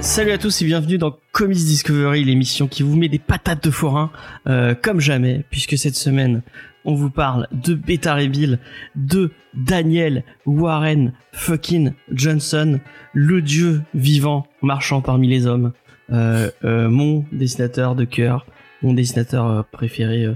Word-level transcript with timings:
Salut 0.00 0.32
à 0.32 0.38
tous 0.38 0.62
et 0.62 0.64
bienvenue 0.64 0.98
dans 0.98 1.16
Comics 1.32 1.58
Discovery, 1.58 2.24
l'émission 2.24 2.68
qui 2.68 2.82
vous 2.82 2.96
met 2.96 3.08
des 3.08 3.18
patates 3.18 3.62
de 3.62 3.70
forain 3.70 4.10
euh, 4.46 4.74
comme 4.74 5.00
jamais, 5.00 5.44
puisque 5.50 5.78
cette 5.78 5.94
semaine 5.94 6.42
on 6.84 6.94
vous 6.94 7.10
parle 7.10 7.46
de 7.52 7.74
Beta 7.74 8.14
Reveal, 8.14 8.58
de 8.96 9.30
Daniel 9.54 10.24
Warren 10.46 11.12
fucking 11.32 11.92
Johnson, 12.12 12.80
le 13.12 13.42
dieu 13.42 13.82
vivant 13.94 14.46
marchant 14.62 15.00
parmi 15.00 15.28
les 15.28 15.46
hommes, 15.46 15.72
euh, 16.12 16.50
euh, 16.64 16.88
mon 16.88 17.24
dessinateur 17.32 17.94
de 17.94 18.04
cœur, 18.04 18.46
mon 18.82 18.94
dessinateur 18.94 19.46
euh, 19.46 19.62
préféré 19.70 20.26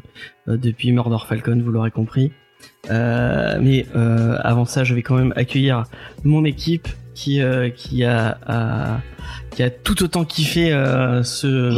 depuis 0.46 0.92
Murder 0.92 1.24
Falcon, 1.26 1.60
vous 1.62 1.70
l'aurez 1.70 1.90
compris. 1.90 2.32
Mais 2.90 3.86
avant 3.94 4.64
ça, 4.64 4.84
je 4.84 4.94
vais 4.94 5.02
quand 5.02 5.16
même 5.16 5.32
accueillir 5.36 5.84
mon 6.24 6.44
équipe 6.44 6.88
qui 7.14 7.40
euh, 7.40 7.70
qui 7.70 8.04
a, 8.04 8.38
a- 8.46 9.00
qui 9.50 9.62
a 9.62 9.70
tout 9.70 10.02
autant 10.02 10.24
kiffé 10.24 10.72
euh, 10.72 11.22
ce 11.22 11.72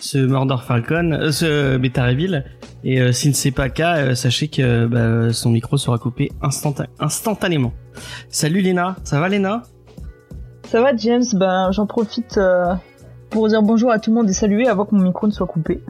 ce 0.00 0.18
Murder 0.18 0.56
Falcon, 0.66 1.12
euh, 1.12 1.30
ce 1.32 1.76
Beta 1.76 2.04
Reveal. 2.06 2.44
Et 2.82 3.12
si 3.12 3.32
ce 3.34 3.48
n'est 3.48 3.52
pas 3.52 3.66
le 3.66 3.72
cas, 3.72 4.14
sachez 4.14 4.48
que 4.48 4.86
bah, 4.86 5.32
son 5.34 5.50
micro 5.50 5.76
sera 5.76 5.98
coupé 5.98 6.30
instantanément. 6.98 7.74
Salut 8.30 8.62
Léna, 8.62 8.96
ça 9.04 9.20
va 9.20 9.28
Léna? 9.28 9.62
Ça 10.64 10.80
va 10.80 10.96
James? 10.96 11.24
Ben 11.34 11.70
j'en 11.72 11.86
profite 11.86 12.40
pour 13.28 13.48
dire 13.48 13.62
bonjour 13.62 13.90
à 13.92 13.98
tout 13.98 14.10
le 14.10 14.16
monde 14.16 14.30
et 14.30 14.32
saluer 14.32 14.66
avant 14.66 14.86
que 14.86 14.94
mon 14.94 15.02
micro 15.02 15.26
ne 15.26 15.32
soit 15.32 15.46
coupé. 15.46 15.82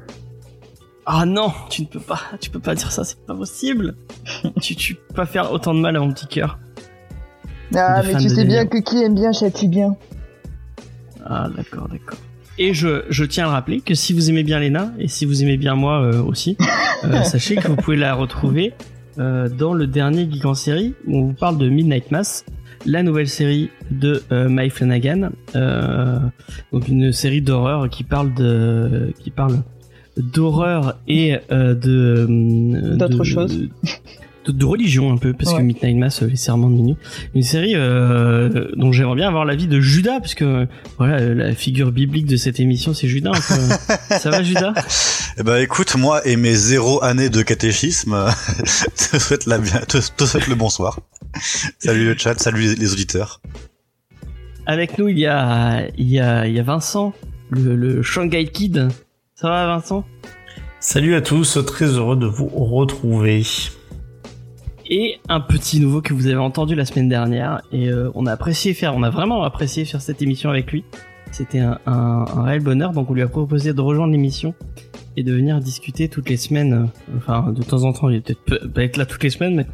Ah 1.07 1.25
non, 1.27 1.53
tu 1.71 1.83
ne 1.83 1.87
peux 1.87 2.01
pas, 2.01 2.21
tu 2.41 2.51
peux 2.51 2.61
pas 2.61 2.75
dire 2.75 2.91
ça, 2.93 3.05
c'est 3.05 3.25
pas 3.25 3.35
possible. 3.35 3.95
tu 4.61 4.75
tu 4.77 4.95
peux 4.97 5.15
pas 5.15 5.27
faire 5.27 5.53
autant 5.53 5.75
de 5.75 5.81
mal 5.81 5.97
à 5.97 6.01
mon 6.01 6.13
petit 6.13 6.27
cœur. 6.27 6.59
Ah 7.75 8.03
mais 8.05 8.17
tu 8.17 8.29
sais 8.29 8.45
bien 8.45 8.67
que 8.67 8.79
qui 8.79 9.03
aime 9.03 9.15
bien 9.15 9.33
châtie 9.33 9.69
bien. 9.69 9.97
Ah 11.25 11.49
d'accord, 11.57 11.89
d'accord. 11.89 12.19
Et 12.59 12.75
je, 12.75 13.05
je 13.09 13.25
tiens 13.25 13.45
à 13.45 13.47
le 13.47 13.53
rappeler 13.53 13.81
que 13.81 13.95
si 13.95 14.13
vous 14.13 14.29
aimez 14.29 14.43
bien 14.43 14.59
Léna 14.59 14.93
et 14.99 15.09
si 15.09 15.25
vous 15.25 15.43
aimez 15.43 15.57
bien 15.57 15.75
moi 15.75 16.03
euh, 16.03 16.23
aussi, 16.23 16.59
euh, 17.05 17.23
sachez 17.25 17.57
que 17.57 17.69
vous 17.69 17.77
pouvez 17.77 17.97
la 17.97 18.15
retrouver 18.15 18.75
euh, 19.19 19.49
dans 19.49 19.73
le 19.73 19.87
dernier 19.87 20.31
Geek 20.31 20.45
en 20.45 20.55
série 20.55 20.95
où 21.07 21.17
on 21.17 21.27
vous 21.29 21.33
parle 21.33 21.57
de 21.57 21.69
Midnight 21.69 22.11
Mass, 22.11 22.45
la 22.85 23.03
nouvelle 23.03 23.29
série 23.29 23.71
de 23.91 24.23
Mike 24.31 24.73
Flanagan, 24.73 25.31
donc 26.73 26.89
une 26.89 27.13
série 27.13 27.43
d'horreur 27.43 27.91
qui 27.91 28.05
parle 28.05 28.33
de 28.35 29.13
qui 29.19 29.31
parle 29.31 29.63
d'horreur 30.17 30.99
et 31.07 31.37
de 31.51 32.97
D'autres 32.97 33.25
choses. 33.25 33.69
de, 34.45 34.53
de 34.53 34.65
religion 34.65 35.13
un 35.13 35.17
peu 35.17 35.33
parce 35.33 35.55
que. 35.55 35.61
Midnight 35.61 35.97
Mass 35.97 36.23
euh, 36.23 36.27
les 36.27 36.37
serments 36.37 36.71
de 36.71 36.75
minuit 36.75 36.97
une 37.35 37.43
série 37.43 37.75
euh, 37.75 38.69
dont 38.77 38.93
j'aimerais 38.93 39.17
bien 39.17 39.29
avoir 39.29 39.45
l'avis 39.45 39.67
de 39.67 39.81
Judas 39.81 40.21
parce 40.21 40.35
que 40.35 40.67
voilà 40.99 41.21
euh, 41.21 41.35
la 41.35 41.55
figure 41.55 41.93
biblique 41.93 42.27
de 42.27 42.37
cette 42.37 42.61
émission 42.61 42.95
c'est 42.95 43.09
Judas 43.09 43.33
peu. 43.33 44.15
ça 44.17 44.31
va 44.31 44.43
Judas? 44.43 44.73
Eh 45.39 45.43
ben 45.45 45.57
écoute, 45.59 45.95
moi 45.97 46.27
et 46.27 46.37
mes 46.37 46.55
zéro 46.55 47.03
années 47.05 47.31
de 47.31 47.41
catéchisme, 47.41 48.27
te 49.11 49.19
souhaite 49.19 49.47
la 49.47 49.59
bien, 49.59 49.79
te, 49.81 49.99
te 49.99 50.25
souhaite 50.25 50.49
le 50.49 50.57
bonsoir. 50.57 50.99
Salut 51.79 52.05
le 52.05 52.19
chat, 52.19 52.39
salut 52.39 52.63
les, 52.63 52.75
les 52.75 52.93
auditeurs. 52.93 53.41
avec 54.67 54.99
nous 54.99 55.09
il 55.09 55.19
y 55.19 55.27
a 55.27 55.87
il 55.97 56.09
y 56.09 56.19
a 56.19 56.47
il 56.47 56.55
y 56.55 56.59
a 56.59 56.63
Vincent 56.63 57.15
le, 57.51 57.77
le 57.77 58.03
Shanghai 58.03 58.45
Kid 58.47 58.89
ça 59.35 59.49
va 59.49 59.67
Vincent? 59.67 60.05
Salut 60.81 61.15
à 61.15 61.23
tous, 61.23 61.59
très 61.67 61.87
heureux 61.87 62.17
de 62.17 62.27
vous 62.27 62.49
retrouver. 62.49 63.43
Et 64.91 65.21
un 65.29 65.41
petit 65.41 65.81
nouveau 65.81 66.03
que 66.03 66.13
vous 66.13 66.27
avez 66.27 66.37
entendu 66.37 66.75
la 66.75 66.85
semaine 66.85 67.09
dernière. 67.09 67.63
Et 67.73 67.89
euh, 67.89 68.11
on 68.15 68.27
a 68.27 68.33
apprécié 68.33 68.75
faire 68.75 68.95
on 68.95 69.03
a 69.03 69.11
vraiment 69.11 69.45
apprécié 69.45 69.85
faire 69.85 70.03
cette 70.03 70.21
émission 70.21 70.51
avec 70.51 70.71
lui. 70.73 70.85
C'était 71.31 71.61
un, 71.61 72.25
réel 72.43 72.61
bonheur. 72.61 72.93
Donc 72.93 73.09
on 73.09 73.15
lui 73.15 73.23
a 73.23 73.29
proposé 73.29 73.73
de 73.73 73.81
rejoindre 73.81 74.13
l'émission 74.13 74.53
et 75.17 75.23
de 75.23 75.33
venir 75.33 75.61
discuter 75.61 76.09
toutes 76.09 76.29
les 76.29 76.37
semaines 76.37 76.73
euh, 76.73 77.17
enfin 77.17 77.53
de 77.53 77.63
temps 77.65 77.83
en 77.83 77.93
temps 77.93 78.09
il 78.09 78.19
va 78.19 78.23
peut-être 78.23 78.45
peu- 78.45 78.69
pas 78.69 78.85
être 78.85 78.97
là 78.97 79.07
toutes 79.07 79.25
les 79.25 79.31
semaines 79.31 79.57
mais 79.57 79.67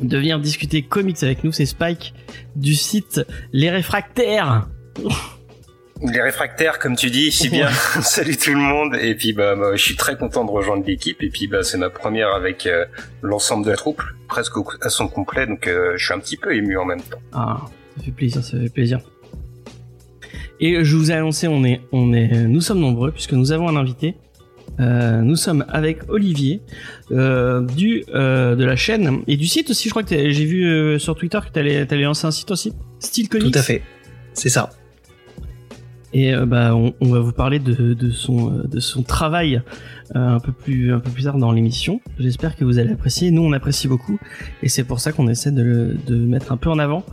de 0.00 0.16
venir 0.16 0.40
discuter 0.40 0.82
comics 0.82 1.22
avec 1.22 1.44
nous. 1.44 1.52
C'est 1.52 1.66
Spike 1.66 2.14
du 2.56 2.74
site 2.74 3.20
Les 3.52 3.70
Réfractaires 3.70 4.68
Les 6.04 6.20
réfractaires, 6.20 6.78
comme 6.80 6.96
tu 6.96 7.10
dis, 7.10 7.30
si 7.30 7.48
bien. 7.48 7.70
Salut 8.02 8.36
tout 8.36 8.50
le 8.50 8.56
monde. 8.60 8.96
Et 9.00 9.14
puis, 9.14 9.32
bah, 9.32 9.54
bah, 9.54 9.76
je 9.76 9.82
suis 9.82 9.94
très 9.96 10.16
content 10.16 10.44
de 10.44 10.50
rejoindre 10.50 10.84
l'équipe. 10.86 11.22
Et 11.22 11.28
puis, 11.30 11.46
bah, 11.46 11.62
c'est 11.62 11.78
ma 11.78 11.90
première 11.90 12.34
avec 12.34 12.66
euh, 12.66 12.84
l'ensemble 13.22 13.64
de 13.64 13.70
la 13.70 13.76
troupe, 13.76 14.02
presque 14.28 14.56
au- 14.56 14.66
à 14.80 14.88
son 14.88 15.06
complet. 15.06 15.46
Donc, 15.46 15.68
euh, 15.68 15.92
je 15.96 16.04
suis 16.04 16.12
un 16.14 16.18
petit 16.18 16.36
peu 16.36 16.54
ému 16.56 16.76
en 16.76 16.84
même 16.84 17.02
temps. 17.02 17.18
Ah, 17.32 17.60
ça 17.96 18.04
fait 18.04 18.10
plaisir, 18.10 18.42
ça 18.42 18.58
fait 18.58 18.68
plaisir. 18.68 18.98
Et 20.60 20.84
je 20.84 20.96
vous 20.96 21.10
ai 21.10 21.14
annoncé, 21.14 21.46
on 21.48 21.64
est, 21.64 21.80
on 21.92 22.12
est, 22.12 22.28
nous 22.46 22.60
sommes 22.60 22.80
nombreux 22.80 23.10
puisque 23.12 23.32
nous 23.32 23.52
avons 23.52 23.68
un 23.68 23.76
invité. 23.76 24.14
Euh, 24.80 25.20
nous 25.20 25.36
sommes 25.36 25.64
avec 25.68 25.98
Olivier 26.08 26.62
euh, 27.10 27.60
du 27.60 28.04
euh, 28.14 28.54
de 28.56 28.64
la 28.64 28.74
chaîne 28.76 29.22
et 29.26 29.36
du 29.36 29.46
site 29.46 29.70
aussi. 29.70 29.88
Je 29.88 29.90
crois 29.92 30.02
que 30.02 30.30
j'ai 30.30 30.44
vu 30.44 30.64
euh, 30.64 30.98
sur 30.98 31.14
Twitter 31.16 31.38
que 31.46 31.52
t'allais 31.52 31.78
allais 31.92 32.02
lancer 32.04 32.26
un 32.26 32.30
site 32.30 32.50
aussi, 32.52 32.72
Style 33.00 33.28
Comics. 33.28 33.52
Tout 33.52 33.58
à 33.58 33.62
fait. 33.62 33.82
C'est 34.34 34.48
ça. 34.48 34.70
Et 36.14 36.34
euh, 36.34 36.44
bah 36.44 36.74
on, 36.74 36.94
on 37.00 37.10
va 37.10 37.20
vous 37.20 37.32
parler 37.32 37.58
de, 37.58 37.94
de 37.94 38.10
son 38.10 38.52
euh, 38.52 38.62
de 38.64 38.80
son 38.80 39.02
travail 39.02 39.62
euh, 40.14 40.36
un 40.36 40.40
peu 40.40 40.52
plus 40.52 40.92
un 40.92 41.00
peu 41.00 41.10
plus 41.10 41.24
tard 41.24 41.38
dans 41.38 41.52
l'émission. 41.52 42.00
J'espère 42.18 42.54
que 42.54 42.64
vous 42.64 42.78
allez 42.78 42.92
apprécier. 42.92 43.30
Nous 43.30 43.42
on 43.42 43.52
apprécie 43.52 43.88
beaucoup 43.88 44.18
et 44.62 44.68
c'est 44.68 44.84
pour 44.84 45.00
ça 45.00 45.12
qu'on 45.12 45.28
essaie 45.28 45.52
de 45.52 45.62
le 45.62 45.96
de 46.06 46.16
mettre 46.16 46.52
un 46.52 46.58
peu 46.58 46.68
en 46.68 46.78
avant. 46.78 47.04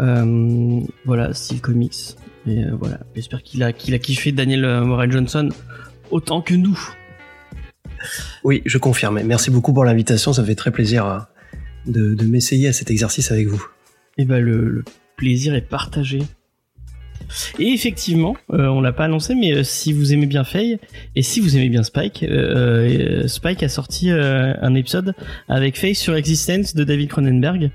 Euh, 0.00 0.80
voilà, 1.04 1.34
style 1.34 1.60
comics. 1.60 2.16
Et 2.46 2.62
euh, 2.62 2.76
voilà, 2.78 3.00
j'espère 3.14 3.42
qu'il 3.42 3.62
a 3.62 3.72
qu'il 3.72 3.92
a 3.94 3.98
kiffé 3.98 4.30
Daniel 4.30 4.82
Morel 4.82 5.10
Johnson 5.10 5.48
autant 6.10 6.40
que 6.40 6.54
nous. 6.54 6.78
Oui, 8.44 8.62
je 8.66 8.78
confirme. 8.78 9.20
Merci 9.24 9.50
beaucoup 9.50 9.72
pour 9.72 9.84
l'invitation. 9.84 10.32
Ça 10.32 10.42
me 10.42 10.46
fait 10.46 10.54
très 10.54 10.70
plaisir 10.70 11.26
de, 11.86 12.14
de 12.14 12.24
m'essayer 12.26 12.68
à 12.68 12.72
cet 12.72 12.90
exercice 12.90 13.32
avec 13.32 13.48
vous. 13.48 13.66
Et 14.16 14.26
bah 14.26 14.38
le, 14.38 14.68
le 14.68 14.84
plaisir 15.16 15.54
est 15.54 15.68
partagé. 15.68 16.22
Et 17.58 17.72
effectivement, 17.72 18.36
euh, 18.52 18.66
on 18.66 18.80
l'a 18.80 18.92
pas 18.92 19.04
annoncé, 19.04 19.34
mais 19.34 19.52
euh, 19.52 19.62
si 19.62 19.92
vous 19.92 20.12
aimez 20.12 20.26
bien 20.26 20.44
Faye 20.44 20.78
et 21.16 21.22
si 21.22 21.40
vous 21.40 21.56
aimez 21.56 21.68
bien 21.68 21.82
Spike, 21.82 22.22
euh, 22.22 23.22
euh, 23.24 23.28
Spike 23.28 23.62
a 23.62 23.68
sorti 23.68 24.10
euh, 24.10 24.52
un 24.60 24.74
épisode 24.74 25.14
avec 25.48 25.78
Faye 25.78 25.94
sur 25.94 26.14
Existence 26.14 26.74
de 26.74 26.84
David 26.84 27.08
Cronenberg. 27.08 27.70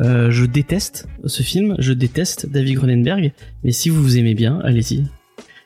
Euh, 0.00 0.30
je 0.30 0.44
déteste 0.44 1.08
ce 1.24 1.42
film, 1.42 1.76
je 1.78 1.92
déteste 1.92 2.50
David 2.50 2.78
Cronenberg, 2.78 3.32
mais 3.62 3.72
si 3.72 3.88
vous 3.88 4.02
vous 4.02 4.18
aimez 4.18 4.34
bien, 4.34 4.60
allez-y. 4.64 5.04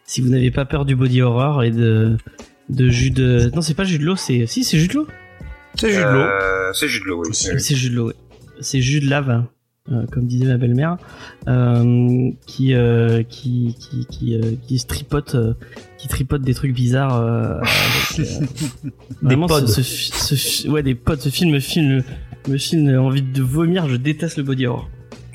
Si 0.04 0.20
vous 0.20 0.28
n'avez 0.28 0.50
pas 0.50 0.64
peur 0.64 0.84
du 0.84 0.96
body 0.96 1.20
horror 1.22 1.62
et 1.62 1.70
de 1.70 2.16
de 2.70 2.88
jus 2.90 3.10
de 3.10 3.50
non 3.54 3.62
c'est 3.62 3.72
pas 3.74 3.84
jus 3.84 3.98
de 3.98 4.04
l'eau 4.04 4.16
c'est 4.16 4.46
si 4.46 4.62
c'est 4.62 4.78
jus 4.78 4.88
de 4.88 4.94
l'eau? 4.94 5.08
C'est 5.74 5.90
Jules 5.90 6.00
Law. 6.02 6.20
Euh, 6.20 6.72
c'est 6.72 6.88
Jude 6.88 7.04
Law, 7.04 7.22
oui. 7.22 7.28
Oui. 7.30 7.60
c'est 7.60 7.74
jus 7.76 7.90
de 7.90 7.94
l'eau, 7.94 8.08
ouais. 8.08 8.14
C'est 8.60 8.80
jus 8.80 8.98
de 9.00 9.08
lave, 9.08 9.44
euh, 9.92 10.04
comme 10.12 10.26
disait 10.26 10.46
ma 10.46 10.56
belle-mère, 10.56 10.96
euh, 11.48 12.30
qui, 12.46 12.74
euh, 12.74 13.22
qui, 13.22 13.76
qui, 13.78 14.06
qui, 14.06 14.34
euh, 14.36 14.52
qui 14.66 14.78
se 14.78 14.86
tripote, 14.86 15.34
euh, 15.34 15.54
qui 15.98 16.08
tripote 16.08 16.42
des 16.42 16.54
trucs 16.54 16.72
bizarres. 16.74 17.16
euh, 17.20 17.58
avec, 17.60 18.20
euh, 18.42 18.90
vraiment, 19.22 19.46
pods. 19.46 19.66
Ce, 19.66 19.74
ce 19.74 19.80
fi- 19.82 20.12
ce 20.12 20.34
fi- 20.34 20.68
ouais, 20.68 20.82
des 20.82 20.94
pods. 20.94 21.16
Ce 21.20 21.28
film 21.28 21.50
me 21.52 21.60
filme, 21.60 22.02
me 22.48 22.58
filme 22.58 22.98
envie 22.98 23.22
de 23.22 23.42
vomir. 23.42 23.88
Je 23.88 23.96
déteste 23.96 24.36
le 24.36 24.42
body 24.42 24.66
horror. 24.66 24.88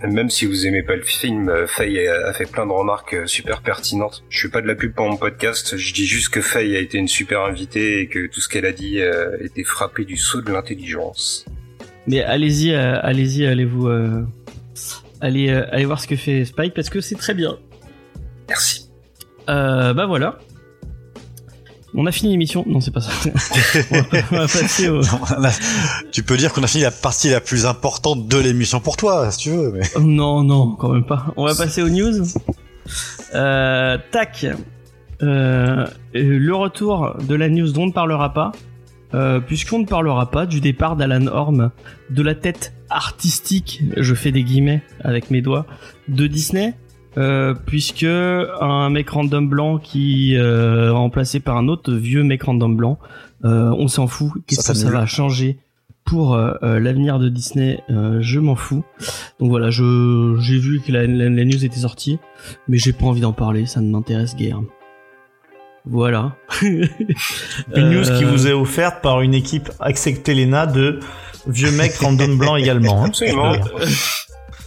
Même 0.06 0.30
si 0.30 0.46
vous 0.46 0.68
aimez 0.68 0.84
pas 0.84 0.98
le 0.98 1.02
film, 1.02 1.50
Faye 1.66 2.06
a 2.10 2.34
fait 2.34 2.44
plein 2.46 2.66
de 2.68 2.72
remarques 2.74 3.16
super 3.26 3.62
pertinentes. 3.62 4.26
Je 4.28 4.42
fais 4.42 4.50
pas 4.52 4.62
de 4.62 4.68
la 4.68 4.76
pub 4.76 4.94
pour 4.94 5.08
mon 5.10 5.16
podcast, 5.16 5.78
je 5.78 5.94
dis 5.94 6.06
juste 6.06 6.28
que 6.28 6.42
Faye 6.42 6.76
a 6.76 6.80
été 6.82 6.98
une 6.98 7.08
super 7.08 7.40
invitée 7.46 8.02
et 8.02 8.08
que 8.08 8.28
tout 8.28 8.42
ce 8.42 8.50
qu'elle 8.50 8.66
a 8.66 8.74
dit 8.74 9.00
était 9.40 9.64
frappé 9.64 10.04
du 10.04 10.18
saut 10.18 10.42
de 10.42 10.52
l'intelligence. 10.52 11.46
Mais 12.06 12.22
allez-y, 12.22 12.74
allez-y, 12.76 13.46
allez-vous, 13.46 13.88
euh, 13.88 14.26
allez, 15.24 15.50
euh, 15.50 15.66
allez 15.72 15.86
voir 15.86 16.00
ce 16.00 16.08
que 16.08 16.16
fait 16.16 16.46
Spike 16.46 16.74
parce 16.74 16.90
que 16.90 17.02
c'est 17.02 17.16
très 17.16 17.34
bien. 17.34 17.58
Merci. 18.50 18.90
Euh, 19.50 19.94
bah 19.94 20.06
voilà. 20.06 20.38
On 21.96 22.06
a 22.08 22.12
fini 22.12 22.32
l'émission. 22.32 22.64
Non, 22.68 22.82
c'est 22.82 22.92
pas 22.92 23.02
ça. 23.02 23.12
on, 23.92 23.96
va, 24.02 24.20
on 24.32 24.36
va 24.38 24.42
passer 24.48 24.90
au. 24.90 25.02
On 25.38 25.44
a- 25.44 25.52
tu 26.12 26.24
peux 26.24 26.38
dire 26.38 26.52
qu'on 26.52 26.64
a 26.64 26.68
fini 26.68 26.84
la 26.84 26.92
partie 26.92 27.30
la 27.30 27.40
plus 27.40 27.66
importante 27.66 28.28
de 28.28 28.38
l'émission 28.38 28.80
pour 28.80 28.98
toi, 28.98 29.30
si 29.32 29.38
tu 29.38 29.50
veux. 29.52 29.72
Mais... 29.72 29.82
Non, 30.02 30.44
non, 30.44 30.76
quand 30.76 30.90
même 30.90 31.06
pas. 31.06 31.28
On 31.38 31.46
va 31.46 31.54
passer 31.56 31.82
aux 31.84 31.90
news. 31.90 32.26
Euh, 33.36 33.98
tac. 34.12 34.46
Euh, 35.22 35.86
le 36.14 36.54
retour 36.54 37.16
de 37.22 37.36
la 37.36 37.48
news 37.48 37.72
dont 37.72 37.84
on 37.84 37.88
ne 37.88 37.92
parlera 37.92 38.34
pas, 38.34 38.52
euh, 39.14 39.40
puisqu'on 39.40 39.80
ne 39.80 39.86
parlera 39.86 40.30
pas 40.32 40.46
du 40.46 40.60
départ 40.62 40.96
d'Alan 40.96 41.28
Orm, 41.28 41.72
de 42.10 42.22
la 42.22 42.36
tête 42.36 42.74
artistique, 42.90 43.84
je 43.98 44.14
fais 44.14 44.32
des 44.32 44.44
guillemets 44.44 44.82
avec 45.02 45.32
mes 45.32 45.42
doigts, 45.42 45.66
de 46.08 46.28
Disney. 46.28 46.74
euh, 47.18 47.54
puisque 47.54 48.04
un 48.06 48.90
mec 48.90 49.10
random 49.12 49.48
blanc 49.48 49.78
qui 49.78 50.36
euh, 50.36 50.92
remplacé 50.94 51.40
par 51.40 51.58
un 51.58 51.68
autre 51.68 51.94
vieux 51.94 52.24
mec 52.24 52.42
random 52.44 52.76
blanc, 52.76 52.98
euh, 53.46 53.70
on 53.78 53.88
s'en 53.88 54.08
fout. 54.08 54.32
Qu'est-ce 54.48 54.62
Ça 54.64 54.74
que 54.74 54.80
ça 54.80 54.90
va 54.90 55.06
changer 55.06 55.60
pour 56.06 56.34
euh, 56.36 56.80
l'avenir 56.80 57.20
de 57.20 57.30
Disney 57.30 57.80
Euh, 57.92 58.18
Je 58.22 58.40
m'en 58.40 58.56
fous. 58.56 58.84
Donc 59.40 59.50
voilà, 59.50 59.70
je 59.70 60.36
j'ai 60.42 60.58
vu 60.58 60.82
que 60.82 60.92
la, 60.92 61.06
la- 61.06 61.30
la 61.30 61.46
news 61.46 61.64
était 61.64 61.80
sortie, 61.82 62.18
mais 62.68 62.78
j'ai 62.80 62.94
pas 62.94 63.06
envie 63.06 63.22
d'en 63.22 63.32
parler, 63.34 63.68
ça 63.68 63.80
ne 63.82 63.92
m'intéresse 63.92 64.36
guère. 64.36 64.62
Voilà. 65.86 66.36
Une 66.62 67.90
news 67.90 68.04
qui 68.18 68.24
vous 68.24 68.48
est 68.48 68.54
offerte 68.54 69.02
par 69.02 69.22
une 69.22 69.34
équipe 69.34 69.70
Axectelena 69.80 70.66
de 70.66 71.00
vieux 71.48 71.72
mecs 71.72 71.96
random 71.98 72.38
blanc 72.38 72.56
également. 72.56 73.04
hein. 73.04 73.08
Absolument. 73.08 73.54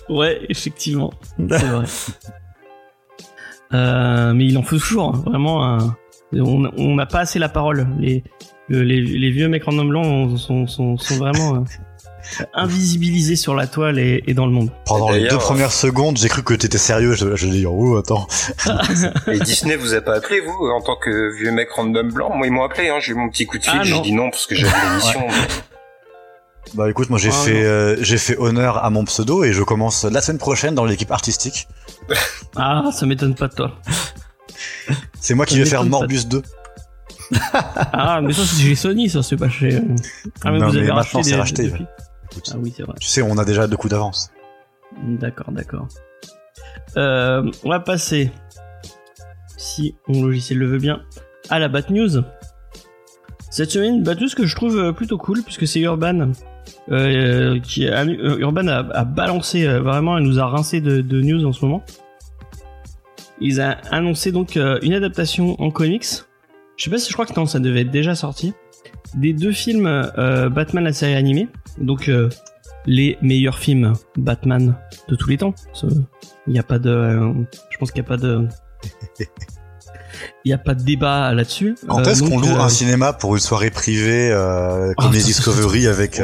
Ouais, 0.09 0.41
effectivement, 0.49 1.13
c'est 1.49 1.65
vrai. 1.65 1.85
Euh, 3.75 4.33
mais 4.33 4.47
il 4.47 4.57
en 4.59 4.63
faut 4.63 4.79
toujours, 4.79 5.15
hein, 5.17 5.23
vraiment. 5.27 5.65
un- 5.65 5.97
on 6.33 6.95
n'a 6.95 7.07
pas 7.07 7.21
assez 7.21 7.41
la 7.41 7.49
parole. 7.49 7.89
Les, 7.99 8.23
le- 8.69 8.83
les, 8.83 9.01
les 9.01 9.31
vieux 9.31 9.49
mecs 9.49 9.65
random 9.65 10.37
sont, 10.37 10.67
sont, 10.69 10.97
sont 10.97 11.17
vraiment 11.17 11.65
euh, 12.41 12.45
invisibilisés 12.55 13.37
sur 13.37 13.55
la 13.55 13.67
toile 13.67 13.99
et, 13.99 14.23
et 14.27 14.35
dans 14.35 14.47
le 14.47 14.53
monde. 14.53 14.71
Pendant 14.87 15.11
les 15.11 15.29
deux 15.29 15.39
premières 15.39 15.73
secondes, 15.73 16.17
j'ai 16.19 16.29
cru 16.29 16.43
que 16.43 16.55
t'étais 16.55 16.79
sérieux. 16.79 17.15
Je, 17.15 17.37
je 17.37 17.47
dis, 17.49 17.67
oh, 17.67 17.97
attends. 17.97 18.27
Et 19.29 19.39
Disney 19.41 19.77
vous 19.77 19.95
a 19.95 20.01
pas 20.01 20.15
appelé, 20.17 20.41
vous, 20.41 20.53
en 20.71 20.81
tant 20.83 20.97
que 20.97 21.35
vieux 21.37 21.51
mec 21.53 21.71
random 21.71 22.13
blanc? 22.13 22.31
Moi, 22.35 22.47
ils 22.47 22.53
m'ont 22.53 22.65
appelé, 22.65 22.89
hein, 22.89 22.99
j'ai 23.01 23.13
eu 23.13 23.15
mon 23.15 23.29
petit 23.29 23.47
coup 23.47 23.59
de 23.59 23.65
fil, 23.65 23.73
Ah, 23.75 23.83
j'ai 23.85 24.01
dit 24.01 24.13
non 24.13 24.31
parce 24.31 24.47
que 24.47 24.55
j'avais 24.55 24.73
l'émission. 24.91 25.27
Bah 26.75 26.91
écoute, 26.91 27.11
moi 27.11 27.19
j'ai 27.19 27.29
Ah, 27.31 27.45
fait 27.45 27.65
euh, 27.65 27.97
j'ai 28.03 28.19
fait 28.19 28.37
honneur 28.39 28.85
à 28.85 28.91
mon 28.91 29.05
pseudo 29.05 29.45
et 29.45 29.53
je 29.53 29.63
commence 29.63 30.05
la 30.05 30.21
semaine 30.21 30.39
prochaine 30.39 30.75
dans 30.75 30.85
l'équipe 30.85 31.11
artistique. 31.13 31.69
Ah, 32.57 32.91
ça 32.93 33.05
m'étonne 33.07 33.35
pas 33.35 33.49
de 33.49 33.55
toi. 33.55 33.73
C'est 35.21 35.35
moi 35.35 35.45
qui 35.47 35.59
vais 35.59 35.65
faire. 35.67 35.85
Morbus 35.85 36.25
2. 36.27 36.43
Ah, 37.93 38.21
mais 38.23 38.33
ça 38.33 38.43
c'est 38.47 38.63
chez 38.63 38.75
Sony, 38.75 39.09
ça 39.11 39.23
c'est 39.23 39.37
pas 39.37 39.49
chez. 39.51 39.81
Ah, 40.45 40.51
Non, 40.53 40.73
mais 40.73 40.81
maintenant, 40.81 40.95
racheté 40.97 41.23
c'est 41.23 41.31
des- 41.31 41.37
racheté. 41.37 41.73
Écoute, 42.31 42.51
Ah 42.53 42.59
oui, 42.59 42.73
c'est 42.77 42.83
vrai. 42.83 42.95
Tu 43.01 43.07
sais, 43.09 43.23
on 43.23 43.39
a 43.39 43.45
déjà 43.45 43.67
deux 43.67 43.77
coups 43.77 43.91
d'avance. 43.93 44.31
D'accord, 45.03 45.51
d'accord. 45.53 45.89
Euh, 46.97 47.51
on 47.65 47.69
va 47.71 47.81
passer, 47.81 48.31
si 49.57 49.95
mon 50.09 50.23
logiciel 50.25 50.59
le 50.59 50.67
veut 50.67 50.79
bien, 50.79 51.03
à 51.51 51.59
la 51.59 51.69
Bat 51.69 51.91
News. 51.91 52.23
Cette 53.51 53.71
semaine, 53.71 54.03
Bat 54.03 54.17
News 54.17 54.29
que 54.37 54.47
je 54.47 54.55
trouve 54.55 54.79
euh, 54.79 54.93
plutôt 54.93 55.19
cool, 55.19 55.43
puisque 55.43 55.67
c'est 55.67 55.81
Urban. 55.81 56.33
euh, 56.91 57.59
qui 57.61 57.89
a, 57.89 58.05
Urban 58.05 58.67
a, 58.69 58.79
a 58.93 59.05
balancé 59.05 59.67
vraiment, 59.67 60.19
elle 60.19 60.25
nous 60.25 60.39
a 60.39 60.47
rincé 60.47 60.81
de, 60.81 61.01
de 61.01 61.21
news 61.21 61.45
en 61.45 61.53
ce 61.53 61.65
moment. 61.65 61.83
Ils 63.41 63.61
ont 63.61 63.75
annoncé 63.91 64.33
donc 64.33 64.57
une 64.57 64.95
adaptation 64.95 65.61
en 65.61 65.71
comics. 65.71 66.07
Je 66.77 66.85
sais 66.85 66.91
pas 66.91 66.99
si 66.99 67.09
je 67.09 67.13
crois 67.13 67.27
que 67.27 67.39
non, 67.39 67.45
ça 67.47 67.59
devait 67.61 67.83
être 67.83 67.91
déjà 67.91 68.15
sorti. 68.15 68.55
Des 69.15 69.33
deux 69.33 69.53
films 69.53 69.87
euh, 69.87 70.49
Batman 70.49 70.85
la 70.85 70.93
série 70.93 71.15
animée. 71.15 71.49
Donc 71.79 72.09
euh, 72.09 72.29
les 72.87 73.19
meilleurs 73.23 73.59
films 73.59 73.93
Batman 74.17 74.77
de 75.09 75.15
tous 75.17 75.31
les 75.31 75.39
temps. 75.39 75.55
Il 76.47 76.53
n'y 76.53 76.59
a 76.59 76.63
pas 76.63 76.79
de, 76.79 76.91
euh, 76.91 77.33
je 77.71 77.79
pense 77.79 77.91
qu'il 77.91 78.03
n'y 78.03 78.07
a 78.07 78.09
pas 78.09 78.17
de, 78.17 78.47
il 80.45 80.49
n'y 80.49 80.53
a 80.53 80.59
pas 80.59 80.75
de 80.75 80.83
débat 80.83 81.33
là-dessus. 81.35 81.77
Quand 81.89 82.03
est-ce 82.05 82.23
qu'on 82.23 82.39
loue 82.39 82.61
un 82.61 82.69
cinéma 82.69 83.13
pour 83.13 83.35
une 83.35 83.41
soirée 83.41 83.71
privée 83.71 84.33
Oh, 84.35 84.93
comme 84.97 85.13
les 85.13 85.21
ça, 85.21 85.27
ça, 85.27 85.51
Discovery 85.51 85.87
avec 85.87 86.23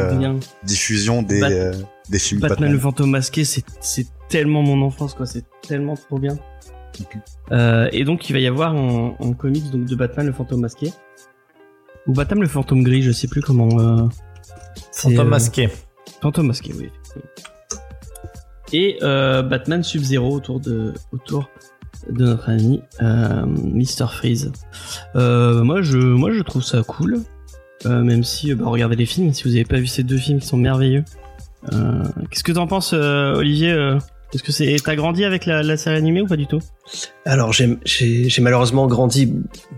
diffusion 0.65 1.23
des 1.23 1.41
Bat- 1.41 1.51
des 2.09 2.19
films 2.19 2.41
Batman, 2.41 2.57
Batman, 2.59 2.73
le 2.73 2.79
fantôme 2.79 3.11
masqué, 3.11 3.45
c'est 3.45 3.65
tellement 4.29 4.63
mon 4.63 4.83
enfance 4.83 5.15
quoi, 5.15 5.27
c'est 5.27 5.45
tellement 5.67 5.95
trop 5.97 6.19
bien. 6.19 6.37
Et 7.93 8.05
donc 8.05 8.29
il 8.29 8.33
va 8.33 8.39
y 8.39 8.47
avoir 8.47 8.75
en, 8.75 9.17
en 9.19 9.33
comics 9.33 9.71
donc 9.71 9.87
de 9.87 9.95
Batman 9.97 10.27
le 10.27 10.33
fantôme 10.33 10.61
masqué 10.61 10.93
ou 12.07 12.13
Batman 12.13 12.41
le 12.41 12.49
fantôme 12.49 12.83
gris, 12.83 13.03
je 13.03 13.13
sais 13.13 13.29
plus 13.29 13.41
comment. 13.41 13.69
Euh, 13.79 14.09
Fantôme 14.93 15.27
euh, 15.27 15.31
masqué. 15.31 15.69
Fantôme 16.21 16.49
masqué, 16.49 16.73
oui. 16.79 16.91
Et 18.73 18.99
euh, 19.03 19.43
Batman 19.43 19.83
Sub-Zero 19.83 20.35
autour 20.35 20.61
de 20.61 20.95
autour 21.13 21.51
de 22.09 22.25
notre 22.25 22.49
ami 22.49 22.83
Mr 23.01 24.09
Freeze. 24.11 24.51
Moi 25.15 25.83
je 25.83 25.99
moi 25.99 26.33
je 26.33 26.41
trouve 26.41 26.63
ça 26.63 26.83
cool, 26.83 27.21
même 27.85 28.25
si 28.25 28.55
bah, 28.55 28.65
regardez 28.67 28.97
les 28.97 29.07
films. 29.07 29.33
Si 29.33 29.45
vous 29.45 29.51
avez 29.51 29.65
pas 29.65 29.77
vu 29.77 29.87
ces 29.87 30.03
deux 30.03 30.17
films 30.17 30.41
qui 30.41 30.47
sont 30.47 30.57
merveilleux, 30.57 31.05
qu'est-ce 31.71 32.43
que 32.43 32.53
t'en 32.53 32.67
penses, 32.67 32.95
Olivier 32.95 33.99
Est-ce 34.35 34.43
que 34.43 34.53
c'est 34.53 34.77
t'as 34.83 34.97
grandi 34.97 35.25
avec 35.25 35.45
la, 35.45 35.63
la 35.63 35.77
série 35.77 35.97
animée 35.97 36.23
ou 36.23 36.27
pas 36.27 36.37
du 36.37 36.47
tout? 36.47 36.61
Alors 37.27 37.53
j'ai 37.53 37.79
malheureusement 38.41 38.87
grandi 38.87 39.33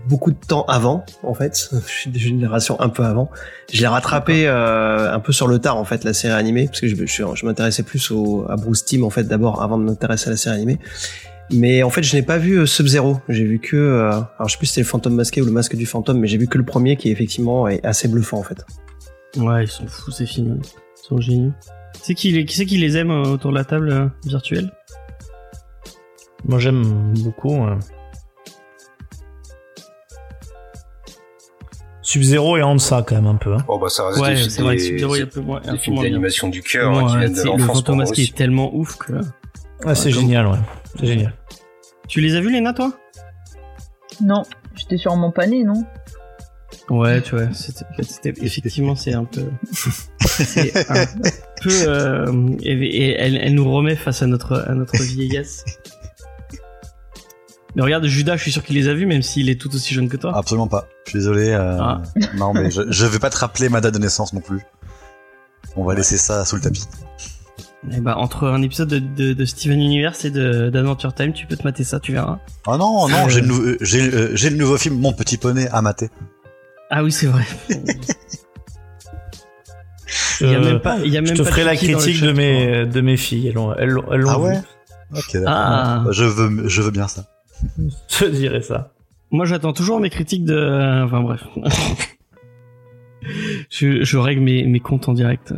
beaucoup 0.07 0.31
de 0.31 0.37
temps 0.37 0.63
avant 0.67 1.05
en 1.23 1.33
fait. 1.33 1.69
Je 1.87 1.91
suis 1.91 2.09
d'une 2.09 2.21
génération 2.21 2.79
un 2.79 2.87
peu 2.87 3.03
avant. 3.03 3.29
Je 3.73 3.81
l'ai 3.81 3.87
rattrapé 3.87 4.47
euh, 4.47 5.13
un 5.13 5.19
peu 5.19 5.33
sur 5.33 5.47
le 5.47 5.59
tard 5.59 5.75
en 5.75 5.83
fait 5.83 6.05
la 6.05 6.13
série 6.13 6.33
animée 6.33 6.67
parce 6.67 6.79
que 6.79 6.87
je, 6.87 6.95
je, 6.95 7.23
je 7.33 7.45
m'intéressais 7.45 7.83
plus 7.83 8.11
au, 8.11 8.45
à 8.49 8.55
Bruce 8.55 8.85
Timm 8.85 9.03
en 9.03 9.09
fait 9.09 9.23
d'abord 9.23 9.61
avant 9.61 9.77
de 9.77 9.83
m'intéresser 9.83 10.27
à 10.27 10.31
la 10.31 10.37
série 10.37 10.55
animée. 10.55 10.79
Mais 11.51 11.83
en 11.83 11.89
fait 11.89 12.03
je 12.03 12.15
n'ai 12.15 12.23
pas 12.23 12.37
vu 12.37 12.59
euh, 12.59 12.65
Sub 12.65 12.87
Zero. 12.87 13.19
J'ai 13.27 13.43
vu 13.43 13.59
que 13.59 13.75
euh, 13.75 14.09
alors 14.09 14.47
je 14.47 14.53
sais 14.53 14.57
plus 14.57 14.67
si 14.67 14.73
c'était 14.73 14.81
le 14.81 14.87
fantôme 14.87 15.15
masqué 15.15 15.41
ou 15.41 15.45
le 15.45 15.51
masque 15.51 15.75
du 15.75 15.85
fantôme, 15.85 16.19
mais 16.19 16.27
j'ai 16.27 16.37
vu 16.37 16.47
que 16.47 16.57
le 16.57 16.65
premier 16.65 16.95
qui 16.95 17.11
effectivement 17.11 17.67
est 17.67 17.85
assez 17.85 18.07
bluffant 18.07 18.39
en 18.39 18.43
fait. 18.43 18.65
Ouais, 19.35 19.65
ils 19.65 19.69
sont 19.69 19.85
fous 19.85 20.11
ces 20.11 20.25
films, 20.25 20.61
ils 20.63 21.07
sont 21.07 21.19
géniaux. 21.19 21.51
Qui 22.05 22.11
c'est 22.11 22.15
qui, 22.15 22.31
les- 22.31 22.45
qui, 22.45 22.55
c'est 22.55 22.65
qui 22.67 22.77
les 22.77 22.97
aime 22.97 23.09
euh, 23.09 23.23
autour 23.23 23.49
de 23.51 23.55
la 23.57 23.63
table 23.65 23.89
euh, 23.91 24.07
virtuelle? 24.25 24.71
Moi 26.43 26.59
j'aime 26.59 27.13
beaucoup. 27.23 27.65
euh. 27.65 27.75
Sub-Zero 32.03 32.57
et 32.57 32.61
Hansa 32.63 33.03
quand 33.07 33.15
même 33.15 33.25
un 33.25 33.35
peu. 33.35 33.53
hein. 33.55 33.65
Oh 33.67 33.79
bah 33.79 33.89
ça 33.89 34.07
reste 34.07 34.19
Ouais, 34.19 34.35
des, 34.35 34.49
c'est 34.49 34.61
vrai 34.61 34.75
que 34.75 34.81
des- 34.81 34.87
Sub-Zero, 34.89 35.15
il 35.15 35.19
y 35.19 35.21
a 35.21 35.25
un 35.25 35.27
peu 35.29 35.41
moins- 35.41 35.61
un 35.65 35.71
des 35.73 35.77
films 35.79 35.99
d'animation 35.99 36.47
du 36.49 36.61
cœur 36.61 36.91
Bon, 36.91 36.99
hein, 37.07 37.11
qui 37.11 37.17
viennent 37.17 37.31
de 37.31 37.37
c'est- 37.37 37.43
le 37.45 37.95
masqué 37.95 38.11
aussi. 38.21 38.21
est 38.31 38.35
tellement 38.35 38.75
ouf 38.75 38.97
que. 38.97 39.13
Ouais, 39.83 39.95
c'est 39.95 40.11
génial, 40.11 40.45
ouais. 40.47 40.59
C'est 40.99 41.07
génial. 41.07 41.33
Tu 42.07 42.21
les 42.21 42.35
as 42.35 42.41
vus, 42.41 42.51
Léna, 42.51 42.73
toi? 42.73 42.91
Non, 44.21 44.43
j'étais 44.75 44.97
sûrement 44.97 45.31
pas 45.31 45.47
né, 45.47 45.63
non? 45.63 45.83
Ouais, 46.89 47.21
tu 47.21 47.35
vois, 47.35 47.51
c'était, 47.53 47.85
c'était- 48.03 48.33
effectivement, 48.45 48.95
c'est 48.95 49.13
un 49.13 49.23
peu. 49.25 49.43
c'est 50.21 50.89
un 50.91 51.05
peu. 51.61 51.69
euh, 51.87 52.49
et, 52.61 52.73
et 52.73 53.11
elle, 53.19 53.37
elle 53.37 53.55
nous 53.55 53.71
remet 53.71 53.95
face 53.95 54.21
à 54.21 54.27
notre, 54.27 54.63
à 54.67 54.73
notre 54.75 55.01
vieillesse. 55.01 55.65
Mais 57.75 57.81
regarde, 57.81 58.05
Judas, 58.05 58.37
je 58.37 58.43
suis 58.43 58.51
sûr 58.51 58.63
qu'il 58.63 58.75
les 58.75 58.87
a 58.87 58.93
vus, 58.93 59.05
même 59.05 59.21
s'il 59.21 59.49
est 59.49 59.59
tout 59.59 59.73
aussi 59.75 59.93
jeune 59.93 60.07
que 60.07 60.15
toi. 60.15 60.31
Absolument 60.37 60.67
pas. 60.67 60.87
Je 61.05 61.09
suis 61.11 61.19
désolé. 61.19 61.49
euh, 61.49 61.77
Ah. 61.79 62.01
Non, 62.37 62.53
mais 62.53 62.71
je, 62.71 62.83
je 62.89 63.05
vais 63.05 63.19
pas 63.19 63.29
te 63.29 63.37
rappeler 63.37 63.67
ma 63.67 63.81
date 63.81 63.95
de 63.95 63.99
naissance 63.99 64.31
non 64.33 64.39
plus. 64.39 64.61
On 65.75 65.83
va 65.83 65.93
laisser 65.93 66.17
ça 66.17 66.45
sous 66.45 66.55
le 66.55 66.61
tapis. 66.61 66.85
Et 67.91 67.99
bah, 67.99 68.15
entre 68.17 68.47
un 68.47 68.61
épisode 68.61 68.87
de, 68.89 68.99
de, 68.99 69.33
de 69.33 69.45
Steven 69.45 69.79
Universe 69.81 70.23
et 70.25 70.31
de, 70.31 70.69
d'Adventure 70.69 71.13
Time, 71.13 71.33
tu 71.33 71.45
peux 71.47 71.57
te 71.57 71.63
mater 71.63 71.83
ça, 71.83 71.99
tu 71.99 72.13
verras. 72.13 72.39
Ah 72.65 72.77
non, 72.77 73.07
non, 73.09 73.25
Euh. 73.25 73.29
j'ai 73.29 73.41
le, 73.41 73.47
nou- 73.47 73.61
euh, 73.61 73.77
j'ai, 73.81 74.01
euh, 74.13 74.31
j'ai 74.35 74.49
le 74.49 74.55
nouveau 74.57 74.77
film 74.77 74.97
Mon 74.99 75.11
Petit 75.13 75.37
Poney 75.37 75.67
à 75.71 75.81
mater. 75.81 76.09
Ah 76.89 77.03
oui, 77.03 77.11
c'est 77.11 77.27
vrai. 77.27 77.43
Il 80.41 80.47
y 80.47 80.53
a 80.53 80.59
Euh, 80.59 80.63
même 80.63 80.79
pas, 80.79 80.97
il 81.03 81.11
y 81.11 81.17
a 81.17 81.21
Je 81.21 81.27
même 81.27 81.37
te 81.37 81.43
pas 81.43 81.49
ferai 81.49 81.63
la 81.63 81.75
critique 81.75 82.15
chat, 82.17 82.25
de 82.25 82.31
mes, 82.31 82.85
de 82.85 83.01
mes 83.01 83.17
filles. 83.17 83.47
Elles 83.47 83.53
l'ont, 83.55 83.73
elles 83.75 83.89
l'ont, 83.89 84.11
elles 84.11 84.19
l'ont 84.21 84.29
Ah 84.29 84.37
vu. 84.37 84.43
ouais 84.43 84.61
Ok, 85.13 85.33
d'accord. 85.33 85.47
Ah. 85.47 86.03
Je 86.11 86.23
veux, 86.25 86.67
je 86.67 86.81
veux 86.81 86.91
bien 86.91 87.07
ça. 87.07 87.25
Je 88.09 88.17
te 88.19 88.25
dirai 88.29 88.61
ça. 88.61 88.91
Moi, 89.31 89.45
j'attends 89.45 89.73
toujours 89.73 89.99
mes 89.99 90.09
critiques 90.09 90.43
de. 90.45 91.03
Enfin, 91.05 91.21
bref. 91.21 91.41
je, 93.69 94.03
je 94.03 94.17
règle 94.17 94.41
mes, 94.41 94.65
mes 94.65 94.79
comptes 94.79 95.07
en 95.09 95.13
direct. 95.13 95.53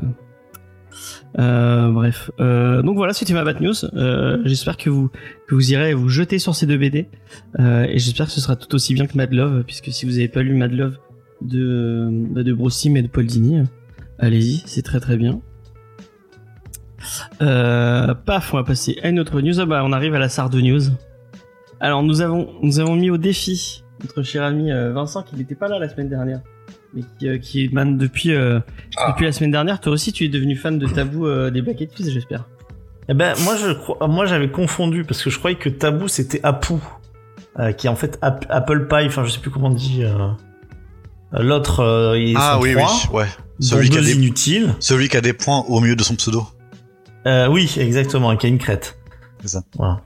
Euh, 1.39 1.89
bref. 1.91 2.31
Euh, 2.39 2.81
donc 2.81 2.95
voilà, 2.97 3.13
c'était 3.13 3.33
ma 3.33 3.43
bad 3.43 3.59
news. 3.61 3.73
Euh, 3.95 4.37
j'espère 4.45 4.77
que 4.77 4.89
vous, 4.89 5.09
que 5.47 5.55
vous 5.55 5.71
irez 5.71 5.93
vous 5.93 6.09
jeter 6.09 6.39
sur 6.39 6.55
ces 6.55 6.65
deux 6.65 6.77
BD. 6.77 7.09
Euh, 7.59 7.83
et 7.89 7.99
j'espère 7.99 8.27
que 8.27 8.31
ce 8.31 8.41
sera 8.41 8.55
tout 8.55 8.73
aussi 8.75 8.93
bien 8.93 9.05
que 9.07 9.17
Mad 9.17 9.33
Love, 9.33 9.63
puisque 9.63 9.91
si 9.91 10.05
vous 10.05 10.13
n'avez 10.13 10.27
pas 10.29 10.41
lu 10.43 10.53
Mad 10.55 10.71
Love 10.71 10.97
de, 11.41 12.07
bah, 12.31 12.43
de 12.43 12.55
Timm 12.69 12.97
et 12.97 13.01
de 13.01 13.07
Paul 13.07 13.25
Dini, 13.25 13.63
allez-y, 14.19 14.63
c'est 14.65 14.81
très 14.81 14.99
très 14.99 15.17
bien. 15.17 15.41
Euh, 17.41 18.13
paf, 18.13 18.53
on 18.53 18.57
va 18.57 18.63
passer 18.63 18.97
à 19.03 19.09
une 19.09 19.19
autre 19.19 19.39
news. 19.41 19.59
Ah 19.59 19.65
bah, 19.65 19.81
on 19.85 19.91
arrive 19.93 20.15
à 20.15 20.19
la 20.19 20.29
Sarde 20.29 20.55
News. 20.55 20.81
Alors 21.79 22.01
nous 22.01 22.21
avons 22.21 22.49
nous 22.63 22.79
avons 22.79 22.95
mis 22.95 23.11
au 23.11 23.17
défi 23.17 23.83
notre 24.01 24.23
cher 24.23 24.43
ami 24.43 24.71
euh, 24.71 24.91
Vincent 24.93 25.21
qui 25.23 25.35
n'était 25.35 25.53
pas 25.55 25.67
là 25.67 25.77
la 25.79 25.87
semaine 25.89 26.09
dernière, 26.09 26.41
mais 26.93 27.01
qui, 27.19 27.27
euh, 27.27 27.37
qui 27.37 27.65
est 27.65 27.73
man 27.73 27.97
depuis 27.97 28.33
euh, 28.33 28.59
Ah. 28.97 29.11
depuis 29.11 29.25
la 29.25 29.31
semaine 29.31 29.51
dernière. 29.51 29.79
Toi 29.79 29.93
aussi 29.93 30.11
tu 30.11 30.25
es 30.25 30.29
devenu 30.29 30.55
fan 30.55 30.79
de 30.79 30.87
Tabou 30.87 31.29
des 31.51 31.61
Black 31.61 31.81
Eyed 31.81 31.91
Peas, 31.95 32.09
j'espère. 32.09 32.45
Eh 33.09 33.13
ben, 33.13 33.33
moi, 33.45 33.55
je 33.55 33.71
crois, 33.71 34.05
moi, 34.09 34.25
j'avais 34.25 34.49
confondu 34.51 35.05
parce 35.05 35.23
que 35.23 35.29
je 35.29 35.37
croyais 35.39 35.55
que 35.57 35.69
Tabou 35.69 36.07
c'était 36.09 36.41
Apu, 36.43 36.73
qui 37.77 37.87
est 37.87 37.89
en 37.89 37.95
fait 37.95 38.17
Ap- 38.21 38.45
Apple 38.49 38.87
Pie. 38.89 39.05
Enfin, 39.05 39.23
je 39.23 39.29
sais 39.29 39.39
plus 39.39 39.49
comment 39.51 39.67
on 39.69 39.73
dit. 39.73 40.03
L'autre, 41.31 41.81
euh, 41.81 42.17
ils 42.19 42.35
Ah 42.37 42.53
sont 42.55 42.61
oui, 42.61 42.73
trois, 42.73 42.91
oui, 43.11 43.19
ouais. 43.19 43.25
Celui 43.59 43.89
qui, 43.89 43.97
a 43.97 44.01
des, 44.01 44.13
inutiles. 44.15 44.75
celui 44.79 45.09
qui 45.09 45.17
a 45.17 45.21
des 45.21 45.33
points 45.33 45.63
au 45.67 45.79
milieu 45.81 45.95
de 45.95 46.03
son 46.03 46.15
pseudo. 46.15 46.45
Euh, 47.25 47.47
oui, 47.47 47.73
exactement, 47.77 48.35
qui 48.37 48.45
a 48.45 48.49
une 48.49 48.59
crête. 48.59 48.97
C'est 49.41 49.49
ça. 49.49 49.63
Voilà. 49.77 50.01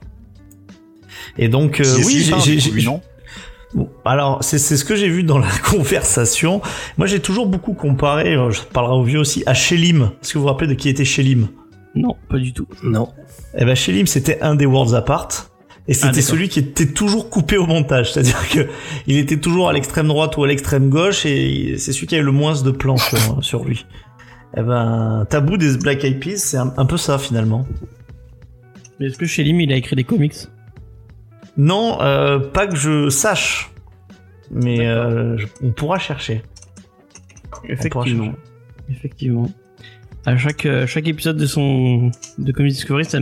Et 1.38 1.48
donc, 1.48 1.80
euh, 1.80 1.96
oui, 2.04 2.28
j'ai- 2.44 2.82
non 2.84 3.00
Bon, 3.74 3.88
alors 4.04 4.44
c'est 4.44 4.58
c'est 4.58 4.76
ce 4.76 4.84
que 4.84 4.96
j'ai 4.96 5.08
vu 5.08 5.22
dans 5.22 5.38
la 5.38 5.48
conversation. 5.70 6.60
Moi, 6.98 7.06
j'ai 7.06 7.20
toujours 7.20 7.46
beaucoup 7.46 7.72
comparé. 7.72 8.34
euh, 8.34 8.50
Je 8.50 8.60
parlerai 8.62 8.94
au 8.96 9.02
vieux 9.04 9.18
aussi 9.20 9.42
à 9.46 9.54
Shelim. 9.54 10.10
Est-ce 10.22 10.32
que 10.34 10.38
vous 10.38 10.42
vous 10.44 10.48
rappelez 10.50 10.68
de 10.68 10.74
qui 10.74 10.88
était 10.90 11.04
Shelim? 11.06 11.48
Non, 11.94 12.16
pas 12.28 12.38
du 12.38 12.52
tout. 12.52 12.66
Non. 12.82 13.08
Eh 13.56 13.64
ben, 13.64 13.74
Shelim, 13.74 14.06
c'était 14.06 14.40
un 14.42 14.54
des 14.56 14.66
Worlds 14.66 14.94
Apart. 14.94 15.28
Et 15.88 15.94
c'était 15.94 16.18
Ah, 16.18 16.22
celui 16.22 16.48
qui 16.48 16.60
était 16.60 16.86
toujours 16.86 17.28
coupé 17.28 17.56
au 17.56 17.66
montage. 17.66 18.12
C'est-à-dire 18.12 18.48
que 18.48 18.68
il 19.08 19.16
était 19.18 19.38
toujours 19.38 19.68
à 19.68 19.72
l'extrême 19.72 20.06
droite 20.06 20.36
ou 20.36 20.44
à 20.44 20.46
l'extrême 20.46 20.88
gauche 20.90 21.26
et 21.26 21.76
c'est 21.78 21.92
celui 21.92 22.06
qui 22.06 22.14
avait 22.14 22.24
le 22.24 22.30
moins 22.32 22.60
de 22.62 22.70
plans 22.70 22.96
sur, 22.98 23.18
sur 23.44 23.64
lui. 23.64 23.84
Eh 24.56 24.62
ben, 24.62 25.26
Tabou 25.28 25.56
des 25.56 25.76
Black 25.78 26.04
Eyed 26.04 26.20
Peas, 26.20 26.36
c'est 26.36 26.56
un, 26.58 26.72
un 26.76 26.86
peu 26.86 26.96
ça 26.96 27.18
finalement. 27.18 27.66
Mais 29.00 29.06
est-ce 29.06 29.18
que 29.18 29.26
chez 29.26 29.42
Lim, 29.42 29.60
il 29.60 29.72
a 29.72 29.76
écrit 29.76 29.96
des 29.96 30.04
comics? 30.04 30.34
Non, 31.56 32.00
euh, 32.00 32.38
pas 32.38 32.66
que 32.68 32.76
je 32.76 33.08
sache. 33.10 33.70
Mais 34.50 34.86
euh, 34.86 35.36
je- 35.38 35.46
on 35.62 35.72
pourra 35.72 35.98
chercher. 35.98 36.42
Effectivement. 37.68 38.32
Effectivement. 38.90 39.50
À 40.26 40.36
chaque, 40.36 40.66
euh, 40.66 40.86
chaque 40.86 41.08
épisode 41.08 41.36
de 41.36 41.46
son 41.46 42.10
de 42.38 42.52
Comedy 42.52 42.74
Discovery, 42.74 43.04
sa 43.04 43.18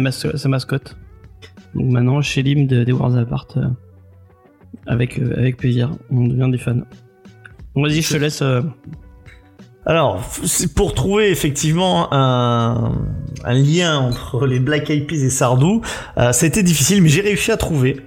mascotte. 0.49 0.97
Donc 1.75 1.91
maintenant, 1.91 2.21
chez 2.21 2.43
Lim 2.43 2.67
de, 2.67 2.85
des 2.85 2.93
Wars 2.93 3.17
Apart, 3.17 3.47
euh, 3.57 3.69
avec, 4.87 5.19
euh, 5.19 5.35
avec 5.37 5.57
plaisir, 5.57 5.91
on 6.11 6.27
devient 6.27 6.51
des 6.51 6.59
fans. 6.59 6.81
Vas-y, 7.77 8.03
je 8.03 8.13
te 8.13 8.17
laisse. 8.17 8.43
euh, 8.43 8.63
Alors, 9.87 10.23
pour 10.75 10.95
trouver 10.95 11.31
effectivement 11.31 12.13
un, 12.13 12.93
lien 13.45 13.99
entre 13.99 14.47
les 14.47 14.61
Black 14.61 14.91
Eyed 14.91 15.07
Peas 15.07 15.25
et 15.25 15.31
Sardou, 15.31 15.83
euh, 16.19 16.33
c'était 16.33 16.63
difficile, 16.63 17.03
mais 17.03 17.09
j'ai 17.09 17.21
réussi 17.23 17.53
à 17.53 17.57
trouver. 17.57 18.01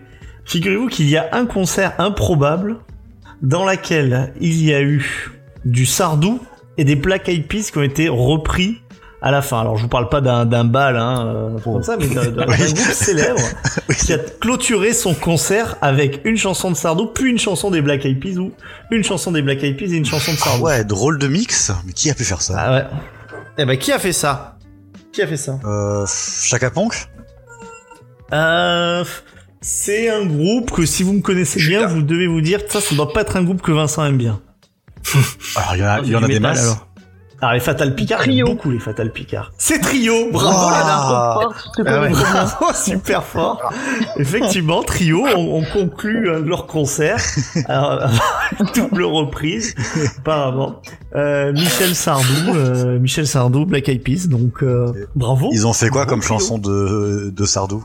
Figurez-vous 0.46 0.88
qu'il 0.88 1.10
y 1.10 1.18
a 1.18 1.30
un 1.32 1.46
concert 1.46 1.94
improbable 2.00 2.78
dans 3.42 3.66
lequel 3.66 4.34
il 4.42 4.64
y 4.64 4.74
a 4.74 4.82
eu 4.82 5.32
du 5.66 5.86
Sardou 5.86 6.42
et 6.78 6.84
des 6.84 6.96
Black 6.96 7.30
Eyed 7.30 7.48
Peas 7.48 7.70
qui 7.72 7.78
ont 7.78 7.84
été 7.84 8.10
repris 8.10 8.82
à 9.26 9.32
la 9.32 9.42
fin. 9.42 9.62
Alors, 9.62 9.78
je 9.78 9.84
vous 9.84 9.88
parle 9.88 10.10
pas 10.10 10.20
d'un 10.22 10.46
d'un 10.46 10.66
bal, 10.66 10.98
hein, 10.98 11.26
euh, 11.26 11.60
comme 11.64 11.82
ça, 11.82 11.96
mais 11.98 12.08
d'un 12.08 12.30
groupe 12.46 12.78
célèbre 12.78 13.40
qui 13.98 14.12
a 14.14 14.18
clôturé 14.18 14.94
son 14.94 15.14
concert 15.14 15.78
avec 15.82 16.22
une 16.26 16.36
chanson 16.38 16.70
de 16.70 16.76
Sardou, 16.76 17.08
puis 17.08 17.32
une 17.32 17.40
chanson 17.40 17.72
des 17.72 17.82
Black 17.82 18.06
Eyed 18.06 18.20
Peas 18.20 18.38
ou 18.38 18.52
une 18.92 19.04
chanson 19.04 19.32
des 19.32 19.42
Black 19.42 19.64
Eyed 19.64 19.78
Peas 19.78 19.86
et 19.94 19.96
une 19.96 20.06
chanson 20.06 20.34
de 20.34 20.38
Ah 20.42 20.44
Sardou. 20.46 20.64
ouais, 20.66 20.84
drôle 20.84 21.18
de 21.18 21.28
mix. 21.28 21.72
Mais 21.86 21.94
qui 21.94 22.10
a 22.12 22.14
pu 22.14 22.26
faire 22.26 22.42
ça? 22.42 22.56
Ah 22.60 22.72
ouais. 22.74 22.84
Eh 23.58 23.66
ben, 23.66 23.78
qui 23.78 23.92
a 23.92 23.98
fait 24.00 24.14
ça? 24.14 24.58
Qui 25.14 25.22
a 25.22 25.28
fait 25.28 25.38
ça? 25.38 25.58
Euh, 25.64 26.06
Chaka 26.08 26.70
Ponk 26.70 26.94
Euh, 28.34 29.04
c'est 29.62 30.10
un 30.10 30.26
groupe 30.26 30.72
que 30.72 30.86
si 30.86 31.04
vous 31.04 31.14
me 31.14 31.22
connaissez 31.22 31.60
bien, 31.66 31.88
vous 31.88 32.02
devez 32.02 32.28
vous 32.28 32.42
dire 32.42 32.60
ça, 32.68 32.82
ça 32.82 32.94
doit 32.96 33.14
pas 33.14 33.22
être 33.22 33.38
un 33.38 33.44
groupe 33.44 33.62
que 33.62 33.72
Vincent 33.72 34.04
aime 34.06 34.18
bien. 34.18 34.42
Alors, 35.56 35.76
il 35.76 35.80
y 35.80 35.84
en 35.84 35.88
a, 35.88 36.00
il 36.00 36.06
y 36.06 36.10
du 36.10 36.16
en 36.18 36.24
a 36.24 36.28
des 36.28 36.40
masses. 36.40 36.64
alors. 36.64 36.88
Alors 37.44 37.54
les 37.56 37.60
Fatal 37.60 37.94
Picard, 37.94 38.20
j'aime 38.20 38.32
Trio. 38.32 38.46
beaucoup 38.46 38.72
les 38.72 38.80
Fatal 38.80 39.12
Picard. 39.12 39.52
C'est 39.58 39.80
trio, 39.80 40.32
bravo. 40.32 40.70
Lana 40.72 40.84
Ah. 40.88 41.40
Ah 41.86 42.02
ouais. 42.02 42.10
Bravo, 42.12 42.74
super 42.74 43.22
fort. 43.24 43.60
Effectivement, 44.18 44.82
trio, 44.82 45.26
on, 45.36 45.58
on 45.58 45.64
conclut 45.66 46.30
un 46.32 46.40
de 46.40 46.48
leurs 46.48 46.68
concerts, 46.68 47.22
Alors, 47.68 48.10
double 48.76 49.04
reprise, 49.04 49.76
apparemment. 50.20 50.82
Euh, 51.16 51.52
Michel 51.52 51.94
Sardou, 51.96 52.56
euh, 52.56 52.98
Michel 53.00 53.28
Sardou, 53.28 53.66
Black 53.66 53.90
Eyed 53.90 54.04
Peas, 54.04 54.28
donc 54.30 54.64
euh, 54.64 54.94
bravo. 55.16 55.50
Ils 55.52 55.68
ont 55.68 55.74
fait 55.74 55.90
quoi 55.90 56.06
Bravo, 56.06 56.10
comme 56.12 56.20
trio. 56.22 56.40
chanson 56.40 56.58
de, 56.60 57.30
de 57.36 57.46
Sardou? 57.46 57.84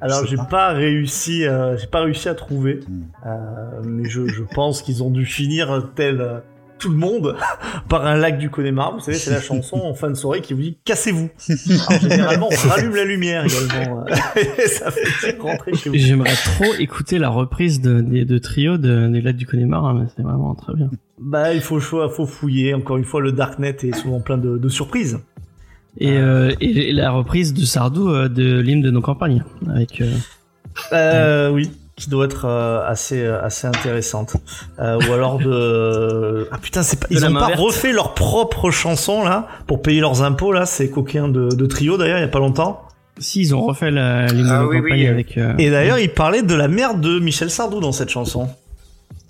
Alors 0.00 0.24
j'ai 0.26 0.36
pas. 0.36 0.44
pas 0.44 0.68
réussi, 0.68 1.44
euh, 1.44 1.76
j'ai 1.76 1.88
pas 1.88 2.00
réussi 2.00 2.28
à 2.30 2.34
trouver, 2.34 2.80
Hmm. 2.88 3.02
euh, 3.26 3.80
mais 3.84 4.08
je, 4.08 4.26
je 4.28 4.42
pense 4.54 4.80
qu'ils 4.80 5.02
ont 5.02 5.10
dû 5.10 5.26
finir 5.26 5.88
tel 5.94 6.20
euh, 6.22 6.38
tout 6.78 6.90
le 6.90 6.96
monde 6.96 7.36
par 7.88 8.06
un 8.06 8.16
lac 8.16 8.38
du 8.38 8.50
Connemara. 8.50 8.92
Vous 8.92 9.00
savez, 9.00 9.16
c'est 9.18 9.30
la 9.30 9.40
chanson 9.40 9.76
en 9.76 9.94
fin 9.94 10.08
de 10.08 10.14
soirée 10.14 10.40
qui 10.40 10.54
vous 10.54 10.62
dit 10.62 10.78
cassez-vous. 10.84 11.28
Généralement, 12.02 12.48
on 12.50 12.68
rallume 12.68 12.94
la 12.94 13.04
lumière 13.04 13.44
également. 13.44 14.04
euh, 14.06 14.14
et 14.64 14.68
ça 14.68 14.90
fait 14.90 15.36
rentrer 15.38 15.74
chez 15.74 15.90
vous. 15.90 15.96
J'aimerais 15.96 16.34
trop 16.34 16.74
écouter 16.78 17.18
la 17.18 17.28
reprise 17.28 17.80
de, 17.80 18.00
de, 18.00 18.24
de 18.24 18.38
trio 18.38 18.78
de, 18.78 19.08
des 19.08 19.20
Lacs 19.20 19.36
du 19.36 19.46
Connemara, 19.46 19.94
mais 19.94 20.06
c'est 20.16 20.22
vraiment 20.22 20.54
très 20.54 20.74
bien. 20.74 20.90
Bah, 21.20 21.52
il 21.52 21.60
faut, 21.60 21.80
faut 21.80 22.08
faut 22.08 22.26
fouiller. 22.26 22.74
Encore 22.74 22.96
une 22.96 23.04
fois, 23.04 23.20
le 23.20 23.32
darknet 23.32 23.76
est 23.82 23.94
souvent 23.96 24.20
plein 24.20 24.38
de, 24.38 24.56
de 24.58 24.68
surprises. 24.68 25.18
Et, 26.00 26.16
euh, 26.16 26.52
et 26.60 26.92
la 26.92 27.10
reprise 27.10 27.52
de 27.54 27.64
Sardou 27.64 28.08
euh, 28.08 28.28
de 28.28 28.60
l'hymne 28.60 28.82
de 28.82 28.90
nos 28.90 29.00
campagnes, 29.00 29.42
avec 29.68 30.00
euh, 30.00 30.12
Euh, 30.92 31.50
oui, 31.50 31.70
qui 31.98 32.08
doit 32.10 32.26
être 32.26 32.44
euh, 32.46 32.80
assez 32.88 33.20
euh, 33.24 33.42
assez 33.44 33.66
intéressante. 33.66 34.36
Euh, 34.78 34.98
ou 35.08 35.12
alors 35.12 35.38
de 35.38 36.48
ah 36.52 36.56
putain, 36.62 36.82
c'est 36.82 37.00
pas 37.00 37.08
ils 37.10 37.26
ont 37.26 37.32
pas 37.34 37.48
verte. 37.48 37.60
refait 37.60 37.92
leur 37.92 38.14
propre 38.14 38.70
chanson 38.70 39.24
là 39.24 39.48
pour 39.66 39.82
payer 39.82 40.00
leurs 40.00 40.22
impôts 40.22 40.52
là, 40.52 40.64
ces 40.64 40.88
coquins 40.90 41.28
de, 41.28 41.48
de 41.48 41.66
trio 41.66 41.96
d'ailleurs 41.98 42.18
il 42.18 42.22
y 42.22 42.24
a 42.24 42.28
pas 42.28 42.38
longtemps. 42.38 42.82
si 43.18 43.40
ils 43.40 43.54
ont 43.54 43.62
refait 43.66 43.90
la 43.90 44.26
l'hymne 44.26 44.48
Ah 44.48 44.64
oui, 44.66 44.78
oui. 44.80 45.06
avec. 45.08 45.36
euh, 45.36 45.54
Et 45.58 45.70
d'ailleurs, 45.70 45.98
il 45.98 46.10
parlait 46.10 46.42
de 46.42 46.54
la 46.54 46.68
mère 46.68 46.94
de 46.94 47.18
Michel 47.18 47.50
Sardou 47.50 47.80
dans 47.80 47.90
cette 47.92 48.10
chanson. 48.10 48.48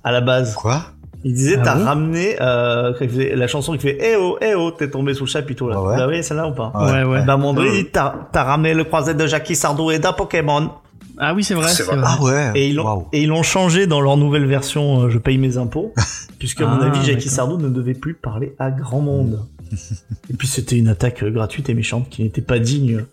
À 0.05 0.13
la 0.13 0.21
base. 0.21 0.55
Quoi? 0.55 0.83
Il 1.25 1.33
disait, 1.35 1.57
Ah 1.59 1.63
t'as 1.65 1.75
ramené, 1.75 2.37
euh, 2.41 2.93
quand 2.97 3.05
il 3.05 3.11
faisait 3.11 3.35
la 3.35 3.49
chanson 3.49 3.73
qui 3.73 3.81
fait, 3.81 3.99
eh 4.01 4.15
oh, 4.17 4.39
eh 4.41 4.55
oh, 4.55 4.71
t'es 4.71 4.89
tombé 4.89 5.15
sous 5.15 5.25
le 5.25 5.29
chapiteau, 5.31 5.69
là. 5.69 5.75
Ah 5.79 5.83
ouais? 5.83 5.95
Vous 5.95 6.01
l'avez, 6.01 6.23
celle-là, 6.23 6.47
ou 6.47 6.53
pas? 6.53 6.71
Ouais, 6.77 7.03
ouais. 7.03 7.25
Bah, 7.25 7.37
mon 7.37 7.61
il 7.65 7.73
dit, 7.73 7.87
t'as, 7.91 8.15
t'as 8.31 8.45
ramené 8.45 8.73
le 8.73 8.85
croisé 8.85 9.15
de 9.15 9.27
Jackie 9.27 9.57
Sardou 9.57 9.91
et 9.91 9.99
d'un 9.99 10.13
Pokémon. 10.13 10.71
Ah 11.19 11.35
oui, 11.35 11.45
c'est 11.45 11.55
vrai. 11.55 11.69
C'est 11.69 11.83
vrai. 11.83 11.97
vrai. 11.97 12.07
Ah 12.07 12.23
ouais 12.23 12.53
Et 12.55 12.69
ils 12.69 12.75
l'ont, 12.77 13.07
et 13.13 13.23
ils 13.23 13.29
l'ont 13.29 13.43
changé 13.43 13.87
dans 13.87 14.01
leur 14.01 14.17
nouvelle 14.17 14.47
version, 14.47 15.03
euh, 15.03 15.11
je 15.11 15.19
paye 15.19 15.39
mes 15.39 15.57
impôts. 15.57 15.93
puisque, 16.39 16.61
à 16.61 16.67
mon 16.67 16.81
Ah, 16.81 16.87
avis, 16.87 17.05
Jackie. 17.05 17.29
Sardou 17.29 17.57
ne 17.59 17.69
devait 17.69 17.95
plus 17.95 18.15
parler 18.15 18.55
à 18.59 18.71
grand 18.71 19.01
monde. 19.01 19.45
et 20.31 20.35
puis, 20.37 20.47
c'était 20.49 20.77
une 20.77 20.89
attaque 20.89 21.23
euh, 21.23 21.31
gratuite 21.31 21.69
et 21.69 21.75
méchante 21.75 22.09
qui 22.09 22.23
n'était 22.23 22.41
pas 22.41 22.59
digne 22.59 23.05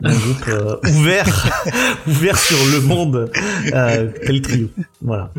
d'un 0.00 0.12
groupe 0.12 0.48
euh, 0.48 0.76
ouvert, 0.90 1.48
ouvert 2.06 2.38
sur 2.38 2.58
le 2.72 2.80
monde, 2.80 3.30
euh, 3.72 4.08
tel 4.26 4.42
trio. 4.42 4.68
Voilà. 5.00 5.30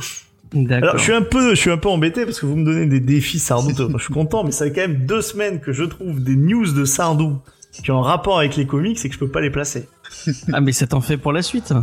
D'accord. 0.53 0.89
Alors, 0.89 0.97
je 0.97 1.03
suis 1.03 1.13
un 1.13 1.21
peu, 1.23 1.49
je 1.55 1.59
suis 1.59 1.71
un 1.71 1.77
peu 1.77 1.89
embêté 1.89 2.25
parce 2.25 2.39
que 2.39 2.45
vous 2.45 2.55
me 2.55 2.63
donnez 2.65 2.85
des 2.85 2.99
défis 2.99 3.39
Sardou. 3.39 3.71
Moi, 3.89 3.97
je 3.97 4.03
suis 4.03 4.13
content, 4.13 4.43
mais 4.43 4.51
ça 4.51 4.65
fait 4.65 4.71
quand 4.71 4.81
même 4.81 5.05
deux 5.05 5.21
semaines 5.21 5.59
que 5.59 5.73
je 5.73 5.83
trouve 5.83 6.23
des 6.23 6.35
news 6.35 6.71
de 6.71 6.85
Sardou 6.85 7.37
qui 7.83 7.89
ont 7.89 7.99
un 7.99 8.03
rapport 8.03 8.37
avec 8.37 8.55
les 8.55 8.67
comics 8.67 9.03
et 9.03 9.09
que 9.09 9.13
je 9.15 9.19
peux 9.19 9.27
pas 9.31 9.41
les 9.41 9.49
placer. 9.49 9.87
Ah 10.51 10.61
mais 10.61 10.71
ça 10.71 10.85
t'en 10.85 11.01
fait 11.01 11.17
pour 11.17 11.33
la 11.33 11.41
suite. 11.41 11.73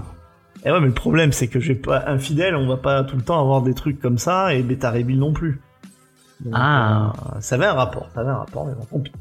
Et 0.64 0.71
ouais, 0.71 0.81
mais 0.81 0.87
le 0.88 0.93
problème, 0.95 1.33
c'est 1.33 1.49
que 1.49 1.59
j'ai 1.61 1.75
pas 1.75 2.05
infidèle, 2.07 2.55
on 2.55 2.67
va 2.69 2.76
pas 2.76 3.02
tout 3.05 3.17
le 3.17 3.23
temps 3.23 3.40
avoir 3.40 3.62
des 3.62 3.73
trucs 3.75 4.00
comme 4.00 4.19
ça 4.19 4.55
et 4.55 4.62
Beta 4.62 4.90
Bill 4.93 5.19
non 5.19 5.33
plus. 5.33 5.61
Donc, 6.40 6.52
Ah. 6.57 7.12
euh, 7.37 7.40
ça 7.40 7.55
avait 7.57 7.67
un 7.67 7.73
rapport, 7.75 8.09
ça 8.14 8.21
avait 8.21 8.31
un 8.31 8.37
rapport, 8.38 8.67
mais 8.67 8.75
bon, 8.75 8.85
tant 8.90 8.99
pis. 9.00 9.12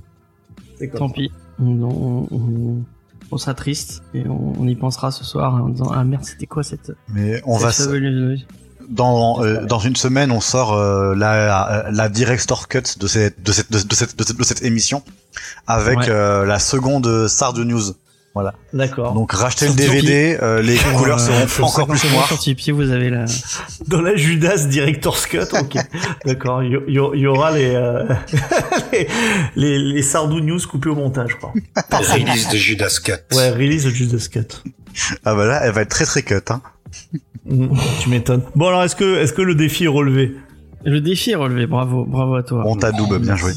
C'est 0.77 0.87
comme 0.89 0.99
Tant 0.99 1.07
ça. 1.09 1.13
pis. 1.13 1.31
On, 1.61 1.81
on, 1.83 2.27
on, 2.31 2.83
on 3.31 3.37
sera 3.37 3.53
triste 3.53 4.01
et 4.13 4.25
on, 4.27 4.53
on 4.59 4.67
y 4.67 4.75
pensera 4.75 5.11
ce 5.11 5.23
soir 5.23 5.55
en 5.55 5.69
disant 5.69 5.91
ah 5.93 6.03
merde 6.03 6.23
c'était 6.23 6.45
quoi 6.47 6.63
cette. 6.63 6.91
Mais 7.09 7.41
on 7.45 7.55
cette 7.55 7.63
va 7.63 7.69
s- 7.69 7.87
fabuleuse- 7.87 8.45
dans 8.89 9.43
euh, 9.43 9.65
dans 9.65 9.77
une 9.79 9.95
semaine 9.97 10.31
on 10.31 10.39
sort 10.41 10.73
euh, 10.73 11.13
la 11.15 11.85
la 11.91 12.09
director 12.09 12.67
cut 12.69 12.81
de 12.99 13.07
cette 13.07 13.43
de 13.43 13.51
cette 13.51 13.71
de 13.71 13.77
cette 13.77 14.17
de 14.17 14.23
cette, 14.23 14.37
de 14.37 14.43
cette 14.43 14.63
émission 14.63 15.03
avec 15.67 15.99
Ouais. 15.99 16.09
euh, 16.09 16.45
la 16.45 16.59
seconde 16.59 17.27
Sardou 17.27 17.65
News. 17.65 17.93
D'accord. 18.73 19.13
Donc 19.13 19.31
rachetez 19.33 19.67
le. 19.67 19.73
DVD, 19.73 20.37
euh, 20.41 20.61
les 20.61 20.77
couleurs 20.77 21.19
euh, 21.19 21.47
seront 21.47 21.47
sur 21.47 21.65
encore 21.65 21.87
50 21.87 21.99
plus 21.99 22.11
noires. 22.11 22.27
Sur 22.27 22.39
Tipeee, 22.39 22.71
vous 22.71 22.89
avez 22.91 23.09
la. 23.09 23.25
Dans 23.87 24.01
la 24.01 24.15
Judas 24.15 24.65
Director's 24.69 25.25
Cut, 25.25 25.39
ok. 25.59 25.77
D'accord, 26.25 26.63
il 26.63 26.71
y, 26.71 26.91
y- 26.93 27.09
il 27.15 27.19
y 27.19 27.27
aura 27.27 27.51
les, 27.51 27.71
euh, 27.75 28.05
les, 28.93 29.07
les, 29.55 29.77
les 29.93 30.01
Sardou 30.01 30.39
News 30.39 30.59
coupés 30.69 30.89
au 30.89 30.95
montage, 30.95 31.35
quoi. 31.35 31.51
Release 31.91 32.49
de 32.49 32.57
Judas 32.57 32.99
Cut. 33.03 33.35
Ouais, 33.35 33.49
release 33.51 33.83
de 33.85 33.89
Judas 33.89 34.27
Cut. 34.31 34.69
Ah 35.25 35.35
bah 35.35 35.45
là, 35.45 35.61
elle 35.63 35.71
va 35.73 35.81
être 35.81 35.89
très 35.89 36.05
très 36.05 36.21
cut. 36.23 36.35
Hein. 36.49 36.61
Mm, 37.45 37.67
tu 38.01 38.09
m'étonnes. 38.09 38.43
Bon 38.55 38.67
alors, 38.67 38.83
est-ce 38.83 38.95
que, 38.95 39.17
est-ce 39.21 39.33
que 39.33 39.41
le 39.41 39.55
défi 39.55 39.85
est 39.85 39.87
relevé? 39.87 40.35
Le 40.85 41.01
défi 41.01 41.31
est 41.31 41.35
relevé. 41.35 41.67
Bravo, 41.67 42.05
bravo 42.05 42.35
à 42.35 42.43
toi. 42.43 42.63
On 42.65 42.75
t'adoube, 42.75 43.17
bien 43.21 43.35
joué. 43.35 43.53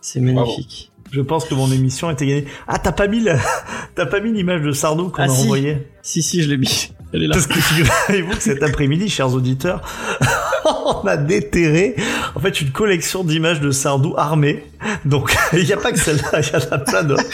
C'est 0.00 0.20
magnifique. 0.20 0.91
Je 1.12 1.20
pense 1.20 1.44
que 1.44 1.54
mon 1.54 1.70
émission 1.70 2.10
était 2.10 2.26
gagnée. 2.26 2.46
Ah, 2.66 2.78
t'as 2.78 2.92
pas 2.92 3.06
mis 3.06 3.20
la- 3.20 3.38
t'as 3.94 4.06
pas 4.06 4.20
mis 4.20 4.32
l'image 4.32 4.62
de 4.62 4.72
Sardou 4.72 5.10
qu'on 5.10 5.22
Ah, 5.22 5.26
a 5.26 5.28
si. 5.28 5.42
envoyée 5.44 5.86
Si 6.02 6.22
si, 6.22 6.42
je 6.42 6.48
l'ai 6.48 6.56
mis. 6.56 6.90
Elle 7.12 7.24
est 7.24 7.26
là. 7.26 7.34
Parce 7.34 7.46
que 7.46 7.60
figurez-vous 7.60 8.30
que 8.36 8.42
cet 8.42 8.62
après-midi, 8.62 9.10
chers 9.10 9.32
auditeurs, 9.34 9.82
on 10.64 11.06
a 11.06 11.18
déterré 11.18 11.94
en 12.34 12.40
fait 12.40 12.62
une 12.62 12.70
collection 12.70 13.24
d'images 13.24 13.60
de 13.60 13.70
Sardou 13.70 14.14
armées. 14.16 14.64
Donc 15.04 15.36
il 15.52 15.64
n'y 15.64 15.72
a 15.74 15.76
pas 15.76 15.92
que 15.92 15.98
celle-là, 15.98 16.40
il 16.40 16.46
y 16.48 16.56
en 16.56 16.72
a 16.74 16.78
plein 16.78 17.02
d'autres. 17.04 17.24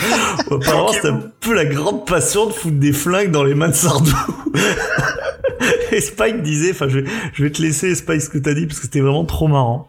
Apparemment, 0.50 0.88
c'est 0.92 1.06
un 1.08 1.20
peu 1.40 1.54
la 1.54 1.64
grande 1.64 2.04
passion 2.04 2.46
de 2.46 2.52
foutre 2.52 2.76
des 2.78 2.92
flingues 2.92 3.30
dans 3.30 3.44
les 3.44 3.54
mains 3.54 3.68
de 3.68 3.74
Sardou. 3.74 4.10
Et 5.92 6.00
Spike 6.00 6.42
disait, 6.42 6.72
enfin 6.72 6.88
je 6.88 6.98
vais, 7.00 7.10
je 7.32 7.42
vais 7.44 7.50
te 7.50 7.62
laisser 7.62 7.94
Spike 7.94 8.20
ce 8.22 8.28
que 8.28 8.38
t'as 8.38 8.54
dit 8.54 8.66
parce 8.66 8.78
que 8.80 8.84
c'était 8.86 9.00
vraiment 9.00 9.24
trop 9.24 9.46
marrant. 9.48 9.88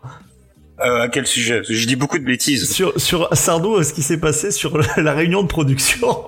Euh, 0.81 1.01
à 1.01 1.07
quel 1.09 1.27
sujet? 1.27 1.61
Je 1.67 1.85
dis 1.87 1.95
beaucoup 1.95 2.19
de 2.19 2.23
bêtises. 2.23 2.71
Sur, 2.71 2.99
sur 2.99 3.27
Sardou, 3.33 3.83
ce 3.83 3.93
qui 3.93 4.01
s'est 4.01 4.19
passé 4.19 4.51
sur 4.51 4.77
la 4.97 5.13
réunion 5.13 5.43
de 5.43 5.47
production. 5.47 6.23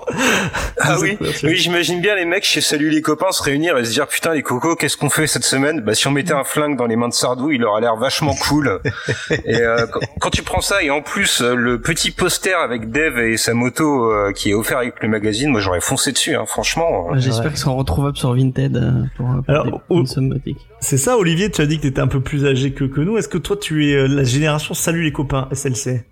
Ah 0.78 0.98
oui, 1.00 1.18
oui, 1.44 1.56
j'imagine 1.56 2.02
bien 2.02 2.16
les 2.16 2.26
mecs 2.26 2.44
chez 2.44 2.60
Salut 2.62 2.90
les 2.90 3.02
copains 3.02 3.32
se 3.32 3.42
réunir 3.44 3.78
et 3.78 3.86
se 3.86 3.92
dire 3.92 4.08
putain 4.08 4.34
les 4.34 4.42
cocos, 4.42 4.76
qu'est-ce 4.76 4.98
qu'on 4.98 5.10
fait 5.10 5.28
cette 5.28 5.44
semaine? 5.46 5.82
Bah 5.82 5.94
si 5.94 6.08
on 6.08 6.12
mettait 6.12 6.34
un 6.34 6.44
flingue 6.44 6.78
dans 6.78 6.86
les 6.86 6.96
mains 6.96 7.08
de 7.10 7.14
Sardou, 7.14 7.52
il 7.52 7.64
aurait 7.64 7.82
l'air 7.82 7.96
vachement 7.96 8.36
cool. 8.36 8.82
et 9.46 9.62
euh, 9.62 9.86
quand, 10.20 10.30
tu 10.30 10.42
prends 10.44 10.62
ça 10.62 10.84
et 10.84 10.90
en 10.90 11.02
plus 11.02 11.42
euh, 11.42 11.56
le 11.56 11.80
petit 11.80 12.12
poster 12.12 12.54
avec 12.54 12.92
Dev 12.92 13.20
et 13.20 13.38
sa 13.38 13.54
moto 13.54 14.12
euh, 14.12 14.32
qui 14.34 14.52
est 14.52 14.54
offert 14.54 14.80
avec 14.80 15.02
le 15.02 15.08
magazine, 15.08 15.50
moi 15.50 15.62
j'aurais 15.62 15.82
foncé 15.82 16.12
dessus, 16.12 16.36
hein, 16.36 16.46
franchement. 16.46 17.10
euh. 17.12 17.20
J'espère 17.20 17.50
qu'ils 17.50 17.58
seront 17.58 17.78
retrouvables 17.78 18.18
sur 18.18 18.34
Vinted 18.36 18.76
euh, 18.76 18.92
pour, 19.16 19.28
pour 19.28 19.44
Alors, 19.48 19.66
des. 19.66 20.56
C'est 20.82 20.98
ça, 20.98 21.18
Olivier, 21.18 21.50
tu 21.52 21.62
as 21.62 21.66
dit 21.68 21.78
que 21.78 21.84
t'étais 21.84 22.02
un 22.02 22.08
peu 22.08 22.22
plus 22.22 22.46
âgé 22.46 22.74
que, 22.74 22.84
que 22.86 23.02
nous. 23.02 23.18
Est-ce 23.18 23.28
que 23.30 23.38
toi, 23.38 23.56
tu 23.56 23.88
es 23.90 23.96
euh, 23.96 24.08
la 24.08 24.24
génération 24.24 24.74
Salut 24.74 25.04
les 25.04 25.12
copains, 25.12 25.48
SLC 25.52 26.04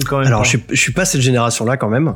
Ou 0.00 0.04
quand 0.06 0.18
même 0.18 0.26
Alors, 0.26 0.42
je 0.44 0.50
suis, 0.50 0.62
je 0.70 0.80
suis 0.80 0.92
pas 0.92 1.04
cette 1.04 1.20
génération-là 1.20 1.76
quand 1.76 1.90
même, 1.90 2.14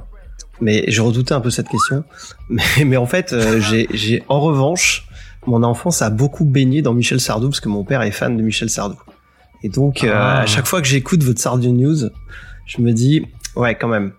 mais 0.62 0.84
je 0.88 1.02
redoutais 1.02 1.34
un 1.34 1.40
peu 1.40 1.50
cette 1.50 1.68
question. 1.68 2.02
Mais, 2.48 2.62
mais 2.86 2.96
en 2.96 3.06
fait, 3.06 3.32
euh, 3.32 3.60
j'ai, 3.70 3.86
j'ai 3.92 4.22
en 4.28 4.40
revanche, 4.40 5.06
mon 5.46 5.62
enfance 5.62 6.00
a 6.02 6.10
beaucoup 6.10 6.44
baigné 6.44 6.80
dans 6.82 6.94
Michel 6.94 7.20
Sardou 7.20 7.48
parce 7.50 7.60
que 7.60 7.68
mon 7.68 7.84
père 7.84 8.02
est 8.02 8.10
fan 8.10 8.36
de 8.36 8.42
Michel 8.42 8.70
Sardou. 8.70 8.96
Et 9.62 9.68
donc, 9.68 10.02
euh, 10.02 10.10
Ah. 10.12 10.40
à 10.40 10.46
chaque 10.46 10.66
fois 10.66 10.80
que 10.80 10.88
j'écoute 10.88 11.22
votre 11.22 11.40
Sardou 11.40 11.70
News, 11.70 12.08
je 12.66 12.80
me 12.80 12.92
dis, 12.92 13.26
ouais, 13.56 13.74
quand 13.74 13.88
même. 13.88 14.12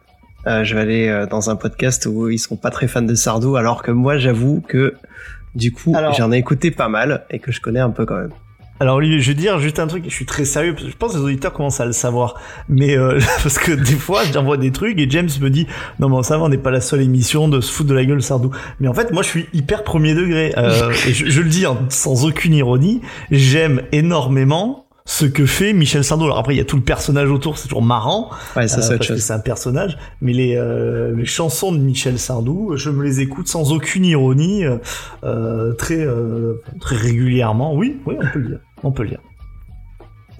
euh, 0.48 0.64
je 0.64 0.76
vais 0.76 0.82
aller 0.82 1.08
euh, 1.08 1.26
dans 1.26 1.50
un 1.50 1.56
podcast 1.56 2.06
où 2.06 2.30
ils 2.30 2.38
sont 2.40 2.56
pas 2.58 2.70
très 2.70 2.88
fans 2.88 3.02
de 3.02 3.16
Sardou, 3.16 3.56
alors 3.56 3.82
que 3.82 3.90
moi, 3.92 4.18
j'avoue 4.20 4.62
que 4.68 4.94
du 5.56 5.72
coup, 5.72 5.94
Alors- 5.96 6.14
j'en 6.14 6.32
ai 6.32 6.38
écouté 6.38 6.72
pas 6.72 6.88
mal 6.90 7.26
et 7.30 7.40
que 7.40 7.52
je 7.52 7.62
connais 7.62 7.80
un 7.80 7.90
peu 7.90 8.06
quand 8.06 8.16
même. 8.16 8.32
Alors 8.80 8.96
Olivier, 8.96 9.20
je 9.20 9.28
vais 9.28 9.36
dire 9.36 9.60
juste 9.60 9.78
un 9.78 9.86
truc, 9.86 10.06
je 10.08 10.10
suis 10.10 10.26
très 10.26 10.44
sérieux, 10.44 10.74
parce 10.74 10.86
que 10.86 10.92
je 10.92 10.98
pense 10.98 11.12
que 11.14 11.18
les 11.18 11.24
auditeurs 11.24 11.54
commencent 11.54 11.80
à 11.80 11.86
le 11.86 11.92
savoir. 11.92 12.42
Mais 12.68 12.98
euh, 12.98 13.20
parce 13.44 13.60
que 13.60 13.74
des 13.74 13.94
fois, 13.94 14.24
j'envoie 14.34 14.58
des 14.58 14.72
trucs 14.72 14.98
et 15.00 15.08
James 15.08 15.30
me 15.40 15.50
dit 15.52 15.68
«Non 16.00 16.10
mais 16.10 16.24
ça 16.24 16.40
va, 16.40 16.46
on 16.46 16.50
n'est 16.50 16.58
pas 16.58 16.72
la 16.72 16.82
seule 16.82 17.02
émission 17.02 17.48
de 17.48 17.62
se 17.62 17.72
foutre 17.72 17.90
de 17.90 17.94
la 17.94 18.04
gueule 18.06 18.24
Sardou.» 18.24 18.50
Mais 18.80 18.88
en 18.88 18.96
fait, 18.96 19.12
moi 19.12 19.22
je 19.22 19.28
suis 19.28 19.46
hyper 19.54 19.84
premier 19.84 20.16
degré. 20.16 20.52
Euh, 20.58 20.92
et 21.08 21.14
je, 21.14 21.28
je 21.28 21.42
le 21.42 21.50
dis 21.50 21.68
hein, 21.68 21.78
sans 21.90 22.26
aucune 22.26 22.56
ironie, 22.56 23.02
j'aime 23.30 23.84
énormément 23.92 24.88
ce 25.12 25.26
que 25.26 25.46
fait 25.46 25.74
Michel 25.74 26.06
Sardou. 26.06 26.24
Alors 26.24 26.38
après, 26.38 26.56
il 26.56 26.58
y 26.58 26.62
a 26.62 26.66
tout 26.66 26.78
le 26.78 26.84
personnage 26.84 27.30
autour, 27.30 27.58
c'est 27.58 27.68
toujours 27.68 27.84
marrant. 27.84 28.30
Ouais, 28.56 28.70
ça, 28.70 28.80
Euh, 28.80 28.98
parce 28.98 29.10
que 29.10 29.18
c'est 29.18 29.34
un 29.34 29.40
personnage, 29.40 29.98
mais 30.22 30.32
les, 30.32 30.56
euh, 30.56 31.14
les 31.14 31.26
chansons 31.26 31.74
de 31.74 31.80
Michel 31.80 32.18
Sardou, 32.18 32.78
je 32.78 32.90
me 32.90 33.04
les 33.04 33.20
écoute 33.20 33.50
sans 33.50 33.74
aucune 33.74 34.06
ironie, 34.06 34.64
euh, 34.64 34.78
euh, 35.26 35.74
très 35.74 36.00
euh, 36.00 36.62
très 36.80 36.96
régulièrement. 36.96 37.76
Oui, 37.76 38.00
oui, 38.06 38.16
on 38.22 38.26
peut 38.32 38.40
le 38.40 38.48
dire, 38.48 38.60
on 38.84 38.92
peut 38.94 39.04
le 39.04 39.10
dire. 39.10 39.20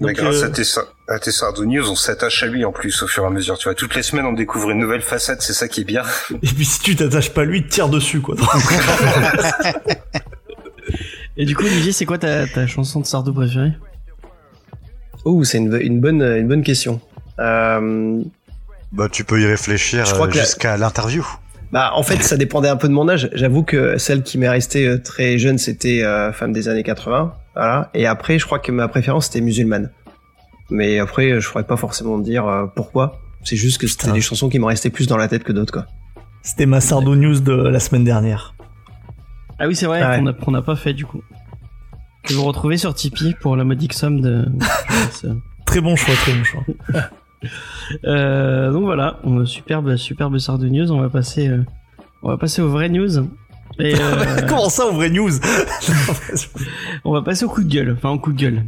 Mais 0.00 0.14
Donc, 0.14 0.16
grâce 0.16 0.42
euh, 0.42 0.46
à 0.46 0.48
tes, 0.48 0.62
à 1.08 1.18
tes 1.18 1.32
Sardou 1.32 1.66
News, 1.66 1.90
on 1.90 1.94
s'attache 1.94 2.42
à 2.42 2.46
lui 2.46 2.64
en 2.64 2.72
plus 2.72 3.02
au 3.02 3.06
fur 3.06 3.24
et 3.24 3.26
à 3.26 3.30
mesure. 3.30 3.58
Tu 3.58 3.64
vois, 3.64 3.74
toutes 3.74 3.94
les 3.94 4.02
semaines 4.02 4.24
on 4.24 4.32
découvre 4.32 4.70
une 4.70 4.78
nouvelle 4.78 5.02
facette, 5.02 5.42
c'est 5.42 5.52
ça 5.52 5.68
qui 5.68 5.82
est 5.82 5.84
bien. 5.84 6.02
Et 6.42 6.46
puis 6.46 6.64
si 6.64 6.80
tu 6.80 6.96
t'attaches 6.96 7.34
pas 7.34 7.42
à 7.42 7.44
lui, 7.44 7.66
tire 7.66 7.90
dessus 7.90 8.22
quoi. 8.22 8.36
Et 11.36 11.44
du 11.44 11.54
coup, 11.54 11.64
Olivier, 11.64 11.92
c'est 11.92 12.06
quoi 12.06 12.16
ta, 12.16 12.46
ta 12.46 12.66
chanson 12.66 13.00
de 13.00 13.06
Sardou 13.06 13.34
préférée? 13.34 13.72
Oh, 15.24 15.44
c'est 15.44 15.58
une, 15.58 15.76
une 15.80 16.00
bonne, 16.00 16.22
une 16.22 16.48
bonne 16.48 16.62
question. 16.62 17.00
Euh, 17.38 18.22
Bah, 18.92 19.08
tu 19.10 19.24
peux 19.24 19.40
y 19.40 19.46
réfléchir 19.46 20.04
Je 20.04 20.14
crois 20.14 20.26
euh, 20.28 20.32
jusqu'à 20.32 20.76
l'interview. 20.76 21.26
Bah, 21.72 21.92
en 21.94 22.02
fait, 22.02 22.22
ça 22.22 22.36
dépendait 22.36 22.68
un 22.68 22.76
peu 22.76 22.88
de 22.88 22.92
mon 22.92 23.08
âge. 23.08 23.30
J'avoue 23.32 23.62
que 23.62 23.96
celle 23.98 24.22
qui 24.22 24.36
m'est 24.36 24.48
restée 24.48 24.86
euh, 24.86 24.98
très 24.98 25.38
jeune, 25.38 25.56
c'était 25.58 26.02
euh, 26.04 26.32
Femme 26.32 26.52
des 26.52 26.68
années 26.68 26.82
80. 26.82 27.32
Voilà. 27.54 27.90
Et 27.94 28.06
après, 28.06 28.38
je 28.38 28.44
crois 28.46 28.58
que 28.58 28.70
ma 28.72 28.88
préférence, 28.88 29.26
c'était 29.26 29.40
Musulmane. 29.40 29.90
Mais 30.70 30.98
après, 30.98 31.40
je 31.40 31.48
pourrais 31.50 31.64
pas 31.66 31.76
forcément 31.76 32.18
dire 32.18 32.46
euh, 32.46 32.66
pourquoi. 32.66 33.20
C'est 33.44 33.56
juste 33.56 33.80
que 33.80 33.86
c'était 33.86 34.12
des 34.12 34.20
chansons 34.20 34.48
qui 34.48 34.58
me 34.58 34.66
restaient 34.66 34.90
plus 34.90 35.06
dans 35.08 35.16
la 35.16 35.28
tête 35.28 35.42
que 35.44 35.52
d'autres, 35.52 35.72
quoi. 35.72 35.86
C'était 36.42 36.66
ma 36.66 36.80
Sardou 36.80 37.14
News 37.14 37.40
de 37.40 37.52
la 37.52 37.80
semaine 37.80 38.04
dernière. 38.04 38.54
Ah 39.58 39.66
oui, 39.66 39.74
c'est 39.76 39.86
vrai, 39.86 40.00
Ah 40.02 40.10
ouais. 40.10 40.18
qu'on 40.18 40.26
a- 40.26 40.32
qu'on 40.32 40.50
n'a 40.50 40.62
pas 40.62 40.76
fait 40.76 40.92
du 40.92 41.04
coup. 41.06 41.22
Que 42.22 42.34
vous 42.34 42.44
retrouvez 42.44 42.76
sur 42.76 42.94
Tipeee 42.94 43.34
pour 43.40 43.56
la 43.56 43.64
modique 43.64 43.92
somme 43.94 44.20
de... 44.20 44.44
Très 45.66 45.80
bon 45.80 45.96
choix, 45.96 46.14
très 46.14 46.32
bon 46.34 46.44
choix. 46.44 46.62
Euh, 48.04 48.70
donc 48.70 48.84
voilà, 48.84 49.18
on- 49.24 49.44
superbe, 49.44 49.96
superbe 49.96 50.38
Sardou 50.38 50.68
News. 50.68 50.92
On 50.92 51.00
va 51.00 51.08
passer, 51.08 51.48
euh, 51.48 51.64
on 52.22 52.28
va 52.28 52.36
passer 52.36 52.62
aux 52.62 52.68
vraies 52.68 52.88
news. 52.88 53.18
Et 53.80 53.94
euh, 54.00 54.46
Comment 54.48 54.68
ça, 54.68 54.86
au 54.86 54.92
vrai 54.92 55.10
news? 55.10 55.32
On 57.04 57.12
va 57.12 57.22
passer 57.22 57.44
au 57.44 57.48
coup 57.48 57.64
de 57.64 57.68
gueule. 57.68 57.94
Enfin, 57.96 58.10
au 58.10 58.18
coup 58.20 58.32
de 58.32 58.38
gueule. 58.38 58.62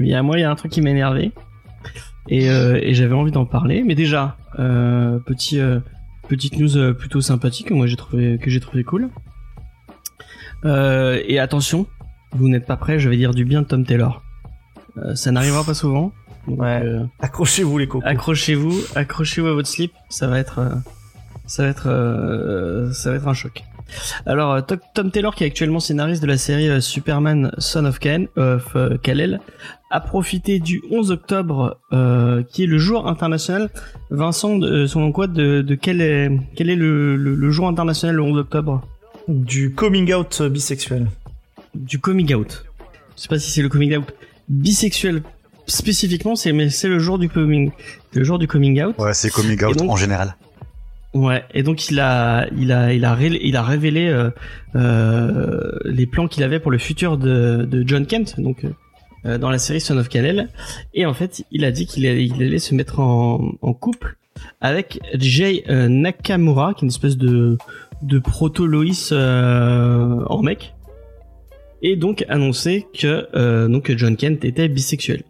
Il 0.00 0.08
y 0.08 0.14
a 0.14 0.22
moi, 0.24 0.38
il 0.38 0.40
y 0.40 0.44
a 0.44 0.50
un 0.50 0.56
truc 0.56 0.72
qui 0.72 0.80
m'a 0.80 0.90
énervé 0.90 1.30
et, 2.28 2.50
euh, 2.50 2.80
et 2.82 2.94
j'avais 2.94 3.14
envie 3.14 3.30
d'en 3.30 3.46
parler. 3.46 3.84
Mais 3.86 3.94
déjà, 3.94 4.36
euh, 4.58 5.20
petit, 5.20 5.60
euh, 5.60 5.78
petite 6.28 6.58
news 6.58 6.94
plutôt 6.94 7.20
sympathique 7.20 7.68
que 7.68 7.74
moi 7.74 7.86
j'ai 7.86 7.96
trouvé 7.96 8.38
que 8.42 8.50
j'ai 8.50 8.58
trouvé 8.60 8.82
cool. 8.82 9.08
Euh, 10.64 11.22
et 11.26 11.38
attention, 11.38 11.86
vous 12.32 12.48
n'êtes 12.48 12.66
pas 12.66 12.76
prêts. 12.76 12.98
Je 12.98 13.08
vais 13.08 13.16
dire 13.16 13.32
du 13.34 13.44
bien 13.44 13.62
de 13.62 13.66
Tom 13.66 13.84
Taylor. 13.84 14.22
Euh, 14.98 15.14
ça 15.14 15.30
n'arrivera 15.30 15.64
pas 15.64 15.74
souvent. 15.74 16.12
Ouais. 16.46 16.80
euh, 16.84 17.04
Accrochez-vous 17.20 17.78
les 17.78 17.86
cocos. 17.88 18.06
accrochez-vous, 18.06 18.72
accrochez-vous 18.94 19.48
à 19.48 19.52
votre 19.54 19.68
slip, 19.68 19.92
ça 20.08 20.26
va 20.28 20.38
être, 20.38 20.60
euh, 20.60 20.70
ça 21.46 21.64
va 21.64 21.68
être, 21.68 21.88
euh, 21.88 22.92
ça 22.92 23.10
va 23.10 23.16
être 23.16 23.26
un 23.28 23.34
choc. 23.34 23.62
Alors 24.26 24.64
To- 24.66 24.76
Tom 24.94 25.10
Taylor, 25.10 25.34
qui 25.34 25.44
est 25.44 25.46
actuellement 25.48 25.80
scénariste 25.80 26.22
de 26.22 26.26
la 26.26 26.36
série 26.38 26.80
Superman 26.82 27.52
Son 27.58 27.84
of 27.84 27.98
Kal, 27.98 28.28
of 28.36 28.76
Kal-El, 29.02 29.40
a 29.90 30.00
profité 30.00 30.58
du 30.60 30.82
11 30.90 31.10
octobre, 31.12 31.78
euh, 31.92 32.42
qui 32.44 32.64
est 32.64 32.66
le 32.66 32.78
jour 32.78 33.06
international. 33.08 33.70
Vincent, 34.10 34.56
de, 34.58 34.86
selon 34.86 35.12
quoi, 35.12 35.26
de, 35.28 35.62
de 35.62 35.74
quel 35.76 36.00
est, 36.00 36.30
quel 36.56 36.68
est 36.70 36.74
le, 36.76 37.16
le, 37.16 37.34
le 37.34 37.50
jour 37.50 37.68
international 37.68 38.16
le 38.16 38.22
11 38.22 38.38
octobre? 38.38 38.82
Du 39.28 39.72
coming 39.74 40.12
out 40.14 40.42
bisexuel. 40.42 41.06
Du 41.76 41.98
coming 41.98 42.34
out. 42.34 42.64
Je 43.16 43.22
sais 43.22 43.28
pas 43.28 43.38
si 43.38 43.50
c'est 43.50 43.62
le 43.62 43.68
coming 43.68 43.96
out 43.96 44.12
bisexuel 44.48 45.22
spécifiquement, 45.66 46.36
c'est 46.36 46.52
mais 46.52 46.70
c'est 46.70 46.88
le 46.88 46.98
jour 46.98 47.18
du 47.18 47.28
coming, 47.28 47.70
le 48.14 48.24
jour 48.24 48.38
du 48.38 48.46
coming 48.46 48.82
out. 48.82 48.94
Ouais, 48.98 49.14
c'est 49.14 49.30
coming 49.30 49.62
out 49.64 49.76
donc- 49.76 49.90
en 49.90 49.96
général. 49.96 50.36
Ouais, 51.14 51.44
et 51.54 51.62
donc 51.62 51.88
il 51.88 51.98
a, 51.98 52.46
il 52.58 52.70
a, 52.72 52.92
il 52.92 53.04
a, 53.06 53.14
ré- 53.14 53.40
il 53.42 53.56
a 53.56 53.62
révélé 53.62 54.06
euh, 54.08 54.28
euh, 54.74 55.72
les 55.86 56.06
plans 56.06 56.28
qu'il 56.28 56.42
avait 56.42 56.60
pour 56.60 56.70
le 56.70 56.78
futur 56.78 57.16
de, 57.16 57.64
de 57.68 57.82
John 57.88 58.06
Kent, 58.06 58.38
donc 58.38 58.66
euh, 59.24 59.38
dans 59.38 59.48
la 59.48 59.58
série 59.58 59.80
Son 59.80 59.96
of 59.96 60.08
Kal-El, 60.10 60.50
et 60.92 61.06
en 61.06 61.14
fait 61.14 61.42
il 61.50 61.64
a 61.64 61.70
dit 61.70 61.86
qu'il 61.86 62.06
allait, 62.06 62.26
il 62.26 62.34
allait 62.42 62.58
se 62.58 62.74
mettre 62.74 63.00
en, 63.00 63.54
en 63.62 63.72
couple 63.72 64.16
avec 64.60 65.00
Jay 65.14 65.64
Nakamura, 65.68 66.74
qui 66.74 66.84
est 66.84 66.86
une 66.86 66.90
espèce 66.90 67.16
de, 67.16 67.56
de 68.02 68.18
proto 68.18 68.66
euh, 69.12 70.24
en 70.26 70.42
mec, 70.42 70.74
et 71.86 71.94
donc 71.94 72.24
annoncer 72.28 72.86
que 72.98 73.28
euh, 73.34 73.68
donc 73.68 73.92
John 73.96 74.16
Kent 74.16 74.44
était 74.44 74.66
bisexuel. 74.66 75.22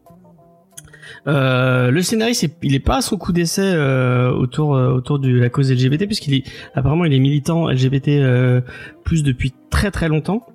Euh, 1.27 1.91
le 1.91 2.01
scénariste, 2.03 2.49
il 2.63 2.75
est 2.75 2.81
pas 2.81 2.97
à 2.97 3.01
son 3.03 3.19
coup 3.19 3.33
d'essai 3.33 3.63
euh, 3.63 4.31
autour 4.31 4.75
euh, 4.75 4.91
autour 4.91 5.19
de 5.19 5.29
la 5.29 5.51
cause 5.51 5.71
LGBT 5.71 6.07
puisqu'il 6.07 6.33
est 6.35 6.45
apparemment 6.75 7.05
il 7.05 7.13
est 7.13 7.19
militant 7.19 7.69
LGBT 7.69 8.09
euh, 8.09 8.61
plus 9.05 9.23
depuis 9.23 9.53
très 9.71 9.91
très 9.91 10.09
longtemps 10.09 10.47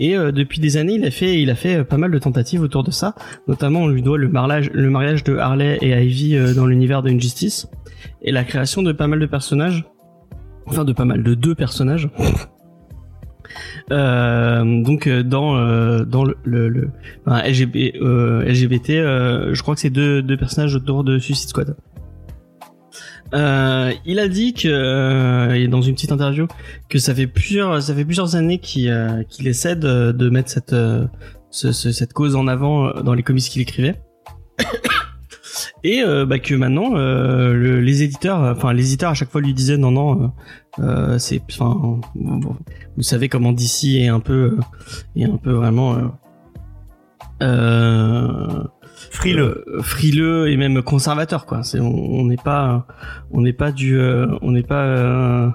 et 0.00 0.16
euh, 0.16 0.32
depuis 0.32 0.58
des 0.58 0.78
années 0.78 0.94
il 0.94 1.04
a 1.04 1.12
fait 1.12 1.40
il 1.40 1.48
a 1.50 1.54
fait 1.54 1.76
euh, 1.76 1.84
pas 1.84 1.96
mal 1.96 2.10
de 2.10 2.18
tentatives 2.18 2.62
autour 2.62 2.82
de 2.82 2.90
ça. 2.90 3.14
Notamment 3.46 3.82
on 3.82 3.88
lui 3.88 4.02
doit 4.02 4.18
le 4.18 4.28
mariage 4.28 4.70
le 4.72 4.90
mariage 4.90 5.22
de 5.22 5.36
Harley 5.36 5.78
et 5.80 5.90
Ivy 5.90 6.36
euh, 6.36 6.54
dans 6.54 6.66
l'univers 6.66 7.02
de 7.04 7.10
Injustice 7.10 7.68
et 8.20 8.32
la 8.32 8.42
création 8.42 8.82
de 8.82 8.90
pas 8.90 9.06
mal 9.06 9.20
de 9.20 9.26
personnages, 9.26 9.84
enfin 10.66 10.84
de 10.84 10.92
pas 10.92 11.04
mal 11.04 11.22
de 11.22 11.34
deux 11.34 11.54
personnages. 11.54 12.10
Euh, 13.92 14.82
donc 14.82 15.06
euh, 15.06 15.22
dans 15.22 15.56
euh, 15.56 16.04
dans 16.04 16.24
le, 16.24 16.36
le, 16.44 16.68
le 16.68 16.90
enfin, 17.26 17.42
LGB, 17.48 17.94
euh, 18.00 18.42
LGBT, 18.44 18.90
euh, 18.90 19.54
je 19.54 19.62
crois 19.62 19.74
que 19.74 19.80
c'est 19.80 19.90
deux, 19.90 20.22
deux 20.22 20.36
personnages 20.36 20.74
autour 20.74 21.04
de 21.04 21.18
Suicide 21.18 21.48
Squad. 21.48 21.76
Il 23.32 24.18
a 24.20 24.28
dit 24.28 24.54
que 24.54 25.66
dans 25.66 25.82
une 25.82 25.94
petite 25.94 26.12
interview 26.12 26.46
que 26.88 26.98
ça 26.98 27.14
fait 27.14 27.26
plusieurs 27.26 27.82
ça 27.82 27.94
fait 27.94 28.04
plusieurs 28.04 28.36
années 28.36 28.58
qu'il 28.58 29.24
qu'il 29.28 29.46
essaie 29.48 29.76
de, 29.76 30.12
de 30.12 30.30
mettre 30.30 30.50
cette 30.50 30.74
ce- 31.50 31.72
ce- 31.72 31.92
cette 31.92 32.12
cause 32.12 32.36
en 32.36 32.46
avant 32.46 32.92
dans 33.02 33.14
les 33.14 33.22
comics 33.22 33.42
qu'il 33.44 33.62
écrivait 33.62 33.96
et 35.84 36.02
bah, 36.26 36.38
que 36.38 36.54
maintenant 36.54 36.90
le- 36.94 37.80
les 37.80 38.02
éditeurs 38.02 38.40
enfin 38.40 38.72
les 38.72 38.86
éditeurs 38.86 39.10
à 39.10 39.14
chaque 39.14 39.30
fois 39.30 39.40
lui 39.40 39.54
disaient 39.54 39.76
non 39.76 39.90
non 39.90 40.32
euh, 40.78 41.14
euh, 41.14 41.18
c'est 41.18 41.42
enfin 41.50 42.00
vous 42.96 43.02
savez 43.02 43.28
comment 43.28 43.52
DC 43.52 43.84
est 43.96 44.08
un 44.08 44.20
peu 44.20 44.58
est 45.16 45.24
un 45.24 45.36
peu 45.36 45.52
vraiment 45.52 45.94
euh, 45.94 46.02
euh, 47.42 48.64
Frileux. 49.10 49.64
euh, 49.68 49.82
frileux 49.82 50.48
et 50.50 50.56
même 50.56 50.82
conservateur 50.82 51.44
quoi 51.44 51.62
c'est 51.62 51.80
on 51.80 52.24
n'est 52.24 52.36
pas 52.36 52.86
on 53.30 53.42
n'est 53.42 53.52
pas 53.52 53.70
du 53.72 53.98
euh, 53.98 54.26
on 54.40 54.52
n'est 54.52 54.62
pas 54.62 54.84
euh, 54.84 55.50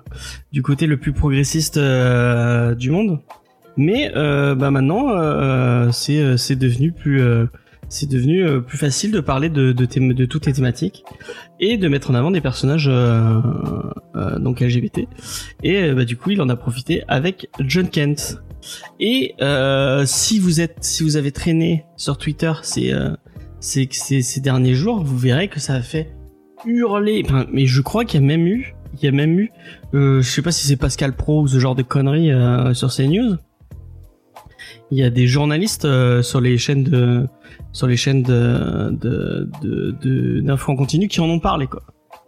du 0.52 0.62
côté 0.62 0.86
le 0.86 0.98
plus 0.98 1.12
progressiste 1.12 1.78
euh, 1.78 2.76
du 2.76 2.92
monde 2.92 3.20
mais 3.78 4.12
euh, 4.16 4.54
bah 4.54 4.70
maintenant 4.70 5.10
euh, 5.10 5.90
c'est 5.92 6.20
euh, 6.20 6.38
c'est 6.38 6.56
devenu 6.56 6.92
plus 6.92 7.22
euh, 7.22 7.46
c'est 7.92 8.10
devenu 8.10 8.44
euh, 8.44 8.62
plus 8.62 8.78
facile 8.78 9.12
de 9.12 9.20
parler 9.20 9.50
de 9.50 9.74
de, 9.74 9.86
de 10.14 10.26
toutes 10.26 10.46
les 10.46 10.54
thématiques 10.54 11.04
et 11.60 11.78
de 11.78 11.88
mettre 11.88 12.10
en 12.10 12.14
avant 12.16 12.32
des 12.32 12.42
personnages 12.42 12.88
euh, 12.88 13.40
euh, 14.16 14.40
donc 14.40 14.62
LGBT. 14.62 15.08
Et 15.64 15.78
euh, 15.78 15.94
bah, 15.94 16.06
du 16.06 16.16
coup, 16.18 16.32
il 16.32 16.42
en 16.42 16.50
a 16.50 16.56
profité 16.56 17.04
avec 17.08 17.50
John 17.60 17.90
Kent. 17.90 18.42
Et 19.00 19.36
euh, 19.42 20.04
si 20.06 20.40
vous 20.40 20.62
êtes, 20.62 20.78
si 20.82 21.04
vous 21.04 21.18
avez 21.18 21.32
traîné 21.32 21.86
sur 21.98 22.18
Twitter 22.18 22.54
ces 22.64 22.94
euh, 22.94 23.12
ces, 23.60 23.90
ces, 23.92 24.22
ces 24.22 24.40
derniers 24.40 24.74
jours, 24.74 25.04
vous 25.04 25.18
verrez 25.18 25.50
que 25.50 25.60
ça 25.60 25.76
a 25.76 25.82
fait 25.82 26.14
hurler. 26.66 27.24
Enfin, 27.26 27.46
mais 27.52 27.66
je 27.66 27.82
crois 27.82 28.06
qu'il 28.06 28.22
y 28.22 28.24
a 28.24 28.28
même 28.28 28.48
eu, 28.48 28.74
il 28.94 29.04
y 29.04 29.08
a 29.08 29.12
même 29.12 29.38
eu, 29.38 29.52
je 29.94 30.22
sais 30.22 30.42
pas 30.42 30.52
si 30.52 30.66
c'est 30.66 30.78
Pascal 30.78 31.14
Pro 31.16 31.42
ou 31.42 31.48
ce 31.48 31.60
genre 31.60 31.76
de 31.76 31.84
conneries 31.84 32.32
sur 32.74 32.90
CNews. 32.90 33.38
Il 34.92 34.98
y 34.98 35.04
a 35.04 35.10
des 35.10 35.28
journalistes 35.28 35.86
euh, 35.86 36.22
sur 36.22 36.42
les 36.42 36.58
chaînes 36.58 36.84
de, 36.84 37.28
sur 37.72 37.88
les 37.88 37.98
chaînes 37.98 38.24
de, 38.24 38.90
de, 38.92 39.50
de, 39.62 39.96
de- 40.02 40.42
d'infos 40.42 40.72
en 40.72 40.76
continu 40.76 41.08
qui 41.08 41.20
en 41.22 41.30
ont 41.30 41.40
parlé 41.40 41.68
quoi. 41.68 41.84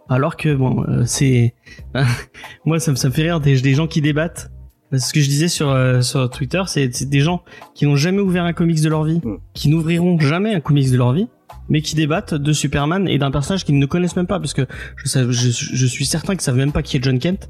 Alors 0.09 0.35
que 0.37 0.53
bon, 0.53 0.83
euh, 0.87 1.03
c'est, 1.05 1.53
moi 2.65 2.79
ça 2.79 2.91
me, 2.91 2.95
ça 2.95 3.09
me 3.09 3.13
fait 3.13 3.23
rire 3.23 3.39
des, 3.39 3.59
des 3.61 3.73
gens 3.73 3.87
qui 3.87 4.01
débattent. 4.01 4.49
Ce 4.95 5.11
que 5.11 5.21
je 5.21 5.27
disais 5.27 5.47
sur 5.47 5.69
euh, 5.71 6.01
sur 6.01 6.29
Twitter, 6.29 6.61
c'est 6.67 7.09
des 7.09 7.19
gens 7.21 7.41
qui 7.73 7.85
n'ont 7.87 7.95
jamais 7.95 8.19
ouvert 8.19 8.43
un 8.43 8.53
comics 8.53 8.79
de 8.81 8.89
leur 8.89 9.03
vie, 9.05 9.19
qui 9.55 9.69
n'ouvriront 9.69 10.19
jamais 10.19 10.53
un 10.53 10.59
comics 10.59 10.91
de 10.91 10.97
leur 10.97 11.13
vie, 11.13 11.27
mais 11.67 11.81
qui 11.81 11.95
débattent 11.95 12.35
de 12.35 12.53
Superman 12.53 13.07
et 13.07 13.17
d'un 13.17 13.31
personnage 13.31 13.65
qu'ils 13.65 13.79
ne 13.79 13.85
connaissent 13.87 14.15
même 14.15 14.27
pas, 14.27 14.39
parce 14.39 14.53
que 14.53 14.67
je, 14.97 15.07
sais- 15.07 15.25
je, 15.31 15.49
je 15.49 15.85
suis 15.87 16.05
certain 16.05 16.33
qu'ils 16.33 16.41
savent 16.43 16.57
même 16.57 16.71
pas 16.71 16.83
qui 16.83 16.97
est 16.97 17.03
John 17.03 17.17
Kent 17.17 17.49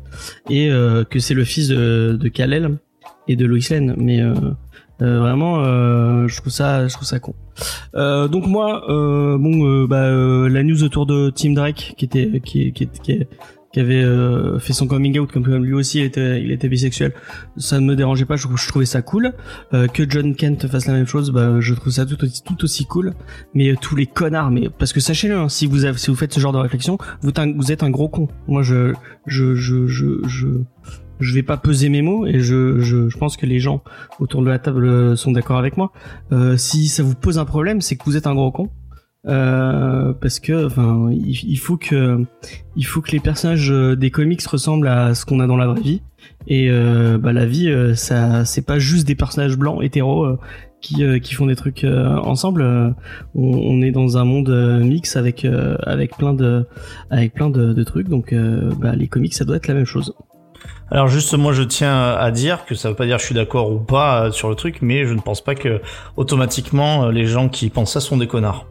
et 0.50 0.70
euh, 0.72 1.04
que 1.04 1.20
c'est 1.20 1.34
le 1.34 1.44
fils 1.44 1.68
de, 1.68 2.18
de 2.18 2.28
Kal-El 2.30 2.78
et 3.28 3.36
de 3.36 3.46
Lois 3.46 3.60
Lane. 3.70 3.94
Mais 3.98 4.22
euh, 4.22 4.34
euh, 5.02 5.20
vraiment, 5.20 5.64
euh, 5.64 6.28
je 6.28 6.40
trouve 6.40 6.52
ça, 6.52 6.88
je 6.88 6.94
trouve 6.94 7.08
ça 7.08 7.20
con. 7.20 7.34
Euh, 7.96 8.28
donc 8.28 8.48
moi, 8.48 8.84
euh, 8.90 9.38
bon, 9.38 9.66
euh, 9.66 9.88
bah, 9.88 10.04
euh, 10.04 10.48
la 10.50 10.64
news 10.64 10.84
autour 10.84 11.06
de 11.06 11.30
Tim 11.30 11.54
Drake 11.54 11.96
qui 11.98 12.06
était, 12.06 12.42
qui, 12.44 12.72
qui, 12.74 12.88
qui, 12.88 13.20
qui 13.74 13.80
avait 13.80 14.06
fait 14.60 14.74
son 14.74 14.86
coming 14.86 15.18
out 15.18 15.32
comme 15.32 15.48
lui 15.48 15.74
aussi 15.74 15.98
il 15.98 16.04
était, 16.06 16.40
il 16.44 16.52
était 16.52 16.70
bisexuel, 16.70 17.12
ça 17.58 17.80
ne 17.80 17.86
me 17.88 17.96
dérangeait 17.96 18.26
pas, 18.26 18.36
je, 18.36 18.48
je 18.56 18.68
trouvais 18.68 18.86
ça 18.86 19.02
cool. 19.02 19.34
Que 19.72 20.08
John 20.08 20.36
Kent 20.36 20.68
fasse 20.68 20.86
la 20.86 20.94
même 20.94 21.08
chose, 21.08 21.32
bah, 21.32 21.60
je 21.60 21.74
trouve 21.74 21.92
ça 21.92 22.06
tout 22.06 22.24
aussi, 22.24 22.44
tout 22.44 22.64
aussi 22.64 22.86
cool. 22.86 23.16
Mais 23.56 23.74
tous 23.82 23.96
les 23.96 24.06
connards, 24.06 24.52
mais 24.52 24.70
parce 24.70 24.94
que 24.94 25.00
sachez-le, 25.00 25.36
hein, 25.36 25.50
si 25.50 25.66
vous 25.66 25.86
avez, 25.86 25.98
si 25.98 26.12
vous 26.12 26.16
faites 26.16 26.32
ce 26.34 26.40
genre 26.40 26.54
de 26.54 26.60
réflexion, 26.60 27.00
vous, 27.24 27.32
vous 27.56 27.72
êtes 27.72 27.82
un 27.82 27.90
gros 27.90 28.10
con. 28.10 28.28
Moi, 28.48 28.62
je, 28.62 28.94
je, 29.26 29.56
je, 29.56 29.88
je, 29.88 30.20
je, 30.28 30.48
je 31.20 31.34
vais 31.34 31.44
pas 31.44 31.58
peser 31.58 31.90
mes 31.90 32.02
mots 32.02 32.26
et 32.26 32.40
je, 32.40 32.80
je, 32.80 33.10
je 33.10 33.18
pense 33.18 33.38
que 33.38 33.46
les 33.46 33.60
gens 33.60 33.84
autour 34.20 34.42
de 34.42 34.50
la 34.50 34.60
table 34.60 34.86
euh, 34.86 35.16
sont 35.16 35.32
d'accord 35.32 35.58
avec 35.58 35.78
moi. 35.78 35.92
Euh, 36.32 36.58
si 36.58 36.88
ça 36.88 37.04
vous 37.04 37.16
pose 37.16 37.40
un 37.40 37.46
problème, 37.46 37.82
c'est 37.82 37.96
que 37.96 38.04
vous 38.06 38.18
êtes 38.18 38.28
un 38.28 38.36
gros 38.36 38.52
con. 38.52 38.70
Euh, 39.26 40.12
parce 40.14 40.40
que, 40.40 40.66
enfin, 40.66 41.10
il, 41.12 41.58
faut 41.58 41.78
que, 41.78 42.26
il 42.76 42.86
faut 42.86 43.02
que 43.02 43.12
les 43.12 43.20
personnages 43.20 43.72
euh, 43.72 43.96
des 43.96 44.12
comics 44.12 44.46
ressemblent 44.46 44.88
à 44.88 45.16
ce 45.16 45.26
qu'on 45.26 45.40
a 45.40 45.48
dans 45.48 45.56
la 45.56 45.68
vraie 45.68 45.82
vie. 45.82 46.02
Et 46.48 46.70
euh, 46.70 47.18
bah, 47.18 47.32
la 47.32 47.46
vie, 47.46 47.72
ça, 47.96 48.46
c'est 48.46 48.66
pas 48.66 48.80
juste 48.80 49.08
des 49.08 49.16
personnages 49.16 49.58
blancs 49.58 49.82
hétéros 49.82 50.38
qui, 50.82 51.04
qui 51.22 51.34
font 51.34 51.46
des 51.46 51.56
trucs 51.56 51.86
ensemble. 51.86 52.96
On, 53.34 53.82
est 53.82 53.92
dans 53.92 54.18
un 54.18 54.26
monde 54.26 54.50
mix 54.84 55.16
avec, 55.16 55.46
avec 55.46 56.18
plein 56.18 56.34
de, 56.34 56.66
avec 57.10 57.34
plein 57.34 57.50
de, 57.50 57.74
de 57.74 57.84
trucs. 57.84 58.10
Donc, 58.10 58.34
bah, 58.80 58.94
les 58.96 59.08
comics, 59.08 59.34
ça 59.34 59.46
doit 59.46 59.56
être 59.56 59.68
la 59.68 59.74
même 59.74 59.86
chose. 59.86 60.14
Alors 60.92 61.08
juste 61.08 61.34
moi 61.34 61.54
je 61.54 61.64
tiens 61.64 62.12
à 62.14 62.32
dire 62.32 62.66
que 62.66 62.76
ça 62.76 62.90
veut 62.90 62.96
pas 62.96 63.06
dire 63.06 63.16
que 63.18 63.22
je 63.22 63.28
suis 63.28 63.36
d'accord 63.36 63.72
ou 63.72 63.80
pas 63.80 64.26
euh, 64.26 64.32
sur 64.32 64.50
le 64.50 64.56
truc, 64.56 64.80
mais 64.82 65.06
je 65.06 65.14
ne 65.14 65.20
pense 65.20 65.42
pas 65.42 65.56
que 65.56 65.82
automatiquement 66.18 67.06
euh, 67.06 67.12
les 67.12 67.26
gens 67.26 67.50
qui 67.50 67.70
pensent 67.70 67.94
ça 67.94 68.00
sont 68.00 68.18
des 68.18 68.28
connards. 68.28 68.68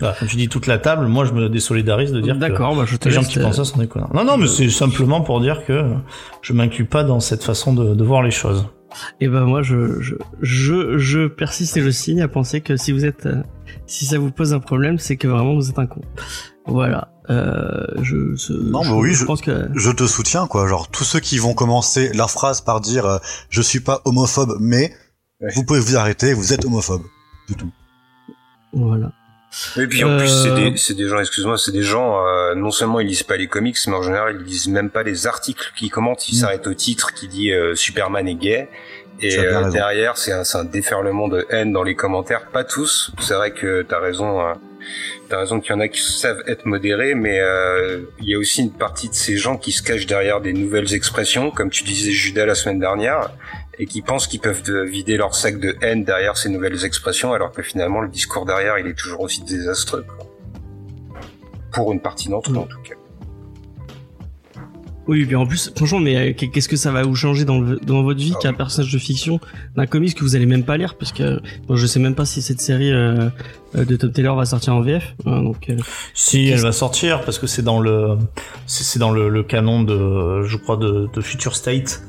Voilà, 0.00 0.16
comme 0.18 0.26
tu 0.26 0.36
dis 0.36 0.48
toute 0.48 0.66
la 0.66 0.78
table, 0.78 1.06
moi 1.06 1.24
je 1.24 1.32
me 1.32 1.48
désolidarise 1.48 2.12
de 2.12 2.20
dire 2.20 2.34
que 2.34 2.40
D'accord, 2.40 2.74
bah, 2.74 2.84
je 2.86 2.96
les 3.04 3.10
gens 3.10 3.22
qui 3.22 3.38
euh, 3.38 3.42
pensent 3.42 3.56
ça 3.56 3.64
sont 3.64 3.78
des 3.78 3.86
connards. 3.86 4.14
Non 4.14 4.24
non 4.24 4.36
mais 4.36 4.48
c'est 4.48 4.68
simplement 4.68 5.20
pour 5.20 5.40
dire 5.40 5.64
que 5.64 5.94
je 6.42 6.52
m'inclus 6.52 6.84
pas 6.84 7.04
dans 7.04 7.20
cette 7.20 7.44
façon 7.44 7.72
de, 7.72 7.94
de 7.94 8.04
voir 8.04 8.22
les 8.22 8.32
choses. 8.32 8.66
Et 9.20 9.28
ben 9.28 9.44
moi 9.44 9.62
je 9.62 10.00
je 10.00 10.14
je 10.40 10.98
je 10.98 11.26
persiste 11.26 11.76
et 11.76 11.82
je 11.82 11.90
signe 11.90 12.20
à 12.22 12.28
penser 12.28 12.60
que 12.60 12.76
si 12.76 12.92
vous 12.92 13.04
êtes 13.04 13.26
euh, 13.26 13.42
si 13.86 14.04
ça 14.04 14.18
vous 14.18 14.30
pose 14.30 14.52
un 14.52 14.60
problème, 14.60 14.98
c'est 14.98 15.16
que 15.16 15.28
vraiment 15.28 15.54
vous 15.54 15.70
êtes 15.70 15.78
un 15.78 15.86
con. 15.86 16.02
Voilà. 16.66 17.11
Euh, 17.30 17.86
je, 18.02 18.34
je- 18.36 18.52
Non, 18.52 18.82
je, 18.82 18.90
mais 18.90 18.96
oui, 18.96 19.14
je 19.14 19.24
pense 19.24 19.40
que 19.42 19.68
Je 19.74 19.90
te 19.90 20.06
soutiens, 20.06 20.46
quoi. 20.46 20.66
Genre, 20.66 20.88
tous 20.88 21.04
ceux 21.04 21.20
qui 21.20 21.38
vont 21.38 21.54
commencer 21.54 22.10
leur 22.14 22.30
phrase 22.30 22.60
par 22.60 22.80
dire 22.80 23.06
euh, 23.06 23.18
je 23.48 23.62
suis 23.62 23.80
pas 23.80 24.00
homophobe, 24.04 24.56
mais 24.60 24.92
Ouais. 25.40 25.50
vous 25.54 25.64
pouvez 25.64 25.80
vous 25.80 25.96
arrêter, 25.96 26.34
vous 26.34 26.52
êtes 26.52 26.64
homophobe. 26.64 27.02
C'est 27.48 27.56
tout. 27.56 27.70
voilà. 28.72 29.12
Et 29.76 29.86
puis 29.86 30.02
en 30.04 30.16
plus, 30.16 30.28
c'est 30.28 30.48
Euh, 30.48 30.94
des, 30.96 31.08
gens, 31.08 31.18
excuse-moi, 31.18 31.58
c'est 31.58 31.72
des 31.72 31.82
gens, 31.82 32.24
euh, 32.26 32.54
non 32.54 32.70
seulement 32.70 33.00
ils 33.00 33.06
lisent 33.08 33.22
pas 33.22 33.36
les 33.36 33.48
comics, 33.48 33.76
mais 33.86 33.94
en 33.94 34.02
général 34.02 34.36
ils 34.40 34.46
lisent 34.46 34.68
même 34.68 34.88
pas 34.88 35.02
les 35.02 35.26
articles 35.26 35.72
qu'ils 35.76 35.90
commentent, 35.90 36.26
ils 36.28 36.36
Mm. 36.36 36.40
s'arrêtent 36.40 36.66
au 36.66 36.74
titre 36.74 37.12
qui 37.12 37.28
dit 37.28 37.52
euh, 37.52 37.74
Superman 37.74 38.26
est 38.28 38.34
gay. 38.36 38.68
Et 39.20 39.38
euh, 39.38 39.70
derrière, 39.70 40.16
c'est 40.16 40.32
un, 40.32 40.42
c'est 40.42 40.56
un 40.58 40.64
déferlement 40.64 41.28
de 41.28 41.46
haine 41.50 41.72
dans 41.72 41.82
les 41.82 41.94
commentaires. 41.94 42.46
Pas 42.46 42.64
tous, 42.64 43.12
c'est 43.20 43.34
vrai 43.34 43.52
que 43.52 43.82
t'as 43.82 44.00
raison. 44.00 44.40
T'as 45.32 45.38
raison 45.38 45.60
qu'il 45.60 45.72
y 45.72 45.74
en 45.74 45.80
a 45.80 45.88
qui 45.88 46.02
savent 46.02 46.42
être 46.46 46.66
modérés, 46.66 47.14
mais 47.14 47.40
euh, 47.40 48.02
il 48.20 48.28
y 48.28 48.34
a 48.34 48.38
aussi 48.38 48.60
une 48.60 48.70
partie 48.70 49.08
de 49.08 49.14
ces 49.14 49.38
gens 49.38 49.56
qui 49.56 49.72
se 49.72 49.82
cachent 49.82 50.04
derrière 50.04 50.42
des 50.42 50.52
nouvelles 50.52 50.92
expressions, 50.92 51.50
comme 51.50 51.70
tu 51.70 51.84
disais 51.84 52.10
Judas 52.10 52.44
la 52.44 52.54
semaine 52.54 52.78
dernière, 52.78 53.30
et 53.78 53.86
qui 53.86 54.02
pensent 54.02 54.26
qu'ils 54.26 54.40
peuvent 54.40 54.62
de- 54.62 54.82
vider 54.82 55.16
leur 55.16 55.34
sac 55.34 55.58
de 55.58 55.74
haine 55.80 56.04
derrière 56.04 56.36
ces 56.36 56.50
nouvelles 56.50 56.84
expressions, 56.84 57.32
alors 57.32 57.50
que 57.50 57.62
finalement 57.62 58.02
le 58.02 58.10
discours 58.10 58.44
derrière 58.44 58.78
il 58.78 58.86
est 58.86 58.92
toujours 58.92 59.22
aussi 59.22 59.42
désastreux. 59.42 60.04
quoi. 60.06 60.26
Pour 61.72 61.94
une 61.94 62.00
partie 62.02 62.28
d'entre 62.28 62.52
eux 62.52 62.56
en 62.58 62.66
tout 62.66 62.82
cas. 62.82 62.94
Oui, 65.12 65.26
puis 65.26 65.36
en 65.36 65.46
plus, 65.46 65.70
franchement, 65.76 66.00
mais 66.00 66.16
euh, 66.16 66.32
qu'est-ce 66.32 66.68
que 66.68 66.76
ça 66.76 66.90
va 66.90 67.02
vous 67.02 67.14
changer 67.14 67.44
dans, 67.44 67.60
le- 67.60 67.78
dans 67.86 68.02
votre 68.02 68.18
vie 68.18 68.32
Ah 68.34 68.38
qu'un 68.40 68.52
personnage 68.54 68.90
de 68.92 68.98
fiction 68.98 69.38
d'un 69.76 69.86
comics 69.86 70.14
que 70.14 70.24
vous 70.24 70.36
allez 70.36 70.46
même 70.46 70.64
pas 70.64 70.76
lire 70.78 70.94
parce 70.96 71.12
que 71.12 71.38
bon, 71.68 71.76
je 71.76 71.86
sais 71.86 72.00
même 72.00 72.14
pas 72.14 72.24
si 72.24 72.40
cette 72.40 72.60
série 72.60 72.90
euh, 72.92 73.28
euh, 73.76 73.84
de 73.84 73.96
Tom 73.96 74.10
Taylor 74.10 74.34
va 74.36 74.46
sortir 74.46 74.74
en 74.74 74.80
VF. 74.80 75.14
hein, 75.26 75.42
donc 75.42 75.68
euh, 75.68 75.76
Si 76.14 76.48
elle 76.48 76.60
va 76.60 76.72
sortir 76.72 77.20
parce 77.22 77.38
que 77.38 77.46
c'est 77.46 77.62
dans 77.62 77.78
le 77.80 78.16
c'est 78.66 78.98
dans 78.98 79.10
le, 79.10 79.28
le 79.28 79.42
canon 79.42 79.82
de 79.82 80.42
je 80.44 80.56
crois 80.56 80.76
de, 80.78 81.08
de 81.12 81.20
Future 81.20 81.54
State. 81.54 82.02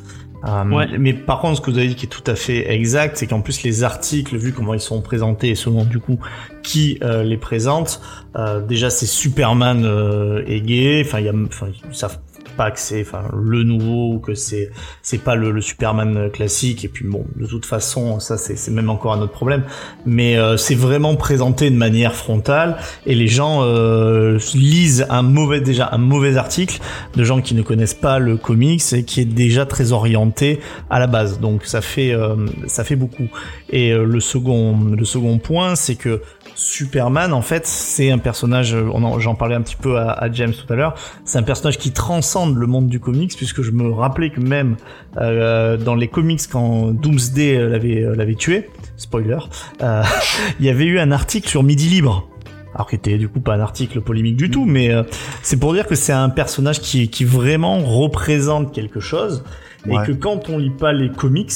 Euh, 0.45 0.63
Ouais. 0.65 0.87
Mais 0.99 1.13
par 1.13 1.39
contre, 1.39 1.55
ce 1.57 1.61
que 1.61 1.71
vous 1.71 1.77
avez 1.77 1.87
dit 1.87 1.95
qui 1.95 2.05
est 2.05 2.09
tout 2.09 2.29
à 2.29 2.35
fait 2.35 2.69
exact, 2.73 3.15
c'est 3.15 3.27
qu'en 3.27 3.39
plus 3.39 3.63
les 3.63 3.83
articles, 3.85 4.35
vu 4.35 4.51
comment 4.51 4.73
ils 4.73 4.81
sont 4.81 5.01
présentés 5.01 5.49
et 5.49 5.55
selon 5.55 5.85
du 5.85 5.99
coup 5.99 6.19
qui 6.63 6.97
euh, 7.01 7.23
les 7.23 7.37
présente, 7.37 8.01
euh, 8.35 8.59
déjà 8.59 8.89
c'est 8.89 9.05
Superman 9.05 9.83
euh, 9.85 10.43
est 10.45 10.59
gay. 10.59 11.01
Enfin, 11.05 11.19
il 11.19 11.25
y 11.27 11.29
a, 11.29 11.33
enfin 11.47 11.67
ils 11.89 11.95
savent 11.95 12.19
pas 12.55 12.71
que 12.71 12.79
c'est 12.79 13.01
enfin 13.01 13.23
le 13.35 13.63
nouveau 13.63 14.13
ou 14.13 14.19
que 14.19 14.33
c'est 14.33 14.71
c'est 15.01 15.17
pas 15.17 15.35
le, 15.35 15.51
le 15.51 15.61
Superman 15.61 16.29
classique. 16.31 16.85
Et 16.85 16.87
puis 16.87 17.05
bon, 17.05 17.25
de 17.35 17.45
toute 17.45 17.65
façon, 17.65 18.19
ça 18.19 18.37
c'est 18.37 18.71
même 18.71 18.89
encore 18.89 19.13
un 19.13 19.21
autre 19.21 19.33
problème. 19.33 19.63
Mais 20.05 20.37
euh, 20.37 20.57
c'est 20.57 20.75
vraiment 20.75 21.15
présenté 21.15 21.69
de 21.69 21.75
manière 21.75 22.15
frontale 22.15 22.77
et 23.05 23.15
les 23.15 23.27
gens 23.27 23.63
euh, 23.63 24.39
lisent 24.53 25.05
un 25.09 25.21
mauvais 25.21 25.61
déjà 25.61 25.89
un 25.91 25.97
mauvais 25.97 26.37
article 26.37 26.79
de 27.15 27.23
gens 27.23 27.41
qui 27.41 27.55
ne 27.55 27.61
connaissent 27.61 27.93
pas 27.93 28.19
le 28.19 28.37
comics 28.37 28.81
et 28.93 29.03
qui 29.03 29.21
est 29.21 29.25
déjà 29.25 29.65
très 29.65 29.91
orienté 29.91 30.59
à 30.89 30.99
la 30.99 31.07
base. 31.07 31.39
Donc 31.39 31.65
ça 31.65 31.81
fait 31.81 32.13
euh, 32.13 32.35
ça 32.67 32.83
fait 32.83 32.95
beaucoup. 32.95 33.27
Et 33.69 33.91
euh, 33.91 34.05
le 34.05 34.19
second 34.19 34.77
le 34.95 35.05
second 35.05 35.37
point, 35.37 35.75
c'est 35.75 35.95
que 35.95 36.21
Superman, 36.55 37.33
en 37.33 37.41
fait, 37.41 37.65
c'est 37.65 38.11
un 38.11 38.17
personnage, 38.17 38.75
euh, 38.75 38.89
j'en 39.19 39.35
parlais 39.35 39.55
un 39.55 39.61
petit 39.61 39.75
peu 39.75 39.97
à, 39.97 40.11
à 40.11 40.31
James 40.31 40.53
tout 40.53 40.71
à 40.71 40.75
l'heure, 40.75 40.95
c'est 41.25 41.37
un 41.37 41.43
personnage 41.43 41.77
qui 41.77 41.91
transcende 41.91 42.55
le 42.55 42.67
monde 42.67 42.87
du 42.87 42.99
comics, 42.99 43.35
puisque 43.35 43.61
je 43.61 43.71
me 43.71 43.91
rappelais 43.91 44.29
que 44.29 44.39
même 44.39 44.77
euh, 45.17 45.77
dans 45.77 45.95
les 45.95 46.07
comics, 46.07 46.41
quand 46.51 46.91
Doomsday 46.91 47.57
euh, 47.57 47.69
l'avait 47.69 48.01
l'avait 48.15 48.35
tué, 48.35 48.69
spoiler, 48.97 49.37
euh, 49.81 50.03
il 50.59 50.65
y 50.65 50.69
avait 50.69 50.85
eu 50.85 50.99
un 50.99 51.11
article 51.11 51.47
sur 51.49 51.63
Midi 51.63 51.89
Libre. 51.89 52.27
Alors 52.75 52.89
qui 52.89 52.95
était 52.95 53.19
du 53.19 53.29
coup 53.29 53.39
pas 53.39 53.53
un 53.53 53.59
article 53.59 54.01
polémique 54.01 54.35
du 54.35 54.49
tout, 54.49 54.65
mais 54.65 54.91
euh, 54.91 55.03
c'est 55.43 55.57
pour 55.57 55.73
dire 55.73 55.85
que 55.85 55.93
c'est 55.93 56.13
un 56.13 56.29
personnage 56.29 56.79
qui, 56.81 57.07
qui 57.07 57.23
vraiment 57.23 57.77
représente 57.77 58.73
quelque 58.73 58.99
chose, 58.99 59.43
et 59.85 59.95
que 60.07 60.11
quand 60.11 60.49
on 60.49 60.57
lit 60.57 60.71
pas 60.71 60.93
les 60.93 61.09
comics, 61.09 61.51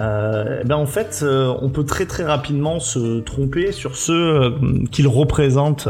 euh, 0.00 0.64
ben 0.64 0.76
en 0.76 0.86
fait, 0.86 1.20
euh, 1.22 1.54
on 1.60 1.68
peut 1.68 1.84
très 1.84 2.06
très 2.06 2.24
rapidement 2.24 2.80
se 2.80 3.20
tromper 3.20 3.70
sur 3.72 3.96
ceux 3.96 4.14
euh, 4.14 4.50
qu'il 4.90 5.06
représente, 5.06 5.88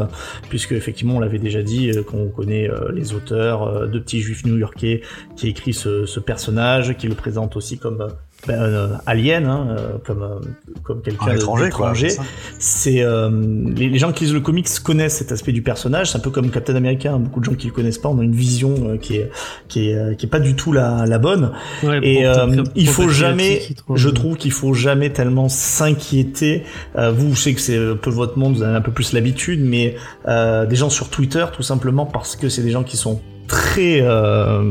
puisque 0.48 0.72
effectivement, 0.72 1.16
on 1.16 1.20
l'avait 1.20 1.38
déjà 1.38 1.62
dit, 1.62 1.92
qu'on 2.06 2.28
connaît 2.28 2.68
les 2.92 3.12
auteurs 3.14 3.88
de 3.88 3.98
petits 3.98 4.20
juifs 4.20 4.44
new-yorkais 4.44 5.02
qui 5.36 5.48
écrit 5.48 5.72
ce, 5.72 6.20
personnage, 6.20 6.96
qui 6.96 7.08
le 7.08 7.14
présente 7.14 7.56
aussi 7.56 7.78
comme 7.78 8.08
ben, 8.46 8.54
euh, 8.60 8.88
alien, 9.06 9.46
hein, 9.46 9.66
euh, 9.70 9.88
comme 10.06 10.22
euh, 10.22 10.38
comme 10.82 11.02
quelqu'un 11.02 11.34
d'étranger. 11.34 12.08
c'est 12.58 13.02
euh, 13.02 13.30
les, 13.76 13.88
les 13.88 13.98
gens 13.98 14.12
qui 14.12 14.24
lisent 14.24 14.32
le 14.32 14.40
comics 14.40 14.68
connaissent 14.82 15.18
cet 15.18 15.30
aspect 15.32 15.52
du 15.52 15.62
personnage. 15.62 16.10
C'est 16.10 16.16
un 16.18 16.20
peu 16.20 16.30
comme 16.30 16.50
Captain 16.50 16.74
America. 16.74 17.12
hein. 17.12 17.18
Beaucoup 17.18 17.40
de 17.40 17.44
gens 17.44 17.54
qui 17.54 17.66
le 17.66 17.72
connaissent 17.72 17.98
pas, 17.98 18.08
on 18.08 18.18
a 18.18 18.22
une 18.24 18.34
vision 18.34 18.74
euh, 18.88 18.96
qui 18.96 19.16
est 19.16 19.30
qui 19.68 19.90
est 19.90 19.94
euh, 19.94 20.14
qui 20.14 20.26
est 20.26 20.28
pas 20.28 20.40
du 20.40 20.54
tout 20.56 20.72
la 20.72 21.04
la 21.06 21.18
bonne. 21.18 21.52
Ouais, 21.82 22.00
Et 22.02 22.26
euh, 22.26 22.62
il 22.74 22.88
faut 22.88 23.08
jamais, 23.08 23.60
je 23.94 24.08
trouve 24.08 24.36
qu'il 24.36 24.52
faut 24.52 24.72
jamais 24.74 25.10
tellement 25.10 25.48
s'inquiéter. 25.48 26.64
Euh, 26.96 27.10
vous, 27.10 27.34
je 27.34 27.40
sais 27.40 27.54
que 27.54 27.60
c'est 27.60 27.76
un 27.78 27.96
peu 27.96 28.10
votre 28.10 28.38
monde, 28.38 28.54
vous 28.56 28.62
avez 28.62 28.76
un 28.76 28.80
peu 28.80 28.92
plus 28.92 29.12
l'habitude, 29.12 29.60
mais 29.62 29.96
euh, 30.28 30.66
des 30.66 30.76
gens 30.76 30.90
sur 30.90 31.08
Twitter, 31.10 31.44
tout 31.54 31.62
simplement 31.62 32.06
parce 32.06 32.36
que 32.36 32.48
c'est 32.48 32.62
des 32.62 32.70
gens 32.70 32.82
qui 32.84 32.96
sont 32.96 33.20
très, 33.48 34.00
euh, 34.00 34.62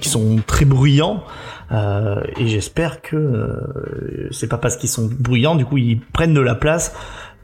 qui 0.00 0.08
sont 0.08 0.36
très 0.46 0.64
bruyants. 0.64 1.22
Euh, 1.72 2.20
et 2.38 2.46
j'espère 2.46 3.00
que 3.02 3.16
euh, 3.16 4.28
c'est 4.30 4.48
pas 4.48 4.58
parce 4.58 4.76
qu'ils 4.76 4.88
sont 4.90 5.08
bruyants, 5.18 5.56
du 5.56 5.64
coup 5.64 5.78
ils 5.78 6.00
prennent 6.00 6.34
de 6.34 6.40
la 6.40 6.54
place, 6.54 6.94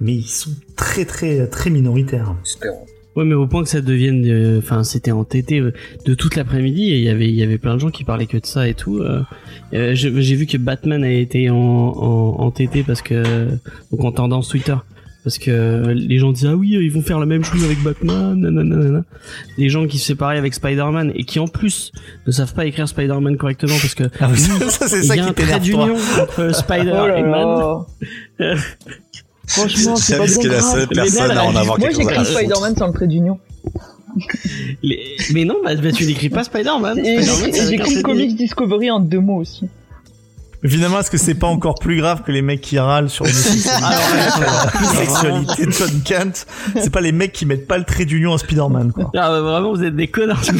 mais 0.00 0.12
ils 0.14 0.28
sont 0.28 0.50
très 0.76 1.04
très 1.04 1.46
très 1.46 1.70
minoritaires. 1.70 2.34
Espérons. 2.44 2.84
Ouais, 3.16 3.24
mais 3.24 3.34
au 3.34 3.48
point 3.48 3.64
que 3.64 3.68
ça 3.68 3.80
devienne, 3.80 4.24
euh, 4.24 4.58
enfin, 4.58 4.84
c'était 4.84 5.10
entêté 5.10 5.58
euh, 5.58 5.72
de 6.06 6.14
toute 6.14 6.36
l'après-midi 6.36 6.92
et 6.92 6.98
il 6.98 7.02
y 7.02 7.08
avait, 7.08 7.28
il 7.28 7.34
y 7.34 7.42
avait 7.42 7.58
plein 7.58 7.74
de 7.74 7.80
gens 7.80 7.90
qui 7.90 8.04
parlaient 8.04 8.26
que 8.26 8.38
de 8.38 8.46
ça 8.46 8.68
et 8.68 8.74
tout. 8.74 8.98
euh. 9.00 9.22
Euh, 9.74 9.94
J'ai 9.94 10.22
j'ai 10.22 10.36
vu 10.36 10.46
que 10.46 10.56
Batman 10.56 11.02
a 11.02 11.10
été 11.10 11.50
en, 11.50 11.56
en, 11.56 12.40
entêté 12.40 12.84
parce 12.84 13.02
que, 13.02 13.48
donc 13.90 14.04
en 14.04 14.12
tendance 14.12 14.48
Twitter, 14.48 14.76
parce 15.24 15.38
que 15.38 15.88
les 15.88 16.18
gens 16.18 16.32
disaient 16.32 16.48
ah 16.48 16.56
oui, 16.56 16.70
ils 16.70 16.90
vont 16.90 17.02
faire 17.02 17.18
la 17.18 17.26
même 17.26 17.44
chose 17.44 17.62
avec 17.64 17.82
Batman, 17.82 18.34
nanana. 18.40 19.02
Les 19.58 19.68
gens 19.68 19.86
qui 19.86 19.98
se 19.98 20.06
séparaient 20.06 20.38
avec 20.38 20.54
Spider-Man 20.54 21.12
et 21.14 21.24
qui 21.24 21.38
en 21.38 21.46
plus 21.48 21.92
ne 22.26 22.32
savent 22.32 22.54
pas 22.54 22.64
écrire 22.66 22.88
Spider-Man 22.88 23.36
correctement 23.36 23.74
parce 23.80 23.94
que 23.94 24.04
Ah, 24.20 24.30
ça 24.70 24.88
c'est 24.88 24.98
il 24.98 25.04
ça 25.04 25.16
y 25.16 25.20
a 25.20 25.22
qui 25.24 25.28
un 25.28 25.32
trait 25.32 25.60
d'union 25.60 25.96
entre 26.20 26.54
Spider 26.54 26.92
Oh 26.94 27.16
et 27.16 27.22
Man. 27.22 28.56
Franchement, 29.46 29.96
c'est 29.96 30.16
pas 30.16 30.26
la 30.26 30.60
seule 30.60 30.88
personne 30.88 31.30
à 31.32 31.44
en 31.44 31.56
avoir 31.56 31.78
Moi, 31.78 31.90
j'écris. 31.90 32.24
Spider-Man 32.24 32.76
sans 32.76 32.86
le 32.86 32.92
trait 32.92 33.08
d'union. 33.08 33.38
Les- 34.82 35.00
Mais 35.34 35.44
non, 35.44 35.56
bah, 35.64 35.74
bah, 35.74 35.92
tu 35.92 36.06
n'écris 36.06 36.28
pas 36.30 36.44
Spider-man. 36.44 36.98
Spider-Man, 36.98 37.50
un 37.54 37.70
j'écris 37.70 38.02
Comics 38.02 38.36
Discovery 38.36 38.90
en 38.90 39.00
deux 39.00 39.20
mots 39.20 39.38
aussi. 39.40 39.68
Évidemment, 40.62 41.00
est-ce 41.00 41.10
que 41.10 41.16
c'est 41.18 41.34
pas 41.34 41.46
encore 41.46 41.76
plus 41.76 41.96
grave 41.96 42.22
que 42.22 42.32
les 42.32 42.42
mecs 42.42 42.60
qui 42.60 42.78
râlent 42.78 43.08
sur 43.08 43.24
le 43.24 43.30
la 43.80 44.88
sexualité 44.94 45.66
de 45.66 45.70
John 45.72 46.02
Kent 46.04 46.46
C'est 46.78 46.90
pas 46.92 47.00
les 47.00 47.12
mecs 47.12 47.32
qui 47.32 47.46
mettent 47.46 47.66
pas 47.66 47.78
le 47.78 47.84
trait 47.84 48.04
d'union 48.04 48.34
à 48.34 48.38
Spider-Man, 48.38 48.92
quoi. 48.92 49.10
Ah, 49.14 49.30
bah, 49.30 49.40
vraiment, 49.40 49.72
vous 49.72 49.82
êtes 49.82 49.96
des 49.96 50.08
connards. 50.08 50.42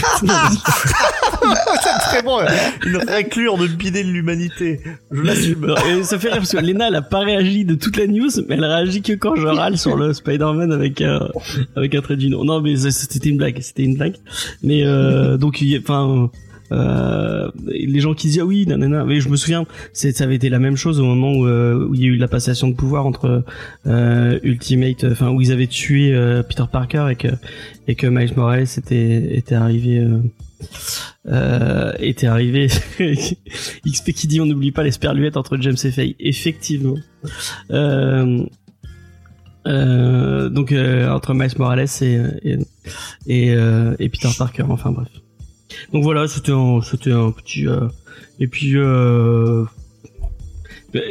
C'est 1.42 2.20
vraiment 2.20 2.40
une 2.84 2.96
raclure 3.08 3.56
de 3.56 3.66
bidet 3.66 4.04
de 4.04 4.10
l'humanité. 4.10 4.80
Je 5.10 5.22
l'assume. 5.22 5.74
Et 5.88 6.02
ça 6.02 6.18
fait 6.18 6.28
rire 6.28 6.38
parce 6.38 6.52
que 6.52 6.58
Lena 6.58 6.88
elle 6.88 6.96
a 6.96 7.02
pas 7.02 7.20
réagi 7.20 7.64
de 7.64 7.74
toute 7.74 7.96
la 7.96 8.06
news 8.06 8.28
mais 8.48 8.56
elle 8.56 8.64
réagit 8.64 9.00
que 9.02 9.14
quand 9.14 9.36
je 9.36 9.46
râle 9.46 9.78
sur 9.78 9.96
le 9.96 10.12
Spider-Man 10.12 10.70
avec 10.72 11.00
un 11.00 11.28
avec 11.76 11.94
un 11.94 12.00
trait 12.02 12.16
d'union. 12.16 12.44
Non 12.44 12.60
mais 12.60 12.76
c'était 12.76 13.28
une 13.30 13.38
blague, 13.38 13.58
c'était 13.60 13.84
une 13.84 13.96
blague. 13.96 14.16
Mais 14.62 14.84
euh, 14.84 15.36
donc 15.36 15.60
il 15.60 15.68
y 15.68 15.76
a- 15.76 15.80
enfin 15.80 16.30
euh, 16.72 17.50
les 17.66 18.00
gens 18.00 18.14
qui 18.14 18.28
disaient 18.28 18.40
ah 18.40 18.46
oui 18.46 18.66
nanana 18.66 19.04
mais 19.04 19.20
je 19.20 19.28
me 19.28 19.36
souviens 19.36 19.66
ça 19.92 20.24
avait 20.24 20.36
été 20.36 20.48
la 20.48 20.58
même 20.58 20.76
chose 20.76 21.00
au 21.00 21.04
moment 21.04 21.32
où, 21.32 21.46
euh, 21.46 21.86
où 21.88 21.94
il 21.94 22.00
y 22.00 22.04
a 22.04 22.08
eu 22.08 22.16
la 22.16 22.28
passation 22.28 22.68
de 22.68 22.74
pouvoir 22.74 23.06
entre 23.06 23.44
euh, 23.86 24.38
Ultimate 24.42 25.04
enfin 25.04 25.30
où 25.30 25.40
ils 25.40 25.52
avaient 25.52 25.66
tué 25.66 26.14
euh, 26.14 26.42
Peter 26.42 26.64
Parker 26.70 27.08
et 27.10 27.16
que 27.16 27.28
et 27.88 27.94
que 27.94 28.06
Miles 28.06 28.32
Morales 28.36 28.66
était 28.76 29.36
était 29.36 29.54
arrivé 29.54 29.98
euh, 29.98 30.20
euh, 31.28 31.92
était 31.98 32.26
arrivé. 32.26 32.68
XP 33.86 34.12
qui 34.12 34.26
dit 34.26 34.40
on 34.40 34.46
n'oublie 34.46 34.72
pas 34.72 34.82
les 34.82 34.90
sperluettes 34.90 35.36
entre 35.36 35.56
James 35.60 35.76
et 35.82 35.90
Faye. 35.90 36.16
Effectivement. 36.20 36.96
Euh, 37.70 38.44
euh, 39.66 40.48
donc 40.48 40.72
euh, 40.72 41.10
entre 41.10 41.34
Miles 41.34 41.50
Morales 41.58 41.86
et 42.00 42.20
et 42.42 42.58
et, 43.26 43.54
euh, 43.54 43.94
et 43.98 44.08
Peter 44.08 44.30
Parker 44.36 44.64
enfin 44.68 44.90
bref 44.90 45.08
donc 45.92 46.02
voilà 46.02 46.26
c'était 46.28 46.52
un 46.52 46.80
c'était 46.82 47.12
un 47.12 47.30
petit 47.30 47.66
euh, 47.66 47.86
et 48.38 48.46
puis 48.46 48.72
euh, 48.76 49.64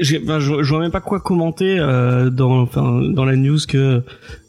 j'ai- 0.01 0.21
enfin, 0.23 0.39
je, 0.39 0.63
je 0.63 0.69
vois 0.69 0.79
même 0.79 0.91
pas 0.91 0.99
quoi 1.01 1.19
commenter 1.19 1.77
euh, 1.79 2.29
dans 2.29 2.59
enfin 2.61 3.01
dans 3.13 3.25
la 3.25 3.35
news 3.35 3.59
que 3.67 4.03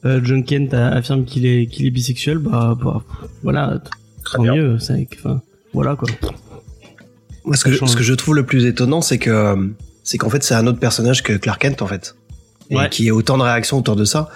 euh, 0.05 0.21
John 0.25 0.45
Kent 0.45 0.75
a- 0.75 0.89
affirme 0.89 1.25
qu'il 1.25 1.47
est 1.47 1.67
qu'il 1.67 1.87
est 1.87 1.91
bisexuel 1.91 2.39
bah, 2.39 2.77
bah 2.83 3.03
voilà 3.43 3.81
Très 4.25 4.37
tant 4.39 4.43
bien. 4.43 4.55
mieux 4.57 4.79
c'est 4.79 5.07
enfin 5.19 5.41
voilà 5.73 5.95
quoi 5.97 6.09
Moi, 7.45 7.57
ce 7.57 7.65
que, 7.65 7.73
change. 7.73 7.91
ce 7.91 7.97
que 7.97 8.03
je 8.03 8.15
trouve 8.15 8.35
le 8.35 8.45
plus 8.45 8.65
étonnant, 8.67 9.01
c'est 9.01 9.19
que 9.19 9.71
c'est 10.03 10.19
qu'en 10.19 10.31
fait, 10.31 10.43
c'est 10.43 10.55
un 10.55 10.67
autre 10.67 10.79
personnage 10.81 11.23
que 11.23 11.33
Clark 11.35 11.61
Kent, 11.63 11.83
en 11.83 11.87
fait, 11.87 12.17
et 12.71 12.77
Ouais. 12.77 12.89
qui 12.91 13.09
a 13.09 13.15
autant 13.15 13.39
de 13.39 13.43
réactions 13.45 13.79
autour 13.79 13.95
de 13.97 14.05
ça. 14.05 14.29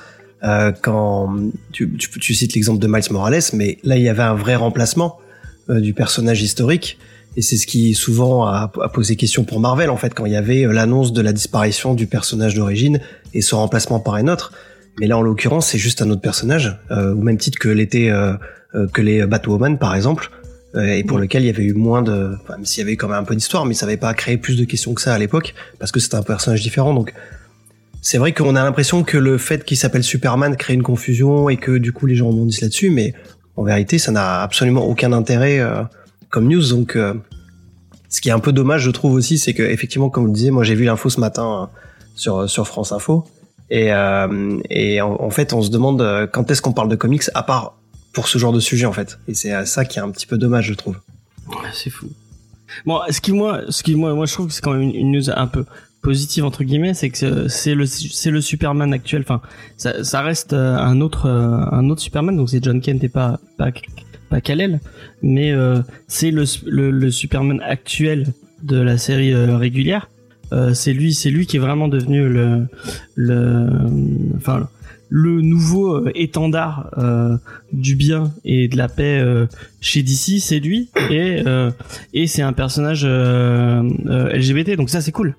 Euh, 0.45 0.71
quand 0.81 1.35
tu, 1.73 1.91
tu, 1.97 2.09
tu 2.21 2.35
cites 2.35 2.55
l'exemple 2.55 2.79
de 2.81 2.87
Miles 2.87 3.03
Morales, 3.11 3.41
mais 3.53 3.79
là, 3.83 3.97
il 3.97 4.03
y 4.03 4.09
avait 4.09 4.23
un 4.23 4.35
vrai 4.35 4.55
remplacement 4.55 5.19
euh, 5.19 5.24
du 5.69 5.95
personnage 5.95 6.43
historique, 6.43 6.99
et 7.37 7.43
c'est 7.43 7.57
ce 7.57 7.67
qui 7.67 7.95
souvent 7.95 8.47
a, 8.47 8.71
a 8.81 8.89
posé 8.89 9.17
question 9.17 9.45
pour 9.45 9.61
Marvel, 9.61 9.91
en 9.91 9.97
fait, 9.97 10.15
quand 10.15 10.27
il 10.27 10.33
y 10.33 10.37
avait 10.37 10.65
euh, 10.65 10.73
l'annonce 10.73 11.13
de 11.13 11.21
la 11.21 11.33
disparition 11.33 11.95
du 11.95 12.07
personnage 12.07 12.55
d'origine 12.55 13.01
et 13.33 13.41
son 13.41 13.59
remplacement 13.59 13.99
par 13.99 14.15
un 14.15 14.29
autre. 14.29 14.53
Mais 15.01 15.07
là, 15.07 15.19
en 15.19 15.23
l'occurrence, 15.23 15.69
c'est 15.69 15.79
juste 15.79 16.03
un 16.03 16.11
autre 16.11 16.21
personnage, 16.21 16.79
euh, 16.91 17.13
au 17.13 17.23
même 17.23 17.39
titre 17.39 17.59
que 17.59 17.69
l'était 17.69 18.11
euh, 18.11 18.35
euh, 18.75 18.87
que 18.87 19.03
les 19.03 19.27
Batwoman, 19.27 19.79
par 19.79 19.95
exemple 19.97 20.31
euh, 20.77 20.95
et 20.95 21.05
pour 21.05 21.19
lequel 21.19 21.45
il 21.45 21.47
y 21.47 21.51
avait 21.51 21.65
eu 21.65 21.75
moins 21.75 22.03
de, 22.03 22.37
enfin, 22.43 22.57
même 22.57 22.65
s'il 22.65 22.81
y 22.81 22.87
avait 22.87 22.97
quand 22.97 23.09
même 23.09 23.19
un 23.19 23.25
peu 23.25 23.35
d'histoire, 23.35 23.65
mais 23.65 23.75
ça 23.75 23.87
n'avait 23.87 23.97
pas 23.97 24.13
créé 24.15 24.37
plus 24.37 24.57
de 24.57 24.65
questions 24.65 24.95
que 24.95 25.01
ça 25.01 25.15
à 25.15 25.19
l'époque, 25.19 25.55
parce 25.79 25.93
que 25.93 26.01
c'était 26.01 26.17
un 26.17 26.23
personnage 26.23 26.63
différent. 26.63 26.95
Donc, 26.95 27.15
c'est 28.03 28.19
vrai 28.19 28.33
qu'on 28.33 28.57
a 28.57 28.63
l'impression 28.63 29.03
que 29.03 29.17
le 29.17 29.39
fait 29.39 29.65
qu'il 29.65 29.77
s'appelle 29.77 30.03
Superman 30.03 30.57
crée 30.57 30.75
une 30.75 30.83
confusion 30.83 31.49
et 31.49 31.57
que 31.57 31.79
du 31.79 31.93
coup 31.93 32.07
les 32.07 32.17
gens 32.17 32.29
rebondissent 32.29 32.61
là-dessus, 32.61 32.91
mais 32.91 33.15
en 33.57 33.63
vérité, 33.63 33.99
ça 33.99 34.13
n'a 34.13 34.43
absolument 34.43 34.85
aucun 34.87 35.13
intérêt 35.13 35.59
euh, 35.59 35.83
comme 36.31 36.49
news. 36.49 36.69
Donc, 36.69 36.97
euh, 36.97 37.15
ce 38.15 38.21
qui 38.21 38.29
est 38.29 38.33
un 38.33 38.39
peu 38.39 38.53
dommage, 38.53 38.83
je 38.83 38.91
trouve 38.91 39.15
aussi, 39.15 39.39
c'est 39.39 39.55
que 39.55 39.63
effectivement, 39.65 40.09
comme 40.09 40.23
vous 40.23 40.29
le 40.29 40.35
disiez, 40.35 40.53
moi 40.53 40.63
j'ai 40.63 40.77
vu 40.77 40.85
l'info 40.85 41.11
ce 41.11 41.19
matin 41.19 41.63
euh, 41.63 41.79
sur 42.15 42.49
sur 42.49 42.69
France 42.69 42.93
Info, 42.93 43.25
et 43.71 43.93
euh, 43.93 44.61
et 44.71 45.01
en, 45.01 45.31
fait, 45.31 45.53
on 45.53 45.63
se 45.63 45.71
demande 45.71 46.01
euh, 46.01 46.29
quand 46.29 46.49
est-ce 46.49 46.63
qu'on 46.63 46.73
parle 46.73 46.89
de 46.89 46.95
comics, 46.95 47.25
à 47.35 47.43
part 47.43 47.75
pour 48.13 48.29
ce 48.29 48.39
genre 48.39 48.53
de 48.53 48.61
sujet 48.61 48.87
en 48.87 48.93
fait. 48.93 49.19
Et 49.27 49.35
c'est 49.35 49.67
ça 49.67 49.85
qui 49.85 49.99
est 49.99 50.03
un 50.03 50.11
petit 50.11 50.27
peu 50.27 50.39
dommage, 50.39 50.67
je 50.67 50.75
trouve. 50.75 50.97
C'est 51.73 51.91
fou. 51.91 52.09
Bon, 52.87 53.01
ce 53.11 53.21
qui 53.21 53.33
moi, 53.33 53.63
ce 53.69 53.83
qui 53.83 53.97
moi, 53.97 54.15
moi 54.15 54.27
je 54.27 54.33
trouve 54.33 54.47
que 54.47 54.53
c'est 54.53 54.63
quand 54.63 54.75
même 54.75 54.93
une 54.95 55.11
news 55.11 55.31
un 55.35 55.49
peu 55.49 55.65
positive 56.05 56.45
entre 56.45 56.63
guillemets, 56.63 56.95
c'est 56.95 57.09
que 57.11 57.49
c'est- 57.49 57.75
le 57.75 57.87
c'est 57.87 58.31
le 58.31 58.41
Superman 58.41 58.93
actuel. 58.93 59.23
Enfin, 59.23 59.41
ça, 59.79 60.21
reste 60.21 60.53
euh, 60.53 60.77
un 60.77 61.01
autre 61.01 61.27
euh, 61.27 61.57
un 61.73 61.89
autre 61.91 62.03
Superman, 62.03 62.37
donc 62.37 62.51
c'est 62.51 62.63
John 62.63 62.81
Kent 62.81 63.03
et 63.03 63.09
pas 63.09 63.41
pas 63.59 63.71
pas 64.31 64.41
Kal-El, 64.41 64.81
mais 65.23 65.51
euh, 65.51 65.81
c'est 66.07 66.31
le, 66.31 66.45
le 66.91 67.11
Superman 67.11 67.61
actuel 67.65 68.27
de 68.63 68.77
la 68.81 68.99
série 68.99 69.35
régulière. 69.35 70.09
C'est 70.73 70.93
lui, 70.93 71.15
c'est 71.15 71.31
lui 71.31 71.47
qui 71.47 71.57
est 71.57 71.61
vraiment 71.69 71.89
devenu 71.89 72.29
le 72.29 72.69
le 73.17 73.67
enfin 74.37 74.69
le 75.09 75.41
nouveau 75.41 76.07
étendard 76.15 76.91
du 77.73 77.97
bien 77.97 78.33
et 78.45 78.69
de 78.69 78.77
la 78.77 78.89
paix 78.89 79.21
chez 79.81 80.05
DC, 80.05 80.39
c'est 80.41 80.61
lui 80.61 80.91
et 81.11 81.43
et 82.13 82.27
c'est 82.29 82.43
un 82.43 82.53
personnage 82.53 83.05
LGBT, 83.05 84.77
donc 84.77 84.91
ça 84.91 85.01
c'est 85.01 85.11
cool. 85.11 85.35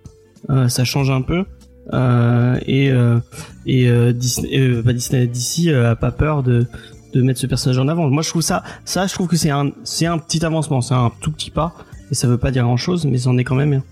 Euh, 0.50 0.68
ça 0.68 0.84
change 0.84 1.10
un 1.10 1.22
peu 1.22 1.46
euh, 1.94 2.60
et 2.66 2.92
euh, 2.92 3.20
et 3.66 4.14
Disney, 4.14 4.82
pas 4.84 4.94
Disney, 4.94 5.28
DC 5.28 5.74
a 5.74 5.96
pas 5.96 6.12
peur 6.12 6.44
de 6.44 6.68
de 7.14 7.22
mettre 7.22 7.40
ce 7.40 7.48
personnage 7.48 7.80
en 7.80 7.88
avant. 7.88 8.10
Moi 8.10 8.24
je 8.24 8.30
trouve 8.30 8.42
ça, 8.42 8.64
ça 8.84 9.08
je 9.08 9.14
trouve 9.14 9.28
que 9.28 9.38
c'est 9.38 9.50
un 9.50 9.72
c'est 9.84 10.06
un 10.06 10.18
petit 10.18 10.46
avancement, 10.46 10.82
c'est 10.82 10.94
un 10.94 11.12
tout 11.22 11.32
petit 11.32 11.52
pas 11.52 11.74
et 12.12 12.16
ça 12.16 12.28
veut 12.28 12.38
pas 12.38 12.52
dire 12.52 12.64
grand 12.64 12.78
chose, 12.78 13.06
mais 13.06 13.18
c'en 13.18 13.38
est 13.38 13.44
quand 13.44 13.56
même. 13.56 13.74
un. 13.74 13.84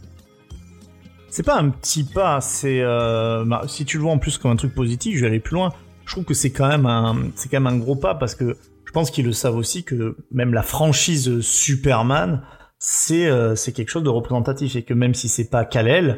C'est 1.29 1.43
pas 1.43 1.57
un 1.57 1.69
petit 1.69 2.03
pas, 2.03 2.41
c'est 2.41 2.81
euh, 2.81 3.43
bah, 3.43 3.63
si 3.67 3.85
tu 3.85 3.97
le 3.97 4.03
vois 4.03 4.11
en 4.11 4.19
plus 4.19 4.37
comme 4.37 4.51
un 4.51 4.55
truc 4.55 4.75
positif, 4.75 5.15
je 5.15 5.21
vais 5.21 5.27
aller 5.27 5.39
plus 5.39 5.55
loin. 5.55 5.73
Je 6.05 6.11
trouve 6.11 6.25
que 6.25 6.35
c'est 6.35 6.51
quand 6.51 6.67
même 6.67 6.85
un, 6.85 7.15
c'est 7.35 7.49
quand 7.49 7.59
même 7.59 7.73
un 7.73 7.77
gros 7.77 7.95
pas 7.95 8.13
parce 8.13 8.35
que 8.35 8.55
je 8.85 8.91
pense 8.91 9.09
qu'ils 9.09 9.25
le 9.25 9.31
savent 9.31 9.55
aussi 9.55 9.83
que 9.83 10.15
même 10.31 10.53
la 10.53 10.61
franchise 10.61 11.39
Superman, 11.39 12.43
c'est 12.85 13.27
euh, 13.27 13.55
c'est 13.55 13.71
quelque 13.71 13.87
chose 13.87 14.03
de 14.03 14.09
représentatif 14.09 14.75
et 14.75 14.81
que 14.83 14.93
même 14.93 15.13
si 15.13 15.29
c'est 15.29 15.49
pas 15.49 15.63
Kal-El, 15.63 16.17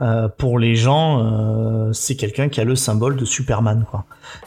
euh, 0.00 0.28
pour 0.28 0.60
les 0.60 0.76
gens, 0.76 1.18
euh, 1.24 1.92
c'est 1.92 2.14
quelqu'un 2.14 2.48
qui 2.48 2.60
a 2.60 2.64
le 2.64 2.76
symbole 2.76 3.16
de 3.16 3.24
Superman 3.24 3.84
quoi. 3.90 4.04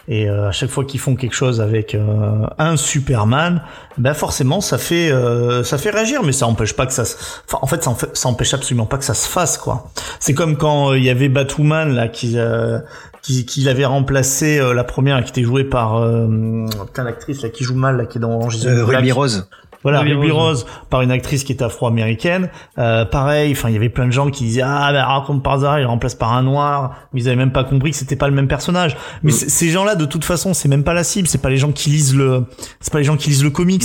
Et 0.08 0.30
euh, 0.30 0.48
à 0.48 0.52
chaque 0.54 0.70
fois 0.70 0.86
qu'ils 0.86 1.02
font 1.02 1.18
quelque 1.18 1.36
chose 1.36 1.60
avec 1.60 1.96
euh, 1.96 2.46
un 2.60 2.78
Superman, 2.78 3.62
ben 3.98 4.14
forcément 4.14 4.62
ça 4.62 4.78
fait 4.78 5.12
euh, 5.12 5.62
ça 5.66 5.78
fait 5.78 5.90
réagir, 5.90 6.24
mais 6.24 6.32
ça 6.32 6.48
empêche 6.48 6.74
pas 6.78 6.86
que 6.86 6.94
ça. 6.94 7.04
Se... 7.04 7.18
Enfin, 7.46 7.60
en 7.62 7.68
fait, 7.68 7.84
ça, 7.84 7.90
en 7.90 7.96
fait- 7.96 8.16
ça 8.16 8.30
empêche 8.30 8.54
absolument 8.54 8.86
pas 8.86 8.98
que 8.98 9.04
ça 9.06 9.14
se 9.14 9.28
fasse 9.28 9.58
quoi. 9.58 9.92
C'est 10.22 10.34
comme 10.34 10.56
quand 10.56 10.94
il 10.94 11.04
y 11.04 11.10
avait 11.10 11.28
Batwoman 11.28 11.94
là 11.94 12.08
qui 12.08 12.38
euh, 12.38 12.80
qui, 13.22 13.46
qui 13.46 13.62
l'avait 13.64 13.84
remplacé 13.86 14.60
euh, 14.62 14.74
la 14.74 14.86
première 14.86 15.22
qui 15.26 15.32
était 15.32 15.44
jouée 15.44 15.66
par 15.66 15.98
euh, 15.98 16.66
putain, 16.88 17.04
l'actrice 17.04 17.42
là 17.42 17.50
qui 17.50 17.66
joue 17.66 17.76
mal 17.76 17.98
là 17.98 18.06
qui 18.06 18.18
est 18.18 18.22
dans 18.22 18.32
Orange 18.32 18.66
Euh, 18.66 18.86
Rose. 19.14 19.50
Voilà, 19.84 20.00
Ruby 20.02 20.14
Ruby 20.14 20.32
Rose. 20.32 20.64
Rose 20.64 20.66
par 20.90 21.02
une 21.02 21.12
actrice 21.12 21.44
qui 21.44 21.54
est 21.54 21.62
afro-américaine. 21.62 22.50
Euh, 22.78 23.06
pareil, 23.06 23.52
enfin 23.54 23.70
il 23.70 23.74
y 23.74 23.78
avait 23.78 23.90
plein 23.90 24.06
de 24.08 24.12
gens 24.12 24.30
qui 24.30 24.44
disaient 24.44 24.62
ah 24.66 24.92
ben 24.92 25.04
raconte 25.04 25.42
par 25.44 25.54
hasard 25.54 25.80
il 25.80 25.86
remplace 25.86 26.16
par 26.16 26.34
un 26.34 26.44
noir, 26.44 26.96
mais 27.14 27.22
ils 27.22 27.28
avaient 27.28 27.38
même 27.38 27.52
pas 27.54 27.64
compris 27.64 27.92
que 27.92 27.98
c'était 27.98 28.16
pas 28.18 28.28
le 28.28 28.34
même 28.36 28.48
personnage. 28.48 28.98
Mais 29.24 29.32
c- 29.32 29.48
ces 29.50 29.70
gens-là 29.70 29.96
de 29.96 30.06
toute 30.06 30.26
façon 30.26 30.54
c'est 30.54 30.68
même 30.68 30.84
pas 30.84 30.94
la 30.94 31.04
cible, 31.04 31.28
c'est 31.28 31.42
pas 31.42 31.50
les 31.50 31.58
gens 31.58 31.72
qui 31.72 31.90
lisent 31.90 32.16
le, 32.16 32.46
c'est 32.82 32.92
pas 32.92 33.00
les 33.00 33.06
gens 33.06 33.16
qui 33.18 33.30
lisent 33.30 33.44
le 33.44 33.52
comics. 33.52 33.84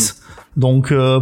Donc 0.57 0.93
euh, 0.93 1.21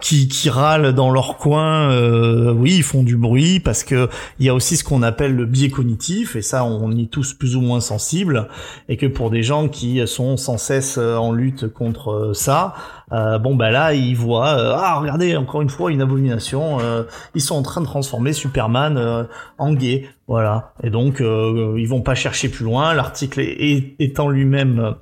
qui 0.00 0.28
qui 0.28 0.50
râlent 0.50 0.92
dans 0.92 1.10
leur 1.10 1.38
coin, 1.38 1.90
euh, 1.90 2.52
oui 2.52 2.76
ils 2.76 2.82
font 2.82 3.02
du 3.02 3.16
bruit 3.16 3.58
parce 3.60 3.82
que 3.82 4.08
il 4.38 4.44
y 4.44 4.50
a 4.50 4.54
aussi 4.54 4.76
ce 4.76 4.84
qu'on 4.84 5.02
appelle 5.02 5.34
le 5.34 5.46
biais 5.46 5.70
cognitif 5.70 6.36
et 6.36 6.42
ça 6.42 6.64
on 6.64 6.90
y 6.92 7.04
est 7.04 7.06
tous 7.06 7.32
plus 7.32 7.56
ou 7.56 7.62
moins 7.62 7.80
sensibles 7.80 8.48
et 8.90 8.98
que 8.98 9.06
pour 9.06 9.30
des 9.30 9.42
gens 9.42 9.68
qui 9.68 10.06
sont 10.06 10.36
sans 10.36 10.58
cesse 10.58 10.98
euh, 10.98 11.16
en 11.16 11.32
lutte 11.32 11.68
contre 11.68 12.10
euh, 12.10 12.34
ça, 12.34 12.74
euh, 13.12 13.38
bon 13.38 13.54
bah 13.54 13.70
là 13.70 13.94
ils 13.94 14.16
voient 14.16 14.58
euh, 14.58 14.76
ah 14.76 14.98
regardez 14.98 15.36
encore 15.36 15.62
une 15.62 15.68
fois 15.68 15.90
une 15.90 16.02
abomination 16.02 16.78
euh, 16.80 17.04
ils 17.34 17.40
sont 17.40 17.54
en 17.54 17.62
train 17.62 17.80
de 17.80 17.86
transformer 17.86 18.32
Superman 18.32 18.96
euh, 18.96 19.24
en 19.58 19.72
gay. 19.72 20.08
Voilà. 20.26 20.72
Et 20.82 20.88
donc 20.88 21.20
ils 21.20 21.86
vont 21.86 22.00
pas 22.00 22.14
chercher 22.14 22.48
plus 22.48 22.64
loin. 22.64 22.94
L'article 22.94 23.42
étant 23.98 24.30
lui-même 24.30 24.94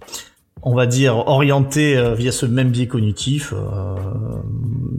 on 0.63 0.75
va 0.75 0.87
dire 0.87 1.17
orienté 1.29 1.97
euh, 1.97 2.15
via 2.15 2.31
ce 2.33 2.47
même 2.47 2.71
biais 2.71 2.87
cognitif 2.87 3.53
euh, 3.53 3.95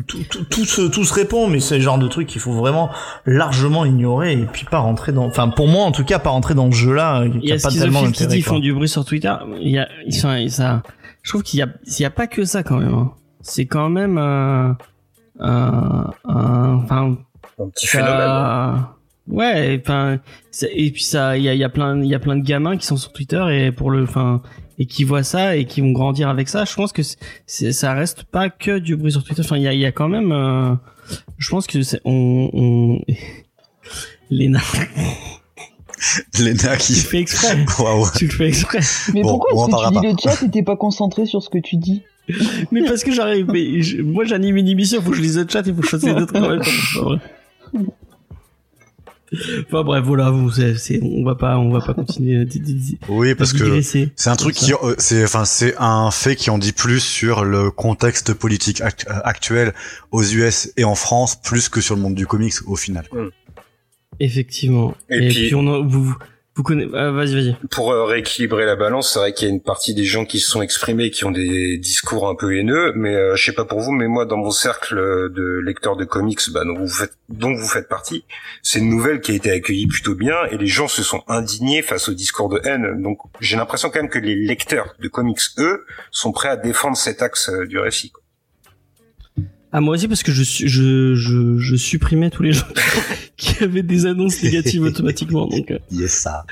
tout, 0.07 0.19
tout, 0.29 0.43
tout 0.43 0.65
se 0.65 0.81
tout 0.89 1.05
se 1.05 1.13
répond 1.13 1.47
mais 1.47 1.59
c'est 1.61 1.77
le 1.77 1.81
genre 1.81 1.97
de 1.97 2.07
truc 2.07 2.27
qu'il 2.27 2.41
faut 2.41 2.51
vraiment 2.53 2.89
largement 3.25 3.85
ignorer 3.85 4.33
et 4.33 4.45
puis 4.45 4.65
pas 4.69 4.79
rentrer 4.79 5.11
dans 5.13 5.25
enfin 5.25 5.47
pour 5.49 5.67
moi 5.67 5.85
en 5.85 5.91
tout 5.91 6.03
cas 6.03 6.19
pas 6.19 6.31
rentrer 6.31 6.53
dans 6.53 6.69
ce 6.71 6.75
jeu 6.75 6.93
là 6.93 7.23
Il 7.25 7.45
y 7.47 7.51
a 7.53 7.57
pas 7.57 7.69
tellement 7.71 8.03
qui 8.11 8.27
dit 8.27 8.37
ils 8.37 8.43
font 8.43 8.59
du 8.59 8.73
bruit 8.73 8.89
sur 8.89 9.05
Twitter. 9.05 9.33
Il 9.61 9.69
y 9.69 9.77
a, 9.79 9.87
ils 10.05 10.13
sont, 10.13 10.33
ils- 10.35 10.51
ça, 10.51 10.83
je 11.21 11.31
trouve 11.31 11.43
qu'il 11.43 11.59
y 11.59 11.63
a, 11.63 11.67
il 11.85 12.01
y 12.01 12.05
a 12.05 12.09
pas 12.09 12.27
que 12.27 12.43
ça 12.43 12.63
quand 12.63 12.77
même. 12.77 12.93
hein. 12.93 13.11
C'est 13.41 13.65
quand 13.65 13.89
même, 13.89 14.17
euh, 14.17 14.73
un, 15.39 16.09
un- 16.25 16.75
enfin, 16.83 17.15
Un 17.59 17.69
petit 17.69 17.87
ça- 17.87 17.99
phénomène. 17.99 18.83
Ouais, 19.29 19.81
enfin, 19.83 20.17
c'est- 20.51 20.71
et 20.73 20.91
puis 20.91 21.03
ça, 21.03 21.37
il 21.37 21.43
y 21.43 21.49
a, 21.49 21.53
il 21.53 21.59
y 21.59 21.63
a 21.63 21.69
plein, 21.69 21.97
il 22.01 22.07
y 22.09 22.15
a 22.15 22.19
plein 22.19 22.35
de 22.35 22.43
gamins 22.43 22.75
qui 22.77 22.85
sont 22.85 22.97
sur 22.97 23.13
Twitter 23.13 23.43
et 23.51 23.71
pour 23.71 23.89
le, 23.91 24.03
enfin, 24.03 24.41
et 24.83 24.85
qui 24.85 25.05
voient 25.05 25.23
ça 25.23 25.55
et 25.55 25.63
qui 25.65 25.79
vont 25.79 25.91
grandir 25.93 26.27
avec 26.27 26.49
ça. 26.49 26.65
Je 26.65 26.73
pense 26.75 26.91
que 26.91 27.01
c'est- 27.47 27.71
ça 27.71 27.93
reste 27.93 28.23
pas 28.23 28.49
que 28.49 28.79
du 28.79 28.97
bruit 28.97 29.13
sur 29.13 29.23
Twitter. 29.23 29.41
Enfin, 29.45 29.55
il 29.57 29.63
y 29.63 29.67
a, 29.67 29.73
il 29.73 29.79
y 29.79 29.85
a 29.85 29.93
quand 29.93 30.09
même, 30.09 30.31
euh, 30.33 30.73
je 31.37 31.49
pense 31.49 31.67
que 31.67 31.81
c'est, 31.83 32.01
on, 32.05 32.49
on, 32.53 33.01
Léna, 34.29 34.59
Léna 36.39 36.75
tu 36.77 36.83
qui. 36.83 36.93
le 36.93 36.99
fais 36.99 37.19
exprès. 37.19 37.57
Tu 38.17 38.25
le 38.27 38.31
fais 38.33 38.47
exprès. 38.49 38.79
Mais 39.13 39.21
Bon, 39.21 39.37
pourquoi 39.39 39.51
est-ce 39.53 39.65
que 39.67 39.99
tu 39.99 40.05
lis 40.05 40.11
le 40.11 40.17
chat 40.21 40.43
et 40.45 40.49
t'es 40.51 40.63
pas 40.63 40.75
concentré 40.75 41.25
sur 41.25 41.41
ce 41.41 41.49
que 41.49 41.59
tu 41.59 41.77
dis? 41.77 42.01
Mais 42.71 42.83
parce 42.83 43.03
que 43.03 43.11
j'arrive, 43.11 43.47
mais 43.51 43.81
je- 43.81 44.01
moi 44.01 44.23
j'anime 44.23 44.55
une 44.57 44.67
émission, 44.69 45.01
faut 45.01 45.11
que 45.11 45.17
je 45.17 45.21
lise 45.21 45.37
le 45.37 45.45
chat, 45.47 45.61
il 45.65 45.73
faut 45.75 45.81
que 45.81 45.85
je 45.85 45.91
fasse 45.91 46.03
les 46.03 46.13
autres 46.13 46.35
en 46.37 47.17
Enfin 49.67 49.83
bref, 49.83 50.03
voilà, 50.05 50.29
vous, 50.29 50.51
c'est, 50.51 50.75
c'est- 50.75 50.99
on 51.01 51.23
va 51.23 51.35
pas, 51.35 51.57
on 51.57 51.69
va 51.71 51.81
pas 51.81 51.93
continuer 51.93 52.45
Oui, 53.09 53.33
parce 53.35 53.53
à 53.55 53.57
que 53.57 53.81
c'est 54.15 54.29
un 54.29 54.35
truc 54.35 54.55
qui, 54.55 54.73
euh, 54.73 54.95
c'est, 54.97 55.23
enfin, 55.23 55.45
c'est 55.45 55.73
un 55.79 56.11
fait 56.11 56.35
qui 56.35 56.49
en 56.49 56.57
dit 56.57 56.71
plus 56.71 56.99
sur 56.99 57.43
le 57.43 57.71
contexte 57.71 58.33
politique 58.33 58.81
act- 58.81 59.07
euh, 59.09 59.19
actuel 59.23 59.73
aux 60.11 60.23
US 60.23 60.71
et 60.77 60.83
en 60.83 60.95
France, 60.95 61.35
plus 61.41 61.69
que 61.69 61.81
sur 61.81 61.95
le 61.95 62.01
monde 62.01 62.15
du 62.15 62.27
comics 62.27 62.53
au 62.67 62.75
final. 62.75 63.05
Effectivement. 64.19 64.93
Et 65.09 65.15
Et, 65.17 65.27
puis- 65.29 65.45
puis, 65.47 65.55
on 65.55 65.67
a, 65.73 65.79
vous, 65.79 66.15
vous 66.55 66.61
connaissez, 66.61 66.91
ah, 66.93 67.09
vas-y, 67.09 67.33
vas-y. 67.33 67.55
Pour 67.71 67.91
euh, 67.91 68.05
rééquilibrer 68.05 68.65
la 68.65 68.75
balance, 68.75 69.11
c'est 69.11 69.19
vrai 69.19 69.33
qu'il 69.33 69.47
y 69.47 69.51
a 69.51 69.53
une 69.53 69.61
partie 69.61 69.95
des 69.95 70.03
gens 70.03 70.23
qui 70.23 70.39
se 70.39 70.51
sont 70.51 70.61
exprimés, 70.61 71.09
qui 71.09 71.25
ont 71.25 71.31
des 71.31 71.79
discours 71.79 72.29
un 72.29 72.35
peu 72.35 72.55
haineux, 72.55 72.93
mais 72.95 73.15
euh, 73.15 73.35
je 73.35 73.43
sais 73.43 73.53
pas 73.53 73.65
pour 73.65 73.79
vous, 73.79 73.91
mais 73.91 74.07
moi, 74.07 74.25
dans 74.25 74.37
mon 74.37 74.51
cercle 74.51 74.95
de 74.95 75.59
lecteurs 75.65 75.95
de 75.95 76.05
comics, 76.05 76.39
bah, 76.51 76.63
dont 76.63 76.77
vous 76.77 76.87
faites, 76.87 77.17
dont 77.29 77.55
vous 77.55 77.67
faites 77.67 77.89
partie, 77.89 78.25
c'est 78.61 78.77
une 78.77 78.89
nouvelle 78.89 79.19
qui 79.21 79.31
a 79.31 79.35
été 79.35 79.49
accueillie 79.49 79.87
plutôt 79.87 80.13
bien, 80.13 80.35
et 80.51 80.57
les 80.57 80.67
gens 80.67 80.87
se 80.87 81.01
sont 81.01 81.23
indignés 81.27 81.81
face 81.81 82.07
au 82.07 82.13
discours 82.13 82.49
de 82.49 82.61
haine. 82.65 83.01
Donc, 83.01 83.17
j'ai 83.39 83.57
l'impression 83.57 83.89
quand 83.89 84.01
même 84.01 84.11
que 84.11 84.19
les 84.19 84.35
lecteurs 84.35 84.93
de 84.99 85.07
comics, 85.07 85.41
eux, 85.57 85.85
sont 86.11 86.31
prêts 86.31 86.49
à 86.49 86.55
défendre 86.55 86.97
cet 86.97 87.23
axe 87.23 87.49
euh, 87.49 87.65
du 87.65 87.79
récit. 87.79 88.11
quoi. 88.11 88.21
Ah, 89.71 89.81
moi 89.81 89.95
aussi, 89.95 90.07
parce 90.07 90.21
que 90.21 90.31
je, 90.31 90.43
je, 90.43 91.15
je, 91.15 91.57
je 91.57 91.75
supprimais 91.75 92.29
tous 92.29 92.43
les 92.43 92.51
gens 92.51 92.67
qui 93.37 93.63
avaient 93.63 93.83
des 93.83 94.05
annonces 94.05 94.41
négatives 94.43 94.83
automatiquement, 94.83 95.47
donc, 95.47 95.71
euh, 95.71 95.79
Yes, 95.91 96.11
ça. 96.11 96.45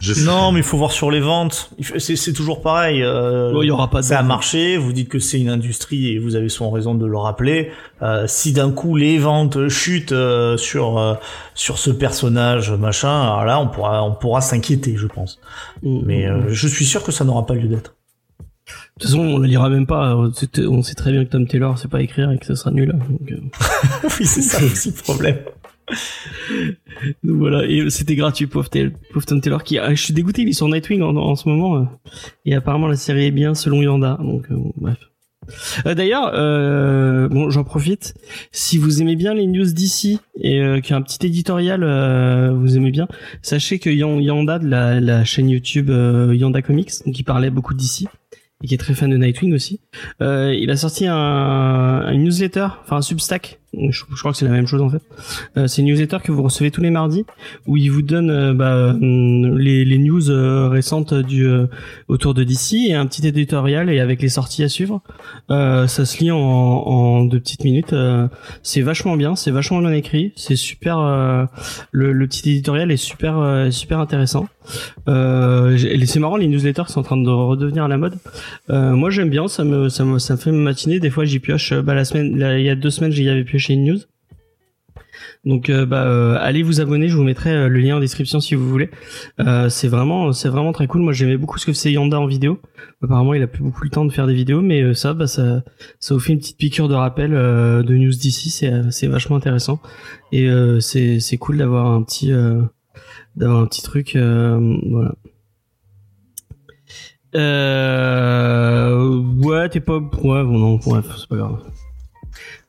Je 0.00 0.24
Non, 0.24 0.52
mais 0.52 0.60
il 0.60 0.64
faut 0.64 0.78
voir 0.78 0.92
sur 0.92 1.10
les 1.10 1.18
ventes. 1.18 1.70
C'est 1.98 2.14
c'est 2.14 2.32
toujours 2.32 2.62
pareil. 2.62 3.02
euh, 3.02 3.52
bon, 3.52 3.62
il 3.62 3.66
y 3.66 3.70
aura 3.72 3.90
pas 3.90 4.00
ça 4.00 4.20
a 4.20 4.22
marché, 4.22 4.76
vous 4.76 4.92
dites 4.92 5.08
que 5.08 5.18
c'est 5.18 5.40
une 5.40 5.48
industrie 5.48 6.12
et 6.12 6.18
vous 6.20 6.36
avez 6.36 6.48
souvent 6.48 6.70
raison 6.70 6.94
de 6.94 7.04
le 7.04 7.16
rappeler. 7.16 7.72
Euh, 8.02 8.24
si 8.28 8.52
d'un 8.52 8.70
coup 8.70 8.94
les 8.94 9.18
ventes 9.18 9.66
chutent 9.68 10.12
euh, 10.12 10.56
sur 10.56 10.98
euh, 10.98 11.14
sur 11.54 11.78
ce 11.78 11.90
personnage 11.90 12.70
machin, 12.70 13.08
alors 13.22 13.44
là 13.44 13.58
on 13.60 13.66
pourra 13.66 14.04
on 14.04 14.14
pourra 14.14 14.40
s'inquiéter, 14.40 14.94
je 14.96 15.08
pense. 15.08 15.40
Mm. 15.82 16.00
Mais 16.04 16.26
euh, 16.26 16.42
je 16.48 16.68
suis 16.68 16.84
sûr 16.84 17.02
que 17.02 17.10
ça 17.10 17.24
n'aura 17.24 17.44
pas 17.44 17.54
lieu 17.54 17.66
d'être. 17.66 17.96
De 18.68 18.74
toute 19.00 19.10
façon, 19.10 19.20
on 19.20 19.38
le 19.38 19.46
lira 19.48 19.68
même 19.68 19.86
pas. 19.86 20.14
On 20.16 20.82
sait 20.82 20.94
très 20.94 21.10
bien 21.10 21.24
que 21.24 21.30
Tom 21.30 21.46
Taylor 21.46 21.76
sait 21.78 21.88
pas 21.88 22.02
écrire 22.02 22.30
et 22.30 22.38
que 22.38 22.46
ça 22.46 22.54
sera 22.54 22.70
nul. 22.70 22.94
hein, 22.94 22.98
Donc, 23.08 23.32
oui, 24.20 24.26
c'est 24.26 24.42
ça 24.42 24.62
aussi 24.62 24.90
le 24.90 25.02
problème. 25.02 25.38
Donc 27.24 27.36
voilà, 27.36 27.64
et 27.66 27.88
c'était 27.90 28.16
gratuit, 28.16 28.46
pauvre, 28.46 28.68
pauvre 29.12 29.26
Tom 29.26 29.40
Taylor. 29.40 29.62
Qui, 29.64 29.78
je 29.90 29.94
suis 30.02 30.14
dégoûté, 30.14 30.42
il 30.42 30.48
est 30.48 30.52
sur 30.52 30.68
Nightwing 30.68 31.02
en, 31.02 31.16
en 31.16 31.36
ce 31.36 31.48
moment. 31.48 31.76
euh, 31.76 31.84
et 32.44 32.54
apparemment, 32.54 32.86
la 32.88 32.96
série 32.96 33.26
est 33.26 33.30
bien 33.30 33.54
selon 33.54 33.82
Yanda. 33.82 34.18
Donc, 34.20 34.46
euh, 34.50 34.56
bref. 34.76 34.98
Euh, 35.86 35.94
D'ailleurs, 35.94 36.32
euh, 36.34 37.28
bon, 37.28 37.48
j'en 37.48 37.64
profite. 37.64 38.14
Si 38.52 38.76
vous 38.76 39.00
aimez 39.00 39.16
bien 39.16 39.32
les 39.32 39.46
news 39.46 39.64
d'ici 39.72 40.20
et 40.40 40.60
euh, 40.60 40.80
qu'il 40.80 40.90
y 40.90 40.94
a 40.94 40.96
un 40.98 41.02
petit 41.02 41.26
éditorial, 41.26 41.80
vous 42.54 42.76
aimez 42.76 42.90
bien, 42.90 43.08
sachez 43.40 43.78
que 43.78 43.88
Yan- 43.88 44.20
Yanda 44.20 44.58
de 44.58 44.68
la, 44.68 45.00
la 45.00 45.24
chaîne 45.24 45.48
YouTube 45.48 45.88
Yanda 45.88 46.60
Comics, 46.60 46.90
il 47.06 47.24
parlait 47.24 47.50
beaucoup 47.50 47.72
d'ici 47.74 48.08
et 48.62 48.66
qui 48.66 48.74
est 48.74 48.78
très 48.78 48.92
fan 48.92 49.08
de 49.08 49.16
Nightwing 49.16 49.54
aussi, 49.54 49.80
il 50.20 50.68
a 50.70 50.76
sorti 50.76 51.06
un, 51.06 51.14
un 51.16 52.14
newsletter, 52.14 52.66
enfin 52.82 52.96
un 52.96 53.02
Substack. 53.02 53.60
Je, 53.74 54.02
crois 54.18 54.32
que 54.32 54.38
c'est 54.38 54.46
la 54.46 54.50
même 54.50 54.66
chose 54.66 54.80
en 54.80 54.88
fait. 54.88 55.02
Euh, 55.58 55.66
c'est 55.66 55.82
une 55.82 55.88
newsletter 55.88 56.18
que 56.24 56.32
vous 56.32 56.42
recevez 56.42 56.70
tous 56.70 56.80
les 56.80 56.88
mardis 56.88 57.26
où 57.66 57.76
il 57.76 57.90
vous 57.90 58.00
donne 58.00 58.30
euh, 58.30 58.54
bah, 58.54 58.92
hum, 58.94 59.58
les, 59.58 59.84
les 59.84 59.98
news 59.98 60.30
euh, 60.30 60.68
récentes 60.68 61.12
du 61.12 61.46
euh, 61.46 61.66
autour 62.08 62.32
de 62.32 62.44
DC 62.44 62.88
et 62.88 62.94
un 62.94 63.04
petit 63.06 63.26
éditorial 63.26 63.90
et 63.90 64.00
avec 64.00 64.22
les 64.22 64.30
sorties 64.30 64.62
à 64.62 64.70
suivre. 64.70 65.02
Euh, 65.50 65.86
ça 65.86 66.06
se 66.06 66.18
lit 66.18 66.30
en, 66.30 66.38
en 66.38 67.24
deux 67.24 67.40
petites 67.40 67.64
minutes. 67.64 67.94
c'est 68.62 68.80
vachement 68.80 69.16
bien, 69.16 69.36
c'est 69.36 69.50
vachement 69.50 69.80
bien 69.80 69.92
écrit, 69.92 70.32
c'est 70.34 70.56
super. 70.56 70.98
le, 71.92 72.12
le 72.12 72.26
petit 72.26 72.50
éditorial 72.50 72.90
est 72.90 72.96
super 72.96 73.66
super 73.70 74.00
intéressant. 74.00 74.48
C'est 75.06 76.20
marrant, 76.20 76.36
les 76.36 76.48
newsletters 76.48 76.84
sont 76.88 77.00
en 77.00 77.02
train 77.02 77.16
de 77.16 77.28
redevenir 77.28 77.84
à 77.84 77.88
la 77.88 77.98
mode. 77.98 78.16
Moi 78.68 79.10
j'aime 79.10 79.28
bien, 79.28 79.46
ça 79.46 79.64
me 79.64 79.88
ça 79.90 80.04
me 80.04 80.18
ça 80.18 80.34
me 80.34 80.38
fait 80.38 80.52
me 80.52 80.58
matiner. 80.58 81.00
Des 81.00 81.10
fois 81.10 81.26
j'y 81.26 81.38
pioche. 81.38 81.74
Bah 81.74 81.94
la 81.94 82.04
semaine, 82.04 82.32
il 82.58 82.64
y 82.64 82.70
a 82.70 82.74
deux 82.74 82.90
semaines 82.90 83.12
j'y 83.12 83.28
avais 83.28 83.44
pioché 83.44 83.57
une 83.58 83.84
news. 83.84 83.98
Donc 85.44 85.70
euh, 85.70 85.86
bah 85.86 86.04
euh, 86.04 86.36
allez 86.40 86.62
vous 86.62 86.80
abonner, 86.80 87.08
je 87.08 87.16
vous 87.16 87.22
mettrai 87.22 87.50
euh, 87.50 87.68
le 87.68 87.78
lien 87.80 87.96
en 87.96 88.00
description 88.00 88.40
si 88.40 88.54
vous 88.54 88.68
voulez. 88.68 88.90
C'est 89.68 89.88
vraiment 89.88 90.32
c'est 90.32 90.48
vraiment 90.48 90.72
très 90.72 90.86
cool. 90.86 91.02
Moi 91.02 91.12
j'aimais 91.12 91.36
beaucoup 91.36 91.58
ce 91.58 91.66
que 91.66 91.72
faisait 91.72 91.92
Yanda 91.92 92.18
en 92.20 92.26
vidéo. 92.26 92.60
Apparemment 93.02 93.34
il 93.34 93.42
a 93.42 93.46
plus 93.46 93.62
beaucoup 93.62 93.84
le 93.84 93.90
temps 93.90 94.04
de 94.04 94.12
faire 94.12 94.26
des 94.26 94.34
vidéos, 94.34 94.60
mais 94.60 94.94
ça 94.94 95.14
bah 95.14 95.26
ça 95.26 95.62
ça 96.00 96.14
vous 96.14 96.20
fait 96.20 96.32
une 96.32 96.38
petite 96.38 96.58
piqûre 96.58 96.88
de 96.88 96.94
rappel 96.94 97.30
de 97.32 97.96
news 97.96 98.10
d'ici. 98.10 98.50
C'est 98.50 99.06
vachement 99.06 99.36
intéressant 99.36 99.80
et 100.32 100.48
c'est 100.80 101.38
cool 101.38 101.58
d'avoir 101.58 101.86
un 101.86 102.02
petit 102.02 102.32
d'avoir 103.36 103.60
un 103.60 103.66
petit 103.66 103.82
truc 103.82 104.16
voilà. 104.16 105.14
Ouais, 109.44 109.68
t'es 109.68 109.80
pas. 109.80 109.98
Ouais, 109.98 110.42
bon, 110.42 110.58
non, 110.58 110.76
bref, 110.76 111.06
c'est 111.18 111.28
pas 111.28 111.36
grave. 111.36 111.60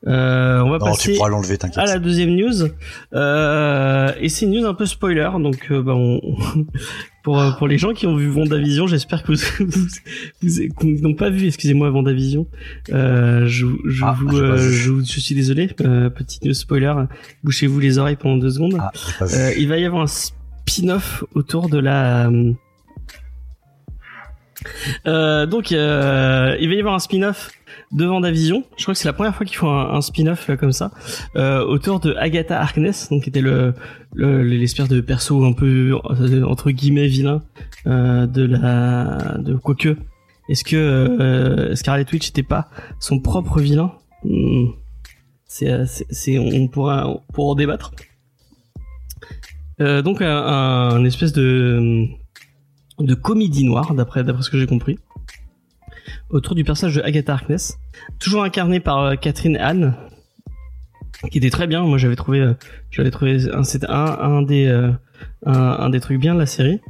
Euh, 0.06 0.60
on 0.60 0.70
va 0.70 0.78
Non, 0.78 0.84
tu 0.86 0.90
passer 0.92 1.14
pourras 1.14 1.28
l'enlever, 1.28 1.58
t'inquiète. 1.58 1.78
à 1.78 1.84
la 1.86 1.98
deuxième 1.98 2.30
news. 2.34 2.68
Euh, 3.12 4.12
et 4.18 4.28
c'est 4.30 4.46
une 4.46 4.52
news 4.52 4.66
un 4.66 4.74
peu 4.74 4.86
spoiler, 4.86 5.28
donc 5.40 5.66
euh, 5.70 5.82
bah, 5.82 5.92
on- 5.94 6.20
pour 7.22 7.42
pour 7.58 7.68
les 7.68 7.76
gens 7.76 7.92
qui 7.92 8.06
ont 8.06 8.16
vu 8.16 8.28
Vendavision, 8.30 8.86
j'espère 8.86 9.22
que 9.22 9.32
vous, 9.32 9.38
vous, 9.60 9.88
vous- 10.42 10.68
qui 10.80 11.02
n'ont 11.02 11.14
pas 11.14 11.28
vu, 11.28 11.46
excusez-moi, 11.48 11.90
Vendavision. 11.90 12.46
Euh, 12.92 13.46
je, 13.46 13.66
je, 13.86 14.04
Ah, 14.04 14.16
vous, 14.18 14.30
je, 14.34 15.02
suis 15.04 15.34
désolé, 15.34 15.66
petite 15.68 16.44
news 16.44 16.54
spoiler. 16.54 16.94
Bouchez-vous 17.44 17.78
les 17.78 17.98
oreilles 17.98 18.16
pendant 18.16 18.38
deux 18.38 18.50
secondes. 18.50 18.78
Ah, 18.80 18.90
il 19.58 19.68
va 19.68 19.76
y 19.76 19.84
avoir 19.84 20.02
un 20.02 20.06
spin-off 20.06 21.24
autour 21.34 21.68
de 21.68 21.78
la. 21.78 22.30
donc, 25.46 25.70
il 25.70 25.76
va 25.76 26.56
y 26.58 26.78
avoir 26.78 26.94
un 26.94 26.98
spin-off 26.98 27.50
de 27.92 28.04
Vendavision. 28.04 28.62
Je 28.76 28.82
crois 28.84 28.94
que 28.94 29.00
c'est 29.00 29.08
la 29.08 29.12
première 29.12 29.34
fois 29.34 29.44
qu'ils 29.44 29.56
font 29.56 29.70
un, 29.72 30.00
spin-off 30.00 30.50
comme 30.58 30.72
ça 30.72 30.92
euh, 31.36 31.64
autour 31.64 31.98
de 32.00 32.14
Agatha 32.14 32.60
Harkness, 32.60 33.08
donc 33.10 33.24
qui 33.24 33.30
était 33.30 33.40
le 33.40 33.74
le- 34.14 34.42
l'espèce 34.42 34.88
de 34.88 35.00
perso 35.00 35.44
un 35.44 35.52
peu 35.52 35.94
entre 36.46 36.70
guillemets 36.70 37.08
vilain 37.08 37.42
euh, 37.86 38.26
de 38.26 38.44
la 38.44 39.38
de 39.38 39.54
quoique. 39.56 39.96
Est-ce 40.48 40.64
que 40.64 40.76
euh, 40.76 41.74
Scarlet 41.76 42.06
Witch 42.12 42.28
n'était 42.28 42.42
pas 42.42 42.68
son 42.98 43.20
propre 43.20 43.60
vilain? 43.60 43.92
Hmm. 44.24 44.66
C'est, 45.46 45.70
euh, 45.70 45.84
c'est, 46.10 46.38
on 46.38 46.68
pourra, 46.68 47.08
on 47.08 47.22
pourra 47.32 47.50
en 47.50 47.54
débattre. 47.56 47.92
Euh, 49.80 50.02
donc 50.02 50.20
un, 50.22 50.28
un 50.36 51.04
espèce 51.04 51.32
de 51.32 52.06
de 52.98 53.14
comédie 53.14 53.64
noire 53.64 53.94
d'après 53.94 54.22
d'après 54.22 54.42
ce 54.42 54.50
que 54.50 54.58
j'ai 54.58 54.66
compris 54.66 54.98
autour 56.28 56.54
du 56.54 56.64
personnage 56.64 56.96
de 56.96 57.02
Agatha 57.02 57.32
Harkness, 57.32 57.78
toujours 58.18 58.44
incarné 58.44 58.80
par 58.80 58.98
euh, 58.98 59.14
Catherine 59.16 59.56
Anne, 59.56 59.94
qui 61.30 61.38
était 61.38 61.50
très 61.50 61.66
bien. 61.66 61.82
Moi, 61.82 61.98
j'avais 61.98 62.16
trouvé, 62.16 62.40
euh, 62.40 62.54
j'avais 62.90 63.10
trouvé 63.10 63.38
un, 63.52 63.62
un, 63.88 64.42
des, 64.42 64.66
euh, 64.66 64.90
un, 65.44 65.90
des 65.90 66.00
trucs 66.00 66.18
bien 66.18 66.34
de 66.34 66.40
la 66.40 66.46
série. 66.46 66.80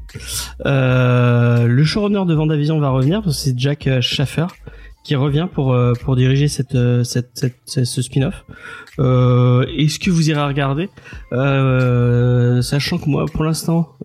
Le 0.64 1.83
showrunner 1.85 2.25
de 2.27 2.35
Vendavision 2.35 2.79
va 2.79 2.91
revenir, 2.91 3.23
c'est 3.33 3.59
Jack 3.59 3.89
Schaffer 4.01 4.47
qui 5.05 5.15
revient 5.15 5.49
pour 5.53 5.73
euh, 5.73 5.93
pour 6.05 6.17
diriger 6.17 6.49
cette, 6.49 6.75
euh, 6.75 7.05
cette, 7.05 7.31
cette, 7.35 7.57
ce 7.65 7.85
ce 7.85 8.03
spin-off. 8.03 8.45
Euh, 8.99 9.65
Est-ce 9.77 9.99
que 9.99 10.11
vous 10.11 10.29
irez 10.31 10.43
regarder 10.43 10.89
euh, 11.33 12.61
Sachant 12.63 12.99
que 12.99 13.09
moi, 13.09 13.25
pour 13.27 13.45
l'instant, 13.45 13.97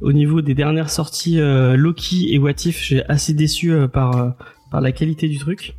au 0.00 0.12
niveau 0.12 0.40
des 0.40 0.54
dernières 0.54 0.90
sorties 0.90 1.38
Loki 1.38 2.32
et 2.34 2.38
What 2.38 2.64
If, 2.64 2.82
j'ai 2.82 3.04
assez 3.08 3.34
déçu 3.34 3.74
par 3.92 4.34
par 4.70 4.80
la 4.80 4.92
qualité 4.92 5.28
du 5.28 5.38
truc. 5.38 5.74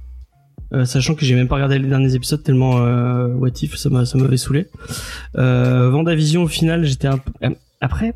Sachant 0.85 1.15
que 1.15 1.25
j'ai 1.25 1.35
même 1.35 1.49
pas 1.49 1.55
regardé 1.55 1.79
les 1.79 1.87
derniers 1.87 2.15
épisodes 2.15 2.43
tellement 2.43 2.75
What 2.75 3.49
If 3.61 3.75
ça 3.75 3.89
m'a 3.89 4.05
ça 4.05 4.17
m'avait 4.17 4.37
saoulé. 4.37 4.67
Euh, 5.37 5.89
Vendavision 5.89 6.43
au 6.43 6.47
final 6.47 6.85
j'étais 6.85 7.07
un 7.07 7.17
peu 7.17 7.31
après 7.81 8.13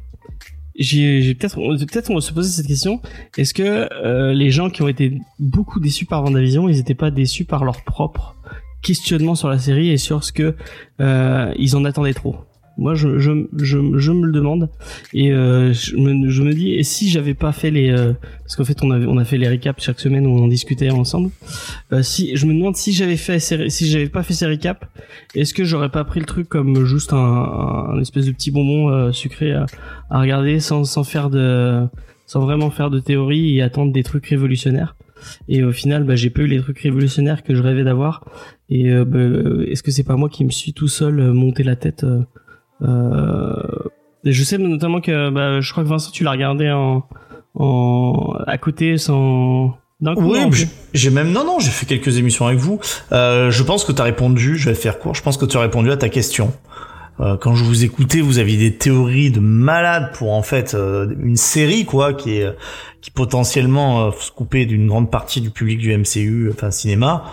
j'ai 0.78 1.36
peut-être 1.36 1.56
peut-être 1.56 2.10
on 2.10 2.16
va 2.16 2.22
se 2.22 2.34
poser 2.34 2.50
cette 2.50 2.68
question. 2.68 3.02
Est-ce 3.38 3.54
que 3.54 3.64
euh, 3.94 4.34
les 4.34 4.52
gens 4.52 4.70
qui 4.70 4.82
ont 4.82 4.88
été 4.88 5.20
beaucoup 5.40 5.80
déçus 5.80 6.06
par 6.06 6.22
Vendavision 6.24 6.68
ils 6.68 6.80
étaient 6.80 6.96
pas 6.96 7.12
déçus 7.12 7.46
par 7.46 7.64
leur 7.64 7.84
propre 7.84 8.36
questionnement 8.82 9.36
sur 9.36 9.50
la 9.50 9.58
série 9.58 9.90
et 9.90 9.98
sur 9.98 10.24
ce 10.24 10.32
que 10.32 10.56
euh, 11.00 11.54
ils 11.58 11.76
en 11.76 11.86
attendaient 11.86 12.14
trop? 12.14 12.36
Moi 12.78 12.96
je, 12.96 13.20
je, 13.20 13.32
je, 13.58 13.98
je 13.98 14.12
me 14.12 14.26
le 14.26 14.32
demande. 14.32 14.70
Et 15.14 15.32
euh, 15.32 15.74
je, 15.74 15.96
me, 15.96 16.30
je 16.30 16.44
me 16.44 16.54
dis 16.54 16.74
et 16.74 16.84
si 16.84 17.10
j'avais 17.10 17.34
pas 17.34 17.52
fait 17.52 17.72
les 17.72 17.90
euh, 17.90 18.14
parce 18.44 18.56
qu'en 18.56 18.66
fait 18.66 18.84
on 18.84 18.92
avait 18.92 19.06
on 19.06 19.18
a 19.18 19.26
fait 19.26 19.38
les 19.38 19.48
récaps 19.48 19.84
chaque 19.84 20.00
semaine 20.00 20.28
où 20.28 20.32
on 20.32 20.44
en 20.44 20.48
discutait 20.48 20.90
ensemble. 20.90 21.30
Euh, 21.94 22.02
si 22.02 22.36
je 22.36 22.46
me 22.46 22.54
demande 22.54 22.76
si 22.76 22.94
j'avais 22.94 23.18
fait 23.18 23.40
si 23.40 23.88
j'avais 23.88 24.10
pas 24.10 24.24
fait 24.24 24.34
ces 24.34 24.46
récaps 24.46 24.82
est-ce 25.36 25.54
que 25.54 25.64
j'aurais 25.64 25.90
pas 25.90 26.04
pris 26.04 26.20
le 26.20 26.26
truc 26.26 26.50
comme 26.50 26.86
juste 26.86 27.14
un, 27.14 27.18
un, 27.18 28.00
espèce 28.00 28.26
de 28.26 28.32
petit 28.32 28.52
bonbon 28.52 28.90
euh, 28.90 29.12
sucré 29.12 29.54
à, 29.54 29.66
à 30.10 30.20
regarder 30.20 30.60
sans 30.60 30.84
sans 30.84 31.04
faire 31.04 31.30
de 31.30 31.86
sans 32.26 32.42
vraiment 32.42 32.72
faire 32.72 32.90
de 32.90 33.00
théorie 33.00 33.58
et 33.58 33.62
attendre 33.62 33.94
des 33.94 34.04
trucs 34.04 34.26
révolutionnaires. 34.28 34.96
Et 35.48 35.64
au 35.64 35.72
final 35.72 36.04
bah, 36.04 36.16
j'ai 36.16 36.30
pas 36.30 36.42
eu 36.42 36.48
les 36.48 36.60
trucs 36.60 36.80
révolutionnaires 36.80 37.44
que 37.44 37.56
je 37.56 37.62
rêvais 37.62 37.84
d'avoir. 37.84 38.26
Et 38.70 38.90
euh, 38.90 39.06
bah, 39.06 39.20
est-ce 39.68 39.84
que 39.84 39.92
c'est 39.92 40.04
pas 40.04 40.16
moi 40.16 40.30
qui 40.30 40.44
me 40.46 40.52
suis 40.52 40.74
tout 40.74 40.88
seul 40.88 41.20
euh, 41.20 41.34
monté 41.34 41.64
la 41.64 41.76
tête 41.76 42.04
euh, 42.04 42.22
euh, 42.22 42.24
et 42.82 44.32
je 44.32 44.44
sais 44.44 44.58
notamment 44.58 45.02
que 45.02 45.30
bah, 45.30 45.62
je 45.62 45.72
crois 45.72 45.84
que 45.84 45.90
Vincent 45.90 46.12
tu 46.12 46.24
l'as 46.24 46.32
regardé 46.32 46.70
en, 46.72 47.04
en 47.56 48.34
à 48.48 48.58
côté 48.58 48.98
sans 48.98 49.78
coup 50.14 50.32
Oui, 50.32 50.68
j'ai 50.94 51.10
même 51.10 51.32
non 51.32 51.46
non, 51.46 51.60
j'ai 51.60 51.72
fait 51.72 51.86
quelques 51.86 52.18
émissions 52.18 52.46
avec 52.48 52.60
vous. 52.60 52.80
Euh, 53.12 53.50
je 53.50 53.64
pense 53.64 53.86
que 53.86 53.92
tu 53.92 54.02
as 54.02 54.06
répondu. 54.06 54.58
Je 54.58 54.70
vais 54.70 54.76
faire 54.76 55.00
court. 55.00 55.16
Je 55.16 55.24
pense 55.24 55.38
que 55.38 55.46
tu 55.46 55.58
as 55.58 55.62
répondu 55.62 55.92
à 55.92 55.98
ta 55.98 56.10
question. 56.10 56.54
Euh, 57.22 57.38
quand 57.38 57.56
je 57.56 57.64
vous 57.64 57.86
écoutais, 57.86 58.20
vous 58.20 58.40
aviez 58.40 58.58
des 58.58 58.76
théories 58.76 59.32
de 59.32 59.40
malade 59.40 60.12
pour 60.14 60.34
en 60.34 60.44
fait 60.44 60.74
euh, 60.74 61.14
une 61.22 61.38
série 61.38 61.86
quoi 61.86 62.14
qui 62.14 62.38
est 62.38 62.50
qui 63.00 63.10
potentiellement 63.10 64.08
euh, 64.08 64.12
se 64.20 64.32
couper 64.32 64.66
d'une 64.66 64.88
grande 64.88 65.10
partie 65.10 65.40
du 65.40 65.50
public 65.50 65.80
du 65.80 65.96
MCU, 65.96 66.52
enfin 66.54 66.72
cinéma. 66.72 67.24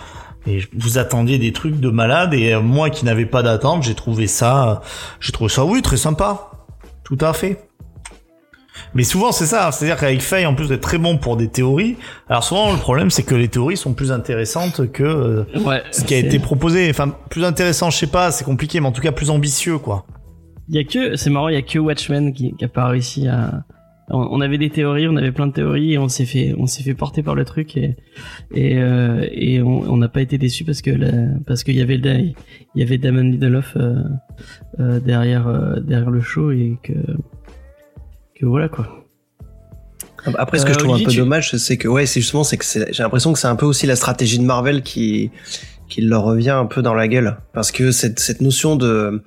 Et 0.47 0.61
vous 0.77 0.99
attendiez 0.99 1.39
des 1.39 1.53
trucs 1.53 1.79
de 1.79 1.89
malade 1.89 2.35
et 2.35 2.53
euh, 2.53 2.61
moi 2.61 2.91
qui 2.91 3.05
n'avais 3.05 3.27
pas 3.27 3.43
d'attente, 3.43 3.83
j'ai 3.83 3.95
trouvé 3.95 4.27
ça, 4.27 4.69
euh, 4.69 4.75
j'ai 5.21 5.33
trouvé 5.33 5.49
ça 5.49 5.65
oui 5.65 5.83
très 5.83 5.97
sympa, 5.97 6.51
tout 7.05 7.19
à 7.21 7.33
fait. 7.33 7.69
Mais 8.95 9.05
souvent 9.05 9.31
c'est 9.31 9.47
ça, 9.47 9.71
c'est-à-dire 9.71 9.97
qu'avec 9.97 10.21
Faye 10.21 10.45
en 10.45 10.55
plus 10.55 10.69
d'être 10.69 10.81
très 10.81 10.99
bon 10.99 11.17
pour 11.17 11.37
des 11.37 11.49
théories, 11.49 11.97
alors 12.29 12.43
souvent 12.43 12.73
le 12.73 12.79
problème 12.79 13.11
c'est 13.11 13.23
que 13.23 13.35
les 13.35 13.49
théories 13.49 13.77
sont 13.77 13.95
plus 13.95 14.11
intéressantes 14.11 14.91
que 14.91 15.05
euh, 15.05 15.45
ouais 15.65 15.83
ce 15.93 16.03
qui 16.03 16.15
a 16.15 16.19
été 16.19 16.39
proposé. 16.39 16.91
Enfin 16.91 17.15
plus 17.31 17.45
intéressant, 17.45 17.91
je 17.91 17.99
sais 17.99 18.07
pas, 18.09 18.33
c'est 18.33 18.45
compliqué, 18.45 18.81
mais 18.81 18.89
en 18.89 18.93
tout 18.93 19.03
cas 19.03 19.13
plus 19.13 19.31
ambitieux 19.31 19.79
quoi. 19.79 20.07
Il 20.69 20.77
y 20.77 20.79
a 20.79 20.85
que, 20.85 21.17
c'est 21.17 21.31
marrant, 21.31 21.49
il 21.49 21.55
y 21.55 21.59
a 21.59 21.63
que 21.63 21.79
Watchmen 21.79 22.33
qui, 22.33 22.55
qui 22.57 22.65
a 22.65 22.69
pas 22.69 22.87
réussi 22.87 23.29
à. 23.29 23.65
On, 24.13 24.29
on 24.31 24.41
avait 24.43 24.59
des 24.59 24.69
théories, 24.71 25.09
on 25.09 25.17
avait 25.17 25.33
plein 25.33 25.47
de 25.47 25.53
théories 25.53 25.95
et 25.95 25.99
on 25.99 26.09
s'est 26.09 26.27
fait, 26.27 26.55
on 26.59 26.67
s'est 26.67 26.83
fait 26.83 26.95
porter 26.95 27.23
par 27.23 27.35
le 27.35 27.45
truc 27.45 27.77
et 27.77 27.97
et, 28.55 28.77
euh, 28.79 29.27
et 29.33 29.63
on 29.63 29.91
on 29.91 29.97
n'a 29.97 30.09
pas 30.09 30.21
été 30.21 30.37
déçus 30.39 30.65
parce 30.65 30.83
que 30.83 30.91
la- 30.91 31.29
parce 31.47 31.65
qu'il 31.65 31.77
y 31.77 31.81
avait 31.83 31.97
le, 31.97 32.11
il 32.21 32.35
y 32.77 32.83
avait 32.83 32.99
Damon 32.99 33.23
Lindelof 33.23 33.73
euh, 33.77 34.03
euh, 34.81 35.01
derrière 35.01 35.49
euh, 35.49 35.81
derrière 35.81 36.11
le 36.11 36.21
show 36.21 36.51
et 36.53 36.77
que 36.83 36.93
que 38.35 38.47
voilà 38.47 38.69
quoi. 38.69 38.87
Après, 40.39 40.59
ce 40.59 40.65
que 40.65 40.71
Euh, 40.71 40.75
je 40.75 40.79
trouve 40.79 40.91
Olivier, 40.93 41.07
un 41.07 41.09
peu 41.09 41.13
tu- 41.13 41.19
dommage, 41.19 41.57
c'est 41.57 41.77
que 41.77 41.89
ouais, 41.89 42.07
c'est 42.07 42.21
justement, 42.21 42.45
c'est 42.45 42.57
que 42.57 42.65
c'est- 42.65 42.93
j'ai 42.93 43.03
l'impression 43.03 43.33
que 43.33 43.39
c'est 43.41 43.49
un 43.49 43.57
peu 43.57 43.67
aussi 43.67 43.87
la 43.87 43.97
stratégie 43.97 44.39
de 44.39 44.45
Marvel 44.45 44.83
qui 44.83 45.31
qui 45.89 46.01
leur 46.01 46.23
revient 46.23 46.51
un 46.51 46.65
peu 46.67 46.81
dans 46.81 46.95
la 46.95 47.09
gueule, 47.09 47.37
parce 47.53 47.73
que 47.73 47.91
cette 47.91 48.21
cette 48.21 48.41
notion 48.41 48.77
de 48.77 49.23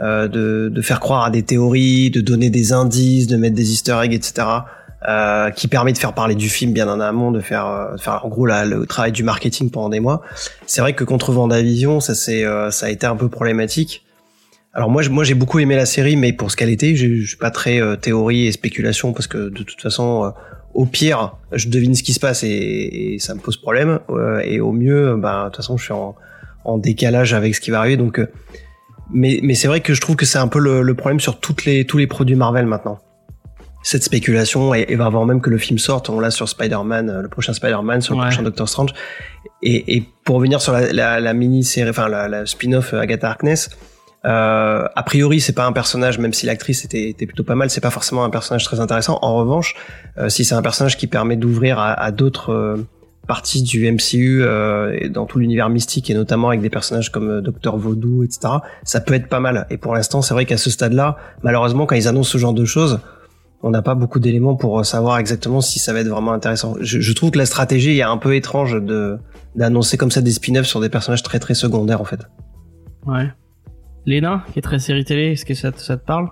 euh, 0.00 0.28
de, 0.28 0.68
de 0.72 0.82
faire 0.82 1.00
croire 1.00 1.24
à 1.24 1.30
des 1.30 1.42
théories, 1.42 2.10
de 2.10 2.20
donner 2.20 2.50
des 2.50 2.72
indices, 2.72 3.26
de 3.26 3.36
mettre 3.36 3.56
des 3.56 3.72
Easter 3.72 3.96
eggs, 4.02 4.14
etc. 4.14 4.46
Euh, 5.08 5.50
qui 5.50 5.68
permet 5.68 5.92
de 5.92 5.98
faire 5.98 6.12
parler 6.12 6.34
du 6.34 6.48
film 6.48 6.72
bien 6.72 6.88
en 6.88 6.98
amont, 6.98 7.30
de 7.30 7.40
faire, 7.40 7.66
euh, 7.66 7.92
de 7.94 8.00
faire 8.00 8.24
en 8.24 8.28
gros 8.28 8.46
la- 8.46 8.64
le 8.64 8.84
travail 8.84 9.12
du 9.12 9.22
marketing 9.22 9.70
pendant 9.70 9.88
des 9.90 10.00
mois. 10.00 10.22
C'est 10.66 10.80
vrai 10.80 10.92
que 10.92 11.04
contre 11.04 11.30
Vendavision, 11.32 12.00
ça 12.00 12.16
c'est, 12.16 12.44
euh, 12.44 12.70
ça 12.72 12.86
a 12.86 12.90
été 12.90 13.06
un 13.06 13.14
peu 13.14 13.28
problématique. 13.28 14.04
Alors 14.72 14.90
moi, 14.90 15.02
moi 15.08 15.22
j'ai 15.22 15.34
beaucoup 15.34 15.60
aimé 15.60 15.76
la 15.76 15.86
série, 15.86 16.16
mais 16.16 16.32
pour 16.32 16.50
ce 16.50 16.56
qu'elle 16.56 16.68
était, 16.70 16.96
je 16.96 17.24
suis 17.24 17.36
pas 17.36 17.52
très 17.52 17.80
euh, 17.80 17.94
théorie 17.94 18.46
et 18.48 18.52
spéculation 18.52 19.12
parce 19.12 19.28
que 19.28 19.38
de 19.50 19.62
toute 19.62 19.80
façon, 19.80 20.24
euh, 20.24 20.30
au 20.74 20.84
pire, 20.84 21.36
je 21.52 21.68
devine 21.68 21.94
ce 21.94 22.02
qui 22.02 22.12
se 22.12 22.20
passe 22.20 22.42
et, 22.42 22.48
et 23.14 23.18
ça 23.20 23.34
me 23.36 23.40
pose 23.40 23.56
problème. 23.56 24.00
Et 24.44 24.60
au 24.60 24.72
mieux, 24.72 25.16
ben 25.16 25.44
de 25.44 25.48
toute 25.48 25.56
façon, 25.56 25.76
je 25.76 25.84
suis 25.84 25.92
en, 25.94 26.14
en 26.64 26.76
décalage 26.76 27.34
avec 27.34 27.54
ce 27.54 27.60
qui 27.60 27.70
va 27.70 27.78
arriver. 27.78 27.96
Donc, 27.96 28.20
mais 29.12 29.40
mais 29.42 29.54
c'est 29.54 29.68
vrai 29.68 29.80
que 29.80 29.94
je 29.94 30.00
trouve 30.00 30.16
que 30.16 30.26
c'est 30.26 30.38
un 30.38 30.48
peu 30.48 30.58
le, 30.58 30.82
le 30.82 30.94
problème 30.94 31.20
sur 31.20 31.38
toutes 31.40 31.64
les 31.64 31.84
tous 31.86 31.98
les 31.98 32.06
produits 32.06 32.36
Marvel 32.36 32.66
maintenant. 32.66 32.98
Cette 33.82 34.02
spéculation 34.02 34.74
et, 34.74 34.86
et 34.88 34.94
avant 35.00 35.24
même 35.24 35.40
que 35.40 35.50
le 35.50 35.58
film 35.58 35.78
sorte, 35.78 36.10
on 36.10 36.18
l'a 36.20 36.30
sur 36.30 36.48
Spider-Man, 36.48 37.08
euh, 37.08 37.22
le 37.22 37.28
prochain 37.28 37.52
Spider-Man, 37.52 38.00
sur 38.02 38.14
le 38.14 38.20
Ouais. 38.20 38.26
prochain 38.26 38.42
Doctor 38.42 38.68
Strange. 38.68 38.90
Et, 39.62 39.96
et 39.96 40.04
pour 40.24 40.36
revenir 40.36 40.60
sur 40.60 40.72
la, 40.72 40.92
la, 40.92 41.20
la 41.20 41.32
mini-série, 41.32 41.88
enfin 41.90 42.08
la, 42.08 42.28
la 42.28 42.44
spin-off 42.44 42.92
euh, 42.92 43.00
Agatha 43.00 43.28
Harkness, 43.28 43.70
euh, 44.24 44.84
a 44.94 45.02
priori, 45.04 45.40
c'est 45.40 45.52
pas 45.54 45.64
un 45.64 45.72
personnage, 45.72 46.18
même 46.18 46.32
si 46.32 46.44
l'actrice 46.44 46.84
était, 46.84 47.08
était 47.08 47.24
plutôt 47.26 47.44
pas 47.44 47.54
mal, 47.54 47.70
c'est 47.70 47.80
pas 47.80 47.90
forcément 47.90 48.24
un 48.24 48.30
personnage 48.30 48.64
très 48.64 48.80
intéressant. 48.80 49.18
En 49.22 49.36
revanche, 49.36 49.74
euh, 50.18 50.28
si 50.28 50.44
c'est 50.44 50.56
un 50.56 50.62
personnage 50.62 50.96
qui 50.96 51.06
permet 51.06 51.36
d'ouvrir 51.36 51.78
à, 51.78 51.92
à 51.92 52.10
d'autres 52.10 52.84
parties 53.28 53.62
du 53.62 53.88
MCU 53.90 54.42
euh, 54.42 54.98
et 54.98 55.08
dans 55.08 55.26
tout 55.26 55.38
l'univers 55.38 55.68
mystique 55.68 56.10
et 56.10 56.14
notamment 56.14 56.48
avec 56.48 56.60
des 56.60 56.70
personnages 56.70 57.12
comme 57.12 57.28
euh, 57.30 57.40
Docteur 57.40 57.76
Vaudou, 57.76 58.24
etc., 58.24 58.54
ça 58.82 59.00
peut 59.00 59.14
être 59.14 59.28
pas 59.28 59.38
mal. 59.38 59.66
Et 59.70 59.76
pour 59.76 59.94
l'instant, 59.94 60.22
c'est 60.22 60.34
vrai 60.34 60.46
qu'à 60.46 60.56
ce 60.56 60.70
stade-là, 60.70 61.16
malheureusement, 61.44 61.86
quand 61.86 61.94
ils 61.94 62.08
annoncent 62.08 62.30
ce 62.30 62.38
genre 62.38 62.54
de 62.54 62.64
choses, 62.64 62.98
on 63.62 63.70
n'a 63.70 63.82
pas 63.82 63.94
beaucoup 63.94 64.18
d'éléments 64.18 64.56
pour 64.56 64.80
euh, 64.80 64.82
savoir 64.82 65.18
exactement 65.18 65.60
si 65.60 65.78
ça 65.78 65.92
va 65.92 66.00
être 66.00 66.08
vraiment 66.08 66.32
intéressant. 66.32 66.74
Je, 66.80 67.00
je 67.00 67.12
trouve 67.12 67.30
que 67.30 67.38
la 67.38 67.46
stratégie 67.46 67.98
est 67.98 68.02
un 68.02 68.16
peu 68.16 68.34
étrange 68.34 68.82
de 68.82 69.18
d'annoncer 69.54 69.96
comme 69.96 70.10
ça 70.10 70.20
des 70.20 70.30
spin-offs 70.30 70.66
sur 70.66 70.80
des 70.80 70.88
personnages 70.88 71.22
très 71.22 71.38
très 71.38 71.54
secondaires 71.54 72.00
en 72.00 72.04
fait. 72.04 72.20
Ouais. 73.06 73.28
Léna, 74.06 74.44
qui 74.52 74.58
est 74.58 74.62
très 74.62 74.78
série 74.78 75.04
télé, 75.04 75.32
est-ce 75.32 75.44
que 75.44 75.54
ça 75.54 75.70
te, 75.72 75.80
ça 75.80 75.96
te 75.96 76.04
parle? 76.04 76.28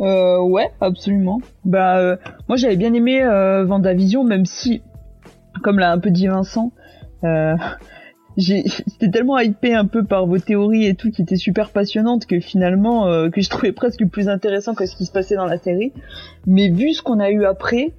Euh, 0.00 0.40
ouais, 0.40 0.70
absolument. 0.80 1.40
Bah, 1.64 1.98
euh, 1.98 2.16
moi 2.48 2.56
j'avais 2.56 2.76
bien 2.76 2.92
aimé 2.94 3.22
euh, 3.22 3.64
Vendavision, 3.64 4.24
même 4.24 4.46
si, 4.46 4.82
comme 5.62 5.78
l'a 5.78 5.92
un 5.92 5.98
peu 5.98 6.10
dit 6.10 6.26
Vincent, 6.26 6.72
euh, 7.24 7.54
j'ai, 8.36 8.64
c'était 8.68 9.10
tellement 9.10 9.38
hypé 9.38 9.74
un 9.74 9.86
peu 9.86 10.04
par 10.04 10.26
vos 10.26 10.38
théories 10.38 10.86
et 10.86 10.94
tout, 10.94 11.10
qui 11.10 11.22
étaient 11.22 11.36
super 11.36 11.70
passionnantes 11.70 12.26
que 12.26 12.40
finalement, 12.40 13.06
euh, 13.06 13.28
que 13.30 13.40
je 13.40 13.50
trouvais 13.50 13.72
presque 13.82 14.06
plus 14.06 14.28
intéressant 14.28 14.74
que 14.74 14.86
ce 14.86 14.96
qui 14.96 15.04
se 15.06 15.12
passait 15.12 15.36
dans 15.36 15.46
la 15.46 15.58
série. 15.58 15.92
Mais 16.46 16.68
vu 16.70 16.92
ce 16.94 17.02
qu'on 17.02 17.20
a 17.20 17.30
eu 17.30 17.44
après, 17.44 17.92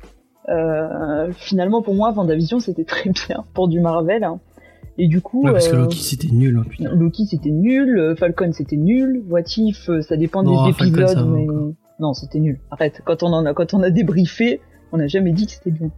euh, 0.49 1.31
finalement 1.31 1.81
pour 1.81 1.95
moi 1.95 2.11
Vendavision 2.11 2.59
c'était 2.59 2.83
très 2.83 3.09
bien 3.27 3.45
pour 3.53 3.67
du 3.69 3.79
Marvel. 3.79 4.23
hein. 4.23 4.39
Et 4.97 5.07
du 5.07 5.21
coup, 5.21 5.43
Ouais, 5.45 5.53
parce 5.53 5.69
que 5.69 5.75
Loki 5.75 5.97
c'était 5.99 6.27
nul, 6.27 6.55
hein, 6.57 6.65
putain. 6.69 6.91
Loki 6.93 7.25
c'était 7.25 7.49
nul, 7.49 8.13
Falcon 8.17 8.51
c'était 8.51 8.75
nul, 8.75 9.23
What 9.27 9.41
If 9.57 9.89
ça 10.01 10.17
dépend 10.17 10.43
Non, 10.43 10.65
des 10.65 10.71
épisodes 10.71 11.27
mais 11.31 11.47
non 11.99 12.13
c'était 12.13 12.39
nul. 12.39 12.59
Arrête, 12.69 13.01
quand 13.05 13.23
on 13.23 13.33
en 13.33 13.45
a 13.45 13.53
quand 13.53 13.73
on 13.73 13.81
a 13.81 13.89
débriefé, 13.89 14.61
on 14.93 14.97
n'a 14.97 15.07
jamais 15.07 15.31
dit 15.33 15.45
que 15.47 15.51
c'était 15.53 15.71
bien. 15.71 15.89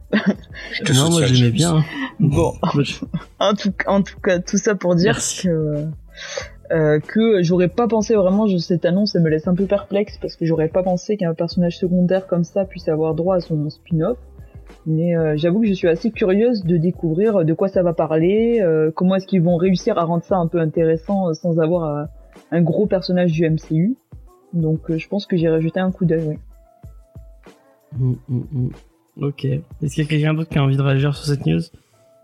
Je 0.71 0.83
te 0.83 0.93
Non, 0.93 1.09
moi 1.11 1.23
j'aimais 1.25 1.51
bien. 1.51 1.83
Bon. 2.19 2.53
Moi, 2.73 2.83
je- 2.83 2.95
En 3.39 3.53
tout 3.53 3.73
en 3.87 4.01
tout 4.01 4.19
cas 4.19 4.39
tout 4.39 4.57
ça 4.57 4.73
pour 4.75 4.95
dire 4.95 5.13
Merci. 5.13 5.43
que 5.47 5.85
euh, 6.71 6.99
que 6.99 7.43
j'aurais 7.43 7.67
pas 7.67 7.87
pensé 7.87 8.15
vraiment 8.15 8.47
je, 8.47 8.57
cette 8.57 8.85
annonce 8.85 9.13
elle 9.15 9.21
me 9.21 9.29
laisse 9.29 9.47
un 9.47 9.53
peu 9.53 9.65
perplexe 9.65 10.17
parce 10.19 10.35
que 10.35 10.45
j'aurais 10.45 10.69
pas 10.69 10.81
pensé 10.81 11.15
qu'un 11.17 11.33
personnage 11.35 11.77
secondaire 11.77 12.25
comme 12.25 12.43
ça 12.43 12.65
puisse 12.65 12.87
avoir 12.89 13.13
droit 13.13 13.35
à 13.35 13.39
son 13.41 13.69
spin-off. 13.69 14.17
Mais 14.87 15.15
euh, 15.15 15.33
j'avoue 15.35 15.61
que 15.61 15.67
je 15.67 15.73
suis 15.73 15.87
assez 15.87 16.09
curieuse 16.11 16.63
de 16.63 16.77
découvrir 16.77 17.43
de 17.45 17.53
quoi 17.53 17.67
ça 17.67 17.83
va 17.83 17.93
parler, 17.93 18.59
euh, 18.61 18.91
comment 18.95 19.15
est-ce 19.15 19.27
qu'ils 19.27 19.41
vont 19.41 19.57
réussir 19.57 19.97
à 19.99 20.05
rendre 20.05 20.23
ça 20.23 20.37
un 20.37 20.47
peu 20.47 20.59
intéressant 20.59 21.29
euh, 21.29 21.33
sans 21.33 21.59
avoir 21.59 21.83
euh, 21.83 22.03
un 22.51 22.61
gros 22.61 22.85
personnage 22.87 23.31
du 23.31 23.47
MCU. 23.49 23.95
Donc 24.53 24.89
euh, 24.89 24.97
je 24.97 25.07
pense 25.07 25.25
que 25.27 25.37
j'irai 25.37 25.61
jeter 25.61 25.79
un 25.81 25.91
coup 25.91 26.05
d'œil. 26.05 26.23
ouais. 26.25 26.39
Mm, 27.97 28.13
mm, 28.29 28.43
mm. 28.51 28.69
Ok. 29.21 29.45
Est-ce 29.45 29.93
qu'il 29.95 30.03
y 30.03 30.07
a 30.07 30.09
quelqu'un 30.09 30.33
d'autre 30.33 30.49
qui 30.49 30.57
a 30.57 30.63
envie 30.63 30.77
de 30.77 30.81
réagir 30.81 31.15
sur 31.15 31.25
cette 31.25 31.45
news 31.45 31.61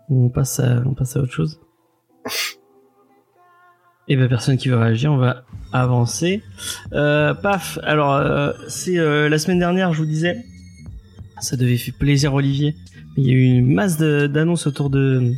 Ou 0.08 0.26
on 0.26 0.28
passe 0.28 0.60
à, 0.60 0.82
on 0.86 0.94
passe 0.94 1.16
à 1.16 1.20
autre 1.20 1.32
chose 1.32 1.60
Eh 4.08 4.16
ben 4.16 4.28
personne 4.28 4.56
qui 4.56 4.68
veut 4.68 4.76
réagir, 4.76 5.12
on 5.12 5.16
va 5.16 5.44
avancer. 5.72 6.42
Euh, 6.92 7.34
paf. 7.34 7.78
Alors 7.84 8.14
euh, 8.14 8.52
c'est 8.68 8.98
euh, 8.98 9.28
la 9.28 9.38
semaine 9.38 9.60
dernière, 9.60 9.92
je 9.92 9.98
vous 9.98 10.06
disais, 10.06 10.44
ça 11.40 11.56
devait 11.56 11.76
faire 11.76 11.94
plaisir 11.94 12.34
Olivier. 12.34 12.74
Il 13.16 13.26
y 13.26 13.30
a 13.30 13.32
eu 13.34 13.44
une 13.44 13.72
masse 13.72 13.98
d'annonces 13.98 14.66
autour 14.66 14.90
de 14.90 15.32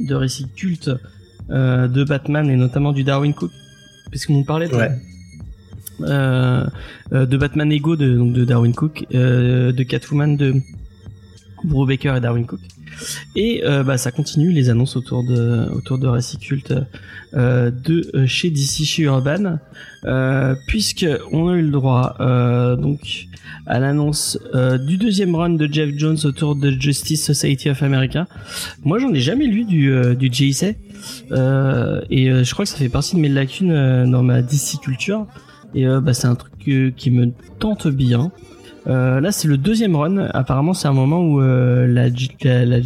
de 0.00 0.14
récits 0.14 0.48
cultes 0.56 0.90
euh, 1.50 1.88
de 1.88 2.04
Batman 2.04 2.50
et 2.50 2.56
notamment 2.56 2.92
du 2.92 3.04
Darwin 3.04 3.32
Cook, 3.32 3.52
puisqu'on 4.10 4.34
nous 4.34 4.44
parlait 4.44 4.68
de, 4.68 4.74
Ouais. 4.74 4.90
Euh, 6.04 6.64
euh, 7.12 7.26
de 7.26 7.36
Batman 7.36 7.70
Ego 7.70 7.96
de 7.96 8.44
Darwin 8.44 8.74
Cook, 8.74 9.06
euh, 9.14 9.72
de 9.72 9.82
Catwoman 9.82 10.36
de 10.36 10.54
Brubaker 11.64 12.16
et 12.16 12.20
Darwin 12.20 12.46
Cook. 12.46 12.60
Et 13.34 13.62
bah, 13.84 13.98
ça 13.98 14.12
continue 14.12 14.52
les 14.52 14.70
annonces 14.70 14.94
autour 14.94 15.24
de 15.24 15.68
autour 15.74 15.98
de 15.98 16.06
récits 16.06 16.38
cultes 16.38 16.74
euh, 17.34 17.72
de 17.72 18.24
chez 18.26 18.50
DC 18.50 18.84
chez 18.84 19.02
Urban, 19.02 19.58
puisque 20.68 21.06
on 21.32 21.48
a 21.48 21.54
eu 21.54 21.62
le 21.62 21.70
droit 21.70 22.16
donc 22.78 23.26
à 23.66 23.80
l'annonce 23.80 24.38
du 24.86 24.96
deuxième 24.96 25.34
run 25.34 25.50
de 25.50 25.68
Jeff 25.70 25.90
Jones 25.96 26.18
autour 26.22 26.54
de 26.54 26.70
Justice 26.70 27.24
Society 27.24 27.68
of 27.68 27.82
America. 27.82 28.28
Moi, 28.84 29.00
j'en 29.00 29.12
ai 29.12 29.20
jamais 29.20 29.46
lu 29.46 29.64
du 29.64 29.92
du 30.14 30.32
JSA 30.32 30.68
et 30.68 30.74
je 31.32 32.52
crois 32.52 32.64
que 32.64 32.70
ça 32.70 32.76
fait 32.76 32.88
partie 32.88 33.16
de 33.16 33.20
mes 33.20 33.28
lacunes 33.28 34.08
dans 34.08 34.22
ma 34.22 34.40
DC 34.40 34.78
culture. 34.80 35.26
Et 35.74 35.86
euh, 35.86 36.00
bah, 36.00 36.14
c'est 36.14 36.26
un 36.26 36.34
truc 36.34 36.52
euh, 36.68 36.90
qui 36.96 37.10
me 37.10 37.32
tente 37.58 37.88
bien. 37.88 38.30
Euh, 38.86 39.20
là, 39.20 39.32
c'est 39.32 39.48
le 39.48 39.56
deuxième 39.56 39.96
run. 39.96 40.28
Apparemment, 40.34 40.74
c'est 40.74 40.88
un 40.88 40.92
moment 40.92 41.22
où 41.22 41.40
euh, 41.40 41.86
la, 41.86 42.08
la, 42.42 42.64
la 42.66 42.80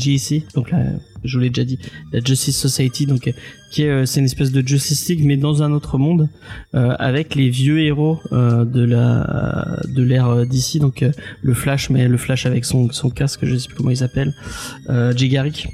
donc 0.55 0.71
la, 0.71 0.85
je 1.25 1.37
vous 1.37 1.43
l'ai 1.43 1.51
déjà 1.51 1.65
dit, 1.65 1.79
la 2.13 2.21
Justice 2.21 2.57
Society, 2.57 3.07
donc 3.07 3.27
euh, 3.27 3.33
qui 3.73 3.83
est, 3.83 3.89
euh, 3.89 4.07
c'est 4.07 4.21
une 4.21 4.27
espèce 4.27 4.53
de 4.53 4.67
Justice 4.67 5.09
League, 5.09 5.23
mais 5.25 5.37
dans 5.37 5.63
un 5.63 5.73
autre 5.73 5.99
monde, 5.99 6.29
euh, 6.75 6.95
avec 7.01 7.35
les 7.35 7.49
vieux 7.49 7.81
héros 7.81 8.21
euh, 8.33 8.65
de 8.65 8.85
la 8.85 9.81
de 9.89 10.03
l'ère 10.03 10.47
d'ici, 10.47 10.79
donc 10.79 11.05
le 11.43 11.55
Flash, 11.55 11.91
mais 11.91 12.07
le 12.07 12.17
Flash 12.17 12.47
avec 12.47 12.65
son 12.65 12.91
son 12.93 13.11
casque, 13.11 13.41
je 13.43 13.57
sais 13.57 13.67
plus 13.67 13.77
comment 13.77 13.91
il 13.91 13.97
s'appelle. 13.97 14.33
Euh, 14.89 15.13
Jay 15.17 15.29
Garrick. 15.29 15.69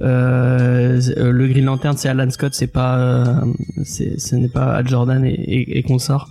Euh, 0.00 1.00
euh, 1.16 1.32
le 1.32 1.48
Green 1.48 1.64
Lantern, 1.64 1.96
c'est 1.96 2.08
Alan 2.08 2.30
Scott, 2.30 2.54
c'est 2.54 2.66
pas, 2.66 2.98
euh, 2.98 3.40
c'est, 3.84 4.18
ce 4.18 4.36
n'est 4.36 4.48
pas 4.48 4.74
Al 4.74 4.88
Jordan 4.88 5.24
et, 5.24 5.30
et, 5.30 5.78
et 5.78 5.82
consort. 5.82 6.30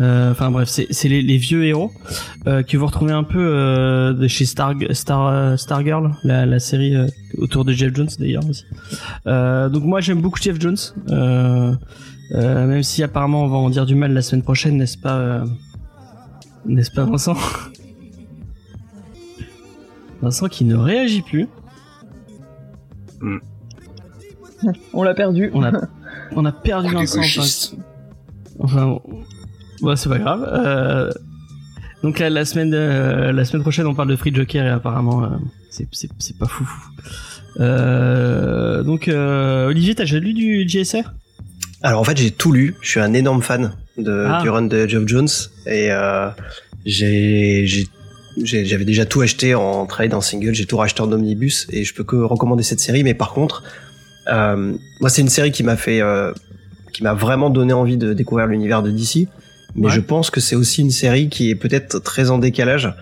Enfin 0.00 0.52
bref, 0.52 0.68
c'est, 0.68 1.08
les, 1.08 1.38
vieux 1.38 1.64
héros 1.64 1.90
que 2.44 2.76
vous 2.76 2.86
retrouvez 2.86 3.12
un 3.12 3.24
peu 3.24 4.16
chez 4.28 4.46
Star 4.46 4.74
Star 4.92 5.58
Stargirl, 5.58 6.12
la, 6.22 6.46
la 6.46 6.60
série 6.60 6.94
autour 7.36 7.64
de 7.64 7.72
Jeff 7.72 7.92
Jones 7.96 8.08
d'ailleurs 8.20 8.48
aussi. 8.48 8.64
Donc 9.26 9.82
moi 9.82 10.00
j'aime 10.00 10.20
beaucoup 10.20 10.38
Jeff 10.40 10.60
Jones, 10.60 10.76
même 12.30 12.82
si 12.84 13.02
apparemment 13.02 13.42
on 13.42 13.48
va 13.48 13.56
en 13.56 13.70
dire 13.70 13.86
du 13.86 13.96
mal 13.96 14.12
la 14.12 14.22
semaine 14.22 14.44
prochaine, 14.44 14.76
n'est-ce 14.76 14.98
pas, 14.98 15.42
n'est-ce 16.64 16.92
pas 16.92 17.02
Vincent? 17.02 17.36
Vincent 20.22 20.48
qui 20.48 20.64
ne 20.64 20.76
réagit 20.76 21.22
plus. 21.22 21.48
On 24.92 25.02
l'a 25.02 25.14
perdu. 25.14 25.50
On 25.54 25.62
a, 25.62 25.72
on 26.32 26.44
a 26.44 26.52
perdu 26.52 26.94
gauchiste. 26.94 27.74
Enfin, 28.58 28.98
bon, 29.80 29.96
c'est 29.96 30.08
pas 30.08 30.18
grave. 30.18 30.48
Euh, 30.52 31.10
donc 32.02 32.18
la, 32.18 32.28
la 32.30 32.44
semaine, 32.44 32.74
euh, 32.74 33.32
la 33.32 33.44
semaine 33.44 33.62
prochaine, 33.62 33.86
on 33.86 33.94
parle 33.94 34.08
de 34.08 34.16
Free 34.16 34.34
Joker 34.34 34.64
et 34.66 34.68
apparemment, 34.70 35.24
euh, 35.24 35.28
c'est, 35.70 35.86
c'est, 35.92 36.10
c'est 36.18 36.36
pas 36.38 36.46
fou. 36.46 36.68
Euh, 37.60 38.82
donc 38.82 39.08
euh, 39.08 39.68
Olivier, 39.68 39.94
t'as 39.94 40.04
déjà 40.04 40.18
lu 40.18 40.32
du 40.34 40.68
JSR 40.68 41.12
Alors 41.82 42.00
en 42.00 42.04
fait, 42.04 42.16
j'ai 42.16 42.30
tout 42.30 42.52
lu. 42.52 42.74
Je 42.82 42.88
suis 42.90 43.00
un 43.00 43.12
énorme 43.14 43.42
fan 43.42 43.72
de, 43.96 44.26
Ah. 44.28 44.40
du 44.42 44.48
run 44.50 44.62
de 44.62 44.86
Geoff 44.86 45.04
Jones 45.06 45.28
et 45.66 45.90
euh, 45.92 46.28
j'ai- 46.84 47.66
j'avais 48.44 48.84
déjà 48.84 49.04
tout 49.06 49.20
acheté 49.20 49.54
en 49.54 49.86
trade, 49.86 50.14
en 50.14 50.20
single. 50.20 50.54
J'ai 50.54 50.66
tout 50.66 50.76
racheté 50.76 51.00
en 51.02 51.10
omnibus 51.12 51.66
et 51.70 51.84
je 51.84 51.94
peux 51.94 52.04
que 52.04 52.16
recommander 52.16 52.62
cette 52.62 52.80
série. 52.80 53.02
Mais 53.04 53.14
par 53.14 53.32
contre, 53.32 53.62
euh, 54.30 54.74
moi, 55.00 55.10
c'est 55.10 55.22
une 55.22 55.28
série 55.28 55.52
qui 55.52 55.62
m'a 55.62 55.76
fait, 55.76 56.00
euh, 56.00 56.32
qui 56.92 57.02
m'a 57.02 57.14
vraiment 57.14 57.50
donné 57.50 57.72
envie 57.72 57.96
de 57.96 58.12
découvrir 58.12 58.46
l'univers 58.46 58.82
de 58.82 58.90
DC. 58.90 59.28
Mais 59.74 59.86
Ouais. 59.86 59.92
je 59.92 60.00
pense 60.00 60.30
que 60.30 60.40
c'est 60.40 60.56
aussi 60.56 60.80
une 60.80 60.90
série 60.90 61.28
qui 61.28 61.50
est 61.50 61.54
peut-être 61.54 61.98
très 62.00 62.30
en 62.30 62.38
décalage 62.38 62.92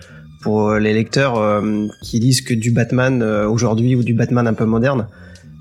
pour 0.41 0.69
euh, 0.69 0.79
les 0.79 0.93
lecteurs 0.93 1.37
euh, 1.37 1.87
qui 2.03 2.19
lisent 2.19 2.41
que 2.41 2.53
du 2.53 2.71
Batman 2.71 3.21
euh, 3.21 3.47
aujourd'hui 3.49 3.95
ou 3.95 4.03
du 4.03 4.13
Batman 4.13 4.47
un 4.47 4.53
peu 4.53 4.65
moderne. 4.65 5.07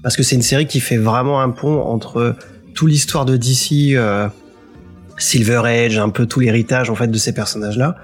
Parce 0.02 0.16
que 0.16 0.22
c'est 0.22 0.36
une 0.36 0.42
série 0.42 0.66
qui 0.66 0.80
fait 0.80 0.98
vraiment 0.98 1.40
un 1.40 1.50
pont 1.50 1.80
entre 1.80 2.36
toute 2.74 2.90
l'histoire 2.90 3.24
de 3.24 3.36
DC, 3.36 3.94
euh, 3.94 4.28
Silver 5.18 5.62
Age, 5.64 5.98
un 5.98 6.10
peu 6.10 6.26
tout 6.26 6.40
l'héritage 6.40 6.90
en 6.90 6.94
fait 6.94 7.08
de 7.08 7.18
ces 7.18 7.32
personnages-là, 7.32 7.96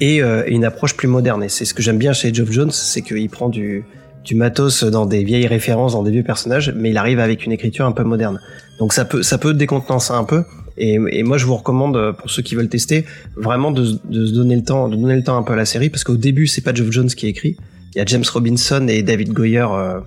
et 0.00 0.22
euh, 0.22 0.44
une 0.46 0.64
approche 0.64 0.96
plus 0.96 1.08
moderne. 1.08 1.42
Et 1.42 1.48
c'est 1.48 1.64
ce 1.64 1.74
que 1.74 1.82
j'aime 1.82 1.98
bien 1.98 2.12
chez 2.12 2.32
Geoff 2.32 2.50
Jones, 2.50 2.70
c'est 2.70 3.02
qu'il 3.02 3.28
prend 3.30 3.48
du, 3.48 3.84
du 4.24 4.34
matos 4.34 4.84
dans 4.84 5.06
des 5.06 5.24
vieilles 5.24 5.46
références, 5.46 5.92
dans 5.92 6.02
des 6.02 6.10
vieux 6.10 6.22
personnages, 6.22 6.72
mais 6.76 6.90
il 6.90 6.96
arrive 6.96 7.18
avec 7.18 7.46
une 7.46 7.52
écriture 7.52 7.86
un 7.86 7.92
peu 7.92 8.04
moderne. 8.04 8.40
Donc 8.78 8.92
ça 8.92 9.04
peut, 9.04 9.22
ça 9.22 9.38
peut 9.38 9.54
décontenancer 9.54 10.12
un 10.12 10.24
peu. 10.24 10.44
Et, 10.76 10.98
et 11.10 11.22
moi, 11.24 11.38
je 11.38 11.46
vous 11.46 11.56
recommande, 11.56 11.96
euh, 11.96 12.12
pour 12.12 12.30
ceux 12.30 12.42
qui 12.42 12.54
veulent 12.54 12.68
tester, 12.68 13.04
vraiment 13.36 13.72
de, 13.72 13.98
de 14.04 14.26
se 14.26 14.32
donner 14.32 14.54
le 14.54 14.62
temps, 14.62 14.88
de 14.88 14.96
donner 14.96 15.16
le 15.16 15.24
temps 15.24 15.36
un 15.36 15.42
peu 15.42 15.52
à 15.52 15.56
la 15.56 15.64
série, 15.64 15.90
parce 15.90 16.04
qu'au 16.04 16.16
début, 16.16 16.46
c'est 16.46 16.60
pas 16.60 16.72
Geoff 16.72 16.90
Jones 16.90 17.08
qui 17.08 17.26
écrit. 17.26 17.56
Il 17.94 17.98
y 17.98 18.00
a 18.00 18.04
James 18.04 18.24
Robinson 18.32 18.86
et 18.88 19.02
David 19.02 19.32
Goyer, 19.32 19.66
euh, 19.70 20.00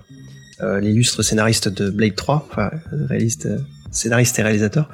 euh, 0.62 0.80
l'illustre 0.80 1.22
scénariste 1.22 1.68
de 1.68 1.90
Blade 1.90 2.14
3, 2.14 2.48
enfin, 2.50 2.70
réaliste, 3.08 3.48
scénariste 3.90 4.38
et 4.38 4.42
réalisateur. 4.42 4.88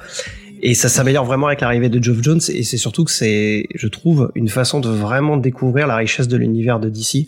Et 0.61 0.73
ça 0.73 0.89
s'améliore 0.89 1.25
vraiment 1.25 1.47
avec 1.47 1.61
l'arrivée 1.61 1.89
de 1.89 2.03
Geoff 2.03 2.21
Jones, 2.21 2.41
et 2.49 2.63
c'est 2.63 2.77
surtout 2.77 3.05
que 3.05 3.11
c'est, 3.11 3.65
je 3.75 3.87
trouve, 3.87 4.31
une 4.35 4.49
façon 4.49 4.79
de 4.79 4.89
vraiment 4.89 5.37
découvrir 5.37 5.87
la 5.87 5.95
richesse 5.95 6.27
de 6.27 6.35
l'univers 6.37 6.79
de 6.79 6.89
DC, 6.89 7.27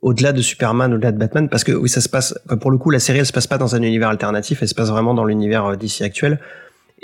au-delà 0.00 0.32
de 0.32 0.42
Superman, 0.42 0.92
au-delà 0.92 1.12
de 1.12 1.18
Batman, 1.18 1.48
parce 1.48 1.62
que 1.62 1.70
oui, 1.72 1.88
ça 1.88 2.00
se 2.00 2.08
passe, 2.08 2.34
pour 2.60 2.70
le 2.72 2.78
coup, 2.78 2.90
la 2.90 2.98
série, 2.98 3.20
elle 3.20 3.26
se 3.26 3.32
passe 3.32 3.46
pas 3.46 3.58
dans 3.58 3.76
un 3.76 3.82
univers 3.82 4.08
alternatif, 4.08 4.58
elle 4.62 4.68
se 4.68 4.74
passe 4.74 4.88
vraiment 4.88 5.14
dans 5.14 5.24
l'univers 5.24 5.64
euh, 5.66 5.76
DC 5.76 6.02
actuel. 6.02 6.40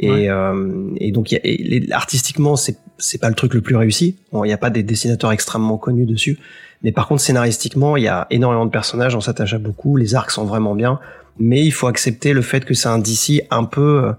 Et, 0.01 0.11
Ouais. 0.11 0.29
euh, 0.29 0.91
et 0.99 1.11
donc, 1.13 1.31
il 1.33 1.35
y 1.35 1.39
a- 1.39 1.41
et 1.47 1.57
les- 1.57 1.93
artistiquement, 1.93 2.55
c'est 2.57 2.77
c'est 3.01 3.19
pas 3.21 3.29
le 3.29 3.35
truc 3.37 3.55
le 3.55 3.61
plus 3.61 3.77
réussi. 3.77 4.17
Bon, 4.33 4.43
il 4.45 4.49
n'y 4.49 4.53
a 4.53 4.59
pas 4.59 4.71
des 4.71 4.83
dessinateurs 4.83 5.31
extrêmement 5.31 5.77
connus 5.79 6.07
dessus, 6.07 6.37
mais 6.83 6.91
par 6.91 7.07
contre, 7.07 7.21
scénaristiquement, 7.23 7.97
il 7.97 8.03
y 8.03 8.09
a 8.09 8.27
énormément 8.31 8.67
de 8.67 8.71
personnages, 8.73 9.15
on 9.15 9.21
s'attache 9.21 9.55
à 9.55 9.59
beaucoup, 9.59 9.97
les 9.97 10.17
arcs 10.17 10.33
sont 10.33 10.45
vraiment 10.45 10.75
bien, 10.75 10.99
mais 11.39 11.65
il 11.65 11.71
faut 11.71 11.87
accepter 11.87 12.33
le 12.33 12.43
fait 12.43 12.65
que 12.65 12.75
c'est 12.75 12.89
un 12.89 12.99
DC 12.99 13.43
un 13.51 13.63
peu, 13.65 14.05
euh, 14.07 14.13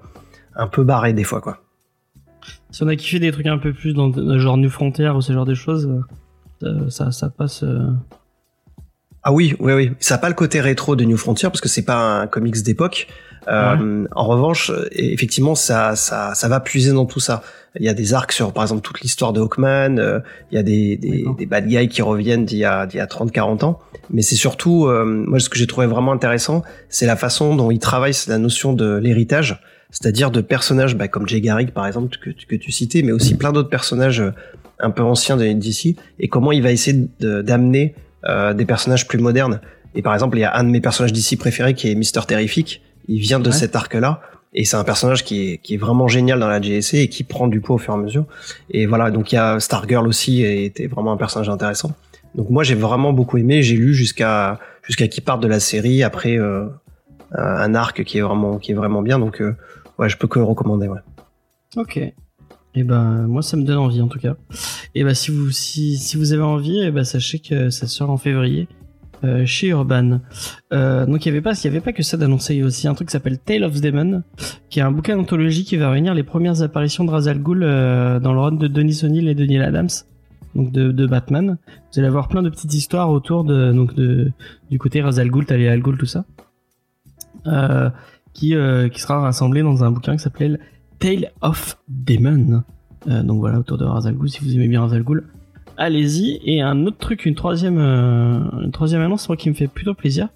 un 0.59 0.67
peu 0.67 0.83
barré 0.83 1.13
des 1.13 1.23
fois, 1.23 1.41
quoi. 1.41 1.59
Si 2.71 2.83
on 2.83 2.87
a 2.87 2.95
kiffé 2.95 3.19
des 3.19 3.31
trucs 3.31 3.47
un 3.47 3.57
peu 3.57 3.73
plus 3.73 3.93
dans 3.93 4.07
le 4.15 4.37
genre 4.39 4.57
New 4.57 4.69
Frontier 4.69 5.09
ou 5.09 5.21
ce 5.21 5.33
genre 5.33 5.45
de 5.45 5.55
choses, 5.55 5.89
euh, 6.63 6.89
ça, 6.89 7.11
ça 7.11 7.29
passe. 7.29 7.63
euh, 7.63 7.89
Ah 9.23 9.33
oui, 9.33 9.55
oui, 9.59 9.73
oui. 9.73 9.91
Ça 9.99 10.15
n'a 10.15 10.19
pas 10.19 10.29
le 10.29 10.35
côté 10.35 10.61
rétro 10.61 10.95
de 10.95 11.03
New 11.03 11.17
Frontier 11.17 11.49
parce 11.49 11.61
que 11.61 11.69
c'est 11.69 11.85
pas 11.85 12.21
un 12.21 12.27
comics 12.27 12.61
d'époque. 12.63 13.07
Euh, 13.47 14.05
En 14.11 14.25
revanche, 14.25 14.69
euh, 14.69 14.87
effectivement, 14.91 15.55
ça, 15.55 15.95
ça, 15.95 16.33
ça 16.35 16.47
va 16.47 16.59
puiser 16.59 16.91
dans 16.93 17.05
tout 17.05 17.19
ça. 17.19 17.41
Il 17.79 17.85
y 17.85 17.89
a 17.89 17.93
des 17.93 18.13
arcs 18.13 18.31
sur, 18.31 18.51
par 18.53 18.63
exemple, 18.63 18.81
toute 18.81 19.01
l'histoire 19.01 19.33
de 19.33 19.39
Hawkman. 19.41 19.97
euh, 19.97 20.19
il 20.51 20.55
y 20.55 20.57
a 20.57 20.63
des, 20.63 20.97
des, 20.97 21.19
D'accord. 21.19 21.35
des 21.35 21.45
bad 21.47 21.67
guys 21.67 21.87
qui 21.87 22.01
reviennent 22.01 22.45
d'il 22.45 22.59
y 22.59 22.65
a, 22.65 22.85
d'il 22.85 22.97
y 22.97 23.01
a 23.01 23.05
30-40 23.07 23.63
ans. 23.65 23.79
Mais 24.11 24.21
c'est 24.21 24.35
surtout, 24.35 24.85
euh, 24.87 25.05
moi, 25.05 25.39
ce 25.39 25.49
que 25.49 25.57
j'ai 25.57 25.67
trouvé 25.67 25.87
vraiment 25.87 26.11
intéressant, 26.11 26.63
c'est 26.89 27.05
la 27.05 27.15
façon 27.15 27.55
dont 27.55 27.71
il 27.71 27.79
travaille 27.79 28.13
la 28.27 28.37
notion 28.37 28.73
de 28.73 28.95
l'héritage, 28.97 29.61
c'est-à-dire 29.91 30.31
de 30.31 30.41
personnages 30.41 30.95
bah, 30.95 31.07
comme 31.07 31.27
Jay 31.27 31.41
Garrick, 31.41 31.73
par 31.73 31.87
exemple, 31.87 32.15
que, 32.21 32.29
tu- 32.29 32.45
que 32.45 32.55
tu 32.55 32.71
citais, 32.71 33.01
mais 33.01 33.11
aussi 33.11 33.35
plein 33.35 33.51
d'autres 33.51 33.69
personnages 33.69 34.21
euh, 34.21 34.31
un 34.79 34.91
peu 34.91 35.03
anciens 35.03 35.35
de 35.37 35.45
DC, 35.51 35.95
et 36.19 36.27
comment 36.27 36.51
il 36.51 36.61
va 36.63 36.71
essayer 36.71 37.07
de- 37.19 37.41
d'amener 37.41 37.95
euh, 38.25 38.53
des 38.53 38.65
personnages 38.65 39.07
plus 39.07 39.19
modernes. 39.19 39.61
Et 39.95 40.01
par 40.01 40.13
exemple, 40.13 40.37
il 40.37 40.41
y 40.41 40.43
a 40.45 40.55
un 40.55 40.63
de 40.63 40.69
mes 40.69 40.81
personnages 40.81 41.13
d'ici 41.13 41.35
préférés 41.37 41.73
qui 41.73 41.89
est 41.91 41.95
Mister 41.95 42.21
Terrific. 42.27 42.81
Il 43.07 43.19
vient 43.19 43.39
de 43.39 43.49
Ouais. 43.49 43.55
cet 43.55 43.75
arc-là. 43.75 44.21
Et 44.53 44.65
c'est 44.65 44.77
un 44.77 44.83
personnage 44.83 45.23
qui 45.23 45.53
est, 45.53 45.57
qui 45.59 45.75
est 45.75 45.77
vraiment 45.77 46.07
génial 46.07 46.39
dans 46.39 46.47
la 46.47 46.59
GSC 46.61 46.95
et 46.95 47.07
qui 47.09 47.23
prend 47.23 47.47
du 47.47 47.59
poids 47.61 47.75
au 47.75 47.79
fur 47.79 47.93
et 47.93 47.97
à 47.97 47.99
mesure. 47.99 48.25
Et 48.71 48.85
voilà, 48.87 49.09
donc 49.11 49.31
il 49.31 49.35
y 49.35 49.37
a 49.37 49.59
Stargirl 49.59 50.07
aussi, 50.07 50.41
et 50.43 50.65
était 50.65 50.87
vraiment 50.87 51.11
un 51.11 51.17
personnage 51.17 51.49
intéressant. 51.49 51.91
Donc 52.35 52.49
moi 52.51 52.63
j'ai 52.63 52.75
vraiment 52.75 53.11
beaucoup 53.13 53.37
aimé, 53.37 53.61
j'ai 53.63 53.75
lu 53.75 53.93
jusqu'à 53.95 54.59
jusqu'à 54.83 55.07
qu'il 55.07 55.23
parte 55.23 55.41
de 55.41 55.47
la 55.47 55.59
série 55.59 56.03
après 56.03 56.37
euh, 56.37 56.65
un 57.31 57.73
arc 57.75 58.03
qui 58.03 58.17
est 58.17 58.21
vraiment 58.21 58.57
qui 58.57 58.71
est 58.71 58.75
vraiment 58.75 59.01
bien. 59.01 59.17
Donc 59.19 59.41
euh, 59.41 59.55
ouais, 59.99 60.09
je 60.09 60.17
peux 60.17 60.27
que 60.27 60.39
recommander. 60.39 60.87
Ouais. 60.87 60.99
Ok. 61.75 61.99
Et 62.75 62.83
ben 62.83 63.27
moi 63.27 63.41
ça 63.41 63.57
me 63.57 63.63
donne 63.63 63.77
envie 63.77 64.01
en 64.01 64.07
tout 64.07 64.19
cas. 64.19 64.35
Et 64.95 65.03
ben 65.03 65.13
si 65.13 65.31
vous 65.31 65.51
si, 65.51 65.97
si 65.97 66.17
vous 66.17 66.33
avez 66.33 66.43
envie, 66.43 66.79
et 66.79 66.91
ben 66.91 67.03
sachez 67.03 67.39
que 67.39 67.69
ça 67.69 67.87
sort 67.87 68.09
en 68.09 68.17
février 68.17 68.67
euh, 69.23 69.45
chez 69.45 69.67
Urban. 69.67 70.21
Euh, 70.71 71.05
donc 71.05 71.25
il 71.25 71.29
y 71.29 71.31
avait 71.31 71.41
pas 71.41 71.61
y 71.61 71.67
avait 71.67 71.81
pas 71.81 71.91
que 71.91 72.03
ça 72.03 72.15
d'annoncer, 72.15 72.55
il 72.55 72.59
y 72.59 72.63
a 72.63 72.65
aussi 72.65 72.87
un 72.87 72.93
truc 72.93 73.09
qui 73.09 73.11
s'appelle 73.11 73.37
Tale 73.37 73.63
of 73.63 73.81
Demon, 73.81 74.23
qui 74.69 74.79
est 74.79 74.83
un 74.83 74.91
bouquin 74.91 75.17
d'anthologie 75.17 75.65
qui 75.65 75.75
va 75.77 75.89
réunir 75.89 76.13
les 76.13 76.23
premières 76.23 76.61
apparitions 76.61 77.03
de 77.03 77.11
Ra's 77.11 77.27
al 77.27 77.39
Ghul 77.39 77.63
euh, 77.63 78.19
dans 78.19 78.33
le 78.33 78.39
run 78.39 78.53
de 78.53 78.67
Denis 78.67 79.01
O'Neill 79.03 79.27
et 79.27 79.35
de 79.35 79.45
Neil 79.45 79.61
Adams. 79.61 79.89
Donc 80.55 80.71
de, 80.71 81.05
Batman, 81.05 81.57
vous 81.67 81.99
allez 81.99 82.07
avoir 82.07 82.27
plein 82.27 82.41
de 82.41 82.49
petites 82.49 82.73
histoires 82.73 83.11
autour 83.11 83.43
de 83.43 83.71
donc 83.71 83.93
de 83.93 84.31
du 84.71 84.79
côté 84.79 85.01
Ra's 85.01 85.19
al 85.19 85.29
Ghul, 85.29 85.45
Talia 85.45 85.71
al 85.71 85.81
Ghul, 85.81 85.97
tout 85.97 86.07
ça, 86.07 86.25
qui 88.33 88.55
euh, 88.55 88.89
qui 88.89 89.01
sera 89.01 89.19
rassemblé 89.19 89.61
dans 89.61 89.83
un 89.83 89.91
bouquin 89.91 90.15
qui 90.15 90.23
s'appelle 90.23 90.59
Tale 90.99 91.31
of 91.41 91.77
Demon. 91.87 92.63
Euh, 93.07 93.23
donc 93.23 93.39
voilà, 93.39 93.59
autour 93.59 93.77
de 93.77 93.85
Ra's 93.85 94.05
al 94.05 94.15
Ghul, 94.15 94.29
si 94.29 94.39
vous 94.43 94.53
aimez 94.55 94.67
bien 94.67 94.81
Ra's 94.81 94.93
al 94.93 95.03
Ghul, 95.03 95.23
allez-y. 95.77 96.39
Et 96.43 96.61
un 96.61 96.85
autre 96.85 96.97
truc, 96.97 97.25
une 97.25 97.35
troisième, 97.35 97.77
euh, 97.79 98.39
une 98.63 98.71
troisième 98.71 99.01
annonce, 99.01 99.27
moi 99.29 99.37
qui 99.37 99.49
me 99.49 99.55
fait 99.55 99.67
plutôt 99.67 99.93
plaisir. 99.93 100.29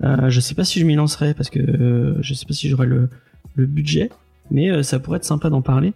Je 0.00 0.38
sais 0.38 0.54
pas 0.54 0.64
si 0.64 0.80
je 0.80 0.84
m'y 0.84 0.96
lancerai 0.96 1.32
parce 1.32 1.48
que 1.48 2.16
je 2.20 2.34
sais 2.34 2.44
pas 2.44 2.52
si 2.52 2.68
j'aurai 2.68 2.86
le, 2.86 3.08
budget, 3.56 4.10
mais 4.50 4.82
ça 4.82 4.98
pourrait 4.98 5.16
être 5.16 5.24
sympa 5.24 5.48
d'en 5.48 5.62
parler. 5.62 5.94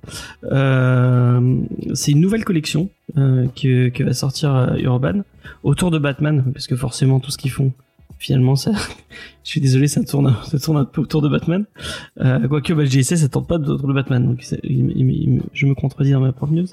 C'est 1.92 2.12
une 2.12 2.20
nouvelle 2.20 2.44
collection 2.44 2.88
que, 3.14 4.02
va 4.02 4.14
sortir 4.14 4.76
Urban 4.78 5.24
autour 5.62 5.90
de 5.90 5.98
Batman, 5.98 6.42
parce 6.54 6.66
que 6.66 6.74
forcément 6.74 7.20
tout 7.20 7.30
ce 7.30 7.36
qu'ils 7.36 7.50
font, 7.50 7.74
finalement, 8.18 8.54
je 8.56 8.70
suis 9.42 9.60
désolé, 9.60 9.88
ça 9.88 10.02
tourne, 10.04 10.34
un 10.74 10.84
peu 10.84 11.00
autour 11.00 11.22
de 11.22 11.28
Batman. 11.28 11.64
Euh, 12.20 12.48
quoique, 12.48 12.72
bah, 12.72 12.84
JSC, 12.84 13.16
ça 13.16 13.28
tourne 13.28 13.46
pas 13.46 13.56
autour 13.56 13.88
de 13.88 13.92
Batman, 13.92 14.24
donc 14.26 14.44
je 15.52 15.66
me 15.66 15.74
contredis 15.74 16.12
dans 16.12 16.20
ma 16.20 16.32
propre 16.32 16.52
news. 16.52 16.66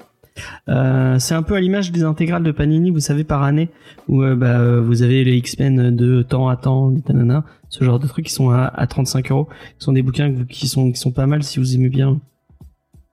Euh, 0.68 1.18
c'est 1.18 1.34
un 1.34 1.42
peu 1.42 1.54
à 1.54 1.60
l'image 1.60 1.92
des 1.92 2.02
intégrales 2.02 2.42
de 2.42 2.50
Panini, 2.52 2.90
vous 2.90 3.00
savez, 3.00 3.24
par 3.24 3.42
année, 3.42 3.70
où 4.08 4.22
euh, 4.22 4.34
bah, 4.34 4.80
vous 4.80 5.02
avez 5.02 5.24
les 5.24 5.36
X-Men 5.36 5.94
de 5.96 6.22
temps 6.22 6.48
à 6.48 6.56
temps, 6.56 6.90
les 6.90 7.00
tanana, 7.00 7.44
ce 7.68 7.84
genre 7.84 7.98
de 7.98 8.06
trucs 8.06 8.26
qui 8.26 8.32
sont 8.32 8.50
à, 8.50 8.64
à 8.64 8.86
35 8.86 9.30
euros. 9.30 9.48
Ce 9.78 9.86
sont 9.86 9.92
des 9.92 10.02
bouquins 10.02 10.44
qui 10.44 10.68
sont, 10.68 10.92
pas 11.14 11.26
mal 11.26 11.42
si 11.42 11.58
vous 11.58 11.74
aimez 11.74 11.88
bien 11.88 12.20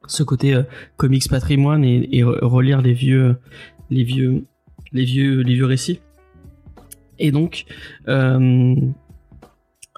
ce 0.07 0.23
côté 0.23 0.53
euh, 0.53 0.63
comics 0.97 1.29
patrimoine 1.29 1.85
et, 1.85 2.09
et 2.11 2.23
re- 2.23 2.43
relire 2.43 2.81
les 2.81 2.93
vieux, 2.93 3.37
les 3.89 4.03
vieux, 4.03 4.45
les 4.91 5.53
vieux 5.53 5.65
récits. 5.65 6.01
Et 7.23 7.31
donc, 7.31 7.65
euh, 8.09 8.75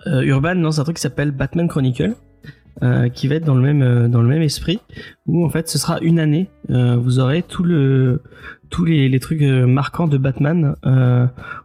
euh, 0.05 0.21
Urban 0.21 0.53
lance 0.53 0.77
un 0.77 0.83
truc 0.83 0.97
qui 0.97 1.01
s'appelle 1.01 1.31
Batman 1.31 1.67
Chronicle, 1.67 2.13
euh, 2.83 3.09
qui 3.09 3.27
va 3.27 3.35
être 3.35 3.45
dans 3.45 3.55
le 3.55 3.61
même 3.61 4.07
dans 4.09 4.21
le 4.21 4.27
même 4.27 4.43
esprit, 4.43 4.79
où 5.25 5.43
en 5.43 5.49
fait 5.49 5.67
ce 5.67 5.79
sera 5.79 5.99
une 6.01 6.19
année. 6.19 6.47
vous 6.69 7.19
aurez 7.19 7.41
tout 7.41 7.63
le 7.63 8.21
tous 8.69 8.85
les, 8.85 9.19
trucs 9.19 9.41
marquants 9.41 10.07
de 10.07 10.19
Batman 10.19 10.75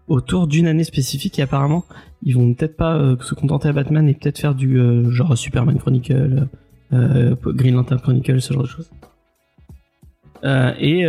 autour 0.09 0.47
d'une 0.47 0.67
année 0.67 0.85
spécifique. 0.85 1.39
Et 1.39 1.43
apparemment, 1.43 1.85
ils 2.23 2.35
vont 2.35 2.55
peut-être 2.55 2.77
pas 2.77 3.17
se 3.21 3.35
contenter 3.35 3.69
à 3.69 3.73
Batman 3.75 4.09
et 4.09 4.15
peut-être 4.15 4.39
faire 4.39 4.55
du 4.55 4.81
genre 5.11 5.37
Superman 5.37 5.77
Chronicle, 5.77 6.47
Green 6.91 7.75
Lantern 7.75 8.01
Chronicle, 8.01 8.41
ce 8.41 8.55
genre 8.55 8.63
de 8.63 8.69
choses. 8.69 8.91
Et 10.79 11.05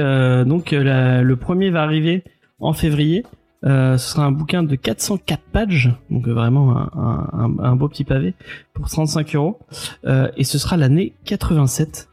donc 0.45 0.72
le 0.72 1.34
premier 1.36 1.70
va 1.70 1.84
arriver 1.84 2.26
en 2.60 2.74
février. 2.74 3.24
Euh, 3.64 3.97
ce 3.97 4.12
sera 4.14 4.26
un 4.26 4.32
bouquin 4.32 4.64
de 4.64 4.76
404 4.76 5.39
pages, 5.51 5.93
donc 6.09 6.28
euh, 6.28 6.34
vraiment 6.34 6.76
un, 6.78 7.55
un- 7.59 7.76
beau 7.76 7.88
petit 7.88 8.03
pavé 8.03 8.34
pour 8.74 8.89
35 8.89 9.36
euros. 9.36 9.59
Euh, 10.05 10.30
et 10.36 10.43
ce 10.43 10.57
sera 10.57 10.78
l'année 10.78 11.14
87. 11.26 12.07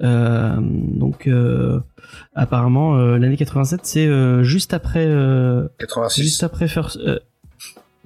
Euh, 0.00 0.56
donc 0.60 1.26
euh, 1.26 1.80
apparemment 2.34 2.96
euh, 2.96 3.18
l'année 3.18 3.36
87 3.36 3.80
c'est 3.82 4.06
euh, 4.06 4.44
juste 4.44 4.72
après 4.72 5.04
euh, 5.04 5.66
86. 5.80 6.22
juste 6.22 6.42
après 6.44 6.68
First, 6.68 6.98
euh, 6.98 7.18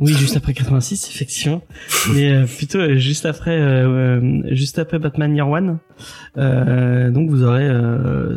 oui 0.02 0.12
juste 0.14 0.36
après 0.36 0.52
86 0.52 1.08
effectivement. 1.08 1.62
Mais 2.14 2.32
euh, 2.32 2.44
plutôt 2.46 2.78
euh, 2.78 2.96
juste 2.96 3.24
après 3.26 3.58
euh, 3.58 4.42
juste 4.54 4.78
après 4.78 4.98
Batman 4.98 5.34
Year 5.34 5.48
One. 5.48 5.78
Donc 6.36 7.30
vous 7.30 7.42
aurez 7.44 7.66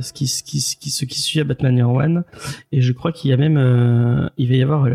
ce 0.01 0.13
qui 0.13 0.27
ce 0.27 0.43
qui 0.43 0.61
ce 0.61 0.75
qui 0.75 0.89
ce 0.89 1.05
qui 1.05 1.19
suit 1.19 1.39
à 1.39 1.43
Batman 1.43 1.75
Year 1.75 1.89
One. 1.91 2.23
Et 2.71 2.81
je 2.81 2.91
crois 2.93 3.11
qu'il 3.11 3.29
y 3.31 3.33
a 3.33 3.37
même 3.37 4.29
il 4.37 4.47
va 4.49 4.55
y 4.55 4.61
avoir 4.63 4.87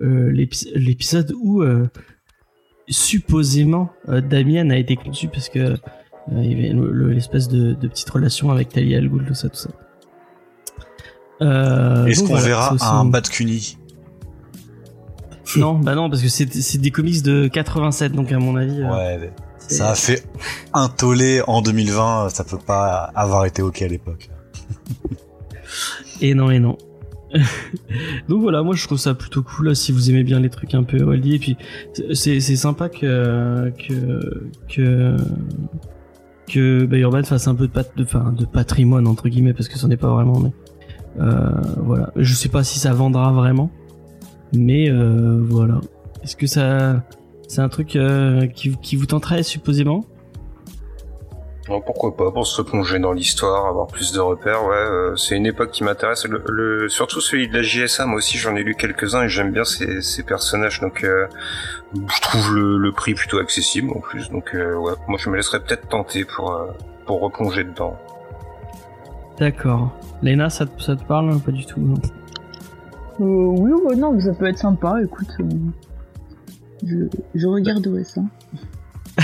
l'épis- 0.00 0.70
l'épisode 0.74 1.32
où 1.40 1.62
supposément 2.88 3.90
Damien 4.08 4.70
a 4.70 4.76
été 4.76 4.96
conçu 4.96 5.28
parce 5.28 5.48
que 5.48 5.76
il 6.30 6.50
y 6.50 6.54
avait 6.54 6.72
le- 6.72 6.92
le- 6.92 7.10
l'espèce 7.12 7.48
de, 7.48 7.72
de 7.74 7.88
petite 7.88 8.08
relation 8.10 8.50
avec 8.50 8.68
Talia 8.68 8.98
al 8.98 9.08
Ghul 9.08 9.24
tout 9.26 9.34
ça 9.34 9.48
tout 9.48 9.56
ça. 9.56 9.70
Est-ce 11.40 12.20
qu'on 12.20 12.26
voilà, 12.28 12.46
verra 12.46 12.74
aussi 12.74 12.84
un 12.84 13.04
Bat 13.06 13.22
non, 15.56 15.74
bah 15.78 15.94
non, 15.94 16.08
parce 16.08 16.22
que 16.22 16.28
c'est 16.28 16.78
des 16.78 16.90
comics 16.90 17.22
de 17.22 17.48
87, 17.48 18.12
donc 18.12 18.32
à 18.32 18.38
mon 18.38 18.56
avis. 18.56 18.80
euh, 18.82 18.90
Ouais, 18.90 19.30
ça 19.58 19.90
a 19.90 19.94
fait 19.94 20.24
un 20.74 20.88
tollé 20.88 21.42
en 21.46 21.62
2020, 21.62 22.28
ça 22.30 22.44
peut 22.44 22.58
pas 22.58 23.10
avoir 23.14 23.44
été 23.46 23.62
ok 23.62 23.82
à 23.82 23.88
l'époque. 23.88 24.30
Et 26.20 26.34
non, 26.34 26.50
et 26.50 26.58
non. 26.58 26.76
donc 28.28 28.42
voilà, 28.42 28.62
moi 28.62 28.74
je 28.76 28.84
trouve 28.86 28.98
ça 28.98 29.14
plutôt 29.14 29.42
cool 29.42 29.68
là, 29.68 29.74
si 29.74 29.90
vous 29.90 30.10
aimez 30.10 30.22
bien 30.22 30.38
les 30.38 30.50
trucs 30.50 30.74
un 30.74 30.82
peu 30.82 31.02
oldie. 31.02 31.36
Et 31.36 31.38
puis 31.38 31.56
c'est 32.12 32.40
sympa 32.40 32.88
que 32.90 33.72
que 33.78 34.50
que 34.68 35.16
que 36.46 36.84
bah, 36.84 36.98
Urban 36.98 37.22
fasse 37.24 37.48
un 37.48 37.54
peu 37.54 37.66
de, 37.66 37.72
pat, 37.72 37.90
de, 37.96 38.02
enfin, 38.04 38.34
de 38.36 38.44
patrimoine 38.44 39.06
entre 39.08 39.28
guillemets 39.30 39.54
parce 39.54 39.68
que 39.68 39.78
c'en 39.78 39.90
est 39.90 39.96
pas 39.96 40.10
vraiment. 40.12 40.40
Mais 40.40 40.52
euh, 41.20 41.48
voilà, 41.78 42.12
je 42.16 42.34
sais 42.34 42.50
pas 42.50 42.62
si 42.64 42.78
ça 42.78 42.92
vendra 42.92 43.32
vraiment, 43.32 43.70
mais 44.52 44.88
euh, 44.90 45.38
voilà. 45.42 45.80
Est-ce 46.22 46.36
que 46.36 46.46
ça 46.46 47.02
c'est 47.48 47.60
un 47.60 47.68
truc 47.68 47.96
euh, 47.96 48.46
qui, 48.46 48.76
qui 48.78 48.96
vous 48.96 49.06
tenterait 49.06 49.42
supposément? 49.42 50.04
Bon, 51.68 51.80
pourquoi 51.80 52.16
pas, 52.16 52.30
pour 52.32 52.44
se 52.46 52.60
replonger 52.60 52.98
dans 52.98 53.12
l'histoire, 53.12 53.66
avoir 53.66 53.86
plus 53.86 54.10
de 54.12 54.18
repères, 54.18 54.64
ouais, 54.64 54.74
euh, 54.74 55.14
c'est 55.16 55.36
une 55.36 55.46
époque 55.46 55.70
qui 55.70 55.84
m'intéresse. 55.84 56.26
Le, 56.26 56.42
le- 56.48 56.88
surtout 56.88 57.20
celui 57.20 57.46
de 57.48 57.54
la 57.54 57.62
JSA, 57.62 58.04
moi 58.06 58.16
aussi 58.16 58.36
j'en 58.36 58.56
ai 58.56 58.64
lu 58.64 58.74
quelques-uns 58.74 59.22
et 59.22 59.28
j'aime 59.28 59.52
bien 59.52 59.62
ces, 59.64 60.02
ces 60.02 60.24
personnages, 60.24 60.80
donc 60.80 61.04
euh, 61.04 61.26
je 61.94 62.20
trouve 62.20 62.54
le, 62.56 62.78
le 62.78 62.92
prix 62.92 63.14
plutôt 63.14 63.38
accessible 63.38 63.90
en 63.94 64.00
plus, 64.00 64.28
donc 64.30 64.54
euh, 64.56 64.74
ouais, 64.74 64.92
moi 65.06 65.18
je 65.22 65.30
me 65.30 65.36
laisserais 65.36 65.60
peut-être 65.60 65.86
tenter 65.88 66.24
pour, 66.24 66.50
euh, 66.52 66.66
pour 67.06 67.20
replonger 67.20 67.62
dedans. 67.62 67.96
D'accord. 69.38 69.92
Lena, 70.22 70.50
ça, 70.50 70.66
te- 70.66 70.82
ça 70.82 70.96
te 70.96 71.04
parle 71.04 71.38
Pas 71.40 71.52
du 71.52 71.64
tout. 71.64 71.80
non? 71.80 71.94
Euh, 73.20 73.24
oui, 73.24 73.70
ouais, 73.84 73.96
non, 73.96 74.18
ça 74.20 74.32
peut 74.32 74.46
être 74.46 74.58
sympa, 74.58 74.96
écoute. 75.02 75.28
euh, 75.40 75.44
je, 76.86 76.96
je 77.34 77.46
regarderai 77.46 78.04
ça. 78.04 78.20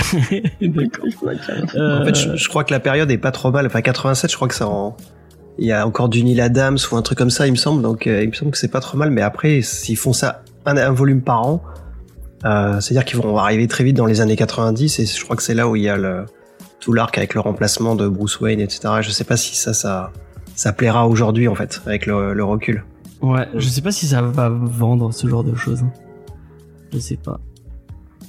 D'accord. 0.61 1.05
Je 1.09 1.19
dois 1.19 1.33
dire. 1.35 1.65
Euh, 1.75 2.01
En 2.01 2.05
fait, 2.05 2.15
je, 2.15 2.35
je 2.35 2.49
crois 2.49 2.63
que 2.63 2.71
la 2.73 2.79
période 2.79 3.09
est 3.11 3.17
pas 3.17 3.31
trop 3.31 3.51
mal. 3.51 3.65
Enfin, 3.65 3.81
87, 3.81 4.29
je 4.31 4.35
crois 4.35 4.47
que 4.47 4.55
ça 4.55 4.67
en... 4.67 4.95
Il 5.57 5.65
y 5.65 5.73
a 5.73 5.85
encore 5.85 6.07
du 6.07 6.23
Neil 6.23 6.39
Adams 6.39 6.77
ou 6.89 6.95
un 6.95 7.01
truc 7.01 7.17
comme 7.17 7.29
ça, 7.31 7.45
il 7.45 7.51
me 7.51 7.57
semble. 7.57 7.81
Donc, 7.81 8.07
euh, 8.07 8.23
il 8.23 8.29
me 8.29 8.33
semble 8.33 8.51
que 8.51 8.57
c'est 8.57 8.69
pas 8.71 8.79
trop 8.79 8.97
mal. 8.97 9.09
Mais 9.11 9.21
après, 9.21 9.61
s'ils 9.61 9.97
font 9.97 10.13
ça 10.13 10.43
un, 10.65 10.77
un 10.77 10.91
volume 10.91 11.21
par 11.21 11.45
an, 11.45 11.61
euh, 12.45 12.79
c'est-à-dire 12.79 13.03
qu'ils 13.03 13.19
vont 13.19 13.37
arriver 13.37 13.67
très 13.67 13.83
vite 13.83 13.97
dans 13.97 14.05
les 14.05 14.21
années 14.21 14.37
90. 14.37 14.99
Et 14.99 15.05
je 15.05 15.21
crois 15.23 15.35
que 15.35 15.43
c'est 15.43 15.55
là 15.55 15.67
où 15.67 15.75
il 15.75 15.81
y 15.83 15.89
a 15.89 15.97
le, 15.97 16.25
tout 16.79 16.93
l'arc 16.93 17.17
avec 17.17 17.33
le 17.33 17.41
remplacement 17.41 17.95
de 17.95 18.07
Bruce 18.07 18.39
Wayne, 18.39 18.61
etc. 18.61 18.79
Je 19.01 19.09
sais 19.09 19.25
pas 19.25 19.35
si 19.35 19.57
ça, 19.57 19.73
ça, 19.73 20.11
ça 20.55 20.71
plaira 20.71 21.07
aujourd'hui, 21.09 21.49
en 21.49 21.55
fait, 21.55 21.81
avec 21.85 22.05
le, 22.05 22.33
le 22.33 22.43
recul. 22.45 22.85
Ouais, 23.21 23.47
je 23.55 23.67
sais 23.67 23.81
pas 23.81 23.91
si 23.91 24.07
ça 24.07 24.21
va 24.21 24.49
vendre 24.49 25.11
ce 25.13 25.27
genre 25.27 25.43
de 25.43 25.55
choses. 25.55 25.83
Je 26.93 26.99
sais 26.99 27.17
pas. 27.17 27.39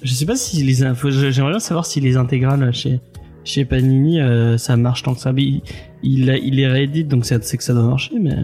Je 0.03 0.13
sais 0.13 0.27
pas 0.27 0.37
si 0.37 0.63
les 0.63 0.83
infos. 0.83 1.11
J'aimerais 1.11 1.53
bien 1.53 1.61
savoir 1.61 1.87
si 1.87 2.01
les 2.01 2.17
intégrales 2.17 2.73
chez 2.73 3.01
chez 3.43 3.65
Panini 3.65 4.21
euh, 4.21 4.59
ça 4.59 4.77
marche 4.77 5.03
tant 5.03 5.15
que 5.15 5.21
ça. 5.21 5.33
Il 5.37 5.63
il, 6.03 6.67
réédite 6.67 7.09
donc 7.09 7.25
c'est 7.25 7.43
c'est 7.45 7.57
que 7.57 7.65
ça 7.65 7.73
doit 7.75 7.85
marcher, 7.85 8.15
mais 8.21 8.35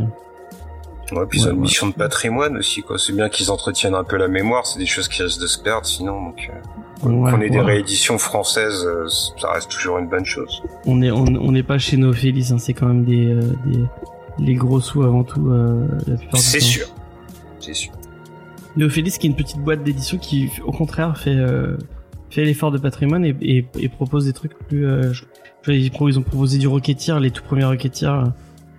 Ouais, 1.13 1.25
puis 1.29 1.39
ils 1.41 1.45
Ouais, 1.45 1.49
ont 1.49 1.53
une 1.53 1.57
ouais. 1.59 1.63
mission 1.63 1.87
de 1.87 1.93
patrimoine 1.95 2.57
aussi, 2.57 2.83
quoi. 2.83 2.99
C'est 2.99 3.13
bien 3.13 3.29
qu'ils 3.29 3.51
entretiennent 3.53 3.95
un 3.95 4.03
peu 4.03 4.17
la 4.17 4.27
mémoire, 4.27 4.67
c'est 4.67 4.81
des 4.81 4.87
choses 4.87 5.07
qui 5.07 5.23
risquent 5.23 5.41
de 5.41 5.47
se 5.47 5.59
perdre 5.59 5.87
sinon, 5.87 6.21
donc 6.21 6.51
euh, 7.05 7.09
ouais, 7.09 7.31
qu'on 7.31 7.41
ait 7.43 7.49
des 7.51 7.61
rééditions 7.61 8.19
françaises, 8.19 8.85
euh, 8.85 9.07
ça 9.41 9.53
reste 9.53 9.71
toujours 9.71 9.99
une 9.99 10.09
bonne 10.09 10.25
chose. 10.25 10.63
on 10.85 11.01
est 11.03 11.13
on 11.13 11.25
on 11.27 11.53
n'est 11.53 11.63
pas 11.63 11.79
chez 11.79 11.97
Nophélis, 11.97 12.49
hein, 12.53 12.59
c'est 12.59 12.73
quand 12.75 12.87
même 12.89 13.05
des 13.05 13.27
euh, 13.27 13.41
des 13.67 13.85
les 14.39 14.55
gros 14.55 14.81
sous 14.81 15.03
avant 15.03 15.25
tout 15.25 15.49
euh, 15.51 15.87
la 16.07 16.17
plupart 16.17 16.41
du 16.41 16.47
C'est 16.47 16.59
temps. 16.59 16.65
sûr. 16.65 16.87
C'est 17.61 17.75
sûr. 17.75 17.93
Néophélis 18.77 19.13
qui 19.19 19.27
est 19.27 19.31
une 19.31 19.37
petite 19.37 19.59
boîte 19.59 19.83
d'édition 19.83 20.19
qui 20.19 20.51
au 20.65 20.73
contraire 20.73 21.17
fait 21.19 21.35
euh, 21.37 21.77
fait 22.31 22.45
l'effort 22.45 22.71
de 22.71 22.79
patrimoine 22.79 23.25
et, 23.25 23.35
et, 23.41 23.67
et 23.79 23.89
propose 23.89 24.27
des 24.27 24.33
trucs 24.35 24.57
plus 24.69 24.87
euh, 24.87 25.13
je- 25.13 25.25
je- 25.63 25.73
ils, 25.73 26.19
ont 26.19 26.23
proposé 26.23 26.59
du 26.59 26.69
Rocketeer 26.69 27.19
les 27.21 27.31
tout 27.31 27.43
premiers 27.43 27.65
Rocketeer 27.65 28.09
euh, 28.13 28.25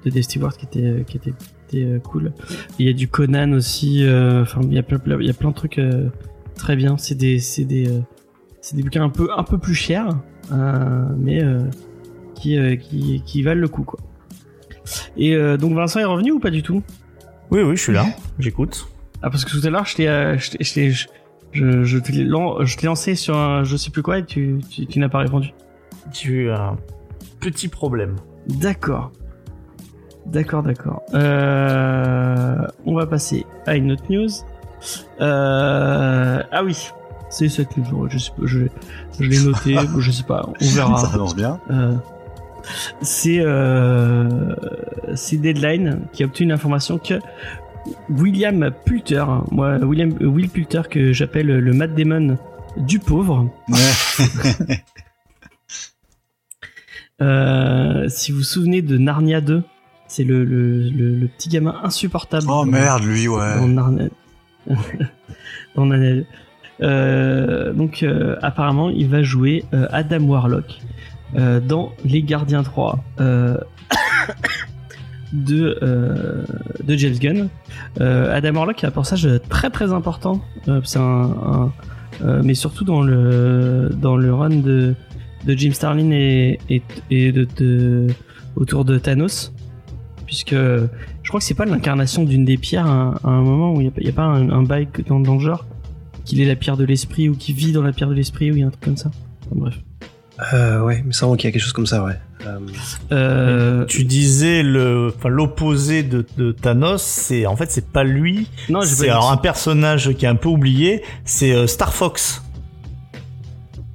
de 0.06 0.10
Dave 0.12 0.22
Stewart 0.24 0.56
qui 0.56 0.66
était 0.66 1.04
qui 1.08 1.18
était, 1.18 1.34
qui 1.68 1.78
était, 1.80 1.86
euh, 1.88 2.00
cool 2.00 2.32
il 2.78 2.86
y 2.86 2.90
a 2.90 2.94
du 2.94 3.08
Conan 3.08 3.52
aussi 3.54 4.04
euh, 4.06 4.44
enfin 4.44 4.62
il 4.64 4.74
y 4.74 4.78
a 4.78 4.84
plein 4.84 5.00
plein- 5.00 5.20
il 5.20 5.26
y 5.26 5.30
a 5.32 5.34
plein 5.34 5.50
de 5.50 5.56
trucs 5.56 5.80
euh, 5.80 6.10
très 6.56 6.76
bien 6.76 6.98
c'est 6.98 7.16
des 7.16 7.40
c'est 7.40 7.66
des 7.66 7.90
euh, 7.90 8.00
c'est 8.62 8.76
des 8.76 8.84
bouquins 8.84 9.04
un 9.04 9.10
peu 9.10 9.30
un 9.36 9.44
peu 9.44 9.58
plus 9.58 9.74
chers 9.76 10.10
euh, 10.52 11.06
mais 11.18 11.44
euh, 11.44 11.64
qui, 12.36 12.56
euh, 12.58 12.76
qui, 12.76 13.24
qui 13.26 13.42
valent 13.42 13.60
le 13.62 13.68
coup, 13.68 13.84
quoi. 13.84 14.00
Et 15.18 15.36
euh, 15.36 15.58
donc 15.58 15.74
Vincent 15.74 16.00
est 16.00 16.06
revenu 16.06 16.32
ou 16.32 16.40
pas 16.40 16.50
du 16.50 16.64
tout? 16.64 16.82
Oui, 17.52 17.62
oui, 17.62 17.76
je 17.78 17.82
suis 17.82 17.94
là. 17.94 18.06
J'écoute. 18.40 18.88
Ah, 19.22 19.30
parce 19.30 19.46
que 19.46 19.52
tout 19.52 19.66
à 19.66 19.70
l'heure, 19.70 19.86
je 19.86 19.96
t'ai, 19.96 20.08
euh, 20.08 20.38
je 20.38 20.52
t'ai- 20.52 20.92
je 21.54 21.98
t'ai 21.98 22.24
lan- 22.24 22.58
lancé 22.84 23.16
sur 23.16 23.36
un 23.38 23.64
je 23.64 23.76
sais 23.78 23.90
plus 23.90 24.04
quoi 24.04 24.20
et 24.20 24.26
tu, 24.26 24.60
tu, 24.70 24.86
tu 24.86 25.00
n'as 25.00 25.10
pas 25.10 25.20
répondu. 25.20 25.54
Tu 26.12 26.50
as 26.52 26.62
un 26.62 26.78
petit 27.40 27.68
problème. 27.68 28.16
D'accord. 28.48 29.12
D'accord, 30.26 30.62
d'accord. 30.62 31.02
Euh, 31.14 32.58
on 32.86 32.94
va 32.96 33.06
passer 33.08 33.46
à 33.66 33.76
une 33.78 33.94
autre 33.94 34.04
news. 34.10 34.28
Euh, 35.22 36.44
ah 36.52 36.64
oui, 36.64 36.78
c'est 37.30 37.50
cette 37.50 37.76
news. 37.78 38.08
Je 38.10 38.18
sais 38.18 38.32
pas, 38.32 38.44
je, 38.46 38.60
je 39.20 39.24
l'ai 39.24 39.40
noté. 39.40 39.78
je 40.00 40.12
sais 40.12 40.24
pas, 40.24 40.46
on 40.48 40.54
verra. 40.76 40.98
Ça 40.98 41.12
annonce 41.14 41.36
bien. 41.36 41.60
Euh, 41.72 41.94
c'est 43.02 43.40
euh, 43.40 44.56
c'est 45.16 45.38
Deadline 45.38 46.02
qui 46.14 46.24
a 46.24 46.26
obtenu 46.26 46.46
une 46.46 46.52
information 46.52 46.98
que 46.98 47.16
William 48.10 48.72
Poulter, 48.86 49.20
hein, 49.20 49.44
moi 49.52 49.78
William 49.78 50.12
Will 50.20 50.50
Poulter 50.50 50.82
que 50.90 51.14
j'appelle 51.14 51.48
le 51.48 51.74
Matt 51.74 51.94
Damon 51.96 52.38
du 52.78 53.00
pauvre. 53.00 53.50
Euh, 57.22 58.06
si 58.10 58.32
vous 58.32 58.40
vous 58.40 58.44
souvenez 58.44 58.82
de 58.84 58.98
Narnia 58.98 59.42
2, 59.42 59.64
c'est 60.08 60.24
le, 60.24 60.44
le, 60.46 60.84
le, 60.90 61.16
le 61.16 61.28
petit 61.28 61.50
gamin 61.50 61.76
insupportable. 61.84 62.46
Oh 62.48 62.64
dans- 62.64 62.66
merde, 62.66 63.04
lui, 63.04 63.28
ouais. 63.28 63.56
dans 63.58 63.68
Narnia. 63.68 64.06
dans 65.76 65.86
Narnia 65.88 66.14
2. 66.16 66.26
Euh, 66.80 67.74
donc 67.74 68.04
euh, 68.04 68.36
apparemment 68.44 68.92
il 68.92 69.10
va 69.10 69.24
jouer 69.24 69.66
Adam 69.90 70.20
Warlock 70.26 70.78
euh, 71.36 71.60
dans 71.60 71.92
Les 72.06 72.24
Gardiens 72.24 72.64
3 72.64 73.04
euh, 73.20 73.58
de, 75.34 75.78
euh, 75.82 76.44
de 76.84 76.96
James 76.96 77.16
Gunn. 77.20 77.50
Euh, 78.00 78.36
Adam 78.36 78.54
Warlock 78.56 78.84
a 78.84 78.88
un 78.88 78.92
personnage 78.92 79.28
très 79.50 79.70
très 79.70 79.92
important, 79.92 80.42
c'est 80.84 81.00
un, 81.00 81.72
mais 82.44 82.54
surtout 82.54 82.84
dans 82.86 83.02
le 83.02 83.90
dans 84.02 84.16
le 84.18 84.34
run 84.34 84.50
de, 84.50 84.96
de 85.46 85.54
Jim 85.54 85.72
Starlin 85.74 86.12
et, 86.12 86.60
et, 86.70 86.82
et 87.12 87.32
de, 87.32 87.48
de- 87.58 88.08
autour 88.56 88.86
de 88.86 88.98
Thanos, 88.98 89.54
puisque 90.26 90.56
je 90.56 91.28
crois 91.28 91.40
que 91.40 91.46
c'est 91.46 91.54
pas 91.54 91.66
l'incarnation 91.66 92.24
d'une 92.24 92.46
des 92.46 92.58
pierres 92.58 92.88
à, 92.88 93.20
un- 93.24 93.42
moment 93.42 93.74
où 93.74 93.82
il 93.82 93.92
n'y 94.02 94.10
a, 94.10 94.14
pas 94.14 94.24
un, 94.24 94.50
un 94.50 94.64
dans, 94.64 95.20
dans 95.20 95.34
le 95.36 95.40
genre 95.42 95.66
qu'il 96.26 96.42
est 96.42 96.46
la 96.46 96.56
pierre 96.56 96.76
de 96.78 96.84
l'esprit 96.86 97.30
ou 97.30 97.36
qu'il 97.36 97.56
vit 97.56 97.72
dans 97.72 97.84
la 97.84 97.92
pierre 97.94 98.10
de 98.10 98.14
l'esprit 98.16 98.52
ou 98.52 98.56
il 98.56 98.60
y 98.60 98.64
a 98.64 98.68
un 98.68 98.72
truc 98.72 98.84
comme 98.84 98.98
ça. 98.98 99.12
Enfin, 99.46 99.56
bref. 99.56 99.80
Euh, 100.54 100.82
ouais, 100.82 101.00
il 101.00 101.06
me 101.06 101.12
semble 101.12 101.36
qu'il 101.38 101.48
y 101.48 101.50
a 101.50 101.52
quelque 101.52 101.62
chose 101.64 101.74
comme 101.74 101.88
ça, 101.88 102.04
ouais. 102.04 102.14
Euh, 102.46 102.60
Euh, 103.12 103.86
Tu 103.86 104.04
disais 104.04 104.62
le, 104.62 105.12
enfin 105.18 105.30
l'opposé 105.30 106.04
de, 106.04 106.26
de 106.38 106.52
Thanos, 106.52 107.02
c'est 107.02 107.46
en 107.48 107.56
fait 107.56 107.72
c'est 107.72 107.88
pas 107.92 108.04
lui. 108.04 108.48
non, 108.70 108.82
C'est 108.84 109.10
alors 109.10 109.28
ça. 109.30 109.34
un 109.34 109.38
personnage 109.38 110.14
qui 110.14 110.26
est 110.26 110.30
un 110.30 110.36
peu 110.36 110.50
oublié. 110.50 111.04
C'est 111.26 111.52
euh, 111.54 111.66
Star 111.66 111.94
Fox. 111.94 112.44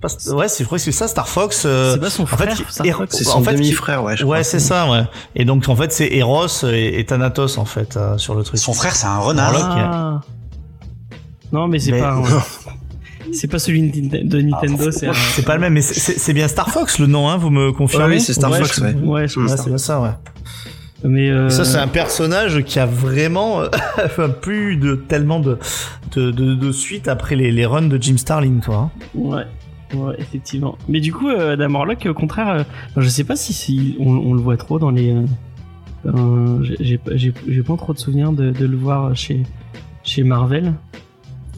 Pas- 0.00 0.08
ouais, 0.34 0.48
c'est 0.48 0.64
vrai, 0.64 0.80
c'est 0.80 0.90
ça, 0.90 1.06
Star 1.06 1.28
Fox. 1.28 1.62
euh, 1.64 1.92
C'est 1.94 2.00
pas 2.00 2.10
son 2.10 2.24
en 2.24 2.26
fait, 2.26 2.36
frère. 2.36 3.06
c'est 3.08 3.22
son 3.22 3.40
demi-frère, 3.40 4.02
ouais, 4.02 4.16
je 4.16 4.24
Ouais, 4.24 4.38
crois. 4.38 4.42
c'est 4.42 4.58
ça, 4.58 4.90
ouais. 4.90 5.04
Et 5.36 5.44
donc 5.44 5.68
en 5.68 5.76
fait 5.76 5.92
c'est 5.92 6.12
Eros 6.12 6.48
et, 6.64 6.98
et 6.98 7.06
Thanatos 7.06 7.56
en 7.58 7.64
fait 7.64 7.96
euh, 7.96 8.18
sur 8.18 8.34
le 8.34 8.42
truc. 8.42 8.58
Son 8.58 8.72
frère, 8.72 8.96
c'est 8.96 9.06
un 9.06 9.18
renard. 9.18 9.52
Ah. 9.56 10.20
Non, 11.52 11.68
mais 11.68 11.78
c'est 11.78 11.92
Mais- 11.92 12.00
pas. 12.00 12.20
C'est 13.32 13.48
pas 13.50 13.58
celui 13.58 13.90
de 13.90 14.40
Nintendo, 14.42 14.90
c'est. 14.90 15.08
un- 15.08 15.12
C'est 15.14 15.44
pas 15.44 15.54
le 15.54 15.60
même, 15.60 15.72
mais 15.74 15.82
c'est- 15.82 16.32
bien 16.32 16.48
Star 16.48 16.70
Fox 16.70 16.98
le 16.98 17.06
nom, 17.06 17.28
hein, 17.28 17.36
vous 17.36 17.50
me 17.50 17.72
confirmez 17.72 18.06
Ouais, 18.06 18.12
oui, 18.14 18.20
c'est 18.20 18.32
Star 18.34 18.50
Ouais, 18.50 18.58
Fox, 18.58 18.76
je- 18.78 18.84
ouais. 18.84 18.94
Ouais, 18.94 19.28
je 19.28 19.38
Mm. 19.38 19.42
Ouais, 19.44 19.48
pense 19.48 19.60
c'est 19.64 19.68
bien 19.70 19.78
ça, 19.78 20.00
ouais. 20.00 20.10
Mais 21.04 21.30
euh, 21.30 21.48
Ça, 21.48 21.64
c'est 21.64 21.78
un 21.78 21.88
personnage 21.88 22.62
qui 22.62 22.78
a 22.78 22.86
vraiment 22.86 23.60
euh, 23.62 23.68
enfin, 24.04 24.28
plus 24.28 24.76
de 24.76 24.94
tellement 24.94 25.40
de 25.40 25.58
de, 26.14 26.30
de, 26.30 26.54
de 26.54 26.72
suite 26.72 27.08
après 27.08 27.34
les, 27.36 27.50
les 27.50 27.66
runs 27.66 27.88
de 27.88 28.00
Jim 28.00 28.16
Starlin, 28.18 28.60
toi. 28.62 28.76
hein. 28.76 28.90
Ouais, 29.14 29.42
ouais, 29.94 30.14
effectivement. 30.18 30.76
Mais 30.88 31.00
du 31.00 31.12
coup, 31.12 31.28
euh, 31.28 31.54
Adam 31.54 31.70
Warlock, 31.74 32.06
au 32.08 32.14
contraire, 32.14 32.48
euh, 32.50 32.62
je 32.96 33.08
sais 33.08 33.24
pas 33.24 33.34
si, 33.34 33.52
si 33.52 33.96
on, 33.98 34.10
on 34.10 34.34
le 34.34 34.40
voit 34.40 34.56
trop 34.56 34.78
dans 34.78 34.90
les. 34.90 35.10
euh, 35.12 35.22
euh, 36.06 36.62
j'ai- 36.62 36.76
j'ai 36.80 36.98
pas- 36.98 37.16
j'ai 37.16 37.32
j'ai 37.48 37.62
pas 37.62 37.76
trop 37.76 37.92
de 37.94 37.98
souvenirs 37.98 38.32
de, 38.32 38.50
de 38.50 38.66
le 38.66 38.76
voir 38.76 39.14
chez 39.16 39.42
chez 40.04 40.22
Marvel. 40.22 40.74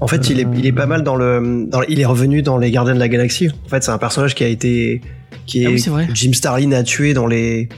En 0.01 0.07
fait, 0.09 0.29
il 0.29 0.41
est, 0.41 0.47
il 0.57 0.67
est 0.67 0.73
pas 0.73 0.87
mal 0.87 1.03
dans 1.03 1.17
le, 1.17 1.67
dans 1.69 1.81
le- 1.81 1.87
il 1.91 2.01
est 2.01 2.05
revenu 2.05 2.43
dans 2.43 2.59
les 2.59 2.71
Gardiens 2.71 2.95
de 2.95 2.99
la 2.99 3.09
Galaxie. 3.09 3.49
En 3.65 3.69
fait, 3.69 3.83
c'est 3.85 3.93
un 3.93 3.99
personnage 3.99 4.35
qui 4.35 4.43
a 4.45 4.49
été, 4.49 5.01
qui 5.47 5.63
est, 5.63 5.67
Ah 5.67 5.71
oui, 5.71 5.81
c'est 5.81 5.91
vrai. 5.91 6.09
Jim 6.13 6.33
Starlin 6.33 6.73
a 6.73 6.83
tué 6.83 7.15
dans 7.15 7.27
les, 7.27 7.69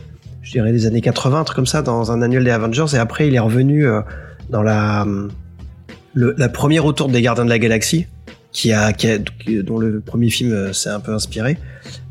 je 0.42 0.50
dirais 0.52 0.72
les 0.72 0.86
années 0.86 1.00
80, 1.02 1.40
un 1.40 1.44
truc 1.44 1.56
comme 1.56 1.66
ça, 1.66 1.82
dans 1.82 2.10
un 2.12 2.22
annuel 2.22 2.44
des 2.44 2.50
Avengers. 2.50 2.86
Et 2.94 2.96
après, 2.98 3.28
il 3.28 3.34
est 3.34 3.38
revenu 3.38 3.86
euh, 3.86 4.00
dans 4.50 4.62
la, 4.62 5.06
le, 6.14 6.34
la 6.38 6.48
première 6.48 6.84
retour 6.84 7.08
des 7.08 7.20
Gardiens 7.22 7.44
de 7.44 7.50
la 7.50 7.58
Galaxie, 7.58 8.06
qui 8.52 8.72
a, 8.72 8.92
qui 8.94 9.08
a- 9.10 9.18
dont 9.62 9.78
le 9.78 10.00
premier 10.00 10.30
film 10.30 10.52
euh, 10.52 10.72
s'est 10.72 10.88
un 10.88 11.00
peu 11.00 11.12
inspiré. 11.12 11.58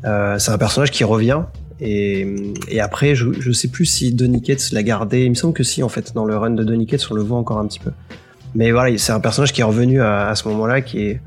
Euh, 0.04 0.38
c'est 0.38 0.52
un 0.52 0.58
personnage 0.58 0.92
qui 0.92 1.02
revient. 1.04 1.40
Et, 1.80 2.26
et 2.68 2.80
après, 2.80 3.14
je, 3.14 3.26
je 3.38 3.50
sais 3.52 3.68
plus 3.68 3.84
si 3.84 4.14
Donny 4.14 4.40
Cates 4.40 4.70
l'a 4.72 4.82
gardé. 4.82 5.24
Il 5.24 5.30
me 5.30 5.34
semble 5.34 5.52
que 5.52 5.64
si, 5.64 5.82
en 5.82 5.88
fait, 5.90 6.14
dans 6.14 6.24
le 6.24 6.36
run 6.36 6.50
de 6.50 6.62
Donny 6.64 6.86
Cates, 6.86 7.06
on 7.10 7.14
le 7.14 7.22
voit 7.22 7.36
encore 7.36 7.58
un 7.58 7.66
petit 7.66 7.80
peu. 7.80 7.90
Mais 8.56 8.70
voilà, 8.72 8.96
c'est 8.98 9.12
un 9.12 9.20
personnage 9.20 9.52
qui 9.52 9.60
est 9.60 9.64
revenu 9.64 10.00
à, 10.00 10.28
à 10.28 10.34
ce 10.34 10.48
moment-là, 10.48 10.80
qui 10.80 11.00
est, 11.00 11.20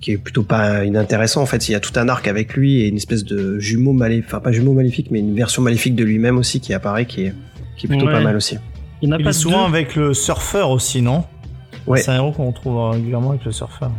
qui 0.00 0.12
est 0.12 0.18
plutôt 0.18 0.42
pas 0.42 0.84
inintéressant. 0.84 1.42
En 1.42 1.46
fait, 1.46 1.68
il 1.68 1.72
y 1.72 1.74
a 1.74 1.80
tout 1.80 1.92
un 1.96 2.08
arc 2.08 2.28
avec 2.28 2.54
lui 2.54 2.82
et 2.82 2.88
une 2.88 2.96
espèce 2.98 3.24
de 3.24 3.58
jumeau 3.58 3.92
maléfique, 3.92 4.26
enfin 4.28 4.40
pas 4.40 4.52
jumeau 4.52 4.74
maléfique, 4.74 5.08
mais 5.10 5.18
une 5.20 5.34
version 5.34 5.62
maléfique 5.62 5.94
de 5.96 6.04
lui-même 6.04 6.36
aussi 6.38 6.60
qui 6.60 6.74
apparaît, 6.74 7.06
qui 7.06 7.22
est, 7.24 7.34
qui 7.76 7.86
est 7.86 7.88
plutôt 7.88 8.06
Ouais. 8.06 8.12
pas 8.12 8.20
mal 8.20 8.36
aussi. 8.36 8.56
Il 9.00 9.08
n'y 9.08 9.14
en 9.14 9.16
a 9.16 9.20
Il 9.20 9.24
pas 9.24 9.30
est 9.30 9.32
souvent 9.32 9.62
deux. 9.68 9.74
avec 9.76 9.96
le 9.96 10.12
surfeur 10.14 10.70
aussi, 10.70 11.00
non? 11.02 11.24
Ouais. 11.86 12.00
C'est 12.00 12.10
un 12.10 12.16
héros 12.16 12.32
qu'on 12.32 12.46
retrouve 12.48 12.90
régulièrement 12.90 13.30
avec 13.30 13.44
le 13.46 13.52
surfeur. 13.52 13.90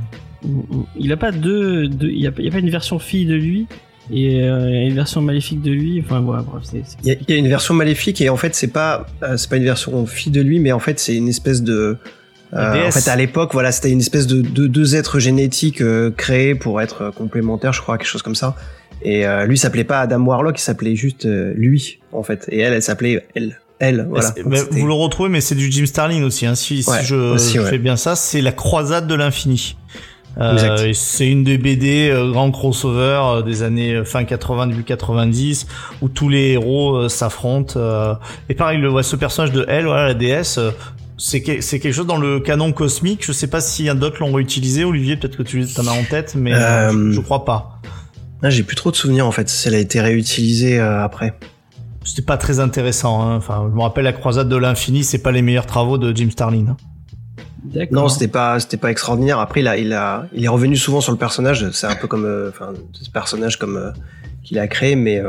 Il 0.95 1.11
a 1.11 1.17
pas 1.17 1.31
deux, 1.31 1.87
deux- 1.87 2.09
il 2.09 2.19
y 2.21 2.27
a, 2.27 2.31
pas- 2.31 2.41
il 2.41 2.45
y 2.45 2.49
a 2.49 2.51
pas 2.51 2.59
une 2.59 2.69
version 2.69 2.99
fille 2.99 3.25
de 3.25 3.35
lui 3.35 3.67
et 4.11 4.41
euh, 4.43 4.69
une 4.87 4.93
version 4.93 5.21
maléfique 5.21 5.61
de 5.61 5.71
lui? 5.71 6.01
Enfin 6.05 6.19
voilà, 6.21 6.43
bref, 6.43 6.63
c'est. 6.63 6.83
c'est- 6.85 6.97
Il 7.03 7.07
y, 7.09 7.11
a, 7.11 7.15
il 7.27 7.29
y 7.29 7.33
a 7.33 7.37
une 7.37 7.47
version 7.47 7.73
maléfique 7.73 8.21
et 8.21 8.29
en 8.29 8.37
fait, 8.37 8.55
c'est 8.55 8.71
pas, 8.71 9.05
euh, 9.23 9.37
c'est 9.37 9.49
pas 9.49 9.57
une 9.57 9.63
version 9.63 10.05
fille 10.05 10.31
de 10.31 10.41
lui, 10.41 10.59
mais 10.59 10.71
en 10.71 10.79
fait, 10.79 10.99
c'est 10.99 11.15
une 11.15 11.27
espèce 11.27 11.61
de, 11.61 11.97
Euh, 12.53 12.87
en 12.87 12.91
fait, 12.91 13.09
à 13.09 13.15
l'époque, 13.15 13.51
voilà, 13.53 13.71
c'était 13.71 13.91
une 13.91 13.99
espèce 13.99 14.27
de, 14.27 14.41
de 14.41 14.67
deux 14.67 14.95
êtres 14.95 15.19
génétiques 15.19 15.81
euh, 15.81 16.11
créés 16.11 16.55
pour 16.55 16.81
être 16.81 17.03
euh, 17.03 17.11
complémentaires, 17.11 17.73
je 17.73 17.81
crois, 17.81 17.97
quelque 17.97 18.07
chose 18.07 18.23
comme 18.23 18.35
ça. 18.35 18.55
Et 19.01 19.25
euh, 19.25 19.45
lui 19.45 19.57
s'appelait 19.57 19.83
pas 19.83 19.99
Adam 20.01 20.19
Warlock, 20.19 20.59
il 20.59 20.63
s'appelait 20.63 20.95
juste 20.95 21.25
lui, 21.25 21.99
en 22.11 22.23
fait. 22.23 22.45
Et 22.49 22.59
elle, 22.59 22.73
elle 22.73 22.83
s'appelait 22.83 23.25
elle. 23.35 23.59
Elle, 23.81 24.07
voilà. 24.09 24.33
Vous 24.71 24.87
le 24.87 24.93
retrouvez, 24.93 25.29
mais 25.29 25.39
c'est 25.39 25.55
du 25.55 25.71
Jim 25.71 25.85
Starlin 25.85 26.21
aussi. 26.23 26.45
Hein. 26.45 26.55
Si, 26.55 26.83
je 27.03 27.15
aussi, 27.15 27.59
ouais. 27.59 27.69
fais 27.69 27.77
bien 27.77 27.95
ça, 27.95 28.17
c'est 28.17 28.41
la 28.41 28.51
croisade 28.51 29.07
de 29.07 29.15
l'infini. 29.15 29.77
Euh, 30.37 30.93
c'est 30.93 31.27
une 31.27 31.43
des 31.43 31.57
BD 31.57 32.09
euh, 32.09 32.31
grand 32.31 32.51
crossover 32.51 33.19
euh, 33.23 33.41
des 33.41 33.63
années 33.63 34.03
fin 34.05 34.23
80 34.23 34.67
début 34.67 34.83
90 34.83 35.67
où 36.01 36.07
tous 36.07 36.29
les 36.29 36.51
héros 36.51 37.09
s'affrontent 37.09 37.79
et 38.47 38.53
pareil 38.53 38.77
le 38.77 38.89
ouais, 38.89 39.03
ce 39.03 39.15
personnage 39.15 39.51
de 39.51 39.65
elle 39.67 39.85
voilà 39.85 40.05
la 40.05 40.13
déesse 40.13 40.59
c'est 41.19 41.41
que- 41.43 41.61
c'est 41.61 41.79
quelque 41.79 41.93
chose 41.93 42.07
dans 42.07 42.17
le 42.17 42.39
canon 42.39 42.71
cosmique 42.71 43.23
je 43.25 43.31
sais 43.31 43.47
pas 43.47 43.61
si 43.61 43.87
un 43.89 43.93
d'autres 43.95 44.19
l'ont 44.21 44.31
réutilisé 44.33 44.83
Olivier 44.85 45.17
peut-être 45.17 45.35
que 45.37 45.43
tu 45.43 45.63
en 45.77 45.85
as 45.85 45.91
en 45.91 46.03
tête 46.03 46.33
mais 46.35 46.53
euh, 46.53 46.89
Euh, 46.91 46.91
je, 47.09 47.11
je 47.11 47.19
crois 47.21 47.45
pas 47.45 47.79
Ah, 48.41 48.49
j'ai 48.49 48.63
plus 48.63 48.75
trop 48.77 48.89
de 48.89 48.95
souvenirs, 48.95 49.27
en 49.27 49.31
fait. 49.31 49.51
Elle 49.65 49.75
a 49.75 49.79
été 49.79 49.99
réutilisée 50.01 50.79
euh, 50.79 51.03
après. 51.03 51.33
c'était 52.05 52.21
pas 52.23 52.37
très 52.37 52.59
intéressant 52.59 53.21
hein. 53.21 53.35
enfin 53.35 53.67
je 53.69 53.75
me 53.75 53.81
rappelle 53.81 54.05
la 54.05 54.13
croisade 54.13 54.47
de 54.49 54.55
l'infini 54.55 55.03
c'est 55.03 55.21
pas 55.21 55.31
les 55.31 55.41
meilleurs 55.43 55.65
travaux 55.67 55.97
de 55.97 56.15
Jim 56.15 56.29
Starlin 56.31 56.67
hein. 56.69 56.77
D'accord. 57.61 58.03
Non, 58.03 58.09
c'était 58.09 58.29
pas, 58.29 58.57
c'était 58.61 58.77
pas 58.77 58.89
extraordinaire. 58.89 59.37
Après, 59.39 59.59
il 59.59 59.67
a, 59.67 59.77
il 59.77 59.91
a, 59.91 60.27
il 60.33 60.45
est 60.45 60.47
revenu 60.47 60.77
souvent 60.77 61.01
sur 61.01 61.11
le 61.11 61.17
personnage. 61.17 61.69
C'est 61.71 61.87
un 61.87 61.95
peu 61.95 62.07
comme, 62.07 62.23
euh, 62.23 62.49
enfin, 62.49 62.69
ce 62.93 63.09
personnage 63.11 63.59
comme 63.59 63.75
euh, 63.75 63.91
qu'il 64.43 64.57
a 64.59 64.67
créé, 64.69 64.95
mais 64.95 65.19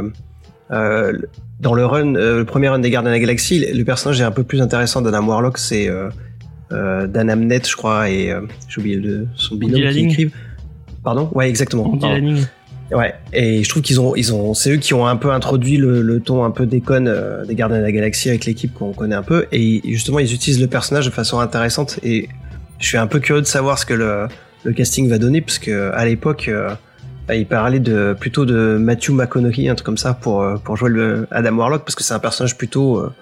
euh, 0.72 1.12
dans 1.60 1.74
le 1.74 1.84
run, 1.84 2.14
euh, 2.14 2.38
le 2.38 2.44
premier 2.44 2.68
run 2.68 2.78
des 2.78 2.90
Gardiens 2.90 3.10
de 3.10 3.14
la 3.14 3.20
Galaxie, 3.20 3.66
le 3.72 3.84
personnage 3.84 4.20
est 4.20 4.24
un 4.24 4.30
peu 4.30 4.44
plus 4.44 4.62
intéressant 4.62 5.02
d'Adam 5.02 5.26
Warlock. 5.26 5.58
C'est 5.58 5.88
euh, 5.88 6.08
euh, 6.72 7.06
Dan 7.06 7.28
Amnett, 7.28 7.68
je 7.68 7.76
crois, 7.76 8.08
et 8.08 8.32
j'ai 8.68 8.80
oublié 8.80 8.96
le, 8.96 9.26
son 9.34 9.56
binôme 9.56 9.90
qui 9.92 10.00
écrivent. 10.00 10.32
Pardon? 11.02 11.30
Ouais, 11.34 11.48
exactement. 11.48 11.96
Pardon. 11.98 12.36
Ouais, 12.92 13.14
et 13.32 13.62
je 13.62 13.68
trouve 13.68 13.82
qu'ils 13.82 14.00
ont, 14.00 14.16
ils 14.16 14.34
ont, 14.34 14.52
c'est 14.52 14.72
eux 14.72 14.76
qui 14.76 14.94
ont 14.94 15.06
un 15.06 15.14
peu 15.14 15.30
introduit 15.30 15.76
le, 15.76 16.02
le 16.02 16.18
ton 16.18 16.42
un 16.42 16.50
peu 16.50 16.66
déconne 16.66 17.08
des 17.46 17.54
Gardiens 17.54 17.78
de 17.78 17.84
la 17.84 17.92
Galaxie 17.92 18.30
avec 18.30 18.46
l'équipe 18.46 18.74
qu'on 18.74 18.92
connaît 18.92 19.14
un 19.14 19.22
peu, 19.22 19.46
et 19.52 19.80
justement 19.84 20.18
ils 20.18 20.34
utilisent 20.34 20.60
le 20.60 20.66
personnage 20.66 21.06
de 21.06 21.10
façon 21.12 21.38
intéressante, 21.38 22.00
et 22.02 22.28
je 22.80 22.86
suis 22.86 22.98
un 22.98 23.06
peu 23.06 23.20
curieux 23.20 23.42
de 23.42 23.46
savoir 23.46 23.78
ce 23.78 23.86
que 23.86 23.94
le, 23.94 24.26
le 24.64 24.72
casting 24.72 25.08
va 25.08 25.18
donner, 25.18 25.40
parce 25.40 25.60
que 25.60 25.92
à 25.92 26.04
l'époque, 26.04 26.50
il 27.30 27.46
parlait 27.46 27.80
de 27.80 28.16
plutôt 28.18 28.44
de 28.44 28.76
Matthew 28.78 29.10
McConaughey, 29.10 29.68
un 29.68 29.74
truc 29.74 29.86
comme 29.86 29.98
ça, 29.98 30.14
pour 30.14 30.42
euh, 30.42 30.56
pour 30.56 30.76
jouer 30.76 30.90
le 30.90 31.28
Adam 31.30 31.56
Warlock, 31.56 31.84
parce 31.84 31.94
que 31.94 32.02
c'est 32.02 32.14
un 32.14 32.18
personnage 32.18 32.56
plutôt 32.56 32.98
euh, 32.98 33.12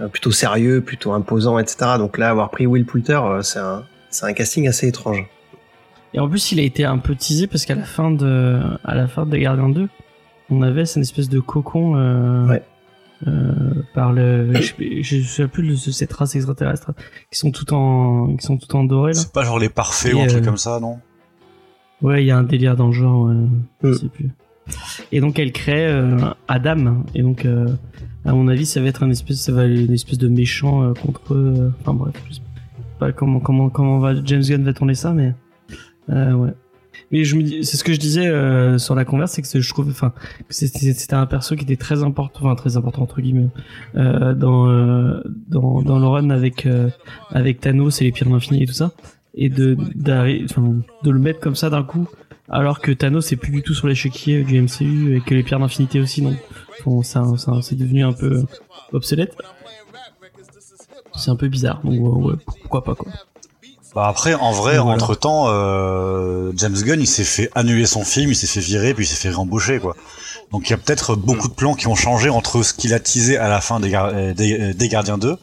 euh, 0.00 0.08
plutôt 0.08 0.30
sérieux, 0.30 0.80
plutôt 0.80 1.12
imposant, 1.12 1.58
etc. 1.58 1.92
Donc 1.98 2.18
là, 2.18 2.30
avoir 2.30 2.50
pris 2.50 2.66
Will 2.66 2.84
Poulter, 2.84 3.20
c'est 3.42 3.58
un 3.60 3.84
c'est 4.10 4.26
un 4.26 4.32
casting 4.32 4.68
assez 4.68 4.88
étrange. 4.88 5.24
Et 6.12 6.18
en 6.18 6.28
plus, 6.28 6.50
il 6.52 6.58
a 6.58 6.62
été 6.62 6.84
un 6.84 6.98
peu 6.98 7.14
teasé 7.14 7.46
parce 7.46 7.64
qu'à 7.64 7.76
la 7.76 7.84
fin 7.84 8.10
de, 8.10 8.58
à 8.84 8.96
la 8.96 9.06
fin 9.06 9.24
de 9.26 9.36
Gardiens 9.36 9.68
2, 9.68 9.88
on 10.50 10.62
avait 10.62 10.84
cette 10.84 11.02
espèce 11.04 11.28
de 11.28 11.38
cocon 11.38 11.94
euh, 11.96 12.46
Ouais. 12.48 12.62
euh, 13.28 13.52
par 13.94 14.12
le 14.12 14.52
je, 14.54 14.72
je 15.02 15.16
me 15.18 15.22
souviens 15.22 15.46
plus 15.46 15.86
de 15.86 15.92
cette 15.92 16.12
race 16.12 16.34
extraterrestre 16.34 16.90
qui 17.30 17.38
sont 17.38 17.52
tout 17.52 17.72
en 17.72 18.34
qui 18.36 18.44
sont 18.44 18.56
tout 18.58 18.74
en 18.74 18.82
doré 18.82 19.12
là. 19.12 19.20
C'est 19.20 19.32
pas 19.32 19.44
genre 19.44 19.60
les 19.60 19.68
parfaits 19.68 20.10
Et, 20.12 20.14
ou 20.16 20.20
un 20.20 20.26
truc 20.26 20.44
comme 20.44 20.56
ça, 20.58 20.80
non? 20.80 20.98
Ouais, 22.02 22.22
il 22.22 22.26
y 22.26 22.30
a 22.30 22.38
un 22.38 22.42
délire 22.44 22.76
dans 22.76 22.86
le 22.86 22.92
genre, 22.92 23.28
euh, 23.28 23.46
je 23.82 23.88
Mm. 23.88 23.94
sais 23.94 24.08
plus. 24.08 24.30
Et 25.10 25.20
donc 25.20 25.38
elle 25.38 25.50
crée 25.52 25.86
euh, 25.86 26.16
Adam 26.46 27.02
et 27.14 27.22
donc 27.22 27.44
euh, 27.44 27.66
à 28.24 28.32
mon 28.32 28.46
avis 28.46 28.66
ça 28.66 28.80
va 28.80 28.86
être 28.86 29.02
un 29.02 29.10
espèce 29.10 29.40
ça 29.40 29.50
va 29.52 29.64
être 29.64 29.76
une 29.76 29.92
espèce 29.92 30.18
de 30.18 30.28
méchant 30.28 30.84
euh, 30.84 30.92
contre 30.94 31.34
eux. 31.34 31.54
euh, 31.56 31.70
Enfin 31.80 31.92
bref, 31.94 32.14
je 32.28 32.34
sais 32.36 32.40
pas 33.00 33.10
comment 33.10 33.40
comment 33.40 33.68
comment 33.68 33.98
va 33.98 34.14
James 34.24 34.42
Gunn 34.42 34.62
va 34.62 34.72
tourner 34.72 34.94
ça 34.94 35.12
mais 35.12 35.34
euh, 36.10 36.32
ouais. 36.34 36.50
Mais 37.12 37.24
je 37.24 37.34
me 37.34 37.42
dis, 37.42 37.64
c'est 37.64 37.76
ce 37.76 37.82
que 37.82 37.92
je 37.92 37.98
disais 37.98 38.28
euh, 38.28 38.78
sur 38.78 38.94
la 38.94 39.04
converse, 39.04 39.32
c'est 39.32 39.42
que 39.42 39.60
je 39.60 39.68
trouve, 39.68 39.88
enfin, 39.90 40.12
c'était 40.48 41.14
un 41.14 41.26
perso 41.26 41.56
qui 41.56 41.64
était 41.64 41.74
très 41.74 42.04
important, 42.04 42.38
enfin 42.44 42.54
très 42.54 42.76
important 42.76 43.02
entre 43.02 43.20
guillemets, 43.20 43.48
euh, 43.96 44.32
dans 44.34 44.68
euh, 44.68 45.20
dans 45.48 45.82
dans 45.82 45.98
le 45.98 46.06
run 46.06 46.30
avec 46.30 46.66
euh, 46.66 46.88
avec 47.30 47.58
Thanos 47.58 48.00
et 48.00 48.04
les 48.04 48.12
pierres 48.12 48.30
d'infini 48.30 48.62
et 48.62 48.66
tout 48.66 48.74
ça, 48.74 48.92
et 49.34 49.48
de 49.48 49.76
de 49.96 51.10
le 51.10 51.18
mettre 51.18 51.40
comme 51.40 51.54
ça 51.56 51.70
d'un 51.70 51.82
coup, 51.82 52.08
alors 52.48 52.80
que 52.80 52.90
Thanos 52.92 53.30
est 53.32 53.36
plus 53.36 53.52
du 53.52 53.62
tout 53.62 53.74
sur 53.74 53.86
l'échiquier 53.88 54.42
du 54.42 54.60
MCU 54.60 55.16
et 55.16 55.20
que 55.20 55.34
les 55.34 55.42
pierres 55.42 55.60
d'infinité 55.60 56.00
aussi, 56.00 56.22
donc 56.22 56.36
bon, 56.84 57.02
ça, 57.02 57.24
ça 57.36 57.52
c'est 57.62 57.76
devenu 57.76 58.04
un 58.04 58.12
peu 58.12 58.42
obsolète. 58.92 59.34
C'est 61.16 61.30
un 61.30 61.36
peu 61.36 61.48
bizarre, 61.48 61.80
donc 61.84 61.94
ouais, 62.00 62.30
ouais, 62.32 62.38
pourquoi 62.46 62.84
pas 62.84 62.94
quoi. 62.94 63.12
Bah 63.94 64.06
après, 64.06 64.34
en 64.34 64.52
vrai, 64.52 64.78
Voilà. 64.78 64.94
entre 64.94 65.16
temps, 65.16 65.46
euh, 65.48 66.52
James 66.56 66.76
Gunn, 66.76 67.00
il 67.00 67.08
s'est 67.08 67.24
fait 67.24 67.50
annuler 67.56 67.86
son 67.86 68.04
film, 68.04 68.30
il 68.30 68.36
s'est 68.36 68.46
fait 68.46 68.60
virer, 68.60 68.94
puis 68.94 69.04
il 69.04 69.08
s'est 69.08 69.16
fait 69.28 69.34
rembaucher, 69.34 69.80
quoi. 69.80 69.96
Donc 70.52 70.68
il 70.68 70.70
y 70.70 70.74
a 70.74 70.78
peut-être 70.78 71.14
beaucoup 71.14 71.48
de 71.48 71.52
plans 71.54 71.74
qui 71.74 71.86
ont 71.86 71.94
changé 71.94 72.28
entre 72.28 72.62
ce 72.62 72.74
qu'il 72.74 72.92
a 72.92 72.98
teasé 73.00 73.36
à 73.36 73.48
la 73.48 73.60
fin 73.60 73.78
des, 73.78 73.90
Gar- 73.90 74.10
euh, 74.12 74.34
des, 74.34 74.58
euh, 74.60 74.74
des 74.74 74.88
Gardiens 74.88 75.16
2, 75.18 75.36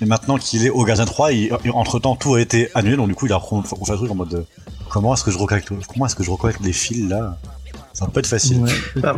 et 0.00 0.04
maintenant 0.04 0.38
qu'il 0.38 0.64
est 0.64 0.70
au 0.70 0.84
Gardien 0.84 1.04
3, 1.04 1.32
il, 1.32 1.50
entre 1.74 1.98
temps 1.98 2.14
tout 2.14 2.34
a 2.34 2.40
été 2.40 2.68
annulé, 2.74 2.96
donc 2.96 3.08
du 3.08 3.14
coup 3.14 3.26
il 3.26 3.32
a 3.32 3.36
refait 3.36 3.92
un 3.92 3.96
truc 3.96 4.10
en 4.10 4.14
mode 4.14 4.28
de, 4.28 4.44
comment 4.88 5.14
est-ce 5.14 5.24
que 5.24 5.30
je 5.32 5.38
reconnecte, 5.38 5.68
comment 5.92 6.06
est-ce 6.06 6.14
que 6.14 6.22
je 6.22 6.30
reconnecte 6.30 6.60
les 6.64 6.72
fils 6.72 7.08
là? 7.08 7.36
Ça 7.92 8.04
va 8.04 8.10
pas 8.12 8.20
être 8.20 8.26
facile. 8.26 8.58
Ouais, 8.58 8.70
Ah. 9.02 9.14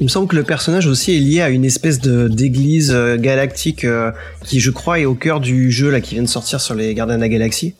Il 0.00 0.04
me 0.04 0.08
semble 0.08 0.26
que 0.26 0.34
le 0.36 0.42
personnage 0.42 0.86
aussi 0.88 1.14
est 1.14 1.20
lié 1.20 1.40
à 1.40 1.50
une 1.50 1.64
espèce 1.64 2.00
de 2.00 2.26
d'église 2.26 2.90
euh, 2.92 3.16
galactique 3.16 3.84
euh, 3.84 4.10
qui, 4.44 4.58
je 4.58 4.70
crois, 4.72 4.98
est 4.98 5.04
au 5.04 5.14
cœur 5.14 5.38
du 5.40 5.70
jeu 5.70 5.88
là 5.88 6.00
qui 6.00 6.14
vient 6.14 6.22
de 6.24 6.28
sortir 6.28 6.60
sur 6.60 6.74
les 6.74 6.94
Gardiens 6.94 7.14
de 7.16 7.20
la 7.20 7.28
Galaxie. 7.28 7.74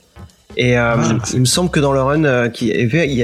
Et 0.57 0.79
euh, 0.79 0.97
il 1.33 1.41
me 1.41 1.45
semble 1.45 1.71
que 1.71 1.81
dans 1.81 1.93
le 1.93 2.03
run 2.03 2.25
euh, 2.25 2.49
qui 2.49 2.73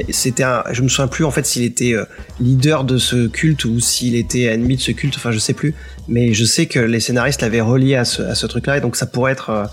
c'était 0.09 0.43
un, 0.43 0.63
je 0.71 0.81
me 0.81 0.89
souviens 0.89 1.07
plus 1.07 1.23
en 1.23 1.31
fait 1.31 1.45
s'il 1.45 1.63
était 1.63 1.93
euh, 1.93 2.05
leader 2.39 2.83
de 2.83 2.97
ce 2.97 3.27
culte 3.27 3.65
ou 3.65 3.79
s'il 3.79 4.15
était 4.15 4.43
ennemi 4.43 4.75
de 4.75 4.81
ce 4.81 4.91
culte. 4.91 5.15
Enfin, 5.15 5.31
je 5.31 5.39
sais 5.39 5.53
plus. 5.53 5.75
Mais 6.07 6.33
je 6.33 6.43
sais 6.45 6.65
que 6.65 6.79
les 6.79 6.99
scénaristes 6.99 7.41
l'avaient 7.41 7.61
relié 7.61 7.95
à 7.95 8.05
ce, 8.05 8.21
à 8.21 8.35
ce 8.35 8.47
truc-là 8.47 8.77
et 8.77 8.81
donc 8.81 8.95
ça 8.95 9.05
pourrait 9.05 9.31
être 9.31 9.49
euh, 9.49 9.63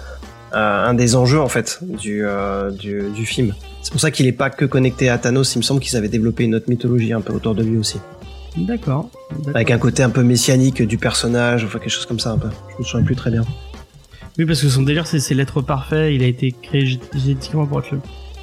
un 0.53 0.89
un 0.89 0.95
des 0.95 1.17
enjeux 1.17 1.41
en 1.41 1.49
fait 1.49 1.81
du 1.83 2.25
euh, 2.25 2.71
du, 2.71 3.03
du 3.15 3.27
film. 3.27 3.55
C'est 3.83 3.91
pour 3.91 4.01
ça 4.01 4.11
qu'il 4.11 4.27
est 4.27 4.33
pas 4.33 4.51
que 4.51 4.65
connecté 4.65 5.09
à 5.09 5.19
Thanos. 5.19 5.55
Il 5.55 5.59
me 5.59 5.63
semble 5.63 5.81
qu'ils 5.81 5.97
avaient 5.97 6.09
développé 6.09 6.45
une 6.45 6.55
autre 6.55 6.69
mythologie 6.69 7.13
un 7.13 7.21
peu 7.21 7.33
autour 7.33 7.55
de 7.55 7.63
lui 7.63 7.77
aussi. 7.77 7.99
D'accord. 8.57 9.11
d'accord. 9.31 9.53
Avec 9.55 9.71
un 9.71 9.79
côté 9.79 10.03
un 10.03 10.11
peu 10.11 10.23
messianique 10.23 10.83
du 10.83 10.99
personnage, 10.99 11.65
enfin 11.65 11.79
quelque 11.79 11.91
chose 11.91 12.07
comme 12.07 12.19
ça 12.19 12.31
un 12.31 12.39
peu. 12.39 12.49
Je 12.73 12.83
me 12.83 12.85
souviens 12.85 13.05
plus 13.05 13.17
très 13.17 13.31
bien. 13.31 13.45
Oui, 14.39 14.47
parce 14.47 14.61
que 14.63 14.69
son 14.69 14.83
délire, 14.83 15.07
c'est 15.07 15.19
c'est 15.21 15.35
l'être 15.35 15.61
parfait. 15.63 16.15
Il 16.15 16.23
a 16.23 16.27
été 16.27 16.53
créé 16.53 16.85
gé- 16.85 17.01
génétiquement 17.15 17.67
pour 17.67 17.81
être 17.81 17.95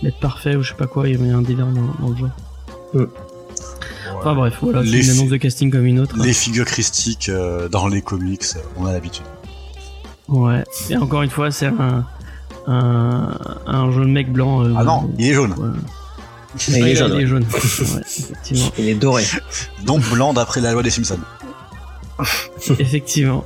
l'être 0.02 0.20
parfait 0.20 0.56
ou 0.56 0.62
je 0.62 0.70
sais 0.70 0.76
pas 0.76 0.88
quoi. 0.88 1.08
Il 1.08 1.26
y 1.26 1.32
a 1.32 1.36
un 1.38 1.42
délire 1.42 1.68
dans, 1.68 2.06
dans 2.06 2.10
le 2.14 2.18
genre. 2.18 2.30
Euh. 2.96 3.08
Enfin 4.18 4.34
bref, 4.36 4.58
voilà, 4.62 4.82
c'est 4.84 4.90
Les 4.90 5.06
une 5.06 5.18
annonce 5.20 5.30
de 5.30 5.38
casting 5.38 5.72
comme 5.72 5.86
une 5.86 6.00
autre. 6.00 6.16
Les 6.22 6.34
figures 6.34 6.66
christiques 6.66 7.30
euh, 7.30 7.70
dans 7.70 7.88
les 7.88 8.02
comics, 8.02 8.44
on 8.78 8.86
a 8.86 8.94
l'habitude. 8.94 9.26
Ouais. 10.28 10.64
Et 10.90 10.98
encore 10.98 11.22
une 11.22 11.30
fois, 11.30 11.52
c'est 11.52 11.68
un, 11.68 12.06
un, 12.68 13.38
un 13.68 13.92
jeune 13.92 14.12
mec 14.12 14.32
blanc. 14.32 14.64
euh, 14.66 14.74
Ah 14.78 14.84
non, 14.84 15.12
il 15.20 15.30
est 15.30 15.34
jaune. 15.34 15.54
ouais. 15.54 15.70
Mais 16.72 16.80
il 16.80 16.88
est 16.88 16.96
jaune. 16.96 17.12
Il 17.14 17.16
est 17.16 17.24
ouais. 17.24 17.28
jaune. 17.28 17.44
ouais, 17.44 18.02
effectivement. 18.02 18.72
Il 18.80 18.90
est 18.90 18.96
doré. 18.96 19.24
Donc 19.86 20.02
blanc 20.10 20.34
d'après 20.34 20.62
la 20.62 20.72
loi 20.74 20.82
des 20.84 20.90
Simpsons. 20.90 21.20
effectivement. 22.80 23.44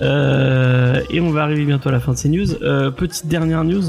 Euh, 0.00 1.00
et 1.10 1.20
on 1.20 1.30
va 1.30 1.42
arriver 1.42 1.64
bientôt 1.64 1.88
à 1.88 1.92
la 1.92 2.00
fin 2.00 2.12
de 2.12 2.16
ces 2.18 2.28
news. 2.28 2.46
Euh, 2.62 2.90
petite 2.90 3.26
dernière 3.26 3.64
news 3.64 3.82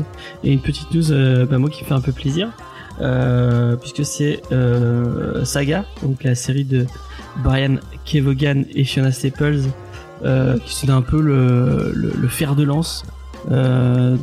et 0.44 0.52
une 0.52 0.60
petite 0.62 0.94
news, 0.94 1.12
euh, 1.12 1.46
bah, 1.46 1.58
moi 1.58 1.70
qui 1.70 1.84
me 1.84 1.88
fait 1.88 1.94
un 1.94 2.02
peu 2.02 2.12
plaisir, 2.12 2.50
puisque 3.82 4.06
c'est 4.06 4.42
Saga, 5.44 5.86
donc 6.04 6.24
la 6.24 6.36
série 6.36 6.66
de 6.66 6.86
Brian 7.44 7.76
Kevogan 8.06 8.66
et 8.76 8.84
Fiona 8.84 9.12
Staples, 9.12 9.62
qui 10.66 10.76
sont 10.76 10.90
un 10.90 11.02
peu 11.02 11.20
le, 11.22 11.92
le, 11.96 12.12
le 12.16 12.28
fer 12.28 12.56
de 12.56 12.64
lance 12.64 13.04
de, 13.50 14.16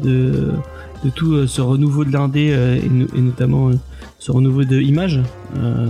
de 1.05 1.11
tout 1.15 1.47
ce 1.47 1.61
renouveau 1.61 2.05
de 2.05 2.13
l'indé 2.13 2.55
et, 2.85 2.89
no- 2.89 3.07
et 3.17 3.21
notamment 3.21 3.71
ce 4.19 4.31
renouveau 4.33 4.65
de 4.65 4.77
Image. 4.81 5.21
Euh, 5.57 5.87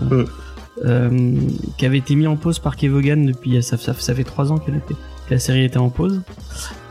Mm. 0.80 0.86
euh, 0.86 1.32
qui 1.76 1.86
avait 1.86 1.98
été 1.98 2.14
mis 2.14 2.28
en 2.28 2.36
pause 2.36 2.60
par 2.60 2.76
Kevogan 2.76 3.26
depuis 3.26 3.60
ça, 3.64 3.76
ça, 3.76 3.94
ça 3.98 4.14
fait 4.14 4.22
trois 4.22 4.52
ans 4.52 4.58
qu'elle 4.58 4.76
était 4.76 4.94
la 5.30 5.38
série 5.38 5.64
était 5.64 5.78
en 5.78 5.90
pause. 5.90 6.22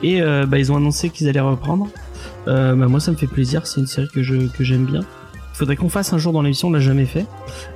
Et 0.03 0.21
euh, 0.21 0.45
bah, 0.45 0.59
ils 0.59 0.71
ont 0.71 0.77
annoncé 0.77 1.09
qu'ils 1.09 1.27
allaient 1.27 1.39
reprendre. 1.39 1.87
Euh, 2.47 2.75
bah, 2.75 2.87
moi 2.87 2.99
ça 2.99 3.11
me 3.11 3.17
fait 3.17 3.27
plaisir. 3.27 3.65
C'est 3.67 3.81
une 3.81 3.87
série 3.87 4.07
que 4.07 4.23
je 4.23 4.35
j'aime 4.59 4.85
bien. 4.85 5.01
Il 5.01 5.57
faudrait 5.57 5.75
qu'on 5.75 5.89
fasse 5.89 6.13
un 6.13 6.17
jour 6.17 6.33
dans 6.33 6.41
l'émission. 6.41 6.67
On 6.67 6.71
l'a 6.71 6.79
jamais 6.79 7.05
fait. 7.05 7.25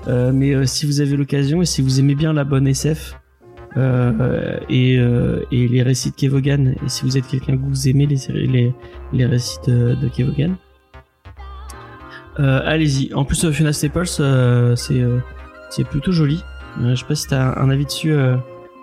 Euh, 0.08 0.32
mais 0.34 0.66
si 0.68 0.86
vous 0.86 1.02
avez 1.02 1.16
l'occasion 1.18 1.62
et 1.62 1.66
si 1.66 1.82
vous 1.82 2.00
aimez 2.00 2.16
bien 2.16 2.34
la 2.34 2.44
bonne 2.44 2.68
SF 2.68 3.16
et, 4.70 4.98
les 5.52 5.84
récits 5.84 6.12
de 6.12 6.16
Kevogan 6.16 6.76
et 6.86 6.90
si 6.90 7.04
vous 7.04 7.18
êtes 7.18 7.28
quelqu'un 7.28 7.58
que 7.58 7.64
vous 7.64 7.88
aimez 7.88 8.06
les 8.06 9.26
récits 9.26 9.58
de, 9.66 10.08
Kevogan 10.10 10.56
allez-y. 12.38 13.14
En 13.14 13.26
plus 13.26 13.50
Fiona 13.52 13.74
Staples 13.74 14.08
c'est 14.78 15.84
plutôt 15.86 16.12
joli. 16.12 16.44
Je 16.84 16.96
sais 16.96 17.06
pas 17.06 17.16
si 17.16 17.28
t'as 17.28 17.60
un, 17.60 17.68
un 17.68 17.70
avis 17.70 17.86
dessus 17.86 18.14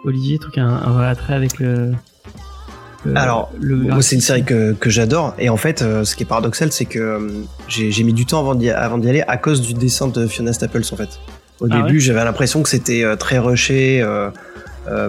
Olivier 0.09 0.39
truc 0.39 0.59
un, 0.59 0.69
un 0.69 0.91
vrai 0.91 1.07
attrait 1.07 1.35
avec 1.35 1.59
le, 1.59 1.93
Alors, 3.15 3.51
le 3.61 3.77
Moi, 3.77 4.03
c'est 4.03 4.17
une 4.17 4.21
série 4.21 4.45
que, 4.45 4.73
que 4.73 4.91
j'adore. 4.91 5.35
Et 5.39 5.49
en 5.49 5.57
fait, 5.57 5.83
euh, 5.83 6.05
ce 6.05 6.17
qui 6.17 6.25
est 6.25 6.27
paradoxal, 6.27 6.73
c'est 6.73 6.85
que 6.85 6.99
euh, 6.99 7.29
j'ai 7.69 8.03
mis 8.03 8.13
du 8.13 8.27
temps 8.27 8.41
avant 8.41 8.55
d'y 8.55 8.71
aller 8.71 9.25
à 9.27 9.37
cause 9.37 9.61
du 9.61 9.75
dessin 9.75 10.09
de 10.09 10.27
Fiona 10.27 10.53
Staples, 10.53 10.83
en 10.93 10.97
fait. 10.97 11.21
Au 11.61 11.67
Ah 11.71 11.77
début, 11.77 11.95
ouais 11.95 12.01
j'avais 12.01 12.25
l'impression 12.25 12.63
que 12.63 12.69
c'était 12.69 13.05
euh, 13.05 13.17
très 13.17 13.39
rushé, 13.39 14.05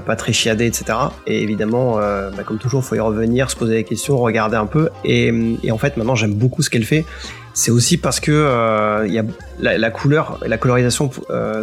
pas 0.05 0.15
très 0.17 0.33
chiadé, 0.33 0.65
etc. 0.65 0.85
Et 1.25 1.41
évidemment, 1.41 1.95
bah, 1.95 2.43
comme 2.45 2.57
toujours, 2.57 2.83
faut 2.83 2.95
y 2.95 2.99
revenir, 2.99 3.49
se 3.49 3.55
poser 3.55 3.75
des 3.75 3.83
questions, 3.85 4.17
regarder 4.17 4.57
un 4.57 4.65
peu. 4.65 4.89
Et, 5.05 5.31
et 5.63 5.71
en 5.71 5.77
fait, 5.77 5.95
maintenant, 5.95 6.15
j'aime 6.15 6.33
beaucoup 6.33 6.61
ce 6.61 6.69
qu'elle 6.69 6.83
fait. 6.83 7.05
C'est 7.53 7.71
aussi 7.71 7.97
parce 7.97 8.19
que 8.19 9.07
y 9.07 9.17
a 9.19 9.23
la, 9.59 9.77
la 9.77 9.89
couleur, 9.89 10.39
la 10.45 10.57
colorisation 10.57 11.09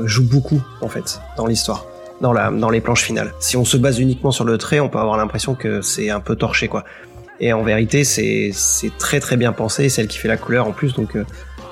joue 0.05 0.27
beaucoup 0.27 0.63
en 0.81 0.89
fait 0.89 1.21
dans 1.37 1.47
l'histoire, 1.47 1.85
dans 2.21 2.33
la 2.33 2.51
dans 2.51 2.71
les 2.71 2.81
planches 2.81 3.03
finales. 3.03 3.33
Si 3.41 3.57
on 3.57 3.65
se 3.65 3.77
base 3.77 3.99
uniquement 4.01 4.31
sur 4.31 4.45
le 4.45 4.57
trait, 4.59 4.81
on 4.81 4.89
peut 4.89 4.99
avoir 4.99 5.17
l'impression 5.17 5.55
que 5.55 5.81
c'est 5.83 6.11
un 6.11 6.21
peu 6.21 6.37
torché 6.37 6.69
quoi. 6.69 6.85
Et 7.41 7.53
en 7.53 7.63
vérité, 7.63 8.05
c'est 8.05 8.51
c'est 8.55 8.97
très 8.97 9.21
très 9.21 9.37
bien 9.37 9.53
pensé, 9.53 9.89
c'est 9.89 10.03
elle 10.03 10.09
qui 10.09 10.19
fait 10.19 10.29
la 10.29 10.39
couleur 10.39 10.67
en 10.67 10.73
plus, 10.73 10.95
donc 10.95 11.17
euh, 11.17 11.25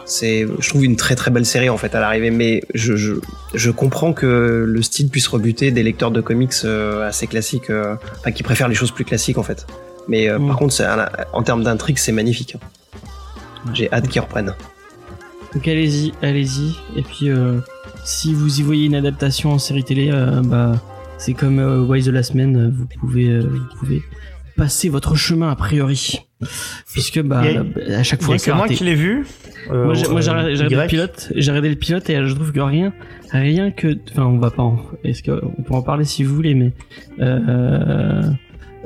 c'est 0.04 0.46
je 0.58 0.68
trouve 0.68 0.84
une 0.84 0.96
très 0.96 1.14
très 1.14 1.30
belle 1.30 1.46
série 1.46 1.70
en 1.70 1.78
fait 1.78 1.94
à 1.94 2.00
l'arrivée. 2.00 2.30
Mais 2.30 2.62
je, 2.74 2.96
je 2.96 3.14
je 3.54 3.70
comprends 3.70 4.12
que 4.12 4.64
le 4.68 4.82
style 4.82 5.08
puisse 5.08 5.26
rebuter 5.28 5.70
des 5.70 5.82
lecteurs 5.82 6.10
de 6.10 6.20
comics 6.20 6.52
euh, 6.66 7.08
assez 7.08 7.26
classiques, 7.26 7.70
euh, 7.70 7.94
enfin 8.20 8.30
qui 8.32 8.42
préfèrent 8.42 8.68
les 8.68 8.74
choses 8.74 8.90
plus 8.90 9.06
classiques 9.06 9.38
en 9.38 9.42
fait. 9.42 9.66
Mais 10.06 10.28
euh, 10.28 10.38
Mm. 10.38 10.48
par 10.48 10.56
contre, 10.58 10.74
c'est 10.74 10.84
un- 10.84 11.08
en 11.32 11.42
termes 11.42 11.64
d'intrigue, 11.64 11.96
c'est 11.96 12.12
magnifique. 12.12 12.56
J'ai 13.72 13.90
hâte 13.90 14.08
qu'ils 14.08 14.20
reprennent. 14.20 14.54
Donc 15.54 15.66
allez-y, 15.66 16.12
allez-y. 16.20 16.74
Et 16.98 17.02
puis 17.02 17.30
euh, 17.30 17.60
si 18.04 18.32
vous 18.34 18.60
y 18.60 18.62
voyez 18.62 18.86
une 18.86 18.94
adaptation 18.94 19.50
en 19.52 19.58
série 19.58 19.82
télé, 19.84 20.10
euh, 20.12 20.42
bah 20.42 20.72
c'est 21.18 21.32
comme 21.34 21.58
euh, 21.58 21.80
Why 21.82 22.02
the 22.02 22.08
Last 22.08 22.34
Man, 22.34 22.56
euh, 22.56 22.70
vous 22.72 22.86
pouvez, 23.00 23.28
euh, 23.30 23.40
vous 23.42 23.78
pouvez 23.78 24.02
passer 24.56 24.88
votre 24.88 25.16
chemin 25.16 25.50
a 25.50 25.56
priori, 25.56 26.20
puisque 26.92 27.20
bah 27.22 27.40
a- 27.40 27.98
à 27.98 28.02
chaque 28.02 28.22
fois 28.22 28.36
c'est 28.38 28.50
que 28.50 28.56
moi 28.56 28.66
qui 28.76 28.84
l'ai 28.84 28.94
vu. 28.94 29.24
Moi 29.84 29.94
j'ai 29.94 30.30
regardé 30.30 30.54
le 30.74 30.86
pilote, 30.88 31.32
j'ai 31.34 31.50
regardé 31.50 31.68
le 31.70 31.76
pilote 31.76 32.08
et 32.10 32.24
je 32.26 32.34
trouve 32.34 32.52
que 32.52 32.60
rien, 32.60 32.92
rien 33.30 33.70
que, 33.70 33.96
enfin 34.12 34.24
on 34.26 34.38
va 34.38 34.50
pas, 34.50 34.62
en, 34.62 34.78
est-ce 35.02 35.22
qu'on 35.22 35.62
peut 35.62 35.74
en 35.74 35.82
parler 35.82 36.04
si 36.04 36.22
vous 36.22 36.34
voulez, 36.34 36.54
mais 36.54 36.72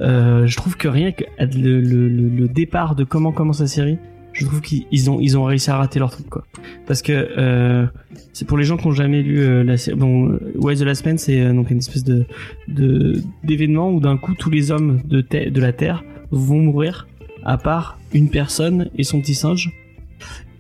je 0.00 0.56
trouve 0.56 0.76
que 0.76 0.88
rien 0.88 1.12
que 1.12 1.24
le, 1.40 1.80
le, 1.80 2.08
le, 2.08 2.28
le 2.28 2.48
départ 2.48 2.94
de 2.94 3.04
comment 3.04 3.32
commence 3.32 3.60
la 3.60 3.66
série, 3.66 3.98
je 4.38 4.46
trouve 4.46 4.60
qu'ils 4.60 4.86
ils 4.90 5.38
ont 5.38 5.44
réussi 5.44 5.70
à 5.70 5.76
rater 5.76 5.98
leur 5.98 6.10
truc 6.10 6.28
quoi. 6.28 6.44
Parce 6.86 7.02
que 7.02 7.12
euh, 7.12 7.86
c'est 8.32 8.46
pour 8.46 8.56
les 8.56 8.64
gens 8.64 8.76
qui 8.76 8.86
ont 8.86 8.92
jamais 8.92 9.22
lu 9.22 9.40
euh, 9.40 9.64
la 9.64 9.76
série. 9.76 9.96
Bon, 9.96 10.28
euh, 10.28 10.38
Why 10.56 10.76
the 10.76 10.82
Last 10.82 11.04
Man, 11.04 11.18
c'est 11.18 11.40
euh, 11.40 11.52
donc 11.52 11.70
une 11.70 11.78
espèce 11.78 12.04
de 12.04 12.24
de 12.68 13.20
d'événement 13.42 13.90
où 13.90 14.00
d'un 14.00 14.16
coup 14.16 14.34
tous 14.34 14.50
les 14.50 14.70
hommes 14.70 15.00
de 15.04 15.20
de 15.20 15.60
la 15.60 15.72
Terre 15.72 16.04
vont 16.30 16.60
mourir, 16.60 17.08
à 17.44 17.58
part 17.58 17.98
une 18.12 18.30
personne 18.30 18.90
et 18.96 19.02
son 19.02 19.20
petit 19.20 19.34
singe. 19.34 19.72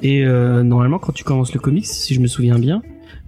Et 0.02 0.24
normalement, 0.24 1.00
quand 1.00 1.10
tu 1.12 1.24
commences 1.24 1.52
le 1.52 1.58
comics, 1.58 1.84
si 1.84 2.14
je 2.14 2.20
me 2.20 2.28
souviens 2.28 2.56
bien, 2.56 2.82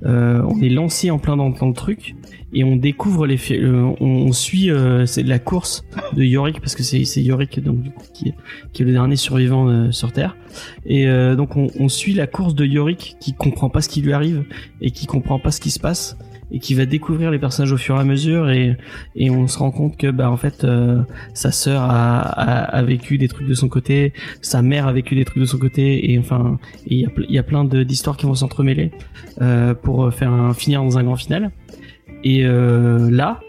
on 0.04 0.60
est 0.62 0.68
lancé 0.68 1.10
en 1.10 1.18
plein 1.18 1.36
dans, 1.36 1.50
dans 1.50 1.66
le 1.66 1.74
truc 1.74 2.14
et 2.52 2.64
on 2.64 2.76
découvre 2.76 3.26
les 3.26 3.38
euh, 3.52 3.92
on, 4.00 4.32
suit 4.32 4.70
euh, 4.70 5.06
c'est 5.06 5.22
la 5.22 5.38
course 5.38 5.84
de 6.14 6.22
Yorick 6.22 6.60
parce 6.60 6.74
que 6.74 6.82
c'est 6.82 7.04
c'est 7.04 7.22
Yorick 7.22 7.62
donc 7.62 7.82
du 7.82 7.90
coup 7.90 8.04
qui 8.12 8.34
qui 8.72 8.82
est 8.82 8.84
le 8.84 8.92
dernier 8.92 9.16
survivant 9.16 9.68
euh, 9.68 9.90
sur 9.92 10.12
Terre. 10.12 10.36
Et 10.84 11.08
euh, 11.08 11.36
donc 11.36 11.56
on, 11.56 11.68
on 11.78 11.88
suit 11.88 12.12
la 12.12 12.26
course 12.26 12.54
de 12.54 12.64
Yorick 12.64 13.16
qui 13.20 13.34
comprend 13.34 13.70
pas 13.70 13.80
ce 13.80 13.88
qui 13.88 14.00
lui 14.00 14.12
arrive 14.12 14.44
et 14.80 14.90
qui 14.90 15.06
comprend 15.06 15.38
pas 15.38 15.50
ce 15.50 15.60
qui 15.60 15.70
se 15.70 15.78
passe 15.78 16.16
et 16.52 16.58
qui 16.58 16.74
va 16.74 16.84
découvrir 16.86 17.30
les 17.30 17.38
personnages 17.38 17.72
au 17.72 17.76
fur 17.76 17.96
et 17.96 18.00
à 18.00 18.04
mesure 18.04 18.50
et 18.50 18.76
et 19.14 19.30
on 19.30 19.46
se 19.46 19.58
rend 19.58 19.70
compte 19.70 19.96
que 19.96 20.10
bah 20.10 20.30
en 20.30 20.36
fait 20.36 20.64
euh, 20.64 21.02
sa 21.34 21.52
sœur 21.52 21.82
a, 21.82 22.20
a, 22.20 22.62
a 22.62 22.82
vécu 22.82 23.18
des 23.18 23.28
trucs 23.28 23.46
de 23.46 23.54
son 23.54 23.68
côté 23.68 24.12
sa 24.40 24.62
mère 24.62 24.86
a 24.86 24.92
vécu 24.92 25.14
des 25.14 25.24
trucs 25.24 25.38
de 25.38 25.44
son 25.44 25.58
côté 25.58 26.10
et 26.12 26.18
enfin 26.18 26.58
il 26.86 26.98
y 27.00 27.06
a, 27.06 27.10
y 27.28 27.38
a 27.38 27.42
plein 27.42 27.64
d'histoires 27.64 28.16
qui 28.16 28.26
vont 28.26 28.34
s'entremêler 28.34 28.90
euh, 29.40 29.74
pour 29.74 30.12
faire 30.12 30.32
un 30.32 30.54
finir 30.54 30.82
dans 30.82 30.98
un 30.98 31.04
grand 31.04 31.16
final 31.16 31.50
et 32.24 32.44
euh, 32.44 33.10
là 33.10 33.40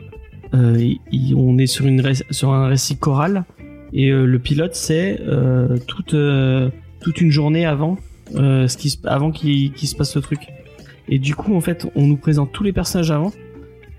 euh, 0.53 0.93
on 1.36 1.57
est 1.57 1.67
sur 1.67 1.86
une 1.86 2.03
sur 2.30 2.51
un 2.51 2.67
récit 2.67 2.97
choral. 2.97 3.43
Et 3.93 4.09
euh, 4.09 4.26
le 4.26 4.39
pilote 4.39 4.76
c'est 4.76 5.19
toute 5.88 6.15
toute 6.99 7.22
une 7.22 7.32
journée 7.32 7.65
avant 7.65 7.97
qu'il 8.34 8.89
se 8.89 9.95
passe 9.95 10.15
le 10.15 10.22
truc. 10.22 10.47
Et 11.09 11.19
du 11.19 11.36
coup 11.36 11.55
en 11.55 11.61
fait 11.61 11.88
on 11.95 12.07
nous 12.07 12.17
présente 12.17 12.51
tous 12.51 12.63
les 12.63 12.74
personnages 12.74 13.11
avant. 13.11 13.32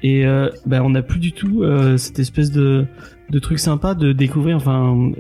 Et 0.03 0.27
euh, 0.27 0.51
ben 0.66 0.83
on 0.83 0.91
n'a 0.91 1.03
plus 1.03 1.20
du 1.20 1.33
tout 1.33 1.64
cette 1.97 2.18
espèce 2.18 2.51
de 2.51 2.87
de 3.33 3.39
truc 3.39 3.59
sympa 3.59 3.95
de 3.95 4.12
découvrir 4.12 4.57
enfin 4.57 5.11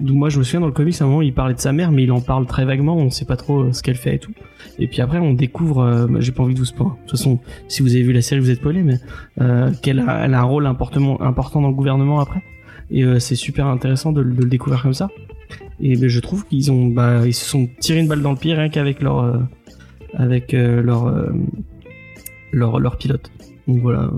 moi 0.00 0.28
je 0.28 0.38
me 0.38 0.44
souviens 0.44 0.60
dans 0.60 0.66
le 0.66 0.72
comics 0.72 1.00
à 1.00 1.04
un 1.04 1.06
moment 1.06 1.22
il 1.22 1.32
parlait 1.32 1.54
de 1.54 1.60
sa 1.60 1.72
mère 1.72 1.90
mais 1.92 2.02
il 2.02 2.12
en 2.12 2.20
parle 2.20 2.44
très 2.44 2.66
vaguement 2.66 2.94
on 2.94 3.08
sait 3.08 3.24
pas 3.24 3.36
trop 3.36 3.62
euh, 3.62 3.72
ce 3.72 3.82
qu'elle 3.82 3.96
fait 3.96 4.16
et 4.16 4.18
tout. 4.18 4.32
Et 4.78 4.86
puis 4.86 5.00
après 5.00 5.18
on 5.18 5.32
découvre 5.32 5.80
euh, 5.82 6.06
bah, 6.06 6.20
j'ai 6.20 6.30
pas 6.30 6.42
envie 6.42 6.52
de 6.52 6.58
vous 6.58 6.66
spoiler. 6.66 6.90
De 6.90 7.00
toute 7.08 7.12
façon 7.12 7.40
si 7.66 7.82
vous 7.82 7.94
avez 7.94 8.02
vu 8.02 8.12
la 8.12 8.20
série 8.20 8.42
vous 8.42 8.50
êtes 8.50 8.60
polé 8.60 8.82
mais 8.82 8.98
euh, 9.40 9.72
qu'elle 9.82 10.00
a, 10.00 10.24
un 10.24 10.42
rôle 10.42 10.66
important 10.66 11.62
dans 11.62 11.68
le 11.68 11.74
gouvernement 11.74 12.20
après. 12.20 12.42
Et 12.90 13.04
c'est 13.18 13.34
super 13.34 13.66
intéressant 13.66 14.12
de, 14.12 14.22
le- 14.22 14.46
découvrir 14.46 14.82
comme 14.82 14.94
ça. 14.94 15.10
Et 15.78 16.08
je 16.08 16.20
trouve 16.20 16.46
qu'ils 16.46 16.70
ont 16.72 16.86
bah 16.86 17.26
ils 17.26 17.34
se 17.34 17.44
sont 17.44 17.68
tiré 17.80 18.00
une 18.00 18.08
balle 18.08 18.22
dans 18.22 18.32
le 18.32 18.38
pied 18.38 18.54
rien 18.54 18.68
qu'avec 18.68 19.02
leur 19.02 19.40
avec 20.14 20.52
leur 20.52 21.30
leur 22.52 22.78
leur 22.78 22.96
pilote 22.96 23.30
donc 23.68 23.80
voilà 23.82 24.10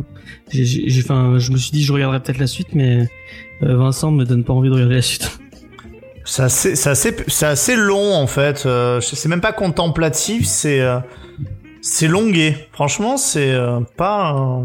j'ai 0.50 0.64
j'ai 0.64 1.02
enfin 1.02 1.38
je 1.38 1.50
me 1.52 1.56
suis 1.58 1.70
dit 1.72 1.82
je 1.82 1.92
regarderai 1.92 2.20
peut-être 2.20 2.38
la 2.38 2.46
suite 2.46 2.68
mais 2.72 3.08
euh, 3.62 3.76
Vincent 3.76 4.10
me 4.10 4.24
donne 4.24 4.44
pas 4.44 4.52
envie 4.54 4.68
de 4.70 4.74
regarder 4.74 4.94
la 4.94 5.02
suite 5.02 5.38
C'est 6.24 6.42
assez, 6.42 6.76
c'est 6.76 6.90
assez, 6.90 7.16
c'est 7.26 7.46
assez 7.46 7.74
long 7.74 8.14
en 8.14 8.26
fait. 8.28 8.64
Euh, 8.66 9.00
c'est 9.00 9.28
même 9.28 9.40
pas 9.40 9.52
contemplatif, 9.52 10.44
c'est 10.46 10.80
euh, 10.80 11.00
c'est 11.80 12.06
longué. 12.06 12.54
Franchement, 12.72 13.16
c'est 13.16 13.50
euh, 13.50 13.80
pas 13.96 14.62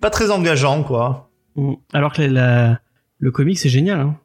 pas 0.00 0.08
très 0.08 0.30
engageant 0.30 0.82
quoi. 0.82 1.30
Mm. 1.56 1.72
alors 1.92 2.12
que 2.14 2.22
la, 2.22 2.28
la- 2.28 2.80
le 3.18 3.30
comic 3.32 3.58
c'est 3.58 3.68
génial 3.68 4.00
hein. 4.00 4.16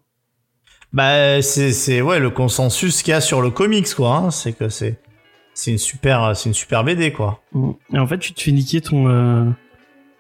Bah 0.93 1.41
c'est 1.41 1.73
c'est 1.73 2.01
ouais 2.01 2.19
le 2.19 2.29
consensus 2.29 3.01
qu'il 3.01 3.11
y 3.11 3.13
a 3.15 3.19
sur 3.19 3.41
le 3.41 3.49
comics 3.49 3.93
quoi. 3.93 4.15
hein, 4.15 4.31
c'est 4.31 4.53
que 4.53 4.69
c'est 4.69 4.99
c'est 5.59 5.71
une 5.71 5.79
super 5.79 6.35
c'est 6.37 6.49
une 6.49 6.53
super 6.53 6.83
BD 6.83 7.11
quoi. 7.11 7.41
Mm. 7.53 7.71
Et 7.93 7.97
en 7.99 8.05
fait, 8.05 8.19
tu 8.19 8.31
te 8.33 8.41
fais 8.41 8.51
niquer 8.51 8.79
ton, 8.79 9.09
euh, 9.09 9.45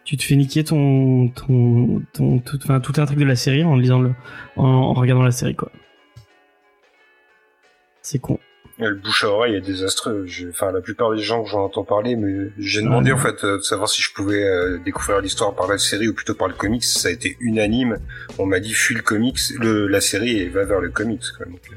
tu 0.03 0.17
te 0.17 0.23
fais 0.23 0.35
niquer 0.35 0.63
ton, 0.63 1.27
ton, 1.29 2.01
ton, 2.13 2.39
tout, 2.39 2.57
enfin, 2.63 2.79
tout 2.79 2.93
un 2.97 3.05
truc 3.05 3.19
de 3.19 3.25
la 3.25 3.35
série 3.35 3.63
en 3.63 3.75
lisant 3.75 3.99
le, 3.99 4.13
en, 4.55 4.65
en 4.65 4.93
regardant 4.93 5.21
la 5.23 5.31
série, 5.31 5.55
quoi. 5.55 5.71
C'est 8.01 8.19
con. 8.19 8.39
Le 8.79 8.93
bouche 8.95 9.23
à 9.23 9.27
oreille 9.29 9.55
est 9.55 9.61
désastreux. 9.61 10.25
Je- 10.27 10.47
Enfin, 10.49 10.71
la 10.71 10.81
plupart 10.81 11.11
des 11.13 11.21
gens 11.21 11.43
que 11.43 11.49
j'en 11.49 11.65
entends 11.65 11.83
parler, 11.83 12.15
mais 12.15 12.51
j'ai 12.57 12.81
demandé 12.81 13.11
en 13.11 13.17
fait 13.17 13.43
euh, 13.43 13.57
de 13.57 13.61
savoir 13.61 13.89
si 13.89 14.01
je 14.01 14.13
pouvais 14.13 14.43
euh, 14.43 14.77
découvrir 14.85 15.19
l'histoire 15.19 15.53
par 15.55 15.67
la 15.67 15.77
série 15.77 16.07
ou 16.07 16.13
plutôt 16.13 16.35
par 16.35 16.47
le 16.47 16.53
comics. 16.53 16.83
Ça 16.83 17.09
a 17.09 17.11
été 17.11 17.37
unanime. 17.39 17.97
On 18.37 18.45
m'a 18.45 18.59
dit 18.59 18.73
fuis 18.73 18.95
le 18.95 19.01
comics, 19.01 19.39
le, 19.59 19.87
la 19.87 19.99
série 20.01 20.37
et 20.37 20.47
va 20.49 20.63
vers 20.63 20.79
le 20.79 20.89
comics. 20.89 21.23
Quoi. 21.37 21.45
Donc, 21.47 21.59
euh, 21.71 21.75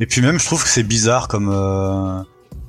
Et 0.00 0.06
puis 0.06 0.22
même, 0.22 0.40
je 0.40 0.46
trouve 0.46 0.62
que 0.62 0.68
c'est 0.68 0.82
bizarre 0.82 1.28
comme 1.28 1.50
euh, 1.52 2.22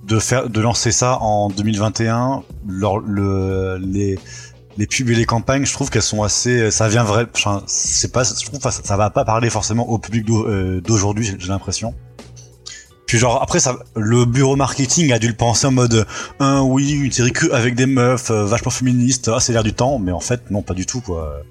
de 0.04 0.20
faire, 0.20 0.50
de 0.50 0.62
lancer 0.62 0.92
ça 0.92 1.18
en 1.22 1.50
2021. 1.50 2.44
Leur, 2.68 3.00
le, 3.00 3.78
les, 3.78 4.20
les 4.78 4.86
pubs 4.86 5.10
et 5.10 5.16
les 5.16 5.26
campagnes, 5.26 5.66
je 5.66 5.74
trouve 5.74 5.90
qu'elles 5.90 6.02
sont 6.02 6.24
assez, 6.24 6.70
ça 6.72 6.90
vient 6.90 7.06
vrai. 7.06 7.26
C'est 7.68 8.12
pas, 8.12 8.24
je 8.24 8.46
trouve 8.46 8.60
ça, 8.62 8.72
ça 8.72 8.98
va 8.98 9.10
pas 9.10 9.24
parler 9.24 9.50
forcément 9.50 9.90
au 9.90 9.98
public 9.98 10.30
euh, 10.30 10.82
d'aujourd'hui, 10.82 11.26
j'ai 11.40 11.48
l'impression. 11.48 11.96
Puis 13.08 13.18
genre 13.18 13.42
après 13.42 13.60
ça, 13.60 13.78
le 13.96 14.26
bureau 14.26 14.56
marketing 14.56 15.12
a 15.12 15.20
dû 15.20 15.28
le 15.28 15.34
penser 15.34 15.68
en 15.68 15.72
mode, 15.72 16.06
un 16.40 16.62
oui, 16.62 16.92
une 16.92 17.12
série 17.12 17.32
que 17.32 17.52
avec 17.52 17.76
des 17.76 17.86
meufs, 17.86 18.32
euh, 18.32 18.46
vachement 18.46 18.72
féministes, 18.72 19.30
ah 19.34 19.40
c'est 19.40 19.52
l'air 19.52 19.64
du 19.64 19.74
temps, 19.74 20.00
mais 20.00 20.14
en 20.14 20.22
fait 20.22 20.50
non 20.50 20.62
pas 20.62 20.74
du 20.74 20.86
tout 20.86 21.02
quoi. 21.02 21.42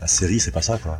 La 0.00 0.06
série 0.06 0.40
c'est 0.40 0.52
pas 0.52 0.62
ça 0.62 0.78
quoi. 0.78 0.98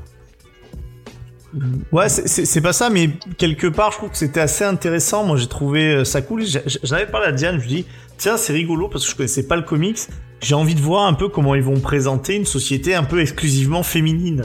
Ouais, 1.92 2.08
c'est- 2.08 2.26
c'est 2.28 2.44
c'est 2.44 2.60
pas 2.60 2.72
ça, 2.72 2.90
mais 2.90 3.10
quelque 3.38 3.66
part, 3.66 3.92
je 3.92 3.96
trouve 3.98 4.10
que 4.10 4.16
c'était 4.16 4.40
assez 4.40 4.64
intéressant. 4.64 5.24
Moi, 5.24 5.36
j'ai 5.36 5.46
trouvé 5.46 5.94
euh, 5.94 6.04
ça 6.04 6.20
cool. 6.22 6.42
J'en 6.82 6.96
avais 6.96 7.06
parlé 7.06 7.28
à 7.28 7.32
Diane, 7.32 7.56
je 7.58 7.62
lui 7.62 7.68
dis, 7.68 7.86
tiens, 8.18 8.36
c'est 8.36 8.52
rigolo 8.52 8.88
parce 8.88 9.04
que 9.04 9.10
je 9.10 9.16
connaissais 9.16 9.46
pas 9.46 9.56
le 9.56 9.62
comics. 9.62 9.98
J'ai 10.40 10.54
envie 10.54 10.74
de 10.74 10.80
voir 10.80 11.06
un 11.06 11.14
peu 11.14 11.28
comment 11.28 11.54
ils 11.54 11.62
vont 11.62 11.80
présenter 11.80 12.34
une 12.34 12.44
société 12.44 12.94
un 12.94 13.04
peu 13.04 13.20
exclusivement 13.20 13.82
féminine. 13.82 14.42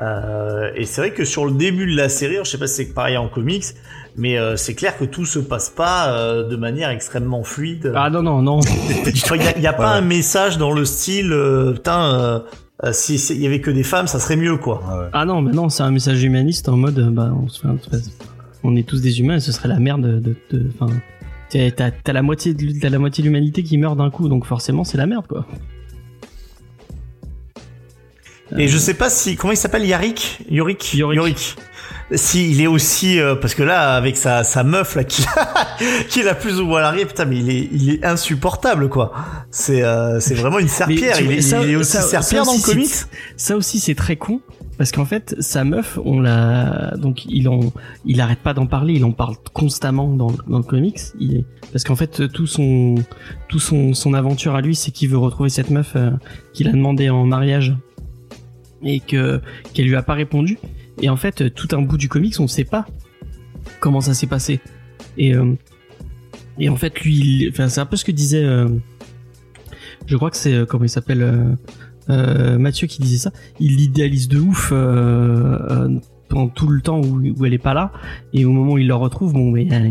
Euh, 0.00 0.70
et 0.76 0.84
c'est 0.86 1.00
vrai 1.00 1.10
que 1.12 1.24
sur 1.24 1.44
le 1.44 1.52
début 1.52 1.90
de 1.90 1.96
la 1.96 2.08
série, 2.08 2.36
je 2.44 2.50
sais 2.50 2.58
pas 2.58 2.66
si 2.66 2.74
c'est 2.86 2.94
pareil 2.94 3.16
en 3.16 3.28
comics, 3.28 3.64
mais 4.16 4.38
euh, 4.38 4.56
c'est 4.56 4.74
clair 4.74 4.96
que 4.98 5.04
tout 5.04 5.24
se 5.26 5.38
passe 5.38 5.68
pas 5.70 6.12
euh, 6.12 6.48
de 6.48 6.56
manière 6.56 6.90
extrêmement 6.90 7.44
fluide. 7.44 7.92
Ah 7.94 8.08
non, 8.10 8.22
non, 8.22 8.40
non. 8.42 8.60
Il 9.06 9.42
y 9.42 9.46
a, 9.46 9.58
y 9.58 9.66
a 9.66 9.72
pas 9.72 9.92
Ouais. 9.92 9.98
un 9.98 10.00
message 10.00 10.58
dans 10.58 10.72
le 10.72 10.84
style, 10.84 11.32
euh, 11.32 11.72
putain, 11.72 12.42
euh, 12.84 12.92
si 12.92 13.14
il 13.30 13.40
y 13.40 13.46
avait 13.46 13.60
que 13.60 13.70
des 13.70 13.82
femmes, 13.82 14.06
ça 14.06 14.18
serait 14.18 14.36
mieux, 14.36 14.56
quoi. 14.56 14.82
Ouais. 14.86 15.08
Ah 15.12 15.24
non, 15.24 15.40
mais 15.42 15.52
non, 15.52 15.68
c'est 15.68 15.82
un 15.82 15.90
message 15.90 16.22
humaniste 16.22 16.68
en 16.68 16.76
mode, 16.76 16.98
euh, 16.98 17.10
bah, 17.10 17.32
on, 17.40 17.48
se 17.48 17.60
fait 17.60 17.68
un- 17.68 17.76
on 18.64 18.74
est 18.76 18.86
tous 18.86 19.00
des 19.00 19.20
humains 19.20 19.36
et 19.36 19.40
ce 19.40 19.52
serait 19.52 19.68
la 19.68 19.78
merde 19.78 20.02
de, 20.20 20.36
de, 20.50 20.70
enfin, 20.78 20.92
t'as, 21.50 22.12
la 22.12 22.22
moitié 22.22 22.54
de, 22.54 22.88
la 22.88 22.98
moitié 22.98 23.22
de 23.22 23.28
l'humanité 23.28 23.62
qui 23.62 23.78
meurt 23.78 23.96
d'un 23.96 24.10
coup, 24.10 24.28
donc 24.28 24.44
forcément 24.46 24.84
c'est 24.84 24.98
la 24.98 25.06
merde, 25.06 25.26
quoi. 25.26 25.46
Et 28.58 28.68
je 28.68 28.76
sais 28.76 28.94
pas 28.94 29.08
si 29.08 29.36
comment 29.36 29.52
il 29.52 29.56
s'appelle 29.56 29.86
Yarik 29.86 30.44
Yorik 30.50 30.92
Yorick. 30.94 31.56
Si 32.14 32.50
il 32.50 32.60
est 32.60 32.66
aussi 32.66 33.18
euh, 33.20 33.34
parce 33.34 33.54
que 33.54 33.62
là 33.62 33.94
avec 33.94 34.16
sa, 34.16 34.44
sa 34.44 34.64
meuf 34.64 34.96
là 34.96 35.04
qui 35.04 35.24
qui 36.08 36.22
la 36.22 36.34
plus 36.34 36.60
ou 36.60 36.66
moins 36.66 36.80
larguée 36.80 37.06
putain 37.06 37.24
mais 37.24 37.38
il 37.38 37.50
est 37.50 37.68
il 37.72 37.90
est 37.90 38.04
insupportable 38.04 38.88
quoi. 38.88 39.12
C'est 39.50 39.82
euh, 39.82 40.20
c'est 40.20 40.34
vraiment 40.34 40.58
une 40.58 40.68
serpillère. 40.68 41.20
Il, 41.20 41.30
il 41.32 41.70
est 41.70 41.76
aussi 41.76 41.92
ça- 41.92 42.02
serpillère 42.02 42.44
ça 42.44 42.50
dans 42.50 42.56
le 42.56 42.62
comics. 42.62 42.90
Ça 43.36 43.56
aussi 43.56 43.80
c'est 43.80 43.94
très 43.94 44.16
con 44.16 44.40
parce 44.78 44.90
qu'en 44.90 45.04
fait 45.04 45.34
sa 45.38 45.64
meuf 45.64 45.98
on 46.04 46.20
l'a 46.20 46.96
donc 46.96 47.24
il 47.26 47.48
en 47.48 47.60
il 48.04 48.20
arrête 48.20 48.40
pas 48.40 48.54
d'en 48.54 48.66
parler 48.66 48.94
il 48.94 49.04
en 49.04 49.12
parle 49.12 49.36
constamment 49.52 50.08
dans, 50.08 50.32
dans 50.48 50.58
le 50.58 50.64
comics 50.64 50.98
il 51.20 51.36
est- 51.36 51.44
parce 51.72 51.84
qu'en 51.84 51.96
fait 51.96 52.28
tout 52.32 52.46
son 52.46 52.96
tout 53.48 53.58
son 53.60 53.94
son 53.94 54.14
aventure 54.14 54.54
à 54.54 54.60
lui 54.60 54.74
c'est 54.74 54.90
qu'il 54.90 55.08
veut 55.10 55.18
retrouver 55.18 55.50
cette 55.50 55.70
meuf 55.70 55.92
euh, 55.96 56.10
qu'il 56.52 56.68
a 56.68 56.72
demandé 56.72 57.10
en 57.10 57.24
mariage 57.26 57.74
et 58.82 59.00
que 59.00 59.40
qu'elle 59.72 59.86
lui 59.86 59.96
a 59.96 60.02
pas 60.02 60.14
répondu 60.14 60.58
et 61.00 61.08
en 61.08 61.16
fait 61.16 61.54
tout 61.54 61.68
un 61.72 61.82
bout 61.82 61.96
du 61.96 62.08
comics 62.08 62.38
on 62.38 62.46
sait 62.46 62.64
pas 62.64 62.86
comment 63.80 64.00
ça 64.00 64.14
s'est 64.14 64.26
passé 64.26 64.60
et 65.16 65.34
euh, 65.34 65.54
et 66.58 66.68
en 66.68 66.76
fait 66.76 67.00
lui 67.00 67.48
enfin 67.50 67.68
c'est 67.68 67.80
un 67.80 67.86
peu 67.86 67.96
ce 67.96 68.04
que 68.04 68.12
disait 68.12 68.44
euh, 68.44 68.68
je 70.06 70.16
crois 70.16 70.30
que 70.30 70.36
c'est 70.36 70.52
euh, 70.54 70.66
comment 70.66 70.84
il 70.84 70.90
s'appelle 70.90 71.22
euh, 71.22 71.54
euh, 72.10 72.58
Mathieu 72.58 72.86
qui 72.88 73.00
disait 73.00 73.18
ça, 73.18 73.30
il 73.60 73.76
l'idéalise 73.76 74.28
de 74.28 74.40
ouf 74.40 74.70
euh, 74.72 75.58
euh, 75.70 75.88
pendant 76.28 76.48
tout 76.48 76.66
le 76.66 76.80
temps 76.80 77.00
où, 77.00 77.46
elle 77.46 77.54
est 77.54 77.58
pas 77.58 77.74
là, 77.74 77.92
et 78.32 78.44
au 78.44 78.50
moment 78.50 78.72
où 78.72 78.78
il 78.78 78.88
le 78.88 78.94
retrouve, 78.94 79.34
bon, 79.34 79.50
mais, 79.50 79.68
euh, 79.70 79.88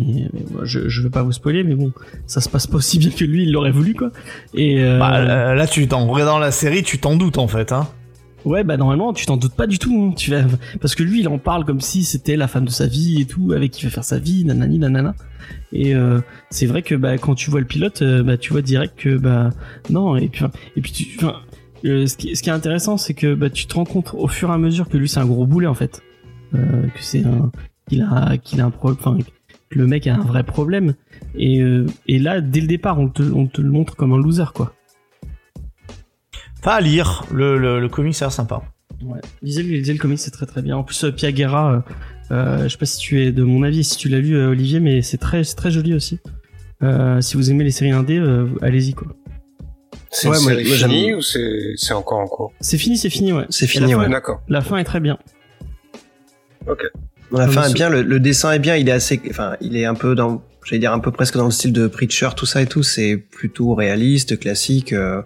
je, 0.63 0.89
je 0.89 1.01
veux 1.01 1.09
pas 1.09 1.23
vous 1.23 1.31
spoiler, 1.31 1.63
mais 1.63 1.75
bon, 1.75 1.93
ça 2.25 2.41
se 2.41 2.49
passe 2.49 2.67
pas 2.67 2.77
aussi 2.77 2.97
bien 2.99 3.11
que 3.11 3.23
lui, 3.23 3.43
il 3.43 3.51
l'aurait 3.51 3.71
voulu, 3.71 3.93
quoi. 3.93 4.11
Et 4.53 4.81
euh, 4.81 4.99
Bah, 4.99 5.17
euh, 5.17 5.53
là 5.53 5.67
tu 5.67 5.87
t'en 5.87 6.05
regardant 6.07 6.39
la 6.39 6.51
série 6.51 6.83
tu 6.83 6.97
t'en 6.99 7.15
doutes 7.15 7.37
en 7.37 7.47
fait 7.47 7.71
hein. 7.71 7.87
Ouais, 8.45 8.63
bah 8.63 8.77
normalement, 8.77 9.13
tu 9.13 9.25
t'en 9.25 9.37
doutes 9.37 9.55
pas 9.55 9.67
du 9.67 9.79
tout, 9.79 10.09
hein, 10.09 10.13
tu 10.15 10.31
vas, 10.31 10.43
parce 10.79 10.95
que 10.95 11.03
lui, 11.03 11.21
il 11.21 11.27
en 11.27 11.37
parle 11.37 11.65
comme 11.65 11.81
si 11.81 12.03
c'était 12.03 12.35
la 12.35 12.47
femme 12.47 12.65
de 12.65 12.71
sa 12.71 12.87
vie 12.87 13.21
et 13.21 13.25
tout, 13.25 13.53
avec 13.53 13.71
qui 13.71 13.81
il 13.81 13.85
va 13.85 13.91
faire 13.91 14.03
sa 14.03 14.19
vie, 14.19 14.45
nanani, 14.45 14.79
nanana. 14.79 15.15
Et 15.73 15.95
euh, 15.95 16.19
c'est 16.49 16.65
vrai 16.65 16.81
que 16.81 16.95
bah, 16.95 17.17
quand 17.17 17.35
tu 17.35 17.49
vois 17.49 17.59
le 17.59 17.65
pilote, 17.65 18.01
euh, 18.01 18.23
bah, 18.23 18.37
tu 18.37 18.51
vois 18.51 18.61
direct 18.61 18.97
que 18.97 19.17
bah 19.17 19.49
non, 19.89 20.15
et 20.15 20.27
puis, 20.27 20.45
et 20.75 20.81
puis 20.81 20.91
tu, 20.91 21.07
enfin, 21.17 21.35
euh, 21.85 22.05
ce, 22.05 22.15
qui, 22.15 22.35
ce 22.35 22.43
qui 22.43 22.49
est 22.49 22.53
intéressant, 22.53 22.97
c'est 22.97 23.13
que 23.13 23.33
bah, 23.33 23.49
tu 23.49 23.65
te 23.65 23.73
rends 23.73 23.85
compte 23.85 24.13
au 24.13 24.27
fur 24.27 24.49
et 24.49 24.53
à 24.53 24.57
mesure 24.57 24.87
que 24.87 24.97
lui 24.97 25.09
c'est 25.09 25.19
un 25.19 25.25
gros 25.25 25.45
boulet 25.45 25.67
en 25.67 25.73
fait, 25.73 26.01
euh, 26.53 26.87
que 26.87 27.01
c'est 27.01 27.25
un, 27.25 27.51
qu'il 27.89 28.01
a, 28.01 28.37
qu'il 28.37 28.61
a 28.61 28.65
un 28.65 28.69
problème, 28.71 29.23
que 29.69 29.79
le 29.79 29.87
mec 29.87 30.07
a 30.07 30.15
un 30.15 30.19
vrai 30.19 30.43
problème. 30.43 30.93
Et, 31.35 31.61
euh, 31.61 31.85
et 32.07 32.19
là, 32.19 32.41
dès 32.41 32.61
le 32.61 32.67
départ, 32.67 32.99
on 32.99 33.07
te, 33.09 33.23
on 33.23 33.47
te 33.47 33.61
le 33.61 33.71
montre 33.71 33.95
comme 33.95 34.13
un 34.13 34.17
loser 34.17 34.51
quoi. 34.53 34.73
Enfin 36.61 36.71
à 36.77 36.81
lire 36.81 37.25
le 37.33 37.57
le, 37.57 37.79
le 37.79 37.89
comics 37.89 38.15
ça 38.15 38.25
a 38.25 38.27
l'air 38.27 38.33
sympa. 38.33 38.61
Ouais. 39.03 39.19
Lisez, 39.41 39.63
le- 39.63 39.69
lisez 39.77 39.93
le 39.93 39.99
comic, 39.99 40.19
c'est 40.19 40.29
très 40.31 40.45
très 40.45 40.61
bien. 40.61 40.77
En 40.77 40.83
plus, 40.83 41.03
euh, 41.05 41.11
Pia 41.11 41.31
Guerra, 41.31 41.73
euh, 41.73 41.79
Euh, 42.33 42.63
je 42.63 42.69
sais 42.69 42.77
pas 42.77 42.85
si 42.85 42.97
tu 42.97 43.21
es 43.21 43.33
de 43.33 43.43
mon 43.43 43.61
avis, 43.63 43.83
si 43.83 43.97
tu 43.97 44.07
l'as 44.07 44.19
lu, 44.19 44.37
euh, 44.37 44.51
Olivier, 44.51 44.79
mais 44.79 45.01
c'est 45.01 45.17
très, 45.17 45.43
c'est 45.43 45.55
très 45.55 45.69
joli 45.69 45.93
aussi. 45.93 46.19
Euh, 46.81 47.19
si 47.19 47.35
vous 47.35 47.51
aimez 47.51 47.65
les 47.65 47.71
séries 47.71 47.91
indé, 47.91 48.17
euh, 48.19 48.47
allez-y 48.61 48.93
quoi. 48.93 49.07
C'est 50.11 50.29
Ouais, 50.29 50.37
moi- 50.41 50.55
finie 50.55 51.13
ou 51.13 51.21
c'est 51.21 51.73
c'est 51.75 51.93
encore 51.93 52.19
en 52.19 52.27
cours? 52.27 52.53
C'est 52.61 52.77
fini, 52.77 52.97
c'est 52.97 53.09
fini, 53.09 53.33
ouais. 53.33 53.45
C'est 53.49 53.67
fini, 53.67 53.91
la 53.91 53.97
ouais. 53.97 54.05
fin- 54.05 54.09
D'accord. 54.11 54.41
La 54.47 54.61
fin 54.61 54.77
est 54.77 54.85
très 54.85 55.01
bien. 55.01 55.17
La 57.33 57.47
fin 57.47 57.63
est 57.69 57.73
bien, 57.73 57.89
le, 57.89 58.01
le 58.01 58.19
dessin 58.19 58.51
est 58.53 58.59
bien, 58.59 58.75
il 58.75 58.87
est 58.89 58.93
assez, 58.93 59.21
enfin, 59.29 59.55
il 59.61 59.75
est 59.77 59.85
un 59.85 59.95
peu 59.95 60.15
dans, 60.15 60.41
j'allais 60.65 60.79
dire 60.79 60.93
un 60.93 60.99
peu 60.99 61.11
presque 61.11 61.35
dans 61.37 61.45
le 61.45 61.51
style 61.51 61.71
de 61.73 61.87
Preacher, 61.87 62.29
tout 62.35 62.45
ça 62.45 62.61
et 62.61 62.65
tout. 62.65 62.83
C'est 62.83 63.17
plutôt 63.17 63.73
réaliste, 63.73 64.37
classique, 64.39 64.91
euh, 64.93 65.21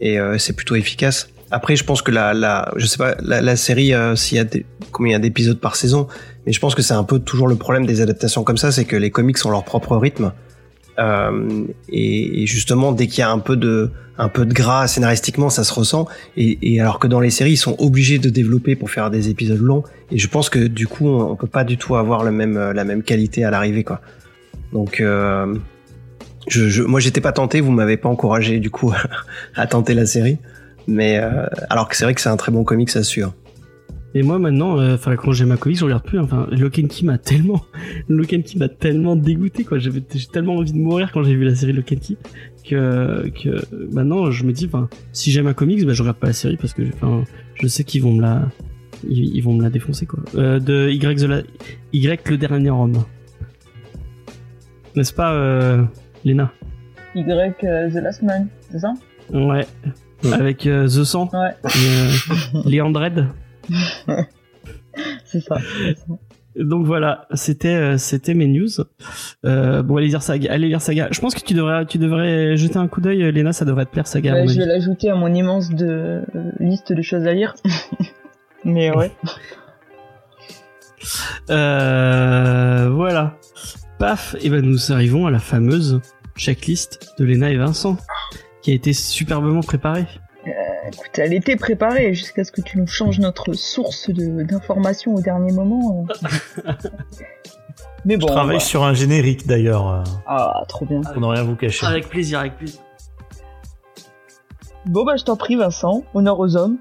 et 0.00 0.18
euh, 0.18 0.38
c'est 0.38 0.54
plutôt 0.54 0.74
efficace. 0.74 1.28
Après, 1.50 1.76
je 1.76 1.84
pense 1.84 2.02
que 2.02 2.10
la, 2.10 2.70
je 2.76 2.86
sais 2.86 2.98
pas, 2.98 3.14
la, 3.22 3.56
série, 3.56 3.94
euh, 3.94 4.16
s'il 4.16 4.36
y 4.36 4.40
a 4.40 4.44
combien 4.92 5.18
d'épisodes 5.18 5.58
par 5.58 5.76
saison, 5.76 6.06
mais 6.44 6.52
je 6.52 6.60
pense 6.60 6.74
que 6.74 6.82
c'est 6.82 6.94
un 6.94 7.04
peu 7.04 7.18
toujours 7.18 7.48
le 7.48 7.56
problème 7.56 7.86
des 7.86 8.02
adaptations 8.02 8.44
comme 8.44 8.58
ça, 8.58 8.70
c'est 8.70 8.84
que 8.84 8.96
les 8.96 9.10
comics 9.10 9.38
ont 9.46 9.50
leur 9.50 9.64
propre 9.64 9.96
rythme. 9.96 10.32
Euh, 10.98 11.64
et, 11.88 12.44
justement, 12.46 12.92
dès 12.92 13.06
qu'il 13.06 13.20
y 13.20 13.22
a 13.22 13.30
un 13.30 13.38
peu 13.38 13.56
de, 13.56 13.90
un 14.18 14.28
peu 14.28 14.44
de 14.44 14.52
gras 14.52 14.88
scénaristiquement, 14.88 15.48
ça 15.48 15.64
se 15.64 15.72
ressent. 15.72 16.06
Et, 16.36 16.80
alors 16.80 16.98
que 16.98 17.06
dans 17.06 17.20
les 17.20 17.30
séries, 17.30 17.52
ils 17.52 17.56
sont 17.56 17.76
obligés 17.78 18.18
de 18.18 18.28
développer 18.28 18.76
pour 18.76 18.90
faire 18.90 19.08
des 19.08 19.30
épisodes 19.30 19.60
longs. 19.60 19.84
Et 20.10 20.18
je 20.18 20.28
pense 20.28 20.50
que 20.50 20.58
du 20.58 20.86
coup, 20.86 21.08
on, 21.08 21.30
on 21.30 21.36
peut 21.36 21.46
pas 21.46 21.64
du 21.64 21.78
tout 21.78 21.96
avoir 21.96 22.24
le 22.24 22.30
même, 22.30 22.58
la 22.58 22.84
même 22.84 23.02
qualité 23.02 23.44
à 23.44 23.50
l'arrivée, 23.50 23.84
quoi. 23.84 24.02
Donc, 24.72 25.02
moi, 26.86 27.00
j'étais 27.00 27.20
pas 27.20 27.32
tenté. 27.32 27.60
Vous 27.60 27.72
m'avez 27.72 27.96
pas 27.96 28.08
encouragé 28.08 28.58
du 28.60 28.70
coup 28.70 28.92
à 29.54 29.66
tenter 29.66 29.94
la 29.94 30.06
série. 30.06 30.38
Mais 30.86 31.18
euh, 31.18 31.46
alors 31.68 31.88
que 31.88 31.96
c'est 31.96 32.04
vrai 32.04 32.14
que 32.14 32.20
c'est 32.20 32.30
un 32.30 32.36
très 32.36 32.50
bon 32.50 32.64
comic, 32.64 32.90
ça 32.90 33.02
sûr. 33.02 33.34
Et 34.14 34.22
moi 34.22 34.38
maintenant, 34.38 34.80
euh, 34.80 34.94
enfin 34.94 35.16
quand 35.16 35.32
j'ai 35.32 35.44
ma 35.44 35.58
comics, 35.58 35.78
je 35.78 35.84
regarde 35.84 36.02
plus. 36.02 36.18
Enfin, 36.18 36.48
Lock 36.50 36.80
and 36.82 36.88
Key 36.88 37.04
m'a 37.04 37.18
tellement, 37.18 37.62
m'a 38.08 38.68
tellement 38.68 39.14
dégoûté 39.14 39.64
quoi. 39.64 39.78
J'ai 39.78 39.90
tellement 40.32 40.56
envie 40.56 40.72
de 40.72 40.78
mourir 40.78 41.10
quand 41.12 41.22
j'ai 41.22 41.34
vu 41.34 41.44
la 41.44 41.54
série 41.54 41.74
Key 41.84 42.16
que 42.64 43.30
maintenant 43.92 44.30
je 44.30 44.44
me 44.44 44.52
dis, 44.52 44.66
enfin, 44.66 44.88
si 45.12 45.30
j'aime 45.30 45.46
un 45.46 45.52
comics, 45.52 45.84
bah 45.86 45.92
je 45.92 46.02
regarde 46.02 46.18
pas 46.18 46.28
la 46.28 46.32
série 46.32 46.56
parce 46.56 46.72
que 46.72 46.82
enfin, 46.94 47.24
je 47.54 47.66
sais 47.66 47.84
qu'ils 47.84 48.02
vont 48.02 48.14
me 48.14 48.22
la, 48.22 48.48
ils, 49.06 49.40
vont 49.42 49.54
me 49.54 49.62
la 49.62 49.70
défoncer 49.70 50.06
quoi. 50.06 50.20
Euh, 50.34 50.58
de. 50.58 50.90
Y 50.90 52.06
le 52.30 52.36
dernier 52.36 52.70
homme, 52.70 53.04
n'est-ce 54.94 55.12
pas, 55.12 55.32
Lena 56.24 56.52
Y 57.14 57.64
euh, 57.64 57.90
The 57.90 58.02
Last 58.02 58.22
Man, 58.22 58.48
c'est 58.70 58.78
ça? 58.78 58.94
Ouais. 59.32 59.66
Ouais. 60.24 60.32
Avec 60.32 60.66
euh, 60.66 60.86
The 60.86 61.04
Sang 61.04 61.28
Ouais, 61.32 61.54
et 61.64 61.68
euh, 61.68 62.62
les 62.64 62.80
Andred. 62.80 63.26
c'est 65.24 65.40
ça. 65.40 65.56
Donc 66.56 66.86
voilà, 66.86 67.26
c'était 67.34 67.96
c'était 67.98 68.34
mes 68.34 68.48
news. 68.48 68.68
Euh, 69.44 69.82
bon, 69.82 69.96
allez 69.96 70.08
lire 70.08 70.22
Saga. 70.22 70.52
Allez 70.52 70.68
lire 70.68 70.80
Saga. 70.80 71.08
Je 71.12 71.20
pense 71.20 71.34
que 71.34 71.40
tu 71.40 71.54
devrais 71.54 71.86
tu 71.86 71.98
devrais 71.98 72.56
jeter 72.56 72.78
un 72.78 72.88
coup 72.88 73.00
d'œil, 73.00 73.30
Léna, 73.30 73.52
ça 73.52 73.64
devrait 73.64 73.86
te 73.86 73.90
plaire 73.90 74.08
Saga. 74.08 74.34
mon 74.34 74.48
je 74.48 74.58
vais 74.58 74.66
l'ajouter 74.66 75.10
à 75.10 75.14
mon 75.14 75.32
immense 75.32 75.70
de 75.70 75.86
euh, 76.34 76.50
liste 76.58 76.92
de 76.92 77.02
choses 77.02 77.26
à 77.26 77.32
lire. 77.32 77.54
Mais 78.64 78.94
ouais. 78.94 79.12
Euh, 81.48 82.90
voilà. 82.92 83.36
Paf, 83.98 84.36
et 84.40 84.50
ben 84.50 84.64
nous 84.64 84.92
arrivons 84.92 85.26
à 85.26 85.30
la 85.30 85.38
fameuse 85.40 86.00
checklist 86.36 87.14
de 87.18 87.24
Léna 87.24 87.50
et 87.50 87.56
Vincent, 87.56 87.96
qui 88.62 88.70
a 88.70 88.74
été 88.74 88.92
superbement 88.92 89.60
préparée. 89.60 90.06
Écoute, 90.90 91.18
elle 91.18 91.34
était 91.34 91.56
préparée 91.56 92.14
jusqu'à 92.14 92.44
ce 92.44 92.52
que 92.52 92.62
tu 92.62 92.78
nous 92.78 92.86
changes 92.86 93.18
notre 93.18 93.52
source 93.52 94.08
de- 94.08 94.42
d'information 94.44 95.14
au 95.14 95.20
dernier 95.20 95.52
moment. 95.52 96.06
euh. 96.64 96.72
Mais 98.06 98.14
Je 98.14 98.20
bon. 98.20 98.26
travaille 98.26 98.56
bah. 98.56 98.60
sur 98.64 98.84
un 98.84 98.94
générique 98.94 99.46
d'ailleurs, 99.46 99.88
euh, 99.88 100.02
Ah, 100.26 100.62
trop 100.68 100.86
bien. 100.86 101.00
pour 101.02 101.20
ne 101.20 101.26
rien 101.26 101.42
vous 101.42 101.56
cacher. 101.56 101.84
Avec 101.84 102.08
plaisir, 102.08 102.38
avec 102.38 102.56
plaisir. 102.56 102.80
Bon 104.86 105.04
bah 105.04 105.16
je 105.18 105.24
t'en 105.24 105.36
prie 105.36 105.56
Vincent, 105.56 106.04
honneur 106.14 106.38
aux 106.40 106.56
hommes. 106.56 106.78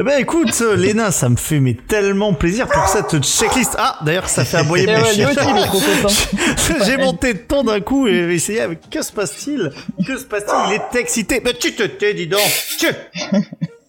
Eh 0.00 0.04
ben 0.04 0.20
écoute, 0.20 0.56
euh, 0.60 0.76
Léna, 0.76 1.10
ça 1.10 1.28
me 1.28 1.34
fait 1.34 1.58
mais 1.58 1.74
tellement 1.74 2.32
plaisir 2.32 2.68
pour 2.68 2.86
cette 2.86 3.20
checklist. 3.24 3.74
Ah, 3.76 3.98
d'ailleurs, 4.04 4.28
ça 4.28 4.44
fait 4.44 4.58
aboyer 4.58 4.84
Et 4.84 4.86
mon 4.86 5.02
ouais, 5.02 5.08
lui 5.08 5.14
chien. 5.16 5.28
aussi 5.30 5.38
il 5.50 5.58
est 5.58 5.66
trop 5.66 5.80
content. 5.80 6.84
J'ai 6.86 6.96
monté 6.98 7.34
de 7.34 7.38
ton 7.40 7.64
d'un 7.64 7.80
coup 7.80 8.06
et 8.06 8.12
j'ai 8.12 8.34
essayé, 8.34 8.68
mais 8.68 8.76
que 8.76 9.02
se 9.02 9.10
passe-t-il? 9.12 9.72
Que 10.06 10.16
se 10.16 10.24
passe-t-il? 10.24 10.56
Il 10.68 10.74
est 10.74 11.00
excité. 11.00 11.42
Mais 11.44 11.52
tu 11.52 11.74
te 11.74 11.82
tais, 11.82 12.14
dis 12.14 12.28
donc 12.28 12.40
Tu 12.78 12.86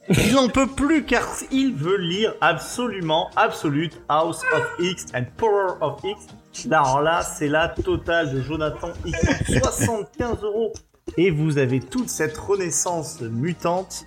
Il 0.10 0.34
n'en 0.34 0.50
peut 0.50 0.66
plus 0.66 1.04
car 1.06 1.28
il 1.52 1.76
veut 1.76 1.98
lire 1.98 2.34
absolument 2.42 3.30
Absolute 3.36 3.94
House 4.10 4.42
of 4.52 4.64
X 4.80 5.06
and 5.14 5.26
Power 5.38 5.74
of 5.82 6.00
X. 6.04 6.66
Alors 6.72 7.02
là, 7.02 7.22
c'est 7.22 7.48
la 7.50 7.70
totale 7.70 8.34
de 8.34 8.42
Jonathan 8.42 8.90
X. 9.06 9.20
75 9.62 10.42
euros. 10.42 10.74
Et 11.18 11.30
vous 11.30 11.60
avez 11.60 11.80
toute 11.80 12.10
cette 12.10 12.36
renaissance 12.36 13.22
mutante. 13.22 14.06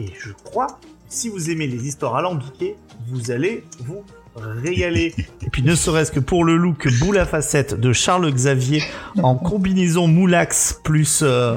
Et 0.00 0.10
je 0.18 0.32
crois, 0.32 0.78
si 1.08 1.28
vous 1.28 1.50
aimez 1.50 1.66
les 1.66 1.86
histoires 1.86 2.16
alambiquées, 2.16 2.76
vous 3.08 3.30
allez 3.30 3.64
vous 3.80 4.02
régaler. 4.36 5.14
Et 5.44 5.50
puis 5.50 5.62
ne 5.62 5.74
serait-ce 5.74 6.12
que 6.12 6.20
pour 6.20 6.44
le 6.44 6.56
look 6.56 6.88
boule 7.00 7.18
à 7.18 7.24
facettes 7.24 7.78
de 7.78 7.92
Charles 7.92 8.30
Xavier 8.30 8.82
en 9.22 9.34
combinaison 9.34 10.08
moulax 10.08 10.80
plus 10.84 11.20
euh, 11.22 11.56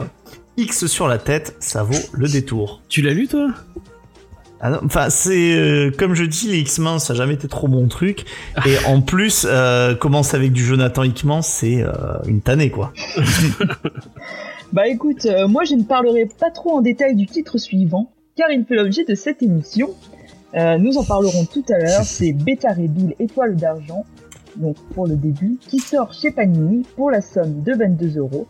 X 0.57 0.87
sur 0.87 1.07
la 1.07 1.17
tête, 1.17 1.55
ça 1.59 1.83
vaut 1.83 1.99
le 2.13 2.27
détour. 2.27 2.81
Tu 2.87 3.01
l'as 3.01 3.13
lu 3.13 3.27
toi? 3.27 3.49
Ah 4.61 4.79
Enfin, 4.83 5.09
c'est 5.09 5.55
euh, 5.55 5.91
comme 5.91 6.15
je 6.15 6.25
dis, 6.25 6.47
les 6.47 6.59
X-Men, 6.59 6.99
ça 6.99 7.13
a 7.13 7.15
jamais 7.15 7.33
été 7.33 7.47
trop 7.47 7.67
mon 7.67 7.87
truc. 7.87 8.25
Et 8.65 8.77
en 8.87 9.01
plus, 9.01 9.45
euh, 9.49 9.95
commence 9.95 10.33
avec 10.33 10.51
du 10.51 10.65
Jonathan 10.65 11.03
Hickman, 11.03 11.41
c'est 11.41 11.81
euh, 11.81 11.91
une 12.27 12.41
tannée 12.41 12.69
quoi. 12.69 12.93
Bah 14.71 14.87
écoute, 14.87 15.25
euh, 15.25 15.47
moi 15.47 15.63
je 15.63 15.73
ne 15.73 15.83
parlerai 15.83 16.27
pas 16.39 16.51
trop 16.51 16.77
en 16.77 16.81
détail 16.81 17.15
du 17.15 17.25
titre 17.25 17.57
suivant, 17.57 18.11
car 18.39 18.51
il 18.51 18.63
fait 18.63 18.75
l'objet 18.75 19.03
de 19.03 19.15
cette 19.15 19.43
émission. 19.43 19.89
Euh, 20.55 20.77
nous 20.77 20.97
en 20.97 21.03
parlerons 21.03 21.43
tout 21.43 21.65
à 21.67 21.77
l'heure, 21.77 22.05
c'est 22.05 22.31
Beta 22.31 22.73
Bill 22.73 23.13
Étoile 23.19 23.57
d'argent, 23.57 24.05
donc 24.55 24.77
pour 24.95 25.07
le 25.07 25.17
début, 25.17 25.57
qui 25.59 25.79
sort 25.79 26.13
chez 26.13 26.31
Panini 26.31 26.85
pour 26.95 27.11
la 27.11 27.19
somme 27.19 27.63
de 27.63 27.73
22 27.73 28.17
euros. 28.17 28.47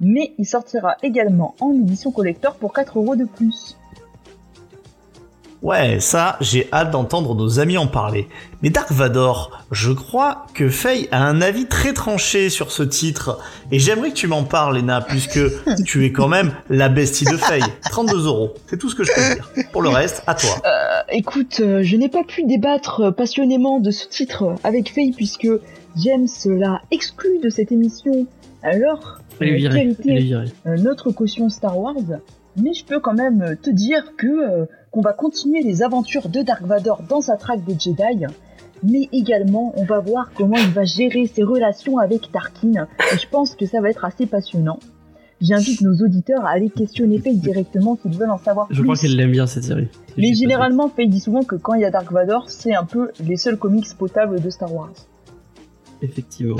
Mais 0.00 0.32
il 0.38 0.46
sortira 0.46 0.96
également 1.02 1.54
en 1.60 1.74
édition 1.74 2.12
collector 2.12 2.54
pour 2.54 2.72
4 2.72 2.98
euros 2.98 3.14
de 3.14 3.26
plus. 3.26 3.76
Ouais, 5.62 6.00
ça, 6.00 6.36
j'ai 6.40 6.68
hâte 6.72 6.90
d'entendre 6.90 7.34
nos 7.34 7.60
amis 7.60 7.76
en 7.76 7.86
parler. 7.86 8.28
Mais 8.62 8.70
Dark 8.70 8.90
Vador, 8.92 9.64
je 9.70 9.92
crois 9.92 10.46
que 10.54 10.68
Faye 10.68 11.08
a 11.10 11.22
un 11.22 11.42
avis 11.42 11.66
très 11.66 11.92
tranché 11.92 12.48
sur 12.48 12.72
ce 12.72 12.82
titre. 12.82 13.38
Et 13.70 13.78
j'aimerais 13.78 14.10
que 14.10 14.14
tu 14.14 14.26
m'en 14.26 14.44
parles, 14.44 14.78
Lena, 14.78 15.00
puisque 15.02 15.40
tu 15.84 16.06
es 16.06 16.12
quand 16.12 16.28
même 16.28 16.52
la 16.70 16.88
bestie 16.88 17.26
de 17.26 17.36
Faye. 17.36 17.62
32 17.90 18.26
euros. 18.26 18.54
C'est 18.66 18.78
tout 18.78 18.88
ce 18.88 18.94
que 18.94 19.04
je 19.04 19.12
peux 19.14 19.34
dire. 19.34 19.70
Pour 19.72 19.82
le 19.82 19.90
reste, 19.90 20.22
à 20.26 20.34
toi. 20.34 20.50
Euh, 20.64 21.02
écoute, 21.10 21.60
euh, 21.60 21.82
je 21.82 21.96
n'ai 21.96 22.08
pas 22.08 22.24
pu 22.24 22.44
débattre 22.44 23.14
passionnément 23.14 23.80
de 23.80 23.90
ce 23.90 24.08
titre 24.08 24.54
avec 24.64 24.90
Faye 24.92 25.12
puisque 25.12 25.48
James 25.96 26.28
l'a 26.46 26.80
exclu 26.90 27.38
de 27.42 27.50
cette 27.50 27.70
émission 27.72 28.26
alors 28.62 29.18
euh, 29.40 29.58
quelle 29.72 29.90
était 29.90 30.34
euh, 30.66 30.76
notre 30.76 31.10
caution 31.10 31.48
Star 31.48 31.78
Wars? 31.78 31.94
Mais 32.56 32.74
je 32.74 32.84
peux 32.84 33.00
quand 33.00 33.14
même 33.14 33.56
te 33.62 33.70
dire 33.70 34.12
que 34.16 34.26
euh, 34.26 34.66
qu'on 34.90 35.00
va 35.00 35.12
continuer 35.12 35.62
les 35.62 35.82
aventures 35.82 36.28
de 36.28 36.42
Dark 36.42 36.62
Vador 36.62 37.02
dans 37.08 37.20
sa 37.20 37.36
traque 37.36 37.64
des 37.64 37.78
Jedi. 37.78 38.24
Mais 38.82 39.08
également, 39.12 39.72
on 39.76 39.84
va 39.84 40.00
voir 40.00 40.30
comment 40.34 40.56
il 40.56 40.70
va 40.70 40.84
gérer 40.84 41.26
ses 41.26 41.42
relations 41.42 41.98
avec 41.98 42.32
Tarkin. 42.32 42.88
Et 43.12 43.18
je 43.18 43.28
pense 43.28 43.54
que 43.54 43.66
ça 43.66 43.80
va 43.80 43.90
être 43.90 44.04
assez 44.04 44.26
passionnant. 44.26 44.78
J'invite 45.40 45.80
nos 45.82 45.94
auditeurs 46.04 46.44
à 46.44 46.50
aller 46.50 46.70
questionner 46.70 47.18
Faye 47.18 47.36
directement 47.36 47.98
s'ils 48.00 48.16
veulent 48.16 48.30
en 48.30 48.38
savoir 48.38 48.66
Je 48.70 48.76
plus. 48.76 48.82
crois 48.84 48.96
qu'elle 48.96 49.16
l'aime 49.16 49.32
bien 49.32 49.46
cette 49.46 49.64
série. 49.64 49.88
Mais 50.18 50.34
généralement, 50.34 50.88
Faye 50.88 51.08
dit 51.08 51.20
souvent 51.20 51.42
que 51.42 51.56
quand 51.56 51.74
il 51.74 51.80
y 51.82 51.84
a 51.84 51.90
Dark 51.90 52.10
Vador, 52.12 52.48
c'est 52.50 52.74
un 52.74 52.84
peu 52.84 53.10
les 53.26 53.36
seuls 53.36 53.56
comics 53.58 53.86
potables 53.96 54.40
de 54.40 54.50
Star 54.50 54.72
Wars. 54.74 54.92
Effectivement. 56.02 56.56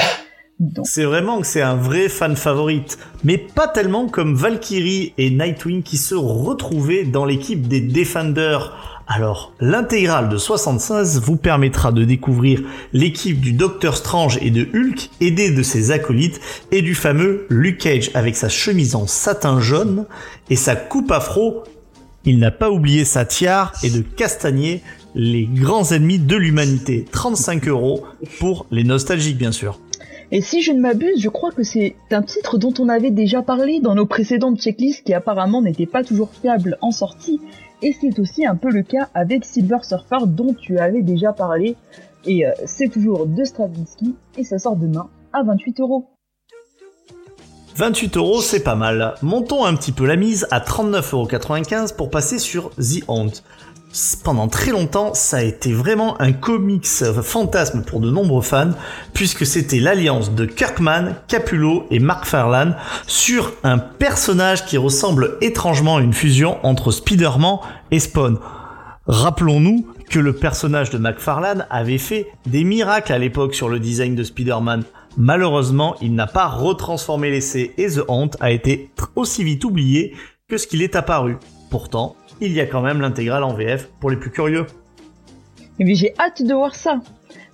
C'est 0.85 1.05
vraiment 1.05 1.41
que 1.41 1.47
c'est 1.47 1.63
un 1.63 1.77
vrai 1.77 2.09
fan 2.09 2.37
favorite. 2.37 2.99
Mais 3.25 3.39
pas 3.39 3.67
tellement 3.67 4.09
comme 4.09 4.35
Valkyrie 4.35 5.15
et 5.17 5.31
Nightwing 5.31 5.83
qui 5.83 5.97
se 5.97 6.15
retrouvaient 6.15 7.05
dans 7.05 7.25
l'équipe 7.25 7.67
des 7.67 7.81
Defenders. 7.81 8.77
Alors, 9.07 9.55
l'intégrale 9.59 10.29
de 10.29 10.37
76 10.37 11.21
vous 11.21 11.37
permettra 11.37 11.93
de 11.93 12.05
découvrir 12.05 12.63
l'équipe 12.93 13.41
du 13.41 13.53
Docteur 13.53 13.97
Strange 13.97 14.39
et 14.43 14.51
de 14.51 14.69
Hulk, 14.75 15.11
aidé 15.21 15.51
de 15.51 15.63
ses 15.63 15.91
acolytes, 15.91 16.41
et 16.71 16.83
du 16.83 16.95
fameux 16.95 17.47
Luke 17.49 17.79
Cage 17.79 18.11
avec 18.15 18.37
sa 18.37 18.49
chemise 18.49 18.95
en 18.95 19.07
satin 19.07 19.61
jaune 19.61 20.07
et 20.51 20.57
sa 20.57 20.77
coupe 20.77 21.11
afro. 21.11 21.65
Il 22.25 22.39
n'a 22.39 22.51
pas 22.51 22.71
oublié 22.71 23.07
sa 23.07 23.25
tiare 23.25 23.73
et 23.83 23.89
de 23.89 24.03
castagner 24.03 24.83
les 25.15 25.47
grands 25.47 25.91
ennemis 25.91 26.19
de 26.19 26.37
l'humanité. 26.37 27.07
35 27.11 27.67
euros 27.67 28.05
pour 28.39 28.67
les 28.71 28.85
nostalgiques, 28.85 29.39
bien 29.39 29.53
sûr. 29.53 29.81
Et 30.33 30.43
si 30.43 30.63
je 30.63 30.71
ne 30.71 30.81
m'abuse, 30.81 31.21
je 31.21 31.29
crois 31.29 31.51
que 31.51 31.65
c'est 31.65 31.97
un 32.13 32.23
titre 32.23 32.57
dont 32.57 32.73
on 32.79 32.89
avait 32.89 33.11
déjà 33.11 33.43
parlé 33.43 33.81
dans 33.81 33.97
nos 33.97 34.07
précédentes 34.07 34.61
checklists 34.61 35.05
qui 35.05 35.13
apparemment 35.13 35.61
n'étaient 35.61 35.87
pas 35.87 36.05
toujours 36.05 36.31
fiables 36.31 36.79
en 36.81 36.93
sortie. 36.93 37.41
Et 37.83 37.97
c'est 38.01 38.17
aussi 38.21 38.47
un 38.47 38.55
peu 38.55 38.71
le 38.71 38.83
cas 38.83 39.09
avec 39.15 39.45
Silver 39.45 39.79
Surfer 39.83 40.27
dont 40.27 40.55
tu 40.55 40.79
avais 40.79 41.03
déjà 41.03 41.33
parlé. 41.33 41.75
Et 42.27 42.47
euh, 42.47 42.53
c'est 42.65 42.89
toujours 42.89 43.27
de 43.27 43.45
Stravinsky 43.45 44.15
et 44.37 44.45
ça 44.45 44.59
sort 44.59 44.77
demain 44.77 45.09
à 45.33 45.43
28 45.43 45.81
euros. 45.81 46.07
28 47.77 48.17
euros, 48.17 48.41
c'est 48.41 48.63
pas 48.63 48.75
mal. 48.75 49.15
Montons 49.23 49.65
un 49.65 49.75
petit 49.75 49.93
peu 49.93 50.07
la 50.07 50.17
mise 50.17 50.47
à 50.51 50.61
39,95€ 50.61 51.97
pour 51.97 52.11
passer 52.11 52.39
sur 52.39 52.71
The 52.77 53.03
Haunt. 53.09 53.33
Pendant 54.23 54.47
très 54.47 54.71
longtemps, 54.71 55.15
ça 55.15 55.39
a 55.39 55.43
été 55.43 55.73
vraiment 55.73 56.21
un 56.21 56.31
comics 56.31 56.87
fantasme 56.87 57.83
pour 57.83 57.99
de 57.99 58.09
nombreux 58.09 58.43
fans, 58.43 58.71
puisque 59.15 59.45
c'était 59.45 59.81
l'alliance 59.81 60.33
de 60.33 60.47
Kirkman, 60.47 61.17
Capullo 61.27 61.87
et 61.91 61.99
Mark 61.99 62.25
Farlan 62.25 62.75
sur 63.09 63.53
un 63.65 63.79
personnage 63.79 64.65
qui 64.65 64.77
ressemble 64.77 65.39
étrangement 65.41 65.97
à 65.97 66.03
une 66.03 66.13
fusion 66.13 66.59
entre 66.63 66.93
Spider-Man 66.93 67.59
et 67.91 67.99
Spawn. 67.99 68.39
Rappelons-nous 69.07 69.89
que 70.09 70.21
le 70.21 70.35
personnage 70.35 70.91
de 70.91 70.99
McFarlane 70.99 71.67
avait 71.69 71.99
fait 71.99 72.29
des 72.47 72.63
miracles 72.63 73.13
à 73.13 73.19
l'époque 73.19 73.57
sur 73.57 73.69
le 73.69 73.81
design 73.81 74.15
de 74.15 74.23
Spider-Man. 74.23 74.85
Malheureusement, 75.17 75.97
il 76.01 76.15
n'a 76.15 76.29
pas 76.29 76.47
retransformé 76.47 77.31
l'essai 77.31 77.73
et 77.77 77.89
The 77.89 78.03
Haunt 78.07 78.31
a 78.39 78.53
été 78.53 78.93
aussi 79.17 79.43
vite 79.43 79.65
oublié 79.65 80.15
que 80.49 80.59
ce 80.59 80.69
qu'il 80.69 80.83
est 80.83 80.95
apparu. 80.95 81.39
Pourtant, 81.71 82.15
il 82.41 82.53
y 82.53 82.61
a 82.61 82.67
quand 82.67 82.81
même 82.81 83.01
l'intégrale 83.01 83.45
en 83.45 83.55
VF 83.55 83.89
pour 84.01 84.11
les 84.11 84.17
plus 84.17 84.31
curieux. 84.31 84.67
Et 85.79 85.85
puis 85.85 85.95
j'ai 85.95 86.15
hâte 86.19 86.43
de 86.43 86.55
voir 86.55 86.75
ça. 86.75 87.01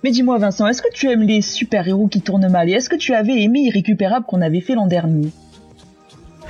Mais 0.03 0.11
dis-moi 0.11 0.37
Vincent, 0.37 0.67
est-ce 0.67 0.81
que 0.81 0.93
tu 0.93 1.09
aimes 1.09 1.23
les 1.23 1.41
super-héros 1.41 2.07
qui 2.07 2.21
tournent 2.21 2.49
mal? 2.49 2.69
Et 2.69 2.73
est-ce 2.73 2.89
que 2.89 2.95
tu 2.95 3.13
avais 3.13 3.41
aimé 3.41 3.61
Irrécupérable 3.61 4.25
qu'on 4.25 4.41
avait 4.41 4.61
fait 4.61 4.75
l'an 4.75 4.87
dernier? 4.87 5.31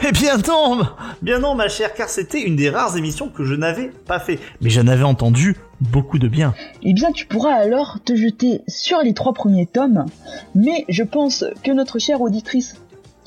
Eh 0.07 0.11
bien 0.11 0.38
non 0.47 0.81
Bien 1.22 1.39
non 1.39 1.55
ma 1.55 1.69
chère, 1.69 1.93
car 1.93 2.09
c'était 2.09 2.41
une 2.43 2.55
des 2.55 2.69
rares 2.69 2.97
émissions 2.97 3.30
que 3.30 3.43
je 3.43 3.55
n'avais 3.55 3.89
pas 4.05 4.19
fait. 4.19 4.39
Mais 4.61 4.69
j'en 4.69 4.88
avais 4.88 5.03
entendu 5.03 5.55
beaucoup 5.81 6.19
de 6.19 6.27
bien. 6.27 6.53
Eh 6.84 6.93
bien 6.93 7.11
tu 7.11 7.26
pourras 7.26 7.53
alors 7.53 7.97
te 8.05 8.15
jeter 8.15 8.61
sur 8.68 8.99
les 8.99 9.14
trois 9.14 9.34
premiers 9.34 9.65
tomes, 9.65 10.05
mais 10.53 10.85
je 10.89 11.03
pense 11.03 11.45
que 11.64 11.72
notre 11.72 11.97
chère 11.99 12.22
auditrice 12.22 12.76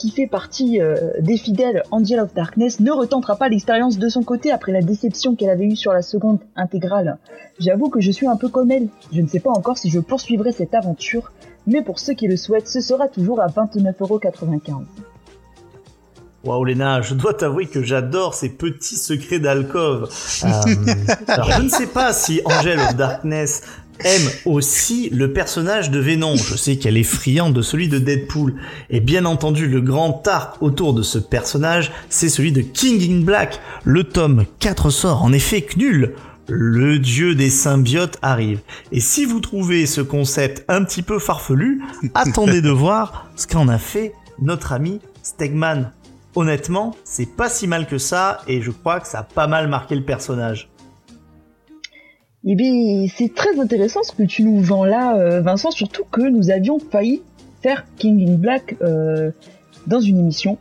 qui 0.01 0.11
fait 0.11 0.27
partie 0.27 0.81
euh, 0.81 1.11
des 1.21 1.37
fidèles 1.37 1.83
Angel 1.91 2.21
of 2.21 2.33
Darkness 2.33 2.81
ne 2.81 2.91
retentera 2.91 3.37
pas 3.37 3.51
l'expérience 3.51 3.99
de 3.99 4.09
son 4.09 4.23
côté 4.23 4.51
après 4.51 4.73
la 4.73 4.81
déception 4.81 5.35
qu'elle 5.35 5.51
avait 5.51 5.67
eue 5.67 5.77
sur 5.77 5.93
la 5.93 6.01
seconde 6.01 6.39
intégrale. 6.57 7.19
J'avoue 7.59 7.91
que 7.91 8.01
je 8.01 8.11
suis 8.11 8.27
un 8.27 8.37
peu 8.37 8.49
comme 8.49 8.71
elle, 8.71 8.89
je 9.13 9.21
ne 9.21 9.27
sais 9.27 9.41
pas 9.41 9.51
encore 9.51 9.77
si 9.77 9.91
je 9.91 10.01
poursuivrai 10.01 10.53
cette 10.53 10.75
aventure, 10.75 11.33
mais 11.67 11.83
pour 11.83 11.99
ceux 11.99 12.15
qui 12.15 12.29
le 12.29 12.39
souhaitent, 12.39 12.67
ce 12.67 12.81
sera 12.81 13.09
toujours 13.09 13.43
à 13.43 13.49
29,95€. 13.49 14.85
Waouh 16.45 16.65
Léna, 16.65 17.03
je 17.03 17.13
dois 17.13 17.35
t'avouer 17.35 17.67
que 17.67 17.83
j'adore 17.83 18.33
ces 18.33 18.49
petits 18.49 18.97
secrets 18.97 19.39
d'alcove. 19.39 20.09
Euh, 20.45 20.49
alors 21.29 21.51
je 21.51 21.63
ne 21.63 21.69
sais 21.69 21.89
pas 21.89 22.15
si 22.15 22.41
Angel 22.47 22.81
of 22.81 22.97
Darkness 22.97 23.65
aime 24.05 24.31
aussi 24.45 25.09
le 25.11 25.33
personnage 25.33 25.91
de 25.91 25.99
Venom. 25.99 26.37
Je 26.37 26.57
sais 26.57 26.77
qu'elle 26.77 26.97
est 26.97 27.03
friande 27.03 27.55
de 27.55 27.63
celui 27.63 27.89
de 27.89 27.99
Deadpool. 27.99 28.55
Et 28.89 29.01
bien 29.01 29.25
entendu, 29.25 29.67
le 29.67 29.81
grand 29.81 30.27
arc 30.27 30.63
autour 30.63 30.95
de 30.95 31.03
ce 31.03 31.19
personnage, 31.19 31.93
c'est 32.09 32.29
celui 32.29 32.53
de 32.53 32.61
King 32.61 33.11
in 33.11 33.25
Black. 33.25 33.61
Le 33.85 34.05
tome 34.05 34.45
4 34.59 34.91
sort 34.91 35.23
en 35.23 35.33
effet 35.33 35.67
nul. 35.77 36.15
Le 36.49 36.99
dieu 36.99 37.35
des 37.35 37.51
symbiotes 37.51 38.19
arrive. 38.23 38.61
Et 38.91 39.01
si 39.01 39.25
vous 39.25 39.41
trouvez 39.41 39.87
ce 39.87 40.01
concept 40.01 40.65
un 40.69 40.83
petit 40.85 41.03
peu 41.03 41.19
farfelu, 41.19 41.81
attendez 42.15 42.61
de 42.61 42.71
voir 42.71 43.29
ce 43.37 43.47
qu'en 43.47 43.69
a 43.69 43.79
fait 43.79 44.15
notre 44.41 44.73
ami 44.73 45.01
Stegman. 45.23 45.93
Honnêtement, 46.35 46.97
c'est 47.05 47.27
pas 47.27 47.49
si 47.49 47.67
mal 47.67 47.87
que 47.87 47.99
ça 47.99 48.41
et 48.47 48.63
je 48.63 48.71
crois 48.71 49.01
que 49.01 49.07
ça 49.07 49.21
a 49.21 49.23
pas 49.23 49.47
mal 49.47 49.69
marqué 49.69 49.95
le 49.95 50.05
personnage. 50.05 50.70
Eh 52.45 52.55
bien, 52.55 53.07
c'est 53.15 53.35
très 53.35 53.61
intéressant 53.61 54.03
ce 54.03 54.13
que 54.13 54.23
tu 54.23 54.43
nous 54.45 54.61
vends 54.61 54.87
là, 54.87 55.15
euh, 55.17 55.43
Vincent, 55.43 55.71
surtout 55.71 56.05
que 56.11 56.23
nous 56.23 56.51
avions 56.51 56.79
failli 56.79 57.21
faire 57.63 57.85
King 57.99 58.27
in 58.29 58.37
Black 58.37 58.77
euh, 58.81 59.31
dans 59.87 60.01
une 60.01 60.19
émission. 60.19 60.57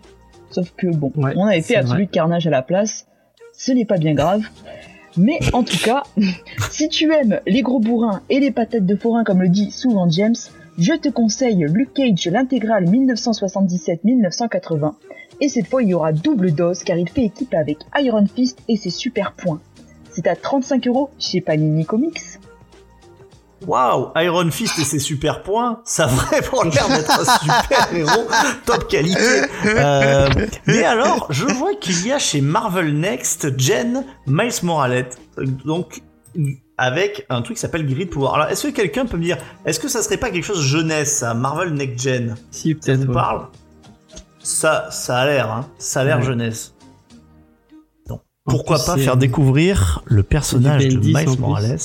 Sauf 0.52 0.74
que 0.76 0.88
bon, 0.88 1.14
Ouais, 1.16 1.32
on 1.38 1.46
avait 1.46 1.62
fait 1.62 1.76
c'est 1.76 1.78
Absolute 1.78 2.12
Carnage 2.12 2.46
à 2.48 2.50
la 2.50 2.62
place. 2.62 3.08
Ce 3.54 3.72
n'est 3.72 3.86
pas 3.86 3.98
bien 3.98 4.14
grave. 4.14 4.42
Mais 5.16 5.40
en 5.54 5.64
tout 5.64 5.78
cas, 5.78 6.04
si 6.70 6.90
tu 6.90 7.14
aimes 7.14 7.40
les 7.48 7.62
gros 7.62 7.80
bourrins 7.80 8.24
et 8.30 8.42
les 8.42 8.52
patates 8.52 8.86
de 8.86 8.96
forain 8.96 9.24
comme 9.24 9.42
le 9.42 9.48
dit 9.50 9.72
souvent 9.72 10.10
James, 10.10 10.36
je 10.78 10.94
te 10.94 11.10
conseille 11.10 11.66
Luke 11.70 11.94
Cage 11.94 12.28
l'intégrale 12.28 12.86
1977-1980. 12.86 14.94
Et 15.42 15.48
cette 15.48 15.68
fois, 15.68 15.82
il 15.82 15.88
y 15.90 15.94
aura 15.94 16.12
double 16.12 16.52
dose 16.52 16.84
car 16.84 16.98
il 16.98 17.08
fait 17.10 17.24
équipe 17.24 17.54
avec 17.54 17.78
Iron 17.98 18.26
Fist 18.28 18.60
et 18.68 18.76
ses 18.76 18.90
super 18.90 19.32
points. 19.34 19.62
C'est 20.22 20.28
à 20.30 20.36
35 20.36 20.86
euros 20.88 21.10
chez 21.18 21.40
Panini 21.40 21.86
Comics. 21.86 22.20
Waouh, 23.66 24.12
Iron 24.18 24.52
Fist 24.52 24.78
et 24.80 24.84
ses 24.84 25.00
super 25.00 25.44
points, 25.44 25.80
ça 25.86 26.06
a 26.06 26.08
vraiment 26.08 26.64
l'air 26.64 26.88
d'être 26.90 27.20
un 27.22 27.24
super 27.40 27.94
héros 27.94 28.28
top 28.66 28.88
qualité. 28.90 29.42
Euh, 29.66 30.28
mais 30.68 30.84
alors, 30.84 31.28
je 31.30 31.46
vois 31.46 31.74
qu'il 31.76 32.06
y 32.06 32.12
a 32.12 32.20
chez 32.20 32.42
Marvel 32.42 32.98
Next 33.00 33.58
Gen 33.58 34.04
Miles 34.28 34.52
Morales, 34.64 35.08
donc 35.66 36.02
avec 36.78 37.26
un 37.30 37.42
truc 37.42 37.56
qui 37.56 37.62
s'appelle 37.62 37.86
Grid 37.86 38.10
Pouvoir. 38.10 38.36
Alors, 38.36 38.48
est-ce 38.48 38.68
que 38.68 38.74
quelqu'un 38.74 39.06
peut 39.06 39.16
me 39.18 39.24
dire, 39.24 39.38
est-ce 39.66 39.80
que 39.80 39.88
ça 39.88 40.02
serait 40.02 40.18
pas 40.18 40.32
quelque 40.32 40.46
chose 40.46 40.62
jeunesse, 40.62 41.18
ça, 41.20 41.34
Marvel 41.34 41.74
Next 41.74 42.02
Gen? 42.02 42.36
Si, 42.52 42.72
Ça 42.72 42.76
peut-être. 42.94 43.00
vous 43.02 43.08
ouais. 43.08 43.14
parle? 43.14 43.48
Ça, 44.42 44.88
ça 44.92 45.18
a 45.20 45.26
l'air, 45.26 45.50
hein. 45.52 45.66
Ça 45.78 46.02
a 46.02 46.04
l'air 46.06 46.18
Ouais. 46.20 46.24
jeunesse. 46.24 46.74
Pourquoi 48.50 48.78
plus, 48.78 48.86
pas 48.86 48.98
faire 48.98 49.18
découvrir 49.18 50.04
le 50.06 50.24
personnage 50.24 50.88
de 50.88 51.00
Miles. 51.00 51.40
Morales 51.40 51.78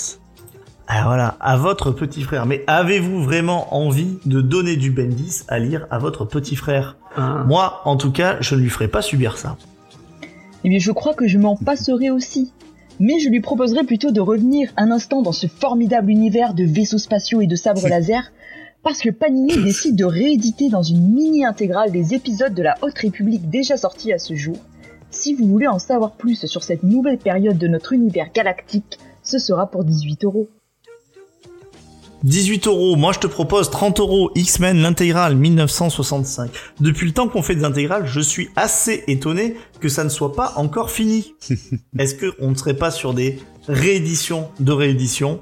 alors 0.86 1.06
voilà, 1.06 1.36
à 1.40 1.56
votre 1.56 1.92
petit 1.92 2.22
frère. 2.22 2.44
Mais 2.44 2.62
avez-vous 2.66 3.22
vraiment 3.22 3.74
envie 3.74 4.18
de 4.26 4.42
donner 4.42 4.76
du 4.76 4.90
Bendis 4.90 5.42
à 5.48 5.58
lire 5.58 5.86
à 5.90 5.98
votre 5.98 6.26
petit 6.26 6.56
frère? 6.56 6.96
Ah. 7.16 7.42
Moi, 7.46 7.80
en 7.84 7.96
tout 7.96 8.12
cas, 8.12 8.36
je 8.40 8.54
ne 8.54 8.60
lui 8.60 8.68
ferai 8.68 8.88
pas 8.88 9.00
subir 9.00 9.38
ça. 9.38 9.56
Eh 10.62 10.68
bien, 10.68 10.78
je 10.78 10.92
crois 10.92 11.14
que 11.14 11.26
je 11.26 11.38
m'en 11.38 11.56
passerai 11.56 12.10
aussi. 12.10 12.52
Mais 13.00 13.18
je 13.18 13.28
lui 13.28 13.40
proposerai 13.40 13.84
plutôt 13.84 14.10
de 14.10 14.20
revenir 14.20 14.70
un 14.76 14.90
instant 14.90 15.22
dans 15.22 15.32
ce 15.32 15.46
formidable 15.46 16.10
univers 16.10 16.54
de 16.54 16.64
vaisseaux 16.64 16.98
spatiaux 16.98 17.40
et 17.40 17.46
de 17.46 17.56
sabres 17.56 17.88
laser, 17.88 18.30
parce 18.82 19.00
que 19.00 19.10
Panini 19.10 19.62
décide 19.62 19.96
de 19.96 20.04
rééditer 20.04 20.68
dans 20.68 20.82
une 20.82 21.12
mini 21.12 21.44
intégrale 21.44 21.90
des 21.90 22.14
épisodes 22.14 22.54
de 22.54 22.62
la 22.62 22.76
Haute 22.82 22.98
République 22.98 23.48
déjà 23.48 23.76
sortis 23.78 24.12
à 24.12 24.18
ce 24.18 24.34
jour. 24.34 24.58
Si 25.14 25.32
vous 25.34 25.46
voulez 25.46 25.68
en 25.68 25.78
savoir 25.78 26.12
plus 26.12 26.44
sur 26.46 26.62
cette 26.62 26.82
nouvelle 26.82 27.18
période 27.18 27.56
de 27.56 27.68
notre 27.68 27.92
univers 27.92 28.32
galactique, 28.32 28.98
ce 29.22 29.38
sera 29.38 29.70
pour 29.70 29.84
18 29.84 30.24
euros. 30.24 30.48
18 32.24 32.66
euros, 32.66 32.96
moi 32.96 33.12
je 33.12 33.20
te 33.20 33.26
propose 33.26 33.70
30 33.70 34.00
euros 34.00 34.30
X-Men 34.34 34.78
l'intégrale 34.78 35.36
1965. 35.36 36.50
Depuis 36.80 37.06
le 37.06 37.12
temps 37.12 37.28
qu'on 37.28 37.42
fait 37.42 37.54
des 37.54 37.64
intégrales, 37.64 38.06
je 38.06 38.20
suis 38.20 38.48
assez 38.56 39.04
étonné 39.06 39.56
que 39.78 39.88
ça 39.88 40.04
ne 40.04 40.08
soit 40.08 40.32
pas 40.32 40.54
encore 40.56 40.90
fini. 40.90 41.34
Est-ce 41.98 42.14
que 42.14 42.34
on 42.40 42.50
ne 42.50 42.54
serait 42.54 42.76
pas 42.76 42.90
sur 42.90 43.14
des 43.14 43.38
rééditions 43.68 44.48
de 44.58 44.72
rééditions? 44.72 45.40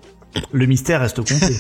Le 0.50 0.66
mystère 0.66 1.00
reste 1.00 1.18
complet. 1.18 1.56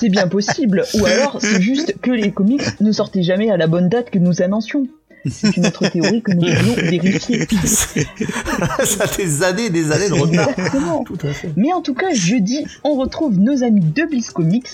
C'est 0.00 0.08
bien 0.08 0.28
possible, 0.28 0.84
ou 0.94 1.06
alors 1.06 1.38
c'est 1.40 1.62
juste 1.62 1.98
que 2.00 2.10
les 2.10 2.32
comics 2.32 2.80
ne 2.80 2.92
sortaient 2.92 3.22
jamais 3.22 3.50
à 3.50 3.56
la 3.56 3.68
bonne 3.68 3.88
date 3.88 4.10
que 4.10 4.18
nous 4.18 4.42
annoncions. 4.42 4.86
C'est 5.30 5.56
une 5.56 5.66
autre 5.66 5.88
théorie 5.88 6.22
que 6.22 6.32
nous 6.32 6.42
voulons 6.42 6.74
vérifier. 6.90 7.46
ça 8.84 9.04
a 9.04 9.16
des 9.16 9.42
années 9.42 9.66
et 9.66 9.70
des 9.70 9.92
années 9.92 10.08
de 10.08 10.14
retard. 10.14 10.48
Exactement. 10.50 11.04
Tout 11.04 11.18
à 11.22 11.32
fait. 11.32 11.50
Mais 11.56 11.72
en 11.72 11.80
tout 11.80 11.94
cas, 11.94 12.12
jeudi, 12.12 12.66
on 12.84 12.94
retrouve 12.94 13.38
nos 13.38 13.62
amis 13.62 13.84
de 13.84 14.04
Bliss 14.04 14.30
Comics. 14.30 14.68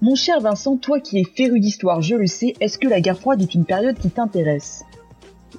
Mon 0.00 0.14
cher 0.14 0.40
Vincent, 0.40 0.76
toi 0.76 1.00
qui 1.00 1.18
es 1.18 1.24
féru 1.24 1.60
d'histoire, 1.60 2.02
je 2.02 2.16
le 2.16 2.26
sais, 2.26 2.54
est-ce 2.60 2.78
que 2.78 2.88
la 2.88 3.00
guerre 3.00 3.18
froide 3.18 3.40
est 3.40 3.54
une 3.54 3.64
période 3.64 3.98
qui 3.98 4.10
t'intéresse? 4.10 4.84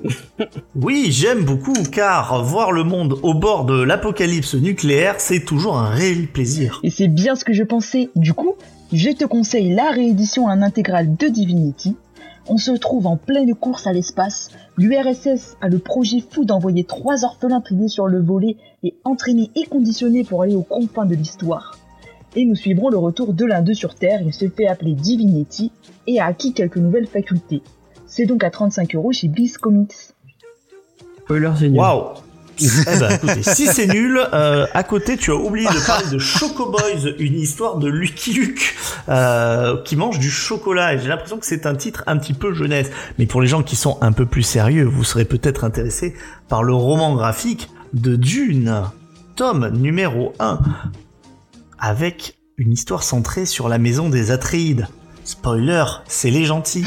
Oui, 0.75 1.07
j'aime 1.11 1.43
beaucoup 1.43 1.75
car 1.91 2.43
voir 2.43 2.71
le 2.71 2.83
monde 2.83 3.19
au 3.23 3.33
bord 3.33 3.65
de 3.65 3.81
l'apocalypse 3.81 4.55
nucléaire, 4.55 5.15
c'est 5.19 5.45
toujours 5.45 5.77
un 5.77 5.89
réel 5.89 6.27
plaisir. 6.27 6.79
Et 6.83 6.89
c'est 6.89 7.07
bien 7.07 7.35
ce 7.35 7.45
que 7.45 7.53
je 7.53 7.63
pensais. 7.63 8.09
Du 8.15 8.33
coup, 8.33 8.55
je 8.91 9.11
te 9.11 9.25
conseille 9.25 9.73
la 9.73 9.91
réédition 9.91 10.45
en 10.45 10.61
intégrale 10.61 11.15
de 11.15 11.27
Divinity. 11.27 11.95
On 12.47 12.57
se 12.57 12.71
trouve 12.71 13.07
en 13.07 13.15
pleine 13.15 13.55
course 13.55 13.87
à 13.87 13.93
l'espace. 13.93 14.49
L'URSS 14.77 15.55
a 15.61 15.69
le 15.69 15.79
projet 15.79 16.19
fou 16.19 16.43
d'envoyer 16.43 16.83
trois 16.83 17.23
orphelins 17.23 17.61
triés 17.61 17.87
sur 17.87 18.07
le 18.07 18.21
volet 18.21 18.57
et 18.83 18.95
entraînés 19.05 19.49
et 19.55 19.65
conditionnés 19.65 20.23
pour 20.23 20.41
aller 20.41 20.55
aux 20.55 20.63
confins 20.63 21.05
de 21.05 21.15
l'histoire. 21.15 21.77
Et 22.35 22.45
nous 22.45 22.55
suivrons 22.55 22.89
le 22.89 22.97
retour 22.97 23.33
de 23.33 23.45
l'un 23.45 23.61
d'eux 23.61 23.73
sur 23.73 23.95
Terre. 23.95 24.21
Il 24.21 24.33
se 24.33 24.49
fait 24.49 24.67
appeler 24.67 24.93
Divinity 24.93 25.71
et 26.07 26.19
a 26.19 26.25
acquis 26.25 26.53
quelques 26.53 26.77
nouvelles 26.77 27.07
facultés. 27.07 27.61
C'est 28.07 28.25
donc 28.25 28.43
à 28.43 28.49
35 28.49 28.93
euros 28.95 29.11
chez 29.13 29.29
Bliss 29.29 29.57
Comics. 29.57 29.93
Spoiler, 31.23 31.51
nul. 31.61 31.79
Waouh 31.79 32.22
Eh 32.59 32.99
ben, 32.99 33.41
si 33.41 33.65
c'est 33.67 33.87
nul, 33.87 34.19
euh, 34.33 34.65
à 34.73 34.83
côté, 34.83 35.17
tu 35.17 35.31
as 35.31 35.35
oublié 35.35 35.67
de 35.67 35.85
parler 35.85 36.09
de 36.11 36.19
Choco 36.19 36.69
Boys, 36.69 37.11
une 37.17 37.39
histoire 37.39 37.77
de 37.77 37.87
Lucky 37.87 38.33
Luke 38.33 38.75
euh, 39.09 39.81
qui 39.83 39.95
mange 39.95 40.19
du 40.19 40.29
chocolat. 40.29 40.93
Et 40.93 40.99
j'ai 40.99 41.07
l'impression 41.07 41.37
que 41.37 41.45
c'est 41.45 41.65
un 41.65 41.75
titre 41.75 42.03
un 42.07 42.17
petit 42.17 42.33
peu 42.33 42.53
jeunesse. 42.53 42.89
Mais 43.17 43.25
pour 43.25 43.41
les 43.41 43.47
gens 43.47 43.63
qui 43.63 43.75
sont 43.75 43.97
un 44.01 44.11
peu 44.11 44.25
plus 44.25 44.43
sérieux, 44.43 44.85
vous 44.85 45.03
serez 45.03 45.25
peut-être 45.25 45.63
intéressés 45.63 46.15
par 46.47 46.63
le 46.63 46.73
roman 46.73 47.15
graphique 47.15 47.69
de 47.93 48.15
Dune, 48.15 48.83
tome 49.35 49.69
numéro 49.69 50.33
1, 50.39 50.59
avec 51.79 52.37
une 52.57 52.71
histoire 52.71 53.03
centrée 53.03 53.45
sur 53.45 53.67
la 53.67 53.77
maison 53.77 54.09
des 54.09 54.31
Atreides. 54.31 54.87
Spoiler, 55.23 55.85
c'est 56.07 56.29
les 56.29 56.45
gentils. 56.45 56.85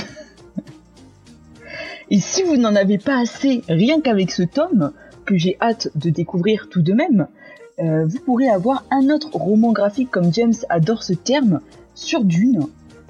Et 2.10 2.20
si 2.20 2.44
vous 2.44 2.56
n'en 2.56 2.76
avez 2.76 2.98
pas 2.98 3.20
assez, 3.20 3.62
rien 3.68 4.00
qu'avec 4.00 4.30
ce 4.30 4.42
tome, 4.42 4.92
que 5.26 5.36
j'ai 5.36 5.56
hâte 5.60 5.88
de 5.94 6.08
découvrir 6.10 6.68
tout 6.70 6.82
de 6.82 6.92
même, 6.92 7.26
euh, 7.78 8.06
vous 8.06 8.18
pourrez 8.20 8.48
avoir 8.48 8.84
un 8.90 9.10
autre 9.10 9.28
roman 9.32 9.72
graphique 9.72 10.10
comme 10.10 10.32
James 10.32 10.54
adore 10.70 11.02
ce 11.02 11.12
terme, 11.12 11.60
sur 11.94 12.24
Dune, 12.24 12.66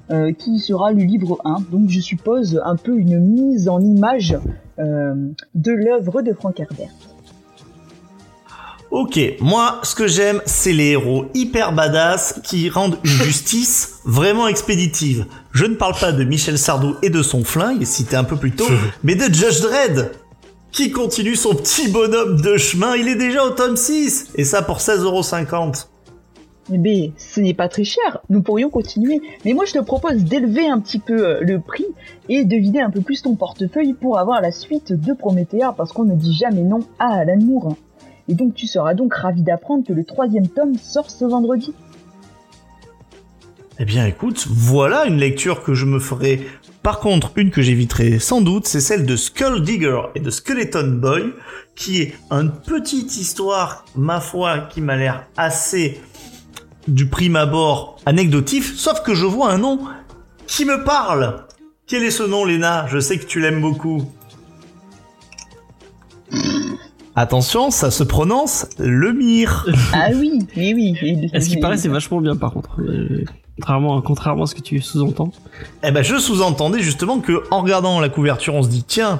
euh, 0.09 0.31
qui 0.33 0.59
sera 0.59 0.91
le 0.91 1.03
livre 1.03 1.39
1. 1.45 1.65
Donc 1.71 1.89
je 1.89 1.99
suppose 1.99 2.61
un 2.63 2.75
peu 2.75 2.97
une 2.97 3.19
mise 3.19 3.69
en 3.69 3.79
image 3.79 4.37
euh, 4.79 5.13
de 5.55 5.71
l'œuvre 5.71 6.21
de 6.21 6.33
Frank 6.33 6.59
Herbert. 6.59 6.91
Ok, 8.89 9.19
moi, 9.41 9.81
ce 9.83 9.95
que 9.95 10.07
j'aime, 10.07 10.41
c'est 10.45 10.71
les 10.71 10.91
héros 10.91 11.25
hyper 11.33 11.73
badass 11.73 12.39
qui 12.43 12.69
rendent 12.69 12.97
une 13.03 13.09
justice 13.25 13.99
vraiment 14.05 14.47
expéditive. 14.47 15.25
Je 15.51 15.65
ne 15.65 15.75
parle 15.75 15.95
pas 15.99 16.13
de 16.13 16.23
Michel 16.23 16.57
Sardou 16.57 16.95
et 17.03 17.09
de 17.09 17.21
son 17.21 17.43
flingue, 17.43 17.83
cité 17.83 18.15
un 18.15 18.23
peu 18.23 18.37
plus 18.37 18.53
tôt, 18.53 18.67
mais 19.03 19.15
de 19.15 19.25
Judge 19.25 19.61
Dredd, 19.61 20.11
qui 20.71 20.91
continue 20.91 21.35
son 21.35 21.55
petit 21.55 21.89
bonhomme 21.89 22.41
de 22.41 22.57
chemin. 22.57 22.95
Il 22.95 23.07
est 23.07 23.15
déjà 23.15 23.43
au 23.43 23.51
tome 23.51 23.77
6, 23.77 24.31
et 24.35 24.43
ça 24.43 24.61
pour 24.61 24.77
16,50€. 24.77 25.87
Eh 26.73 26.77
bien, 26.77 27.11
ce 27.17 27.39
n'est 27.39 27.53
pas 27.53 27.69
très 27.69 27.85
cher, 27.85 28.19
nous 28.29 28.41
pourrions 28.41 28.69
continuer. 28.69 29.21
Mais 29.45 29.53
moi, 29.53 29.63
je 29.65 29.73
te 29.73 29.79
propose 29.79 30.23
d'élever 30.23 30.67
un 30.67 30.79
petit 30.79 30.99
peu 30.99 31.25
euh, 31.25 31.39
le 31.41 31.61
prix 31.61 31.85
et 32.27 32.43
de 32.43 32.57
vider 32.57 32.79
un 32.79 32.89
peu 32.89 32.99
plus 32.99 33.21
ton 33.21 33.35
portefeuille 33.35 33.93
pour 33.93 34.19
avoir 34.19 34.41
la 34.41 34.51
suite 34.51 34.91
de 34.91 35.13
Promethea, 35.13 35.73
parce 35.77 35.93
qu'on 35.93 36.03
ne 36.03 36.15
dit 36.15 36.33
jamais 36.33 36.63
non 36.63 36.79
à 36.99 37.19
Alan 37.19 37.39
Moore. 37.39 37.75
Et 38.27 38.33
donc, 38.33 38.53
tu 38.53 38.67
seras 38.67 38.95
donc 38.95 39.13
ravi 39.13 39.43
d'apprendre 39.43 39.85
que 39.87 39.93
le 39.93 40.03
troisième 40.03 40.49
tome 40.49 40.75
sort 40.75 41.09
ce 41.09 41.23
vendredi. 41.23 41.73
Eh 43.79 43.85
bien 43.85 44.05
écoute, 44.05 44.47
voilà 44.49 45.05
une 45.05 45.17
lecture 45.17 45.63
que 45.63 45.75
je 45.75 45.85
me 45.85 45.99
ferai. 45.99 46.41
Par 46.83 46.99
contre, 46.99 47.31
une 47.35 47.51
que 47.51 47.61
j'éviterai 47.61 48.19
sans 48.19 48.41
doute, 48.41 48.65
c'est 48.67 48.79
celle 48.79 49.05
de 49.05 49.15
Skull 49.15 49.61
Digger 49.63 50.01
et 50.15 50.19
de 50.19 50.29
Skeleton 50.29 50.99
Boy, 51.01 51.33
qui 51.75 52.01
est 52.01 52.13
une 52.31 52.51
petite 52.51 53.17
histoire, 53.17 53.85
ma 53.95 54.19
foi, 54.19 54.59
qui 54.71 54.81
m'a 54.81 54.95
l'air 54.95 55.25
assez 55.35 55.99
du 56.87 57.07
prime 57.07 57.35
abord 57.35 57.97
anecdotif, 58.05 58.75
sauf 58.77 59.01
que 59.03 59.13
je 59.13 59.25
vois 59.25 59.51
un 59.51 59.57
nom 59.57 59.79
qui 60.47 60.63
me 60.65 60.83
parle. 60.83 61.45
Quel 61.85 62.03
est 62.03 62.11
ce 62.11 62.23
nom, 62.23 62.45
Léna? 62.45 62.87
Je 62.87 62.99
sais 62.99 63.17
que 63.17 63.25
tu 63.25 63.39
l'aimes 63.39 63.61
beaucoup. 63.61 64.09
Attention, 67.15 67.71
ça 67.71 67.89
se 67.91 68.03
prononce 68.03 68.67
le 68.77 69.11
mire. 69.11 69.65
Ah 69.91 70.09
oui, 70.13 70.39
oui, 70.55 70.95
oui. 71.01 71.29
Ce 71.41 71.49
qui 71.49 71.57
paraît, 71.57 71.77
c'est 71.77 71.89
vachement 71.89 72.21
bien 72.21 72.35
par 72.35 72.53
contre. 72.53 72.79
Contrairement, 73.57 74.01
contrairement 74.01 74.43
à 74.43 74.47
ce 74.47 74.55
que 74.55 74.61
tu 74.61 74.79
sous-entends. 74.81 75.31
Eh 75.83 75.91
ben, 75.91 76.03
je 76.03 76.17
sous-entendais 76.17 76.79
justement 76.79 77.19
que 77.19 77.43
en 77.49 77.61
regardant 77.61 77.99
la 77.99 78.09
couverture, 78.09 78.53
on 78.53 78.61
se 78.61 78.69
dit 78.69 78.83
tiens, 78.83 79.19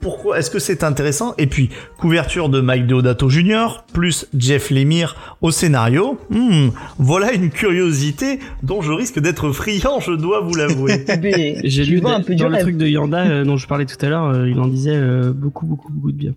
pourquoi 0.00 0.38
est-ce 0.38 0.50
que 0.50 0.58
c'est 0.58 0.84
intéressant? 0.84 1.34
Et 1.38 1.46
puis 1.46 1.70
couverture 1.98 2.48
de 2.48 2.60
Mike 2.60 2.86
Deodato 2.86 3.28
Jr. 3.28 3.84
plus 3.92 4.26
Jeff 4.36 4.70
Lemire 4.70 5.16
au 5.40 5.50
scénario. 5.50 6.18
Hmm, 6.30 6.68
voilà 6.98 7.32
une 7.32 7.50
curiosité 7.50 8.38
dont 8.62 8.82
je 8.82 8.92
risque 8.92 9.18
d'être 9.18 9.52
friand, 9.52 10.00
je 10.00 10.12
dois 10.12 10.40
vous 10.40 10.54
l'avouer. 10.54 11.04
J'ai 11.64 11.84
lu 11.84 12.00
dans 12.00 12.10
un 12.10 12.22
peu 12.22 12.34
du 12.34 12.42
le 12.42 12.48
rêve. 12.48 12.62
truc 12.62 12.76
de 12.76 12.86
Yanda 12.86 13.26
euh, 13.26 13.44
dont 13.44 13.56
je 13.56 13.66
parlais 13.66 13.86
tout 13.86 14.04
à 14.04 14.08
l'heure, 14.08 14.26
euh, 14.26 14.48
il 14.48 14.58
en 14.60 14.68
disait 14.68 14.94
euh, 14.94 15.32
beaucoup, 15.32 15.66
beaucoup, 15.66 15.92
beaucoup 15.92 16.12
de 16.12 16.16
bien. 16.16 16.34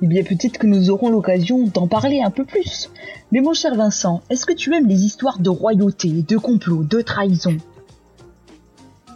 Eh 0.00 0.06
bien, 0.06 0.22
peut-être 0.22 0.58
que 0.58 0.66
nous 0.66 0.90
aurons 0.90 1.08
l'occasion 1.10 1.66
d'en 1.66 1.88
parler 1.88 2.20
un 2.24 2.30
peu 2.30 2.44
plus. 2.44 2.90
Mais 3.32 3.40
mon 3.40 3.52
cher 3.52 3.74
Vincent, 3.74 4.22
est-ce 4.30 4.46
que 4.46 4.52
tu 4.52 4.72
aimes 4.74 4.86
les 4.86 5.04
histoires 5.04 5.40
de 5.40 5.50
royauté, 5.50 6.08
de 6.26 6.36
complot, 6.36 6.84
de 6.84 7.00
trahison? 7.00 7.56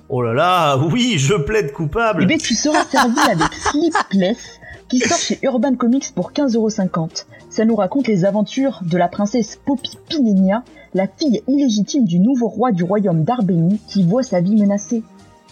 Oh 0.08 0.22
là 0.22 0.34
là, 0.34 0.76
oui, 0.76 1.14
je 1.18 1.34
plaide 1.34 1.68
Eh 1.70 1.72
coupable. 1.72 2.26
bien, 2.26 2.36
tu 2.36 2.54
seras 2.54 2.84
servi 2.84 3.18
avec 3.30 3.52
Sleepless, 3.54 4.58
qui 4.88 4.98
sort 4.98 5.18
chez 5.18 5.38
Urban 5.42 5.74
Comics 5.76 6.12
pour 6.14 6.32
15,50€. 6.32 7.24
Ça 7.48 7.64
nous 7.64 7.76
raconte 7.76 8.08
les 8.08 8.24
aventures 8.24 8.80
de 8.84 8.98
la 8.98 9.08
princesse 9.08 9.58
Poppy 9.64 9.96
Pinenia, 10.08 10.64
la 10.94 11.06
fille 11.06 11.42
illégitime 11.48 12.04
du 12.04 12.18
nouveau 12.18 12.48
roi 12.48 12.72
du 12.72 12.82
royaume 12.82 13.22
d'Arbénie, 13.24 13.80
qui 13.88 14.02
voit 14.02 14.22
sa 14.22 14.40
vie 14.40 14.56
menacée. 14.56 15.02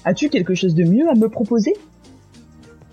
As-tu 0.05 0.29
quelque 0.29 0.55
chose 0.55 0.75
de 0.75 0.85
mieux 0.85 1.09
à 1.09 1.15
me 1.15 1.29
proposer? 1.29 1.75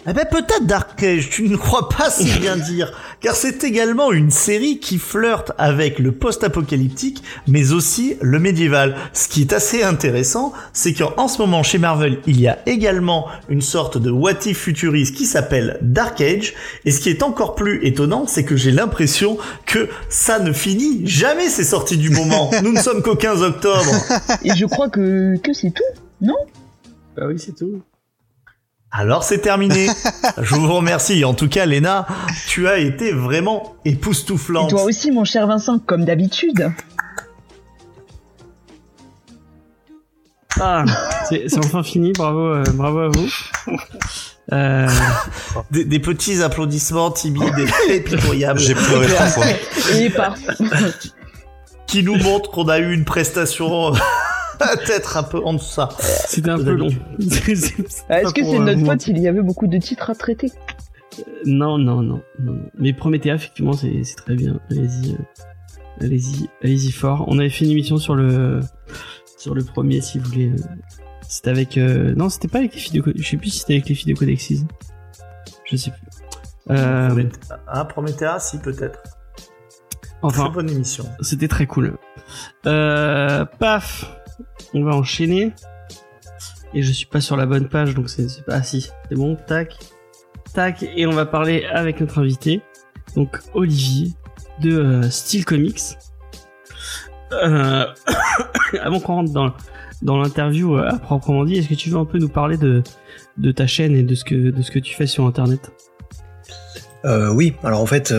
Eh 0.10 0.14
ben 0.14 0.26
peut-être 0.26 0.66
Dark 0.66 1.04
Age, 1.04 1.30
tu 1.30 1.50
ne 1.50 1.58
crois 1.58 1.90
pas 1.90 2.10
si 2.10 2.32
bien 2.40 2.56
dire, 2.72 2.94
car 3.20 3.36
c'est 3.36 3.66
également 3.66 4.14
une 4.14 4.32
série 4.32 4.80
qui 4.80 5.00
flirte 5.00 5.52
avec 5.58 6.00
le 6.00 6.14
post-apocalyptique, 6.14 7.22
mais 7.46 7.74
aussi 7.74 8.16
le 8.22 8.40
médiéval. 8.40 8.96
Ce 9.12 9.28
qui 9.28 9.42
est 9.42 9.52
assez 9.52 9.84
intéressant, 9.84 10.54
c'est 10.72 10.94
qu'en 10.94 11.28
ce 11.28 11.40
moment 11.40 11.62
chez 11.62 11.78
Marvel, 11.78 12.20
il 12.26 12.40
y 12.40 12.48
a 12.48 12.58
également 12.66 13.28
une 13.50 13.62
sorte 13.62 13.98
de 13.98 14.10
what 14.10 14.46
if 14.46 14.58
futuriste 14.58 15.14
qui 15.14 15.26
s'appelle 15.26 15.78
Dark 15.82 16.22
Age, 16.22 16.54
et 16.86 16.92
ce 16.92 17.02
qui 17.02 17.10
est 17.10 17.22
encore 17.22 17.56
plus 17.56 17.86
étonnant, 17.86 18.28
c'est 18.28 18.46
que 18.46 18.56
j'ai 18.56 18.72
l'impression 18.72 19.38
que 19.66 19.90
ça 20.08 20.40
ne 20.40 20.54
finit 20.54 21.06
jamais 21.06 21.50
ces 21.50 21.66
sorties 21.66 21.98
du 21.98 22.12
moment. 22.12 22.50
Nous 22.64 22.72
ne 22.72 22.80
sommes 22.80 23.02
qu'au 23.02 23.16
15 23.16 23.44
octobre. 23.44 23.92
Et 24.46 24.56
je 24.56 24.66
crois 24.68 24.88
que, 24.88 25.36
que 25.44 25.52
c'est 25.52 25.72
tout, 25.72 25.84
non? 26.22 26.38
Bah 27.18 27.24
oui, 27.28 27.38
c'est 27.38 27.56
tout. 27.56 27.82
Alors 28.91 29.23
c'est 29.23 29.39
terminé. 29.39 29.88
Je 30.41 30.55
vous 30.55 30.73
remercie. 30.73 31.23
En 31.26 31.34
tout 31.34 31.49
cas, 31.49 31.65
Léna, 31.65 32.07
tu 32.47 32.68
as 32.68 32.77
été 32.77 33.11
vraiment 33.11 33.76
Et 33.85 33.91
époustouflante. 33.91 34.69
toi 34.69 34.84
aussi, 34.84 35.11
mon 35.11 35.23
cher 35.23 35.47
Vincent, 35.47 35.80
comme 35.80 36.05
d'habitude. 36.05 36.72
Ah, 40.59 40.85
c'est 41.30 41.57
enfin 41.59 41.84
fini. 41.84 42.14
Bravo, 42.14 42.39
euh, 42.39 42.64
bravo 42.73 42.99
à 42.99 43.09
vous. 43.09 43.30
Euh, 44.53 44.88
Des, 45.72 45.84
des 45.84 45.99
petits 45.99 46.41
applaudissements 46.41 47.11
timides 47.11 47.68
et 47.89 47.99
pitoyables 47.99 48.59
J'ai 48.59 48.73
pleuré 48.73 49.07
trois 49.07 49.26
fois. 49.27 49.45
Et 49.95 50.09
par... 50.09 50.35
qui 51.85 52.01
nous 52.01 52.15
montrent 52.15 52.49
qu'on 52.49 52.69
a 52.69 52.80
eu 52.80 52.93
une 52.93 53.05
prestation 53.05 53.91
peut-être 54.86 55.18
un 55.18 55.24
peu 55.24 55.40
en 55.44 55.54
deçà. 55.54 55.90
C'était 56.00 56.50
un 56.50 56.58
peu 56.64 56.72
long. 56.74 56.90
Est-ce 57.20 57.42
que 58.34 58.44
c'est 58.44 58.56
euh, 58.56 58.60
notre 58.60 58.80
vous 58.80 58.86
faute 58.86 59.08
Il 59.08 59.18
y 59.20 59.28
avait 59.28 59.42
beaucoup 59.42 59.68
de 59.68 59.78
titres 59.78 60.10
à 60.10 60.16
traiter. 60.16 60.52
Non, 61.46 61.78
non, 61.78 62.02
non, 62.02 62.22
non. 62.40 62.54
non. 62.54 62.62
Mais 62.78 62.94
Promethea, 62.94 63.34
effectivement, 63.36 63.74
c'est 63.74 64.02
très 64.16 64.36
bien. 64.36 64.60
Allez-y, 64.70 65.14
euh, 65.14 65.18
allez-y, 66.02 66.50
allez-y 66.64 66.92
fort. 66.92 67.26
On 67.28 67.40
avait 67.40 67.50
fait 67.50 67.66
une 67.66 67.72
émission 67.72 67.98
sur 67.98 68.16
le 68.16 68.60
sur 69.38 69.54
le 69.56 69.64
premier, 69.64 70.02
si 70.02 70.20
vous 70.20 70.30
voulez. 70.30 70.50
euh, 70.50 70.56
C'était 71.28 71.50
avec 71.50 71.78
euh, 71.78 72.14
non, 72.16 72.30
c'était 72.30 72.48
pas 72.48 72.60
avec 72.60 72.74
les 72.74 72.80
filles 72.80 73.02
de. 73.02 73.14
Je 73.16 73.28
sais 73.28 73.38
plus 73.38 73.50
si 73.50 73.60
c'était 73.60 73.74
avec 73.74 73.90
les 73.90 73.96
filles 73.96 74.14
de 74.14 74.20
Codexis. 74.20 74.66
Je 75.66 75.76
sais 75.76 75.92
plus. 75.92 76.02
Euh, 76.70 77.10
Promethea- 77.10 77.60
Ah, 77.68 77.86
Promethea, 77.86 78.40
si 78.40 78.58
peut-être. 78.60 79.02
Très 79.04 79.12
enfin, 80.22 80.50
bonne 80.50 80.70
émission. 80.70 81.06
c'était 81.22 81.48
très 81.48 81.66
cool. 81.68 81.96
Euh, 82.66 83.46
paf, 83.60 84.18
on 84.73 84.84
va 84.84 84.95
enchaîner. 84.95 85.53
Et 86.73 86.81
je 86.81 86.91
suis 86.91 87.05
pas 87.05 87.22
sur 87.22 87.38
la 87.38 87.45
bonne 87.45 87.69
page, 87.69 87.95
donc 87.95 88.09
c'est 88.09 88.43
pas. 88.45 88.55
Ah 88.55 88.64
si, 88.64 88.89
c'est 89.09 89.15
bon. 89.15 89.35
Tac, 89.35 89.77
tac, 90.53 90.84
et 90.84 91.07
on 91.07 91.11
va 91.11 91.26
parler 91.26 91.65
avec 91.65 92.01
notre 92.01 92.19
invité, 92.19 92.61
donc 93.15 93.39
Olivier 93.53 94.14
de 94.61 94.77
euh, 94.77 95.09
Steel 95.09 95.45
Comics. 95.45 95.97
Euh, 97.31 97.85
avant 98.81 98.99
qu'on 98.99 99.15
rentre 99.15 99.31
dans 99.31 99.53
dans 100.03 100.18
l'interview 100.18 100.77
euh, 100.77 100.89
à 100.89 100.99
proprement 100.99 101.43
dit, 101.45 101.57
est-ce 101.57 101.69
que 101.69 101.73
tu 101.73 101.89
veux 101.89 101.97
un 101.97 102.05
peu 102.05 102.19
nous 102.19 102.30
parler 102.30 102.57
de 102.57 103.51
ta 103.51 103.65
chaîne 103.65 103.95
et 103.95 104.03
de 104.03 104.14
ce 104.14 104.23
que 104.23 104.35
de 104.35 104.61
ce 104.61 104.72
que 104.72 104.80
tu 104.80 104.93
fais 104.93 105.07
sur 105.07 105.26
Internet? 105.26 105.72
Oui, 107.05 107.53
alors 107.64 107.80
en 107.80 107.85
fait, 107.85 108.14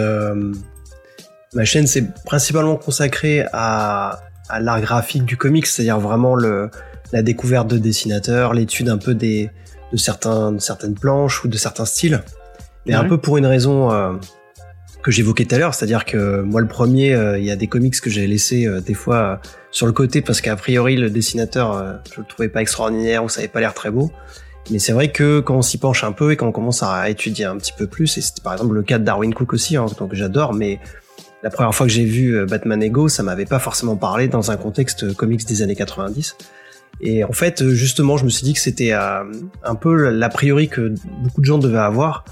ma 1.52 1.64
chaîne 1.66 1.86
c'est 1.86 2.14
principalement 2.24 2.76
consacrée 2.76 3.44
à, 3.52 4.27
à 4.48 4.60
l'art 4.60 4.80
graphique 4.80 5.24
du 5.24 5.36
comics, 5.36 5.66
c'est-à-dire 5.66 6.00
vraiment 6.00 6.34
le, 6.34 6.70
la 7.12 7.22
découverte 7.22 7.68
de 7.68 7.78
dessinateurs, 7.78 8.54
l'étude 8.54 8.88
un 8.88 8.98
peu 8.98 9.14
des, 9.14 9.50
de, 9.92 9.96
certains, 9.96 10.52
de 10.52 10.60
certaines 10.60 10.94
planches 10.94 11.44
ou 11.44 11.48
de 11.48 11.56
certains 11.56 11.84
styles. 11.84 12.22
Mais 12.86 12.94
un 12.94 13.04
peu 13.04 13.18
pour 13.18 13.36
une 13.36 13.44
raison 13.44 13.92
euh, 13.92 14.14
que 15.02 15.10
j'évoquais 15.10 15.44
tout 15.44 15.54
à 15.54 15.58
l'heure, 15.58 15.74
c'est-à-dire 15.74 16.06
que 16.06 16.40
moi 16.40 16.62
le 16.62 16.68
premier, 16.68 17.12
euh, 17.12 17.38
il 17.38 17.44
y 17.44 17.50
a 17.50 17.56
des 17.56 17.66
comics 17.66 18.00
que 18.00 18.08
j'ai 18.08 18.26
laissés 18.26 18.66
euh, 18.66 18.80
des 18.80 18.94
fois 18.94 19.40
sur 19.70 19.86
le 19.86 19.92
côté 19.92 20.22
parce 20.22 20.40
qu'a 20.40 20.56
priori 20.56 20.96
le 20.96 21.10
dessinateur, 21.10 22.00
je 22.14 22.20
le 22.20 22.26
trouvais 22.26 22.48
pas 22.48 22.62
extraordinaire 22.62 23.24
ou 23.24 23.28
ça 23.28 23.40
avait 23.40 23.48
pas 23.48 23.60
l'air 23.60 23.74
très 23.74 23.90
beau. 23.90 24.10
Mais 24.70 24.78
c'est 24.78 24.92
vrai 24.92 25.12
que 25.12 25.40
quand 25.40 25.56
on 25.56 25.62
s'y 25.62 25.78
penche 25.78 26.04
un 26.04 26.12
peu 26.12 26.32
et 26.32 26.36
quand 26.36 26.46
on 26.46 26.52
commence 26.52 26.82
à 26.82 27.08
étudier 27.10 27.44
un 27.44 27.56
petit 27.56 27.72
peu 27.76 27.86
plus, 27.86 28.16
et 28.16 28.20
c'était 28.22 28.42
par 28.42 28.54
exemple 28.54 28.74
le 28.74 28.82
cas 28.82 28.98
de 28.98 29.04
Darwin 29.04 29.32
Cook 29.34 29.52
aussi, 29.52 29.76
hein, 29.76 29.86
donc 29.98 30.14
j'adore, 30.14 30.54
mais 30.54 30.78
la 31.42 31.50
première 31.50 31.74
fois 31.74 31.86
que 31.86 31.92
j'ai 31.92 32.04
vu 32.04 32.36
euh, 32.36 32.46
Batman 32.46 32.82
Ego, 32.82 33.08
ça 33.08 33.22
m'avait 33.22 33.46
pas 33.46 33.58
forcément 33.58 33.96
parlé 33.96 34.28
dans 34.28 34.50
un 34.50 34.56
contexte 34.56 35.14
comics 35.14 35.46
des 35.46 35.62
années 35.62 35.76
90. 35.76 36.36
Et 37.00 37.22
en 37.24 37.32
fait, 37.32 37.68
justement, 37.68 38.16
je 38.16 38.24
me 38.24 38.30
suis 38.30 38.44
dit 38.44 38.54
que 38.54 38.60
c'était 38.60 38.92
euh, 38.92 39.24
un 39.62 39.74
peu 39.74 40.10
l'a 40.10 40.28
priori 40.28 40.68
que 40.68 40.94
beaucoup 41.22 41.40
de 41.40 41.46
gens 41.46 41.58
devaient 41.58 41.78
avoir. 41.78 42.24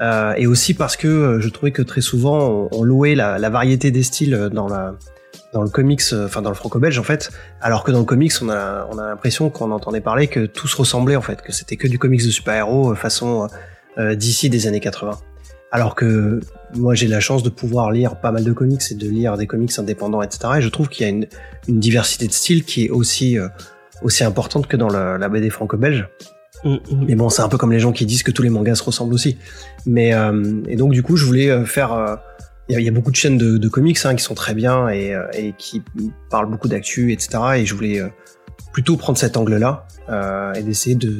Euh, 0.00 0.34
et 0.36 0.46
aussi 0.46 0.74
parce 0.74 0.96
que 0.96 1.08
euh, 1.08 1.40
je 1.40 1.48
trouvais 1.48 1.72
que 1.72 1.82
très 1.82 2.00
souvent 2.00 2.68
on, 2.70 2.84
louait 2.84 3.16
la, 3.16 3.50
variété 3.50 3.90
des 3.90 4.04
styles 4.04 4.48
dans 4.52 4.68
le 4.68 5.68
comics, 5.70 6.02
enfin 6.12 6.40
dans 6.40 6.50
le 6.50 6.54
franco-belge 6.54 6.98
en 7.00 7.02
fait, 7.02 7.30
alors 7.60 7.82
que 7.82 7.90
dans 7.90 7.98
le 7.98 8.04
comics 8.04 8.32
on 8.40 8.48
a 8.48 8.86
on 8.92 8.98
a 8.98 9.08
l'impression 9.08 9.50
qu'on 9.50 9.72
entendait 9.72 10.00
parler 10.00 10.28
que 10.28 10.46
tout 10.46 10.68
se 10.68 10.76
ressemblait 10.76 11.16
en 11.16 11.22
fait, 11.22 11.42
que 11.42 11.52
c'était 11.52 11.76
que 11.76 11.88
du 11.88 11.98
comics 11.98 12.24
de 12.24 12.30
super-héros 12.30 12.94
façon 12.94 13.48
euh, 13.98 14.14
d'ici 14.14 14.48
des 14.48 14.68
années 14.68 14.78
80. 14.78 15.18
Alors 15.70 15.94
que 15.94 16.40
moi 16.74 16.94
j'ai 16.94 17.08
la 17.08 17.20
chance 17.20 17.42
de 17.42 17.50
pouvoir 17.50 17.90
lire 17.90 18.20
pas 18.20 18.32
mal 18.32 18.44
de 18.44 18.52
comics 18.52 18.82
et 18.90 18.94
de 18.94 19.08
lire 19.08 19.36
des 19.36 19.46
comics 19.46 19.78
indépendants 19.78 20.22
etc. 20.22 20.54
Et 20.58 20.60
je 20.62 20.68
trouve 20.68 20.88
qu'il 20.88 21.04
y 21.04 21.06
a 21.06 21.10
une, 21.10 21.26
une 21.68 21.78
diversité 21.78 22.26
de 22.26 22.32
styles 22.32 22.64
qui 22.64 22.86
est 22.86 22.90
aussi 22.90 23.38
aussi 24.02 24.24
importante 24.24 24.66
que 24.66 24.76
dans 24.76 24.88
la, 24.88 25.18
la 25.18 25.28
BD 25.28 25.50
franco-belge. 25.50 26.08
Mm, 26.64 26.74
mm. 26.74 27.04
Mais 27.06 27.14
bon, 27.14 27.28
c'est 27.28 27.42
un 27.42 27.48
peu 27.48 27.58
comme 27.58 27.72
les 27.72 27.80
gens 27.80 27.92
qui 27.92 28.06
disent 28.06 28.22
que 28.22 28.30
tous 28.30 28.42
les 28.42 28.50
mangas 28.50 28.76
se 28.76 28.82
ressemblent 28.82 29.14
aussi. 29.14 29.38
Mais 29.86 30.14
euh, 30.14 30.62
et 30.68 30.76
donc 30.76 30.92
du 30.92 31.02
coup, 31.02 31.16
je 31.16 31.24
voulais 31.24 31.50
euh, 31.50 31.64
faire. 31.64 32.18
Il 32.68 32.76
euh, 32.76 32.80
y, 32.80 32.84
y, 32.84 32.88
a 32.88 32.92
beaucoup 32.92 33.10
de 33.10 33.16
chaînes 33.16 33.38
de, 33.38 33.56
de 33.56 33.68
comics 33.68 33.98
hein, 34.04 34.14
qui 34.14 34.22
sont 34.22 34.34
très 34.34 34.54
bien 34.54 34.88
et, 34.88 35.14
euh, 35.14 35.26
et 35.32 35.54
qui 35.56 35.82
parlent 36.30 36.50
beaucoup 36.50 36.68
d'actu, 36.68 37.12
etc. 37.12 37.38
Et 37.56 37.66
je 37.66 37.74
voulais 37.74 38.02
plutôt 38.78 38.96
prendre 38.96 39.18
cet 39.18 39.36
angle-là 39.36 39.88
euh, 40.08 40.52
et 40.54 40.62
d'essayer 40.62 40.94
de, 40.94 41.18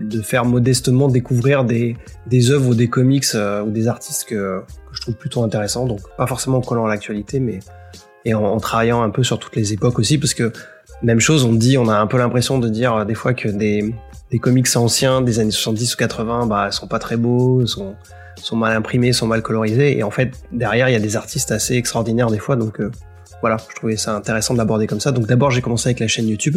de, 0.00 0.22
faire 0.22 0.46
modestement 0.46 1.08
découvrir 1.08 1.64
des, 1.64 1.98
des 2.26 2.50
œuvres 2.50 2.68
ou 2.70 2.74
des 2.74 2.88
comics 2.88 3.26
ou 3.34 3.70
des 3.70 3.88
artistes 3.88 4.24
que, 4.24 4.62
je 4.94 5.00
trouve 5.02 5.14
plutôt 5.14 5.42
intéressants. 5.42 5.84
Donc 5.84 6.00
pas 6.16 6.26
forcément 6.26 6.58
en 6.58 6.62
collant 6.62 6.86
l'actualité, 6.86 7.40
mais 7.40 7.58
et 8.24 8.32
en, 8.32 8.58
travaillant 8.58 9.02
un 9.02 9.10
peu 9.10 9.22
sur 9.22 9.38
toutes 9.38 9.54
les 9.54 9.74
époques 9.74 9.98
aussi, 9.98 10.16
parce 10.16 10.32
que 10.32 10.50
même 11.02 11.20
chose, 11.20 11.44
on 11.44 11.52
dit, 11.52 11.76
on 11.76 11.88
a 11.88 11.96
un 11.98 12.06
peu 12.06 12.16
l'impression 12.16 12.58
de 12.58 12.70
dire 12.70 12.94
euh, 12.94 13.04
des 13.04 13.14
fois 13.14 13.34
que 13.34 13.50
des, 13.50 13.94
des 14.30 14.38
comics 14.38 14.74
anciens 14.76 15.20
des 15.20 15.40
années 15.40 15.50
70 15.50 15.92
ou 15.92 15.96
80, 15.98 16.46
bah, 16.46 16.70
sont 16.70 16.86
pas 16.86 16.98
très 16.98 17.18
beaux, 17.18 17.66
sont, 17.66 17.96
sont 18.36 18.56
mal 18.56 18.74
imprimés, 18.74 19.12
sont 19.12 19.26
mal 19.26 19.42
colorisés. 19.42 19.98
Et 19.98 20.02
en 20.02 20.10
fait, 20.10 20.32
derrière, 20.52 20.88
il 20.88 20.92
y 20.92 20.96
a 20.96 21.00
des 21.00 21.16
artistes 21.16 21.52
assez 21.52 21.74
extraordinaires 21.74 22.30
des 22.30 22.38
fois. 22.38 22.56
Donc 22.56 22.80
euh, 22.80 22.90
voilà, 23.44 23.58
je 23.68 23.74
trouvais 23.74 23.98
ça 23.98 24.16
intéressant 24.16 24.54
de 24.54 24.58
l'aborder 24.58 24.86
comme 24.86 25.00
ça. 25.00 25.12
Donc 25.12 25.26
d'abord, 25.26 25.50
j'ai 25.50 25.60
commencé 25.60 25.90
avec 25.90 26.00
la 26.00 26.08
chaîne 26.08 26.26
YouTube. 26.26 26.56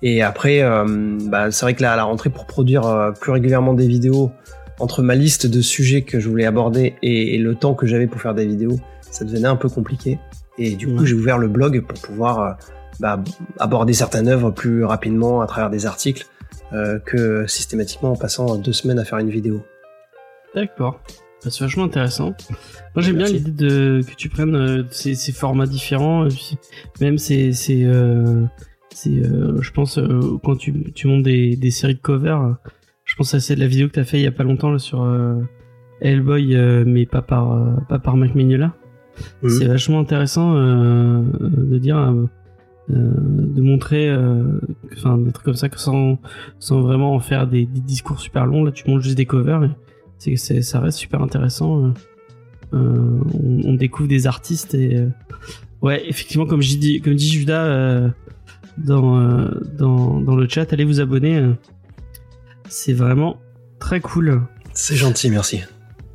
Et 0.00 0.22
après, 0.22 0.62
euh, 0.62 1.18
bah, 1.26 1.50
c'est 1.50 1.66
vrai 1.66 1.74
que 1.74 1.82
là, 1.82 1.92
à 1.92 1.96
la 1.96 2.04
rentrée, 2.04 2.30
pour 2.30 2.46
produire 2.46 2.86
euh, 2.86 3.10
plus 3.10 3.32
régulièrement 3.32 3.74
des 3.74 3.86
vidéos, 3.86 4.32
entre 4.80 5.02
ma 5.02 5.14
liste 5.14 5.46
de 5.46 5.60
sujets 5.60 6.00
que 6.00 6.18
je 6.18 6.30
voulais 6.30 6.46
aborder 6.46 6.94
et, 7.02 7.34
et 7.34 7.38
le 7.38 7.54
temps 7.54 7.74
que 7.74 7.86
j'avais 7.86 8.06
pour 8.06 8.22
faire 8.22 8.34
des 8.34 8.46
vidéos, 8.46 8.80
ça 9.10 9.26
devenait 9.26 9.46
un 9.46 9.56
peu 9.56 9.68
compliqué. 9.68 10.18
Et 10.56 10.74
du 10.74 10.86
coup, 10.86 11.04
j'ai 11.04 11.14
ouvert 11.14 11.36
le 11.36 11.48
blog 11.48 11.82
pour 11.82 12.00
pouvoir 12.00 12.56
bah, 12.98 13.22
aborder 13.58 13.92
certaines 13.92 14.28
œuvres 14.28 14.50
plus 14.52 14.86
rapidement 14.86 15.42
à 15.42 15.46
travers 15.46 15.68
des 15.68 15.84
articles 15.84 16.26
euh, 16.72 16.98
que 16.98 17.46
systématiquement 17.46 18.12
en 18.12 18.16
passant 18.16 18.56
deux 18.56 18.72
semaines 18.72 18.98
à 18.98 19.04
faire 19.04 19.18
une 19.18 19.28
vidéo. 19.28 19.60
D'accord. 20.54 20.98
C'est 21.50 21.64
vachement 21.64 21.84
intéressant. 21.84 22.34
Moi 22.94 23.02
j'aime 23.02 23.16
bien 23.16 23.26
l'idée 23.26 23.50
de 23.50 24.00
que 24.06 24.14
tu 24.14 24.28
prennes 24.28 24.54
euh, 24.54 24.82
ces, 24.90 25.14
ces, 25.14 25.32
formats 25.32 25.66
différents, 25.66 26.26
et 26.26 26.28
puis 26.28 26.56
même 27.00 27.18
c'est 27.18 27.52
c'est 27.52 27.84
euh, 27.84 28.44
euh, 29.06 29.60
je 29.60 29.70
pense 29.72 29.98
quand 30.42 30.56
tu, 30.56 30.92
tu 30.92 31.06
montes 31.06 31.22
des, 31.22 31.56
des 31.56 31.70
séries 31.70 31.94
de 31.94 32.00
covers, 32.00 32.56
je 33.04 33.14
pense 33.16 33.34
à 33.34 33.40
celle 33.40 33.56
de 33.56 33.62
la 33.62 33.68
vidéo 33.68 33.88
que 33.88 33.94
tu 33.94 34.00
as 34.00 34.04
fait 34.04 34.18
il 34.18 34.22
y 34.22 34.26
a 34.26 34.32
pas 34.32 34.44
longtemps 34.44 34.70
là, 34.70 34.78
sur 34.78 35.06
Hellboy, 36.00 36.56
mais 36.86 37.06
pas 37.06 37.22
par 37.22 37.86
pas 37.88 37.98
par 37.98 38.16
Mac 38.16 38.34
Mignola. 38.34 38.74
Mmh. 39.42 39.48
C'est 39.48 39.66
vachement 39.66 40.00
intéressant 40.00 40.54
de 40.54 41.78
dire 41.78 42.14
euh, 42.90 42.94
de 42.94 43.60
montrer, 43.62 44.08
euh, 44.08 44.60
enfin 44.92 45.18
des 45.18 45.32
trucs 45.32 45.44
comme 45.44 45.56
ça 45.56 45.66
sans, 45.74 46.20
sans 46.60 46.82
vraiment 46.82 47.14
en 47.14 47.20
faire 47.20 47.48
des, 47.48 47.66
des, 47.66 47.80
discours 47.80 48.20
super 48.20 48.46
longs. 48.46 48.64
Là, 48.64 48.70
tu 48.70 48.88
montres 48.88 49.02
juste 49.02 49.16
des 49.16 49.26
covers. 49.26 49.68
Et 50.24 50.36
c'est, 50.36 50.62
ça 50.62 50.80
reste 50.80 50.98
super 50.98 51.22
intéressant. 51.22 51.84
Euh, 51.84 51.90
on, 52.72 53.60
on, 53.64 53.74
découvre 53.74 54.08
des 54.08 54.26
artistes 54.26 54.74
et 54.74 55.04
ouais, 55.82 56.02
effectivement, 56.08 56.46
comme 56.46 56.62
je 56.62 56.76
dis, 56.76 57.00
comme 57.00 57.14
dit 57.14 57.30
Judas 57.30 58.10
dans, 58.76 59.48
dans, 59.78 60.20
dans 60.20 60.34
le 60.34 60.48
chat, 60.48 60.72
allez 60.72 60.84
vous 60.84 61.00
abonner. 61.00 61.40
c'est 62.68 62.92
vraiment 62.92 63.38
très 63.78 64.00
cool. 64.00 64.42
C'est 64.72 64.96
gentil, 64.96 65.30
merci. 65.30 65.60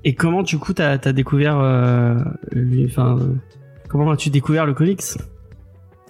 Et 0.03 0.14
comment 0.14 0.44
du 0.44 0.57
coup 0.57 0.73
t'as 0.73 0.98
as 1.02 1.14
découvert, 1.14 1.56
enfin, 2.86 3.18
comment 3.88 4.11
as-tu 4.11 4.30
découvert 4.30 4.65
le 4.65 4.73
comics? 4.73 5.03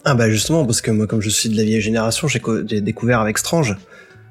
Ah 0.03 0.15
bah 0.15 0.29
justement, 0.29 0.65
parce 0.65 0.81
que 0.81 0.89
moi, 0.89 1.05
comme 1.05 1.21
je 1.21 1.29
suis 1.29 1.49
de 1.49 1.55
la 1.55 1.63
vieille 1.63 1.81
génération, 1.81 2.27
j'ai 2.27 2.81
découvert 2.81 3.19
avec 3.19 3.37
Strange. 3.37 3.75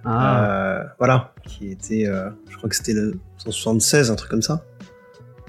Ah. 0.04 0.44
Euh, 0.44 0.84
voilà, 0.98 1.32
qui 1.46 1.70
était, 1.70 2.06
euh, 2.06 2.30
je 2.48 2.56
crois 2.56 2.68
que 2.68 2.76
c'était 2.76 2.94
le 2.94 3.14
176, 3.38 4.10
un 4.10 4.14
truc 4.14 4.30
comme 4.30 4.42
ça. 4.42 4.64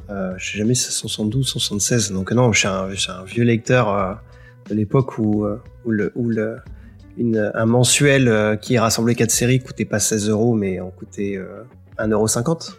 Euh, 0.10 0.34
je 0.38 0.52
sais 0.52 0.58
jamais 0.58 0.74
si 0.74 0.86
c'est 0.86 0.92
172, 0.92 1.48
176. 1.48 2.12
Donc 2.12 2.32
non, 2.32 2.52
je 2.52 2.60
suis 2.60 2.68
un, 2.68 2.90
un 2.90 3.24
vieux 3.24 3.44
lecteur 3.44 3.90
euh, 3.90 4.14
de 4.70 4.76
l'époque 4.76 5.18
où, 5.18 5.46
euh, 5.46 5.62
où, 5.86 5.92
le, 5.92 6.12
où 6.16 6.30
le, 6.30 6.58
une, 7.18 7.52
un 7.54 7.66
mensuel 7.66 8.28
euh, 8.28 8.56
qui 8.56 8.78
rassemblait 8.78 9.16
quatre 9.16 9.32
séries 9.32 9.60
coûtait 9.60 9.86
pas 9.86 10.00
16 10.00 10.30
euros, 10.30 10.54
mais 10.54 10.80
en 10.80 10.90
coûtait 10.90 11.40
1,50€. 11.98 12.74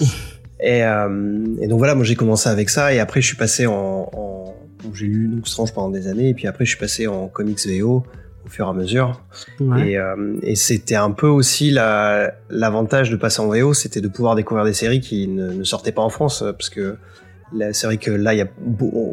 et, 0.60 0.78
et 0.80 1.68
donc 1.68 1.78
voilà, 1.78 1.94
moi 1.94 2.04
j'ai 2.04 2.16
commencé 2.16 2.48
avec 2.48 2.70
ça, 2.70 2.92
et 2.92 3.00
après 3.00 3.20
je 3.20 3.26
suis 3.26 3.36
passé 3.36 3.66
en, 3.66 4.08
en 4.12 4.38
j'ai 4.94 5.06
lu 5.06 5.28
donc 5.28 5.46
Strange 5.48 5.72
pendant 5.72 5.90
des 5.90 6.08
années 6.08 6.28
et 6.30 6.34
puis 6.34 6.46
après 6.46 6.64
je 6.64 6.70
suis 6.70 6.78
passé 6.78 7.06
en 7.06 7.28
comics 7.28 7.58
VO 7.66 8.04
au 8.46 8.48
fur 8.48 8.66
et 8.66 8.70
à 8.70 8.72
mesure. 8.72 9.20
Ouais. 9.60 9.90
Et, 9.90 9.98
euh, 9.98 10.36
et 10.42 10.54
c'était 10.54 10.96
un 10.96 11.10
peu 11.10 11.26
aussi 11.26 11.70
l'avantage 11.70 13.10
de 13.10 13.16
passer 13.16 13.40
en 13.40 13.48
VO, 13.48 13.74
c'était 13.74 14.00
de 14.00 14.08
pouvoir 14.08 14.34
découvrir 14.34 14.64
des 14.64 14.74
séries 14.74 15.00
qui 15.00 15.28
ne, 15.28 15.52
ne 15.52 15.64
sortaient 15.64 15.92
pas 15.92 16.02
en 16.02 16.10
France 16.10 16.44
parce 16.56 16.70
que 16.70 16.96
c'est 17.72 17.86
vrai 17.86 17.96
que 17.96 18.10
là, 18.10 18.34
il 18.34 18.38
y 18.38 18.42
a 18.42 18.48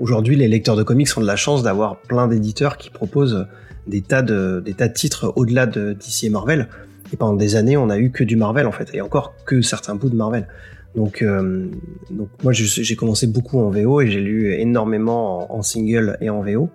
aujourd'hui 0.01 0.35
les 0.35 0.47
lecteurs 0.47 0.75
de 0.75 0.83
comics 0.83 1.09
ont 1.17 1.21
de 1.21 1.25
la 1.25 1.35
chance 1.35 1.63
d'avoir 1.63 1.97
plein 1.97 2.27
d'éditeurs 2.27 2.77
qui 2.77 2.89
proposent 2.89 3.47
des 3.87 4.01
tas 4.01 4.21
de 4.21 4.61
des 4.65 4.73
tas 4.73 4.87
de 4.87 4.93
titres 4.93 5.31
au-delà 5.35 5.65
de 5.65 5.93
DC 5.93 6.25
et 6.25 6.29
Marvel. 6.29 6.67
Et 7.13 7.17
pendant 7.17 7.35
des 7.35 7.55
années, 7.55 7.77
on 7.77 7.89
a 7.89 7.97
eu 7.97 8.11
que 8.11 8.23
du 8.23 8.35
Marvel 8.35 8.65
en 8.65 8.71
fait, 8.71 8.89
et 8.93 9.01
encore 9.01 9.35
que 9.45 9.61
certains 9.61 9.95
bouts 9.95 10.09
de 10.09 10.15
Marvel. 10.15 10.47
Donc, 10.95 11.21
euh, 11.21 11.67
donc 12.09 12.29
moi 12.41 12.53
j'ai 12.53 12.95
commencé 12.95 13.27
beaucoup 13.27 13.59
en 13.59 13.69
VO 13.69 14.01
et 14.01 14.09
j'ai 14.09 14.21
lu 14.21 14.53
énormément 14.53 15.51
en, 15.51 15.57
en, 15.57 15.61
single 15.61 16.17
et 16.21 16.29
en 16.29 16.41
VO. 16.41 16.69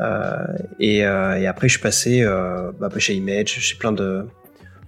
Euh, 0.00 0.44
et, 0.80 1.06
euh, 1.06 1.38
et, 1.38 1.46
après 1.46 1.68
je 1.68 1.74
suis 1.74 1.82
passé 1.82 2.22
euh, 2.22 2.72
bah, 2.80 2.88
chez 2.98 3.14
Image, 3.14 3.48
chez 3.48 3.76
plein 3.76 3.92
de 3.92 4.24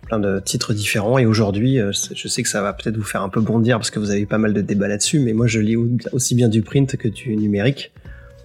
plein 0.07 0.19
de 0.19 0.41
titres 0.41 0.73
différents. 0.73 1.19
Et 1.19 1.27
aujourd'hui, 1.27 1.79
euh, 1.79 1.93
je 1.93 2.29
sais 2.29 2.43
que 2.43 2.49
ça 2.49 2.63
va 2.63 2.73
peut-être 2.73 2.97
vous 2.97 3.05
faire 3.05 3.23
un 3.23 3.29
peu 3.29 3.41
bondir 3.41 3.79
parce 3.79 3.91
que 3.91 3.99
vous 3.99 4.11
avez 4.11 4.21
eu 4.21 4.27
pas 4.27 4.39
mal 4.39 4.53
de 4.53 4.61
débats 4.61 4.89
là-dessus, 4.89 5.21
mais 5.21 5.33
moi 5.33 5.47
je 5.47 5.61
lis 5.61 5.77
aussi 6.13 6.35
bien 6.35 6.49
du 6.49 6.63
print 6.63 6.97
que 6.97 7.09
du 7.09 7.37
numérique. 7.37 7.93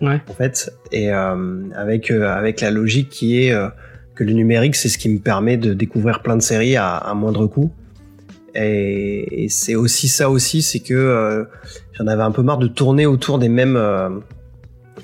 Ouais. 0.01 0.19
En 0.27 0.33
fait, 0.33 0.71
et 0.91 1.11
euh, 1.11 1.63
avec 1.75 2.11
avec 2.11 2.61
la 2.61 2.71
logique 2.71 3.09
qui 3.09 3.43
est 3.43 3.55
que 4.15 4.23
le 4.23 4.33
numérique 4.33 4.75
c'est 4.75 4.89
ce 4.89 4.97
qui 4.97 5.09
me 5.09 5.19
permet 5.19 5.57
de 5.57 5.73
découvrir 5.73 6.21
plein 6.21 6.35
de 6.35 6.41
séries 6.41 6.75
à, 6.75 6.95
à 6.95 7.13
moindre 7.13 7.47
coût 7.47 7.71
et, 8.55 9.43
et 9.43 9.49
c'est 9.49 9.75
aussi 9.75 10.07
ça 10.07 10.29
aussi, 10.29 10.61
c'est 10.61 10.79
que 10.79 10.93
euh, 10.93 11.45
j'en 11.93 12.07
avais 12.07 12.23
un 12.23 12.31
peu 12.31 12.41
marre 12.41 12.57
de 12.57 12.67
tourner 12.67 13.05
autour 13.05 13.39
des 13.39 13.49
mêmes, 13.49 13.75
euh, 13.75 14.09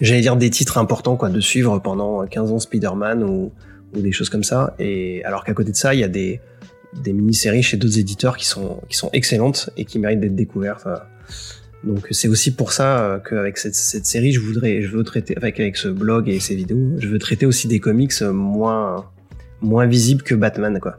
j'allais 0.01 0.21
dire 0.21 0.35
des 0.35 0.49
titres 0.49 0.77
importants, 0.77 1.15
quoi, 1.15 1.29
de 1.29 1.39
suivre 1.39 1.79
pendant 1.79 2.25
15 2.25 2.51
ans 2.51 2.59
Spider-Man 2.59 3.23
ou, 3.23 3.51
ou, 3.95 4.01
des 4.01 4.11
choses 4.11 4.29
comme 4.29 4.43
ça. 4.43 4.75
Et 4.79 5.23
alors 5.23 5.43
qu'à 5.43 5.53
côté 5.53 5.71
de 5.71 5.75
ça, 5.75 5.93
il 5.93 5.99
y 5.99 6.03
a 6.03 6.07
des, 6.07 6.41
des 7.01 7.13
mini-séries 7.13 7.63
chez 7.63 7.77
d'autres 7.77 7.99
éditeurs 7.99 8.37
qui 8.37 8.45
sont, 8.45 8.81
qui 8.89 8.97
sont 8.97 9.09
excellentes 9.13 9.69
et 9.77 9.85
qui 9.85 9.99
méritent 9.99 10.19
d'être 10.19 10.35
découvertes. 10.35 10.87
Donc 11.83 12.07
c'est 12.11 12.27
aussi 12.27 12.53
pour 12.53 12.71
ça 12.71 12.99
euh, 12.99 13.19
qu'avec 13.19 13.57
cette, 13.57 13.75
cette, 13.75 14.05
série, 14.05 14.31
je 14.31 14.39
voudrais, 14.39 14.81
je 14.81 14.89
veux 14.89 15.03
traiter, 15.03 15.37
avec, 15.37 15.59
avec 15.59 15.77
ce 15.77 15.87
blog 15.87 16.27
et 16.27 16.39
ces 16.39 16.55
vidéos, 16.55 16.95
je 16.97 17.07
veux 17.07 17.19
traiter 17.19 17.45
aussi 17.45 17.67
des 17.67 17.79
comics 17.79 18.19
moins, 18.21 19.05
moins 19.61 19.85
visibles 19.85 20.23
que 20.23 20.35
Batman, 20.35 20.79
quoi. 20.79 20.97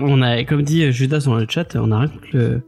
On 0.00 0.22
a, 0.22 0.44
comme 0.44 0.62
dit 0.62 0.92
Judas 0.92 1.24
dans 1.24 1.34
le 1.34 1.46
chat, 1.48 1.74
on 1.74 1.90
a 1.90 2.06
contre 2.06 2.26
le 2.32 2.60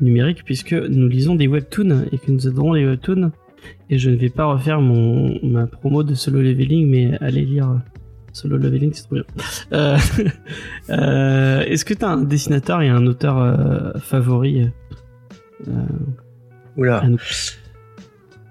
numérique 0.00 0.44
puisque 0.44 0.72
nous 0.72 1.08
lisons 1.08 1.34
des 1.34 1.46
webtoons 1.46 2.06
et 2.12 2.18
que 2.18 2.30
nous 2.30 2.46
adorons 2.46 2.74
les 2.74 2.84
webtoons. 2.84 3.30
Et 3.88 3.98
je 3.98 4.10
ne 4.10 4.16
vais 4.16 4.28
pas 4.28 4.44
refaire 4.46 4.80
mon 4.80 5.38
ma 5.42 5.66
promo 5.66 6.02
de 6.02 6.14
solo 6.14 6.40
leveling, 6.40 6.88
mais 6.88 7.18
allez 7.20 7.44
lire 7.44 7.80
solo 8.32 8.56
leveling, 8.56 8.92
c'est 8.92 9.02
trop 9.04 9.16
bien. 9.16 9.24
Euh, 9.72 9.96
euh, 10.90 11.60
Est-ce 11.60 11.84
que 11.84 11.94
tu 11.94 12.04
as 12.04 12.08
un 12.08 12.22
dessinateur 12.22 12.82
et 12.82 12.88
un 12.88 13.06
auteur 13.06 13.38
euh, 13.38 13.92
favori 13.98 14.70
euh, 15.68 15.72
Oula. 16.76 17.02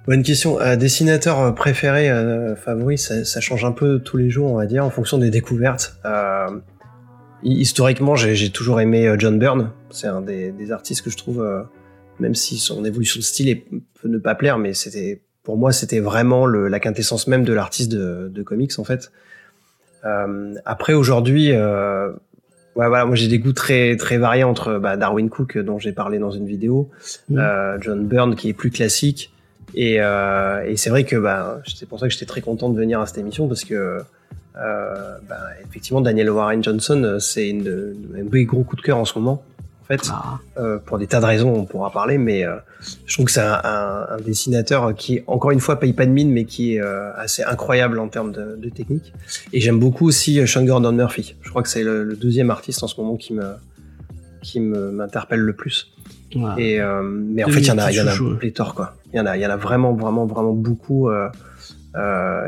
Bonne 0.08 0.24
question. 0.24 0.60
Euh, 0.60 0.76
dessinateur 0.76 1.54
préféré, 1.54 2.10
euh, 2.10 2.56
favori, 2.56 2.98
ça, 2.98 3.24
ça, 3.26 3.42
change 3.42 3.64
un 3.64 3.72
peu 3.72 4.00
tous 4.00 4.18
les 4.18 4.30
jours, 4.30 4.52
on 4.52 4.56
va 4.56 4.66
dire, 4.66 4.84
en 4.84 4.90
fonction 4.90 5.18
des 5.18 5.30
découvertes. 5.30 6.00
historiquement, 7.44 8.16
j'ai 8.16 8.50
toujours 8.50 8.82
aimé 8.82 9.08
euh, 9.08 9.16
John 9.20 9.38
Byrne. 9.38 9.72
C'est 9.92 10.08
un 10.08 10.22
des, 10.22 10.52
des 10.52 10.72
artistes 10.72 11.04
que 11.04 11.10
je 11.10 11.18
trouve, 11.18 11.42
euh, 11.42 11.62
même 12.20 12.36
si 12.36 12.58
son 12.58 12.84
évolution 12.86 13.20
de 13.20 13.24
style 13.24 13.50
est- 13.50 13.64
peut 14.02 14.08
ne 14.08 14.18
pas 14.18 14.36
plaire, 14.36 14.58
mais 14.58 14.74
c'était 14.74 15.22
pour 15.44 15.58
moi 15.58 15.72
c'était 15.72 16.00
vraiment 16.00 16.46
le, 16.46 16.68
la 16.68 16.80
quintessence 16.80 17.28
même 17.28 17.44
de 17.44 17.54
l'artiste 17.54 17.92
de, 17.92 18.30
de 18.34 18.44
comics 18.44 18.78
en 18.78 18.84
fait. 18.84 19.12
Euh, 20.06 20.54
après 20.66 20.94
aujourd'hui, 20.94 21.52
euh, 21.52 22.10
ouais, 22.76 22.88
voilà, 22.88 23.06
moi 23.06 23.16
j'ai 23.16 23.28
des 23.28 23.40
goûts 23.40 23.54
très 23.54 23.96
très 23.98 24.18
variés 24.18 24.44
entre 24.44 24.78
bah, 24.80 24.96
Darwin 24.98 25.30
Cook 25.30 25.58
dont 25.58 25.80
j'ai 25.80 25.92
parlé 25.92 26.20
dans 26.20 26.32
une 26.32 26.46
vidéo, 26.46 26.90
Mhm. 27.30 27.38
euh, 27.40 27.78
John 27.82 28.06
Byrne 28.08 28.36
qui 28.36 28.50
est 28.50 28.54
plus 28.54 28.72
classique. 28.72 29.34
Et, 29.76 29.96
et 29.98 30.78
c'est 30.78 30.90
vrai 30.90 31.04
que 31.04 31.16
bah, 31.16 31.62
c'est 31.68 31.88
pour 31.88 32.00
ça 32.00 32.08
que 32.08 32.14
j'étais 32.14 32.26
très 32.26 32.42
content 32.42 32.70
de 32.70 32.78
venir 32.78 33.00
à 33.02 33.06
cette 33.06 33.20
émission 33.20 33.48
parce 33.48 33.64
que 33.64 34.00
bah, 34.56 35.38
effectivement 35.64 36.02
Daniel 36.02 36.32
Warren 36.32 36.64
Johnson 36.64 37.18
c'est 37.20 37.52
un 37.52 38.24
gros 38.46 38.64
coup 38.64 38.76
de 38.76 38.82
cœur 38.82 38.98
en 38.98 39.06
ce 39.06 39.18
moment 39.20 39.44
en 39.48 39.49
fait 39.90 40.02
Ah. 40.12 40.38
euh, 40.58 40.78
pour 40.78 40.98
des 41.00 41.08
tas 41.08 41.20
de 41.20 41.26
raisons 41.26 41.52
on 41.54 41.66
pourra 41.66 41.92
parler 41.92 42.18
mais 42.18 42.46
euh, 42.46 42.56
je 43.06 43.14
trouve 43.16 43.26
que 43.26 43.32
c'est 43.32 43.42
un, 43.42 43.60
un- 43.64 44.06
un 44.12 44.18
dessinateur 44.24 44.94
qui 44.96 45.22
encore 45.28 45.52
une 45.52 45.60
fois 45.60 45.80
paye 45.80 45.94
pas 45.94 46.06
de 46.06 46.12
mine 46.12 46.32
mais 46.32 46.46
qui 46.46 46.76
est 46.76 46.82
euh, 46.82 47.12
assez 47.18 47.44
incroyable 47.44 48.00
en 48.00 48.08
termes 48.08 48.32
de, 48.32 48.56
de 48.56 48.70
technique 48.70 49.14
et 49.52 49.60
j'aime 49.60 49.80
beaucoup 49.80 50.08
aussi 50.08 50.46
Sean 50.48 50.64
Gordon 50.64 50.92
Murphy 50.92 51.36
je 51.42 51.50
crois 51.50 51.64
que 51.64 51.70
c'est 51.70 51.84
le, 51.84 52.04
le 52.04 52.16
deuxième 52.16 52.52
artiste 52.52 52.84
en 52.84 52.88
ce 52.88 53.00
moment 53.02 53.16
qui 53.18 53.34
me 53.34 53.44
qui 54.42 54.60
me 54.62 54.92
m'interpelle 54.92 55.42
le 55.42 55.54
plus 55.54 55.92
et 56.60 56.80
mais 57.04 57.44
en 57.44 57.50
fait, 57.50 57.60
il 57.62 57.66
y 57.68 57.72
en 57.72 57.78
a, 57.80 57.92
il 57.92 57.98
y 57.98 58.02
en 58.02 58.08
a 58.08 58.14
pléthore 58.38 58.76
quoi. 58.76 58.96
Il 59.12 59.18
y 59.18 59.20
en 59.20 59.26
a, 59.26 59.36
il 59.36 59.42
y 59.42 59.46
en 59.48 59.50
a 59.50 59.56
vraiment, 59.58 59.94
vraiment, 59.94 60.28
vraiment 60.28 60.54
beaucoup. 60.54 61.10
Euh, 61.10 61.28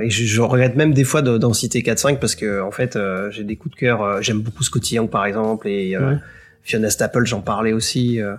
et 0.02 0.10
je, 0.12 0.24
je 0.24 0.40
regrette 0.42 0.76
même 0.76 0.94
des 0.94 1.04
fois 1.04 1.24
de- 1.24 1.40
d'en 1.40 1.52
citer 1.54 1.82
4-5 1.82 2.20
parce 2.20 2.36
que 2.36 2.62
en 2.62 2.70
fait, 2.70 2.96
euh, 2.96 3.32
j'ai 3.32 3.44
des 3.44 3.56
coups 3.56 3.74
de 3.74 3.80
cœur. 3.80 4.04
euh, 4.04 4.22
J'aime 4.22 4.42
beaucoup 4.42 4.62
Scotty 4.64 4.96
Young 4.96 5.10
par 5.10 5.26
exemple 5.26 5.68
et 5.68 5.98
Ouais. 5.98 6.18
Fiona 6.64 6.90
Staple, 6.90 7.26
j'en 7.26 7.42
parlais 7.42 7.74
aussi. 7.74 8.22
euh, 8.22 8.36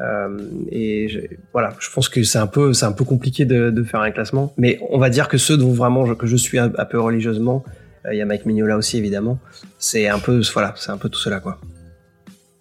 euh, 0.00 0.38
et 0.70 1.08
je- 1.08 1.20
voilà, 1.52 1.74
je 1.78 1.88
pense 1.94 2.08
que 2.08 2.22
c'est 2.22 2.38
un 2.38 2.46
peu, 2.46 2.72
c'est 2.72 2.86
un 2.86 2.92
peu 2.92 3.04
compliqué 3.04 3.44
de, 3.44 3.70
de 3.70 3.82
faire 3.84 4.00
un 4.00 4.10
classement. 4.10 4.52
Mais 4.56 4.80
on 4.90 4.98
va 4.98 5.10
dire 5.10 5.28
que 5.28 5.38
ceux 5.38 5.56
dont 5.56 5.72
vraiment 5.72 6.06
je, 6.06 6.14
que 6.14 6.26
je 6.26 6.36
suis 6.36 6.58
un, 6.58 6.72
un 6.76 6.84
peu 6.84 6.98
religieusement, 7.00 7.62
euh, 8.06 8.14
il 8.14 8.18
y 8.18 8.22
a 8.22 8.26
Mike 8.26 8.46
Mignola 8.46 8.76
aussi 8.76 8.96
évidemment. 8.98 9.38
C'est 9.78 10.08
un 10.08 10.18
peu, 10.18 10.40
voilà, 10.54 10.74
c'est 10.76 10.90
un 10.90 10.96
peu 10.98 11.08
tout 11.08 11.18
cela 11.20 11.38
quoi. 11.40 11.60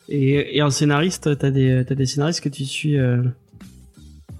Et, 0.09 0.57
et 0.57 0.61
en 0.61 0.69
scénariste, 0.69 1.37
t'as 1.37 1.49
des, 1.51 1.83
t'as 1.87 1.95
des 1.95 2.05
scénaristes 2.05 2.41
que 2.41 2.49
tu 2.49 2.65
suis 2.65 2.97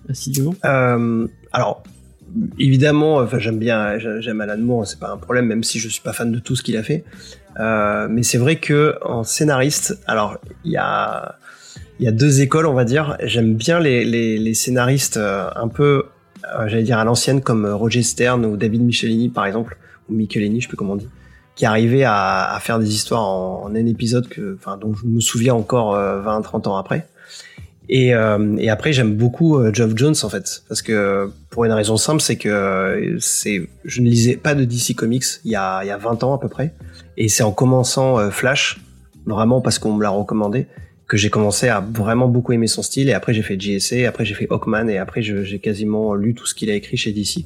assidûment? 0.10 0.56
Alors, 0.64 1.84
évidemment, 2.58 3.18
enfin, 3.18 3.40
j'aime 3.40 3.60
bien, 3.60 3.98
j'aime 4.20 4.42
Alan 4.42 4.58
Moore, 4.58 4.88
c'est 4.88 5.00
pas 5.00 5.12
un 5.12 5.18
problème, 5.18 5.46
même 5.46 5.64
si 5.64 5.80
je 5.80 5.90
suis 5.90 6.02
pas 6.02 6.14
fan 6.14 6.32
de 6.32 6.40
tout 6.40 6.56
ce 6.56 6.64
qu'il 6.64 6.78
a 6.78 6.84
fait. 6.84 7.04
Euh, 7.60 8.08
mais 8.10 8.24
c'est 8.24 8.38
vrai 8.38 8.58
que 8.58 8.96
en 9.04 9.24
scénariste, 9.24 10.00
alors 10.08 10.38
il 10.64 10.72
y 10.72 10.78
a, 10.78 11.36
y 12.00 12.08
a 12.08 12.12
deux 12.12 12.42
écoles, 12.42 12.66
on 12.66 12.74
va 12.74 12.86
dire. 12.86 13.18
J'aime 13.24 13.56
bien 13.56 13.80
les, 13.80 14.06
les, 14.06 14.38
les 14.38 14.54
scénaristes 14.54 15.18
euh, 15.18 15.50
un 15.56 15.68
peu, 15.68 16.06
euh, 16.56 16.68
j'allais 16.68 16.84
dire 16.84 16.98
à 16.98 17.04
l'ancienne, 17.04 17.42
comme 17.42 17.66
euh, 17.66 17.76
Roger 17.76 18.04
Stern 18.04 18.46
ou 18.46 18.58
David 18.58 18.82
Michelini, 18.82 19.30
par 19.30 19.46
exemple, 19.46 19.78
ou 20.10 20.14
Michelini, 20.14 20.62
je 20.62 20.66
sais 20.66 20.70
plus 20.70 20.78
comment 20.78 20.94
on 20.94 20.98
dit, 20.98 21.10
qui 21.56 21.66
arrivaient 21.66 22.06
à, 22.06 22.54
à 22.54 22.60
faire 22.60 22.80
des 22.80 22.94
histoires 22.94 23.28
en, 23.28 23.64
en 23.64 23.76
un 23.76 23.86
épisode 23.86 24.28
que, 24.30 24.56
enfin, 24.56 24.78
dont 24.78 24.94
je 24.94 25.06
me 25.06 25.20
souviens 25.20 25.56
encore 25.56 25.96
euh, 25.96 26.22
20-30 26.22 26.70
ans 26.70 26.78
après. 26.78 27.08
Et, 27.92 28.14
euh, 28.14 28.56
et 28.60 28.70
après, 28.70 28.94
j'aime 28.94 29.16
beaucoup 29.16 29.58
euh, 29.58 29.74
Geoff 29.74 29.94
Jones 29.96 30.14
en 30.22 30.30
fait, 30.30 30.62
parce 30.68 30.82
que 30.84 31.32
pour 31.50 31.66
une 31.66 31.72
raison 31.72 31.98
simple, 31.98 32.22
c'est 32.22 32.36
que 32.36 32.48
euh, 32.50 33.18
c'est, 33.20 33.68
je 33.84 34.02
ne 34.02 34.08
lisais 34.08 34.38
pas 34.38 34.54
de 34.54 34.64
DC 34.64 34.96
Comics 34.96 35.24
il 35.44 35.52
y 35.52 35.56
a, 35.56 35.84
il 35.84 35.88
y 35.88 35.92
a 35.92 35.98
20 35.98 36.24
ans 36.24 36.34
à 36.36 36.40
peu 36.40 36.50
près, 36.50 36.74
et 37.18 37.30
c'est 37.30 37.42
en 37.42 37.52
commençant 37.52 38.20
euh, 38.20 38.30
Flash, 38.30 38.80
vraiment 39.26 39.60
parce 39.60 39.80
qu'on 39.80 39.94
me 39.94 40.04
l'a 40.04 40.10
recommandé, 40.12 40.68
que 41.08 41.18
j'ai 41.18 41.32
commencé 41.32 41.68
à 41.68 41.80
vraiment 41.80 42.28
beaucoup 42.28 42.54
aimer 42.54 42.68
son 42.68 42.84
style. 42.84 43.10
Et 43.10 43.14
après, 43.14 43.34
j'ai 43.34 43.42
fait 43.42 43.60
JSA, 43.60 44.08
après 44.08 44.24
j'ai 44.24 44.36
fait 44.36 44.46
Hawkman, 44.52 44.88
et 44.90 45.00
après 45.00 45.24
j'ai 45.24 45.58
quasiment 45.58 46.14
lu 46.14 46.36
tout 46.36 46.46
ce 46.46 46.54
qu'il 46.54 46.70
a 46.70 46.76
écrit 46.76 46.96
chez 46.98 47.12
DC. 47.12 47.46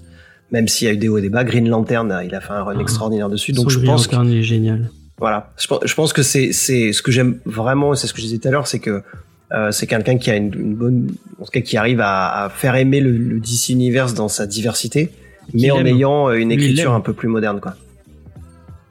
Même 0.51 0.67
s'il 0.67 0.87
y 0.87 0.91
a 0.91 0.93
eu 0.93 0.97
des 0.97 1.07
hauts 1.07 1.17
et 1.17 1.21
des 1.21 1.29
bas, 1.29 1.45
Green 1.45 1.69
Lantern, 1.69 2.21
il 2.25 2.35
a 2.35 2.41
fait 2.41 2.51
un 2.51 2.63
run 2.63 2.75
Ah. 2.77 2.81
extraordinaire 2.81 3.29
dessus. 3.29 3.53
Donc 3.53 3.69
je 3.69 3.79
pense 3.79 4.07
que 4.07 4.15
est 4.37 4.43
génial. 4.43 4.89
voilà. 5.17 5.53
Je, 5.57 5.67
pense- 5.67 5.79
je 5.85 5.93
pense 5.95 6.11
que 6.11 6.21
c'est 6.21 6.51
c'est 6.51 6.91
ce 6.91 7.01
que 7.01 7.11
j'aime 7.11 7.39
vraiment, 7.45 7.95
c'est 7.95 8.07
ce 8.07 8.13
que 8.13 8.19
je 8.19 8.25
disais 8.25 8.39
tout 8.39 8.49
à 8.49 8.51
l'heure, 8.51 8.67
c'est 8.67 8.79
que 8.79 9.01
euh, 9.53 9.71
c'est 9.71 9.87
quelqu'un 9.87 10.17
qui 10.17 10.31
a 10.31 10.35
une, 10.35 10.53
une 10.53 10.75
bonne, 10.75 11.11
en 11.39 11.45
tout 11.45 11.51
cas 11.51 11.61
qui 11.61 11.77
arrive 11.77 11.99
à, 11.99 12.45
à 12.45 12.49
faire 12.49 12.75
aimer 12.75 12.99
le, 13.01 13.11
le 13.11 13.39
DC 13.39 13.69
Universe 13.69 14.13
dans 14.13 14.27
sa 14.27 14.47
diversité, 14.47 15.09
mais 15.53 15.69
en 15.71 15.79
aime. 15.79 15.87
ayant 15.87 16.29
euh, 16.29 16.33
une 16.35 16.51
écriture 16.51 16.93
un 16.93 17.01
peu 17.01 17.13
plus 17.13 17.27
moderne, 17.27 17.59
quoi. 17.59 17.75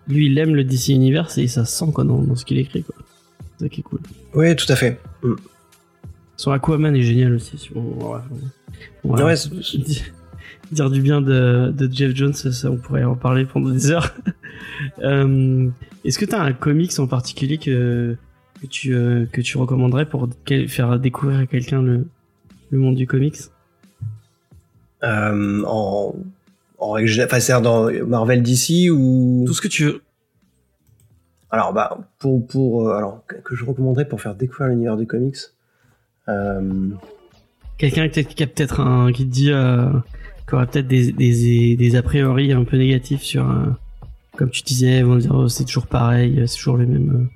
Lui, 0.08 0.26
il 0.26 0.38
aime 0.38 0.54
le 0.54 0.64
DC 0.64 0.88
Universe 0.88 1.38
et 1.38 1.46
ça 1.48 1.64
se 1.64 1.76
sent 1.76 1.92
quoi, 1.92 2.04
dans, 2.04 2.20
dans 2.22 2.36
ce 2.36 2.44
qu'il 2.44 2.58
écrit. 2.58 2.82
quoi. 2.82 2.94
C'est 3.58 3.64
ça 3.64 3.68
qui 3.68 3.80
est 3.80 3.84
cool. 3.84 4.00
Oui, 4.34 4.54
tout 4.56 4.66
à 4.68 4.76
fait. 4.76 4.98
Mm. 5.22 5.34
Son 6.36 6.50
Aquaman 6.50 6.94
est 6.96 7.02
génial 7.02 7.34
aussi. 7.34 7.70
Ouais, 9.04 9.34
Dire 10.72 10.90
du 10.90 11.02
bien 11.02 11.20
de, 11.20 11.72
de 11.76 11.92
Jeff 11.92 12.14
Jones, 12.16 12.32
ça, 12.32 12.70
on 12.70 12.76
pourrait 12.76 13.04
en 13.04 13.14
parler 13.14 13.44
pendant 13.44 13.70
des 13.70 13.90
heures. 13.90 14.14
Euh, 15.02 15.68
Est-ce 16.04 16.18
que 16.18 16.24
tu 16.24 16.34
as 16.34 16.40
un 16.40 16.52
comics 16.52 16.98
en 16.98 17.06
particulier 17.06 17.58
que, 17.58 18.16
que, 18.62 18.66
tu, 18.66 18.94
euh, 18.94 19.26
que 19.32 19.40
tu 19.40 19.58
recommanderais 19.58 20.06
pour 20.08 20.28
quel- 20.44 20.68
faire 20.68 20.98
découvrir 20.98 21.40
à 21.40 21.46
quelqu'un 21.46 21.82
le, 21.82 22.06
le 22.70 22.78
monde 22.78 22.94
du 22.94 23.06
comics 23.06 23.36
Euh, 25.04 25.62
en, 25.66 26.14
en 26.78 26.96
enfin, 27.24 27.60
dans 27.60 27.90
Marvel 28.06 28.42
DC 28.42 28.90
ou 28.90 29.44
Tout 29.46 29.54
ce 29.54 29.60
que 29.60 29.68
tu 29.68 29.84
veux. 29.84 30.02
alors 31.50 31.72
bah 31.72 31.98
pour 32.18 32.46
pour 32.46 32.88
euh, 32.88 32.96
alors 32.96 33.24
que 33.26 33.54
je 33.56 33.64
recommanderais 33.64 34.06
pour 34.08 34.20
faire 34.20 34.34
découvrir 34.34 34.68
l'univers 34.68 34.96
du 34.96 35.06
comics. 35.06 35.36
Euh, 36.28 36.90
Quelqu'un 37.78 38.08
qui 38.08 38.42
a 38.42 38.46
peut-être 38.46 38.80
un 38.80 39.10
qui 39.12 39.26
te 39.26 39.32
dit 39.32 39.50
qui 40.48 40.54
aura 40.54 40.66
peut-être 40.66 40.86
des, 40.86 41.10
des 41.12 41.76
des 41.76 41.96
a 41.96 42.02
priori 42.02 42.52
un 42.52 42.62
peu 42.64 42.76
négatifs 42.76 43.22
sur 43.22 43.44
comme 44.36 44.50
tu 44.50 44.62
disais 44.62 45.02
vont 45.02 45.16
dire 45.16 45.34
oh, 45.34 45.48
c'est 45.48 45.64
toujours 45.64 45.88
pareil 45.88 46.42
c'est 46.46 46.56
toujours 46.56 46.76
les 46.78 46.86
mêmes 46.86 47.28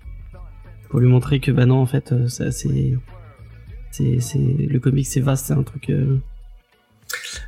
pour 0.89 1.01
lui 1.01 1.09
montrer 1.09 1.41
que 1.41 1.51
bah 1.51 1.67
non 1.67 1.79
en 1.79 1.87
fait 1.87 2.13
euh, 2.13 2.29
ça 2.29 2.51
c'est 2.53 2.95
c'est 3.91 4.21
c'est 4.21 4.39
le 4.39 4.79
comic 4.79 5.07
c'est 5.07 5.21
vaste 5.21 5.47
c'est 5.47 5.53
un 5.55 5.63
truc 5.63 5.91
euh, 5.91 6.19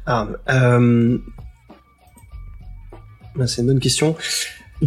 Ah, 0.07 0.29
euh... 0.51 1.19
c'est 3.47 3.63
une 3.63 3.69
bonne 3.69 3.81
question. 3.81 4.17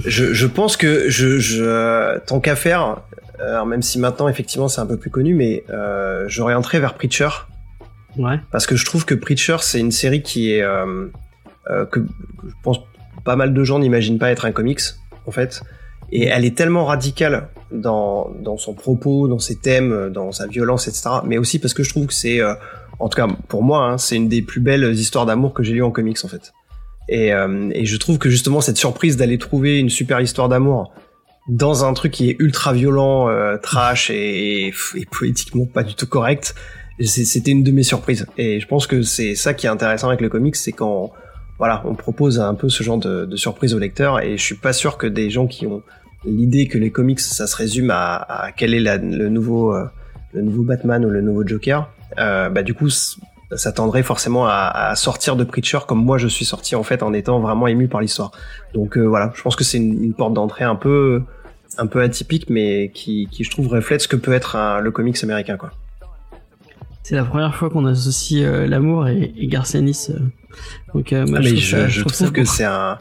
Je, 0.06 0.34
je 0.34 0.48
pense 0.48 0.78
que 0.78 1.10
je, 1.10 1.38
je 1.40 2.18
tant 2.20 2.40
qu'à 2.40 2.56
faire, 2.56 3.02
alors 3.40 3.66
même 3.66 3.82
si 3.82 4.00
maintenant 4.00 4.30
effectivement 4.30 4.70
c'est 4.70 4.80
un 4.80 4.86
peu 4.86 4.98
plus 4.98 5.10
connu, 5.10 5.34
mais 5.34 5.64
euh, 5.70 6.26
j'orienterais 6.30 6.80
vers 6.80 6.94
Preacher. 6.94 7.30
Ouais. 8.18 8.40
Parce 8.52 8.66
que 8.66 8.76
je 8.76 8.86
trouve 8.86 9.06
que 9.06 9.16
Preacher 9.16 9.58
c'est 9.62 9.80
une 9.80 9.92
série 9.92 10.22
qui 10.22 10.52
est 10.52 10.64
que, 11.66 11.86
que 11.86 12.00
je 12.48 12.54
pense 12.64 12.80
pas 13.24 13.36
mal 13.36 13.54
de 13.54 13.64
gens 13.64 13.80
n'imaginent 13.80 14.18
pas 14.18 14.32
être 14.32 14.46
un 14.46 14.52
comics 14.52 14.82
en 15.26 15.32
fait, 15.32 15.62
et 16.12 16.26
elle 16.26 16.46
est 16.46 16.56
tellement 16.56 16.86
radicale 16.86 17.50
dans 17.72 18.32
dans 18.42 18.58
son 18.58 18.74
propos, 18.74 19.28
dans 19.28 19.40
ses 19.40 19.56
thèmes, 19.56 20.10
dans 20.10 20.32
sa 20.32 20.48
violence, 20.48 20.88
etc. 20.88 21.10
Mais 21.26 21.38
aussi 21.38 21.60
parce 21.60 21.74
que 21.74 21.84
je 21.84 21.90
trouve 21.90 22.08
que 22.08 22.14
c'est 22.14 22.42
euh, 22.42 22.54
en 23.00 23.10
tout 23.10 23.16
cas 23.16 23.28
pour 23.48 23.64
moi, 23.64 23.86
hein, 23.86 23.98
c'est 23.98 24.16
une 24.16 24.28
des 24.28 24.42
plus 24.42 24.62
belles 24.62 24.94
histoires 24.94 25.26
d'amour 25.26 25.54
que 25.54 25.64
j'ai 25.64 25.74
lues 25.74 25.84
en 25.84 25.92
comics 25.92 26.18
en 26.24 26.28
fait. 26.28 26.54
Et, 27.10 27.34
euh, 27.34 27.70
et 27.74 27.86
je 27.86 27.98
trouve 27.98 28.18
que 28.18 28.30
justement 28.30 28.62
cette 28.62 28.78
surprise 28.78 29.18
d'aller 29.18 29.38
trouver 29.38 29.80
une 29.80 29.90
super 29.90 30.22
histoire 30.22 30.50
d'amour 30.50 30.94
dans 31.50 31.84
un 31.84 31.94
truc 31.94 32.12
qui 32.12 32.30
est 32.30 32.36
ultra 32.40 32.72
violent, 32.72 33.28
euh, 33.28 33.58
trash 33.58 34.10
et, 34.10 34.68
et, 34.68 34.74
et 34.96 35.06
poétiquement 35.10 35.66
pas 35.66 35.84
du 35.84 35.96
tout 35.96 36.06
correct, 36.06 36.56
c'était 37.04 37.52
une 37.52 37.64
de 37.64 37.72
mes 37.72 37.84
surprises. 37.84 38.28
Et 38.38 38.60
je 38.60 38.68
pense 38.68 38.86
que 38.86 39.02
c'est 39.02 39.36
ça 39.36 39.54
qui 39.54 39.66
est 39.66 39.70
intéressant 39.70 40.10
avec 40.10 40.22
le 40.22 40.30
comics, 40.30 40.56
c'est 40.56 40.72
quand 40.72 41.12
voilà, 41.62 41.84
on 41.86 41.94
propose 41.94 42.40
un 42.40 42.56
peu 42.56 42.70
ce 42.70 42.82
genre 42.82 42.98
de, 42.98 43.26
de 43.26 43.36
surprise 43.36 43.76
au 43.76 43.78
lecteur. 43.80 44.20
Et 44.20 44.36
je 44.36 44.44
suis 44.44 44.56
pas 44.56 44.74
sûr 44.74 44.98
que 44.98 45.06
des 45.06 45.30
gens 45.30 45.46
qui 45.46 45.68
ont 45.68 45.84
l'idée 46.26 46.68
que 46.68 46.78
les 46.78 46.92
comics 46.92 47.20
ça 47.20 47.48
se 47.48 47.56
résume 47.56 47.90
à, 47.92 48.16
à 48.16 48.52
quel 48.52 48.74
est 48.74 48.80
la- 48.80 48.98
le 48.98 49.30
nouveau 49.30 49.74
euh, 49.76 49.86
le 50.34 50.42
nouveau 50.42 50.64
Batman 50.64 51.04
ou 51.06 51.10
le 51.10 51.22
nouveau 51.22 51.46
Joker, 51.46 51.90
euh, 52.18 52.50
bah 52.50 52.64
du 52.64 52.74
coup 52.74 52.88
s- 52.88 53.18
s'attendrait 53.54 54.04
forcément 54.04 54.48
à, 54.48 54.72
à 54.92 54.96
sortir 54.96 55.36
de 55.36 55.44
Preacher 55.44 55.80
comme 55.88 56.02
moi 56.04 56.18
je 56.18 56.28
suis 56.28 56.46
sorti 56.46 56.76
en 56.76 56.84
fait 56.84 57.04
en 57.04 57.12
étant 57.14 57.40
vraiment 57.42 57.68
ému 57.68 57.88
par 57.90 58.00
l'histoire. 58.02 58.32
Donc 58.74 58.98
euh, 58.98 59.02
voilà, 59.06 59.32
je 59.36 59.42
pense 59.42 59.56
que 59.58 59.64
c'est 59.66 59.78
une, 59.78 60.02
une 60.04 60.14
porte 60.14 60.34
d'entrée 60.34 60.64
un 60.64 60.76
peu 60.76 61.24
un 61.78 61.88
peu 61.88 62.02
atypique 62.02 62.50
mais 62.50 62.92
qui, 62.94 63.28
qui 63.32 63.44
je 63.44 63.50
trouve 63.52 63.68
reflète 63.68 64.02
ce 64.02 64.08
que 64.08 64.16
peut 64.16 64.34
être 64.34 64.56
un- 64.56 64.80
le 64.80 64.92
comics 64.92 65.22
américain 65.24 65.58
quoi. 65.58 65.72
c'est 67.04 67.16
la 67.16 67.24
première 67.26 67.56
fois 67.56 67.70
qu'on 67.70 67.86
associe 67.86 68.44
euh, 68.46 68.68
l'amour 68.68 69.08
et, 69.08 69.34
et 69.38 69.48
Garcianis 69.48 70.08
euh. 70.12 70.20
donc 70.94 71.12
euh, 71.14 71.26
moi, 71.26 71.40
Ah, 71.40 71.44
mais 71.44 71.50
trouve 71.50 71.60
je, 71.62 71.76
ça- 71.78 71.88
je 71.88 72.00
trouve 72.02 72.14
trouve 72.14 72.28
ça 72.28 72.34
que 72.34 72.46
c'est 72.46 72.64
un 72.66 72.98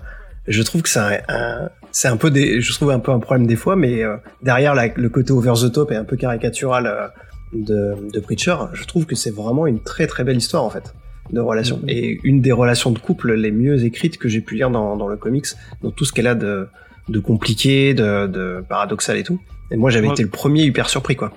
je 0.48 0.62
trouve 0.62 0.82
que 0.82 0.88
c'est 0.88 0.98
un, 1.01 1.18
un- 1.28 1.68
c'est 1.92 2.08
un 2.08 2.16
peu 2.16 2.30
des 2.30 2.60
je 2.60 2.72
trouve 2.74 2.90
un 2.90 2.98
peu 3.00 3.12
un 3.12 3.18
problème 3.20 3.46
des 3.46 3.56
fois 3.56 3.76
mais 3.76 4.02
euh, 4.02 4.16
derrière 4.42 4.74
la- 4.74 4.88
le 4.94 5.08
côté 5.08 5.32
over 5.32 5.52
the 5.60 5.72
top 5.72 5.90
et 5.92 5.96
un 5.96 6.04
peu 6.04 6.16
caricatural 6.16 6.86
euh, 6.86 7.08
de, 7.52 7.94
de 8.12 8.20
Preacher 8.20 8.56
je 8.74 8.84
trouve 8.84 9.06
que 9.06 9.14
c'est 9.16 9.34
vraiment 9.34 9.66
une 9.66 9.80
très 9.80 10.06
très 10.06 10.22
belle 10.24 10.36
histoire 10.36 10.62
en 10.64 10.70
fait 10.70 10.94
de 11.32 11.40
relation 11.40 11.78
Mhm. 11.82 11.88
et 11.88 12.18
une 12.24 12.40
des 12.40 12.52
relations 12.52 12.90
de 12.90 12.98
couple 12.98 13.34
les 13.34 13.50
mieux 13.52 13.84
écrites 13.84 14.18
que 14.18 14.28
j'ai 14.28 14.40
pu 14.40 14.54
lire 14.56 14.70
dans, 14.70 14.96
dans 14.96 15.08
le 15.08 15.16
comics 15.16 15.46
dans 15.82 15.90
tout 15.90 16.04
ce 16.04 16.12
qu'elle 16.12 16.26
a 16.26 16.34
de 16.34 16.66
de 17.08 17.18
compliqué 17.18 17.92
de, 17.94 18.26
de 18.28 18.62
paradoxal 18.68 19.16
et 19.16 19.24
tout 19.24 19.40
Et 19.72 19.76
moi, 19.76 19.90
j'avais 19.90 20.06
Ouais. 20.08 20.12
été 20.14 20.22
le 20.22 20.28
premier 20.28 20.62
hyper 20.64 20.88
surpris, 20.88 21.16
quoi. 21.16 21.32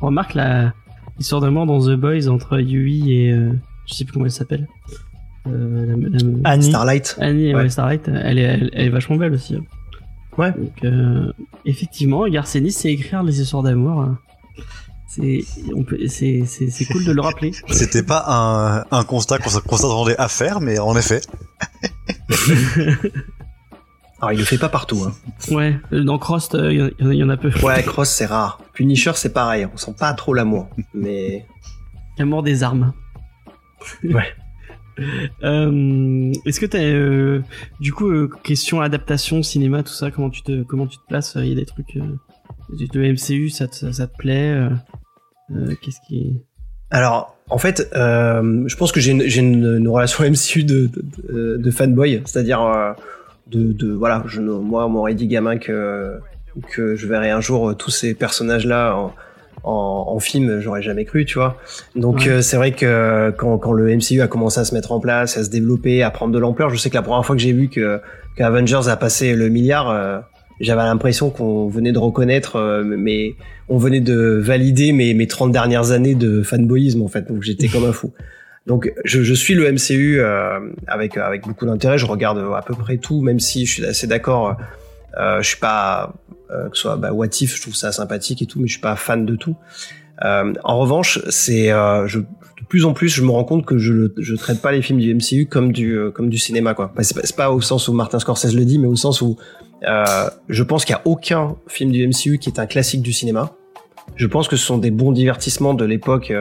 Remarque 0.00 0.34
la 0.34 0.72
l'histoire 1.18 1.40
d'amour 1.40 1.66
dans 1.66 1.80
The 1.80 1.94
Boys 1.96 2.26
entre 2.28 2.58
Yui 2.58 3.12
et 3.20 3.32
euh, 3.32 3.52
je 3.86 3.94
sais 3.94 4.04
plus 4.04 4.12
comment 4.12 4.24
elle 4.24 4.30
s'appelle. 4.32 4.66
Euh, 5.46 5.86
la, 5.86 6.18
la- 6.18 6.50
Annie. 6.50 6.64
Starlight. 6.68 7.16
Annie 7.20 7.48
et 7.50 7.54
Ouais. 7.54 7.62
ouais, 7.62 7.68
Starlight, 7.68 8.08
elle 8.08 8.38
est, 8.38 8.42
elle, 8.42 8.70
elle 8.72 8.86
est 8.86 8.90
vachement 8.90 9.16
belle 9.16 9.34
aussi. 9.34 9.56
Ouais. 10.38 10.52
Donc, 10.52 10.84
euh, 10.84 11.32
effectivement, 11.64 12.26
Garcenis, 12.28 12.72
c'est 12.72 12.90
écrire 12.92 13.22
les 13.22 13.40
histoires 13.40 13.62
d'amour. 13.62 14.06
C'est, 15.06 15.44
on 15.74 15.84
peut, 15.84 15.98
c'est, 16.08 16.42
c'est, 16.46 16.70
c'est 16.70 16.84
cool 16.86 17.04
de 17.04 17.12
le 17.12 17.20
rappeler. 17.20 17.52
C'était 17.70 18.02
pas 18.02 18.24
un, 18.26 18.84
un 18.90 19.04
constat 19.04 19.38
qu'on 19.38 19.76
s'attendait 19.76 20.16
à 20.18 20.26
faire, 20.28 20.60
mais 20.60 20.78
en 20.80 20.96
effet. 20.96 21.20
Alors, 24.20 24.32
il 24.32 24.38
le 24.38 24.44
fait 24.44 24.58
pas 24.58 24.68
partout, 24.68 25.04
hein. 25.06 25.12
Ouais, 25.54 25.78
dans 25.92 26.18
il 26.70 26.76
y, 26.78 26.82
en 27.04 27.10
a- 27.10 27.14
y 27.14 27.22
en 27.22 27.28
a 27.28 27.36
peu. 27.36 27.50
Ouais, 27.62 27.82
Cross, 27.84 28.10
c'est 28.10 28.26
rare. 28.26 28.60
Punisher, 28.72 29.12
c'est 29.14 29.32
pareil. 29.32 29.68
On 29.72 29.76
sent 29.76 29.94
pas 29.98 30.12
trop 30.14 30.34
l'amour. 30.34 30.68
Mais 30.94 31.46
L'amour 32.18 32.42
des 32.42 32.62
armes. 32.62 32.92
Ouais. 34.02 34.34
Euh, 35.42 36.32
est-ce 36.46 36.60
que 36.60 36.66
t'as, 36.66 36.78
euh, 36.78 37.40
du 37.80 37.92
coup, 37.92 38.08
euh, 38.08 38.30
question 38.42 38.80
adaptation, 38.80 39.42
cinéma, 39.42 39.82
tout 39.82 39.92
ça, 39.92 40.10
comment 40.10 40.30
tu 40.30 40.42
te, 40.42 40.62
comment 40.62 40.86
tu 40.86 40.98
te 40.98 41.06
places 41.06 41.36
Il 41.36 41.46
y 41.48 41.52
a 41.52 41.56
des 41.56 41.66
trucs, 41.66 41.96
euh, 41.96 42.16
le 42.94 43.12
MCU, 43.12 43.50
ça 43.50 43.68
te, 43.68 43.90
ça 43.92 44.06
te 44.06 44.16
plaît 44.16 44.52
euh, 44.52 44.70
euh, 45.54 45.74
Qu'est-ce 45.82 45.98
qui 46.06 46.38
Alors, 46.90 47.36
en 47.50 47.58
fait, 47.58 47.90
euh, 47.94 48.64
je 48.66 48.76
pense 48.76 48.92
que 48.92 49.00
j'ai 49.00 49.10
une, 49.10 49.88
relation 49.88 50.24
MCU 50.30 50.64
de, 50.64 50.86
de, 50.86 51.02
de- 51.32 51.56
de 51.58 51.70
fanboy, 51.70 52.22
c'est-à-dire 52.24 52.62
euh, 52.62 52.92
de, 53.48 53.72
de 53.72 53.92
voilà, 53.92 54.22
je, 54.26 54.40
moi, 54.40 54.86
on 54.86 54.90
m'aurait 54.90 55.14
dit 55.14 55.26
gamin 55.26 55.58
que 55.58 56.18
que 56.70 56.94
je 56.94 57.06
verrais 57.06 57.30
un 57.30 57.40
jour 57.40 57.70
euh, 57.70 57.74
tous 57.74 57.90
ces 57.90 58.14
personnages-là 58.14 58.96
en, 58.96 59.12
en, 59.64 60.04
en 60.08 60.18
film, 60.20 60.60
j'aurais 60.60 60.82
jamais 60.82 61.04
cru, 61.04 61.24
tu 61.24 61.38
vois. 61.38 61.56
Donc 61.96 62.16
Ouais. 62.26 62.28
euh, 62.28 62.42
c'est 62.42 62.56
vrai 62.56 62.72
que 62.72 63.32
quand, 63.36 63.58
quand 63.58 63.72
le 63.72 63.94
MCU 63.96 64.20
a 64.20 64.26
commencé 64.28 64.60
à 64.60 64.64
se 64.64 64.74
mettre 64.74 64.92
en 64.92 65.00
place, 65.00 65.36
à 65.36 65.44
se 65.44 65.50
développer, 65.50 66.02
à 66.02 66.10
prendre 66.10 66.32
de 66.32 66.38
l'ampleur, 66.38 66.70
je 66.70 66.76
sais 66.76 66.90
que 66.90 66.94
la 66.94 67.02
première 67.02 67.24
fois 67.24 67.34
que 67.34 67.42
j'ai 67.42 67.52
vu 67.52 67.68
que, 67.68 68.00
que 68.36 68.42
Avengers 68.42 68.88
a 68.88 68.96
passé 68.96 69.34
le 69.34 69.48
milliard, 69.48 69.90
euh, 69.90 70.18
j'avais 70.60 70.82
l'impression 70.82 71.30
qu'on 71.30 71.68
venait 71.68 71.92
de 71.92 71.98
reconnaître, 71.98 72.56
euh, 72.56 72.84
mais 72.84 73.34
on 73.68 73.78
venait 73.78 74.00
de 74.00 74.38
valider 74.40 74.92
mes, 74.92 75.14
mes 75.14 75.26
30 75.26 75.50
dernières 75.50 75.90
années 75.90 76.14
de 76.14 76.42
fanboyisme 76.42 77.02
en 77.02 77.08
fait, 77.08 77.26
donc 77.26 77.42
j'étais 77.42 77.68
comme 77.68 77.84
un 77.84 77.92
fou. 77.92 78.12
Donc 78.66 78.92
je, 79.04 79.22
je 79.22 79.34
suis 79.34 79.54
le 79.54 79.70
MCU 79.72 80.20
euh, 80.20 80.58
avec 80.86 81.16
avec 81.16 81.42
beaucoup 81.42 81.66
d'intérêt, 81.66 81.98
je 81.98 82.06
regarde 82.06 82.38
à 82.38 82.62
peu 82.62 82.74
près 82.74 82.98
tout, 82.98 83.20
même 83.20 83.40
si 83.40 83.66
je 83.66 83.72
suis 83.74 83.84
assez 83.84 84.06
d'accord, 84.06 84.56
euh, 85.18 85.42
je 85.42 85.48
suis 85.48 85.58
pas 85.58 86.14
euh, 86.54 86.68
que 86.68 86.76
ce 86.76 86.82
soit 86.82 86.96
bah, 86.96 87.12
What 87.12 87.26
If, 87.40 87.56
je 87.56 87.62
trouve 87.62 87.74
ça 87.74 87.92
sympathique 87.92 88.40
et 88.42 88.46
tout, 88.46 88.60
mais 88.60 88.66
je 88.66 88.72
suis 88.72 88.80
pas 88.80 88.96
fan 88.96 89.26
de 89.26 89.36
tout. 89.36 89.56
Euh, 90.24 90.52
en 90.62 90.78
revanche, 90.78 91.20
c'est 91.28 91.70
euh, 91.72 92.06
de 92.06 92.24
plus 92.68 92.84
en 92.84 92.92
plus, 92.92 93.08
je 93.08 93.22
me 93.22 93.30
rends 93.30 93.44
compte 93.44 93.66
que 93.66 93.78
je 93.78 93.92
le- 93.92 94.14
je 94.18 94.34
traite 94.36 94.62
pas 94.62 94.72
les 94.72 94.80
films 94.80 95.00
du 95.00 95.12
MCU 95.14 95.46
comme 95.46 95.72
du 95.72 95.98
comme 96.14 96.30
du 96.30 96.38
cinéma 96.38 96.72
quoi. 96.74 96.92
Bah, 96.96 97.02
c'est 97.02 97.14
pas, 97.14 97.44
pas 97.48 97.50
au 97.50 97.60
sens 97.60 97.88
où 97.88 97.92
Martin 97.92 98.18
Scorsese 98.20 98.54
le 98.54 98.64
dit, 98.64 98.78
mais 98.78 98.86
au 98.86 98.96
sens 98.96 99.20
où 99.20 99.36
je 100.48 100.62
pense 100.62 100.84
qu'il 100.84 100.94
y 100.94 100.98
a 100.98 101.02
aucun 101.04 101.56
film 101.66 101.90
du 101.90 102.06
MCU 102.06 102.38
qui 102.38 102.48
est 102.48 102.58
un 102.58 102.66
classique 102.66 103.02
du 103.02 103.12
cinéma. 103.12 103.52
Je 104.16 104.26
pense 104.26 104.48
que 104.48 104.56
ce 104.56 104.64
sont 104.64 104.78
des 104.78 104.90
bons 104.90 105.12
divertissements 105.12 105.74
de 105.74 105.84
l'époque, 105.84 106.32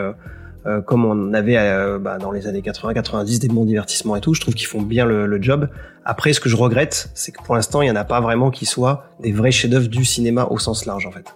euh, 0.65 0.81
comme 0.81 1.05
on 1.05 1.33
avait 1.33 1.57
euh, 1.57 1.99
bah, 1.99 2.17
dans 2.17 2.31
les 2.31 2.47
années 2.47 2.61
80-90 2.61 3.39
des 3.39 3.47
bons 3.47 3.65
divertissements 3.65 4.15
et 4.15 4.21
tout. 4.21 4.33
Je 4.33 4.41
trouve 4.41 4.53
qu'ils 4.53 4.67
font 4.67 4.81
bien 4.81 5.05
le, 5.05 5.25
le 5.25 5.41
job. 5.41 5.69
Après, 6.05 6.33
ce 6.33 6.39
que 6.39 6.49
je 6.49 6.55
regrette, 6.55 7.09
c'est 7.13 7.31
que 7.31 7.41
pour 7.43 7.55
l'instant, 7.55 7.81
il 7.81 7.87
y 7.87 7.91
en 7.91 7.95
a 7.95 8.03
pas 8.03 8.21
vraiment 8.21 8.51
qui 8.51 8.65
soient 8.65 9.07
des 9.19 9.31
vrais 9.31 9.51
chefs-d'œuvre 9.51 9.87
du 9.87 10.05
cinéma 10.05 10.47
au 10.49 10.59
sens 10.59 10.85
large 10.85 11.05
en 11.05 11.11
fait. 11.11 11.35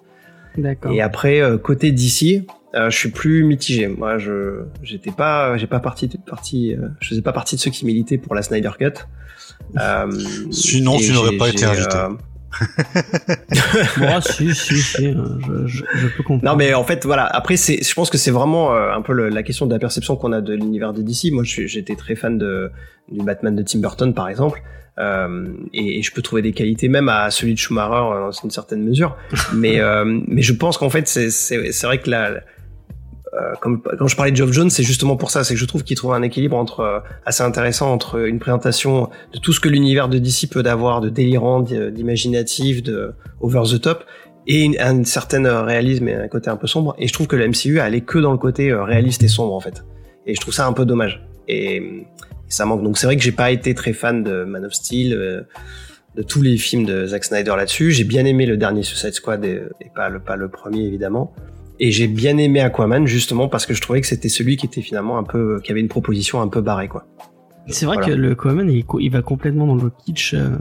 D'accord. 0.57 0.91
Et 0.91 1.01
après, 1.01 1.41
euh, 1.41 1.57
côté 1.57 1.91
DC, 1.91 2.45
euh, 2.75 2.89
je 2.89 2.97
suis 2.97 3.09
plus 3.09 3.43
mitigé. 3.43 3.87
Moi, 3.87 4.17
je 4.17 4.65
j'étais 4.83 5.11
pas, 5.11 5.57
j'ai 5.57 5.67
pas 5.67 5.79
parti, 5.79 6.09
parti, 6.25 6.73
euh, 6.73 6.89
je 6.99 7.09
faisais 7.09 7.21
pas 7.21 7.31
partie 7.31 7.55
de 7.55 7.61
ceux 7.61 7.71
qui 7.71 7.85
militaient 7.85 8.17
pour 8.17 8.35
la 8.35 8.41
Snyder 8.41 8.71
Cut. 8.77 8.93
Euh, 9.79 10.11
Sinon, 10.51 10.97
tu 10.97 11.13
n'aurais 11.13 11.37
pas 11.37 11.49
été 11.49 11.65
invité. 11.65 11.97
si, 14.21 14.47
euh, 15.05 15.13
je, 15.67 15.67
je. 15.67 15.83
Non, 16.43 16.55
mais 16.55 16.73
en 16.73 16.83
fait, 16.83 17.05
voilà. 17.05 17.25
Après, 17.25 17.57
c'est, 17.57 17.83
je 17.83 17.93
pense 17.93 18.09
que 18.09 18.17
c'est 18.17 18.31
vraiment 18.31 18.73
euh, 18.73 18.91
un 18.93 19.01
peu 19.01 19.13
le- 19.13 19.29
la 19.29 19.43
question 19.43 19.65
de 19.65 19.73
la 19.73 19.79
perception 19.79 20.15
qu'on 20.15 20.31
a 20.31 20.41
de 20.41 20.53
l'univers 20.53 20.93
de 20.93 21.01
DC. 21.01 21.31
Moi, 21.31 21.43
j'étais 21.43 21.95
très 21.95 22.15
fan 22.15 22.37
de, 22.37 22.71
du 23.11 23.23
Batman 23.23 23.55
de 23.55 23.63
Tim 23.63 23.79
Burton, 23.79 24.13
par 24.13 24.29
exemple. 24.29 24.61
Euh, 24.99 25.47
et, 25.73 26.01
je 26.01 26.11
peux 26.11 26.21
trouver 26.21 26.41
des 26.41 26.53
qualités 26.53 26.89
même 26.89 27.09
à 27.09 27.29
celui 27.29 27.53
de 27.53 27.59
Schumacher 27.59 27.93
euh, 27.93 28.19
dans 28.25 28.31
une 28.31 28.51
certaine 28.51 28.83
mesure. 28.83 29.15
Mais, 29.53 29.79
euh, 29.79 30.03
mais 30.27 30.41
je 30.41 30.53
pense 30.53 30.77
qu'en 30.77 30.89
fait, 30.89 31.07
c'est 31.07 31.83
vrai 31.83 31.99
que 31.99 32.09
la, 32.09 32.41
euh, 33.37 33.53
quand 33.61 34.07
je 34.07 34.15
parlais 34.15 34.31
de 34.31 34.37
Geoff 34.37 34.51
Jones, 34.51 34.69
c'est 34.69 34.83
justement 34.83 35.15
pour 35.15 35.31
ça. 35.31 35.43
C'est 35.43 35.53
que 35.53 35.59
je 35.59 35.65
trouve 35.65 35.83
qu'il 35.83 35.95
trouve 35.95 36.13
un 36.13 36.21
équilibre 36.21 36.57
entre 36.57 36.79
euh, 36.79 36.99
assez 37.25 37.43
intéressant 37.43 37.91
entre 37.91 38.25
une 38.25 38.39
présentation 38.39 39.09
de 39.33 39.39
tout 39.39 39.53
ce 39.53 39.59
que 39.59 39.69
l'univers 39.69 40.09
de 40.09 40.17
DC 40.17 40.49
peut 40.49 40.63
avoir 40.65 41.01
de 41.01 41.09
délirant, 41.09 41.59
d'i- 41.59 41.91
d'imaginatif, 41.91 42.81
de 42.83 43.13
over 43.39 43.63
the 43.69 43.79
top, 43.81 44.03
et 44.47 44.63
une, 44.63 44.75
un 44.79 45.03
certain 45.03 45.45
euh, 45.45 45.61
réalisme 45.61 46.07
et 46.07 46.15
un 46.15 46.27
côté 46.27 46.49
un 46.49 46.55
peu 46.55 46.67
sombre. 46.67 46.95
Et 46.97 47.07
je 47.07 47.13
trouve 47.13 47.27
que 47.27 47.35
le 47.35 47.47
MCU 47.47 47.79
allait 47.79 48.01
que 48.01 48.17
dans 48.17 48.31
le 48.31 48.37
côté 48.37 48.73
réaliste 48.73 49.23
et 49.23 49.27
sombre 49.27 49.53
en 49.53 49.59
fait. 49.59 49.83
Et 50.25 50.33
je 50.33 50.41
trouve 50.41 50.53
ça 50.53 50.65
un 50.65 50.73
peu 50.73 50.85
dommage. 50.85 51.23
Et, 51.47 52.05
ça 52.49 52.65
manque. 52.65 52.81
Donc 52.81 52.97
c'est 52.97 53.07
vrai 53.07 53.17
que 53.17 53.21
j'ai 53.23 53.33
pas 53.33 53.51
été 53.51 53.73
très 53.75 53.91
fan 53.91 54.23
de 54.23 54.45
Man 54.45 54.63
of 54.63 54.73
Steel. 54.73 55.11
de 56.15 56.23
tous 56.23 56.41
les 56.41 56.55
films 56.57 56.85
de 56.85 57.05
Zack 57.05 57.25
Snyder 57.25 57.53
là-dessus, 57.57 57.91
j'ai 57.91 58.05
bien 58.05 58.23
aimé 58.23 58.45
le 58.45 58.55
dernier 58.55 58.83
Suicide 58.83 59.13
Squad 59.13 59.43
et, 59.43 59.61
et 59.81 59.89
pas 59.93 60.07
le 60.07 60.19
pas 60.19 60.37
le 60.37 60.47
premier 60.47 60.83
évidemment. 60.85 61.33
Et 61.79 61.91
j'ai 61.91 62.07
bien 62.07 62.37
aimé 62.37 62.59
Aquaman 62.59 63.05
justement 63.05 63.47
parce 63.47 63.65
que 63.65 63.73
je 63.73 63.81
trouvais 63.81 64.01
que 64.01 64.07
c'était 64.07 64.29
celui 64.29 64.57
qui 64.57 64.65
était 64.65 64.81
finalement 64.81 65.17
un 65.17 65.23
peu, 65.23 65.59
qui 65.63 65.71
avait 65.71 65.81
une 65.81 65.87
proposition 65.89 66.41
un 66.41 66.47
peu 66.47 66.61
barrée 66.61 66.87
quoi. 66.87 67.05
C'est 67.67 67.85
vrai 67.85 67.97
Voilà. 67.97 68.13
que 68.13 68.17
le 68.19 68.31
Aquaman, 68.31 68.69
il, 68.69 68.83
il 68.99 69.11
va 69.11 69.21
complètement 69.21 69.67
dans 69.67 69.75
le 69.75 69.91
kitsch, 70.05 70.33
euh, 70.33 70.55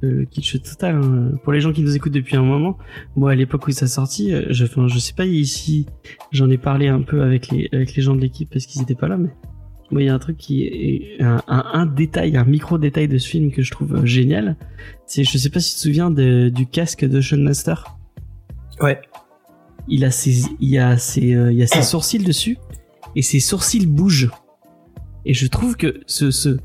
le 0.00 0.24
kitsch 0.24 0.60
total. 0.62 0.96
hein. 0.96 1.32
Pour 1.44 1.52
les 1.52 1.60
gens 1.60 1.72
qui 1.72 1.82
nous 1.82 1.94
écoutent 1.94 2.12
depuis 2.14 2.36
un 2.36 2.42
moment, 2.42 2.76
moi 3.16 3.30
à 3.32 3.34
l'époque 3.34 3.66
où 3.68 3.70
ça 3.70 3.86
sorti, 3.86 4.32
euh, 4.34 4.46
je, 4.50 4.64
enfin, 4.64 4.88
je 4.88 4.98
sais 4.98 5.12
pas 5.14 5.26
ici, 5.26 5.86
j'en 6.32 6.50
ai 6.50 6.58
parlé 6.58 6.88
un 6.88 7.02
peu 7.02 7.22
avec 7.22 7.48
les, 7.50 7.68
avec 7.72 7.94
les 7.94 8.02
gens 8.02 8.16
de 8.16 8.20
l'équipe 8.20 8.50
parce 8.50 8.66
qu'ils 8.66 8.82
étaient 8.82 8.94
pas 8.96 9.08
là, 9.08 9.16
mais 9.18 9.28
moi 9.92 10.02
il 10.02 10.06
y 10.06 10.08
a 10.08 10.14
un 10.14 10.18
truc 10.18 10.38
qui 10.38 10.64
est 10.64 11.22
un, 11.22 11.42
un, 11.46 11.64
un 11.74 11.86
détail, 11.86 12.36
un 12.36 12.44
micro 12.44 12.78
détail 12.78 13.06
de 13.08 13.18
ce 13.18 13.28
film 13.28 13.52
que 13.52 13.62
je 13.62 13.70
trouve 13.70 13.94
euh, 13.94 14.06
génial. 14.06 14.56
C'est, 15.06 15.22
je 15.22 15.38
sais 15.38 15.50
pas 15.50 15.60
si 15.60 15.70
tu 15.74 15.76
te 15.76 15.82
souviens 15.82 16.10
de- 16.10 16.48
du 16.48 16.66
casque 16.66 17.04
de 17.04 17.20
Sean 17.20 17.36
Master. 17.38 17.84
Ouais. 18.80 18.98
Il 19.88 20.04
a 20.04 20.10
ses, 20.10 20.42
il 20.60 20.68
y 20.70 20.78
a 20.78 20.96
ses, 20.96 21.34
euh, 21.34 21.52
il 21.52 21.58
y 21.58 21.62
a 21.62 21.66
ses 21.66 21.82
sourcils 21.82 22.22
dessus 22.22 22.56
et 23.16 23.22
ses 23.22 23.40
sourcils 23.40 23.86
bougent. 23.86 24.30
Et 25.24 25.34
je 25.34 25.46
trouve 25.46 25.76
que 25.76 26.00
ce, 26.06 26.30
ce, 26.30 26.56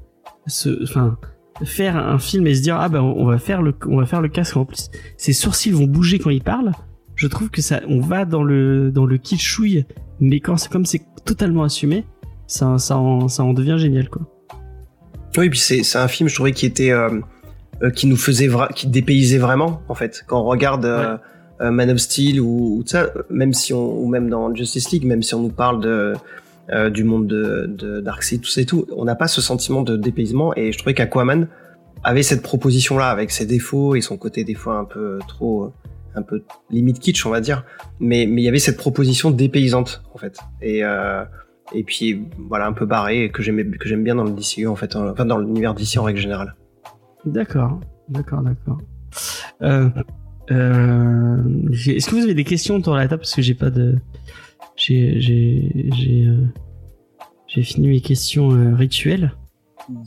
ce, 0.46 0.84
enfin, 0.84 1.18
faire 1.64 1.98
un 1.98 2.20
film 2.20 2.46
et 2.48 2.54
se 2.56 2.62
dire 2.62 2.78
ah 2.80 2.90
ben 2.90 3.02
on 3.02 3.26
va 3.26 3.40
faire 3.40 3.62
le, 3.62 3.74
on 3.88 3.98
va 3.98 4.06
faire 4.06 4.22
le 4.22 4.30
casque 4.30 4.58
en 4.58 4.66
plus, 4.66 4.90
ses 5.18 5.34
sourcils 5.34 5.72
vont 5.72 5.88
bouger 5.88 6.20
quand 6.20 6.30
il 6.30 6.44
parle. 6.44 6.72
Je 7.16 7.26
trouve 7.28 7.50
que 7.50 7.62
ça, 7.64 7.82
on 7.88 8.00
va 8.00 8.26
dans 8.26 8.44
le, 8.44 8.92
dans 8.92 9.06
le 9.06 9.18
kitschouille, 9.18 9.86
mais 10.20 10.40
quand 10.40 10.58
c'est 10.58 10.72
comme 10.72 10.86
c'est 10.86 11.02
totalement 11.26 11.64
assumé, 11.64 12.06
ça, 12.46 12.78
ça 12.78 12.98
en, 12.98 13.28
ça 13.28 13.44
en 13.44 13.54
devient 13.54 13.78
génial 13.80 14.10
quoi. 14.10 14.22
Oui, 15.38 15.50
puis 15.50 15.60
c'est 15.60 15.84
c'est 15.84 15.98
un 15.98 16.08
film, 16.08 16.30
je 16.30 16.36
trouvais, 16.36 16.52
qui 16.52 16.66
était 16.68 16.92
euh, 16.92 17.20
euh, 17.82 17.90
qui 17.90 18.06
nous 18.08 18.18
faisait 18.18 18.48
vra- 18.48 18.72
qui 18.74 18.88
dépaysait 18.88 19.38
vraiment 19.40 19.82
en 19.90 19.96
fait. 19.96 20.24
Quand 20.28 20.42
on 20.42 20.46
regarde 20.46 20.86
euh, 20.86 21.14
euh, 21.14 21.18
Man 21.60 21.90
of 21.90 21.98
Steel 21.98 22.40
ou, 22.42 22.78
ou 22.80 22.84
ça, 22.86 23.10
même 23.30 23.54
si 23.54 23.74
on 23.74 24.00
ou 24.00 24.08
même 24.08 24.30
dans 24.30 24.54
Justice 24.54 24.92
League, 24.92 25.06
même 25.06 25.24
si 25.24 25.34
on 25.36 25.42
nous 25.42 25.50
parle 25.50 25.82
de 25.82 26.14
euh, 26.72 26.90
du 26.90 27.04
monde 27.04 27.28
de, 27.28 27.66
de 27.68 28.02
Darkseid, 28.02 28.42
tout 28.42 28.50
ça 28.50 28.62
et 28.62 28.66
tout, 28.66 28.86
on 28.96 29.06
n'a 29.06 29.16
pas 29.16 29.28
ce 29.28 29.40
sentiment 29.42 29.82
de 29.84 29.96
dépaysement. 29.96 30.54
Et 30.56 30.72
je 30.74 30.78
trouvais 30.78 30.94
qu'Aquaman 30.94 31.48
avait 32.04 32.24
cette 32.24 32.42
proposition 32.44 32.98
là 32.98 33.10
avec 33.10 33.32
ses 33.32 33.46
défauts 33.46 33.96
et 33.96 34.02
son 34.02 34.18
côté 34.18 34.44
des 34.44 34.54
fois 34.54 34.78
un 34.78 34.86
peu 34.86 35.18
trop 35.28 35.72
un 36.16 36.22
peu 36.24 36.44
limite 36.70 37.00
kitsch 37.00 37.26
on 37.26 37.30
va 37.32 37.42
dire 37.42 37.64
mais 38.00 38.26
mais 38.28 38.42
il 38.42 38.46
y 38.46 38.48
avait 38.48 38.60
cette 38.60 38.78
proposition 38.78 39.30
dépaysante 39.32 40.04
en 40.14 40.18
fait 40.18 40.38
et 40.62 40.84
euh, 40.84 41.24
et 41.74 41.84
puis 41.84 42.22
voilà 42.50 42.66
un 42.68 42.74
peu 42.74 42.86
barré 42.86 43.30
que 43.32 43.42
j'aimais 43.44 43.66
que 43.66 43.88
j'aime 43.88 44.04
bien 44.04 44.16
dans 44.16 44.24
le 44.24 44.32
DCU 44.32 44.68
en 44.68 44.76
fait 44.76 44.96
en- 44.96 45.10
enfin 45.10 45.26
dans 45.26 45.38
l'univers 45.38 45.74
DC 45.74 45.98
en 45.98 46.04
règle 46.04 46.20
générale 46.20 46.56
D'accord, 47.26 47.80
d'accord, 48.10 48.42
d'accord. 48.42 48.78
Euh, 49.64 49.90
euh, 50.52 51.38
Est-ce 51.72 52.10
que 52.10 52.16
vous 52.16 52.24
avez 52.24 52.34
des 52.34 52.44
questions 52.44 52.76
autour 52.76 52.94
de 52.94 53.00
la 53.00 53.08
table 53.08 53.22
parce 53.22 53.36
que 53.36 53.42
j'ai 53.42 53.54
pas 53.54 53.70
de, 53.70 53.98
j'ai 54.76 55.20
j'ai 55.20 56.28
euh, 56.28 57.64
fini 57.64 57.88
mes 57.88 58.02
questions 58.02 58.52
euh, 58.52 58.76
rituelles. 58.76 59.34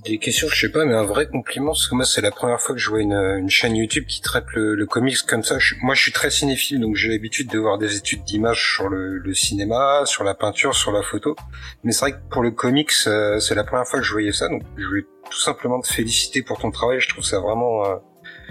Des 0.05 0.19
questions, 0.19 0.47
je 0.51 0.67
sais 0.67 0.71
pas, 0.71 0.85
mais 0.85 0.93
un 0.93 1.05
vrai 1.05 1.27
compliment, 1.27 1.73
parce 1.73 1.87
que 1.87 1.95
moi, 1.95 2.05
c'est 2.05 2.21
la 2.21 2.31
première 2.31 2.61
fois 2.61 2.75
que 2.75 2.81
je 2.81 2.91
vois 2.91 3.01
une, 3.01 3.15
une 3.15 3.49
chaîne 3.49 3.75
YouTube 3.75 4.05
qui 4.07 4.21
traite 4.21 4.45
le, 4.55 4.85
comics 4.85 5.17
comme 5.27 5.43
ça. 5.43 5.57
Moi, 5.81 5.95
je 5.95 6.03
suis 6.03 6.13
très 6.13 6.31
cinéphile, 6.31 6.81
donc 6.81 6.97
j'ai 6.97 7.09
l'habitude 7.09 7.49
de 7.49 7.59
voir 7.59 7.79
des 7.79 7.97
études 7.97 8.23
d'image 8.25 8.75
sur 8.75 8.91
le, 8.91 9.33
cinéma, 9.33 10.03
sur 10.05 10.23
la 10.23 10.35
peinture, 10.35 10.75
sur 10.75 10.93
la 10.93 11.03
photo. 11.03 11.35
Mais 11.83 11.93
c'est 11.93 12.01
vrai 12.01 12.13
que 12.13 12.29
pour 12.31 12.43
le 12.43 12.51
comics, 12.51 12.93
euh, 13.07 13.39
c'est 13.39 13.55
la 13.55 13.65
première 13.65 13.87
fois 13.87 14.01
que 14.01 14.05
je 14.05 14.13
voyais 14.13 14.33
ça, 14.33 14.49
donc 14.49 14.63
je 14.77 14.85
voulais 14.85 15.07
tout 15.31 15.41
simplement 15.41 15.81
te 15.81 15.89
féliciter 15.89 16.43
pour 16.43 16.59
ton 16.59 16.71
travail. 16.71 17.01
Je 17.01 17.09
trouve 17.09 17.25
ça 17.25 17.41
vraiment, 17.41 17.87
euh, 17.87 17.97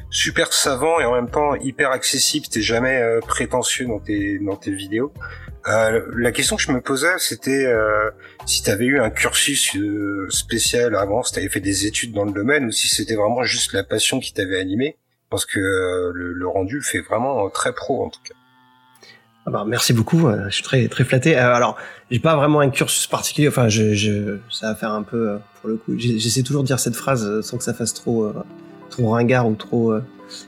super 0.10 0.53
savant 0.53 0.99
et 0.99 1.06
en 1.06 1.14
même 1.14 1.30
temps 1.30 1.56
hyper 1.56 1.91
accessible. 1.91 2.48
T'es 2.48 2.61
jamais 2.61 2.98
euh, 3.02 3.19
prétentieux 3.19 3.86
dans 3.86 3.99
tes 3.99 4.40
dans 4.40 4.56
tes 4.56 4.72
vidéos. 4.72 5.14
Euh, 5.68 6.02
la 6.15 6.31
question 6.31 6.56
que 6.56 6.61
je 6.61 6.72
me 6.72 6.81
posais, 6.81 7.18
c'était 7.18 7.65
euh, 7.65 8.10
si 8.45 8.64
t'avais 8.64 8.86
eu 8.86 8.99
un 8.99 9.10
cursus 9.10 9.76
euh, 9.76 10.27
spécial 10.30 10.95
avant, 10.95 11.22
si 11.22 11.34
t'avais 11.34 11.49
fait 11.49 11.60
des 11.60 11.86
études 11.86 12.14
dans 12.14 12.23
le 12.23 12.31
domaine, 12.31 12.65
ou 12.65 12.72
si 12.72 12.88
c'était 12.88 13.15
vraiment 13.15 13.44
juste 13.44 13.73
la 13.73 13.84
passion 13.84 14.19
qui 14.19 14.34
t'avait 14.34 14.60
animé. 14.60 14.98
Parce 15.30 15.45
que 15.45 15.60
euh, 15.60 16.11
le, 16.14 16.34
le 16.34 16.48
rendu 16.48 16.81
fait 16.81 17.02
vraiment 17.02 17.45
euh, 17.45 17.49
très 17.49 17.73
pro 17.73 18.03
en 18.03 18.10
tout 18.10 18.22
cas. 18.23 18.34
Ah 19.45 19.52
bah, 19.52 19.64
merci 19.68 19.94
beaucoup, 19.94 20.30
je 20.48 20.49
suis 20.49 20.64
très 20.64 20.88
très 20.88 21.03
flatté. 21.03 21.36
Alors, 21.36 21.77
j'ai 22.10 22.19
pas 22.19 22.36
vraiment 22.36 22.61
un 22.61 22.69
cursus 22.69 23.07
particulier. 23.07 23.48
Enfin, 23.48 23.68
je, 23.68 23.94
je 23.94 24.38
ça 24.49 24.69
va 24.69 24.76
faire 24.76 24.91
un 24.91 25.03
peu 25.03 25.40
pour 25.60 25.69
le 25.69 25.77
coup. 25.77 25.94
J'essaie 25.98 26.44
toujours 26.44 26.64
de 26.64 26.68
dire 26.68 26.80
cette 26.80 26.95
phrase 26.95 27.41
sans 27.41 27.57
que 27.57 27.64
ça 27.64 27.73
fasse 27.73 27.94
trop 27.94 28.31
trop 28.90 29.10
ringard 29.10 29.48
ou 29.48 29.56
trop 29.56 29.91
euh, 29.91 30.03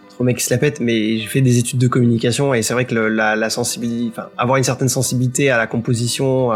trop 0.09 0.23
mec 0.23 0.37
qui 0.37 0.43
se 0.43 0.53
la 0.53 0.57
pète. 0.57 0.79
Mais 0.79 1.17
j'ai 1.17 1.27
fait 1.27 1.41
des 1.41 1.57
études 1.57 1.79
de 1.79 1.87
communication 1.87 2.53
et 2.53 2.61
c'est 2.61 2.73
vrai 2.73 2.85
que 2.85 2.95
la, 2.95 3.49
sensibilité, 3.49 4.11
enfin, 4.11 4.29
avoir 4.37 4.57
une 4.57 4.63
certaine 4.63 4.89
sensibilité 4.89 5.49
à 5.49 5.57
la 5.57 5.67
composition, 5.67 6.51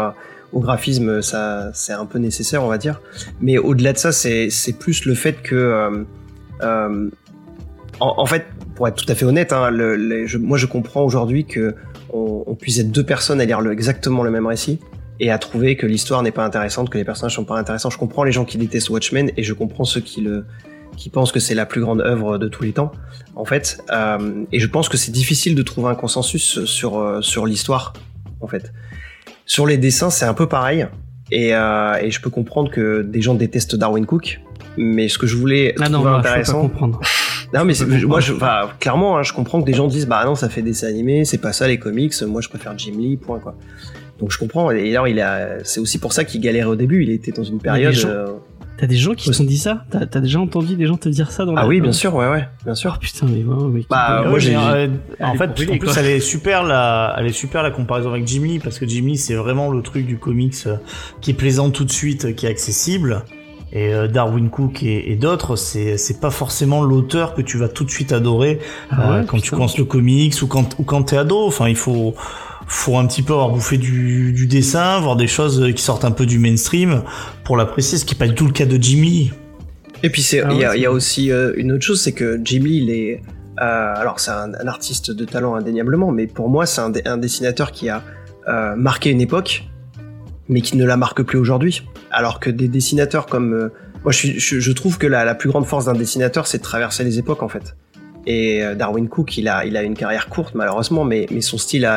au 0.52 0.60
graphisme, 0.60 1.22
ça 1.22 1.70
c'est 1.74 1.92
un 1.92 2.06
peu 2.06 2.18
nécessaire, 2.18 2.62
on 2.62 2.68
va 2.68 2.78
dire. 2.78 3.00
Mais 3.40 3.58
au-delà 3.58 3.92
de 3.92 3.98
ça, 3.98 4.12
c'est 4.12 4.50
c'est 4.50 4.72
plus 4.72 5.04
le 5.04 5.14
fait 5.14 5.42
que 5.42 5.54
euh, 5.54 6.04
euh, 6.62 7.10
en, 8.00 8.26
fait, 8.26 8.46
pour 8.74 8.88
être 8.88 8.96
tout 8.96 9.10
à 9.10 9.14
fait 9.14 9.24
honnête, 9.24 9.52
hein, 9.52 9.70
moi 10.40 10.58
je 10.58 10.66
comprends 10.66 11.02
aujourd'hui 11.02 11.44
que 11.44 11.74
on, 12.12 12.54
puisse 12.54 12.78
être 12.78 12.90
deux 12.90 13.04
personnes 13.04 13.40
à 13.40 13.44
lire 13.44 13.60
exactement 13.70 14.22
le 14.22 14.30
même 14.30 14.46
récit 14.46 14.80
et 15.20 15.30
à 15.30 15.38
trouver 15.38 15.76
que 15.76 15.86
l'histoire 15.86 16.22
n'est 16.22 16.30
pas 16.30 16.44
intéressante, 16.44 16.88
que 16.88 16.96
les 16.96 17.04
personnages 17.04 17.34
sont 17.34 17.44
pas 17.44 17.58
intéressants. 17.58 17.90
Je 17.90 17.98
comprends 17.98 18.24
les 18.24 18.32
gens 18.32 18.44
qui 18.44 18.56
détestent 18.56 18.88
Watchmen 18.90 19.30
et 19.36 19.42
je 19.42 19.52
comprends 19.52 19.84
ceux 19.84 20.00
qui 20.00 20.22
le 20.22 20.44
qui 20.96 21.10
pensent 21.10 21.32
que 21.32 21.40
c'est 21.40 21.54
la 21.54 21.66
plus 21.66 21.80
grande 21.80 22.00
œuvre 22.00 22.38
de 22.38 22.48
tous 22.48 22.62
les 22.62 22.72
temps, 22.72 22.92
en 23.34 23.44
fait. 23.44 23.78
Euh, 23.92 24.44
et 24.52 24.58
je 24.60 24.66
pense 24.66 24.88
que 24.88 24.96
c'est 24.96 25.12
difficile 25.12 25.54
de 25.54 25.62
trouver 25.62 25.88
un 25.90 25.94
consensus 25.94 26.64
sur 26.64 26.98
euh, 26.98 27.20
sur 27.22 27.46
l'histoire, 27.46 27.92
en 28.40 28.46
fait. 28.48 28.72
Sur 29.44 29.66
les 29.66 29.76
dessins, 29.78 30.10
c'est 30.10 30.24
un 30.24 30.34
peu 30.34 30.48
pareil. 30.48 30.86
Et, 31.32 31.54
euh, 31.54 31.94
et 32.00 32.10
je 32.10 32.20
peux 32.20 32.30
comprendre 32.30 32.70
que 32.70 33.02
des 33.02 33.20
gens 33.20 33.34
détestent 33.34 33.74
Darwin 33.76 34.06
Cook, 34.06 34.40
mais 34.76 35.08
ce 35.08 35.18
que 35.18 35.26
je 35.26 35.36
voulais 35.36 35.74
Ah 35.80 35.88
non, 35.88 35.98
trouver 35.98 36.10
je 36.12 36.16
peux 36.16 36.22
pas 36.22 36.28
intéressant, 36.30 36.60
comprendre. 36.62 37.00
non 37.54 37.64
mais 37.64 37.74
moi 38.06 38.20
je, 38.20 38.32
clairement 38.80 39.18
hein, 39.18 39.22
je 39.22 39.32
comprends 39.32 39.60
que 39.60 39.66
des 39.66 39.72
gens 39.72 39.86
disent 39.86 40.06
bah 40.08 40.24
non 40.24 40.34
ça 40.34 40.48
fait 40.48 40.62
des 40.62 40.70
dessins 40.70 40.88
animés 40.88 41.24
c'est 41.24 41.38
pas 41.38 41.52
ça 41.52 41.68
les 41.68 41.78
comics 41.78 42.12
moi 42.22 42.40
je 42.40 42.48
préfère 42.48 42.76
Jim 42.76 42.94
Lee 42.98 43.16
point 43.16 43.38
quoi 43.38 43.54
donc 44.18 44.32
je 44.32 44.38
comprends 44.38 44.72
et 44.72 44.90
alors 44.90 45.06
il 45.06 45.20
a 45.20 45.62
c'est 45.62 45.78
aussi 45.78 45.98
pour 46.00 46.12
ça 46.12 46.24
qu'il 46.24 46.40
galérait 46.40 46.66
au 46.66 46.74
début 46.74 47.04
il 47.04 47.10
était 47.10 47.30
dans 47.30 47.44
une 47.44 47.60
période 47.60 47.92
gens- 47.92 48.08
euh, 48.08 48.26
T'as 48.78 48.86
des 48.86 48.96
gens 48.96 49.14
qui 49.14 49.30
t'ont 49.30 49.44
dit 49.44 49.56
ça 49.58 49.84
T'as 49.90 50.04
t'as 50.06 50.20
déjà 50.20 50.38
entendu 50.38 50.76
des 50.76 50.86
gens 50.86 50.96
te 50.96 51.08
dire 51.08 51.30
ça 51.30 51.44
dans 51.46 51.52
la 51.54 51.62
ah 51.62 51.66
oui 51.66 51.80
bien 51.80 51.92
sûr 51.92 52.14
ouais 52.14 52.28
ouais 52.28 52.46
bien 52.64 52.72
Oh 52.72 52.74
sûr 52.74 52.98
putain, 52.98 53.26
mais 53.26 53.42
ouais, 53.42 53.68
mais 53.72 53.82
Bah, 53.88 54.24
moi, 54.28 54.38
j'ai- 54.38 54.54
euh, 54.54 54.88
en 55.20 55.34
fait, 55.34 55.44
en 55.48 55.52
plus, 55.52 55.78
quoi. 55.78 55.92
elle 55.98 56.06
est 56.06 56.20
super 56.20 56.62
la, 56.62 57.14
elle 57.18 57.26
est 57.26 57.32
super 57.32 57.62
la 57.62 57.70
comparaison 57.70 58.10
avec 58.10 58.26
Jim 58.26 58.42
Lee 58.44 58.58
parce 58.58 58.78
que 58.78 58.86
Jim 58.86 59.06
Lee, 59.06 59.16
c'est 59.16 59.34
vraiment 59.34 59.70
le 59.70 59.80
truc 59.82 60.04
du 60.06 60.18
comics 60.18 60.54
euh, 60.66 60.76
qui 61.22 61.30
est 61.30 61.34
plaisant 61.34 61.70
tout 61.70 61.84
de 61.84 61.92
suite, 61.92 62.26
euh, 62.26 62.32
qui 62.32 62.44
est 62.46 62.50
accessible. 62.50 63.22
Et 63.72 63.92
euh, 63.92 64.06
Darwin 64.08 64.48
Cook 64.48 64.82
et, 64.84 65.10
et 65.10 65.16
d'autres, 65.16 65.56
c'est 65.56 65.96
c'est 65.98 66.20
pas 66.20 66.30
forcément 66.30 66.82
l'auteur 66.82 67.34
que 67.34 67.42
tu 67.42 67.58
vas 67.58 67.68
tout 67.68 67.84
de 67.84 67.90
suite 67.90 68.12
adorer 68.12 68.60
Ah 68.90 69.14
euh, 69.16 69.22
quand 69.24 69.40
tu 69.40 69.50
commences 69.50 69.76
le 69.78 69.84
comics 69.84 70.34
ou 70.42 70.46
quand 70.46 70.76
ou 70.78 70.84
quand 70.84 71.02
t'es 71.02 71.16
ado. 71.16 71.46
Enfin, 71.46 71.68
il 71.68 71.74
faut 71.76 72.14
faut 72.66 72.96
un 72.98 73.06
petit 73.06 73.22
peu 73.22 73.32
avoir 73.32 73.50
bouffé 73.50 73.78
du, 73.78 74.32
du 74.32 74.46
dessin, 74.46 75.00
voir 75.00 75.16
des 75.16 75.26
choses 75.28 75.72
qui 75.74 75.82
sortent 75.82 76.04
un 76.04 76.10
peu 76.10 76.26
du 76.26 76.38
mainstream 76.38 77.02
pour 77.44 77.56
l'apprécier, 77.56 77.96
ce 77.98 78.04
qui 78.04 78.14
est 78.14 78.18
pas 78.18 78.26
du 78.28 78.34
tout 78.34 78.46
le 78.46 78.52
cas 78.52 78.66
de 78.66 78.76
Jim 78.82 79.02
Lee. 79.02 79.32
et 80.02 80.10
puis 80.10 80.26
Ah 80.42 80.48
il 80.50 80.56
y, 80.56 80.60
ouais, 80.60 80.64
a- 80.66 80.76
y 80.76 80.86
aussi 80.86 81.30
euh, 81.30 81.52
une 81.56 81.72
autre 81.72 81.84
chose 81.84 82.00
c'est 82.02 82.12
que 82.12 82.40
Jim 82.44 82.62
Lee 82.64 82.78
il 82.82 82.90
est 82.90 83.22
euh, 83.60 83.94
alors 83.96 84.20
c'est 84.20 84.30
un, 84.32 84.52
un 84.54 84.66
artiste 84.66 85.10
de 85.10 85.24
talent 85.24 85.54
indéniablement 85.54 86.10
mais 86.12 86.26
pour 86.26 86.48
moi 86.48 86.66
c'est 86.66 86.80
un, 87.06 87.16
dessinateur 87.18 87.70
qui 87.72 87.88
a 87.88 88.02
euh, 88.48 88.74
marqué 88.76 89.10
une 89.10 89.20
époque 89.20 89.64
mais 90.48 90.60
qui 90.60 90.76
ne 90.76 90.84
la 90.84 90.96
marque 90.96 91.22
plus 91.22 91.38
aujourd'hui. 91.38 91.82
Alors 92.12 92.38
que 92.38 92.50
des 92.50 92.68
dessinateurs 92.68 93.26
comme 93.26 93.52
euh, 93.52 93.68
moi, 94.04 94.12
je, 94.12 94.18
suis, 94.18 94.38
je, 94.38 94.60
je 94.60 94.72
trouve 94.72 94.96
que 94.98 95.08
la, 95.08 95.24
la 95.24 95.34
plus 95.34 95.48
grande 95.48 95.66
force 95.66 95.86
d'un 95.86 95.92
dessinateur, 95.94 96.46
c'est 96.46 96.58
de 96.58 96.62
traverser 96.62 97.02
les 97.02 97.18
époques 97.18 97.42
en 97.42 97.48
fait. 97.48 97.74
Et 98.26 98.64
euh, 98.64 98.74
Darwin 98.74 99.08
Cook, 99.08 99.36
il 99.38 99.48
a, 99.48 99.64
il 99.64 99.76
a 99.76 99.82
une 99.82 99.94
carrière 99.94 100.28
courte 100.28 100.54
malheureusement, 100.54 101.04
mais, 101.04 101.26
mais 101.30 101.40
son 101.40 101.58
style 101.58 101.88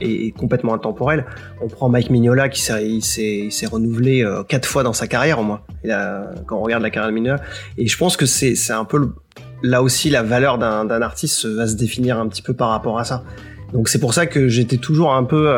est, 0.00 0.30
complètement 0.36 0.74
intemporel. 0.74 1.26
On 1.60 1.68
prend 1.68 1.88
Mike 1.88 2.10
Mignola 2.10 2.48
qui 2.48 2.62
s'est, 2.62 3.66
renouvelé 3.66 4.24
euh, 4.24 4.42
quatre 4.44 4.66
fois 4.66 4.82
dans 4.82 4.92
sa 4.92 5.06
carrière 5.06 5.38
au 5.38 5.44
moins. 5.44 5.60
Quand 6.46 6.56
on 6.56 6.62
regarde 6.62 6.82
la 6.82 6.90
carrière 6.90 7.10
de 7.10 7.14
Mignola, 7.14 7.40
et 7.76 7.86
je 7.86 7.96
pense 7.98 8.16
que 8.16 8.26
c'est, 8.26 8.54
un 8.70 8.84
peu 8.84 9.10
là 9.62 9.82
aussi 9.82 10.08
la 10.08 10.22
valeur 10.22 10.58
d'un, 10.58 11.02
artiste 11.02 11.44
va 11.44 11.66
se 11.66 11.74
définir 11.74 12.18
un 12.18 12.28
petit 12.28 12.42
peu 12.42 12.54
par 12.54 12.70
rapport 12.70 12.98
à 12.98 13.04
ça. 13.04 13.24
Donc 13.72 13.88
c'est 13.88 13.98
pour 13.98 14.14
ça 14.14 14.26
que 14.26 14.48
j'étais 14.48 14.78
toujours 14.78 15.14
un 15.14 15.24
peu 15.24 15.52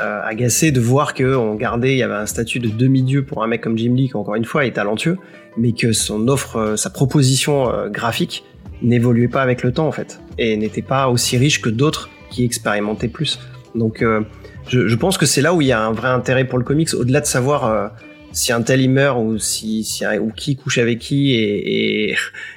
euh, 0.00 0.20
agacé 0.24 0.72
de 0.72 0.80
voir 0.80 1.12
que 1.12 1.36
on 1.36 1.56
gardait, 1.56 1.92
il 1.92 1.98
y 1.98 2.02
avait 2.02 2.14
un 2.14 2.26
statut 2.26 2.58
de 2.58 2.68
demi-dieu 2.68 3.22
pour 3.24 3.42
un 3.42 3.46
mec 3.46 3.60
comme 3.60 3.76
Jim 3.76 3.92
Lee, 3.94 4.08
qui 4.08 4.16
encore 4.16 4.34
une 4.34 4.46
fois 4.46 4.64
est 4.64 4.72
talentueux, 4.72 5.18
mais 5.56 5.72
que 5.72 5.92
son 5.92 6.28
offre, 6.28 6.56
euh, 6.56 6.76
sa 6.76 6.90
proposition 6.90 7.72
euh, 7.72 7.88
graphique 7.88 8.44
n'évoluait 8.82 9.28
pas 9.28 9.42
avec 9.42 9.62
le 9.62 9.72
temps 9.72 9.86
en 9.86 9.92
fait, 9.92 10.20
et 10.38 10.56
n'était 10.56 10.82
pas 10.82 11.08
aussi 11.08 11.36
riche 11.36 11.60
que 11.60 11.68
d'autres 11.68 12.08
qui 12.30 12.44
expérimentaient 12.44 13.08
plus. 13.08 13.38
Donc 13.74 14.02
euh, 14.02 14.22
je, 14.68 14.94
pense 14.94 15.18
que 15.18 15.26
c'est 15.26 15.42
là 15.42 15.54
où 15.54 15.60
il 15.60 15.68
y 15.68 15.72
a 15.72 15.84
un 15.84 15.92
vrai 15.92 16.08
intérêt 16.08 16.44
pour 16.44 16.58
le 16.58 16.64
comics, 16.64 16.94
au-delà 16.94 17.20
de 17.20 17.26
savoir 17.26 17.92
si 18.32 18.52
un 18.52 18.62
tel 18.62 18.80
il 18.80 18.90
meurt 18.90 19.18
ou 19.20 19.38
si, 19.38 20.02
ou 20.20 20.30
qui 20.30 20.56
couche 20.56 20.78
avec 20.78 21.00
qui 21.00 21.34
et, 21.34 22.14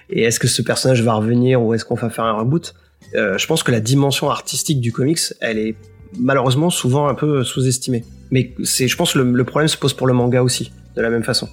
est-ce 0.09 0.39
que 0.39 0.47
ce 0.47 0.61
personnage 0.61 1.01
va 1.01 1.13
revenir 1.13 1.61
ou 1.61 1.73
est-ce 1.73 1.85
qu'on 1.85 1.95
va 1.95 2.09
faire 2.09 2.25
un 2.25 2.33
reboot. 2.33 2.75
Je 3.13 3.45
pense 3.47 3.63
que 3.63 3.71
la 3.71 3.79
dimension 3.79 4.29
artistique 4.29 4.79
du 4.79 4.91
comics, 4.91 5.19
elle 5.41 5.57
est 5.57 5.75
malheureusement 6.19 6.69
souvent 6.69 7.07
un 7.07 7.15
peu 7.15 7.43
sous-estimée. 7.43 8.03
Mais 8.29 8.53
c'est, 8.63 8.87
je 8.87 8.95
pense, 8.95 9.13
que 9.13 9.19
le, 9.19 9.31
le 9.31 9.43
problème 9.43 9.67
se 9.67 9.77
pose 9.77 9.93
pour 9.93 10.05
le 10.05 10.13
manga 10.13 10.43
aussi, 10.43 10.71
de 10.95 11.01
la 11.01 11.09
même 11.09 11.23
façon. 11.23 11.49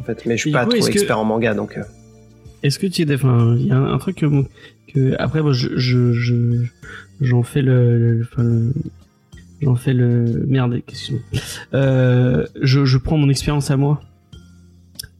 En 0.00 0.02
fait, 0.02 0.24
mais 0.26 0.36
je 0.36 0.40
suis 0.42 0.50
pas 0.50 0.64
coup, 0.64 0.72
trop 0.72 0.86
que- 0.86 0.90
expert 0.90 1.18
en 1.18 1.24
manga, 1.24 1.54
donc. 1.54 1.76
euh, 1.76 1.82
Est-ce 2.62 2.78
que 2.78 2.86
tu 2.86 3.02
es 3.02 3.14
enfin 3.14 3.54
il 3.58 3.66
y 3.66 3.70
a 3.70 3.76
un, 3.76 3.92
un 3.94 3.98
truc 3.98 4.16
que, 4.16 5.14
après 5.18 5.40
moi 5.42 5.52
je 5.52 5.68
je 5.78 6.12
je- 6.12 6.64
j'en 7.20 7.42
fais 7.42 7.62
le, 7.62 7.98
le- 8.16 8.22
enfin, 8.30 8.42
le- 8.42 8.72
j'en 9.62 9.76
fais 9.76 9.92
le 9.94 10.44
merde 10.48 10.74
excuse-moi. 10.74 11.20
Euh, 11.74 12.46
je 12.60 12.84
je 12.84 12.98
prends 12.98 13.16
mon 13.18 13.28
expérience 13.28 13.70
à 13.70 13.76
moi. 13.76 14.02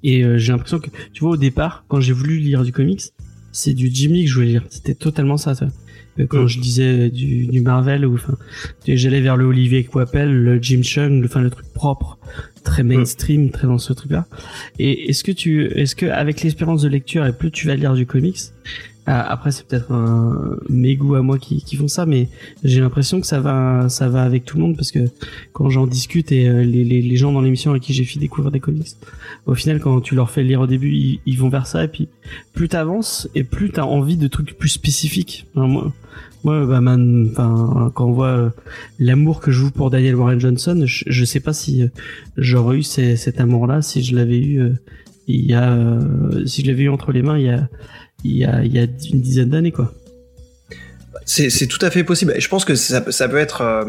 Et 0.02 0.24
euh, 0.24 0.38
j'ai 0.38 0.52
l'impression 0.52 0.78
que 0.80 0.88
tu 1.12 1.20
vois 1.20 1.32
au 1.32 1.36
départ 1.36 1.84
quand 1.88 2.00
j'ai 2.00 2.14
voulu 2.14 2.38
lire 2.38 2.62
du 2.62 2.72
comics 2.72 3.02
c'est 3.52 3.74
du 3.74 3.90
Jim 3.92 4.10
Lee 4.12 4.24
que 4.24 4.30
je 4.30 4.34
voulais 4.36 4.46
lire. 4.46 4.64
C'était 4.70 4.94
totalement 4.94 5.36
ça, 5.36 5.54
ça. 5.54 5.66
Euh, 6.20 6.26
quand 6.28 6.46
je 6.46 6.60
disais 6.60 7.10
du, 7.10 7.46
du 7.46 7.60
Marvel 7.60 8.06
ou 8.06 8.14
enfin 8.14 8.36
j'allais 8.86 9.20
vers 9.20 9.36
le 9.36 9.44
Olivier 9.44 9.84
Coipel 9.84 10.32
le 10.32 10.62
Jim 10.62 10.82
Chung 10.82 11.20
le 11.20 11.26
enfin 11.26 11.40
le 11.40 11.50
truc 11.50 11.66
propre 11.72 12.18
très 12.62 12.82
mainstream 12.82 13.50
très 13.50 13.66
dans 13.66 13.78
ce 13.78 13.92
truc 13.92 14.10
là 14.10 14.26
et 14.78 15.10
est-ce 15.10 15.24
que 15.24 15.32
tu, 15.32 15.66
est-ce 15.66 15.94
que 15.94 16.06
avec 16.06 16.42
l'expérience 16.42 16.82
de 16.82 16.88
lecture 16.88 17.26
et 17.26 17.32
plus 17.32 17.50
tu 17.50 17.66
vas 17.66 17.74
lire 17.74 17.94
du 17.94 18.06
comics, 18.06 18.38
après 19.06 19.50
c'est 19.50 19.66
peut-être 19.66 19.90
mes 20.68 20.96
goûts 20.96 21.14
à 21.14 21.22
moi 21.22 21.38
qui, 21.38 21.62
qui 21.62 21.76
font 21.76 21.88
ça, 21.88 22.06
mais 22.06 22.28
j'ai 22.62 22.80
l'impression 22.80 23.20
que 23.20 23.26
ça 23.26 23.40
va, 23.40 23.88
ça 23.88 24.08
va 24.08 24.22
avec 24.22 24.44
tout 24.44 24.56
le 24.56 24.62
monde 24.62 24.76
parce 24.76 24.92
que 24.92 25.00
quand 25.52 25.68
j'en 25.70 25.86
discute 25.86 26.32
et 26.32 26.48
euh, 26.48 26.62
les, 26.62 26.84
les, 26.84 27.02
les 27.02 27.16
gens 27.16 27.32
dans 27.32 27.40
l'émission 27.40 27.70
avec 27.70 27.82
qui 27.82 27.92
j'ai 27.92 28.04
fait 28.04 28.18
découvrir 28.18 28.50
des 28.50 28.60
comics, 28.60 28.88
au 29.46 29.54
final 29.54 29.80
quand 29.80 30.00
tu 30.00 30.14
leur 30.14 30.30
fais 30.30 30.42
lire 30.42 30.60
au 30.60 30.66
début, 30.66 30.92
ils, 30.92 31.20
ils 31.26 31.38
vont 31.38 31.48
vers 31.48 31.66
ça 31.66 31.84
et 31.84 31.88
puis 31.88 32.08
plus 32.52 32.68
t'avances 32.68 33.28
et 33.34 33.44
plus 33.44 33.70
t'as 33.70 33.82
envie 33.82 34.16
de 34.16 34.28
trucs 34.28 34.56
plus 34.56 34.68
spécifiques. 34.68 35.46
Moi, 35.54 35.92
moi, 36.42 36.64
bah, 36.66 36.80
man, 36.80 37.28
enfin, 37.30 37.92
quand 37.94 38.06
on 38.06 38.12
voit 38.12 38.26
euh, 38.28 38.50
l'amour 38.98 39.40
que 39.40 39.50
je 39.50 39.58
joue 39.58 39.70
pour 39.70 39.90
Daniel 39.90 40.14
Warren 40.14 40.40
Johnson, 40.40 40.82
je, 40.86 41.04
je 41.06 41.24
sais 41.24 41.40
pas 41.40 41.52
si 41.52 41.82
euh, 41.82 41.88
j'aurais 42.36 42.78
eu 42.78 42.82
cet 42.82 43.40
amour-là 43.40 43.82
si 43.82 44.02
je 44.02 44.16
l'avais 44.16 44.38
eu 44.38 44.60
euh, 44.60 44.72
il 45.26 45.44
y 45.44 45.54
a, 45.54 45.78
si 46.46 46.62
je 46.62 46.66
l'avais 46.66 46.84
eu 46.84 46.88
entre 46.88 47.12
les 47.12 47.22
mains 47.22 47.38
il 47.38 47.44
y 47.44 47.50
a, 47.50 47.68
il 48.24 48.36
y 48.36 48.44
a, 48.44 48.62
une 48.62 49.20
dizaine 49.20 49.50
d'années 49.50 49.72
quoi. 49.72 49.92
C'est, 51.24 51.66
tout 51.68 51.78
à 51.82 51.90
fait 51.90 52.02
possible. 52.02 52.34
Je 52.38 52.48
pense 52.48 52.64
que 52.64 52.74
ça, 52.74 53.00
peut- 53.00 53.36
être. 53.36 53.60
euh, 53.60 53.84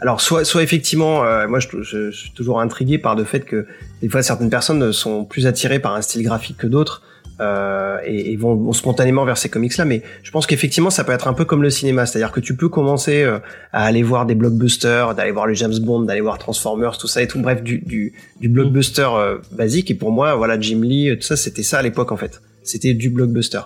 alors, 0.00 0.20
soit, 0.20 0.44
soit 0.44 0.62
effectivement, 0.62 1.24
euh, 1.24 1.48
moi, 1.48 1.58
je, 1.58 2.10
suis 2.10 2.32
toujours 2.32 2.60
intrigué 2.60 2.98
par 2.98 3.14
le 3.14 3.24
fait 3.24 3.40
que 3.40 3.66
des 4.02 4.08
fois 4.08 4.22
certaines 4.22 4.50
personnes 4.50 4.92
sont 4.92 5.24
plus 5.24 5.46
attirées 5.46 5.78
par 5.78 5.94
un 5.94 6.02
style 6.02 6.22
graphique 6.22 6.58
que 6.58 6.66
d'autres. 6.66 7.02
euh, 7.40 7.96
et, 8.04 8.36
vont, 8.36 8.72
spontanément 8.74 9.24
vers 9.24 9.38
ces 9.38 9.48
comics-là, 9.48 9.84
mais 9.86 10.02
je 10.22 10.30
pense 10.30 10.46
qu'effectivement 10.46 10.90
ça 10.90 11.02
peut 11.02 11.12
être 11.12 11.28
un 11.28 11.32
peu 11.32 11.44
comme 11.46 11.62
le 11.62 11.70
cinéma, 11.70 12.04
c'est-à-dire 12.04 12.30
que 12.30 12.40
tu 12.40 12.54
peux 12.56 12.68
commencer 12.68 13.24
à 13.72 13.84
aller 13.84 14.02
voir 14.02 14.26
des 14.26 14.34
blockbusters, 14.34 15.14
d'aller 15.14 15.32
voir 15.32 15.46
le 15.46 15.54
James 15.54 15.78
Bond, 15.80 16.02
d'aller 16.02 16.20
voir 16.20 16.36
Transformers, 16.38 16.98
tout 16.98 17.08
ça 17.08 17.22
et 17.22 17.26
tout, 17.26 17.40
bref 17.40 17.62
du, 17.62 17.78
du, 17.78 18.12
du 18.40 18.48
blockbuster 18.48 19.08
basique. 19.52 19.90
Et 19.90 19.94
pour 19.94 20.12
moi, 20.12 20.34
voilà 20.34 20.60
Jim 20.60 20.82
Lee, 20.82 21.16
tout 21.16 21.26
ça, 21.26 21.36
c'était 21.36 21.62
ça 21.62 21.78
à 21.78 21.82
l'époque 21.82 22.12
en 22.12 22.16
fait, 22.18 22.42
c'était 22.62 22.94
du 22.94 23.10
blockbuster. 23.10 23.60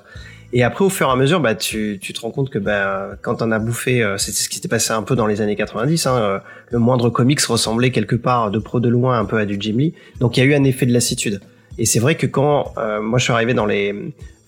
Et 0.52 0.62
après, 0.62 0.84
au 0.84 0.88
fur 0.88 1.08
et 1.08 1.10
à 1.10 1.16
mesure, 1.16 1.40
bah, 1.40 1.54
tu, 1.54 1.98
tu 2.00 2.12
te 2.12 2.20
rends 2.20 2.30
compte 2.30 2.50
que 2.50 2.58
bah, 2.58 3.16
quand 3.22 3.42
on 3.42 3.50
a 3.50 3.58
bouffé, 3.58 4.02
euh, 4.02 4.16
c'était 4.16 4.38
ce 4.38 4.48
qui 4.48 4.56
s'était 4.56 4.68
passé 4.68 4.92
un 4.92 5.02
peu 5.02 5.16
dans 5.16 5.26
les 5.26 5.40
années 5.40 5.56
90, 5.56 6.06
hein, 6.06 6.16
euh, 6.16 6.38
le 6.70 6.78
moindre 6.78 7.10
comics 7.10 7.40
ressemblait 7.40 7.90
quelque 7.90 8.16
part 8.16 8.50
de 8.50 8.58
pro 8.58 8.80
de 8.80 8.88
loin 8.88 9.18
un 9.18 9.24
peu 9.24 9.38
à 9.38 9.44
du 9.44 9.56
Jim 9.58 9.76
Lee. 9.76 9.94
Donc 10.20 10.36
il 10.36 10.40
y 10.40 10.42
a 10.44 10.46
eu 10.46 10.54
un 10.54 10.64
effet 10.64 10.86
de 10.86 10.92
lassitude. 10.92 11.40
Et 11.78 11.84
c'est 11.84 11.98
vrai 11.98 12.14
que 12.14 12.26
quand 12.26 12.72
euh, 12.78 13.02
moi 13.02 13.18
je 13.18 13.24
suis 13.24 13.32
arrivé 13.32 13.54
dans 13.54 13.66
les 13.66 13.94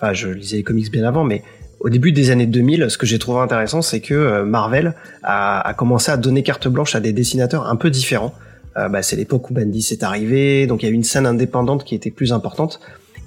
enfin, 0.01 0.13
je 0.13 0.29
lisais 0.29 0.59
les 0.59 0.63
comics 0.63 0.91
bien 0.91 1.05
avant, 1.05 1.25
mais 1.25 1.43
au 1.81 1.91
début 1.91 2.13
des 2.13 2.31
années 2.31 2.47
2000, 2.47 2.87
ce 2.89 2.99
que 2.99 3.07
j'ai 3.07 3.19
trouvé 3.19 3.41
intéressant, 3.41 3.83
c'est 3.83 4.01
que 4.01 4.15
euh, 4.15 4.45
Marvel 4.45 4.95
a, 5.23 5.61
a, 5.61 5.75
commencé 5.75 6.11
à 6.11 6.17
donner 6.17 6.43
carte 6.43 6.69
blanche 6.69 6.95
à 6.95 7.01
des 7.01 7.13
dessinateurs 7.13 7.69
un 7.69 7.77
peu 7.77 7.91
différents. 7.91 8.35
Euh, 8.77 8.89
bah, 8.89 9.03
c'est 9.03 9.17
l'époque 9.17 9.51
où 9.51 9.55
Bendis 9.55 9.89
est 9.91 10.03
arrivé, 10.03 10.67
donc 10.67 10.83
il 10.83 10.87
y 10.87 10.89
a 10.89 10.93
eu 10.93 10.95
une 10.95 11.05
scène 11.05 11.27
indépendante 11.27 11.85
qui 11.85 11.95
était 11.95 12.11
plus 12.11 12.33
importante. 12.33 12.81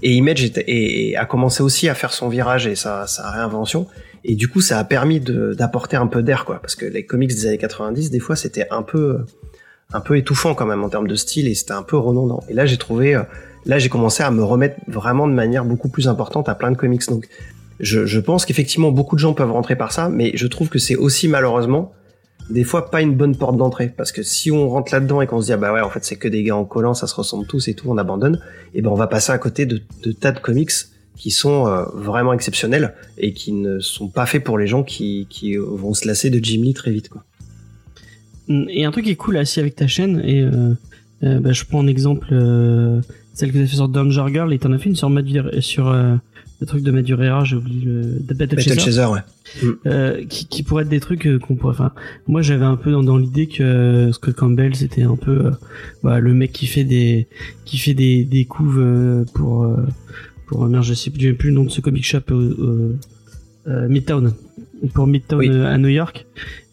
Et 0.03 0.13
Image 0.13 0.43
était, 0.43 0.63
et, 0.67 1.15
a 1.15 1.25
commencé 1.25 1.63
aussi 1.63 1.89
à 1.89 1.95
faire 1.95 2.13
son 2.13 2.29
virage 2.29 2.67
et 2.67 2.75
sa, 2.75 3.07
sa 3.07 3.29
réinvention. 3.29 3.87
Et 4.23 4.35
du 4.35 4.47
coup, 4.47 4.61
ça 4.61 4.77
a 4.79 4.83
permis 4.83 5.19
d'apporter 5.19 5.97
un 5.97 6.07
peu 6.07 6.21
d'air, 6.21 6.45
quoi. 6.45 6.59
Parce 6.61 6.75
que 6.75 6.85
les 6.85 7.05
comics 7.05 7.29
des 7.29 7.47
années 7.47 7.57
90, 7.57 8.11
des 8.11 8.19
fois, 8.19 8.35
c'était 8.35 8.67
un 8.69 8.83
peu, 8.83 9.19
un 9.93 9.99
peu 9.99 10.17
étouffant 10.17 10.53
quand 10.53 10.65
même 10.65 10.83
en 10.83 10.89
termes 10.89 11.07
de 11.07 11.15
style 11.15 11.47
et 11.47 11.55
c'était 11.55 11.73
un 11.73 11.83
peu 11.83 11.97
redondant. 11.97 12.43
Et 12.49 12.53
là, 12.53 12.65
j'ai 12.65 12.77
trouvé, 12.77 13.15
euh, 13.15 13.23
là, 13.65 13.79
j'ai 13.79 13.89
commencé 13.89 14.21
à 14.23 14.31
me 14.31 14.43
remettre 14.43 14.75
vraiment 14.87 15.27
de 15.27 15.33
manière 15.33 15.65
beaucoup 15.65 15.89
plus 15.89 16.07
importante 16.07 16.49
à 16.49 16.55
plein 16.55 16.71
de 16.71 16.77
comics. 16.77 17.07
Donc, 17.07 17.27
je, 17.79 18.05
je 18.05 18.19
pense 18.19 18.45
qu'effectivement, 18.45 18.91
beaucoup 18.91 19.15
de 19.15 19.21
gens 19.21 19.33
peuvent 19.33 19.51
rentrer 19.51 19.75
par 19.75 19.91
ça, 19.91 20.09
mais 20.09 20.31
je 20.35 20.45
trouve 20.45 20.69
que 20.69 20.77
c'est 20.77 20.95
aussi 20.95 21.27
malheureusement 21.27 21.93
des 22.51 22.63
fois 22.63 22.91
pas 22.91 23.01
une 23.01 23.15
bonne 23.15 23.35
porte 23.35 23.57
d'entrée 23.57 23.93
parce 23.95 24.11
que 24.11 24.23
si 24.23 24.51
on 24.51 24.69
rentre 24.69 24.93
là-dedans 24.93 25.21
et 25.21 25.27
qu'on 25.27 25.41
se 25.41 25.47
dit 25.47 25.53
ah 25.53 25.57
bah 25.57 25.73
ouais 25.73 25.81
en 25.81 25.89
fait 25.89 26.03
c'est 26.03 26.15
que 26.15 26.27
des 26.27 26.43
gars 26.43 26.55
en 26.55 26.65
collant 26.65 26.93
ça 26.93 27.07
se 27.07 27.15
ressemble 27.15 27.47
tous 27.47 27.67
et 27.67 27.73
tout 27.73 27.89
on 27.89 27.97
abandonne 27.97 28.39
et 28.73 28.81
ben 28.81 28.89
on 28.89 28.95
va 28.95 29.07
passer 29.07 29.31
à 29.31 29.37
côté 29.37 29.65
de, 29.65 29.81
tas 30.11 30.31
de 30.31 30.39
comics 30.39 30.71
qui 31.15 31.31
sont 31.31 31.67
euh, 31.67 31.83
vraiment 31.93 32.33
exceptionnels 32.33 32.93
et 33.17 33.33
qui 33.33 33.51
ne 33.53 33.79
sont 33.79 34.07
pas 34.07 34.25
faits 34.25 34.43
pour 34.43 34.57
les 34.57 34.67
gens 34.67 34.83
qui, 34.83 35.27
qui 35.29 35.55
vont 35.55 35.93
se 35.93 36.07
lasser 36.07 36.29
de 36.29 36.43
Jim 36.43 36.61
Lee 36.63 36.73
très 36.73 36.91
vite 36.91 37.09
quoi. 37.09 37.23
Et 38.47 38.85
un 38.85 38.91
truc 38.91 39.05
qui 39.05 39.11
est 39.11 39.15
cool 39.15 39.37
aussi 39.37 39.59
avec 39.59 39.75
ta 39.75 39.87
chaîne 39.87 40.21
et 40.25 40.41
euh, 40.41 40.73
euh, 41.23 41.39
bah, 41.39 41.51
je 41.51 41.63
prends 41.65 41.79
en 41.79 41.87
exemple 41.87 42.27
euh, 42.31 43.01
celle 43.33 43.51
que 43.51 43.57
tu 43.57 43.63
as 43.63 43.67
fait 43.67 43.75
sur 43.75 43.87
Danger 43.87 44.25
Girl 44.31 44.51
et 44.53 44.59
t'en 44.59 44.71
as 44.71 44.77
fait 44.77 44.89
une 44.89 44.95
sur 44.95 45.11
sur 45.59 45.87
euh, 45.87 46.15
le 46.61 46.67
truc 46.67 46.83
de 46.83 46.91
Madurera, 46.91 47.43
j'ai 47.43 47.55
oublié 47.55 47.83
le 47.85 48.01
Battle, 48.35 48.55
Battle 48.55 48.79
Chaser, 48.79 49.05
ouais. 49.05 49.19
Euh, 49.87 50.23
qui, 50.25 50.45
qui 50.45 50.61
pourrait 50.63 50.83
être 50.83 50.89
des 50.89 50.99
trucs 50.99 51.25
euh, 51.27 51.39
qu'on 51.39 51.55
pourrait. 51.55 51.73
Enfin, 51.73 51.91
moi 52.27 52.41
j'avais 52.43 52.65
un 52.65 52.75
peu 52.77 52.91
dans, 52.91 53.01
dans 53.03 53.17
l'idée 53.17 53.47
que 53.47 53.63
euh, 53.63 54.11
Scott 54.13 54.35
Campbell 54.35 54.75
c'était 54.75 55.01
un 55.01 55.15
peu 55.15 55.47
euh, 55.47 55.51
bah, 56.03 56.19
le 56.19 56.33
mec 56.35 56.51
qui 56.51 56.67
fait 56.67 56.83
des 56.83 57.27
qui 57.65 57.77
fait 57.79 57.95
des 57.95 58.23
des 58.23 58.45
couves 58.45 58.79
euh, 58.79 59.25
pour 59.33 59.67
pour 60.45 60.65
merde 60.67 60.83
je 60.83 60.93
sais 60.93 61.09
plus, 61.09 61.33
plus 61.33 61.49
le 61.49 61.55
nom 61.55 61.63
de 61.63 61.69
ce 61.71 61.81
comic 61.81 62.05
shop 62.05 62.31
Midtown 63.67 64.33
pour 64.93 65.07
Midtown 65.07 65.39
Oui. 65.39 65.49
à 65.49 65.77
New 65.77 65.87
York 65.89 66.25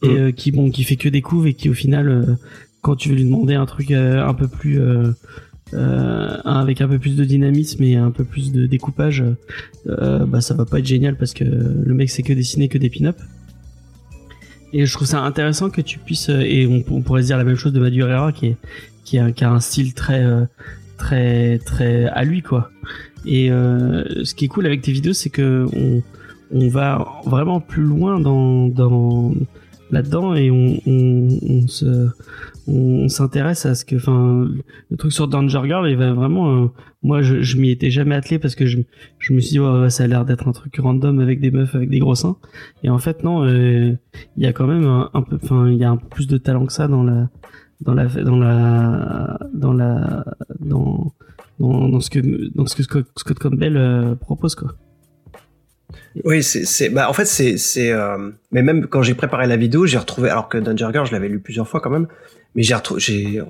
et 0.03 0.09
Mm. 0.09 0.33
qui 0.33 0.53
bon 0.53 0.71
qui 0.71 0.85
fait 0.85 0.97
que 0.97 1.09
des 1.09 1.23
couves 1.23 1.47
et 1.47 1.55
qui 1.55 1.69
au 1.69 1.75
final 1.75 2.37
quand 2.83 2.95
tu 2.97 3.09
veux 3.09 3.17
lui 3.17 3.25
demander 3.25 3.55
un 3.55 3.67
truc 3.67 3.91
un 3.91 4.35
peu 4.35 4.49
plus 4.49 4.81
avec 5.73 6.81
un 6.81 6.89
peu 6.89 6.99
plus 6.99 7.17
de 7.17 7.25
dynamisme 7.25 7.83
et 7.83 7.97
un 7.97 8.11
peu 8.11 8.25
plus 8.25 8.53
de 8.53 8.67
découpage, 8.67 9.25
euh, 9.89 10.27
bah 10.27 10.41
ça 10.41 10.55
va 10.55 10.65
pas 10.65 10.79
être 10.79 10.87
génial 10.87 11.17
parce 11.17 11.35
que 11.35 11.45
le 11.45 11.95
mec 11.95 12.11
c'est 12.11 12.23
que 12.23 12.33
dessiner 12.33 12.69
que 12.69 12.79
des 12.79 12.91
pin-up. 12.91 13.17
Et 14.73 14.85
je 14.85 14.93
trouve 14.93 15.07
ça 15.07 15.21
intéressant 15.21 15.71
que 15.71 15.81
tu 15.81 15.99
puisses 15.99 16.29
euh, 16.29 16.41
et 16.41 16.67
on, 16.67 17.01
pourrait 17.01 17.23
se 17.23 17.29
dire 17.29 17.39
la 17.39 17.45
même 17.45 17.57
chose 17.57 17.73
de 17.73 17.81
Madurera 17.81 18.33
qui 18.33 18.47
est 18.47 18.57
qui 19.05 19.19
a, 19.19 19.51
un 19.51 19.61
style 19.61 19.95
très 19.95 20.23
euh, 20.23 20.45
très 20.99 21.59
très 21.59 22.05
à 22.07 22.25
lui 22.25 22.43
quoi. 22.43 22.71
Et 23.25 23.51
euh, 23.51 24.25
ce 24.25 24.35
qui 24.35 24.45
est 24.45 24.49
cool 24.49 24.67
avec 24.67 24.83
tes 24.83 24.93
vidéos 24.93 25.15
c'est 25.15 25.31
que 25.31 25.67
on 25.73 26.03
on 26.51 26.69
va 26.69 27.07
vraiment 27.25 27.61
plus 27.61 27.83
loin 27.83 28.21
dans 28.21 28.69
dans 28.69 29.33
là-dedans 29.91 30.35
et 30.35 30.51
on, 30.51 30.81
on, 30.87 31.29
on 31.49 31.67
se 31.67 32.09
on, 32.67 33.09
s'intéresse 33.09 33.67
à 33.67 33.75
ce 33.75 33.85
que 33.85 33.97
enfin 33.97 34.49
le 34.91 34.97
truc 34.97 35.13
sur 35.13 35.29
Danger 35.29 35.61
Girl 35.65 35.89
il 35.89 35.97
va 35.97 36.13
vraiment 36.13 36.65
euh, 36.65 36.67
moi 37.03 37.23
je, 37.23 37.41
je 37.41 37.57
m'y 37.57 37.71
étais 37.71 37.91
jamais 37.91 38.15
attelé 38.15 38.39
parce 38.39 38.55
que 38.55 38.67
je, 38.67 38.79
je 39.19 39.33
me 39.33 39.41
suis 39.41 39.53
dit 39.53 39.61
ouais, 39.61 39.91
ça 39.91 40.05
a 40.05 40.07
l'air 40.07 40.25
d'être 40.25 40.49
un 40.49 40.53
truc 40.53 40.77
random 40.79 41.21
avec 41.21 41.41
des 41.41 41.51
meufs 41.51 41.75
avec 41.75 41.89
des 41.89 41.99
gros 41.99 42.15
seins. 42.15 42.37
Et 42.83 42.91
en 42.91 42.99
fait 42.99 43.25
non 43.25 43.45
euh, 43.45 43.93
il 44.37 44.43
y 44.43 44.47
a 44.47 44.53
quand 44.53 44.67
même 44.67 44.87
un, 44.87 45.23
peu 45.23 45.39
enfin 45.43 45.69
il 45.69 45.79
y 45.79 45.85
a 45.85 45.91
un 45.91 45.97
peu 45.97 46.09
plus 46.09 46.27
de 46.27 46.39
talent 46.39 46.67
que 46.67 46.73
ça 46.73 46.89
dans 46.89 47.03
la 47.03 47.29
dans 47.81 47.95
la 47.95 48.07
dans 48.07 48.39
la 48.39 49.39
dans 49.55 49.73
la 49.73 50.25
dans, 50.61 51.13
dans 51.59 52.01
ce 52.01 52.11
que 52.11 52.55
dans 52.55 52.67
ce 52.67 52.77
que 52.77 52.83
Scott, 52.83 53.07
Scott 53.17 53.39
Campbell 53.39 53.77
euh, 53.77 54.15
propose 54.15 54.55
quoi 54.55 54.75
Oui, 56.25 56.43
c'est, 56.43 56.89
bah, 56.91 57.09
en 57.09 57.13
fait, 57.13 57.25
c'est, 57.25 57.57
c'est, 57.57 57.93
euh, 57.93 58.31
mais 58.53 58.63
même 58.63 58.87
quand 58.87 59.03
j'ai 59.03 59.15
préparé 59.15 59.47
la 59.47 59.57
vidéo, 59.57 59.87
j'ai 59.87 59.99
retrouvé, 59.99 60.31
alors 60.31 60.49
que 60.49 60.59
Danger 60.59 60.89
Girl, 60.93 61.07
je 61.07 61.13
l'avais 61.13 61.29
lu 61.29 61.39
plusieurs 61.39 61.69
fois 61.69 61.81
quand 61.81 61.91
même, 61.91 62.07
mais 62.55 62.63
j'ai 62.63 62.75
retrouvé, 62.75 63.01
j'ai, 63.01 63.43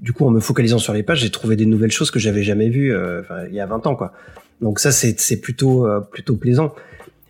du 0.00 0.12
coup, 0.12 0.26
en 0.26 0.30
me 0.30 0.40
focalisant 0.40 0.78
sur 0.78 0.92
les 0.92 1.02
pages, 1.02 1.20
j'ai 1.20 1.30
trouvé 1.30 1.56
des 1.56 1.66
nouvelles 1.66 1.92
choses 1.92 2.10
que 2.10 2.18
j'avais 2.18 2.42
jamais 2.42 2.68
vues, 2.68 2.94
euh, 2.94 3.22
il 3.48 3.54
y 3.54 3.60
a 3.60 3.66
20 3.66 3.86
ans, 3.86 3.94
quoi. 3.94 4.12
Donc 4.60 4.80
ça, 4.80 4.92
c'est, 4.92 5.18
c'est 5.18 5.40
plutôt, 5.40 5.86
euh, 5.86 6.00
plutôt 6.00 6.36
plaisant. 6.36 6.74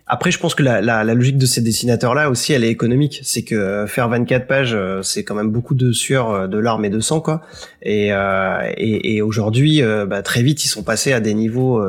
Après, 0.05 0.31
je 0.31 0.37
pense 0.37 0.53
que 0.53 0.63
la, 0.63 0.81
la, 0.81 1.03
la 1.03 1.13
logique 1.13 1.37
de 1.37 1.45
ces 1.45 1.61
dessinateurs-là 1.61 2.29
aussi, 2.29 2.51
elle 2.51 2.63
est 2.63 2.69
économique. 2.69 3.21
C'est 3.23 3.43
que 3.43 3.55
euh, 3.55 3.87
faire 3.87 4.09
24 4.09 4.47
pages, 4.47 4.73
euh, 4.75 5.01
c'est 5.01 5.23
quand 5.23 5.33
même 5.33 5.49
beaucoup 5.49 5.75
de 5.75 5.91
sueur, 5.91 6.29
euh, 6.29 6.47
de 6.47 6.57
larmes 6.57 6.83
et 6.83 6.89
de 6.89 6.99
sang, 6.99 7.21
quoi. 7.21 7.41
Et, 7.81 8.09
et, 8.09 9.15
et 9.15 9.21
aujourd'hui, 9.21 9.81
bah, 10.07 10.21
très 10.21 10.43
vite, 10.43 10.63
ils 10.65 10.67
sont 10.67 10.83
passés 10.83 11.13
à 11.13 11.19
des 11.19 11.33
niveaux 11.33 11.83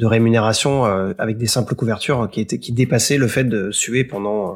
de 0.00 0.06
rémunération 0.06 0.86
euh, 0.86 1.12
avec 1.18 1.36
des 1.36 1.46
simples 1.46 1.74
couvertures 1.76 2.28
qui 2.32 2.40
étaient 2.40 2.58
qui 2.58 2.72
dépassaient 2.72 3.18
le 3.18 3.28
fait 3.28 3.44
de 3.44 3.70
suer 3.70 4.02
pendant. 4.04 4.50
euh, 4.50 4.54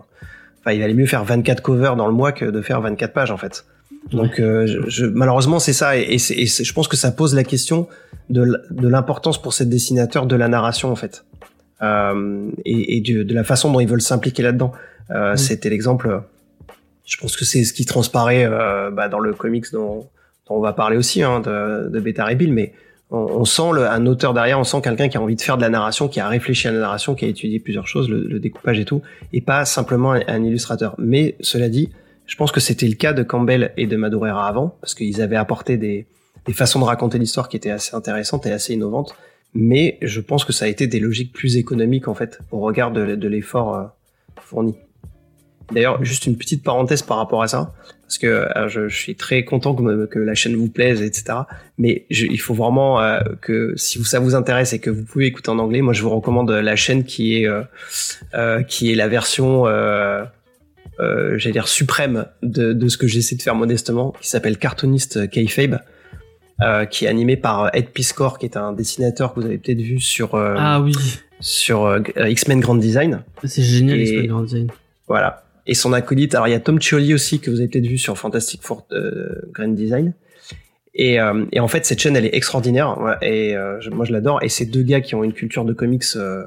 Enfin, 0.67 0.73
il 0.73 0.81
valait 0.81 0.95
mieux 0.95 1.05
faire 1.05 1.25
24 1.25 1.61
covers 1.61 1.95
dans 1.95 2.07
le 2.07 2.15
mois 2.15 2.33
que 2.33 2.47
de 2.47 2.63
faire 2.63 2.81
24 2.81 3.13
pages, 3.13 3.31
en 3.31 3.37
fait. 3.37 3.67
Donc, 4.11 4.41
euh, 4.41 4.67
je, 4.67 4.79
je- 4.89 5.05
malheureusement, 5.05 5.59
c'est 5.59 5.75
ça. 5.75 5.99
Et, 5.99 6.15
et, 6.15 6.47
je 6.47 6.73
pense 6.73 6.89
que 6.89 6.97
ça 6.97 7.11
pose 7.13 7.35
la 7.35 7.45
question 7.45 7.87
de, 8.31 8.47
l'importance 8.89 9.37
pour 9.43 9.53
ces 9.53 9.67
dessinateurs 9.67 10.25
de 10.25 10.35
la 10.37 10.49
narration, 10.49 10.91
en 10.91 10.97
fait. 10.97 11.27
Euh, 11.83 12.49
et 12.65 12.97
et 12.97 13.01
du- 13.03 13.27
de 13.27 13.35
la 13.35 13.45
façon 13.45 13.71
dont 13.73 13.81
ils 13.81 13.87
veulent 13.87 14.01
s'impliquer 14.01 14.43
là-dedans. 14.43 14.73
Euh, 15.11 15.37
C'était 15.37 15.69
l'exemple. 15.69 16.23
Je 17.05 17.19
pense 17.19 17.37
que 17.37 17.45
c'est 17.45 17.63
ce 17.65 17.75
qui 17.75 17.85
transparaît 17.85 18.47
euh, 18.51 18.91
bah, 18.91 19.09
dans 19.11 19.19
le 19.21 19.35
comics 19.35 19.71
dont, 19.71 20.09
dont 20.49 20.55
on 20.57 20.61
va 20.61 20.73
parler 20.73 20.97
aussi, 20.97 21.23
hein, 21.23 21.41
de, 21.41 21.91
de 21.91 22.01
Beta 22.01 22.33
Bill, 22.33 22.55
mais 22.55 22.73
on, 23.15 23.45
sent 23.45 23.63
un 23.63 24.07
auteur 24.07 24.35
derrière, 24.35 24.59
on 24.59 24.65
sent 24.65 24.81
quelqu'un 24.83 25.09
qui 25.09 25.17
a 25.17 25.23
envie 25.23 25.37
de 25.37 25.41
faire 25.41 25.57
de 25.57 25.63
la 25.63 25.69
narration, 25.69 26.09
qui 26.09 26.21
a 26.21 26.29
réfléchi 26.29 26.69
à 26.69 26.73
la 26.73 26.81
narration, 26.81 27.15
qui 27.15 27.25
a 27.25 27.29
étudié 27.29 27.61
plusieurs 27.61 27.87
choses, 27.87 28.09
le, 28.09 28.39
découpage 28.39 28.79
et 28.79 28.85
tout, 28.85 29.03
et 29.33 29.41
pas 29.41 29.65
simplement 29.65 30.13
un, 30.13 30.45
illustrateur. 30.45 30.95
Mais 30.99 31.37
cela 31.41 31.69
dit, 31.69 31.91
je 32.27 32.37
pense 32.37 32.53
que 32.53 32.61
c'était 32.61 32.89
le 32.89 32.95
cas 32.95 33.13
de 33.13 33.23
Campbell 33.23 33.73
et 33.77 33.87
de 33.87 33.97
Madureira 33.97 34.49
avant, 34.49 34.77
parce 34.81 34.95
qu'ils 34.95 35.23
avaient 35.23 35.37
apporté 35.37 35.77
des, 35.77 36.07
façons 36.53 36.81
de 36.81 36.85
raconter 36.85 37.19
l'histoire 37.19 37.49
qui 37.49 37.57
étaient 37.57 37.71
assez 37.71 37.95
intéressantes 37.95 38.47
et 38.47 38.53
assez 38.53 38.75
innovantes. 38.75 39.15
Mais 39.55 39.99
je 40.03 40.21
pense 40.21 40.45
que 40.45 40.53
ça 40.53 40.65
a 40.65 40.69
été 40.69 40.89
des 40.89 40.99
logiques 40.99 41.33
plus 41.33 41.57
économiques 41.57 42.09
en 42.09 42.15
fait, 42.15 42.41
au 42.51 42.59
regard 42.59 42.91
de, 42.91 43.15
de 43.15 43.29
l'effort 43.29 43.77
euh, 43.77 43.85
fourni. 44.41 44.75
D'ailleurs, 45.73 46.05
juste 46.05 46.27
une 46.27 46.37
petite 46.37 46.63
parenthèse 46.63 47.03
par 47.03 47.19
rapport 47.19 47.43
à 47.43 47.49
ça, 47.49 47.73
parce 48.15 48.19
que 48.19 48.27
euh, 48.27 48.69
je, 48.69 48.89
je 48.89 48.97
suis 48.97 49.15
très 49.17 49.45
content 49.45 49.75
que, 49.75 50.07
que 50.07 50.19
la 50.19 50.35
chaîne 50.35 50.55
vous 50.57 50.69
plaise, 50.69 51.03
etc. 51.03 51.39
Mais 51.79 52.07
je- 52.11 52.27
il 52.27 52.39
faut 52.41 52.55
vraiment 52.55 53.01
euh, 53.01 53.19
que 53.41 53.75
si 53.77 54.03
ça 54.05 54.21
vous 54.21 54.35
intéresse 54.35 54.73
et 54.73 54.79
que 54.79 54.91
vous 54.91 55.05
pouvez 55.05 55.27
écouter 55.27 55.51
en 55.51 55.59
anglais, 55.59 55.81
moi 55.81 55.93
je 55.93 56.03
vous 56.03 56.11
recommande 56.11 56.51
la 56.51 56.77
chaîne 56.77 57.05
qui 57.05 57.37
est 57.43 57.47
euh, 57.49 57.63
euh, 58.35 58.63
qui 58.63 58.93
est 58.93 58.95
la 58.95 59.09
version, 59.09 59.67
euh, 59.67 60.25
euh, 61.01 61.37
j'allais 61.39 61.53
dire 61.55 61.67
suprême 61.69 62.27
de, 62.43 62.73
de 62.73 62.89
ce 62.89 62.97
que 62.97 63.07
j'essaie 63.09 63.35
de 63.37 63.43
faire 63.43 63.55
modestement, 63.57 64.13
qui 64.21 64.29
s'appelle 64.29 64.59
Cartoonist 64.59 65.29
Kayfabe. 65.31 65.81
Euh, 66.63 66.85
qui 66.85 67.07
est 67.07 67.09
animé 67.09 67.37
par 67.37 67.75
Ed 67.75 67.89
Piscor, 67.89 68.39
qui 68.39 68.47
est 68.47 68.57
un 68.57 68.73
dessinateur 68.73 69.35
que 69.35 69.41
vous 69.41 69.47
avez 69.47 69.59
peut-être 69.59 69.81
vu 69.81 69.99
sur 69.99 70.37
euh, 70.37 70.55
ah 70.57 70.81
oui 70.81 70.93
sur 71.41 71.85
euh, 71.85 71.99
X-Men 72.17 72.61
Grand 72.61 72.77
Design. 72.77 73.25
c'est 73.43 73.61
génial 73.65 73.99
X-Men 74.01 74.27
Grand 74.29 74.43
Design 74.43 74.69
Voilà. 75.09 75.44
Et 75.67 75.75
son 75.75 75.93
acolyte, 75.93 76.35
alors 76.35 76.49
il 76.49 76.51
y 76.51 76.55
a 76.55 76.61
Tom 76.61 76.81
Chioli 76.81 77.15
aussi 77.15 77.41
que 77.41 77.51
vous 77.51 77.61
avez 77.61 77.69
peut-être 77.69 77.87
vu 77.87 77.99
sur 77.99 78.19
Fantastic 78.19 78.63
Four 78.63 78.87
euh, 78.93 79.41
Grand 79.53 79.69
Design. 79.69 80.13
Et, 80.95 81.19
euh, 81.21 81.45
et 81.53 81.61
en 81.61 81.69
fait, 81.69 81.85
cette 81.85 82.01
chaîne, 82.01 82.17
elle 82.17 82.27
est 82.27 82.35
extraordinaire. 82.35 83.19
et 83.23 83.57
euh, 83.57 83.81
moi, 83.93 84.05
je 84.05 84.13
l'adore. 84.13 84.43
Et 84.43 84.49
c'est 84.49 84.67
deux 84.67 84.83
gars 84.83 85.01
qui 85.01 85.15
ont 85.15 85.25
une 85.25 85.33
culture 85.33 85.65
de 85.65 85.73
comics 85.73 86.05
euh, 86.17 86.45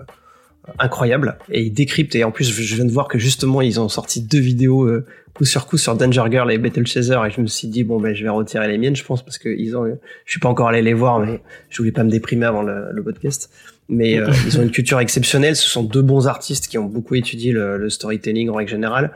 incroyable. 0.80 1.38
Et 1.50 1.64
ils 1.64 1.72
décryptent. 1.72 2.16
Et 2.16 2.24
en 2.24 2.32
plus, 2.32 2.50
je 2.50 2.76
viens 2.76 2.86
de 2.86 2.92
voir 2.92 3.08
que 3.08 3.20
justement, 3.20 3.62
ils 3.62 3.80
ont 3.80 3.90
sorti 3.90 4.22
deux 4.22 4.40
vidéos 4.40 4.86
euh, 4.86 5.06
coup 5.34 5.46
sur 5.46 5.68
coup 5.68 5.78
sur 5.78 5.96
Danger 5.96 6.24
Girl 6.32 6.50
et 6.52 6.58
Battle 6.58 6.88
Chaser. 6.88 7.20
Et 7.28 7.32
je 7.32 7.42
me 7.42 7.48
suis 7.48 7.68
dit, 7.68 7.84
bon, 7.84 8.00
ben, 8.00 8.16
je 8.16 8.24
vais 8.24 8.30
retirer 8.30 8.68
les 8.68 8.78
miennes, 8.78 8.96
je 8.96 9.04
pense, 9.04 9.24
parce 9.24 9.38
que 9.38 9.50
ils 9.50 9.76
ont. 9.76 9.86
Je 10.26 10.32
suis 10.32 10.40
pas 10.40 10.50
encore 10.50 10.70
allé 10.70 10.82
les 10.82 10.94
voir, 10.94 11.20
mais 11.20 11.42
je 11.70 11.78
voulais 11.80 11.92
pas 11.92 12.04
me 12.04 12.10
déprimer 12.10 12.46
avant 12.46 12.64
le 12.64 13.04
podcast. 13.04 13.50
Mais 13.90 14.20
euh, 14.20 14.30
ils 14.46 14.60
ont 14.60 14.64
une 14.64 14.72
culture 14.72 15.00
exceptionnelle. 15.00 15.56
Ce 15.56 15.70
sont 15.70 15.84
deux 15.84 16.02
bons 16.02 16.28
artistes 16.28 16.68
qui 16.68 16.78
ont 16.78 16.86
beaucoup 16.86 17.16
étudié 17.16 17.52
le, 17.52 17.78
le 17.78 17.90
storytelling 17.90 18.50
en 18.50 18.56
règle 18.56 18.72
générale. 18.72 19.12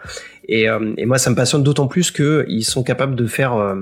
Et, 0.48 0.70
euh, 0.70 0.94
et 0.98 1.06
moi, 1.06 1.18
ça 1.18 1.30
me 1.30 1.36
passionne 1.36 1.64
d'autant 1.64 1.88
plus 1.88 2.10
que 2.12 2.46
ils 2.48 2.64
sont 2.64 2.84
capables 2.84 3.16
de 3.16 3.28
faire 3.28 3.54
euh, 3.56 3.76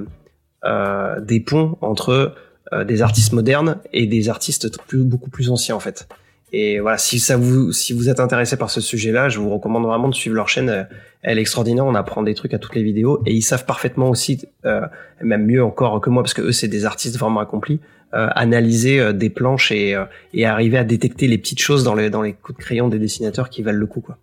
euh, 0.65 1.19
des 1.21 1.39
ponts 1.39 1.77
entre 1.81 2.33
euh, 2.73 2.83
des 2.83 3.01
artistes 3.01 3.33
modernes 3.33 3.77
et 3.93 4.07
des 4.07 4.29
artistes 4.29 4.77
plus, 4.87 5.03
beaucoup 5.03 5.29
plus 5.29 5.49
anciens 5.49 5.75
en 5.75 5.79
fait. 5.79 6.07
Et 6.51 6.79
voilà, 6.79 6.97
si 6.97 7.19
ça 7.19 7.37
vous, 7.37 7.71
si 7.71 7.93
vous 7.93 8.09
êtes 8.09 8.19
intéressé 8.19 8.57
par 8.57 8.71
ce 8.71 8.81
sujet-là, 8.81 9.29
je 9.29 9.39
vous 9.39 9.51
recommande 9.51 9.85
vraiment 9.85 10.09
de 10.09 10.15
suivre 10.15 10.35
leur 10.35 10.49
chaîne. 10.49 10.87
Elle 11.21 11.37
est 11.37 11.41
extraordinaire. 11.41 11.85
On 11.85 11.93
apprend 11.93 12.23
des 12.23 12.33
trucs 12.33 12.55
à 12.55 12.57
toutes 12.57 12.73
les 12.73 12.81
vidéos 12.81 13.21
et 13.27 13.33
ils 13.33 13.43
savent 13.43 13.65
parfaitement 13.65 14.09
aussi, 14.09 14.47
euh, 14.65 14.81
même 15.21 15.45
mieux 15.45 15.63
encore 15.63 16.01
que 16.01 16.09
moi, 16.09 16.23
parce 16.23 16.33
que 16.33 16.41
eux 16.41 16.51
c'est 16.51 16.67
des 16.67 16.85
artistes 16.85 17.17
vraiment 17.19 17.39
accomplis, 17.39 17.79
analyser 18.11 18.99
euh, 18.99 19.13
des 19.13 19.29
planches 19.29 19.71
et, 19.71 19.95
euh, 19.95 20.05
et 20.33 20.45
arriver 20.45 20.77
à 20.77 20.83
détecter 20.83 21.27
les 21.27 21.37
petites 21.37 21.59
choses 21.61 21.83
dans 21.83 21.95
les 21.95 22.09
dans 22.09 22.21
les 22.21 22.33
coups 22.33 22.57
de 22.57 22.63
crayon 22.63 22.87
des 22.89 22.99
dessinateurs 22.99 23.49
qui 23.49 23.61
valent 23.61 23.79
le 23.79 23.85
coup, 23.87 24.01
quoi. 24.01 24.17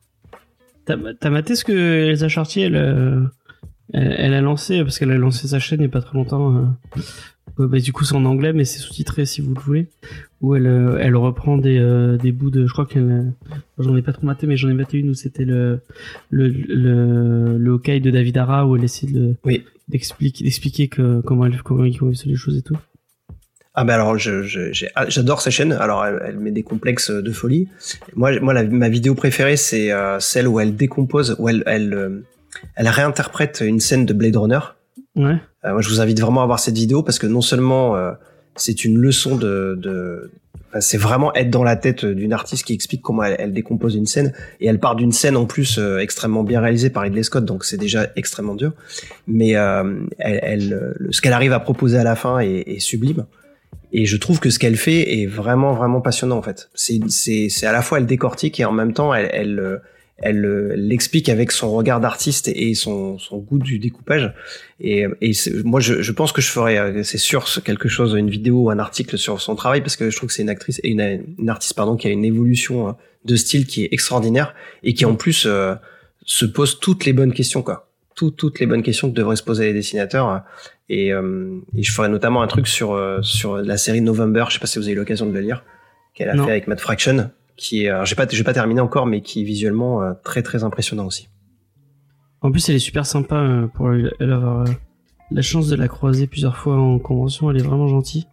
T'as 0.84 1.30
maté 1.30 1.56
ce 1.56 1.64
que 1.64 1.72
Elsa 2.10 2.28
Chartier, 2.28 2.64
elle, 2.66 2.76
euh, 2.76 3.20
elle, 3.92 4.14
elle 4.18 4.34
a 4.34 4.40
lancé, 4.40 4.82
parce 4.84 4.98
qu'elle 4.98 5.10
a 5.10 5.16
lancé 5.18 5.48
sa 5.48 5.58
chaîne 5.58 5.80
il 5.80 5.84
y 5.84 5.86
a 5.86 5.88
pas 5.90 6.00
très 6.00 6.16
longtemps. 6.16 6.56
euh, 6.56 7.00
euh, 7.58 7.66
bah, 7.66 7.80
du 7.80 7.92
coup, 7.92 8.04
c'est 8.04 8.14
en 8.14 8.24
anglais, 8.24 8.52
mais 8.52 8.64
c'est 8.64 8.78
sous-titré 8.78 9.24
si 9.26 9.40
vous 9.40 9.52
le 9.54 9.60
voulez. 9.60 9.86
Où 10.42 10.54
elle, 10.54 10.66
euh, 10.66 10.98
elle 11.00 11.16
reprend 11.16 11.56
des, 11.58 11.78
euh, 11.78 12.16
des 12.18 12.30
bouts 12.30 12.50
de. 12.50 12.66
Je 12.66 12.72
crois 12.72 12.86
qu'elle. 12.86 13.10
euh, 13.10 13.22
J'en 13.78 13.96
ai 13.96 14.02
pas 14.02 14.12
trop 14.12 14.26
maté, 14.26 14.46
mais 14.46 14.56
j'en 14.56 14.68
ai 14.68 14.74
maté 14.74 14.98
une 14.98 15.10
où 15.10 15.14
c'était 15.14 15.44
le, 15.44 15.80
le, 16.30 16.48
le, 16.48 17.58
le 17.58 17.70
hockey 17.70 17.98
de 18.00 18.10
David 18.10 18.36
Ara, 18.38 18.66
où 18.66 18.76
elle 18.76 18.84
essaie 18.84 19.06
de, 19.08 19.34
Oui. 19.44 19.64
d'expliquer, 19.88 20.44
d'expliquer 20.44 20.86
que, 20.88 21.20
comment 21.22 21.46
elle, 21.46 21.60
comment 21.62 21.84
ils 21.84 21.96
fait 21.98 22.28
les 22.28 22.36
choses 22.36 22.56
et 22.58 22.62
tout. 22.62 22.76
Ah 23.78 23.84
ben 23.84 23.92
alors 23.94 24.16
ah, 24.94 25.04
j'adore 25.08 25.42
sa 25.42 25.50
chaîne. 25.50 25.72
Alors 25.72 26.04
elle, 26.04 26.18
elle 26.26 26.38
met 26.38 26.50
des 26.50 26.62
complexes 26.62 27.10
de 27.10 27.30
folie. 27.30 27.68
Moi, 28.14 28.40
moi 28.40 28.54
la- 28.54 28.64
ma 28.64 28.88
vidéo 28.88 29.14
préférée 29.14 29.58
c'est 29.58 29.92
euh, 29.92 30.18
celle 30.18 30.48
où 30.48 30.58
elle 30.60 30.74
décompose, 30.74 31.36
où 31.38 31.48
elle 31.50 31.62
elle, 31.66 31.92
euh, 31.92 32.24
elle 32.74 32.88
réinterprète 32.88 33.62
une 33.64 33.80
scène 33.80 34.06
de 34.06 34.14
Blade 34.14 34.36
Runner. 34.36 34.60
Ouais. 35.14 35.36
Euh, 35.66 35.72
moi 35.72 35.82
je 35.82 35.88
vous 35.90 36.00
invite 36.00 36.18
vraiment 36.20 36.42
à 36.42 36.46
voir 36.46 36.58
cette 36.58 36.76
vidéo 36.76 37.02
parce 37.02 37.18
que 37.18 37.26
non 37.26 37.42
seulement 37.42 37.96
euh, 37.96 38.12
c'est 38.54 38.84
une 38.86 38.96
leçon 38.96 39.36
de, 39.36 39.74
de 39.78 40.30
enfin, 40.70 40.80
c'est 40.80 40.96
vraiment 40.96 41.34
être 41.34 41.50
dans 41.50 41.62
la 41.64 41.76
tête 41.76 42.06
d'une 42.06 42.32
artiste 42.32 42.64
qui 42.64 42.72
explique 42.72 43.02
comment 43.02 43.24
elle, 43.24 43.36
elle 43.38 43.52
décompose 43.52 43.94
une 43.94 44.06
scène 44.06 44.32
et 44.60 44.68
elle 44.68 44.78
part 44.80 44.94
d'une 44.96 45.12
scène 45.12 45.36
en 45.36 45.44
plus 45.44 45.76
euh, 45.78 45.98
extrêmement 45.98 46.44
bien 46.44 46.62
réalisée 46.62 46.88
par 46.88 47.02
Ridley 47.02 47.22
Scott 47.22 47.44
donc 47.44 47.64
c'est 47.66 47.76
déjà 47.76 48.06
extrêmement 48.16 48.54
dur 48.54 48.72
mais 49.26 49.54
euh, 49.56 50.00
elle, 50.18 50.40
elle, 50.42 50.72
euh, 50.72 50.94
ce 51.10 51.20
qu'elle 51.20 51.34
arrive 51.34 51.52
à 51.52 51.60
proposer 51.60 51.98
à 51.98 52.04
la 52.04 52.14
fin 52.16 52.38
est, 52.38 52.64
est 52.66 52.78
sublime 52.80 53.26
et 53.92 54.06
je 54.06 54.16
trouve 54.16 54.40
que 54.40 54.50
ce 54.50 54.58
qu'elle 54.58 54.76
fait 54.76 55.20
est 55.20 55.26
vraiment 55.26 55.72
vraiment 55.74 56.00
passionnant 56.00 56.36
en 56.38 56.42
fait. 56.42 56.68
C'est 56.74 57.66
à 57.66 57.72
la 57.72 57.82
fois 57.82 57.98
elle 57.98 58.06
décortique 58.06 58.60
et 58.60 58.64
en 58.64 58.72
même 58.72 58.92
temps 58.92 59.14
elle 59.14 59.30
elle 59.32 59.80
elle 60.18 60.40
l'explique 60.76 61.28
avec 61.28 61.52
son 61.52 61.70
regard 61.72 62.00
d'artiste 62.00 62.48
et 62.48 62.74
son, 62.74 63.18
son 63.18 63.36
goût 63.36 63.58
du 63.58 63.78
découpage. 63.78 64.32
Et, 64.80 65.04
et 65.20 65.32
moi 65.64 65.78
je, 65.80 66.00
je 66.00 66.12
pense 66.12 66.32
que 66.32 66.40
je 66.40 66.48
ferai 66.48 66.78
euh, 66.78 67.02
c'est 67.02 67.18
sûr 67.18 67.44
quelque 67.64 67.88
chose 67.90 68.14
une 68.16 68.30
vidéo 68.30 68.62
ou 68.64 68.70
un 68.70 68.78
article 68.78 69.18
sur 69.18 69.42
son 69.42 69.54
travail 69.56 69.82
parce 69.82 69.94
que 69.96 70.08
je 70.08 70.16
trouve 70.16 70.28
que 70.28 70.34
c'est 70.34 70.40
une 70.42 70.48
actrice 70.48 70.80
et 70.84 70.88
une, 70.88 71.22
une 71.38 71.50
artiste 71.50 71.74
pardon 71.74 71.96
qui 71.96 72.06
a 72.06 72.10
une 72.10 72.24
évolution 72.24 72.88
euh, 72.88 72.92
de 73.26 73.36
style 73.36 73.66
qui 73.66 73.84
est 73.84 73.88
extraordinaire 73.92 74.54
et 74.82 74.94
qui 74.94 75.04
en 75.04 75.16
plus 75.16 75.44
euh, 75.46 75.74
se 76.24 76.46
pose 76.46 76.80
toutes 76.80 77.04
les 77.04 77.12
bonnes 77.12 77.34
questions 77.34 77.60
quoi. 77.62 77.90
Tout- 78.14 78.30
toutes 78.30 78.58
les 78.60 78.66
bonnes 78.66 78.82
questions 78.82 79.10
que 79.10 79.14
devraient 79.14 79.36
se 79.36 79.42
poser 79.42 79.66
les 79.66 79.74
dessinateurs 79.74 80.30
euh, 80.30 80.38
et, 80.88 81.12
euh, 81.12 81.58
et 81.76 81.82
je 81.82 81.92
ferai 81.92 82.08
notamment 82.08 82.42
un 82.42 82.46
truc 82.46 82.66
sur 82.68 82.92
euh, 82.92 83.20
sur 83.22 83.56
la 83.58 83.76
série 83.76 84.00
November 84.00 84.44
je 84.48 84.54
sais 84.54 84.60
pas 84.60 84.66
si 84.66 84.78
vous 84.78 84.84
avez 84.84 84.92
eu 84.92 84.96
l'occasion 84.96 85.26
de 85.26 85.32
le 85.32 85.40
lire 85.40 85.64
qu'elle 86.14 86.28
a 86.28 86.34
Non. 86.34 86.44
fait 86.44 86.50
avec 86.52 86.66
Matt 86.68 86.80
Fraction 86.80 87.30
qui 87.56 87.86
est 87.86 87.92
j'ai 88.04 88.14
pas 88.14 88.26
j'ai 88.28 88.44
pas 88.44 88.52
terminé 88.52 88.80
encore 88.80 89.06
mais 89.06 89.20
qui 89.22 89.40
est 89.40 89.44
visuellement 89.44 90.02
euh, 90.02 90.12
très 90.24 90.42
très 90.42 90.62
impressionnant 90.64 91.06
aussi 91.06 91.28
En 92.42 92.52
plus, 92.52 92.68
elle 92.68 92.76
est 92.76 92.80
super 92.90 93.06
sympa 93.06 93.36
euh, 93.36 93.66
pour 93.66 93.92
elle 93.92 94.12
elle 94.20 94.32
avoir 94.32 94.60
euh, 94.60 94.72
la 95.32 95.42
chance 95.42 95.68
de 95.68 95.74
la 95.76 95.88
croiser 95.88 96.26
plusieurs 96.28 96.56
fois 96.56 96.76
en 96.76 96.98
convention. 97.00 97.50
Elle 97.50 97.56
est 97.56 97.62
vraiment 97.64 97.88
gentille. 97.88 98.26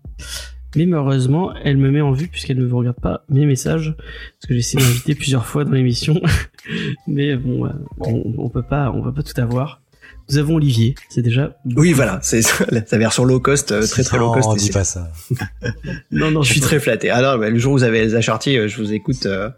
Mais 0.75 0.85
malheureusement, 0.85 1.53
elle 1.63 1.77
me 1.77 1.89
met 1.89 2.01
en 2.01 2.11
vue 2.11 2.27
puisqu'elle 2.27 2.59
ne 2.59 2.71
regarde 2.71 2.99
pas 2.99 3.23
mes 3.29 3.45
messages. 3.45 3.95
Parce 3.95 4.47
que 4.47 4.53
j'ai 4.53 4.59
essayé 4.59 4.83
d'inviter 4.83 5.15
plusieurs 5.15 5.45
fois 5.45 5.63
dans 5.65 5.71
l'émission. 5.71 6.19
Mais 7.07 7.35
bon, 7.35 7.65
euh, 7.65 7.69
on, 7.99 8.33
on 8.37 8.49
peut 8.49 8.61
pas, 8.63 8.91
on 8.91 9.01
peut 9.01 9.13
pas 9.13 9.23
tout 9.23 9.39
avoir. 9.39 9.81
Nous 10.29 10.37
avons 10.37 10.55
Olivier, 10.55 10.95
c'est 11.09 11.21
déjà. 11.21 11.57
Oui, 11.75 11.91
voilà, 11.93 12.19
c'est 12.21 12.41
sa 12.85 12.97
version 12.97 13.25
low 13.25 13.39
cost, 13.39 13.71
euh, 13.71 13.85
très 13.85 14.03
très 14.03 14.17
low 14.17 14.31
cost. 14.31 14.49
Dis 14.57 14.65
c'est- 14.67 14.73
pas 14.73 14.83
ça. 14.83 15.11
Non, 16.11 16.31
non, 16.31 16.41
Je 16.41 16.51
suis 16.51 16.61
très 16.61 16.79
flatté. 16.79 17.09
Ah 17.09 17.21
non, 17.21 17.37
mais 17.37 17.49
le 17.49 17.57
jour 17.57 17.73
où 17.73 17.77
vous 17.77 17.83
avez 17.83 17.99
Elsa 17.99 18.21
Chartier, 18.21 18.57
euh, 18.57 18.67
je 18.67 18.77
vous 18.77 18.93
écoute, 18.93 19.25
euh, 19.25 19.49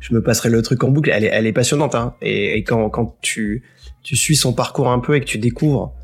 je 0.00 0.14
me 0.14 0.22
passerai 0.22 0.48
le 0.50 0.62
truc 0.62 0.82
en 0.84 0.88
boucle. 0.90 1.10
Elle 1.12 1.24
est, 1.24 1.30
elle 1.32 1.46
est 1.46 1.52
passionnante, 1.52 1.94
hein. 1.94 2.14
Et, 2.22 2.56
et 2.58 2.64
quand, 2.64 2.88
quand 2.90 3.16
tu, 3.20 3.62
tu 4.02 4.16
suis 4.16 4.36
son 4.36 4.52
parcours 4.52 4.90
un 4.90 4.98
peu 5.00 5.16
et 5.16 5.20
que 5.20 5.26
tu 5.26 5.38
découvres 5.38 5.94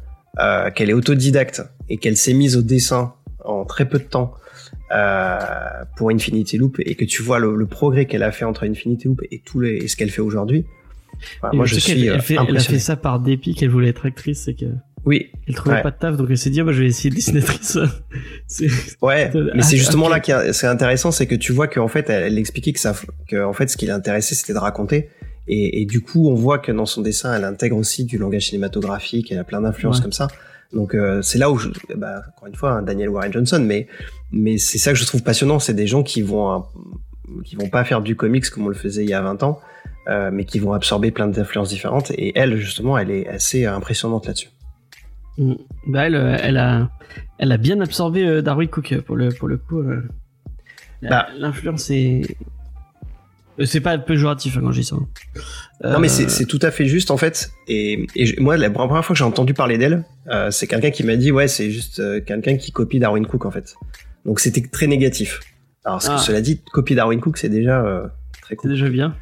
euh, 0.40 0.70
qu'elle 0.70 0.90
est 0.90 0.94
autodidacte 0.94 1.62
et 1.88 1.96
qu'elle 1.98 2.16
s'est 2.16 2.34
mise 2.34 2.56
au 2.56 2.62
dessin 2.62 3.14
en 3.44 3.64
très 3.64 3.88
peu 3.88 3.98
de 3.98 4.04
temps 4.04 4.34
euh, 4.92 5.38
pour 5.96 6.10
Infinity 6.10 6.58
Loop 6.58 6.76
et 6.80 6.94
que 6.94 7.04
tu 7.04 7.22
vois 7.22 7.38
le, 7.38 7.54
le 7.54 7.66
progrès 7.66 8.06
qu'elle 8.06 8.22
a 8.22 8.32
fait 8.32 8.44
entre 8.44 8.68
Infinity 8.68 9.06
Loop 9.08 9.22
et 9.30 9.40
tout 9.44 9.60
les, 9.60 9.76
et 9.76 9.88
ce 9.88 9.96
qu'elle 9.96 10.10
fait 10.10 10.20
aujourd'hui. 10.22 10.64
Enfin, 11.42 11.56
moi, 11.56 11.66
je 11.66 11.74
suis 11.78 11.92
elle, 11.92 12.08
euh, 12.10 12.14
elle 12.16 12.22
fait, 12.22 12.36
elle 12.48 12.56
a 12.56 12.60
fait 12.60 12.78
ça 12.78 12.96
par 12.96 13.20
dépit 13.20 13.54
qu'elle 13.54 13.70
voulait 13.70 13.88
être 13.88 14.06
actrice, 14.06 14.42
c'est 14.44 14.54
qu'elle 14.54 14.80
Oui, 15.04 15.30
trouvait 15.54 15.76
Ouais. 15.76 15.82
pas 15.82 15.90
de 15.90 15.96
taf, 15.98 16.16
donc 16.16 16.26
elle 16.30 16.38
s'est 16.38 16.50
dit, 16.50 16.60
ah, 16.60 16.64
bah, 16.64 16.72
je 16.72 16.80
vais 16.80 16.86
essayer 16.88 17.10
dessinatrice. 17.14 17.78
c'est, 18.46 18.68
Ouais, 19.02 19.30
Euh, 19.34 19.50
mais 19.54 19.62
c'est 19.62 19.76
justement 19.76 20.06
ok. 20.06 20.10
là 20.12 20.20
qui 20.20 20.30
est- 20.32 20.52
c'est 20.52 20.66
intéressant, 20.66 21.10
c'est 21.10 21.26
que 21.26 21.34
tu 21.34 21.52
vois 21.52 21.68
qu'en 21.68 21.88
fait, 21.88 22.08
elle, 22.10 22.24
elle 22.24 22.38
expliquait 22.38 22.72
que 22.72 22.80
ça, 22.80 22.94
que 23.28 23.42
en 23.44 23.52
fait, 23.52 23.68
ce 23.68 23.76
qui 23.76 23.86
l'intéressait, 23.86 24.34
c'était 24.34 24.52
de 24.54 24.58
raconter. 24.58 25.08
Et, 25.50 25.80
et 25.80 25.86
du 25.86 26.00
coup, 26.02 26.28
on 26.28 26.34
voit 26.34 26.58
que 26.58 26.72
dans 26.72 26.84
son 26.84 27.00
dessin, 27.00 27.34
elle 27.34 27.44
intègre 27.44 27.76
aussi 27.76 28.04
du 28.04 28.18
langage 28.18 28.48
cinématographique, 28.48 29.32
elle 29.32 29.38
a 29.38 29.44
plein 29.44 29.62
d'influences 29.62 29.96
Ouais. 29.98 30.02
comme 30.02 30.12
ça. 30.12 30.28
Donc 30.74 30.94
euh, 30.94 31.22
c'est 31.22 31.38
là 31.38 31.50
où, 31.50 31.56
je, 31.56 31.70
bah, 31.96 32.20
encore 32.36 32.48
une 32.48 32.54
fois, 32.54 32.72
hein, 32.72 32.82
Daniel 32.82 33.08
Warren 33.08 33.32
Johnson, 33.32 33.62
mais 33.64 33.86
mais 34.30 34.58
c'est 34.58 34.76
ça 34.76 34.92
que 34.92 34.98
je 34.98 35.06
trouve 35.06 35.22
passionnant, 35.22 35.58
c'est 35.58 35.72
des 35.72 35.86
gens 35.86 36.02
qui 36.02 36.20
vont 36.20 36.52
euh, 36.52 36.58
qui 37.44 37.56
vont 37.56 37.70
pas 37.70 37.84
faire 37.84 38.02
du 38.02 38.14
comics 38.16 38.48
comme 38.50 38.66
on 38.66 38.68
le 38.68 38.74
faisait 38.74 39.02
il 39.04 39.08
y 39.08 39.14
a 39.14 39.22
20 39.22 39.42
ans, 39.42 39.58
euh, 40.08 40.30
mais 40.32 40.44
qui 40.44 40.58
vont 40.58 40.72
absorber 40.72 41.10
plein 41.10 41.28
d'influences 41.28 41.68
différentes. 41.68 42.10
Et 42.12 42.32
elle, 42.38 42.56
justement, 42.56 42.96
elle 42.98 43.10
est 43.10 43.28
assez 43.28 43.66
impressionnante 43.66 44.26
là-dessus. 44.26 44.50
Mm. 45.38 45.54
Bah, 45.86 46.06
elle, 46.06 46.14
euh, 46.14 46.36
elle 46.42 46.56
a, 46.56 46.90
elle 47.38 47.52
a 47.52 47.56
bien 47.56 47.80
absorbé 47.80 48.24
euh, 48.26 48.42
Darwin 48.42 48.68
Cook 48.68 48.92
euh, 48.92 49.00
pour 49.02 49.16
le, 49.16 49.28
pour 49.30 49.48
le 49.48 49.56
coup. 49.58 49.80
euh, 49.80 50.02
Bah. 51.02 51.28
L'influence 51.38 51.90
est. 51.90 52.36
Euh, 53.60 53.64
C'est 53.66 53.80
pas 53.80 53.98
péjoratif 53.98 54.56
hein, 54.56 54.60
quand 54.62 54.72
je 54.72 54.80
dis 54.80 54.86
ça. 54.86 54.96
hein. 54.96 55.06
Non, 55.84 55.98
mais 56.00 56.08
Euh, 56.08 56.28
c'est 56.28 56.46
tout 56.46 56.58
à 56.62 56.70
fait 56.70 56.86
juste 56.86 57.10
en 57.10 57.16
fait. 57.16 57.50
Et, 57.68 58.06
et 58.16 58.40
moi, 58.40 58.56
la 58.56 58.70
première 58.70 59.04
fois 59.04 59.14
que 59.14 59.18
j'ai 59.18 59.24
entendu 59.24 59.52
parler 59.54 59.78
d'elle, 59.78 60.04
euh, 60.30 60.50
c'est 60.50 60.66
quelqu'un 60.66 60.90
qui 60.90 61.04
m'a 61.04 61.16
dit 61.16 61.30
ouais, 61.32 61.48
c'est 61.48 61.70
juste 61.70 62.00
euh, 62.00 62.20
quelqu'un 62.20 62.56
qui 62.56 62.72
copie 62.72 62.98
Darwin 62.98 63.26
Cook 63.26 63.46
en 63.46 63.50
fait. 63.50 63.74
Donc 64.24 64.40
c'était 64.40 64.62
très 64.62 64.86
négatif. 64.86 65.40
Alors 65.84 66.02
ce 66.02 66.08
que 66.08 66.14
Ah. 66.14 66.18
cela 66.18 66.40
dit, 66.40 66.60
copier 66.72 66.96
Darwin 66.96 67.20
Cook, 67.20 67.36
c'est 67.38 67.48
déjà 67.48 67.80
euh, 67.84 68.06
très 68.42 68.56
C'est 68.60 68.68
déjà 68.68 68.88
bien. 68.88 69.14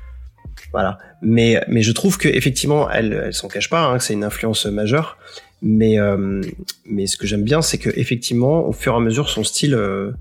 Voilà. 0.73 0.99
Mais 1.23 1.62
mais 1.69 1.83
je 1.83 1.93
trouve 1.93 2.19
que 2.19 2.28
effectivement, 2.28 2.91
elle 2.91 3.12
elle 3.27 3.35
s'en 3.35 3.49
cache 3.49 3.70
pas, 3.70 3.85
hein, 3.87 3.99
que 3.99 4.05
c'est 4.05 4.15
une 4.15 4.24
influence 4.24 4.66
majeure. 4.66 5.16
Mais 5.62 5.99
euh, 5.99 6.43
mais 6.85 7.07
ce 7.07 7.16
que 7.16 7.27
j'aime 7.27 7.43
bien, 7.43 7.62
c'est 7.62 7.78
que 7.78 7.91
effectivement, 7.95 8.66
au 8.69 8.73
fur 8.73 8.93
et 8.93 8.97
à 8.97 9.01
mesure, 9.01 9.28
son 9.31 9.43
style 9.43 9.74
euh, 9.74 10.12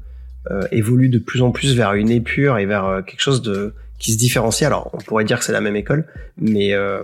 euh, 0.52 0.62
évolue 0.72 1.10
de 1.10 1.20
plus 1.20 1.42
en 1.42 1.52
plus 1.52 1.76
vers 1.76 1.94
une 1.94 2.10
épure 2.10 2.58
et 2.58 2.66
vers 2.66 2.86
euh, 2.86 3.02
quelque 3.02 3.20
chose 3.22 3.42
de 3.42 3.74
qui 4.00 4.14
se 4.14 4.18
différencie. 4.18 4.66
Alors, 4.66 4.92
on 4.94 4.98
pourrait 4.98 5.24
dire 5.26 5.40
que 5.40 5.46
c'est 5.46 5.52
la 5.52 5.62
même 5.62 5.76
école, 5.76 6.06
mais 6.38 6.74
euh, 6.74 7.02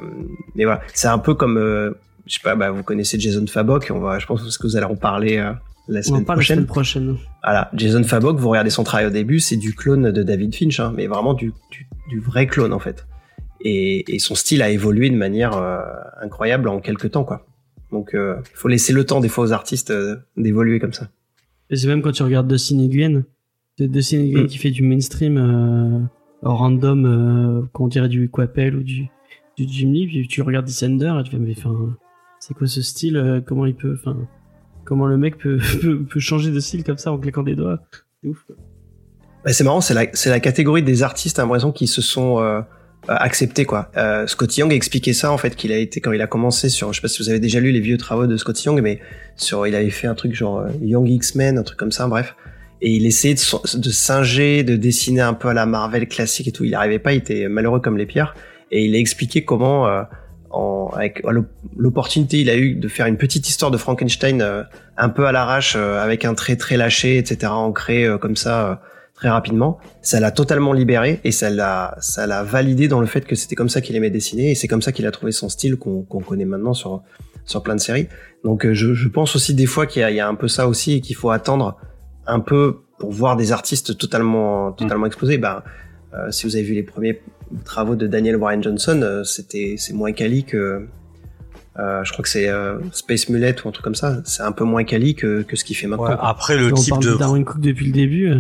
mais 0.56 0.64
voilà, 0.64 0.82
c'est 0.94 1.08
un 1.08 1.18
peu 1.20 1.34
comme 1.34 1.58
euh, 1.58 1.92
je 2.28 2.36
sais 2.36 2.40
pas, 2.44 2.56
bah, 2.56 2.72
vous 2.72 2.84
connaissez 2.84 3.20
Jason 3.20 3.46
Fabok, 3.48 3.92
on 3.94 4.00
va, 4.00 4.20
je 4.20 4.26
pense 4.26 4.58
que 4.58 4.68
vous 4.68 4.78
allez 4.78 4.86
en 4.86 4.96
parler 4.96 5.38
euh, 5.38 5.52
la 5.90 6.00
On 6.00 6.00
en 6.00 6.04
semaine 6.04 6.26
parle 6.26 6.38
la 6.40 6.42
prochaine. 6.42 6.56
semaine 6.58 6.68
prochaine. 6.68 7.18
Voilà, 7.44 7.70
Jason 7.74 8.04
Fabok, 8.04 8.38
vous 8.38 8.50
regardez 8.50 8.70
son 8.70 8.84
travail 8.84 9.08
au 9.08 9.10
début, 9.10 9.40
c'est 9.40 9.58
du 9.58 9.74
clone 9.74 10.12
de 10.12 10.24
David 10.24 10.56
Finch, 10.56 10.80
hein, 10.80 10.94
mais 10.96 11.08
vraiment 11.08 11.34
du, 11.34 11.54
du, 11.72 11.88
du 12.10 12.20
vrai 12.20 12.48
clone 12.48 12.72
en 12.74 12.80
fait. 12.80 13.06
Et, 13.64 14.16
et 14.16 14.20
son 14.20 14.36
style 14.36 14.62
a 14.62 14.70
évolué 14.70 15.10
de 15.10 15.16
manière 15.16 15.58
euh, 15.58 15.80
incroyable 16.22 16.68
en 16.68 16.80
quelques 16.80 17.12
temps, 17.12 17.24
quoi. 17.24 17.46
Donc, 17.92 18.12
il 18.14 18.42
faut 18.54 18.70
laisser 18.70 18.94
le 18.94 19.06
temps 19.06 19.20
des 19.20 19.28
fois 19.28 19.44
aux 19.44 19.52
artistes 19.52 19.92
euh, 19.92 20.16
d'évoluer 20.38 20.80
comme 20.80 20.94
ça. 20.94 21.10
Et 21.70 21.76
c'est 21.76 21.88
même 21.88 22.02
quand 22.02 22.12
tu 22.12 22.24
regardes 22.24 22.48
Dustin 22.48 22.78
Nguyen, 22.78 23.24
c'est 23.78 23.88
Dustin 23.88 24.18
Nguyen 24.20 24.44
Mm. 24.44 24.48
qui 24.48 24.58
fait 24.58 24.72
du 24.72 24.82
mainstream 24.82 25.38
euh, 25.38 26.00
random, 26.42 27.06
euh, 27.06 27.68
qu'on 27.74 27.88
dirait 27.88 28.10
du 28.10 28.30
Quapel 28.30 28.76
ou 28.76 28.84
du, 28.84 29.08
du 29.58 29.66
Jim 29.68 29.92
Lee, 29.92 30.08
puis 30.08 30.28
tu 30.28 30.42
regardes 30.42 30.66
Descender 30.66 31.14
et 31.20 31.24
tu 31.24 31.32
fais, 31.32 31.38
mais 31.38 31.54
enfin, 31.58 31.96
c'est 32.40 32.54
quoi 32.54 32.68
ce 32.68 32.82
style 32.82 33.18
euh, 33.18 33.42
Comment 33.46 33.66
il 33.66 33.76
peut, 33.76 33.94
enfin, 34.00 34.18
comment 34.86 35.06
le 35.06 35.18
mec 35.18 35.38
peut, 35.38 35.60
peut, 35.82 36.04
peut 36.04 36.20
changer 36.20 36.52
de 36.52 36.60
style 36.60 36.84
comme 36.84 36.98
ça 36.98 37.12
en 37.12 37.18
claquant 37.18 37.44
des 37.44 37.56
doigts? 37.56 37.80
C'est 38.22 38.30
ouf. 38.30 38.46
Bah, 39.44 39.52
c'est 39.54 39.64
marrant, 39.64 39.82
c'est 39.82 39.94
la, 39.94 40.06
c'est 40.14 40.30
la 40.30 40.40
catégorie 40.40 40.84
des 40.84 41.04
artistes, 41.04 41.40
à 41.40 41.42
l'impression, 41.44 41.72
qui 41.72 41.88
se 41.88 42.02
sont 42.02 42.40
euh, 42.40 42.62
euh, 43.10 43.16
acceptés, 43.18 43.66
quoi. 43.66 43.90
Euh, 43.98 44.28
Scotty 44.28 44.60
Young 44.62 44.72
a 44.72 44.76
expliqué 44.76 45.14
ça, 45.14 45.32
en 45.32 45.38
fait, 45.38 45.56
qu'il 45.56 45.72
a 45.72 45.78
été, 45.78 46.02
quand 46.02 46.12
il 46.12 46.22
a 46.22 46.28
commencé 46.28 46.70
sur, 46.70 46.94
je 46.94 46.98
sais 46.98 47.02
pas 47.02 47.08
si 47.08 47.22
vous 47.22 47.30
avez 47.30 47.40
déjà 47.40 47.60
lu 47.60 47.72
les 47.72 47.80
vieux 47.80 47.98
travaux 47.98 48.28
de 48.28 48.38
Scotty 48.38 48.68
Young, 48.68 48.82
mais 48.82 49.00
sur, 49.36 49.66
il 49.66 49.76
avait 49.76 49.90
fait 49.90 50.08
un 50.08 50.16
truc 50.16 50.34
genre 50.36 50.60
euh, 50.60 50.70
Young 50.82 51.08
X-Men, 51.10 51.58
un 51.58 51.64
truc 51.64 51.78
comme 51.80 51.92
ça, 51.92 52.08
bref. 52.08 52.36
Et 52.84 52.92
il 52.92 53.06
essayait 53.06 53.36
de, 53.36 53.78
de 53.80 53.90
singer, 53.90 54.64
de 54.64 54.76
dessiner 54.76 55.22
un 55.22 55.34
peu 55.34 55.50
à 55.50 55.54
la 55.54 55.66
Marvel 55.66 56.08
classique 56.08 56.48
et 56.48 56.52
tout. 56.52 56.64
Il 56.64 56.70
n'y 56.70 56.76
arrivait 56.76 57.00
pas, 57.00 57.14
il 57.14 57.18
était 57.18 57.48
malheureux 57.48 57.80
comme 57.80 57.98
les 57.98 58.08
pierres. 58.08 58.34
Et 58.72 58.86
il 58.86 58.96
a 58.96 58.98
expliqué 58.98 59.44
comment, 59.44 59.88
euh, 59.88 60.02
en, 60.50 60.90
avec 60.96 61.22
l'op- 61.24 61.46
l'opportunité 61.78 62.40
il 62.42 62.50
a 62.50 62.56
eu 62.58 62.74
de 62.74 62.88
faire 62.88 63.06
une 63.06 63.18
petite 63.18 63.48
histoire 63.48 63.70
de 63.70 63.78
Frankenstein 63.78 64.42
euh, 64.42 64.64
un 64.98 65.10
peu 65.10 65.28
à 65.28 65.32
l'arrache, 65.32 65.76
euh, 65.76 66.02
avec 66.02 66.26
un 66.26 66.34
trait 66.34 66.56
très 66.56 66.76
lâché, 66.78 67.18
etc., 67.18 67.52
ancré 67.52 68.08
comme 68.20 68.36
ça, 68.36 68.82
très 69.22 69.30
rapidement. 69.30 69.78
Ça 70.02 70.20
l'a 70.20 70.32
totalement 70.32 70.74
libéré 70.74 71.22
et 71.24 71.32
ça 71.32 71.52
l'a, 71.52 71.96
ça 72.02 72.26
l'a 72.26 72.42
validé 72.42 72.88
dans 72.88 73.00
le 73.00 73.06
fait 73.06 73.24
que 73.24 73.36
c'était 73.36 73.54
comme 73.54 73.70
ça 73.70 73.80
qu'il 73.80 73.96
aimait 73.96 74.10
dessiner 74.10 74.50
et 74.50 74.56
c'est 74.56 74.68
comme 74.68 74.82
ça 74.82 74.92
qu'il 74.92 75.06
a 75.06 75.12
trouvé 75.12 75.32
son 75.32 75.48
style 75.48 75.76
qu'on 75.76 76.02
qu'on 76.02 76.22
connaît 76.22 76.46
maintenant 76.46 76.74
sur 76.74 77.04
sur 77.46 77.62
plein 77.62 77.76
de 77.76 77.80
séries. 77.80 78.08
Donc 78.44 78.66
euh, 78.66 78.74
je, 78.74 78.96
je 78.96 79.08
pense 79.08 79.36
aussi 79.36 79.54
des 79.54 79.68
fois 79.68 79.86
qu'il 79.86 80.02
y 80.02 80.04
a, 80.04 80.10
il 80.10 80.18
y 80.18 80.20
a 80.20 80.28
un 80.28 80.34
peu 80.34 80.48
ça 80.48 80.68
aussi 80.68 80.94
et 80.94 81.02
qu'il 81.02 81.16
faut 81.16 81.30
attendre 81.30 81.78
un 82.26 82.40
peu 82.40 82.80
pour 82.98 83.12
voir 83.12 83.38
des 83.38 83.52
artistes 83.52 83.96
totalement 83.96 84.72
totalement 84.72 85.06
exposés. 85.06 85.38
Ben 85.38 85.62
euh, 86.16 86.32
si 86.32 86.48
vous 86.48 86.56
avez 86.56 86.66
vu 86.66 86.74
les 86.74 86.84
premiers 86.84 87.22
travaux 87.64 87.96
de 87.96 88.08
Daniel 88.08 88.38
Warren 88.38 88.64
Johnson, 88.64 89.02
euh, 89.04 89.24
c'était 89.24 89.76
c'est 89.78 89.94
moins 89.94 90.14
quali 90.14 90.46
que 90.46 90.88
euh, 91.78 92.04
je 92.04 92.12
crois 92.12 92.24
que 92.24 92.30
c'est 92.30 92.50
euh, 92.50 92.80
Space 92.92 93.30
Mullet 93.30 93.56
ou 93.64 93.70
un 93.70 93.72
truc 93.72 93.84
comme 93.84 93.96
ça. 93.96 94.18
C'est 94.26 94.42
un 94.42 94.52
peu 94.52 94.64
moins 94.64 94.84
quali 94.84 95.14
que, 95.14 95.44
que 95.44 95.56
ce 95.56 95.64
qu'il 95.64 95.76
fait 95.76 95.86
maintenant. 95.86 96.10
Ouais, 96.10 96.16
après 96.20 96.58
le 96.58 96.72
On 96.72 96.74
type 96.74 96.90
parle 96.90 97.04
de 97.04 97.12
de 97.12 97.18
Darwin 97.18 97.46
Cook 97.46 97.62
depuis 97.62 97.86
le 97.86 97.94
début. 97.94 98.34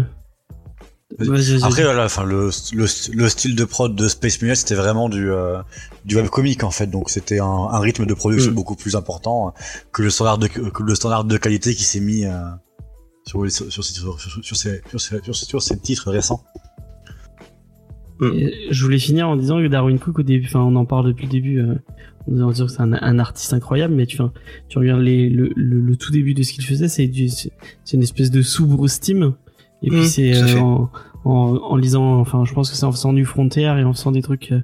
Vas-y. 1.19 1.27
Vas-y, 1.29 1.51
vas-y. 1.57 1.63
Après, 1.63 1.83
voilà, 1.83 2.05
enfin, 2.05 2.23
le, 2.23 2.49
le, 2.73 2.85
le 3.15 3.29
style 3.29 3.55
de 3.55 3.63
prod 3.65 3.95
de 3.95 4.07
Space 4.07 4.41
Mullet, 4.41 4.55
c'était 4.55 4.75
vraiment 4.75 5.09
du, 5.09 5.29
euh, 5.31 5.61
du 6.05 6.15
webcomic, 6.15 6.63
en 6.63 6.71
fait. 6.71 6.88
Donc, 6.88 7.09
c'était 7.09 7.39
un, 7.39 7.45
un 7.45 7.79
rythme 7.79 8.05
de 8.05 8.13
production 8.13 8.51
Mm. 8.51 8.55
beaucoup 8.55 8.75
plus 8.75 8.95
important 8.95 9.53
que 9.91 10.01
le 10.03 10.09
standard 10.09 10.38
de, 10.38 10.47
que 10.47 10.83
le 10.83 10.95
standard 10.95 11.23
de 11.25 11.38
qualité 11.38 11.75
qui 11.75 11.83
s'est 11.83 11.99
mis, 11.99 12.25
euh, 12.25 12.31
sur, 13.25 13.49
sur, 13.51 13.71
sur, 13.71 13.83
ces- 13.83 13.93
sur, 13.93 14.55
ces, 14.55 15.21
sur, 15.43 15.61
ces, 15.61 15.77
titres 15.79 16.11
récents. 16.11 16.43
Et 18.23 18.67
je 18.69 18.83
voulais 18.83 18.99
finir 18.99 19.27
en 19.27 19.35
disant 19.35 19.57
que 19.59 19.67
Darwin 19.67 19.97
Cook 19.97 20.19
au 20.19 20.23
début, 20.23 20.45
enfin 20.45 20.59
on 20.59 20.75
en 20.75 20.85
parle 20.85 21.07
depuis 21.07 21.25
le 21.25 21.31
début, 21.31 21.59
euh, 21.59 21.73
en 22.27 22.51
disant 22.51 22.67
que 22.67 22.71
c'est 22.71 22.81
un, 22.81 22.93
un 22.93 23.17
artiste 23.17 23.51
incroyable, 23.53 23.95
mais 23.95 24.05
tu, 24.05 24.17
tu 24.69 24.77
regardes 24.77 25.01
les, 25.01 25.27
le, 25.27 25.49
le, 25.55 25.79
le 25.81 25.95
tout 25.95 26.11
début 26.11 26.35
de 26.35 26.43
ce 26.43 26.53
qu'il 26.53 26.63
faisait, 26.63 26.88
c'est 26.88 27.07
du, 27.07 27.29
c'est 27.29 27.51
une 27.93 28.03
espèce 28.03 28.29
de 28.29 28.43
sous 28.43 28.67
Bruce 28.67 28.99
Timm, 28.99 29.33
et 29.81 29.89
puis 29.89 30.01
Mmh, 30.01 30.03
c'est 30.03 30.35
euh, 30.35 30.59
en, 30.59 30.89
en, 31.25 31.31
en 31.57 31.75
lisant, 31.75 32.19
enfin 32.19 32.43
je 32.45 32.53
pense 32.53 32.69
que 32.69 32.75
c'est 32.75 32.85
en 32.85 32.91
faisant 32.91 33.13
du 33.13 33.25
Frontier 33.25 33.63
et 33.63 33.83
en 33.83 33.93
faisant 33.93 34.11
des 34.11 34.21
trucs 34.21 34.51
euh, 34.51 34.61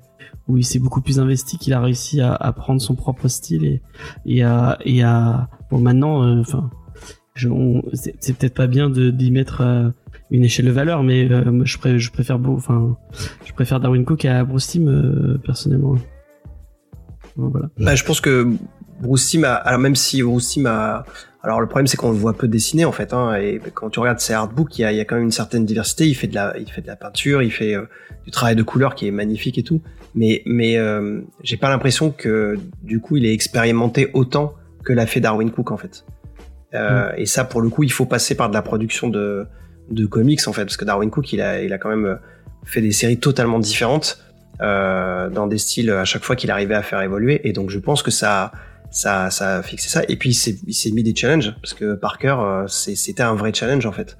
où 0.47 0.57
il 0.57 0.63
s'est 0.65 0.79
beaucoup 0.79 1.01
plus 1.01 1.19
investi 1.19 1.57
qu'il 1.57 1.73
a 1.73 1.81
réussi 1.81 2.21
à, 2.21 2.33
à 2.33 2.51
prendre 2.53 2.81
son 2.81 2.95
propre 2.95 3.27
style 3.27 3.65
et, 3.65 3.81
et 4.25 4.43
à 4.43 4.77
et 4.85 5.03
à 5.03 5.49
bon 5.71 5.79
maintenant, 5.79 6.23
euh, 6.23 6.39
enfin 6.41 6.69
je- 7.35 7.49
on- 7.49 7.83
c'est 7.93 8.37
peut-être 8.37 8.55
pas 8.55 8.67
bien 8.67 8.89
de 8.89 9.09
d'y 9.11 9.31
mettre 9.31 9.61
euh, 9.61 9.89
une 10.31 10.43
échelle 10.43 10.65
de 10.65 10.71
valeur, 10.71 11.03
mais 11.03 11.31
euh, 11.31 11.51
moi, 11.51 11.65
je, 11.65 11.77
pré- 11.77 11.99
je 11.99 12.11
préfère 12.11 12.37
beau, 12.39 12.55
enfin 12.55 12.97
je 13.45 13.53
préfère 13.53 13.79
Darwin 13.79 14.03
Cook 14.05 14.25
à 14.25 14.43
Bruce 14.43 14.67
Timm 14.67 14.87
euh, 14.87 15.37
personnellement. 15.45 15.95
Bon, 17.35 17.49
Voilà. 17.49 17.69
Bah, 17.77 17.95
je 17.95 18.03
pense 18.03 18.19
que 18.21 18.47
Bruce 19.01 19.27
Timm 19.27 19.43
a, 19.45 19.53
alors 19.53 19.79
même 19.79 19.95
si 19.95 20.21
Bruce 20.23 20.49
Timm 20.49 20.65
a, 20.65 21.05
alors 21.47 21.61
le 21.61 21.67
problème 21.67 21.87
c'est 21.87 21.97
qu'on 21.97 22.11
le 22.11 22.17
voit 22.17 22.33
peu 22.33 22.47
dessiner 22.47 22.85
en 22.85 22.91
fait, 22.91 23.13
hein, 23.13 23.35
et 23.35 23.61
quand 23.73 23.89
tu 23.89 23.99
regardes 23.99 24.19
ses 24.19 24.33
artbooks, 24.33 24.77
il 24.77 24.81
y 24.81 24.85
a, 24.85 24.91
il 24.91 24.97
y 24.97 24.99
a 24.99 25.05
quand 25.05 25.15
même 25.15 25.23
une 25.23 25.31
certaine 25.31 25.65
diversité. 25.65 26.05
Il 26.05 26.13
fait 26.13 26.27
de 26.27 26.35
la, 26.35 26.53
il 26.59 26.69
fait 26.69 26.81
de 26.81 26.87
la 26.87 26.97
peinture, 26.97 27.41
il 27.41 27.51
fait 27.51 27.73
euh, 27.73 27.83
du 28.25 28.31
travail 28.31 28.55
de 28.55 28.63
couleur 28.63 28.95
qui 28.95 29.07
est 29.07 29.11
magnifique 29.11 29.57
et 29.57 29.63
tout. 29.63 29.81
Mais, 30.13 30.41
mais 30.45 30.77
euh, 30.77 31.21
j'ai 31.41 31.57
pas 31.57 31.69
l'impression 31.69 32.11
que 32.11 32.59
du 32.83 32.99
coup 32.99 33.17
il 33.17 33.25
est 33.25 33.33
expérimenté 33.33 34.09
autant 34.13 34.55
que 34.83 34.93
l'a 34.93 35.05
fait 35.05 35.21
Darwin 35.21 35.49
Cook 35.49 35.71
en 35.71 35.77
fait. 35.77 36.05
Euh, 36.73 37.11
Et 37.15 37.25
ça 37.25 37.45
pour 37.45 37.61
le 37.61 37.69
coup 37.69 37.83
il 37.83 37.91
faut 37.91 38.05
passer 38.05 38.35
par 38.35 38.49
de 38.49 38.53
la 38.53 38.61
production 38.61 39.07
de, 39.07 39.45
de 39.89 40.05
comics 40.05 40.45
en 40.47 40.53
fait, 40.53 40.65
parce 40.65 40.77
que 40.77 40.85
Darwin 40.85 41.09
Cook 41.09 41.31
il 41.31 41.41
a, 41.41 41.61
il 41.61 41.71
a 41.71 41.77
quand 41.77 41.89
même 41.89 42.19
fait 42.65 42.81
des 42.81 42.91
séries 42.91 43.19
totalement 43.19 43.59
différentes 43.59 44.21
dans 44.59 45.47
des 45.47 45.59
styles 45.59 45.91
à 45.91 46.03
chaque 46.03 46.23
fois 46.23 46.35
qu'il 46.35 46.51
arrivait 46.51 46.75
à 46.75 46.81
faire 46.81 47.01
évoluer. 47.01 47.47
Et 47.47 47.53
donc 47.53 47.69
je 47.69 47.79
pense 47.79 48.01
que 48.03 48.11
ça, 48.11 48.51
ça, 48.89 49.29
ça 49.29 49.57
a 49.57 49.63
fixé 49.63 49.89
ça. 49.89 50.03
Et 50.07 50.15
puis 50.15 50.29
il 50.29 50.73
s'est, 50.73 50.91
mis 50.91 51.03
des 51.03 51.15
challenges 51.15 51.53
parce 51.61 51.73
que 51.73 51.95
Parker, 51.95 52.35
euh, 52.39 52.67
c'était 52.67 53.23
un 53.23 53.35
vrai 53.35 53.53
challenge 53.53 53.85
en 53.85 53.91
fait. 53.91 54.17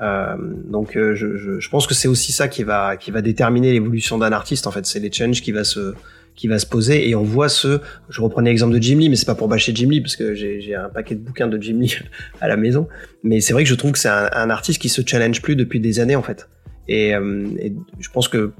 Euh, 0.00 0.36
donc 0.38 0.96
euh, 0.96 1.16
je, 1.16 1.36
je, 1.36 1.58
je 1.58 1.68
pense 1.70 1.86
que 1.86 1.94
c'est 1.94 2.06
aussi 2.06 2.30
ça 2.30 2.46
qui 2.46 2.62
va, 2.62 2.96
qui 2.96 3.10
va 3.10 3.20
déterminer 3.20 3.72
l'évolution 3.72 4.18
d'un 4.18 4.32
artiste 4.32 4.66
en 4.66 4.70
fait. 4.70 4.86
C'est 4.86 5.00
les 5.00 5.10
challenges 5.10 5.42
qui 5.42 5.52
va 5.52 5.64
se, 5.64 5.94
qui 6.34 6.46
va 6.46 6.58
se 6.58 6.66
poser 6.66 7.08
et 7.08 7.14
on 7.16 7.22
voit 7.22 7.48
ce. 7.48 7.80
Je 8.08 8.20
reprenais 8.20 8.50
l'exemple 8.50 8.74
de 8.74 8.82
Jim 8.82 8.98
Lee, 8.98 9.08
mais 9.08 9.16
c'est 9.16 9.26
pas 9.26 9.34
pour 9.34 9.48
bâcher 9.48 9.72
Jim 9.74 9.88
Lee 9.90 10.00
parce 10.00 10.14
que 10.14 10.34
j'ai, 10.34 10.60
j'ai 10.60 10.74
un 10.74 10.88
paquet 10.88 11.16
de 11.16 11.20
bouquins 11.20 11.48
de 11.48 11.60
Jim 11.60 11.78
Lee 11.80 11.96
à 12.40 12.48
la 12.48 12.56
maison. 12.56 12.88
Mais 13.24 13.40
c'est 13.40 13.52
vrai 13.52 13.64
que 13.64 13.68
je 13.68 13.74
trouve 13.74 13.92
que 13.92 13.98
c'est 13.98 14.08
un, 14.08 14.30
un 14.32 14.50
artiste 14.50 14.80
qui 14.80 14.88
se 14.88 15.02
challenge 15.04 15.42
plus 15.42 15.56
depuis 15.56 15.80
des 15.80 16.00
années 16.00 16.16
en 16.16 16.22
fait. 16.22 16.48
Et, 16.86 17.14
euh, 17.14 17.46
et 17.58 17.74
je 17.98 18.08
pense 18.10 18.28
que 18.28 18.52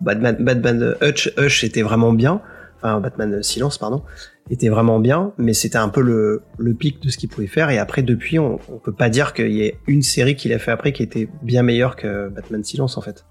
Batman, 0.00 0.36
Batman 0.40 0.94
Hush, 1.00 1.30
Hush 1.38 1.64
était 1.64 1.82
vraiment 1.82 2.12
bien. 2.12 2.40
Enfin, 2.76 3.00
Batman 3.00 3.42
Silence, 3.42 3.78
pardon, 3.78 4.02
était 4.50 4.68
vraiment 4.68 4.98
bien, 4.98 5.32
mais 5.38 5.54
c'était 5.54 5.78
un 5.78 5.88
peu 5.88 6.00
le, 6.02 6.42
le 6.58 6.74
pic 6.74 7.00
de 7.02 7.08
ce 7.08 7.16
qu'il 7.16 7.28
pouvait 7.28 7.46
faire. 7.46 7.70
Et 7.70 7.78
après, 7.78 8.02
depuis, 8.02 8.38
on, 8.38 8.58
on 8.68 8.78
peut 8.78 8.92
pas 8.92 9.08
dire 9.08 9.32
qu'il 9.34 9.52
y 9.52 9.62
ait 9.62 9.78
une 9.86 10.02
série 10.02 10.36
qu'il 10.36 10.52
a 10.52 10.58
fait 10.58 10.70
après 10.70 10.92
qui 10.92 11.02
était 11.02 11.28
bien 11.42 11.62
meilleure 11.62 11.96
que 11.96 12.28
Batman 12.28 12.62
Silence, 12.64 12.96
en 12.96 13.00
fait. 13.00 13.24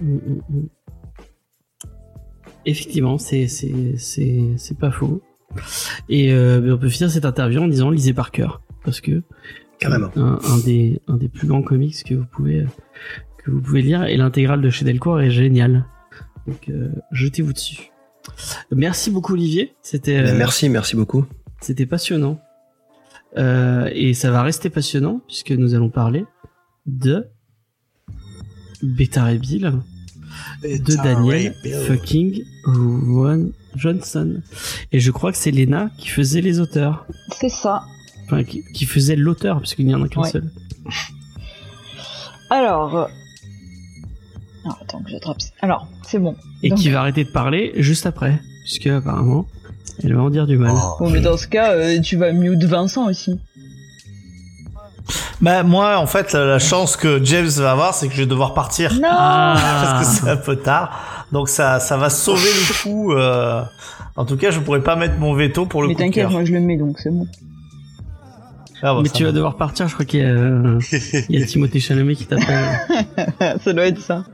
Mm, 0.00 0.14
mm, 0.14 0.40
mm. 0.48 0.68
Effectivement, 2.64 3.18
c'est 3.18 3.48
c'est 3.48 3.96
c'est 3.96 4.40
c'est 4.56 4.78
pas 4.78 4.90
faux. 4.92 5.20
Et 6.08 6.32
euh, 6.32 6.74
on 6.74 6.78
peut 6.78 6.88
finir 6.88 7.10
cette 7.10 7.24
interview 7.24 7.60
en 7.60 7.68
disant 7.68 7.90
lisez 7.90 8.14
par 8.14 8.30
cœur 8.30 8.62
parce 8.84 9.00
que 9.00 9.22
Carrément. 9.78 10.10
un, 10.16 10.38
un 10.44 10.58
des 10.64 11.00
un 11.08 11.16
des 11.16 11.28
plus 11.28 11.48
grands 11.48 11.62
comics 11.62 12.04
que 12.04 12.14
vous 12.14 12.24
pouvez 12.24 12.64
que 13.44 13.50
vous 13.50 13.60
pouvez 13.60 13.82
lire 13.82 14.04
et 14.04 14.16
l'intégrale 14.16 14.62
de 14.62 14.70
chez 14.70 14.84
Delcourt 14.84 15.20
est 15.20 15.30
génial. 15.30 15.86
Donc 16.46 16.68
euh, 16.68 16.90
jetez-vous 17.10 17.52
dessus. 17.52 17.91
Merci 18.70 19.10
beaucoup 19.10 19.32
Olivier, 19.34 19.74
c'était 19.82 20.16
euh, 20.18 20.34
merci, 20.36 20.68
merci 20.68 20.96
beaucoup. 20.96 21.24
c'était 21.60 21.86
passionnant. 21.86 22.40
Euh, 23.38 23.88
et 23.94 24.12
ça 24.14 24.30
va 24.30 24.42
rester 24.42 24.68
passionnant 24.70 25.20
puisque 25.26 25.52
nous 25.52 25.74
allons 25.74 25.88
parler 25.88 26.26
de 26.86 27.26
Beta 28.82 29.24
Ray 29.24 29.38
Bill 29.38 29.72
de 30.62 30.96
Daniel 30.96 31.54
fucking 31.86 32.42
Ron 32.66 33.52
Johnson. 33.76 34.42
Et 34.92 35.00
je 35.00 35.10
crois 35.10 35.32
que 35.32 35.38
c'est 35.38 35.50
Lena 35.50 35.90
qui 35.98 36.08
faisait 36.08 36.40
les 36.42 36.60
auteurs. 36.60 37.06
C'est 37.38 37.48
ça. 37.48 37.82
Enfin, 38.26 38.44
qui, 38.44 38.62
qui 38.74 38.84
faisait 38.86 39.16
l'auteur, 39.16 39.58
parce 39.58 39.74
qu'il 39.74 39.86
n'y 39.86 39.94
en 39.94 40.02
a 40.02 40.08
qu'un 40.08 40.22
Ouais. 40.22 40.30
seul. 40.30 40.50
Alors. 42.50 43.08
Attends 44.64 45.00
que 45.02 45.10
j'attrape. 45.10 45.36
Alors, 45.60 45.86
c'est 46.06 46.18
bon. 46.18 46.36
Et 46.62 46.70
Donc- 46.70 46.78
qui 46.78 46.90
va 46.90 47.00
arrêter 47.00 47.24
de 47.24 47.30
parler 47.30 47.72
juste 47.76 48.06
après. 48.06 48.40
Puisque 48.64 48.86
apparemment, 48.86 49.46
elle 50.04 50.14
va 50.14 50.22
en 50.22 50.30
dire 50.30 50.46
du 50.46 50.56
mal. 50.56 50.72
Oh. 50.74 50.96
Bon, 51.00 51.10
mais 51.10 51.20
dans 51.20 51.36
ce 51.36 51.46
cas, 51.48 51.72
euh, 51.72 52.00
tu 52.00 52.16
vas 52.16 52.32
mute 52.32 52.62
Vincent 52.64 53.06
aussi. 53.08 53.38
Bah 55.40 55.64
moi 55.64 55.98
en 55.98 56.06
fait 56.06 56.32
la, 56.32 56.44
la 56.44 56.58
chance 56.60 56.96
que 56.96 57.22
James 57.24 57.48
va 57.48 57.72
avoir 57.72 57.92
c'est 57.92 58.06
que 58.06 58.14
je 58.14 58.20
vais 58.20 58.26
devoir 58.26 58.54
partir 58.54 58.94
Non 58.94 59.08
Ah. 59.10 59.54
parce 59.82 60.06
que 60.06 60.14
c'est 60.20 60.30
un 60.30 60.36
peu 60.36 60.54
tard. 60.56 61.26
Donc 61.32 61.48
ça 61.48 61.80
ça 61.80 61.96
va 61.96 62.08
sauver 62.08 62.42
le 62.48 62.82
coup. 62.82 63.12
euh, 63.12 63.62
En 64.14 64.24
tout 64.24 64.36
cas 64.36 64.52
je 64.52 64.60
pourrais 64.60 64.80
pas 64.82 64.94
mettre 64.94 65.18
mon 65.18 65.34
veto 65.34 65.66
pour 65.66 65.82
le 65.82 65.88
Mais 65.88 65.94
coup 65.94 66.00
de 66.02 66.06
t'inquiète, 66.06 66.30
moi 66.30 66.44
je 66.44 66.52
le 66.52 66.60
mets 66.60 66.76
donc 66.76 67.00
c'est 67.00 67.10
bon. 67.10 67.26
Ah, 68.84 68.98
Mais 69.02 69.08
tu 69.08 69.24
va. 69.24 69.30
vas 69.30 69.34
devoir 69.34 69.56
partir, 69.56 69.88
je 69.88 69.94
crois 69.94 70.04
qu'il 70.06 70.20
y 70.20 70.24
a, 70.24 70.28
euh, 70.28 70.78
il 71.28 71.38
y 71.40 71.42
a 71.42 71.46
Timothée 71.48 71.80
Chalamet 71.80 72.14
qui 72.14 72.26
t'appelle. 72.26 72.64
ça 73.64 73.72
doit 73.72 73.86
être 73.86 74.00
ça. 74.00 74.24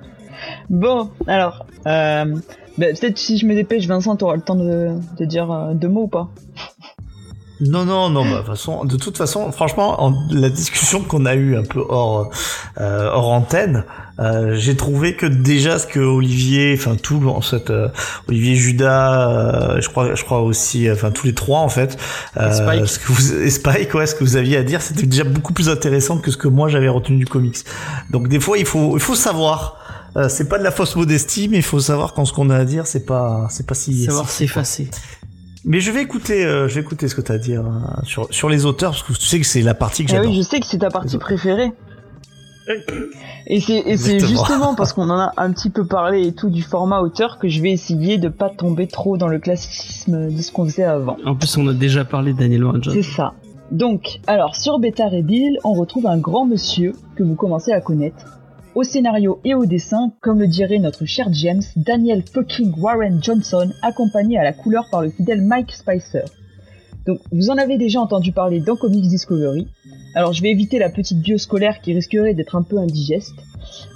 Bon, 0.70 1.11
alors. 1.27 1.66
Euh, 1.86 2.24
bah, 2.77 2.86
Peut-être 3.01 3.19
si 3.19 3.39
je 3.39 3.47
me 3.47 3.55
dépêche, 3.55 3.86
Vincent, 3.86 4.16
t'auras 4.16 4.36
le 4.36 4.43
temps 4.43 4.55
de, 4.55 4.90
de 5.19 5.24
dire 5.24 5.51
euh, 5.51 5.74
deux 5.74 5.89
mots 5.89 6.03
ou 6.03 6.09
pas? 6.09 6.28
Non, 7.61 7.85
non, 7.85 8.09
non, 8.09 8.23
bah, 8.23 8.31
de, 8.31 8.36
toute 8.36 8.47
façon, 8.47 8.85
de 8.85 8.97
toute 8.97 9.16
façon, 9.16 9.51
franchement, 9.51 10.01
en, 10.05 10.15
la 10.31 10.49
discussion 10.49 11.01
qu'on 11.03 11.27
a 11.27 11.35
eue 11.35 11.57
un 11.57 11.65
peu 11.65 11.85
hors, 11.89 12.31
euh, 12.81 13.11
hors 13.12 13.32
antenne, 13.32 13.82
euh, 14.20 14.55
j'ai 14.55 14.77
trouvé 14.77 15.16
que 15.16 15.27
déjà 15.27 15.81
ce 15.81 15.86
que 15.89 15.99
Olivier, 15.99 16.77
enfin 16.78 16.95
tout, 16.95 17.20
en 17.27 17.40
fait, 17.40 17.70
euh, 17.70 17.89
Olivier 18.28 18.55
Judas, 18.55 19.28
euh, 19.28 19.81
je 19.81 19.89
crois, 19.89 20.15
je 20.15 20.23
crois 20.23 20.40
aussi, 20.43 20.89
euh, 20.89 20.95
enfin 20.95 21.11
tous 21.11 21.27
les 21.27 21.35
trois 21.35 21.59
en 21.59 21.69
fait, 21.69 21.99
euh, 22.36 22.49
Et 22.49 22.53
Spike. 22.53 22.89
ce 22.89 22.99
que 23.01 23.12
vous, 23.12 23.43
et 23.43 23.51
Spike, 23.51 23.93
ouais, 23.95 24.07
ce 24.07 24.15
que 24.15 24.23
vous 24.23 24.36
aviez 24.36 24.57
à 24.57 24.62
dire, 24.62 24.81
c'était 24.81 25.07
déjà 25.07 25.24
beaucoup 25.24 25.53
plus 25.53 25.69
intéressant 25.69 26.19
que 26.19 26.31
ce 26.31 26.36
que 26.36 26.47
moi 26.49 26.69
j'avais 26.69 26.89
retenu 26.89 27.16
du 27.16 27.27
comics. 27.27 27.59
Donc 28.11 28.28
des 28.28 28.39
fois, 28.39 28.57
il 28.59 28.66
faut, 28.66 28.97
il 28.97 29.03
faut 29.03 29.16
savoir. 29.16 29.78
Euh, 30.19 30.28
c'est 30.28 30.49
pas 30.49 30.59
de 30.59 30.65
la 30.65 30.70
fausse 30.73 30.97
modestie, 30.97 31.49
mais 31.49 31.59
il 31.59 31.62
faut 31.62 31.81
savoir 31.81 32.12
quand 32.12 32.24
ce 32.24 32.32
qu'on 32.32 32.51
a 32.51 32.57
à 32.57 32.65
dire, 32.65 32.86
c'est 32.86 33.07
pas, 33.07 33.47
c'est 33.51 33.66
pas 33.66 33.74
si. 33.74 34.05
Savoir 34.05 34.28
s'effacer. 34.28 34.90
mais 35.65 35.81
je 35.81 35.90
vais 35.93 36.03
écouter, 36.03 36.45
euh, 36.45 36.66
je 36.69 36.74
vais 36.74 36.81
écouter 36.81 37.07
ce 37.09 37.15
que 37.15 37.20
tu 37.20 37.31
as 37.31 37.36
à 37.36 37.39
dire 37.39 37.61
euh, 37.65 38.03
sur, 38.05 38.27
sur 38.32 38.49
les 38.49 38.66
auteurs, 38.66 38.90
parce 38.93 39.03
que 39.05 39.12
tu 39.12 39.20
sais 39.27 39.39
que 39.39 39.47
c'est 39.47 39.62
la 39.62 39.74
partie 39.74 40.05
que 40.05 40.11
Ah 40.11 40.16
j'adore. 40.16 40.31
oui, 40.32 40.36
je 40.36 40.43
sais 40.43 40.59
que 40.61 40.66
c'est 40.66 40.78
ta 40.78 40.90
partie 40.90 41.19
préférée. 41.19 41.73
Et 43.47 43.61
c'est 43.61 43.78
et 43.78 43.97
c'est 43.97 44.15
Exactement. 44.15 44.28
justement 44.28 44.74
parce 44.74 44.93
qu'on 44.93 45.09
en 45.09 45.19
a 45.19 45.32
un 45.39 45.53
petit 45.53 45.70
peu 45.70 45.86
parlé 45.86 46.27
et 46.27 46.32
tout 46.35 46.51
du 46.51 46.62
format 46.62 47.01
auteur 47.01 47.39
que 47.39 47.49
je 47.49 47.62
vais 47.62 47.70
essayer 47.70 48.19
de 48.19 48.28
pas 48.28 48.51
tomber 48.51 48.86
trop 48.86 49.16
dans 49.16 49.28
le 49.28 49.39
classicisme 49.39 50.31
de 50.35 50.43
ce 50.43 50.53
qu'on 50.53 50.66
faisait 50.66 50.85
avant. 50.85 51.16
En 51.24 51.35
plus, 51.35 51.57
on 51.57 51.66
a 51.69 51.73
déjà 51.73 52.05
parlé 52.05 52.35
de 52.35 52.39
Daniel 52.39 52.65
Warren. 52.65 52.82
C'est 52.85 53.03
ça. 53.03 53.32
Donc, 53.70 54.20
alors 54.27 54.55
sur 54.57 54.78
Beta 54.81 55.09
Ray 55.09 55.23
Bill, 55.23 55.59
on 55.65 55.73
retrouve 55.73 56.07
un 56.07 56.19
grand 56.19 56.45
monsieur 56.45 56.93
que 57.16 57.23
vous 57.23 57.36
commencez 57.36 57.73
à 57.73 57.81
connaître. 57.81 58.38
Au 58.78 58.84
scénario 58.84 59.40
et 59.44 59.55
au 59.55 59.66
dessin, 59.66 60.12
comme 60.20 60.38
le 60.38 60.46
dirait 60.46 60.78
notre 60.78 61.05
cher 61.05 61.26
James, 61.32 61.64
Daniel 61.74 62.22
fucking 62.32 62.72
Warren 62.78 63.20
Johnson, 63.20 63.72
accompagné 63.82 64.38
à 64.38 64.44
la 64.44 64.52
couleur 64.52 64.88
par 64.88 65.02
le 65.02 65.10
fidèle 65.10 65.42
Mike 65.42 65.72
Spicer. 65.72 66.22
Donc 67.05 67.18
vous 67.32 67.50
en 67.50 67.59
avez 67.59 67.76
déjà 67.76 68.00
entendu 68.00 68.30
parler 68.30 68.60
dans 68.60 68.76
Comics 68.76 69.09
Discovery. 69.09 69.66
Alors 70.14 70.32
je 70.32 70.42
vais 70.42 70.52
éviter 70.52 70.78
la 70.78 70.90
petite 70.90 71.18
bio 71.18 71.38
scolaire 71.38 71.80
qui 71.80 71.92
risquerait 71.92 72.34
d'être 72.34 72.55
un 72.55 72.62
peu 72.62 72.78
indigeste. 72.78 73.34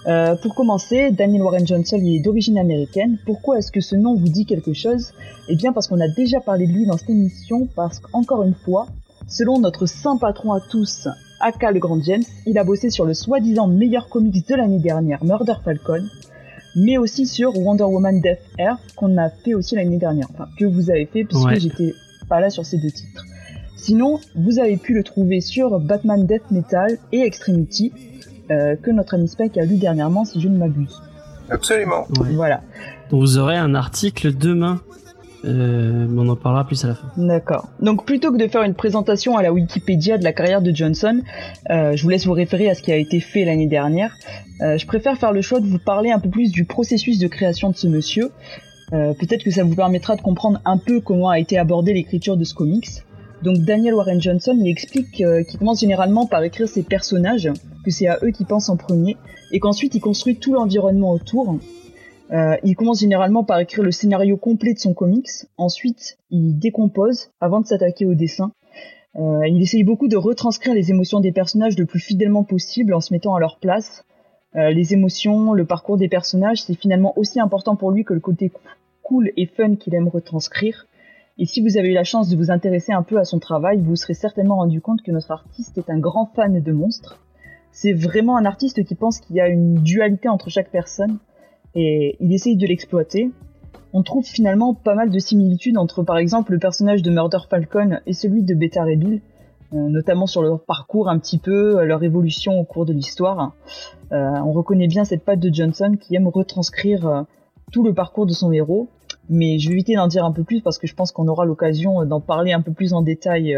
Euh, 0.08 0.34
pour 0.42 0.56
commencer, 0.56 1.12
Daniel 1.12 1.42
Warren 1.42 1.64
Johnson 1.64 2.00
est 2.04 2.18
d'origine 2.18 2.58
américaine. 2.58 3.18
Pourquoi 3.24 3.58
est-ce 3.58 3.70
que 3.70 3.80
ce 3.80 3.94
nom 3.94 4.16
vous 4.16 4.30
dit 4.30 4.46
quelque 4.46 4.72
chose? 4.72 5.12
Eh 5.48 5.54
bien 5.54 5.72
parce 5.72 5.86
qu'on 5.86 6.00
a 6.00 6.08
déjà 6.08 6.40
parlé 6.40 6.66
de 6.66 6.72
lui 6.72 6.86
dans 6.86 6.96
cette 6.96 7.10
émission, 7.10 7.68
parce 7.76 8.00
qu'encore 8.00 8.42
une 8.42 8.54
fois, 8.54 8.88
selon 9.28 9.60
notre 9.60 9.86
saint 9.86 10.16
patron 10.16 10.52
à 10.52 10.60
tous, 10.60 11.06
Aka 11.42 11.72
le 11.72 11.80
Grand 11.80 12.02
James, 12.02 12.22
il 12.46 12.56
a 12.58 12.64
bossé 12.64 12.88
sur 12.90 13.04
le 13.04 13.14
soi-disant 13.14 13.66
meilleur 13.66 14.08
comics 14.08 14.46
de 14.48 14.54
l'année 14.54 14.78
dernière, 14.78 15.22
Murder 15.24 15.54
Falcon, 15.64 16.02
mais 16.76 16.96
aussi 16.98 17.26
sur 17.26 17.54
Wonder 17.58 17.84
Woman 17.84 18.20
Death 18.20 18.38
Earth, 18.58 18.80
qu'on 18.96 19.18
a 19.18 19.28
fait 19.28 19.54
aussi 19.54 19.74
l'année 19.74 19.98
dernière, 19.98 20.28
enfin 20.32 20.48
que 20.58 20.64
vous 20.64 20.88
avez 20.90 21.06
fait 21.06 21.24
puisque 21.24 21.44
Ouais. 21.44 21.60
j'étais 21.60 21.92
pas 22.28 22.40
là 22.40 22.48
sur 22.48 22.64
ces 22.64 22.78
deux 22.78 22.90
titres. 22.90 23.24
Sinon, 23.76 24.20
vous 24.36 24.58
avez 24.60 24.76
pu 24.76 24.94
le 24.94 25.02
trouver 25.02 25.40
sur 25.40 25.78
Batman 25.80 26.24
Death 26.26 26.50
Metal 26.50 26.96
et 27.10 27.20
Extremity, 27.20 27.92
euh, 28.50 28.76
que 28.76 28.90
notre 28.90 29.14
ami 29.14 29.28
Spike 29.28 29.58
a 29.58 29.64
lu 29.64 29.76
dernièrement 29.76 30.24
si 30.24 30.40
je 30.40 30.48
ne 30.48 30.56
m'abuse. 30.56 31.02
Absolument. 31.50 32.06
Ouais. 32.20 32.32
Voilà. 32.32 32.60
Donc 33.10 33.20
vous 33.20 33.38
aurez 33.38 33.56
un 33.56 33.74
article 33.74 34.32
demain, 34.36 34.80
euh, 35.44 36.06
mais 36.08 36.20
on 36.20 36.28
en 36.28 36.36
parlera 36.36 36.66
plus 36.66 36.84
à 36.84 36.88
la 36.88 36.94
fin. 36.94 37.08
D'accord. 37.16 37.68
Donc 37.80 38.04
plutôt 38.04 38.32
que 38.32 38.36
de 38.36 38.46
faire 38.46 38.62
une 38.62 38.74
présentation 38.74 39.36
à 39.36 39.42
la 39.42 39.52
Wikipédia 39.52 40.18
de 40.18 40.24
la 40.24 40.32
carrière 40.32 40.62
de 40.62 40.74
Johnson, 40.74 41.20
euh, 41.70 41.96
je 41.96 42.02
vous 42.02 42.08
laisse 42.08 42.26
vous 42.26 42.32
référer 42.32 42.70
à 42.70 42.74
ce 42.74 42.82
qui 42.82 42.92
a 42.92 42.96
été 42.96 43.20
fait 43.20 43.44
l'année 43.44 43.66
dernière. 43.66 44.16
Euh, 44.60 44.78
je 44.78 44.86
préfère 44.86 45.16
faire 45.18 45.32
le 45.32 45.42
choix 45.42 45.60
de 45.60 45.66
vous 45.66 45.78
parler 45.78 46.10
un 46.10 46.18
peu 46.18 46.28
plus 46.28 46.50
du 46.52 46.64
processus 46.64 47.18
de 47.18 47.26
création 47.26 47.70
de 47.70 47.76
ce 47.76 47.86
monsieur. 47.86 48.30
Peut-être 48.90 49.42
que 49.42 49.50
ça 49.50 49.64
vous 49.64 49.74
permettra 49.74 50.16
de 50.16 50.20
comprendre 50.20 50.60
un 50.66 50.76
peu 50.76 51.00
comment 51.00 51.30
a 51.30 51.38
été 51.38 51.56
abordée 51.56 51.94
l'écriture 51.94 52.36
de 52.36 52.44
ce 52.44 52.52
comics. 52.52 53.02
Donc 53.42 53.56
Daniel 53.60 53.94
Warren 53.94 54.20
Johnson, 54.20 54.54
il 54.60 54.68
explique 54.68 55.10
qu'il 55.12 55.58
commence 55.58 55.80
généralement 55.80 56.26
par 56.26 56.42
écrire 56.42 56.68
ses 56.68 56.82
personnages, 56.82 57.48
que 57.86 57.90
c'est 57.90 58.06
à 58.06 58.18
eux 58.22 58.32
qu'il 58.32 58.44
pense 58.44 58.68
en 58.68 58.76
premier, 58.76 59.16
et 59.50 59.60
qu'ensuite 59.60 59.94
il 59.94 60.00
construit 60.00 60.36
tout 60.36 60.52
l'environnement 60.52 61.12
autour. 61.12 61.56
Euh, 62.32 62.56
il 62.64 62.76
commence 62.76 63.00
généralement 63.00 63.44
par 63.44 63.58
écrire 63.58 63.84
le 63.84 63.90
scénario 63.90 64.36
complet 64.36 64.72
de 64.72 64.78
son 64.78 64.94
comics. 64.94 65.28
Ensuite, 65.58 66.16
il 66.30 66.58
décompose 66.58 67.30
avant 67.40 67.60
de 67.60 67.66
s'attaquer 67.66 68.06
au 68.06 68.14
dessin. 68.14 68.52
Euh, 69.16 69.46
il 69.46 69.60
essaye 69.60 69.84
beaucoup 69.84 70.08
de 70.08 70.16
retranscrire 70.16 70.74
les 70.74 70.90
émotions 70.90 71.20
des 71.20 71.32
personnages 71.32 71.78
le 71.78 71.84
plus 71.84 72.00
fidèlement 72.00 72.44
possible 72.44 72.94
en 72.94 73.00
se 73.00 73.12
mettant 73.12 73.34
à 73.34 73.40
leur 73.40 73.58
place. 73.58 74.04
Euh, 74.56 74.70
les 74.70 74.94
émotions, 74.94 75.52
le 75.52 75.66
parcours 75.66 75.98
des 75.98 76.08
personnages, 76.08 76.62
c'est 76.62 76.74
finalement 76.74 77.12
aussi 77.18 77.38
important 77.38 77.76
pour 77.76 77.90
lui 77.90 78.04
que 78.04 78.14
le 78.14 78.20
côté 78.20 78.50
cool 79.02 79.30
et 79.36 79.46
fun 79.46 79.76
qu'il 79.76 79.94
aime 79.94 80.08
retranscrire. 80.08 80.86
Et 81.38 81.44
si 81.44 81.60
vous 81.60 81.76
avez 81.76 81.88
eu 81.88 81.94
la 81.94 82.04
chance 82.04 82.30
de 82.30 82.36
vous 82.36 82.50
intéresser 82.50 82.92
un 82.92 83.02
peu 83.02 83.18
à 83.18 83.24
son 83.24 83.38
travail, 83.38 83.80
vous 83.80 83.96
serez 83.96 84.14
certainement 84.14 84.56
rendu 84.56 84.80
compte 84.80 85.02
que 85.02 85.10
notre 85.10 85.30
artiste 85.30 85.76
est 85.76 85.90
un 85.90 85.98
grand 85.98 86.30
fan 86.34 86.62
de 86.62 86.72
monstres. 86.72 87.18
C'est 87.72 87.92
vraiment 87.92 88.36
un 88.36 88.44
artiste 88.44 88.84
qui 88.84 88.94
pense 88.94 89.18
qu'il 89.18 89.36
y 89.36 89.40
a 89.40 89.48
une 89.48 89.74
dualité 89.76 90.28
entre 90.28 90.50
chaque 90.50 90.70
personne 90.70 91.18
et 91.74 92.16
il 92.20 92.32
essaye 92.32 92.56
de 92.56 92.66
l'exploiter. 92.66 93.30
On 93.92 94.02
trouve 94.02 94.24
finalement 94.24 94.74
pas 94.74 94.94
mal 94.94 95.10
de 95.10 95.18
similitudes 95.18 95.76
entre 95.76 96.02
par 96.02 96.16
exemple 96.16 96.52
le 96.52 96.58
personnage 96.58 97.02
de 97.02 97.10
Murder 97.10 97.38
Falcon 97.48 97.98
et 98.06 98.12
celui 98.12 98.42
de 98.42 98.54
Beta 98.54 98.82
Ray 98.84 98.96
euh, 99.74 99.88
notamment 99.88 100.26
sur 100.26 100.42
leur 100.42 100.60
parcours 100.60 101.08
un 101.08 101.18
petit 101.18 101.38
peu, 101.38 101.78
euh, 101.78 101.84
leur 101.84 102.02
évolution 102.02 102.60
au 102.60 102.64
cours 102.64 102.84
de 102.84 102.92
l'histoire. 102.92 103.54
Euh, 104.12 104.30
on 104.44 104.52
reconnaît 104.52 104.86
bien 104.86 105.04
cette 105.04 105.24
patte 105.24 105.40
de 105.40 105.52
Johnson 105.52 105.96
qui 105.98 106.14
aime 106.14 106.28
retranscrire 106.28 107.24
tout 107.70 107.82
le 107.82 107.94
parcours 107.94 108.26
de 108.26 108.32
son 108.32 108.52
héros, 108.52 108.88
mais 109.30 109.58
je 109.58 109.68
vais 109.68 109.74
éviter 109.74 109.94
d'en 109.94 110.08
dire 110.08 110.26
un 110.26 110.32
peu 110.32 110.44
plus 110.44 110.60
parce 110.60 110.76
que 110.76 110.86
je 110.86 110.94
pense 110.94 111.10
qu'on 111.10 111.26
aura 111.26 111.46
l'occasion 111.46 112.04
d'en 112.04 112.20
parler 112.20 112.52
un 112.52 112.60
peu 112.60 112.72
plus 112.72 112.92
en 112.92 113.00
détail 113.00 113.56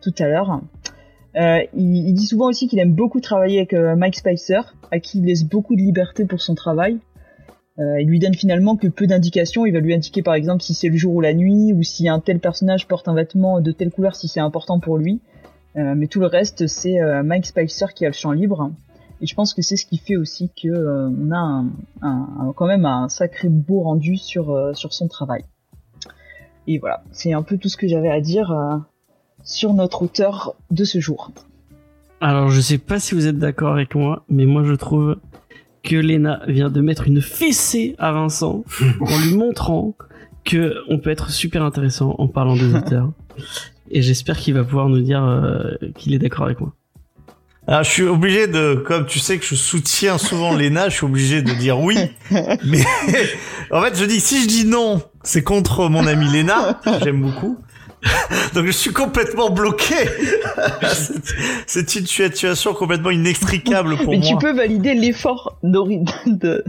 tout 0.00 0.14
à 0.18 0.28
l'heure. 0.28 0.62
Il, 1.34 2.14
dit 2.14 2.26
souvent 2.26 2.48
aussi 2.48 2.66
qu'il 2.66 2.78
aime 2.78 2.94
beaucoup 2.94 3.20
travailler 3.20 3.58
avec 3.58 3.74
Mike 3.74 4.16
Spicer, 4.16 4.74
à 4.90 4.98
qui 4.98 5.18
il 5.18 5.26
laisse 5.26 5.44
beaucoup 5.44 5.76
de 5.76 5.82
liberté 5.82 6.24
pour 6.24 6.40
son 6.40 6.54
travail. 6.54 6.98
Euh, 7.80 8.00
il 8.00 8.08
lui 8.08 8.18
donne 8.18 8.34
finalement 8.34 8.76
que 8.76 8.88
peu 8.88 9.06
d'indications. 9.06 9.64
Il 9.64 9.72
va 9.72 9.80
lui 9.80 9.94
indiquer 9.94 10.22
par 10.22 10.34
exemple 10.34 10.62
si 10.62 10.74
c'est 10.74 10.88
le 10.88 10.96
jour 10.96 11.14
ou 11.14 11.20
la 11.20 11.32
nuit, 11.32 11.72
ou 11.72 11.82
si 11.82 12.08
un 12.08 12.20
tel 12.20 12.38
personnage 12.38 12.86
porte 12.86 13.08
un 13.08 13.14
vêtement 13.14 13.60
de 13.60 13.72
telle 13.72 13.90
couleur 13.90 14.14
si 14.16 14.28
c'est 14.28 14.40
important 14.40 14.80
pour 14.80 14.98
lui. 14.98 15.20
Euh, 15.76 15.94
mais 15.96 16.06
tout 16.06 16.20
le 16.20 16.26
reste, 16.26 16.66
c'est 16.66 17.00
euh, 17.00 17.22
Mike 17.22 17.46
Spicer 17.46 17.86
qui 17.94 18.04
a 18.04 18.08
le 18.08 18.14
champ 18.14 18.32
libre. 18.32 18.70
Et 19.22 19.26
je 19.26 19.34
pense 19.34 19.54
que 19.54 19.62
c'est 19.62 19.76
ce 19.76 19.86
qui 19.86 19.98
fait 19.98 20.16
aussi 20.16 20.50
que 20.50 21.10
a 21.30 22.52
quand 22.56 22.66
même 22.66 22.86
un 22.86 23.08
sacré 23.10 23.48
beau 23.50 23.80
rendu 23.80 24.16
sur, 24.16 24.74
sur 24.74 24.94
son 24.94 25.08
travail. 25.08 25.44
Et 26.66 26.78
voilà, 26.78 27.02
c'est 27.12 27.34
un 27.34 27.42
peu 27.42 27.58
tout 27.58 27.68
ce 27.68 27.76
que 27.76 27.86
j'avais 27.86 28.08
à 28.08 28.22
dire 28.22 28.80
sur 29.44 29.74
notre 29.74 30.04
auteur 30.04 30.54
de 30.70 30.84
ce 30.84 31.00
jour. 31.00 31.32
Alors 32.22 32.48
je 32.48 32.60
sais 32.62 32.78
pas 32.78 32.98
si 32.98 33.14
vous 33.14 33.26
êtes 33.26 33.38
d'accord 33.38 33.72
avec 33.72 33.94
moi, 33.94 34.24
mais 34.30 34.46
moi 34.46 34.62
je 34.64 34.72
trouve 34.74 35.16
que 35.82 35.96
Lena 35.96 36.42
vient 36.46 36.70
de 36.70 36.80
mettre 36.80 37.06
une 37.06 37.20
fessée 37.20 37.94
à 37.98 38.12
Vincent 38.12 38.64
en 39.00 39.18
lui 39.20 39.34
montrant 39.34 39.94
que 40.44 40.74
on 40.88 40.98
peut 40.98 41.10
être 41.10 41.30
super 41.30 41.62
intéressant 41.62 42.14
en 42.18 42.28
parlant 42.28 42.56
des 42.56 42.74
auteurs. 42.74 43.12
Et 43.90 44.02
j'espère 44.02 44.38
qu'il 44.38 44.54
va 44.54 44.64
pouvoir 44.64 44.88
nous 44.88 45.00
dire 45.00 45.22
euh, 45.24 45.74
qu'il 45.96 46.14
est 46.14 46.18
d'accord 46.18 46.46
avec 46.46 46.60
moi. 46.60 46.74
Alors, 47.66 47.84
je 47.84 47.90
suis 47.90 48.02
obligé 48.02 48.46
de, 48.46 48.74
comme 48.74 49.06
tu 49.06 49.18
sais 49.18 49.38
que 49.38 49.44
je 49.44 49.54
soutiens 49.54 50.18
souvent 50.18 50.56
Lena, 50.56 50.88
je 50.88 50.96
suis 50.96 51.04
obligé 51.04 51.42
de 51.42 51.52
dire 51.52 51.78
oui. 51.78 51.96
Mais 52.30 52.84
en 53.70 53.82
fait, 53.82 53.96
je 53.96 54.04
dis 54.04 54.20
si 54.20 54.42
je 54.42 54.48
dis 54.48 54.64
non, 54.64 55.02
c'est 55.22 55.42
contre 55.42 55.88
mon 55.88 56.06
ami 56.06 56.26
Lena, 56.32 56.80
que 56.84 56.90
j'aime 57.04 57.20
beaucoup. 57.20 57.58
Donc 58.54 58.66
je 58.66 58.70
suis 58.72 58.92
complètement 58.92 59.50
bloqué. 59.50 59.94
C'est- 61.66 61.94
une 61.96 62.06
situation 62.06 62.72
complètement 62.74 63.10
inextricable 63.10 63.96
pour 63.96 64.10
Mais 64.12 64.18
moi. 64.18 64.26
tu 64.28 64.36
peux 64.36 64.52
valider 64.52 64.94
l'effort 64.94 65.58
de... 65.62 66.64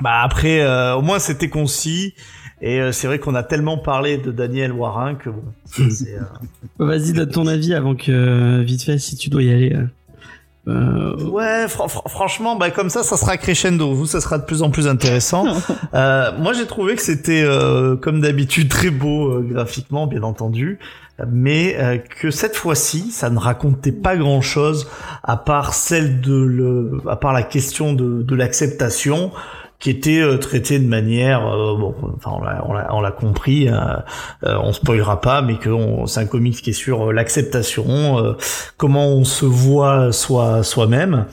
Bah 0.00 0.20
après, 0.22 0.60
euh, 0.62 0.94
au 0.96 1.02
moins 1.02 1.18
c'était 1.18 1.48
concis. 1.48 2.14
Et 2.60 2.80
euh, 2.80 2.92
c'est 2.92 3.08
vrai 3.08 3.18
qu'on 3.18 3.34
a 3.34 3.42
tellement 3.42 3.76
parlé 3.76 4.18
de 4.18 4.30
Daniel 4.30 4.72
Warin 4.72 5.16
que 5.16 5.30
bon, 5.30 5.42
euh, 5.80 6.20
Vas-y, 6.78 7.12
donne 7.12 7.28
ton 7.30 7.48
avis 7.48 7.74
avant 7.74 7.96
que 7.96 8.12
euh, 8.12 8.62
vite 8.62 8.84
fait 8.84 8.98
si 8.98 9.16
tu 9.16 9.30
dois 9.30 9.42
y 9.42 9.52
aller. 9.52 9.76
Euh, 10.68 11.16
Ouais, 11.24 11.66
fr- 11.66 11.88
fr- 11.88 12.08
franchement, 12.08 12.56
bah 12.56 12.70
comme 12.70 12.90
ça, 12.90 13.02
ça 13.02 13.16
sera 13.16 13.36
crescendo. 13.36 13.94
Vous, 13.94 14.06
ça 14.06 14.20
sera 14.20 14.38
de 14.38 14.44
plus 14.44 14.62
en 14.62 14.70
plus 14.70 14.86
intéressant. 14.88 15.44
Euh, 15.94 16.32
moi, 16.38 16.54
j'ai 16.54 16.66
trouvé 16.66 16.94
que 16.94 17.02
c'était, 17.02 17.42
euh, 17.44 17.96
comme 17.96 18.20
d'habitude, 18.22 18.68
très 18.70 18.88
beau 18.90 19.40
graphiquement, 19.42 20.06
bien 20.06 20.22
entendu, 20.22 20.78
mais 21.28 21.76
euh, 21.78 21.98
que 21.98 22.30
cette 22.30 22.56
fois-ci, 22.56 23.10
ça 23.10 23.28
ne 23.28 23.38
racontait 23.38 23.92
pas 23.92 24.16
grand-chose 24.16 24.88
à 25.22 25.36
part 25.36 25.74
celle 25.74 26.22
de 26.22 26.34
le, 26.34 27.02
à 27.08 27.16
part 27.16 27.34
la 27.34 27.42
question 27.42 27.92
de, 27.92 28.22
de 28.22 28.34
l'acceptation 28.34 29.32
qui 29.82 29.90
était 29.90 30.20
euh, 30.20 30.38
traitée 30.38 30.78
de 30.78 30.86
manière 30.86 31.44
euh, 31.44 31.76
bon 31.76 31.92
enfin 32.16 32.30
on 32.90 33.00
l'a 33.00 33.10
compris 33.10 33.68
euh, 33.68 33.74
on 34.44 34.72
spoilera 34.72 35.20
pas 35.20 35.42
mais 35.42 35.56
que 35.56 35.70
c'est 36.06 36.20
un 36.20 36.26
comics 36.26 36.62
qui 36.62 36.70
est 36.70 36.72
sur 36.72 37.12
l'acceptation 37.12 38.36
comment 38.76 39.08
on 39.08 39.24
se 39.24 39.44
voit 39.44 40.12
soi 40.12 40.62
soi-même. 40.62 41.26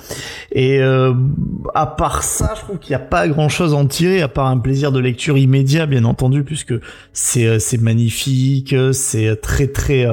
Et 0.51 0.81
à 0.81 1.85
part 1.85 2.23
ça 2.23 2.53
je 2.55 2.61
trouve 2.61 2.79
qu'il 2.79 2.91
n'y 2.91 3.01
a 3.01 3.05
pas 3.05 3.27
grand 3.27 3.49
chose 3.49 3.73
à 3.73 3.77
en 3.77 3.85
tirer 3.85 4.21
à 4.21 4.27
part 4.27 4.47
un 4.47 4.57
plaisir 4.57 4.91
de 4.91 4.99
lecture 4.99 5.37
immédiat 5.37 5.85
bien 5.85 6.03
entendu 6.05 6.43
puisque 6.43 6.73
c'est 7.13 7.81
magnifique 7.81 8.75
c'est 8.93 9.39
très 9.41 9.67
très 9.67 10.07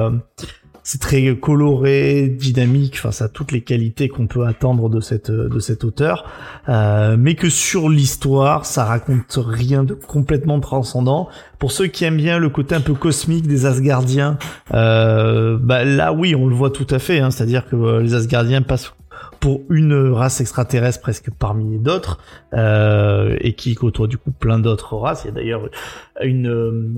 c'est 0.87 1.01
très 1.01 1.35
coloré, 1.35 2.29
dynamique, 2.29 2.93
enfin 2.99 3.11
ça 3.11 3.25
a 3.25 3.27
toutes 3.27 3.51
les 3.51 3.59
qualités 3.59 4.07
qu'on 4.07 4.25
peut 4.25 4.45
attendre 4.45 4.87
de 4.89 5.01
cette 5.01 5.29
de 5.29 5.59
cet 5.59 5.83
auteur, 5.83 6.23
euh, 6.69 7.17
mais 7.19 7.35
que 7.35 7.49
sur 7.49 7.89
l'histoire, 7.89 8.65
ça 8.65 8.85
raconte 8.85 9.37
rien 9.37 9.83
de 9.83 9.95
complètement 9.95 10.61
transcendant. 10.61 11.27
Pour 11.59 11.73
ceux 11.73 11.87
qui 11.87 12.05
aiment 12.05 12.15
bien 12.15 12.39
le 12.39 12.47
côté 12.47 12.73
un 12.73 12.79
peu 12.79 12.93
cosmique 12.93 13.47
des 13.47 13.65
Asgardiens, 13.65 14.37
euh, 14.73 15.57
bah 15.59 15.83
là 15.83 16.13
oui, 16.13 16.35
on 16.35 16.47
le 16.47 16.55
voit 16.55 16.69
tout 16.69 16.87
à 16.89 16.99
fait, 16.99 17.19
hein, 17.19 17.31
c'est-à-dire 17.31 17.67
que 17.67 17.75
euh, 17.75 18.01
les 18.01 18.13
Asgardiens 18.13 18.61
passent 18.61 18.93
pour 19.41 19.63
une 19.69 20.11
race 20.11 20.39
extraterrestre 20.39 21.01
presque 21.01 21.31
parmi 21.31 21.79
d'autres 21.79 22.17
euh, 22.53 23.35
et 23.41 23.55
qui 23.55 23.75
côtoie 23.75 24.07
du 24.07 24.17
coup 24.17 24.31
plein 24.31 24.57
d'autres 24.57 24.95
races. 24.95 25.25
Il 25.25 25.27
y 25.27 25.31
a 25.31 25.33
d'ailleurs 25.33 25.69
une 26.23 26.47
euh, 26.47 26.89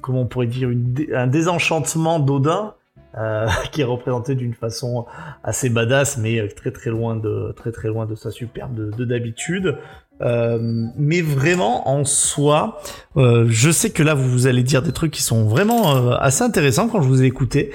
comment 0.00 0.22
on 0.22 0.26
pourrait 0.26 0.48
dire 0.48 0.70
un 1.14 1.28
désenchantement 1.28 2.18
d'Odin 2.18 2.74
euh, 3.18 3.48
qui 3.72 3.80
est 3.80 3.84
représenté 3.84 4.34
d'une 4.34 4.54
façon 4.54 5.06
assez 5.42 5.68
badass, 5.68 6.18
mais 6.18 6.40
euh, 6.40 6.48
très 6.48 6.70
très 6.70 6.90
loin 6.90 7.16
de 7.16 7.52
très 7.56 7.72
très 7.72 7.88
loin 7.88 8.06
de 8.06 8.14
sa 8.14 8.30
superbe 8.30 8.74
de 8.74 8.90
de 8.90 9.04
d'habitude. 9.04 9.76
Euh, 10.20 10.58
mais 10.96 11.20
vraiment 11.20 11.88
en 11.88 12.04
soi, 12.04 12.80
euh, 13.16 13.46
je 13.48 13.70
sais 13.70 13.90
que 13.90 14.02
là 14.04 14.14
vous, 14.14 14.30
vous 14.30 14.46
allez 14.46 14.62
dire 14.62 14.82
des 14.82 14.92
trucs 14.92 15.10
qui 15.10 15.22
sont 15.22 15.48
vraiment 15.48 15.96
euh, 15.96 16.14
assez 16.20 16.44
intéressants 16.44 16.88
quand 16.88 17.02
je 17.02 17.08
vous 17.08 17.22
ai 17.22 17.26
écouté, 17.26 17.72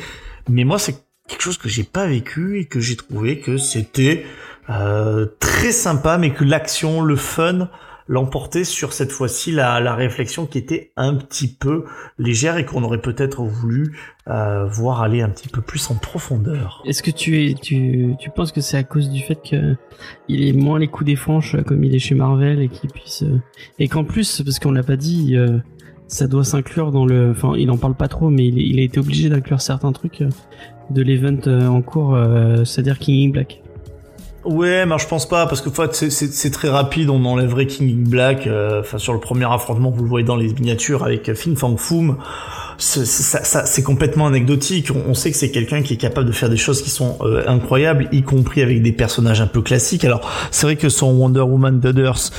mais 0.47 0.63
moi 0.63 0.79
c'est 0.79 0.95
quelque 1.27 1.41
chose 1.41 1.57
que 1.57 1.67
j'ai 1.67 1.83
pas 1.83 2.07
vécu 2.07 2.59
et 2.59 2.65
que 2.65 2.79
j'ai 2.79 2.95
trouvé 2.95 3.39
que 3.39 3.57
c'était 3.57 4.25
euh, 4.69 5.25
très 5.39 5.71
sympa, 5.71 6.17
mais 6.17 6.31
que 6.31 6.45
l'action, 6.45 7.01
le 7.01 7.15
fun 7.15 7.69
l'emporter 8.07 8.63
sur 8.63 8.93
cette 8.93 9.11
fois-ci 9.11 9.51
la, 9.51 9.79
la 9.79 9.93
réflexion 9.95 10.45
qui 10.45 10.57
était 10.57 10.91
un 10.95 11.15
petit 11.15 11.47
peu 11.47 11.85
légère 12.17 12.57
et 12.57 12.65
qu'on 12.65 12.83
aurait 12.83 13.01
peut-être 13.01 13.43
voulu 13.43 13.97
euh, 14.27 14.65
voir 14.65 15.01
aller 15.01 15.21
un 15.21 15.29
petit 15.29 15.49
peu 15.49 15.61
plus 15.61 15.89
en 15.91 15.95
profondeur. 15.95 16.81
Est-ce 16.85 17.03
que 17.03 17.11
tu 17.11 17.53
tu, 17.55 18.15
tu 18.19 18.29
penses 18.29 18.51
que 18.51 18.61
c'est 18.61 18.77
à 18.77 18.83
cause 18.83 19.09
du 19.09 19.21
fait 19.21 19.35
que 19.35 19.75
il 20.27 20.47
est 20.47 20.53
moins 20.53 20.79
les 20.79 20.87
coups 20.87 21.05
des 21.05 21.15
franches 21.15 21.55
euh, 21.55 21.63
comme 21.63 21.83
il 21.83 21.93
est 21.95 21.99
chez 21.99 22.15
Marvel 22.15 22.61
et 22.61 22.69
qu'il 22.69 22.89
puisse 22.89 23.23
euh, 23.23 23.41
et 23.79 23.87
qu'en 23.87 24.03
plus 24.03 24.41
parce 24.43 24.59
qu'on 24.59 24.71
l'a 24.71 24.83
pas 24.83 24.97
dit, 24.97 25.35
euh, 25.35 25.57
ça 26.07 26.27
doit 26.27 26.45
s'inclure 26.45 26.91
dans 26.91 27.05
le, 27.05 27.31
enfin 27.31 27.53
il 27.57 27.69
en 27.71 27.77
parle 27.77 27.95
pas 27.95 28.07
trop 28.07 28.29
mais 28.29 28.47
il, 28.47 28.57
il 28.57 28.79
a 28.79 28.83
été 28.83 28.99
obligé 28.99 29.29
d'inclure 29.29 29.59
certains 29.61 29.91
trucs 29.91 30.21
euh, 30.21 30.29
de 30.89 31.01
l'event 31.01 31.47
euh, 31.47 31.67
en 31.67 31.81
cours, 31.81 32.17
c'est-à-dire 32.63 32.97
King 32.97 33.27
in 33.27 33.31
Black. 33.33 33.61
Ouais, 34.45 34.85
mais 34.85 34.97
je 34.97 35.07
pense 35.07 35.27
pas 35.27 35.45
parce 35.45 35.59
que 35.61 35.69
c'est- 35.93 36.49
très 36.51 36.69
rapide. 36.69 37.09
On 37.09 37.25
enlèverait 37.25 37.65
King 37.67 37.89
in 38.05 38.09
Black. 38.09 38.47
euh, 38.47 38.79
Enfin, 38.79 38.97
sur 38.97 39.11
le 39.13 39.19
premier 39.19 39.45
affrontement, 39.51 39.89
vous 39.91 40.03
le 40.03 40.09
voyez 40.09 40.25
dans 40.25 40.37
les 40.37 40.53
miniatures 40.53 41.03
avec 41.03 41.27
euh, 41.27 41.35
Fin 41.35 41.53
Fang 41.55 41.75
Foom. 41.75 42.15
C'est 42.77 43.83
complètement 43.83 44.27
anecdotique. 44.27 44.89
On, 44.95 45.09
on 45.09 45.13
sait 45.13 45.31
que 45.31 45.37
c'est 45.37 45.51
quelqu'un 45.51 45.81
qui 45.81 45.95
est 45.95 45.97
capable 45.97 46.27
de 46.27 46.31
faire 46.31 46.49
des 46.49 46.57
choses 46.57 46.81
qui 46.81 46.89
sont 46.91 47.17
euh, 47.21 47.43
incroyables, 47.47 48.07
y 48.13 48.21
compris 48.21 48.61
avec 48.61 48.81
des 48.81 48.91
personnages 48.93 49.41
un 49.41 49.47
peu 49.47 49.61
classiques. 49.61 50.05
Alors, 50.05 50.29
c'est 50.51 50.65
vrai 50.67 50.75
que 50.77 50.87
son 50.87 51.11
Wonder 51.13 51.41
Woman 51.41 51.79
d'Others 51.79 52.29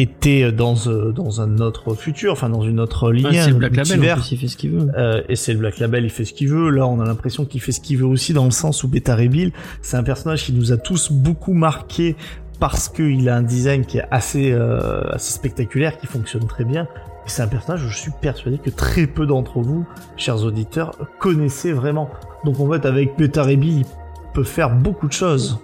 était 0.00 0.52
dans 0.52 0.74
euh, 0.86 1.12
dans 1.12 1.40
un 1.40 1.58
autre 1.58 1.94
futur, 1.94 2.32
enfin 2.32 2.48
dans 2.48 2.62
une 2.62 2.80
autre 2.80 3.12
ligne, 3.12 3.26
Ouais, 3.26 3.40
c'est 3.40 3.50
le 3.50 3.56
Black 3.56 3.76
Label, 3.76 3.92
en 3.92 3.96
multivers. 3.96 4.16
plus, 4.16 4.32
il 4.32 4.38
fait 4.38 4.48
ce 4.48 4.56
qu'il 4.56 4.70
veut. 4.70 4.88
Euh, 4.96 5.22
et 5.28 5.36
c'est 5.36 5.52
le 5.52 5.58
Black 5.58 5.78
Label, 5.78 6.04
il 6.04 6.10
fait 6.10 6.24
ce 6.24 6.32
qu'il 6.32 6.48
veut. 6.48 6.70
Là, 6.70 6.86
on 6.86 7.00
a 7.00 7.04
l'impression 7.04 7.44
qu'il 7.44 7.60
fait 7.60 7.72
ce 7.72 7.80
qu'il 7.80 7.98
veut 7.98 8.06
aussi 8.06 8.32
dans 8.32 8.44
le 8.44 8.50
sens 8.50 8.84
où 8.84 8.88
Beta 8.88 9.14
Ray 9.14 9.28
Bill, 9.28 9.52
c'est 9.82 9.96
un 9.96 10.02
personnage 10.02 10.44
qui 10.44 10.52
nous 10.52 10.72
a 10.72 10.76
tous 10.76 11.10
beaucoup 11.12 11.52
marqué 11.54 12.16
parce 12.60 12.88
qu'il 12.88 13.28
a 13.28 13.36
un 13.36 13.42
design 13.42 13.84
qui 13.84 13.98
est 13.98 14.06
assez, 14.10 14.52
euh, 14.52 15.02
assez 15.10 15.32
spectaculaire, 15.32 15.98
qui 15.98 16.06
fonctionne 16.06 16.46
très 16.46 16.64
bien. 16.64 16.84
Et 17.26 17.28
c'est 17.28 17.42
un 17.42 17.48
personnage 17.48 17.84
où 17.84 17.88
je 17.88 17.96
suis 17.96 18.12
persuadé 18.20 18.58
que 18.58 18.70
très 18.70 19.06
peu 19.06 19.26
d'entre 19.26 19.60
vous, 19.60 19.86
chers 20.16 20.42
auditeurs, 20.44 20.96
connaissaient 21.18 21.72
vraiment. 21.72 22.10
Donc 22.44 22.60
en 22.60 22.70
fait, 22.70 22.86
avec 22.86 23.16
Beta 23.16 23.42
Ray 23.42 23.56
Bill, 23.56 23.78
il 23.78 23.86
peut 24.34 24.44
faire 24.44 24.74
beaucoup 24.74 25.08
de 25.08 25.12
choses. 25.12 25.58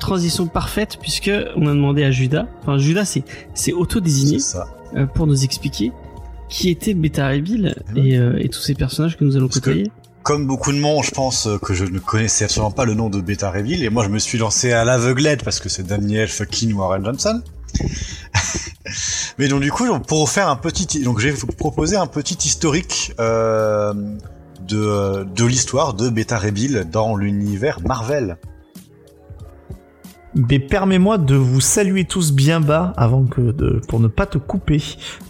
Transition 0.00 0.46
parfaite 0.48 0.98
puisque 1.00 1.30
on 1.56 1.66
a 1.66 1.70
demandé 1.72 2.02
à 2.02 2.10
Judas, 2.10 2.46
enfin 2.62 2.78
Judas 2.78 3.04
c'est 3.04 3.22
c'est 3.54 3.72
auto-désigné 3.72 4.38
euh, 4.96 5.06
pour 5.06 5.26
nous 5.28 5.44
expliquer 5.44 5.92
qui 6.48 6.68
était 6.70 6.94
Beta 6.94 7.26
Ray 7.26 7.42
Bill 7.42 7.76
et, 7.94 8.16
euh, 8.18 8.36
et 8.40 8.48
tous 8.48 8.60
ces 8.60 8.74
personnages 8.74 9.16
que 9.16 9.24
nous 9.24 9.36
allons 9.36 9.46
Parce 9.46 9.60
que- 9.60 9.70
côtoyer. 9.70 9.90
Comme 10.22 10.46
beaucoup 10.46 10.70
de 10.72 10.78
monde, 10.78 11.02
je 11.04 11.12
pense 11.12 11.46
euh, 11.46 11.56
que 11.58 11.72
je 11.72 11.84
ne 11.86 11.98
connaissais 11.98 12.44
absolument 12.44 12.70
pas 12.70 12.84
le 12.84 12.92
nom 12.94 13.08
de 13.08 13.20
Beta 13.22 13.50
Reveal, 13.50 13.82
et 13.82 13.88
moi 13.88 14.04
je 14.04 14.10
me 14.10 14.18
suis 14.18 14.36
lancé 14.36 14.70
à 14.72 14.84
l'aveuglette 14.84 15.42
parce 15.44 15.60
que 15.60 15.68
c'est 15.70 15.86
Daniel 15.86 16.28
fucking 16.28 16.74
Warren 16.74 17.04
Johnson. 17.04 17.42
Mais 19.38 19.48
donc 19.48 19.62
du 19.62 19.70
coup, 19.70 19.86
pour 20.00 20.28
faire 20.28 20.48
un 20.48 20.56
petit, 20.56 21.02
donc 21.02 21.20
j'ai 21.20 21.32
proposé 21.56 21.96
un 21.96 22.06
petit 22.06 22.36
historique 22.46 23.12
euh, 23.20 23.94
de 24.68 25.24
de 25.24 25.44
l'histoire 25.46 25.94
de 25.94 26.08
Beta 26.10 26.38
Reveal 26.38 26.88
dans 26.90 27.16
l'univers 27.16 27.80
Marvel. 27.80 28.36
Mais 30.36 30.60
permets-moi 30.60 31.18
de 31.18 31.34
vous 31.34 31.60
saluer 31.60 32.04
tous 32.04 32.32
bien 32.32 32.60
bas 32.60 32.92
avant 32.96 33.24
que 33.24 33.40
de, 33.40 33.80
pour 33.88 33.98
ne 33.98 34.06
pas 34.06 34.26
te 34.26 34.38
couper 34.38 34.80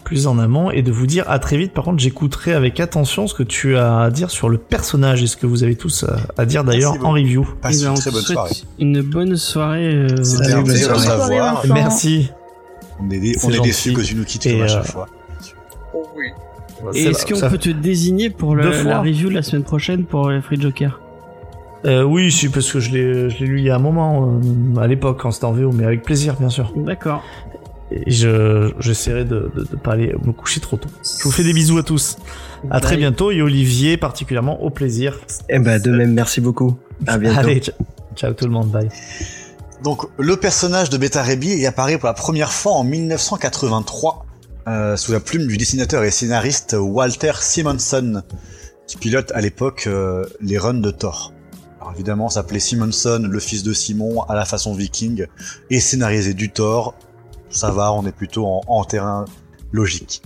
plus 0.03 0.27
en 0.27 0.37
amont 0.37 0.69
et 0.69 0.83
de 0.83 0.91
vous 0.91 1.07
dire 1.07 1.25
à 1.27 1.39
très 1.39 1.57
vite. 1.57 1.73
Par 1.73 1.85
contre, 1.85 1.97
j'écouterai 1.99 2.53
avec 2.53 2.79
attention 2.79 3.25
ce 3.25 3.33
que 3.33 3.41
tu 3.41 3.75
as 3.77 3.99
à 4.01 4.11
dire 4.11 4.29
sur 4.29 4.47
le 4.47 4.59
personnage 4.59 5.23
et 5.23 5.27
ce 5.27 5.37
que 5.37 5.47
vous 5.47 5.63
avez 5.63 5.75
tous 5.75 6.03
à, 6.03 6.17
à 6.37 6.45
dire 6.45 6.63
d'ailleurs 6.63 6.93
en 7.03 7.13
review. 7.13 7.47
Passe 7.61 7.79
Eh 7.81 7.85
ben, 7.85 7.91
une 7.93 7.97
très 7.97 8.11
bonne 8.11 8.21
soirée. 8.21 8.51
Une 8.79 9.01
bonne 9.01 9.35
soirée. 9.37 9.87
euh, 9.95 10.23
Salut, 10.23 10.53
un 10.53 10.63
plaisir 10.63 10.93
de 10.93 10.99
savoir. 10.99 11.63
Merci. 11.67 12.29
On 12.99 13.09
est, 13.09 13.43
on 13.43 13.63
déçus 13.63 13.93
que 13.93 14.01
tu 14.01 14.13
nous 14.13 14.23
quittes 14.23 14.45
à 14.45 14.49
euh, 14.49 14.67
chaque 14.67 14.85
fois. 14.85 15.07
Oh 15.95 16.05
oui. 16.15 16.27
Et 16.93 17.05
est-ce 17.05 17.25
qu'on 17.25 17.35
Ça- 17.39 17.49
peut 17.49 17.57
te 17.57 17.69
désigner 17.69 18.29
pour 18.29 18.55
le- 18.55 18.83
la 18.83 18.99
review 19.01 19.29
de 19.29 19.33
la 19.35 19.41
semaine 19.41 19.63
prochaine 19.63 20.03
pour 20.03 20.29
les 20.29 20.41
Free 20.41 20.61
Joker? 20.61 20.99
Euh, 21.85 22.03
oui, 22.03 22.31
si, 22.31 22.49
parce 22.49 22.71
que 22.71 22.79
je 22.79 22.91
l'ai, 22.91 23.29
je 23.29 23.39
l'ai 23.39 23.45
lu 23.47 23.59
il 23.59 23.65
y 23.65 23.69
a 23.69 23.75
un 23.75 23.79
moment, 23.79 24.39
euh, 24.43 24.79
à 24.79 24.87
l'époque, 24.87 25.19
quand 25.21 25.31
c'était 25.31 25.45
en 25.45 25.51
VO, 25.51 25.71
mais 25.71 25.85
avec 25.85 26.03
plaisir, 26.03 26.35
bien 26.35 26.49
sûr. 26.49 26.73
D'accord. 26.75 27.23
Et 27.91 28.09
je, 28.09 28.71
j'essaierai 28.79 29.25
de, 29.25 29.51
de, 29.55 29.63
de 29.69 29.75
pas 29.75 29.93
aller 29.93 30.15
me 30.23 30.31
coucher 30.31 30.61
trop 30.61 30.77
tôt. 30.77 30.89
Je 31.03 31.23
vous 31.23 31.31
fais 31.31 31.43
des 31.43 31.53
bisous 31.53 31.77
à 31.77 31.83
tous. 31.83 32.17
À 32.69 32.79
très 32.79 32.95
bientôt, 32.95 33.31
et 33.31 33.41
Olivier, 33.41 33.97
particulièrement, 33.97 34.61
au 34.61 34.69
plaisir. 34.69 35.19
Eh 35.49 35.59
ben, 35.59 35.81
de 35.81 35.91
même, 35.91 36.13
merci 36.13 36.39
beaucoup. 36.39 36.77
À 37.07 37.17
bientôt. 37.17 37.39
Allez, 37.39 37.59
ciao, 37.59 37.75
ciao 38.15 38.33
tout 38.33 38.45
le 38.45 38.51
monde, 38.51 38.69
bye. 38.69 38.87
Donc 39.83 40.05
le 40.17 40.37
personnage 40.37 40.91
de 40.91 40.97
Beta 40.97 41.23
Ray 41.23 41.37
Bill 41.37 41.57
y 41.57 41.65
apparaît 41.65 41.97
pour 41.97 42.07
la 42.07 42.13
première 42.13 42.51
fois 42.51 42.73
en 42.73 42.83
1983 42.83 44.25
euh, 44.67 44.95
sous 44.95 45.11
la 45.11 45.19
plume 45.19 45.47
du 45.47 45.57
dessinateur 45.57 46.03
et 46.03 46.11
scénariste 46.11 46.75
Walter 46.79 47.31
Simonson 47.39 48.21
qui 48.85 48.97
pilote 48.97 49.31
à 49.33 49.41
l'époque 49.41 49.85
euh, 49.87 50.23
les 50.39 50.59
runs 50.59 50.75
de 50.75 50.91
Thor. 50.91 51.33
Alors 51.81 51.93
évidemment, 51.93 52.29
s'appelait 52.29 52.59
Simonson, 52.59 53.27
le 53.27 53.39
fils 53.39 53.63
de 53.63 53.73
Simon, 53.73 54.21
à 54.23 54.35
la 54.35 54.45
façon 54.45 54.75
viking, 54.75 55.25
et 55.71 55.79
scénarisé 55.79 56.35
du 56.35 56.51
Thor. 56.51 56.93
Ça 57.49 57.71
va, 57.71 57.91
on 57.91 58.05
est 58.05 58.11
plutôt 58.11 58.45
en, 58.67 58.83
terrain 58.83 59.25
logique. 59.71 60.21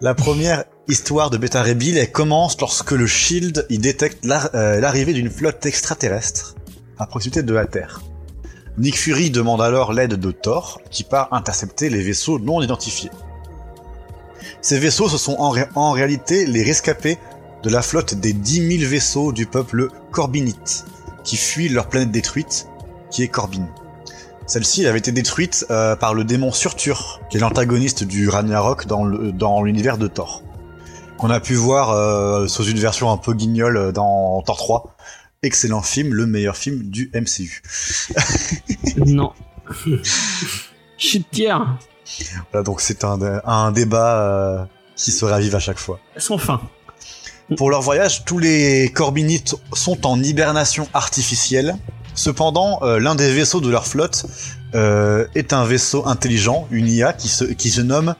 La 0.00 0.14
première 0.14 0.64
histoire 0.88 1.30
de 1.30 1.38
Beta 1.38 1.62
Ray 1.62 1.96
elle 1.96 2.10
commence 2.10 2.60
lorsque 2.60 2.90
le 2.90 3.06
Shield 3.06 3.64
y 3.70 3.78
détecte 3.78 4.26
euh, 4.26 4.80
l'arrivée 4.80 5.12
d'une 5.12 5.30
flotte 5.30 5.64
extraterrestre 5.66 6.56
à 6.98 7.06
proximité 7.06 7.44
de 7.44 7.54
la 7.54 7.66
Terre. 7.66 8.00
Nick 8.76 8.98
Fury 8.98 9.30
demande 9.30 9.62
alors 9.62 9.92
l'aide 9.92 10.14
de 10.14 10.30
Thor, 10.32 10.80
qui 10.90 11.04
part 11.04 11.32
intercepter 11.32 11.90
les 11.90 12.02
vaisseaux 12.02 12.40
non 12.40 12.60
identifiés. 12.60 13.10
Ces 14.62 14.80
vaisseaux, 14.80 15.08
ce 15.08 15.16
sont 15.16 15.36
en 15.38 15.92
réalité 15.92 16.44
les 16.44 16.64
rescapés 16.64 17.18
de 17.62 17.70
la 17.70 17.82
flotte 17.82 18.14
des 18.14 18.32
10 18.32 18.78
000 18.78 18.90
vaisseaux 18.90 19.32
du 19.32 19.46
peuple 19.46 19.88
Corbinite, 20.12 20.84
qui 21.24 21.36
fuient 21.36 21.68
leur 21.68 21.88
planète 21.88 22.10
détruite, 22.10 22.68
qui 23.10 23.22
est 23.22 23.28
Corbin. 23.28 23.66
Celle-ci 24.46 24.86
avait 24.86 24.98
été 24.98 25.12
détruite 25.12 25.66
euh, 25.70 25.94
par 25.96 26.14
le 26.14 26.24
démon 26.24 26.52
Surtur, 26.52 27.20
qui 27.30 27.36
est 27.36 27.40
l'antagoniste 27.40 28.04
du 28.04 28.28
Ragnarok 28.28 28.86
dans 28.86 29.04
le- 29.04 29.32
dans 29.32 29.62
l'univers 29.62 29.98
de 29.98 30.06
Thor. 30.06 30.42
Qu'on 31.18 31.30
a 31.30 31.40
pu 31.40 31.54
voir 31.54 31.90
euh, 31.90 32.46
sous 32.46 32.64
une 32.64 32.78
version 32.78 33.10
un 33.10 33.16
peu 33.18 33.34
guignole 33.34 33.76
euh, 33.76 33.92
dans 33.92 34.40
Thor 34.42 34.56
3. 34.56 34.96
Excellent 35.42 35.82
film, 35.82 36.14
le 36.14 36.26
meilleur 36.26 36.56
film 36.56 36.82
du 36.84 37.10
MCU. 37.14 37.62
Non. 39.06 39.32
Chute 40.96 41.30
tiers. 41.30 41.76
Voilà, 42.52 42.64
donc 42.64 42.80
c'est 42.80 43.04
un, 43.04 43.18
un 43.44 43.70
débat 43.70 44.20
euh, 44.22 44.64
qui 44.96 45.12
se 45.12 45.24
ravive 45.24 45.54
à 45.54 45.60
chaque 45.60 45.78
fois. 45.78 46.00
Sans 46.16 46.38
fin. 46.38 46.60
Pour 47.56 47.70
leur 47.70 47.80
voyage, 47.80 48.24
tous 48.26 48.38
les 48.38 48.92
Corbinites 48.92 49.56
sont 49.72 50.06
en 50.06 50.22
hibernation 50.22 50.86
artificielle. 50.92 51.76
Cependant, 52.14 52.80
euh, 52.82 53.00
l'un 53.00 53.14
des 53.14 53.32
vaisseaux 53.32 53.60
de 53.60 53.70
leur 53.70 53.86
flotte 53.86 54.26
euh, 54.74 55.26
est 55.34 55.54
un 55.54 55.64
vaisseau 55.64 56.06
intelligent, 56.06 56.68
une 56.70 56.86
IA 56.86 57.14
qui 57.14 57.28
se, 57.28 57.80
nomme 57.80 58.14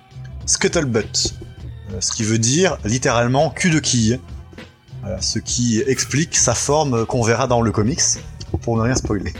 Scuttlebutt. 0.46 1.34
Euh, 1.90 2.00
ce 2.00 2.12
qui 2.12 2.22
veut 2.22 2.38
dire 2.38 2.78
littéralement 2.84 3.50
cul 3.50 3.70
de 3.70 3.80
quille. 3.80 4.18
Ce 5.20 5.38
qui 5.38 5.82
explique 5.86 6.36
sa 6.36 6.54
forme 6.54 7.06
qu'on 7.06 7.22
verra 7.22 7.46
dans 7.46 7.62
le 7.62 7.70
comics, 7.70 8.02
pour 8.60 8.76
ne 8.76 8.82
rien 8.82 8.94
spoiler. 8.94 9.32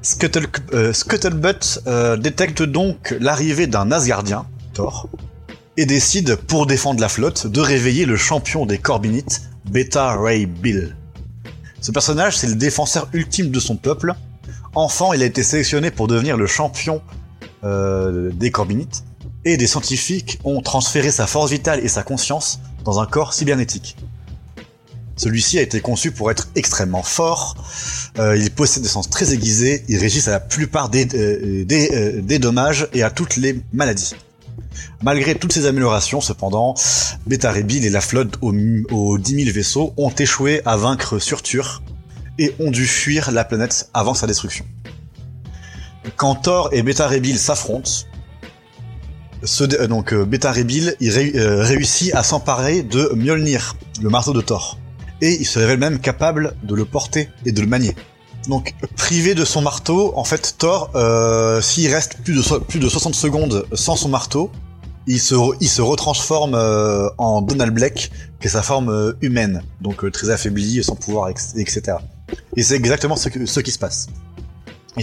Scuttle, 0.00 0.46
Scuttlebutt 0.92 1.80
détecte 2.18 2.62
donc 2.62 3.16
l'arrivée 3.18 3.66
d'un 3.66 3.90
Asgardien, 3.90 4.46
Thor, 4.74 5.08
et 5.76 5.86
décide, 5.86 6.36
pour 6.36 6.66
défendre 6.66 7.00
la 7.00 7.08
flotte, 7.08 7.46
de 7.46 7.60
réveiller 7.60 8.06
le 8.06 8.16
champion 8.16 8.64
des 8.66 8.78
Corbinites, 8.78 9.42
Beta 9.70 10.16
Ray 10.16 10.46
Bill. 10.46 10.96
Ce 11.80 11.92
personnage, 11.92 12.38
c'est 12.38 12.46
le 12.46 12.54
défenseur 12.54 13.08
ultime 13.12 13.50
de 13.50 13.60
son 13.60 13.76
peuple. 13.76 14.14
Enfant, 14.74 15.12
il 15.12 15.22
a 15.22 15.26
été 15.26 15.42
sélectionné 15.42 15.90
pour 15.90 16.08
devenir 16.08 16.36
le 16.36 16.46
champion 16.46 17.02
euh, 17.64 18.30
des 18.32 18.50
Corbinites, 18.50 19.04
et 19.44 19.56
des 19.56 19.66
scientifiques 19.66 20.40
ont 20.44 20.60
transféré 20.60 21.10
sa 21.10 21.26
force 21.26 21.50
vitale 21.50 21.84
et 21.84 21.88
sa 21.88 22.02
conscience 22.02 22.58
dans 22.84 23.00
un 23.00 23.06
corps 23.06 23.32
cybernétique. 23.32 23.96
Celui-ci 25.16 25.58
a 25.58 25.62
été 25.62 25.80
conçu 25.80 26.10
pour 26.10 26.30
être 26.30 26.48
extrêmement 26.56 27.02
fort, 27.02 27.56
euh, 28.18 28.36
il 28.36 28.50
possède 28.50 28.82
des 28.82 28.88
sens 28.88 29.08
très 29.08 29.32
aiguisés, 29.32 29.84
il 29.88 29.98
résiste 29.98 30.28
à 30.28 30.32
la 30.32 30.40
plupart 30.40 30.88
des, 30.88 31.06
euh, 31.14 31.64
des, 31.64 32.20
des 32.22 32.38
dommages 32.38 32.88
et 32.92 33.02
à 33.02 33.10
toutes 33.10 33.36
les 33.36 33.60
maladies. 33.72 34.14
Malgré 35.02 35.34
toutes 35.34 35.52
ces 35.52 35.66
améliorations, 35.66 36.20
cependant, 36.20 36.74
Beta 37.26 37.52
Bill 37.62 37.84
et 37.84 37.90
la 37.90 38.00
flotte 38.00 38.36
aux, 38.42 38.54
aux 38.90 39.18
10 39.18 39.44
000 39.44 39.54
vaisseaux 39.54 39.94
ont 39.96 40.10
échoué 40.10 40.62
à 40.64 40.76
vaincre 40.76 41.18
Surtur 41.18 41.82
et 42.38 42.54
ont 42.60 42.70
dû 42.70 42.86
fuir 42.86 43.30
la 43.30 43.44
planète 43.44 43.90
avant 43.94 44.14
sa 44.14 44.26
destruction. 44.26 44.64
Quand 46.16 46.34
Thor 46.36 46.68
et 46.72 46.82
Beta 46.82 47.08
Bill 47.18 47.38
s'affrontent, 47.38 47.90
euh, 49.60 49.86
donc 49.86 50.12
euh, 50.12 50.26
euh, 50.26 51.62
réussit 51.62 52.14
à 52.14 52.22
s'emparer 52.22 52.82
de 52.82 53.12
Mjolnir, 53.14 53.76
le 54.02 54.08
marteau 54.08 54.32
de 54.32 54.40
Thor, 54.40 54.78
et 55.20 55.34
il 55.34 55.46
se 55.46 55.58
révèle 55.58 55.78
même 55.78 55.98
capable 55.98 56.54
de 56.62 56.74
le 56.74 56.84
porter 56.84 57.28
et 57.44 57.52
de 57.52 57.60
le 57.60 57.66
manier. 57.66 57.94
Donc 58.48 58.74
privé 58.96 59.34
de 59.34 59.44
son 59.44 59.60
marteau, 59.62 60.12
en 60.16 60.24
fait 60.24 60.54
Thor, 60.58 60.90
euh, 60.94 61.60
s'il 61.60 61.92
reste 61.92 62.18
plus 62.22 62.34
de 62.34 62.42
so- 62.42 62.60
plus 62.60 62.78
de 62.78 62.88
60 62.88 63.14
secondes 63.14 63.66
sans 63.72 63.96
son 63.96 64.08
marteau, 64.08 64.50
il 65.08 65.20
se 65.20 65.80
retransforme 65.82 66.54
euh, 66.54 67.08
en 67.18 67.42
Donald 67.42 67.72
Blake, 67.72 68.10
qui 68.40 68.46
est 68.46 68.50
sa 68.50 68.62
forme 68.62 68.88
euh, 68.88 69.12
humaine, 69.20 69.62
donc 69.80 70.10
très 70.12 70.30
affaibli, 70.30 70.82
sans 70.82 70.96
pouvoir, 70.96 71.28
etc. 71.28 71.98
Et 72.56 72.62
c'est 72.62 72.74
exactement 72.76 73.16
ce, 73.16 73.28
qui 73.28 73.70
se 73.70 73.78
passe. 73.78 74.08
Et 74.96 75.02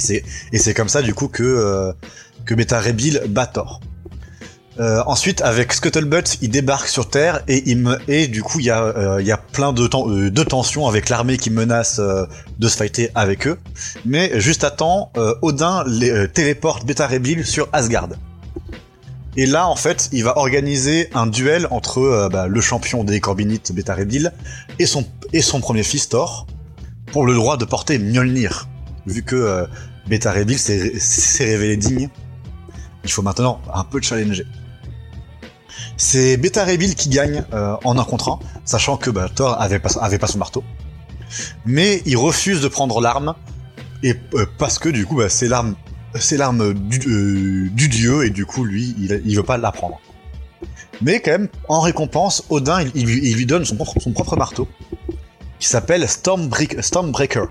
c'est 0.57 0.73
comme 0.73 0.89
ça 0.89 1.01
du 1.01 1.13
coup 1.13 1.27
que 1.27 1.93
que 2.45 2.53
Beta 2.55 2.79
Ray 2.79 2.93
Bill 2.93 3.21
bat 3.29 3.45
Thor. 3.47 3.79
Euh, 4.79 5.03
ensuite, 5.05 5.41
avec 5.43 5.71
Scuttlebutt, 5.71 6.39
il 6.41 6.49
débarque 6.49 6.87
sur 6.87 7.07
Terre 7.07 7.43
et 7.47 7.69
il 7.69 7.77
me 7.77 7.97
et 8.07 8.27
du 8.27 8.41
coup 8.41 8.59
il 8.59 8.65
y 8.65 8.71
a 8.71 8.83
euh, 8.83 9.21
y 9.21 9.31
a 9.31 9.37
plein 9.37 9.71
de, 9.71 9.85
ten- 9.85 10.09
euh, 10.09 10.31
de 10.31 10.43
tensions 10.43 10.87
avec 10.87 11.09
l'armée 11.09 11.37
qui 11.37 11.51
menace 11.51 11.99
de 11.99 12.67
se 12.67 12.75
fighter 12.75 13.11
avec 13.13 13.45
eux. 13.45 13.59
Mais 14.03 14.39
juste 14.39 14.63
à 14.63 14.71
temps, 14.71 15.11
Odin 15.43 15.83
les, 15.85 16.27
téléporte 16.29 16.85
Beta 16.87 17.05
Ray 17.05 17.19
Bill 17.19 17.45
sur 17.45 17.69
Asgard. 17.71 18.09
Et 19.37 19.45
là, 19.45 19.67
en 19.67 19.75
fait, 19.75 20.09
il 20.11 20.23
va 20.23 20.37
organiser 20.37 21.09
un 21.13 21.27
duel 21.27 21.67
entre 21.69 22.29
bah, 22.31 22.47
le 22.47 22.61
champion 22.61 23.03
des 23.03 23.19
Corbinites 23.19 23.71
Beta 23.73 23.93
Ray 23.93 24.05
Bill 24.05 24.31
et 24.79 24.87
son 24.87 25.05
et 25.33 25.41
son 25.43 25.59
premier 25.59 25.83
fils 25.83 26.09
Thor 26.09 26.47
pour 27.11 27.27
le 27.27 27.35
droit 27.35 27.57
de 27.57 27.65
porter 27.65 27.99
Mjolnir, 27.99 28.67
vu 29.05 29.21
que 29.21 29.67
Beta 30.07 30.31
Ray 30.31 30.45
Bill 30.45 30.57
s'est 30.57 30.97
s'est 30.99 31.45
révélé 31.45 31.77
digne. 31.77 32.09
Il 33.03 33.11
faut 33.11 33.21
maintenant 33.21 33.61
un 33.71 33.83
peu 33.83 34.01
challenger. 34.01 34.45
C'est 35.97 36.37
Beta 36.37 36.65
Bill 36.75 36.95
qui 36.95 37.09
gagne 37.09 37.43
euh, 37.53 37.75
en 37.83 37.97
un 37.97 38.03
contre 38.03 38.29
un, 38.29 38.39
sachant 38.65 38.97
que 38.97 39.09
bah, 39.09 39.29
Thor 39.33 39.61
avait 39.61 39.79
pas, 39.79 39.89
son 40.27 40.37
marteau. 40.37 40.63
Mais 41.65 42.01
il 42.05 42.17
refuse 42.17 42.61
de 42.61 42.67
prendre 42.67 42.99
l'arme, 43.01 43.35
et 44.01 44.15
euh, 44.33 44.45
parce 44.57 44.79
que 44.79 44.89
du 44.89 45.05
coup, 45.05 45.17
bah, 45.17 45.29
c'est 45.29 45.47
l'arme, 45.47 45.75
c'est 46.15 46.37
l'arme 46.37 46.73
du, 46.73 46.99
euh, 47.07 47.69
du 47.69 47.87
dieu, 47.89 48.25
et 48.25 48.29
du 48.29 48.45
coup, 48.45 48.63
lui, 48.63 48.95
il, 48.97 49.35
veut 49.35 49.43
pas 49.43 49.57
la 49.57 49.71
prendre. 49.71 49.99
Mais 51.01 51.19
quand 51.19 51.31
même, 51.31 51.49
en 51.67 51.79
récompense, 51.79 52.43
Odin, 52.49 52.81
il, 52.95 53.05
lui- 53.05 53.45
donne 53.45 53.65
son 53.65 53.75
propre, 53.75 54.35
marteau, 54.35 54.67
qui 55.59 55.67
s'appelle 55.67 56.03
Stormbreak- 56.05 56.81
Stormbreaker, 56.81 57.47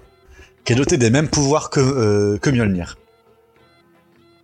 qui 0.65 0.73
est 0.73 0.77
doté 0.77 0.97
des 0.97 1.11
mêmes 1.11 1.29
pouvoirs 1.29 1.71
que, 1.71 2.39
que 2.39 2.51
Mjolnir. 2.51 2.99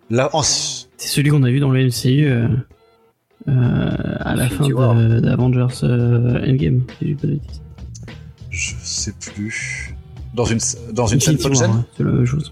Là. 0.09 0.29
C'est 0.43 1.07
celui 1.07 1.29
qu'on 1.29 1.43
a 1.43 1.49
vu 1.49 1.59
dans 1.59 1.69
le 1.69 1.85
MCU 1.85 2.27
à 3.47 4.35
la 4.35 4.49
fin 4.49 4.67
d'Avengers 5.21 5.67
euh, 5.83 6.45
Endgame, 6.49 6.83
si 6.99 7.07
je 7.07 7.07
dis 7.07 7.15
pas 7.15 7.27
de 7.27 7.31
bêtises. 7.33 7.61
je 8.49 8.73
sais 8.81 9.13
plus. 9.33 9.95
Dans 10.33 10.45
une, 10.45 10.59
dans 10.93 11.07
une 11.07 11.19
scène 11.19 11.35
ouais, 11.37 11.55
c'est 11.97 12.03
la 12.03 12.11
même 12.11 12.25
chose. 12.25 12.51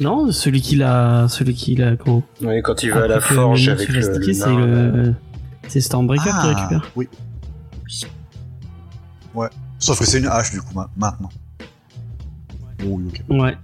Non, 0.00 0.32
celui 0.32 0.60
qui 0.62 0.76
l'a, 0.76 1.26
celui 1.28 1.54
qui 1.54 1.74
l'a 1.76 1.96
quand. 1.96 2.22
Oui, 2.40 2.62
quand 2.62 2.82
il 2.82 2.90
va 2.92 3.04
à 3.04 3.06
la 3.08 3.20
forge 3.20 3.68
avec 3.68 3.88
le, 3.88 4.02
c'est 4.32 4.46
nain, 4.46 4.66
le, 4.66 5.14
c'est 5.68 5.80
Stormbreaker 5.80 6.24
qui 6.24 6.30
Ah, 6.32 6.54
récupère. 6.54 6.90
Oui. 6.96 7.08
Ouais. 9.34 9.48
Sauf 9.78 9.98
que 9.98 10.06
c'est 10.06 10.18
une 10.18 10.26
hache 10.26 10.50
du 10.52 10.60
coup 10.60 10.74
ma- 10.74 10.90
maintenant. 10.96 11.28
Oh, 12.84 12.98
oui, 12.98 13.04
ok. 13.08 13.22
Ouais. 13.28 13.56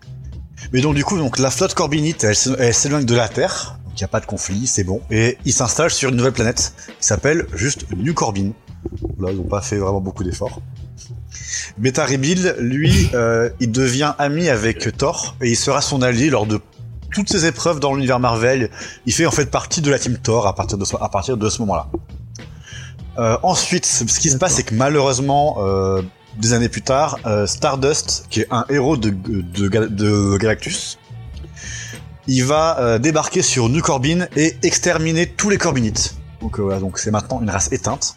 Mais 0.72 0.80
donc 0.80 0.94
du 0.94 1.04
coup, 1.04 1.18
donc 1.18 1.38
la 1.38 1.50
flotte 1.50 1.74
corbinite, 1.74 2.24
elle 2.24 2.74
s'éloigne 2.74 3.04
de 3.04 3.14
la 3.14 3.28
Terre. 3.28 3.78
Il 3.96 4.02
y 4.02 4.04
a 4.04 4.08
pas 4.08 4.20
de 4.20 4.26
conflit, 4.26 4.66
c'est 4.66 4.84
bon. 4.84 5.00
Et 5.10 5.38
ils 5.46 5.52
s'installent 5.52 5.90
sur 5.90 6.10
une 6.10 6.16
nouvelle 6.16 6.32
planète 6.32 6.74
qui 6.86 7.06
s'appelle 7.06 7.46
juste 7.54 7.86
New 7.96 8.12
Corbin. 8.12 8.50
Là, 9.18 9.30
ils 9.30 9.36
n'ont 9.36 9.44
pas 9.44 9.62
fait 9.62 9.78
vraiment 9.78 10.00
beaucoup 10.00 10.22
d'efforts. 10.22 10.60
Beta 11.78 12.06
Bill, 12.06 12.54
lui, 12.58 13.10
euh, 13.14 13.48
il 13.58 13.72
devient 13.72 14.12
ami 14.18 14.48
avec 14.48 14.96
Thor 14.96 15.36
et 15.40 15.48
il 15.50 15.56
sera 15.56 15.80
son 15.80 16.02
allié 16.02 16.28
lors 16.28 16.46
de 16.46 16.60
toutes 17.12 17.30
ses 17.30 17.46
épreuves 17.46 17.80
dans 17.80 17.94
l'univers 17.94 18.20
Marvel. 18.20 18.70
Il 19.06 19.14
fait 19.14 19.24
en 19.24 19.30
fait 19.30 19.50
partie 19.50 19.80
de 19.80 19.90
la 19.90 19.98
team 19.98 20.18
Thor 20.18 20.46
à 20.46 20.54
partir 20.54 20.76
de 20.76 20.84
ce, 21.48 21.58
moment-là. 21.60 21.88
Euh, 23.18 23.38
ensuite, 23.42 23.86
ce 23.86 24.04
qui 24.20 24.28
se 24.28 24.36
passe, 24.36 24.54
c'est 24.54 24.62
que 24.62 24.74
malheureusement, 24.74 25.56
euh, 25.60 26.02
des 26.38 26.52
années 26.52 26.68
plus 26.68 26.82
tard, 26.82 27.18
Stardust, 27.46 28.26
qui 28.28 28.40
est 28.40 28.48
un 28.50 28.66
héros 28.68 28.98
de 28.98 30.36
Galactus, 30.36 30.98
il 32.26 32.44
va 32.44 32.78
euh, 32.78 32.98
débarquer 32.98 33.42
sur 33.42 33.68
New 33.68 33.82
Corbin 33.82 34.26
et 34.36 34.56
exterminer 34.62 35.26
tous 35.26 35.50
les 35.50 35.58
Corbinites. 35.58 36.16
Donc 36.40 36.58
euh, 36.58 36.62
voilà, 36.62 36.80
donc 36.80 36.98
c'est 36.98 37.10
maintenant 37.10 37.40
une 37.40 37.50
race 37.50 37.72
éteinte. 37.72 38.16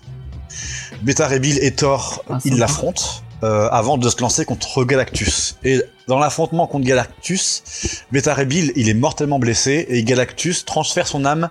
Beta 1.02 1.28
Ray 1.28 1.40
Bill 1.40 1.60
et 1.62 1.72
Thor, 1.72 2.24
Ah, 2.30 2.40
ils 2.44 2.58
l'affrontent 2.58 3.04
euh, 3.44 3.70
avant 3.70 3.98
de 3.98 4.10
se 4.10 4.20
lancer 4.22 4.46
contre 4.46 4.84
Galactus. 4.84 5.58
Et 5.64 5.82
dans 6.08 6.20
l'affrontement 6.20 6.68
contre 6.68 6.86
Galactus, 6.86 8.04
Beta 8.12 8.34
Ray 8.34 8.46
Bill, 8.46 8.74
il 8.76 8.90
est 8.90 8.94
mortellement 8.94 9.40
blessé 9.40 9.86
et 9.90 10.04
Galactus 10.04 10.66
transfère 10.66 11.08
son 11.08 11.26
âme 11.26 11.50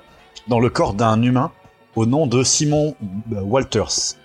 dans 0.48 0.60
le 0.60 0.68
corps 0.68 0.94
d'un 0.94 1.22
humain 1.22 1.52
au 1.96 2.06
nom 2.06 2.26
de 2.26 2.42
Simon 2.42 2.94
Walters. 3.30 4.16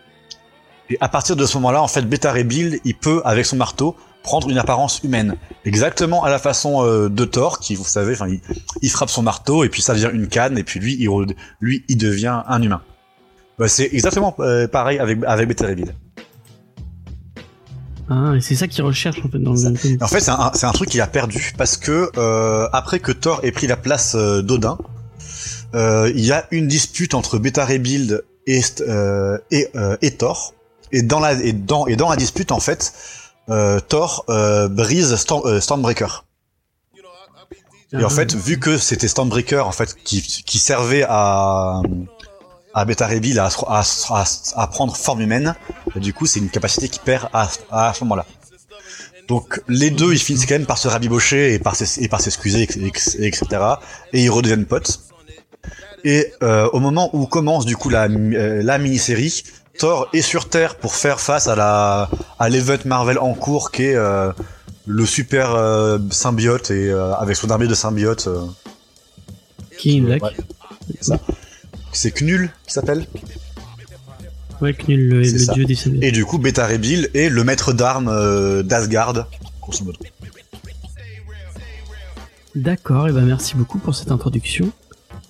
Et 0.89 0.97
à 0.99 1.07
partir 1.07 1.35
de 1.35 1.45
ce 1.45 1.55
moment-là, 1.57 1.81
en 1.81 1.87
fait, 1.87 2.01
Beta 2.01 2.31
Ray 2.31 2.43
Bill, 2.43 2.79
il 2.83 2.95
peut, 2.95 3.21
avec 3.23 3.45
son 3.45 3.55
marteau, 3.55 3.95
prendre 4.23 4.49
une 4.49 4.57
apparence 4.57 5.01
humaine. 5.03 5.35
Exactement 5.65 6.23
à 6.23 6.29
la 6.29 6.39
façon 6.39 6.83
euh, 6.83 7.09
de 7.09 7.25
Thor, 7.25 7.59
qui, 7.59 7.75
vous 7.75 7.83
savez, 7.83 8.13
enfin, 8.13 8.27
il, 8.27 8.41
il 8.81 8.89
frappe 8.89 9.09
son 9.09 9.21
marteau 9.21 9.63
et 9.63 9.69
puis 9.69 9.81
ça 9.81 9.93
devient 9.93 10.09
une 10.13 10.27
canne 10.27 10.57
et 10.57 10.63
puis 10.63 10.79
lui, 10.79 10.97
il, 10.99 11.09
lui, 11.59 11.83
il 11.87 11.97
devient 11.97 12.41
un 12.47 12.61
humain. 12.61 12.81
Bah, 13.59 13.67
c'est 13.67 13.89
exactement 13.93 14.35
euh, 14.39 14.67
pareil 14.67 14.97
avec, 14.97 15.19
avec 15.25 15.47
Bill. 15.75 15.93
Ah, 18.09 18.33
et 18.35 18.41
c'est 18.41 18.55
ça 18.55 18.67
qu'il 18.67 18.83
recherche 18.83 19.19
en 19.23 19.29
fait 19.29 19.39
dans 19.39 19.53
le. 19.53 20.03
En 20.03 20.07
fait, 20.07 20.19
c'est 20.19 20.31
un, 20.31 20.51
un 20.61 20.71
truc 20.71 20.89
qu'il 20.89 21.01
a 21.01 21.07
perdu 21.07 21.53
parce 21.57 21.77
que 21.77 22.09
euh, 22.17 22.67
après 22.73 22.99
que 22.99 23.11
Thor 23.11 23.39
ait 23.43 23.51
pris 23.51 23.67
la 23.67 23.77
place 23.77 24.15
euh, 24.15 24.41
d'Odin, 24.41 24.77
euh, 25.73 26.11
il 26.13 26.25
y 26.25 26.31
a 26.31 26.45
une 26.51 26.67
dispute 26.67 27.13
entre 27.13 27.39
Bill 27.39 28.21
et, 28.45 28.61
euh, 28.81 29.37
et, 29.51 29.69
euh, 29.75 29.95
et 30.01 30.11
Thor. 30.11 30.53
Et 30.91 31.01
dans 31.01 31.19
la 31.19 31.33
et 31.33 31.53
dans 31.53 31.87
et 31.87 31.95
dans 31.95 32.09
la 32.09 32.17
dispute 32.17 32.51
en 32.51 32.59
fait, 32.59 32.93
Thor 33.87 34.25
euh, 34.29 34.67
brise 34.69 35.15
Storm- 35.15 35.45
euh, 35.45 35.59
Stormbreaker. 35.61 36.25
Et 37.91 38.03
en 38.03 38.09
fait, 38.09 38.33
vu 38.33 38.59
que 38.59 38.77
c'était 38.79 39.07
Stormbreaker 39.07 39.67
en 39.67 39.71
fait 39.71 39.93
qui, 40.03 40.21
qui 40.21 40.57
servait 40.59 41.05
à 41.07 41.81
à 42.75 42.85
Beta 42.85 43.05
Ray 43.05 43.19
Bill 43.19 43.37
à, 43.39 43.49
à, 43.67 43.83
à, 44.09 44.23
à 44.55 44.67
prendre 44.67 44.95
forme 44.97 45.21
humaine, 45.21 45.53
du 45.95 46.11
coup 46.11 46.25
c'est 46.25 46.39
une 46.39 46.49
capacité 46.49 46.89
qui 46.89 46.97
perd 46.99 47.29
à, 47.33 47.47
à 47.69 47.93
ce 47.93 48.03
moment-là. 48.03 48.25
Donc 49.27 49.61
les 49.67 49.91
deux 49.91 50.11
ils 50.13 50.19
finissent 50.19 50.47
quand 50.47 50.55
même 50.55 50.65
par 50.65 50.79
se 50.79 50.87
rabibocher 50.87 51.53
et 51.53 51.59
par 51.59 51.75
s'excuser 51.75 52.63
et- 52.63 52.79
et- 52.87 53.27
etc. 53.27 53.45
Et 54.11 54.23
ils 54.23 54.29
redeviennent 54.31 54.65
potes. 54.65 55.01
Et 56.03 56.33
euh, 56.41 56.67
au 56.73 56.79
moment 56.79 57.09
où 57.13 57.27
commence 57.27 57.65
du 57.65 57.77
coup 57.77 57.89
la, 57.89 58.05
euh, 58.05 58.63
la 58.63 58.77
mini-série, 58.79 59.43
Thor 59.79 60.07
est 60.13 60.21
sur 60.21 60.49
Terre 60.49 60.75
pour 60.75 60.95
faire 60.95 61.19
face 61.19 61.47
à 61.47 61.55
la 61.55 62.09
à 62.39 62.49
l'event 62.49 62.77
Marvel 62.85 63.17
en 63.17 63.33
cours 63.33 63.71
qui 63.71 63.83
est 63.83 63.95
euh, 63.95 64.31
le 64.85 65.05
super 65.05 65.55
euh, 65.55 65.97
symbiote 66.11 66.69
et 66.71 66.89
euh, 66.89 67.13
avec 67.15 67.35
son 67.35 67.49
armée 67.49 67.67
de 67.67 67.73
symbiotes. 67.73 68.29
Qui. 69.77 70.01
Ouais. 70.01 70.19
c'est 71.91 72.11
Knull 72.11 72.51
qui 72.67 72.73
s'appelle. 72.73 73.07
Ouais, 74.61 74.73
Knull, 74.73 74.99
le, 74.99 75.21
le 75.21 75.37
ça. 75.39 75.53
dieu 75.53 75.65
des 75.65 75.75
symbiotes. 75.75 76.03
Et 76.03 76.11
du 76.11 76.25
coup, 76.25 76.37
Beta 76.37 76.65
Ray 76.65 76.77
Bill 76.77 77.09
est 77.13 77.29
le 77.29 77.43
maître 77.43 77.73
d'armes 77.73 78.61
d'Asgard, 78.63 79.27
grosso 79.61 79.83
modo. 79.83 79.97
D'accord, 82.55 83.07
et 83.07 83.11
ben 83.11 83.25
merci 83.25 83.55
beaucoup 83.55 83.79
pour 83.79 83.95
cette 83.95 84.11
introduction. 84.11 84.71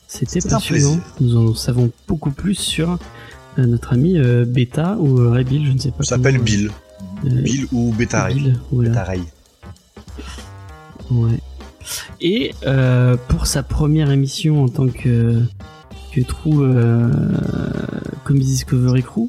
C'était 0.08 0.42
passionnant. 0.42 1.00
Nous 1.22 1.38
en 1.38 1.56
savons 1.56 1.90
beaucoup 2.08 2.32
plus 2.32 2.56
sur 2.56 3.00
notre 3.58 3.94
ami 3.94 4.18
euh, 4.18 4.46
Beta 4.46 4.98
ou 5.00 5.20
euh, 5.20 5.30
Ray 5.30 5.44
Bill, 5.44 5.68
je 5.68 5.72
ne 5.74 5.78
sais 5.80 5.92
pas. 5.92 6.04
Ça 6.04 6.16
s'appelle 6.16 6.40
Bill. 6.40 6.72
euh, 7.26 7.30
Bill 7.30 7.68
ou 7.72 7.94
Beta 7.94 8.24
Ray. 8.24 8.36
Bill, 8.36 8.60
voilà. 8.72 8.90
Beta 8.90 9.04
Ray. 9.04 9.22
Ouais. 11.12 11.40
Et 12.22 12.54
euh, 12.66 13.18
pour 13.28 13.46
sa 13.46 13.62
première 13.62 14.10
émission 14.12 14.64
en 14.64 14.70
tant 14.70 14.88
que, 14.88 15.42
que 16.14 16.22
trou 16.22 16.64
euh, 16.64 17.10
Comics 18.24 18.46
Discovery 18.46 19.04
Crew, 19.04 19.28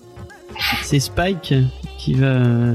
c'est 0.84 1.00
Spike 1.00 1.54
qui 1.98 2.14
va 2.14 2.26
euh, 2.26 2.74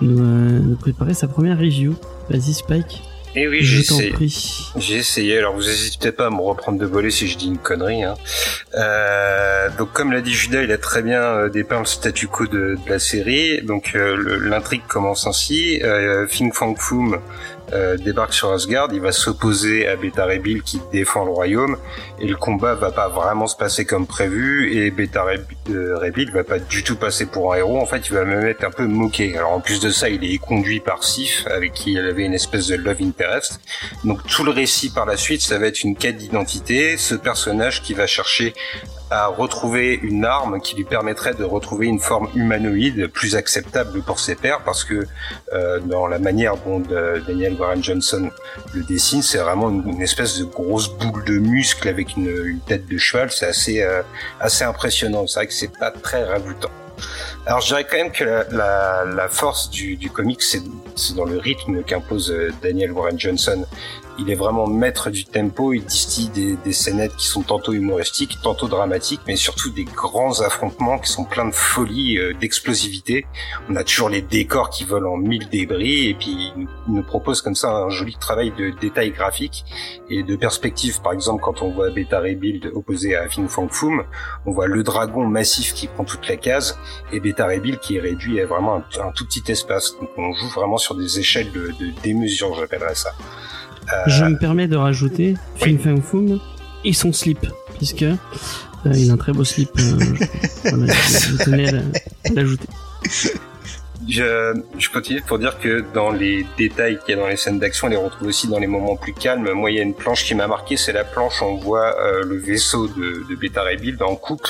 nous, 0.00 0.18
euh, 0.20 0.58
nous 0.60 0.76
préparer 0.76 1.12
sa 1.14 1.28
première 1.28 1.58
review. 1.58 1.94
Vas-y 2.30 2.54
Spike, 2.54 3.02
Et 3.36 3.48
oui, 3.48 3.62
j'ai 3.62 3.80
essayé. 3.80 4.14
J'ai 4.76 4.96
essayé, 4.96 5.38
alors 5.38 5.54
vous 5.54 5.64
n'hésitez 5.64 6.12
pas 6.12 6.26
à 6.26 6.30
me 6.30 6.40
reprendre 6.40 6.78
de 6.78 6.86
voler 6.86 7.10
si 7.10 7.26
je 7.26 7.36
dis 7.36 7.48
une 7.48 7.58
connerie. 7.58 8.04
Hein. 8.04 8.14
Euh, 8.74 9.68
donc 9.76 9.92
comme 9.92 10.12
l'a 10.12 10.20
dit 10.20 10.32
Judas, 10.32 10.62
il 10.62 10.70
a 10.70 10.78
très 10.78 11.02
bien 11.02 11.22
euh, 11.22 11.48
dépeint 11.48 11.80
le 11.80 11.84
statu 11.84 12.28
quo 12.28 12.46
de, 12.46 12.76
de 12.84 12.88
la 12.88 13.00
série. 13.00 13.60
Donc 13.62 13.92
euh, 13.96 14.38
l'intrigue 14.40 14.82
commence 14.86 15.26
ainsi. 15.26 15.80
Euh, 15.82 16.28
Fing 16.28 16.52
Fang 16.52 16.74
Foom 16.76 17.18
débarque 18.04 18.34
sur 18.34 18.52
Asgard, 18.52 18.90
il 18.92 19.00
va 19.00 19.10
s'opposer 19.10 19.88
à 19.88 19.96
Beta 19.96 20.26
Ray 20.26 20.38
Bill 20.38 20.62
qui 20.62 20.80
défend 20.92 21.24
le 21.24 21.32
royaume 21.32 21.76
et 22.20 22.26
le 22.26 22.36
combat 22.36 22.74
va 22.74 22.92
pas 22.92 23.08
vraiment 23.08 23.46
se 23.46 23.56
passer 23.56 23.84
comme 23.84 24.06
prévu 24.06 24.76
et 24.76 24.90
Beta 24.90 25.24
Ray, 25.24 25.40
euh, 25.70 25.98
va 26.32 26.44
pas 26.44 26.58
du 26.58 26.84
tout 26.84 26.96
passer 26.96 27.26
pour 27.26 27.52
un 27.52 27.56
héros. 27.56 27.78
En 27.80 27.86
fait, 27.86 28.06
il 28.06 28.12
va 28.12 28.24
même 28.24 28.46
être 28.46 28.64
un 28.64 28.70
peu 28.70 28.86
moqué. 28.86 29.36
Alors 29.36 29.52
en 29.52 29.60
plus 29.60 29.80
de 29.80 29.90
ça, 29.90 30.08
il 30.08 30.24
est 30.24 30.38
conduit 30.38 30.80
par 30.80 31.02
Sif 31.02 31.46
avec 31.48 31.72
qui 31.72 31.92
il 31.92 31.98
avait 31.98 32.24
une 32.24 32.34
espèce 32.34 32.68
de 32.68 32.76
love 32.76 33.02
interest. 33.02 33.60
Donc 34.04 34.24
tout 34.26 34.44
le 34.44 34.50
récit 34.50 34.90
par 34.90 35.06
la 35.06 35.16
suite, 35.16 35.42
ça 35.42 35.58
va 35.58 35.66
être 35.66 35.82
une 35.82 35.96
quête 35.96 36.16
d'identité. 36.16 36.96
Ce 36.96 37.14
personnage 37.14 37.82
qui 37.82 37.94
va 37.94 38.06
chercher 38.06 38.54
à 39.10 39.26
retrouver 39.26 39.94
une 40.02 40.24
arme 40.24 40.60
qui 40.60 40.76
lui 40.76 40.84
permettrait 40.84 41.34
de 41.34 41.44
retrouver 41.44 41.86
une 41.86 42.00
forme 42.00 42.28
humanoïde 42.34 43.06
plus 43.08 43.36
acceptable 43.36 44.02
pour 44.02 44.18
ses 44.18 44.34
pairs 44.34 44.62
parce 44.64 44.82
que 44.82 45.06
euh, 45.52 45.78
dans 45.80 46.06
la 46.06 46.18
manière 46.18 46.56
dont 46.56 46.80
de 46.80 47.22
Daniel 47.26 47.54
Warren 47.54 47.82
Johnson 47.82 48.30
le 48.72 48.82
dessine, 48.82 49.22
c'est 49.22 49.38
vraiment 49.38 49.70
une, 49.70 49.88
une, 49.88 50.02
espèce 50.02 50.38
de 50.38 50.44
grosse 50.44 50.88
boule 50.88 51.24
de 51.24 51.38
muscle 51.38 51.88
avec 51.88 52.03
une, 52.16 52.28
une 52.46 52.60
tête 52.60 52.86
de 52.86 52.98
cheval. 52.98 53.30
C'est 53.30 53.46
assez 53.46 53.82
euh, 53.82 54.02
assez 54.40 54.64
impressionnant. 54.64 55.26
C'est 55.26 55.40
vrai 55.40 55.46
que 55.46 55.52
c'est 55.52 55.76
pas 55.78 55.90
très 55.90 56.24
ragoûtant. 56.24 56.70
Alors 57.46 57.60
je 57.60 57.66
dirais 57.68 57.84
quand 57.90 57.96
même 57.96 58.12
que 58.12 58.24
la, 58.24 58.44
la, 58.50 59.04
la 59.04 59.28
force 59.28 59.68
du, 59.68 59.96
du 59.96 60.10
comic, 60.10 60.42
c'est 60.42 60.62
dans 61.16 61.24
le 61.24 61.38
rythme 61.38 61.82
qu'impose 61.82 62.30
euh, 62.30 62.52
Daniel 62.62 62.92
Warren 62.92 63.18
Johnson. 63.18 63.66
Il 64.18 64.30
est 64.30 64.34
vraiment 64.36 64.66
maître 64.66 65.10
du 65.10 65.24
tempo, 65.24 65.72
il 65.72 65.84
distille 65.84 66.28
des, 66.28 66.56
des 66.56 66.72
scénettes 66.72 67.16
qui 67.16 67.26
sont 67.26 67.42
tantôt 67.42 67.72
humoristiques, 67.72 68.38
tantôt 68.42 68.68
dramatiques, 68.68 69.22
mais 69.26 69.34
surtout 69.34 69.70
des 69.70 69.84
grands 69.84 70.40
affrontements 70.40 70.98
qui 70.98 71.10
sont 71.10 71.24
pleins 71.24 71.46
de 71.46 71.54
folie, 71.54 72.18
euh, 72.18 72.32
d'explosivité. 72.32 73.26
On 73.68 73.74
a 73.74 73.82
toujours 73.82 74.08
les 74.08 74.22
décors 74.22 74.70
qui 74.70 74.84
volent 74.84 75.14
en 75.14 75.16
mille 75.16 75.48
débris, 75.48 76.08
et 76.08 76.14
puis 76.14 76.52
il 76.56 76.68
nous 76.86 77.02
propose 77.02 77.42
comme 77.42 77.56
ça 77.56 77.70
un 77.70 77.90
joli 77.90 78.14
travail 78.14 78.52
de 78.56 78.70
détails 78.80 79.10
graphiques 79.10 79.64
et 80.08 80.22
de 80.22 80.36
perspective. 80.36 81.00
Par 81.02 81.12
exemple, 81.12 81.42
quand 81.42 81.62
on 81.62 81.70
voit 81.70 81.90
Beta 81.90 82.20
Ray 82.20 82.36
Build 82.36 82.70
opposé 82.74 83.16
à 83.16 83.28
Fin 83.28 83.48
Fang 83.48 83.68
Foom, 83.68 84.04
on 84.46 84.52
voit 84.52 84.68
le 84.68 84.82
dragon 84.82 85.26
massif 85.26 85.74
qui 85.74 85.88
prend 85.88 86.04
toute 86.04 86.28
la 86.28 86.36
case, 86.36 86.78
et 87.12 87.18
Beta 87.18 87.48
Bill 87.58 87.78
qui 87.78 87.96
est 87.96 88.00
réduit 88.00 88.40
à 88.40 88.46
vraiment 88.46 88.76
un, 88.76 88.84
un, 89.00 89.12
tout 89.12 89.26
petit 89.26 89.42
espace. 89.50 89.96
Donc 90.00 90.10
on 90.16 90.32
joue 90.32 90.48
vraiment 90.48 90.78
sur 90.78 90.94
des 90.94 91.18
échelles 91.18 91.50
de, 91.52 91.72
de 91.80 91.90
démesure, 92.02 92.54
j'appellerais 92.54 92.94
ça. 92.94 93.10
Euh... 93.92 94.02
Je 94.06 94.24
me 94.24 94.38
permets 94.38 94.68
de 94.68 94.76
rajouter. 94.76 95.34
Fin 95.56 95.76
Fang 95.78 96.00
Foom 96.00 96.40
et 96.84 96.92
son 96.92 97.12
slip, 97.12 97.46
puisque 97.76 98.02
euh, 98.02 98.16
il 98.94 99.10
a 99.10 99.14
un 99.14 99.16
très 99.16 99.32
beau 99.32 99.44
slip. 99.44 99.70
Euh, 99.78 99.98
voilà, 100.64 100.92
je 100.92 101.44
tenais 101.44 101.68
à 101.68 101.82
l'ajouter. 102.34 102.68
Je, 104.06 104.54
je, 104.78 104.90
continue 104.90 105.22
pour 105.22 105.38
dire 105.38 105.58
que 105.58 105.82
dans 105.94 106.10
les 106.10 106.44
détails 106.58 106.98
qu'il 106.98 107.16
y 107.16 107.18
a 107.18 107.22
dans 107.22 107.28
les 107.28 107.36
scènes 107.38 107.58
d'action, 107.58 107.86
on 107.86 107.90
les 107.90 107.96
retrouve 107.96 108.28
aussi 108.28 108.48
dans 108.48 108.58
les 108.58 108.66
moments 108.66 108.96
plus 108.96 109.14
calmes. 109.14 109.50
Moi, 109.52 109.70
il 109.70 109.76
y 109.76 109.80
a 109.80 109.82
une 109.82 109.94
planche 109.94 110.24
qui 110.24 110.34
m'a 110.34 110.46
marqué, 110.46 110.76
c'est 110.76 110.92
la 110.92 111.04
planche 111.04 111.40
où 111.40 111.46
on 111.46 111.56
voit 111.56 111.98
euh, 111.98 112.22
le 112.22 112.36
vaisseau 112.36 112.86
de, 112.86 113.24
de 113.28 113.34
Beta 113.34 113.62
Bill 113.76 113.96
en 114.02 114.16
coupe, 114.16 114.46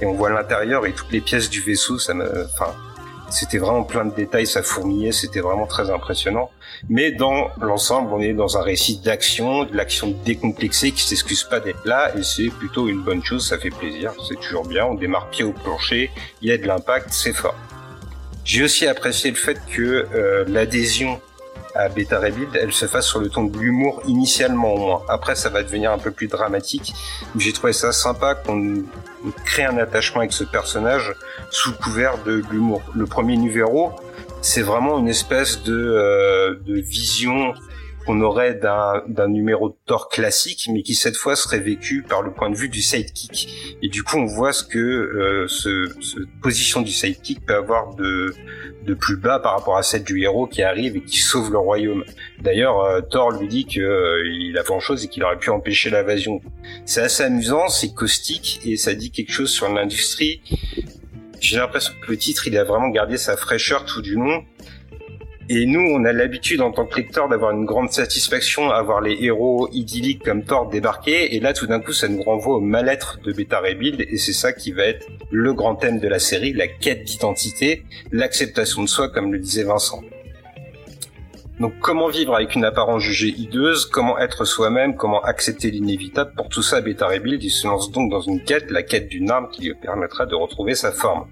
et 0.00 0.06
on 0.06 0.12
voit 0.12 0.30
l'intérieur 0.30 0.86
et 0.86 0.92
toutes 0.92 1.10
les 1.10 1.20
pièces 1.20 1.50
du 1.50 1.60
vaisseau. 1.60 1.98
Ça 1.98 2.14
me, 2.14 2.46
enfin, 2.54 2.72
c'était 3.34 3.58
vraiment 3.58 3.82
plein 3.82 4.04
de 4.04 4.14
détails, 4.14 4.46
ça 4.46 4.62
fourmillait, 4.62 5.12
c'était 5.12 5.40
vraiment 5.40 5.66
très 5.66 5.90
impressionnant. 5.90 6.50
Mais 6.88 7.12
dans 7.12 7.50
l'ensemble, 7.60 8.12
on 8.12 8.20
est 8.20 8.32
dans 8.32 8.56
un 8.56 8.62
récit 8.62 8.98
d'action, 8.98 9.64
de 9.64 9.76
l'action 9.76 10.14
décomplexée 10.24 10.92
qui 10.92 11.02
s'excuse 11.02 11.44
pas 11.44 11.60
d'être 11.60 11.84
là, 11.84 12.12
et 12.16 12.22
c'est 12.22 12.48
plutôt 12.48 12.88
une 12.88 13.02
bonne 13.02 13.24
chose, 13.24 13.48
ça 13.48 13.58
fait 13.58 13.70
plaisir, 13.70 14.12
c'est 14.28 14.40
toujours 14.40 14.66
bien, 14.66 14.86
on 14.86 14.94
démarre 14.94 15.28
pied 15.30 15.44
au 15.44 15.52
plancher, 15.52 16.10
il 16.42 16.48
y 16.48 16.52
a 16.52 16.58
de 16.58 16.66
l'impact, 16.66 17.08
c'est 17.10 17.32
fort. 17.32 17.56
J'ai 18.44 18.62
aussi 18.62 18.86
apprécié 18.86 19.30
le 19.30 19.36
fait 19.36 19.58
que 19.72 20.06
euh, 20.14 20.44
l'adhésion 20.48 21.20
à 21.74 21.88
Beta 21.88 22.18
Rebuild, 22.18 22.56
elle 22.60 22.72
se 22.72 22.86
fasse 22.86 23.06
sur 23.06 23.20
le 23.20 23.28
ton 23.28 23.44
de 23.44 23.58
l'humour 23.58 24.02
initialement 24.06 24.74
au 24.74 24.78
moins. 24.78 25.02
Après, 25.08 25.34
ça 25.34 25.48
va 25.48 25.62
devenir 25.62 25.90
un 25.90 25.98
peu 25.98 26.10
plus 26.10 26.28
dramatique. 26.28 26.94
J'ai 27.36 27.52
trouvé 27.52 27.72
ça 27.72 27.92
sympa 27.92 28.34
qu'on 28.34 28.84
crée 29.44 29.64
un 29.64 29.78
attachement 29.78 30.20
avec 30.20 30.32
ce 30.32 30.44
personnage 30.44 31.14
sous 31.50 31.72
couvert 31.72 32.22
de 32.24 32.42
l'humour. 32.50 32.82
Le 32.94 33.06
premier 33.06 33.36
numéro, 33.36 33.92
c'est 34.40 34.62
vraiment 34.62 34.98
une 34.98 35.08
espèce 35.08 35.62
de, 35.62 35.74
euh, 35.74 36.54
de 36.66 36.74
vision 36.74 37.54
qu'on 38.06 38.20
aurait 38.20 38.54
d'un 38.54 39.28
numéro 39.28 39.70
de 39.70 39.74
Thor 39.86 40.08
classique, 40.08 40.68
mais 40.72 40.82
qui 40.82 40.94
cette 40.94 41.16
fois 41.16 41.36
serait 41.36 41.60
vécu 41.60 42.02
par 42.02 42.22
le 42.22 42.32
point 42.32 42.50
de 42.50 42.56
vue 42.56 42.68
du 42.68 42.82
sidekick. 42.82 43.76
Et 43.82 43.88
du 43.88 44.02
coup, 44.02 44.18
on 44.18 44.26
voit 44.26 44.52
ce 44.52 44.64
que 44.64 44.78
euh, 44.78 45.46
ce, 45.48 45.88
position 46.42 46.82
du 46.82 46.92
sidekick 46.92 47.44
peut 47.46 47.54
avoir 47.54 47.94
de, 47.94 48.34
de 48.84 48.94
plus 48.94 49.16
bas 49.16 49.38
par 49.38 49.56
rapport 49.56 49.76
à 49.76 49.82
celle 49.82 50.04
du 50.04 50.22
héros 50.22 50.46
qui 50.46 50.62
arrive 50.62 50.96
et 50.96 51.02
qui 51.02 51.18
sauve 51.18 51.50
le 51.50 51.58
royaume. 51.58 52.04
D'ailleurs, 52.40 52.80
euh, 52.80 53.00
Thor 53.00 53.32
lui 53.32 53.48
dit 53.48 53.64
qu'il 53.64 53.82
euh, 53.82 54.58
a 54.58 54.62
grand 54.62 54.80
chose 54.80 55.04
et 55.04 55.08
qu'il 55.08 55.24
aurait 55.24 55.38
pu 55.38 55.50
empêcher 55.50 55.90
l'invasion. 55.90 56.40
C'est 56.84 57.00
assez 57.00 57.22
amusant, 57.22 57.68
c'est 57.68 57.94
caustique 57.94 58.60
et 58.64 58.76
ça 58.76 58.94
dit 58.94 59.10
quelque 59.10 59.32
chose 59.32 59.50
sur 59.50 59.68
l'industrie. 59.72 60.42
J'ai 61.40 61.56
l'impression 61.56 61.92
que 62.00 62.10
le 62.10 62.16
titre, 62.16 62.46
il 62.46 62.56
a 62.56 62.64
vraiment 62.64 62.88
gardé 62.88 63.16
sa 63.18 63.36
fraîcheur 63.36 63.84
tout 63.84 64.00
du 64.00 64.14
long 64.14 64.44
et 65.50 65.66
nous, 65.66 65.80
on 65.80 66.04
a 66.06 66.12
l'habitude 66.12 66.62
en 66.62 66.70
tant 66.70 66.86
que 66.86 66.96
lecteur 66.96 67.28
d'avoir 67.28 67.50
une 67.50 67.66
grande 67.66 67.92
satisfaction 67.92 68.70
à 68.70 68.80
voir 68.82 69.02
les 69.02 69.16
héros 69.20 69.68
idylliques 69.72 70.24
comme 70.24 70.42
Thor 70.42 70.70
débarquer. 70.70 71.34
Et 71.34 71.40
là, 71.40 71.52
tout 71.52 71.66
d'un 71.66 71.80
coup, 71.80 71.92
ça 71.92 72.08
nous 72.08 72.22
renvoie 72.22 72.56
au 72.56 72.60
mal-être 72.60 73.20
de 73.22 73.30
Beta 73.30 73.60
Ray. 73.60 73.74
Et 74.08 74.16
c'est 74.16 74.32
ça 74.32 74.54
qui 74.54 74.72
va 74.72 74.84
être 74.84 75.06
le 75.30 75.52
grand 75.52 75.74
thème 75.74 76.00
de 76.00 76.08
la 76.08 76.18
série, 76.18 76.54
la 76.54 76.66
quête 76.66 77.04
d'identité, 77.04 77.84
l'acceptation 78.10 78.82
de 78.82 78.88
soi, 78.88 79.10
comme 79.10 79.32
le 79.32 79.38
disait 79.38 79.64
Vincent. 79.64 80.02
Donc 81.60 81.74
comment 81.78 82.08
vivre 82.08 82.34
avec 82.34 82.54
une 82.54 82.64
apparence 82.64 83.02
jugée 83.02 83.28
hideuse, 83.28 83.84
comment 83.86 84.18
être 84.18 84.44
soi-même, 84.44 84.96
comment 84.96 85.22
accepter 85.22 85.70
l'inévitable, 85.70 86.32
pour 86.36 86.48
tout 86.48 86.62
ça 86.62 86.80
Beta 86.80 87.16
Bill 87.18 87.38
il 87.40 87.50
se 87.50 87.68
lance 87.68 87.92
donc 87.92 88.10
dans 88.10 88.22
une 88.22 88.42
quête, 88.42 88.72
la 88.72 88.82
quête 88.82 89.08
d'une 89.08 89.30
arme 89.30 89.48
qui 89.52 89.62
lui 89.62 89.74
permettra 89.74 90.26
de 90.26 90.34
retrouver 90.34 90.74
sa 90.74 90.90
forme 90.90 91.28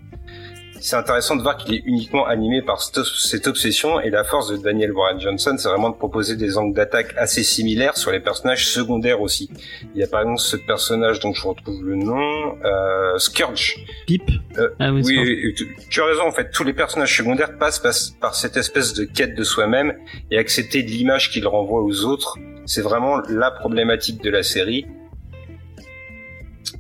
c'est 0.83 0.97
intéressant 0.97 1.37
de 1.37 1.43
voir 1.43 1.57
qu'il 1.57 1.75
est 1.75 1.83
uniquement 1.85 2.27
animé 2.27 2.61
par 2.61 2.83
cette 2.83 3.47
obsession 3.47 4.01
et 4.01 4.11
la 4.11 4.25
force 4.25 4.51
de 4.51 4.57
Daniel 4.57 4.93
Warren 4.93 5.21
Johnson, 5.21 5.55
c'est 5.57 5.69
vraiment 5.69 5.91
de 5.91 5.97
proposer 5.97 6.37
des 6.37 6.59
angles 6.59 6.75
d'attaque 6.75 7.15
assez 7.17 7.45
similaires 7.45 7.97
sur 7.97 8.11
les 8.11 8.19
personnages 8.19 8.67
secondaires 8.67 9.21
aussi. 9.21 9.49
Il 9.95 10.01
y 10.01 10.05
a 10.05 10.09
par 10.09 10.23
exemple 10.23 10.41
ce 10.41 10.57
personnage 10.57 11.21
dont 11.21 11.33
je 11.33 11.47
retrouve 11.47 11.85
le 11.85 11.95
nom, 11.95 12.59
euh, 12.65 13.17
Scourge. 13.19 13.77
Pip. 14.07 14.29
Euh, 14.59 14.71
ah 14.81 14.93
oui, 14.93 15.03
oui 15.07 15.55
tu, 15.55 15.77
tu, 15.89 16.01
as 16.01 16.05
raison 16.05 16.23
en 16.23 16.33
fait. 16.33 16.51
Tous 16.51 16.65
les 16.65 16.75
personnages 16.75 17.17
secondaires 17.17 17.57
passent, 17.59 17.79
passent 17.79 18.11
par 18.21 18.35
cette 18.35 18.57
espèce 18.57 18.93
de 18.93 19.05
quête 19.05 19.37
de 19.37 19.45
soi-même 19.45 19.97
et 20.33 20.39
accepter 20.39 20.83
l'image 20.83 21.31
qu'ils 21.31 21.47
renvoient 21.47 21.83
aux 21.83 22.05
autres. 22.05 22.39
C'est 22.67 22.83
vraiment 22.83 23.21
la 23.29 23.53
problématique 23.53 24.21
de 24.23 24.31
la 24.31 24.43
série. 24.43 24.87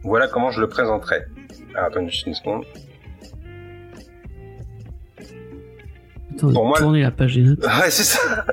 Voilà 0.03 0.27
comment 0.27 0.51
je 0.51 0.61
le 0.61 0.69
présenterai. 0.69 1.23
Ah, 1.77 1.85
attends 1.87 2.07
juste 2.09 2.27
une 2.27 2.35
seconde. 2.35 2.65
Attends, 6.37 6.53
pour 6.53 6.67
moi, 6.67 6.79
tourner 6.79 7.03
la 7.03 7.11
page 7.11 7.35
des 7.35 7.43
notes. 7.43 7.61
Ouais, 7.65 7.91
c'est 7.91 8.05
ça. 8.05 8.45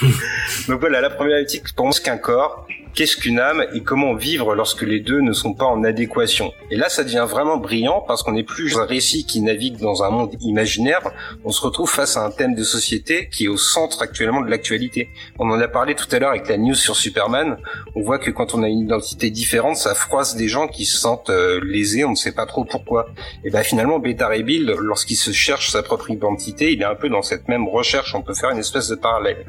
Donc 0.68 0.80
voilà, 0.80 1.00
la 1.00 1.10
problématique 1.10 1.74
pour 1.74 1.86
moi, 1.86 1.92
c'est 1.92 2.02
qu'un 2.02 2.18
corps, 2.18 2.66
qu'est-ce 2.94 3.16
qu'une 3.16 3.38
âme 3.38 3.64
et 3.74 3.82
comment 3.82 4.14
vivre 4.14 4.54
lorsque 4.54 4.82
les 4.82 5.00
deux 5.00 5.20
ne 5.20 5.32
sont 5.32 5.54
pas 5.54 5.66
en 5.66 5.84
adéquation. 5.84 6.52
Et 6.70 6.76
là, 6.76 6.88
ça 6.88 7.04
devient 7.04 7.26
vraiment 7.28 7.56
brillant 7.56 8.04
parce 8.06 8.22
qu'on 8.22 8.32
n'est 8.32 8.44
plus 8.44 8.76
un 8.76 8.84
récit 8.84 9.24
qui 9.24 9.40
navigue 9.40 9.78
dans 9.78 10.02
un 10.02 10.10
monde 10.10 10.34
imaginaire, 10.40 11.00
on 11.44 11.50
se 11.50 11.60
retrouve 11.60 11.90
face 11.90 12.16
à 12.16 12.24
un 12.24 12.30
thème 12.30 12.54
de 12.54 12.62
société 12.62 13.28
qui 13.30 13.44
est 13.44 13.48
au 13.48 13.56
centre 13.56 14.02
actuellement 14.02 14.40
de 14.40 14.50
l'actualité. 14.50 15.08
On 15.38 15.50
en 15.50 15.60
a 15.60 15.68
parlé 15.68 15.94
tout 15.94 16.08
à 16.12 16.18
l'heure 16.18 16.30
avec 16.30 16.48
la 16.48 16.56
news 16.56 16.74
sur 16.74 16.96
Superman, 16.96 17.56
on 17.94 18.02
voit 18.02 18.18
que 18.18 18.30
quand 18.30 18.54
on 18.54 18.62
a 18.62 18.68
une 18.68 18.80
identité 18.80 19.30
différente, 19.30 19.76
ça 19.76 19.94
froisse 19.94 20.36
des 20.36 20.48
gens 20.48 20.68
qui 20.68 20.84
se 20.84 20.98
sentent 20.98 21.30
euh, 21.30 21.60
lésés, 21.62 22.04
on 22.04 22.10
ne 22.10 22.16
sait 22.16 22.32
pas 22.32 22.46
trop 22.46 22.64
pourquoi. 22.64 23.08
Et 23.44 23.50
ben 23.50 23.62
finalement, 23.62 23.98
Beta 23.98 24.28
Bill, 24.42 24.74
lorsqu'il 24.78 25.16
se 25.16 25.32
cherche 25.32 25.70
sa 25.70 25.82
propre 25.82 26.10
identité, 26.10 26.72
il 26.72 26.82
est 26.82 26.86
un 26.86 26.94
peu 26.94 27.08
dans 27.08 27.22
cette 27.22 27.48
même 27.48 27.68
recherche, 27.68 28.14
on 28.14 28.22
peut 28.22 28.34
faire 28.34 28.50
une 28.50 28.58
espèce 28.58 28.88
de 28.88 28.94
parallèle. 28.94 29.46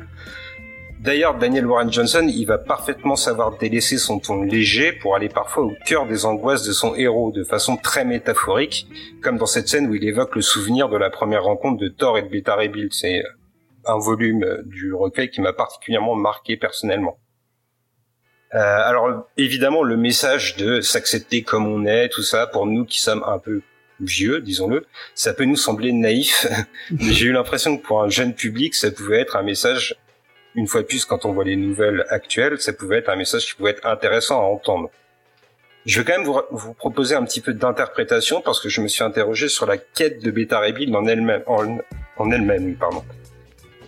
D'ailleurs, 1.01 1.33
Daniel 1.33 1.65
Warren 1.65 1.91
Johnson, 1.91 2.29
il 2.31 2.45
va 2.45 2.59
parfaitement 2.59 3.15
savoir 3.15 3.57
délaisser 3.57 3.97
son 3.97 4.19
ton 4.19 4.43
léger 4.43 4.91
pour 4.91 5.15
aller 5.15 5.29
parfois 5.29 5.63
au 5.63 5.73
cœur 5.83 6.05
des 6.05 6.25
angoisses 6.25 6.61
de 6.61 6.71
son 6.73 6.93
héros 6.93 7.31
de 7.31 7.43
façon 7.43 7.75
très 7.75 8.05
métaphorique, 8.05 8.87
comme 9.23 9.39
dans 9.39 9.47
cette 9.47 9.67
scène 9.67 9.87
où 9.87 9.95
il 9.95 10.03
évoque 10.03 10.35
le 10.35 10.43
souvenir 10.43 10.89
de 10.89 10.97
la 10.97 11.09
première 11.09 11.45
rencontre 11.45 11.81
de 11.81 11.87
Thor 11.87 12.19
et 12.19 12.21
de 12.21 12.27
Beta 12.27 12.55
Bill. 12.67 12.89
C'est 12.91 13.23
un 13.85 13.97
volume 13.97 14.61
du 14.65 14.93
recueil 14.93 15.31
qui 15.31 15.41
m'a 15.41 15.53
particulièrement 15.53 16.13
marqué 16.13 16.55
personnellement. 16.55 17.17
Euh, 18.53 18.59
alors 18.59 19.27
évidemment, 19.37 19.81
le 19.81 19.97
message 19.97 20.55
de 20.57 20.81
s'accepter 20.81 21.41
comme 21.41 21.65
on 21.65 21.83
est, 21.87 22.09
tout 22.09 22.21
ça, 22.21 22.45
pour 22.45 22.67
nous 22.67 22.85
qui 22.85 22.99
sommes 22.99 23.23
un 23.25 23.39
peu 23.39 23.61
vieux, 23.99 24.39
disons-le, 24.39 24.85
ça 25.15 25.33
peut 25.33 25.45
nous 25.45 25.55
sembler 25.55 25.93
naïf, 25.93 26.45
mais 26.91 27.11
j'ai 27.11 27.25
eu 27.27 27.31
l'impression 27.31 27.77
que 27.77 27.83
pour 27.83 28.03
un 28.03 28.09
jeune 28.09 28.35
public, 28.35 28.75
ça 28.75 28.91
pouvait 28.91 29.19
être 29.19 29.35
un 29.35 29.43
message 29.43 29.95
une 30.55 30.67
fois 30.67 30.81
de 30.81 30.87
plus, 30.87 31.05
quand 31.05 31.25
on 31.25 31.31
voit 31.31 31.43
les 31.43 31.55
nouvelles 31.55 32.05
actuelles, 32.09 32.59
ça 32.59 32.73
pouvait 32.73 32.97
être 32.97 33.09
un 33.09 33.15
message 33.15 33.45
qui 33.45 33.53
pouvait 33.55 33.71
être 33.71 33.85
intéressant 33.85 34.39
à 34.39 34.43
entendre. 34.43 34.89
Je 35.85 35.99
vais 35.99 36.05
quand 36.05 36.17
même 36.19 36.27
vous, 36.27 36.39
vous 36.51 36.73
proposer 36.73 37.15
un 37.15 37.23
petit 37.23 37.41
peu 37.41 37.53
d'interprétation 37.53 38.41
parce 38.41 38.59
que 38.59 38.69
je 38.69 38.81
me 38.81 38.87
suis 38.87 39.03
interrogé 39.03 39.49
sur 39.49 39.65
la 39.65 39.77
quête 39.77 40.21
de 40.21 40.29
Beta 40.29 40.69
Bill 40.71 40.95
en 40.95 41.07
elle-même, 41.07 41.43
en, 41.47 41.79
en 42.17 42.31
elle-même, 42.31 42.75
pardon. 42.75 43.03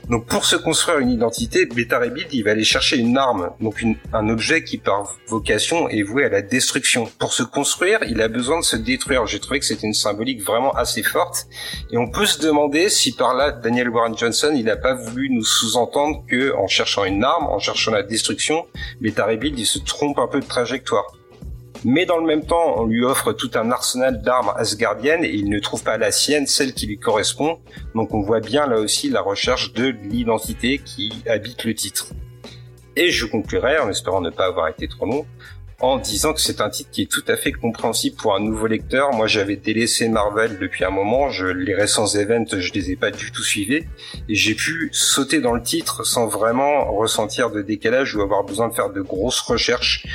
Donc 0.10 0.26
pour 0.26 0.46
se 0.46 0.56
construire 0.56 1.00
une 1.00 1.10
identité, 1.10 1.66
Beta 1.66 1.98
Ray 1.98 2.10
Bill, 2.10 2.28
il 2.32 2.44
va 2.44 2.52
aller 2.52 2.64
chercher 2.64 2.98
une 2.98 3.18
arme, 3.18 3.52
donc 3.62 3.84
un 4.12 4.30
objet 4.30 4.64
qui 4.64 4.78
par 4.78 5.16
vocation 5.28 5.88
est 5.90 6.04
voué 6.04 6.26
à 6.26 6.30
la 6.30 6.42
destruction. 6.42 7.10
Pour 7.20 7.34
se 7.34 7.44
construire, 7.44 8.00
il 8.08 8.22
a 8.22 8.28
besoin 8.28 8.60
de 8.60 8.66
se 8.66 8.76
détruire. 8.76 9.26
J'ai 9.28 9.40
trouvé 9.40 9.60
que 9.60 9.66
c'était 9.66 9.88
une 9.88 9.94
symbolique 9.94 10.42
vraiment 10.44 10.72
assez 10.72 11.04
forte. 11.04 11.48
Et 11.92 11.98
on 11.98 12.10
peut 12.10 12.26
se 12.26 12.40
demander 12.40 12.90
si 12.90 13.14
par 13.14 13.34
là, 13.34 13.52
Daniel 13.52 13.90
Warren 13.90 14.18
Johnson, 14.18 14.52
il 14.56 14.66
n'a 14.66 14.76
pas 14.76 14.94
voulu 14.94 15.30
nous 15.30 15.46
sous-entendre 15.46 16.24
que 16.28 16.54
en 16.56 16.68
cherchant 16.68 17.06
une 17.06 17.24
arme, 17.24 17.48
en 17.48 17.60
cherchant 17.60 17.92
la 17.92 18.04
destruction, 18.04 18.66
Beta 19.00 19.26
Ray 19.26 19.38
Bill, 19.38 19.58
il 19.58 19.66
se 19.66 19.80
trompe 19.80 20.20
un 20.20 20.28
peu 20.28 20.40
de 20.40 20.46
trajectoire 20.46 21.06
mais 21.85 22.05
dans 22.05 22.18
le 22.18 22.26
même 22.26 22.45
temps, 22.45 22.76
on 22.77 22.85
lui 22.85 23.03
offre 23.03 23.34
tout 23.34 23.51
un 23.55 23.72
arsenal 23.72 24.22
d'armes 24.22 24.53
asgardiennes 24.55 25.23
et 25.23 25.34
il 25.34 25.49
ne 25.49 25.60
trouve 25.60 25.84
pas 25.84 25.97
la 25.97 26.11
sienne, 26.11 26.47
celle 26.47 26.73
qui 26.73 26.88
lui 26.88 26.97
correspond. 26.97 27.60
Donc 27.95 28.14
on 28.14 28.22
voit 28.22 28.39
bien 28.39 28.68
là 28.68 28.80
aussi 28.80 29.10
la 29.10 29.22
recherche 29.22 29.73
de 29.73 29.88
l'identité 29.88 30.80
qui 30.80 31.11
habite 31.27 31.64
le 31.65 31.73
titre. 31.73 32.07
Et 32.95 33.10
je 33.10 33.26
conclurai, 33.26 33.80
en 33.80 33.89
espérant 33.89 34.22
ne 34.22 34.30
pas 34.30 34.45
avoir 34.45 34.68
été 34.68 34.88
trop 34.88 35.05
long, 35.05 35.26
en 35.80 35.97
disant 35.97 36.34
que 36.34 36.39
c'est 36.39 36.61
un 36.61 36.69
titre 36.69 36.91
qui 36.91 37.01
est 37.01 37.11
tout 37.11 37.26
à 37.27 37.35
fait 37.35 37.51
compréhensible 37.51 38.15
pour 38.15 38.35
un 38.35 38.39
nouveau 38.39 38.68
lecteur. 38.68 39.11
Moi, 39.11 39.27
j'avais 39.27 39.57
délaissé 39.57 40.07
Marvel 40.07 40.57
depuis 40.60 40.85
un 40.85 40.91
moment. 40.91 41.27
Les 41.27 41.76
récents 41.76 42.07
events, 42.15 42.57
je 42.57 42.72
les 42.72 42.91
ai 42.91 42.95
pas 42.95 43.11
du 43.11 43.31
tout 43.31 43.43
suivis. 43.43 43.84
Et 44.30 44.35
j'ai 44.35 44.55
pu 44.55 44.89
sauter 44.93 45.41
dans 45.41 45.53
le 45.53 45.61
titre 45.61 46.05
sans 46.05 46.27
vraiment 46.27 46.93
ressentir 46.93 47.49
de 47.49 47.61
décalage 47.61 48.15
ou 48.15 48.22
avoir 48.22 48.43
besoin 48.43 48.69
de 48.69 48.73
faire 48.73 48.91
de 48.91 49.01
grosses 49.01 49.41
recherches. 49.41 50.05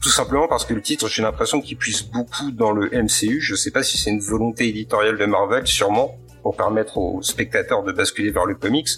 Tout 0.00 0.10
simplement 0.10 0.46
parce 0.46 0.64
que 0.64 0.74
le 0.74 0.82
titre, 0.82 1.08
j'ai 1.08 1.22
l'impression 1.22 1.60
qu'il 1.60 1.76
puisse 1.76 2.02
beaucoup 2.02 2.50
dans 2.52 2.72
le 2.72 2.88
MCU. 2.90 3.40
Je 3.40 3.54
sais 3.54 3.70
pas 3.70 3.82
si 3.82 3.98
c'est 3.98 4.10
une 4.10 4.20
volonté 4.20 4.68
éditoriale 4.68 5.18
de 5.18 5.26
Marvel, 5.26 5.66
sûrement 5.66 6.18
pour 6.42 6.56
permettre 6.56 6.98
aux 6.98 7.20
spectateurs 7.20 7.82
de 7.82 7.92
basculer 7.92 8.30
vers 8.30 8.46
le 8.46 8.54
comics. 8.54 8.88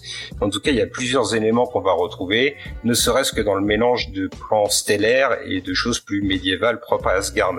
En 0.41 0.51
tout 0.51 0.61
cas, 0.61 0.71
il 0.71 0.77
y 0.77 0.83
a 0.83 0.87
plusieurs 0.87 1.35
éléments 1.35 1.67
qu'on 1.67 1.81
va 1.81 1.93
retrouver, 1.93 2.55
ne 2.85 2.95
serait-ce 2.95 3.33
que 3.33 3.41
dans 3.41 3.55
le 3.55 3.63
mélange 3.63 4.11
de 4.11 4.29
plans 4.29 4.69
stellaires 4.69 5.39
et 5.45 5.61
de 5.61 5.75
choses 5.75 6.01
plus 6.01 6.23
médiévales 6.23 6.81
propres 6.81 7.09
à 7.09 7.13
Asgard. 7.15 7.55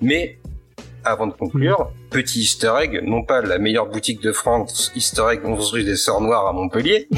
Mais 0.00 0.38
avant 1.04 1.26
de 1.26 1.32
conclure, 1.32 1.90
petit 2.10 2.40
easter 2.40 2.72
egg, 2.80 3.00
non 3.02 3.22
pas 3.22 3.40
la 3.40 3.58
meilleure 3.58 3.86
boutique 3.86 4.22
de 4.22 4.32
France, 4.32 4.92
easter 4.94 5.24
egg 5.32 5.40
11 5.44 5.72
rue 5.72 5.84
des 5.84 5.96
Sœurs 5.96 6.20
Noires 6.20 6.46
à 6.46 6.52
Montpellier, 6.52 7.08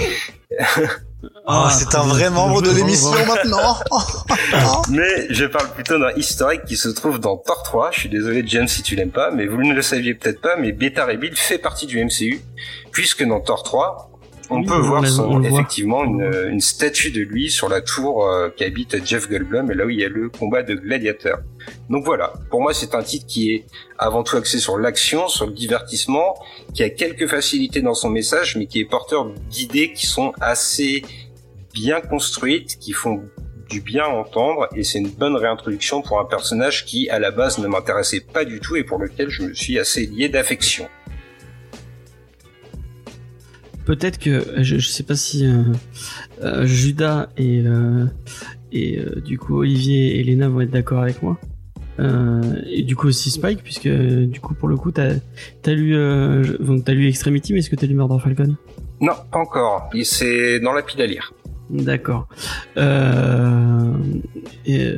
Ah, 1.46 1.70
c'est 1.70 1.94
un 1.94 2.02
vrai 2.02 2.30
membre 2.30 2.62
de 2.62 2.70
l'émission 2.70 3.10
maintenant. 3.26 3.76
mais 4.90 5.32
je 5.32 5.44
parle 5.46 5.68
plutôt 5.70 5.98
d'un 5.98 6.12
historique 6.12 6.64
qui 6.64 6.76
se 6.76 6.88
trouve 6.88 7.18
dans 7.18 7.36
Thor 7.36 7.62
3. 7.62 7.90
Je 7.92 8.00
suis 8.00 8.08
désolé 8.08 8.42
James 8.46 8.68
si 8.68 8.82
tu 8.82 8.96
l'aimes 8.96 9.10
pas, 9.10 9.30
mais 9.30 9.46
vous 9.46 9.62
ne 9.62 9.74
le 9.74 9.82
saviez 9.82 10.14
peut-être 10.14 10.40
pas, 10.40 10.56
mais 10.56 10.72
Beta 10.72 11.04
Ray 11.04 11.16
Bill 11.16 11.36
fait 11.36 11.58
partie 11.58 11.86
du 11.86 12.02
MCU, 12.02 12.40
puisque 12.92 13.24
dans 13.24 13.40
Thor 13.40 13.62
3, 13.62 14.09
on 14.50 14.58
Oui, 14.58 14.66
peut 14.66 14.74
on 14.74 14.80
voir 14.82 15.06
son- 15.06 15.42
effectivement 15.42 16.04
une, 16.04 16.28
une 16.50 16.60
statue 16.60 17.10
de 17.10 17.20
lui 17.22 17.50
sur 17.50 17.68
la 17.68 17.80
tour 17.80 18.26
euh, 18.26 18.48
qu'habite 18.56 19.04
Jeff 19.06 19.28
Goldblum, 19.28 19.70
et 19.70 19.74
là 19.74 19.86
où 19.86 19.90
il 19.90 20.00
y 20.00 20.04
a 20.04 20.08
le 20.08 20.28
combat 20.28 20.62
de 20.62 20.74
gladiateurs. 20.74 21.40
Donc 21.88 22.04
voilà, 22.04 22.32
pour 22.50 22.60
moi 22.60 22.74
c'est 22.74 22.94
un 22.94 23.02
titre 23.02 23.26
qui 23.26 23.52
est 23.54 23.64
avant 23.98 24.22
tout 24.22 24.36
axé 24.36 24.58
sur 24.58 24.76
l'action, 24.78 25.28
sur 25.28 25.46
le 25.46 25.52
divertissement, 25.52 26.34
qui 26.74 26.82
a 26.82 26.90
quelques 26.90 27.26
facilités 27.28 27.82
dans 27.82 27.94
son 27.94 28.10
message, 28.10 28.56
mais 28.56 28.66
qui 28.66 28.80
est 28.80 28.84
porteur 28.84 29.30
d'idées 29.48 29.92
qui 29.92 30.06
sont 30.06 30.32
assez 30.40 31.02
bien 31.72 32.00
construites, 32.00 32.78
qui 32.78 32.92
font 32.92 33.22
du 33.68 33.80
bien 33.80 34.04
entendre, 34.06 34.66
et 34.74 34.82
c'est 34.82 34.98
une 34.98 35.10
bonne 35.10 35.36
réintroduction 35.36 36.02
pour 36.02 36.18
un 36.18 36.24
personnage 36.24 36.84
qui, 36.86 37.08
à 37.08 37.20
la 37.20 37.30
base, 37.30 37.58
ne 37.58 37.68
m'intéressait 37.68 38.18
pas 38.20 38.44
du 38.44 38.58
tout 38.58 38.74
et 38.74 38.82
pour 38.82 38.98
lequel 38.98 39.28
je 39.30 39.42
me 39.42 39.54
suis 39.54 39.78
assez 39.78 40.06
lié 40.06 40.28
d'affection. 40.28 40.88
Peut-être 43.90 44.20
que 44.20 44.62
je, 44.62 44.78
je 44.78 44.86
sais 44.86 45.02
pas 45.02 45.16
si 45.16 45.44
euh, 45.44 45.64
euh, 46.44 46.64
Judas 46.64 47.28
et 47.36 47.60
euh, 47.66 48.06
et 48.70 49.00
du 49.24 49.36
coup 49.36 49.56
Olivier 49.56 50.14
et 50.14 50.20
Elena 50.20 50.48
vont 50.48 50.60
être 50.60 50.70
d'accord 50.70 51.00
avec 51.00 51.24
moi. 51.24 51.40
Et 52.70 52.84
du 52.84 52.94
coup 52.94 53.08
aussi 53.08 53.32
Spike 53.32 53.64
puisque 53.64 53.88
du 53.88 54.38
coup 54.38 54.54
pour 54.54 54.68
le 54.68 54.76
coup 54.76 54.92
t'as 54.92 55.14
as 55.66 55.72
lu 55.72 55.96
donc 56.60 56.84
t'as 56.84 56.92
lu 56.92 57.08
Extremity 57.08 57.52
mais 57.52 57.58
est-ce 57.58 57.68
que 57.68 57.74
t'as 57.74 57.88
lu 57.88 57.96
Murder 57.96 58.18
Falcon? 58.22 58.54
Non, 59.00 59.14
pas 59.32 59.40
encore. 59.40 59.90
C'est 60.04 60.60
dans 60.60 60.72
la 60.72 60.82
pile 60.82 61.02
à 61.02 61.06
lire. 61.06 61.32
D'accord. 61.70 62.28
Euh, 62.76 63.94
et, 64.66 64.94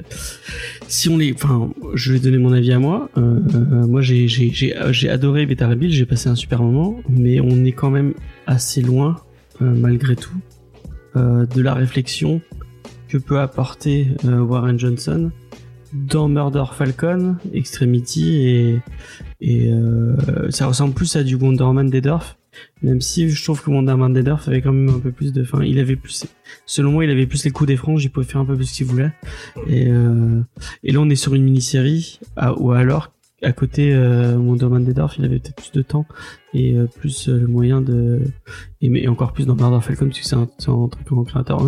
si 0.89 1.09
on 1.09 1.19
les, 1.19 1.33
enfin, 1.33 1.71
je 1.95 2.13
vais 2.13 2.19
donner 2.19 2.39
mon 2.39 2.53
avis 2.53 2.73
à 2.73 2.79
moi. 2.79 3.09
Euh, 3.17 3.41
euh, 3.55 3.87
moi, 3.87 4.01
j'ai 4.01 4.29
j'ai 4.29 4.51
j'ai 4.51 4.75
j'ai 4.91 5.09
adoré 5.09 5.47
Beta 5.47 5.75
Bill, 5.75 5.91
j'ai 5.91 6.07
passé 6.07 6.29
un 6.29 6.35
super 6.35 6.63
moment, 6.63 7.01
mais 7.09 7.41
on 7.41 7.65
est 7.65 7.73
quand 7.73 7.91
même 7.91 8.15
assez 8.47 8.83
loin, 8.83 9.17
euh, 9.61 9.75
malgré 9.75 10.17
tout, 10.17 10.37
de 11.15 11.61
la 11.61 11.75
réflexion 11.75 12.41
que 13.09 13.19
peut 13.19 13.39
apporter 13.39 14.09
Warren 14.25 14.79
Johnson 14.79 15.31
dans 15.93 16.29
Murder 16.29 16.65
Falcon, 16.73 17.37
Extremity 17.53 18.49
et 18.49 18.79
et 19.43 19.71
ça 20.49 20.67
ressemble 20.67 20.95
plus 20.95 21.17
à 21.17 21.23
du 21.23 21.35
Wonder 21.35 21.71
Man 21.75 21.91
Dedorf. 21.91 22.39
Même 22.83 23.01
si 23.01 23.31
je 23.31 23.43
trouve 23.45 23.63
que 23.63 23.71
Wonder 23.71 23.95
Man 23.95 24.13
Dedorf 24.13 24.47
avait 24.49 24.61
quand 24.61 24.73
même 24.73 24.95
un 24.95 24.99
peu 24.99 25.11
plus 25.13 25.33
de, 25.33 25.43
enfin, 25.43 25.63
il 25.65 25.79
avait 25.79 25.97
plus, 25.97 26.27
selon 26.67 26.93
moi, 26.93 27.05
il 27.05 27.11
avait 27.11 27.27
plus 27.27 27.45
les 27.45 27.51
coups 27.51 27.69
des 27.69 27.77
franges, 27.77 28.05
il 28.05 28.11
pouvait 28.11 28.27
faire 28.27 28.41
un 28.41 28.45
peu 28.45 28.57
plus 28.57 28.67
ce 28.67 28.75
qu'il 28.75 28.87
voulait. 28.87 29.13
Et, 29.69 29.87
euh, 29.89 30.41
et 30.85 30.93
là, 30.93 31.01
on 31.01 31.09
est 31.09 31.15
sur 31.17 31.35
une 31.35 31.45
mini-série, 31.45 32.21
à- 32.37 32.53
ou 32.59 32.73
alors, 32.73 33.13
à 33.43 33.53
côté 33.53 33.93
euh, 33.95 34.37
Wonder 34.37 34.67
Man 34.67 34.85
il 34.87 35.25
avait 35.25 35.39
peut-être 35.41 35.57
plus 35.57 35.73
de 35.73 35.83
temps 35.83 36.07
et 36.55 36.77
euh, 36.77 36.87
plus 36.87 37.29
euh, 37.29 37.39
le 37.41 37.47
moyen 37.49 37.81
de, 37.81 38.21
et, 38.81 38.89
mais 38.89 39.09
encore 39.09 39.33
plus 39.33 39.47
dans 39.47 39.57
Murder 39.57 39.81
Falcon, 39.85 40.07
parce 40.07 40.21
que 40.21 40.25
c'est 40.27 40.37
un, 40.37 40.89
truc 40.89 41.11
en 41.13 41.25
créateur. 41.25 41.61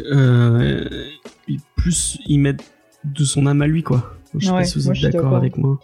Euh, 0.00 0.88
et 1.48 1.56
plus 1.76 2.18
il 2.26 2.38
met 2.40 2.54
de 3.04 3.24
son 3.24 3.46
âme 3.46 3.62
à 3.62 3.66
lui, 3.66 3.82
quoi. 3.82 4.14
Je 4.36 4.46
sais 4.46 4.52
Ouais, 4.52 4.58
pas 4.58 4.64
si 4.64 4.78
vous 4.78 4.90
êtes 4.90 5.00
d'accord. 5.12 5.36
avec 5.36 5.56
moi. 5.56 5.78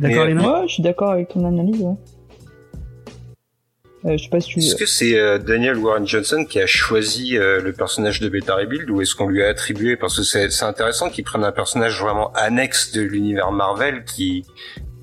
D'accord, 0.00 0.24
Léna 0.24 0.60
Ouais, 0.60 0.68
je 0.68 0.74
suis 0.74 0.82
d'accord 0.82 1.10
avec 1.10 1.28
ton 1.28 1.44
analyse. 1.44 1.80
Ouais. 1.80 1.94
Euh, 4.06 4.16
je 4.16 4.24
sais 4.24 4.30
pas 4.30 4.40
si 4.40 4.48
tu. 4.48 4.58
Est-ce 4.60 4.76
que 4.76 4.86
c'est 4.86 5.18
euh, 5.18 5.38
Daniel 5.38 5.76
Warren 5.76 6.06
Johnson 6.06 6.46
qui 6.48 6.58
a 6.58 6.66
choisi 6.66 7.36
euh, 7.36 7.60
le 7.60 7.72
personnage 7.72 8.20
de 8.20 8.28
Beta 8.30 8.54
Ray 8.54 8.66
Bill 8.66 8.90
ou 8.90 9.02
est-ce 9.02 9.14
qu'on 9.14 9.28
lui 9.28 9.42
a 9.42 9.48
attribué 9.48 9.96
Parce 9.96 10.16
que 10.16 10.22
c'est 10.22 10.64
intéressant 10.64 11.10
qu'il 11.10 11.24
prenne 11.24 11.44
un 11.44 11.52
personnage 11.52 12.00
vraiment 12.00 12.32
annexe 12.32 12.92
de 12.92 13.02
l'univers 13.02 13.52
Marvel 13.52 14.04
qui... 14.04 14.44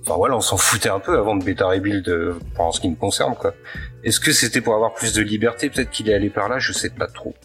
Enfin 0.01 0.15
voilà, 0.15 0.37
on 0.37 0.41
s'en 0.41 0.57
foutait 0.57 0.89
un 0.89 0.99
peu 0.99 1.17
avant 1.17 1.35
de 1.35 1.43
Beta 1.43 1.67
Ray 1.67 1.79
Bill 1.79 2.01
de... 2.01 2.33
en 2.57 2.71
ce 2.71 2.79
qui 2.79 2.89
me 2.89 2.95
concerne 2.95 3.35
quoi. 3.35 3.53
Est-ce 4.03 4.19
que 4.19 4.31
c'était 4.31 4.61
pour 4.61 4.73
avoir 4.73 4.93
plus 4.93 5.13
de 5.13 5.21
liberté 5.21 5.69
Peut-être 5.69 5.91
qu'il 5.91 6.09
est 6.09 6.13
allé 6.13 6.29
par 6.29 6.49
là, 6.49 6.57
je 6.57 6.71
sais 6.71 6.89
pas 6.89 7.07
trop. 7.07 7.35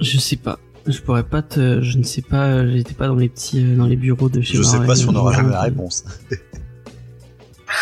Je 0.00 0.18
sais 0.18 0.36
pas. 0.36 0.58
Je 0.86 1.00
pourrais 1.00 1.24
pas 1.24 1.42
te, 1.42 1.82
je 1.82 1.98
ne 1.98 2.04
sais 2.04 2.22
pas, 2.22 2.66
j'étais 2.66 2.94
pas 2.94 3.06
dans 3.06 3.16
les 3.16 3.28
petits, 3.28 3.62
dans 3.62 3.86
les 3.86 3.96
bureaux 3.96 4.28
de 4.28 4.40
chez 4.40 4.56
Je 4.56 4.62
sais 4.62 4.78
Marvel, 4.78 4.88
pas 4.88 4.96
si 4.96 5.08
on 5.08 5.14
aura 5.14 5.32
jamais 5.32 5.50
la 5.50 5.62
réponse. 5.62 6.04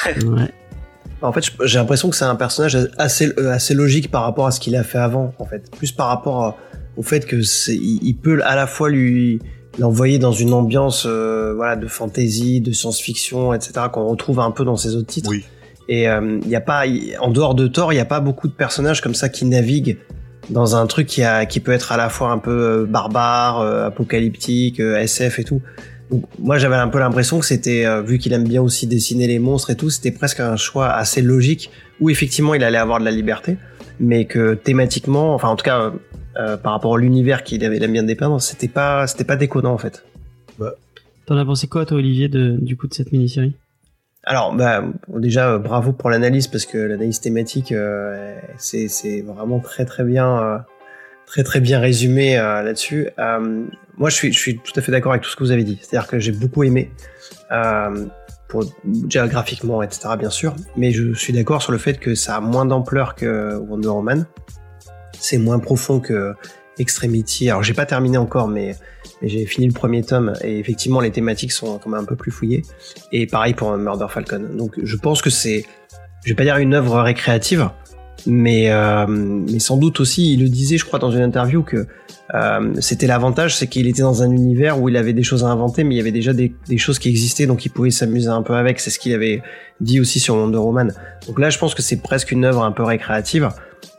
Ouais. 0.06 0.50
En 1.22 1.32
fait, 1.32 1.44
j'ai 1.64 1.78
l'impression 1.78 2.10
que 2.10 2.16
c'est 2.16 2.24
un 2.24 2.34
personnage 2.34 2.76
assez, 2.98 3.32
euh, 3.38 3.52
assez 3.52 3.72
logique 3.74 4.10
par 4.10 4.22
rapport 4.24 4.46
à 4.46 4.50
ce 4.50 4.60
qu'il 4.60 4.76
a 4.76 4.82
fait 4.82 4.98
avant, 4.98 5.32
en 5.38 5.46
fait. 5.46 5.70
Plus 5.76 5.92
par 5.92 6.08
rapport 6.08 6.42
à- 6.44 6.56
au 6.96 7.02
fait 7.02 7.24
que 7.26 7.42
c'est, 7.42 7.74
il, 7.76 8.14
peut 8.14 8.40
à 8.44 8.54
la 8.56 8.66
fois 8.66 8.90
lui 8.90 9.40
l'envoyer 9.78 10.18
dans 10.18 10.32
une 10.32 10.52
ambiance, 10.52 11.04
euh, 11.06 11.54
voilà, 11.56 11.76
de 11.76 11.86
fantasy, 11.86 12.60
de 12.60 12.72
science-fiction, 12.72 13.54
etc., 13.54 13.86
qu'on 13.92 14.06
retrouve 14.06 14.38
un 14.40 14.50
peu 14.50 14.64
dans 14.64 14.76
ses 14.76 14.94
autres 14.96 15.06
titres. 15.08 15.30
Oui. 15.30 15.44
Et 15.88 16.08
euh, 16.08 16.38
il 16.42 16.48
y 16.48 16.56
a 16.56 16.60
pas, 16.60 16.84
en 17.20 17.30
dehors 17.30 17.54
de 17.54 17.66
Thor, 17.66 17.92
il 17.92 17.96
y 17.96 18.00
a 18.00 18.04
pas 18.04 18.20
beaucoup 18.20 18.48
de 18.48 18.52
personnages 18.52 19.00
comme 19.00 19.14
ça 19.14 19.28
qui 19.28 19.44
naviguent 19.44 19.98
dans 20.50 20.76
un 20.76 20.86
truc 20.86 21.06
qui 21.06 21.22
a, 21.22 21.46
qui 21.46 21.60
peut 21.60 21.72
être 21.72 21.90
à 21.92 21.96
la 21.96 22.08
fois 22.08 22.30
un 22.30 22.38
peu 22.38 22.50
euh, 22.50 22.84
barbare, 22.86 23.60
euh, 23.60 23.86
apocalyptique, 23.86 24.78
euh, 24.80 24.96
SF 24.98 25.38
et 25.38 25.44
tout. 25.44 25.62
Donc, 26.10 26.24
moi, 26.38 26.58
j'avais 26.58 26.76
un 26.76 26.88
peu 26.88 26.98
l'impression 26.98 27.40
que 27.40 27.46
c'était, 27.46 27.86
euh, 27.86 28.02
vu 28.02 28.18
qu'il 28.18 28.32
aime 28.32 28.46
bien 28.46 28.62
aussi 28.62 28.86
dessiner 28.86 29.26
les 29.26 29.38
monstres 29.38 29.70
et 29.70 29.76
tout, 29.76 29.90
c'était 29.90 30.10
presque 30.10 30.40
un 30.40 30.56
choix 30.56 30.90
assez 30.90 31.22
logique 31.22 31.70
où 32.00 32.10
effectivement 32.10 32.54
il 32.54 32.62
allait 32.64 32.78
avoir 32.78 33.00
de 33.00 33.04
la 33.04 33.10
liberté, 33.10 33.56
mais 34.00 34.26
que 34.26 34.54
thématiquement, 34.54 35.34
enfin 35.34 35.48
en 35.48 35.56
tout 35.56 35.64
cas 35.64 35.80
euh, 35.80 35.90
euh, 36.36 36.56
par 36.56 36.72
rapport 36.72 36.96
à 36.96 36.98
l'univers 36.98 37.44
qu'il 37.44 37.64
avait 37.64 37.82
aime 37.82 37.92
bien 37.92 38.02
dépeindre, 38.02 38.40
c'était 38.40 38.68
pas, 38.68 39.06
c'était 39.06 39.24
pas 39.24 39.36
déconnant 39.36 39.72
en 39.72 39.78
fait. 39.78 40.04
T'en 41.26 41.38
as 41.38 41.44
pensé 41.44 41.68
quoi, 41.68 41.86
toi, 41.86 41.96
Olivier, 41.96 42.28
de, 42.28 42.56
du 42.60 42.76
coup, 42.76 42.86
de 42.86 42.92
cette 42.92 43.10
mini-série? 43.10 43.54
Alors, 44.24 44.54
bah, 44.54 44.84
déjà, 45.08 45.52
euh, 45.52 45.58
bravo 45.58 45.92
pour 45.92 46.10
l'analyse, 46.10 46.48
parce 46.48 46.66
que 46.66 46.78
l'analyse 46.78 47.20
thématique, 47.20 47.72
euh, 47.72 48.36
c'est 48.58 48.88
c'est 48.88 49.22
vraiment 49.22 49.60
très 49.60 49.84
très 49.84 50.04
bien, 50.04 50.42
euh, 50.42 50.58
très 51.26 51.42
très 51.42 51.60
bien 51.60 51.78
résumé 51.78 52.38
euh, 52.38 52.62
là-dessus. 52.62 53.08
Moi, 53.96 54.10
je 54.10 54.14
suis, 54.14 54.32
je 54.32 54.38
suis 54.38 54.58
tout 54.58 54.72
à 54.76 54.82
fait 54.82 54.92
d'accord 54.92 55.12
avec 55.12 55.22
tout 55.22 55.30
ce 55.30 55.36
que 55.36 55.44
vous 55.44 55.50
avez 55.50 55.64
dit. 55.64 55.78
C'est-à-dire 55.80 56.08
que 56.08 56.18
j'ai 56.18 56.32
beaucoup 56.32 56.64
aimé, 56.64 56.90
euh, 57.52 58.06
pour, 58.48 58.64
déjà 58.84 59.26
graphiquement, 59.28 59.82
etc., 59.82 60.10
bien 60.18 60.30
sûr, 60.30 60.54
mais 60.76 60.90
je 60.90 61.14
suis 61.14 61.32
d'accord 61.32 61.62
sur 61.62 61.72
le 61.72 61.78
fait 61.78 61.98
que 61.98 62.14
ça 62.14 62.36
a 62.36 62.40
moins 62.40 62.66
d'ampleur 62.66 63.14
que 63.14 63.56
Wonder 63.56 63.88
Woman. 63.88 64.26
C'est 65.18 65.38
moins 65.38 65.58
profond 65.58 66.00
que 66.00 66.34
Extremity. 66.78 67.50
Alors, 67.50 67.62
j'ai 67.62 67.72
pas 67.72 67.86
terminé 67.86 68.18
encore, 68.18 68.48
mais, 68.48 68.76
mais 69.22 69.28
j'ai 69.28 69.46
fini 69.46 69.68
le 69.68 69.72
premier 69.72 70.02
tome, 70.02 70.32
et 70.42 70.58
effectivement, 70.58 71.00
les 71.00 71.12
thématiques 71.12 71.52
sont 71.52 71.78
quand 71.78 71.88
même 71.88 72.00
un 72.00 72.04
peu 72.04 72.16
plus 72.16 72.32
fouillées. 72.32 72.62
Et 73.12 73.26
pareil 73.26 73.54
pour 73.54 73.76
Murder 73.76 74.06
Falcon. 74.08 74.50
Donc 74.56 74.74
je 74.82 74.96
pense 74.96 75.22
que 75.22 75.30
c'est, 75.30 75.64
je 76.24 76.30
vais 76.30 76.34
pas 76.34 76.42
dire 76.42 76.56
une 76.56 76.74
œuvre 76.74 77.00
récréative, 77.00 77.70
Mais, 78.26 78.70
euh, 78.70 79.06
mais 79.06 79.58
sans 79.58 79.76
doute 79.76 80.00
aussi, 80.00 80.32
il 80.34 80.42
le 80.42 80.48
disait, 80.48 80.78
je 80.78 80.84
crois, 80.84 80.98
dans 80.98 81.10
une 81.10 81.22
interview 81.22 81.62
que 81.62 81.86
euh, 82.34 82.72
c'était 82.80 83.06
l'avantage, 83.06 83.56
c'est 83.56 83.66
qu'il 83.66 83.86
était 83.86 84.02
dans 84.02 84.22
un 84.22 84.30
univers 84.30 84.80
où 84.80 84.88
il 84.88 84.96
avait 84.96 85.12
des 85.12 85.22
choses 85.22 85.44
à 85.44 85.48
inventer, 85.48 85.84
mais 85.84 85.94
il 85.94 85.98
y 85.98 86.00
avait 86.00 86.12
déjà 86.12 86.32
des, 86.32 86.54
choses 86.78 86.98
qui 86.98 87.10
existaient, 87.10 87.46
donc 87.46 87.66
il 87.66 87.68
pouvait 87.68 87.90
s'amuser 87.90 88.28
un 88.28 88.42
peu 88.42 88.54
avec. 88.54 88.80
C'est 88.80 88.90
ce 88.90 88.98
qu'il 88.98 89.12
avait 89.12 89.42
dit 89.80 90.00
aussi 90.00 90.20
sur 90.20 90.36
Wonder 90.36 90.58
Woman. 90.58 90.92
Donc 91.26 91.38
là, 91.38 91.50
je 91.50 91.58
pense 91.58 91.74
que 91.74 91.82
c'est 91.82 92.00
presque 92.00 92.32
une 92.32 92.44
œuvre 92.44 92.62
un 92.62 92.72
peu 92.72 92.82
récréative 92.82 93.50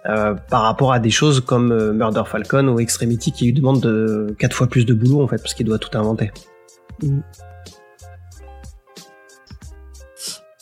euh, 0.08 0.34
par 0.50 0.64
rapport 0.64 0.92
à 0.92 1.00
des 1.00 1.12
choses 1.12 1.42
comme 1.42 1.94
Murder 1.94 2.24
Falcon 2.26 2.68
ou 2.68 2.80
Extremity 2.80 3.32
qui 3.32 3.46
lui 3.46 3.54
demandent 3.54 3.82
de 3.82 4.36
quatre 4.40 4.56
fois 4.56 4.68
plus 4.68 4.86
de 4.86 4.94
boulot 4.94 5.22
en 5.22 5.28
fait, 5.28 5.38
parce 5.38 5.54
qu'il 5.54 5.68
doit 5.68 5.80
tout 5.80 5.96
inventer. 5.96 6.32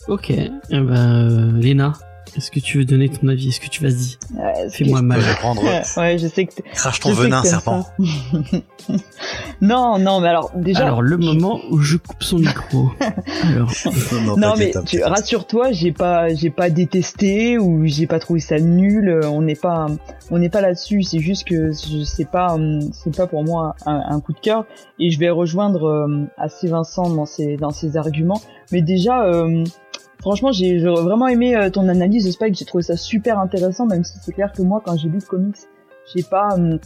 Ok, 0.06 0.30
eh 0.30 0.50
ben, 0.70 1.58
Léna, 1.58 1.94
est-ce 2.36 2.50
que 2.50 2.60
tu 2.60 2.78
veux 2.78 2.84
donner 2.84 3.08
ton 3.08 3.28
avis? 3.28 3.48
Est-ce 3.48 3.60
que 3.60 3.68
tu 3.68 3.82
vas-y? 3.82 4.16
Ouais, 4.36 4.68
Fais-moi 4.70 4.98
Je 5.00 5.04
mal. 5.04 5.20
vais 5.20 5.34
prendre. 5.34 5.62
Ouais, 5.96 6.18
je 6.18 6.26
sais 6.28 6.46
que 6.46 6.52
Crache 6.74 7.00
ton 7.00 7.10
je 7.10 7.22
venin, 7.22 7.42
serpent. 7.44 7.86
non, 9.60 9.98
non, 9.98 10.20
mais 10.20 10.28
alors 10.28 10.50
déjà. 10.54 10.80
Alors, 10.86 11.02
le 11.02 11.16
moment 11.16 11.60
où 11.70 11.78
je 11.78 11.96
coupe 11.96 12.22
son 12.22 12.38
micro. 12.38 12.90
Alors, 13.44 13.70
Non 14.38 14.54
mais 14.58 14.72
tu, 14.86 15.02
rassure-toi, 15.02 15.72
j'ai 15.72 15.92
pas 15.92 16.28
j'ai 16.34 16.50
pas 16.50 16.70
détesté 16.70 17.58
ou 17.58 17.86
j'ai 17.86 18.06
pas 18.06 18.18
trouvé 18.18 18.40
ça 18.40 18.58
nul. 18.58 19.08
euh, 19.08 19.28
On 19.28 19.42
n'est 19.42 19.54
pas 19.54 19.86
on 20.30 20.38
n'est 20.38 20.48
pas 20.50 20.60
là-dessus. 20.60 21.02
C'est 21.02 21.20
juste 21.20 21.46
que 21.46 21.72
je 21.72 22.02
sais 22.04 22.24
pas 22.24 22.56
c'est 22.92 23.14
pas 23.16 23.26
pour 23.26 23.44
moi 23.44 23.74
un, 23.86 24.02
un 24.08 24.20
coup 24.20 24.32
de 24.32 24.40
cœur 24.40 24.64
et 24.98 25.10
je 25.10 25.18
vais 25.18 25.30
rejoindre 25.30 25.84
euh, 25.88 26.24
assez 26.36 26.68
Vincent 26.68 27.08
dans 27.10 27.26
ses 27.26 27.56
dans 27.56 27.70
ses 27.70 27.96
arguments. 27.96 28.40
Mais 28.72 28.82
déjà 28.82 29.24
euh, 29.24 29.64
franchement 30.24 30.52
j'ai 30.52 30.78
vraiment 30.78 31.28
aimé 31.28 31.54
euh, 31.54 31.68
ton 31.68 31.86
analyse 31.86 32.24
de 32.24 32.30
Spike. 32.30 32.54
J'ai 32.54 32.64
trouvé 32.64 32.82
ça 32.82 32.96
super 32.96 33.38
intéressant 33.38 33.84
même 33.84 34.04
si 34.04 34.14
c'est 34.22 34.32
clair 34.32 34.52
que 34.52 34.62
moi 34.62 34.80
quand 34.82 34.96
j'ai 34.96 35.08
lu 35.08 35.18
le 35.18 35.26
comics 35.26 35.56
j'ai 36.14 36.22
pas 36.22 36.54
hum, 36.54 36.78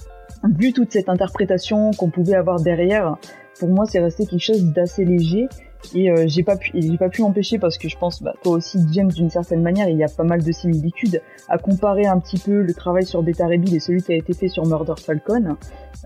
vu 0.56 0.72
toute 0.72 0.92
cette 0.92 1.08
interprétation 1.08 1.92
qu'on 1.92 2.10
pouvait 2.10 2.34
avoir 2.34 2.60
derrière. 2.60 3.16
Pour 3.60 3.68
moi 3.68 3.84
c'est 3.86 4.00
resté 4.00 4.26
quelque 4.26 4.42
chose 4.42 4.64
d'assez 4.72 5.04
léger 5.04 5.46
et 5.94 6.10
euh, 6.10 6.24
j'ai 6.26 6.42
pas 6.42 6.56
pu 6.56 6.70
j'ai 6.74 6.96
pas 6.96 7.08
pu 7.08 7.22
m'empêcher 7.22 7.58
parce 7.58 7.78
que 7.78 7.88
je 7.88 7.96
pense 7.96 8.22
bah, 8.22 8.34
toi 8.42 8.56
aussi 8.56 8.78
James 8.92 9.10
d'une 9.10 9.30
certaine 9.30 9.62
manière 9.62 9.88
il 9.88 9.96
y 9.96 10.04
a 10.04 10.08
pas 10.08 10.24
mal 10.24 10.42
de 10.42 10.52
similitudes. 10.52 11.22
À 11.48 11.58
comparer 11.58 12.06
un 12.06 12.18
petit 12.18 12.38
peu 12.38 12.62
le 12.62 12.74
travail 12.74 13.06
sur 13.06 13.22
Beta 13.22 13.46
Ray 13.46 13.58
Bill 13.58 13.74
et 13.74 13.80
celui 13.80 14.02
qui 14.02 14.12
a 14.12 14.16
été 14.16 14.34
fait 14.34 14.48
sur 14.48 14.66
Murder 14.66 14.94
Falcon 15.00 15.56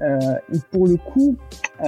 euh, 0.01 0.19
et 0.53 0.59
pour 0.71 0.87
le 0.87 0.97
coup 0.97 1.37
euh, 1.81 1.87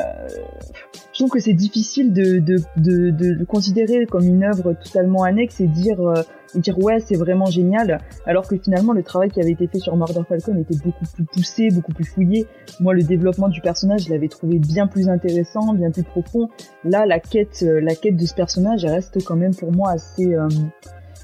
je 1.13 1.19
trouve 1.21 1.31
que 1.31 1.41
c'est 1.41 1.55
difficile 1.55 2.13
de, 2.13 2.41
de, 2.41 2.57
de, 2.77 3.11
de 3.11 3.27
le 3.33 3.45
considérer 3.47 4.07
comme 4.07 4.27
une 4.27 4.43
œuvre 4.43 4.73
totalement 4.73 5.23
annexe 5.23 5.61
et 5.61 5.69
dire 5.69 6.01
euh, 6.01 6.23
et 6.55 6.61
dire 6.61 6.79
ouais 6.79 7.01
c'est 7.01 7.17
vraiment 7.17 7.47
génial 7.47 8.01
alors 8.27 8.47
que 8.47 8.57
finalement 8.57 8.93
le 8.93 9.03
travail 9.03 9.31
qui 9.31 9.41
avait 9.41 9.53
été 9.53 9.67
fait 9.67 9.79
sur 9.79 9.97
Murder 9.97 10.21
Falcon 10.29 10.57
était 10.59 10.77
beaucoup 10.85 11.05
plus 11.15 11.25
poussé 11.25 11.69
beaucoup 11.71 11.93
plus 11.93 12.05
fouillé. 12.05 12.47
Moi 12.81 12.95
le 12.95 13.03
développement 13.03 13.49
du 13.49 13.61
personnage 13.61 14.05
je 14.05 14.11
l'avais 14.11 14.29
trouvé 14.29 14.59
bien 14.59 14.87
plus 14.87 15.09
intéressant 15.09 15.75
bien 15.75 15.91
plus 15.91 16.03
profond. 16.05 16.49
Là 16.85 17.07
la 17.07 17.21
quête 17.21 17.63
euh, 17.63 17.81
la 17.81 17.95
quête 17.95 18.17
de 18.17 18.27
ce 18.27 18.35
personnage 18.35 18.85
elle 18.85 18.93
reste 18.93 19.23
quand 19.25 19.37
même 19.37 19.55
pour 19.55 19.73
moi 19.73 19.91
assez 19.93 20.35
euh, 20.35 20.49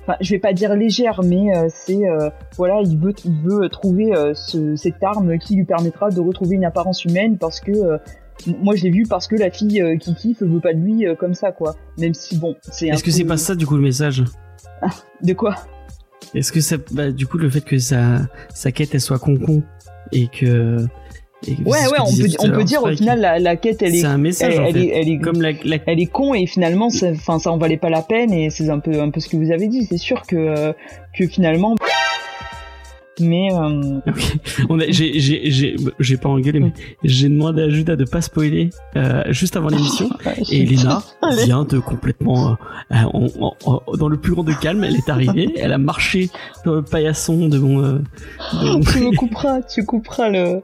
enfin 0.02 0.17
je 0.20 0.31
vais 0.31 0.39
pas 0.39 0.52
dire 0.52 0.75
légère 0.75 1.20
mais 1.23 1.57
euh, 1.57 1.67
c'est 1.68 2.09
euh, 2.09 2.31
voilà 2.57 2.81
il 2.84 2.99
veut 2.99 3.15
il 3.25 3.41
veut 3.42 3.68
trouver 3.68 4.15
euh, 4.17 4.33
ce, 4.34 4.75
cette 4.76 5.02
arme 5.02 5.39
qui 5.39 5.57
lui 5.57 5.65
permettra 5.65 6.10
de 6.10 6.20
retrouver 6.20 6.57
une 6.57 6.65
apparence 6.65 7.05
humaine 7.05 7.39
parce 7.39 7.60
que 7.60 7.73
moi 8.62 8.75
je 8.75 8.84
l'ai 8.84 8.91
vu 8.91 9.02
parce 9.09 9.28
que 9.28 9.36
la 9.36 9.50
fille 9.50 9.83
qui 10.00 10.15
kiffe 10.15 10.42
veut 10.42 10.60
pas 10.60 10.73
de 10.73 10.78
lui 10.78 11.05
comme 11.18 11.34
ça 11.34 11.52
quoi. 11.52 11.76
Même 11.99 12.15
si 12.15 12.39
bon 12.39 12.57
c'est 12.62 12.89
est-ce 12.89 13.02
que 13.05 13.10
peu- 13.10 13.17
c'est 13.17 13.25
pas 13.25 13.36
ça 13.36 13.55
du 13.55 13.67
coup 13.67 13.76
le 13.76 13.83
message? 13.83 14.25
de 15.23 15.33
quoi? 15.33 15.55
Est-ce 16.34 16.52
que 16.52 16.60
ça, 16.60 16.76
bah, 16.92 17.10
du 17.10 17.26
coup, 17.26 17.39
le 17.39 17.50
fait 17.50 17.60
que 17.62 17.78
sa, 17.78 18.20
sa 18.55 18.70
quête 18.73 18.91
elle 18.94 19.00
soit 19.00 19.18
con-con 19.18 19.62
et 20.12 20.28
que. 20.28 20.84
et 21.47 21.55
que 21.57 21.62
ouais 21.62 21.86
ouais 21.91 21.99
on 22.00 22.07
peut 22.15 22.28
on 22.41 22.50
peut 22.50 22.65
dire 22.65 22.83
au 22.83 22.91
final 22.94 23.20
la, 23.20 23.39
la 23.39 23.57
quête 23.57 23.81
elle 23.83 23.94
est 23.94 24.00
c'est 24.00 24.07
un 24.07 24.18
message 24.18 24.55
elle, 24.55 24.60
en 24.60 24.65
elle 24.67 24.73
fait. 24.75 24.84
est, 24.86 25.00
elle 25.00 25.09
est 25.09 25.18
Comme 25.18 25.41
la, 25.41 25.52
la- 25.65 25.78
elle 25.86 25.99
est 26.00 26.07
con 26.07 26.34
et 26.34 26.47
finalement 26.47 26.91
ça 26.91 27.10
enfin 27.10 27.39
ça 27.39 27.50
en 27.50 27.59
valait 27.59 27.78
pas 27.78 27.89
la 27.91 28.02
peine 28.02 28.33
et 28.33 28.50
c'est 28.50 28.68
un 28.70 28.78
peu 28.78 29.00
un 29.00 29.10
peu 29.10 29.20
ce 29.20 29.28
que 29.28 29.36
vous 29.39 29.50
avez 29.50 29.67
dit 29.68 29.86
c'est 29.86 29.97
sûr 29.99 30.23
que 30.26 30.73
que 31.17 31.26
finalement 31.26 31.75
mais 33.20 33.49
euh, 33.52 34.00
Ok. 34.07 34.36
On 34.68 34.81
a, 34.81 34.84
j'ai, 34.89 35.18
j'ai, 35.20 35.50
j'ai, 35.50 35.76
j'ai 35.99 36.16
pas 36.16 36.28
engueulé, 36.28 36.60
mais 36.60 36.73
j'ai 37.05 37.28
demandé 37.28 37.62
à 37.62 37.68
Judas 37.70 37.97
de 37.97 38.05
pas 38.05 38.20
spoiler 38.20 38.70
euh, 38.97 39.23
juste 39.31 39.57
avant 39.57 39.68
l'émission. 39.68 40.10
Et 40.50 40.62
Elena 40.62 41.02
vient 41.44 41.65
de 41.65 41.78
complètement, 41.78 42.50
euh, 42.92 42.94
en- 43.12 43.28
en- 43.40 43.57
en- 43.65 43.97
dans 43.97 44.08
le 44.08 44.16
plus 44.16 44.32
grand 44.32 44.44
de 44.44 44.52
calme, 44.52 44.84
elle 44.84 44.97
est 44.97 45.08
arrivée, 45.08 45.52
elle 45.57 45.73
a 45.73 45.78
marché 45.78 46.31
dans 46.65 46.74
le 46.74 46.82
paillasson 46.82 47.49
de 47.49 47.58
mon, 47.58 47.82
euh, 47.84 47.99
de 48.62 48.68
mon- 48.70 48.81
tu 48.81 48.99
me 49.00 49.15
couperas, 49.16 49.62
tu 49.62 49.84
couperas 49.84 50.28
le, 50.28 50.62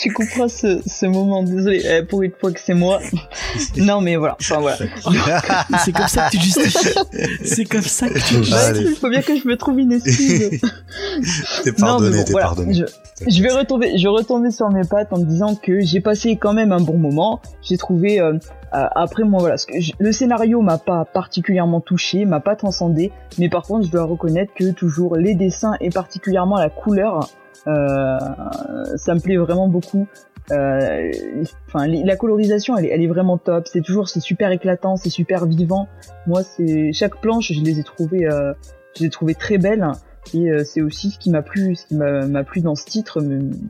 tu 0.00 0.12
couperas 0.12 0.48
ce, 0.48 0.80
ce 0.86 1.06
moment. 1.06 1.42
Désolé, 1.42 1.82
eh, 1.84 2.02
pour 2.04 2.22
une 2.22 2.32
fois 2.38 2.52
que 2.52 2.60
c'est 2.60 2.74
moi. 2.74 3.00
Non, 3.76 4.00
mais 4.00 4.16
voilà. 4.16 4.36
Enfin 4.40 4.58
voilà. 4.60 4.76
c'est 5.84 5.92
comme 5.92 6.08
ça 6.08 6.28
que 6.28 6.36
tu 6.36 6.42
justifies. 6.42 6.94
C'est 7.44 7.64
comme 7.64 7.80
ça 7.82 8.08
que 8.08 8.14
tu 8.18 8.34
justifies. 8.44 8.86
Il 8.90 8.96
faut 8.96 9.08
bien 9.10 9.22
que 9.22 9.36
je 9.38 9.46
me 9.46 9.56
trouve 9.56 9.78
une 9.80 9.92
excuse. 9.92 10.60
T'es 11.64 11.72
pardonné, 11.72 12.18
bon, 12.18 12.24
t'es 12.24 12.32
voilà. 12.32 12.46
pardonné. 12.46 12.74
Je, 12.74 12.84
je 13.28 13.42
vais 13.42 13.50
retomber, 13.52 13.98
je 13.98 14.08
retomber 14.08 14.50
sur 14.50 14.70
mes 14.70 14.84
pattes 14.84 15.12
en 15.12 15.18
me 15.18 15.24
disant 15.24 15.54
que 15.54 15.80
j'ai 15.80 16.00
passé 16.00 16.36
quand 16.36 16.52
même 16.52 16.72
un 16.72 16.80
bon 16.80 16.96
moment. 16.98 17.40
J'ai 17.62 17.76
trouvé, 17.76 18.20
euh, 18.20 18.34
euh, 18.74 18.84
après 18.94 19.24
moi 19.24 19.40
voilà, 19.40 19.56
ce 19.58 19.66
que 19.66 19.80
je- 19.80 19.92
le 19.98 20.12
scénario 20.12 20.60
m'a 20.62 20.78
pas 20.78 21.04
particulièrement 21.04 21.80
touché, 21.80 22.24
m'a 22.24 22.40
pas 22.40 22.56
transcendé, 22.56 23.10
mais 23.38 23.48
par 23.48 23.62
contre 23.62 23.86
je 23.86 23.90
dois 23.90 24.04
reconnaître 24.04 24.52
que 24.54 24.70
toujours 24.70 25.16
les 25.16 25.34
dessins 25.34 25.74
et 25.80 25.90
particulièrement 25.90 26.56
la 26.56 26.70
couleur, 26.70 27.28
euh, 27.66 28.18
ça 28.96 29.14
me 29.14 29.20
plaît 29.20 29.36
vraiment 29.36 29.68
beaucoup. 29.68 30.06
Euh, 30.52 31.10
Enfin, 31.68 31.86
la 31.86 32.16
colorisation, 32.16 32.76
elle 32.76 32.86
est, 32.86 32.88
elle 32.88 33.02
est 33.02 33.06
vraiment 33.06 33.38
top. 33.38 33.68
C'est 33.70 33.82
toujours, 33.82 34.08
c'est 34.08 34.18
super 34.20 34.50
éclatant, 34.50 34.96
c'est 34.96 35.10
super 35.10 35.46
vivant. 35.46 35.86
Moi, 36.26 36.42
c'est 36.42 36.92
chaque 36.92 37.20
planche, 37.20 37.52
je 37.52 37.60
les 37.60 37.78
ai 37.78 37.84
trouvées, 37.84 38.26
euh, 38.26 38.52
je 38.96 39.02
les 39.02 39.06
ai 39.06 39.10
trouvées 39.10 39.34
très 39.36 39.58
belles. 39.58 39.86
Et 40.34 40.50
euh, 40.50 40.64
c'est 40.64 40.82
aussi 40.82 41.10
ce 41.10 41.18
qui 41.18 41.30
m'a 41.30 41.42
plu, 41.42 41.74
ce 41.74 41.86
qui 41.86 41.94
m'a 41.94 42.44
plu 42.44 42.60
dans 42.60 42.74
ce 42.74 42.84
titre, 42.84 43.18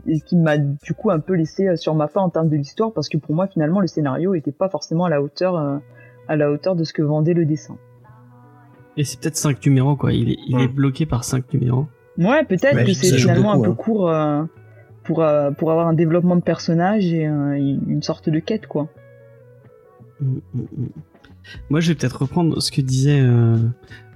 et 0.06 0.20
qui 0.20 0.36
m'a 0.36 0.58
du 0.58 0.94
coup 0.94 1.10
un 1.10 1.20
peu 1.20 1.34
laissé 1.34 1.68
euh, 1.68 1.76
sur 1.76 1.94
ma 1.94 2.08
faim 2.08 2.20
en 2.22 2.28
termes 2.28 2.48
de 2.48 2.56
l'histoire, 2.56 2.92
parce 2.92 3.08
que 3.08 3.16
pour 3.16 3.34
moi 3.34 3.46
finalement 3.46 3.80
le 3.80 3.86
scénario 3.86 4.34
était 4.34 4.52
pas 4.52 4.68
forcément 4.68 5.04
à 5.04 5.10
la 5.10 5.22
hauteur, 5.22 5.56
euh, 5.56 5.78
à 6.28 6.36
la 6.36 6.50
hauteur 6.50 6.76
de 6.76 6.84
ce 6.84 6.92
que 6.92 7.02
vendait 7.02 7.34
le 7.34 7.44
dessin. 7.46 7.76
Et 8.96 9.04
c'est 9.04 9.20
peut-être 9.20 9.36
5 9.36 9.64
numéros, 9.64 9.96
quoi. 9.96 10.12
Il 10.12 10.30
est, 10.30 10.36
il 10.48 10.60
est 10.60 10.68
Hmm. 10.68 10.74
bloqué 10.74 11.06
par 11.06 11.24
5 11.24 11.54
numéros. 11.54 11.86
Ouais, 12.18 12.44
peut-être 12.44 12.84
que 12.84 12.92
c'est 12.92 13.16
finalement 13.16 13.56
beaucoup, 13.56 13.62
un 13.62 13.64
peu 13.64 13.70
hein. 13.70 13.74
court 13.74 14.10
euh, 14.10 14.42
pour 15.04 15.22
euh, 15.22 15.50
pour 15.52 15.70
avoir 15.70 15.86
un 15.86 15.94
développement 15.94 16.36
de 16.36 16.42
personnage 16.42 17.12
et 17.12 17.26
euh, 17.26 17.54
une 17.54 18.02
sorte 18.02 18.28
de 18.28 18.38
quête 18.40 18.66
quoi. 18.66 18.88
Mm, 20.20 20.38
mm, 20.52 20.60
mm. 20.60 20.86
Moi, 21.68 21.80
je 21.80 21.88
vais 21.88 21.94
peut-être 21.94 22.22
reprendre 22.22 22.60
ce 22.60 22.70
que 22.70 22.80
disait 22.80 23.20
euh, 23.20 23.56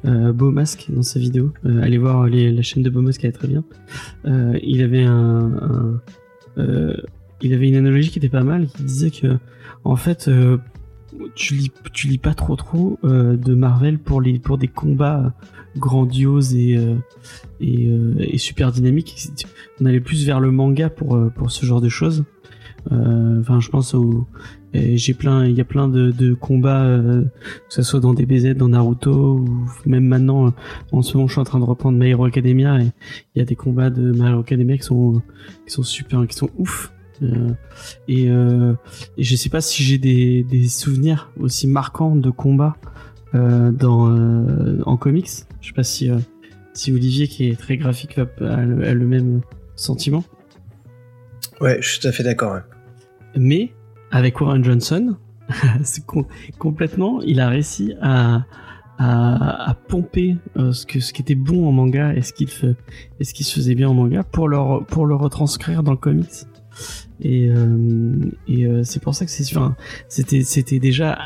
euh, 0.05 0.33
dans 0.33 1.03
sa 1.03 1.19
vidéo. 1.19 1.53
Euh, 1.65 1.83
allez 1.83 1.99
voir 1.99 2.27
la 2.29 2.63
chaîne 2.63 2.83
de 2.83 2.91
Beau 2.91 3.01
Masque, 3.01 3.25
elle 3.25 3.31
est 3.31 3.33
très 3.33 3.49
bien. 3.49 3.65
Euh, 4.27 4.59
il 4.63 4.83
avait 4.83 5.05
un, 5.05 6.01
euh, 6.59 6.97
il 7.41 7.55
avait 7.55 7.69
une 7.69 7.77
analogie 7.77 8.11
qui 8.11 8.19
était 8.19 8.29
pas 8.29 8.45
mal, 8.45 8.67
qui 8.67 8.83
disait 8.83 9.11
que 9.11 9.39
en 9.85 9.97
fait, 9.97 10.31
tu 11.35 11.55
lis, 11.55 12.19
pas 12.19 12.35
trop 12.35 12.57
trop 12.57 12.99
de 13.03 13.55
Marvel 13.55 13.99
pour 13.99 14.21
des 14.23 14.69
combats 14.69 15.35
grandioses 15.77 16.55
et 16.55 16.77
euh, 16.77 16.97
euh, 17.63 18.15
et 18.19 18.39
super 18.39 18.73
dynamiques. 18.73 19.29
On 19.81 19.87
allait 19.87 20.01
plus 20.01 20.25
vers 20.25 20.41
le 20.41 20.51
manga 20.51 20.91
pour 20.91 21.17
euh, 21.17 21.31
pour 21.31 21.51
ce 21.51 21.67
genre 21.67 21.81
de 21.81 21.89
choses. 21.89 22.25
Enfin, 22.91 23.61
je 23.61 23.71
pense 23.71 23.95
au 23.95 24.27
j'ai 24.75 25.15
plein, 25.15 25.47
il 25.47 25.57
y 25.57 25.61
a 25.61 25.65
plein 25.65 25.89
de, 25.89 26.35
combats, 26.35 26.85
euh, 26.85 27.23
que 27.23 27.75
ce 27.75 27.83
soit 27.83 28.01
dans 28.01 28.15
DBZ, 28.15 28.55
dans 28.57 28.69
Naruto, 28.69 29.39
ou 29.39 29.67
même 29.87 30.05
maintenant, 30.05 30.53
en 30.93 31.03
ce 31.03 31.17
moment, 31.17 31.29
je 31.29 31.33
suis 31.33 31.41
en 31.41 31.45
train 31.45 31.61
de 31.61 31.65
reprendre 31.65 31.99
My 31.99 32.11
Hero 32.11 32.25
Academia, 32.25 32.81
et 32.81 32.91
il 33.35 33.39
y 33.39 33.41
a 33.41 33.45
des 33.45 33.57
combats 33.57 33.91
de 33.91 34.13
My 34.13 34.31
Hero 34.31 34.41
Academia 34.41 34.77
qui 34.77 34.85
sont, 34.85 35.23
super, 35.67 36.27
qui 36.27 36.37
sont 36.37 36.51
ouf. 36.59 36.93
Et, 38.09 38.29
euh, 38.29 38.75
et 39.17 39.25
sais 39.25 39.49
pas 39.49 39.61
si 39.61 39.83
j'ai 39.85 39.99
des, 39.99 40.69
souvenirs 40.69 41.31
aussi 41.39 41.69
marquants 41.69 42.17
de 42.17 42.31
combats 42.31 42.77
dans 43.35 44.11
euh, 44.11 44.81
en 44.87 44.97
comics. 44.97 45.31
Je 45.61 45.69
sais 45.69 45.75
pas 45.75 45.83
si 45.83 46.11
euh, 46.11 46.19
si 46.73 46.93
Olivier, 46.93 47.29
qui 47.29 47.49
est 47.49 47.59
très 47.59 47.77
graphique, 47.77 48.19
a, 48.19 48.27
le, 48.41 48.87
a 48.87 48.95
le 48.95 49.07
même 49.07 49.41
sentiment. 49.77 50.25
Ouais, 51.61 51.79
je 51.81 51.89
suis 51.89 52.01
tout 52.01 52.09
à 52.09 52.13
fait 52.13 52.25
d'accord. 52.25 52.59
Mais 53.37 53.73
avec 54.11 54.41
Warren 54.41 54.65
Johnson, 54.65 55.17
complètement, 56.59 57.21
il 57.23 57.41
a 57.41 57.49
réussi 57.49 57.95
à, 58.01 58.45
à, 58.99 59.71
à 59.71 59.75
pomper 59.75 60.37
euh, 60.57 60.73
ce, 60.73 60.87
que, 60.87 61.01
ce 61.01 61.13
qui 61.13 61.23
était 61.23 61.35
bon 61.35 61.69
en 61.69 61.73
manga 61.73 62.15
et 62.15 62.23
ce 62.23 62.33
qu'il 62.33 62.49
ce 62.49 63.35
qui 63.35 63.45
se 63.45 63.55
faisait 63.55 63.75
bien 63.75 63.89
en 63.89 63.95
manga 63.95 64.23
pour 64.23 64.49
le, 64.49 64.85
pour 64.85 65.07
le 65.07 65.15
retranscrire 65.15 65.83
dans 65.83 65.93
le 65.93 65.97
comics. 65.97 66.47
Et, 67.21 67.49
euh, 67.49 68.17
et 68.49 68.67
euh, 68.67 68.83
c'est 68.83 69.01
pour 69.01 69.15
ça 69.15 69.25
que 69.25 69.31
c'est 69.31 69.45
c'était 70.09 70.43
c'était 70.43 70.81
déjà 70.81 71.19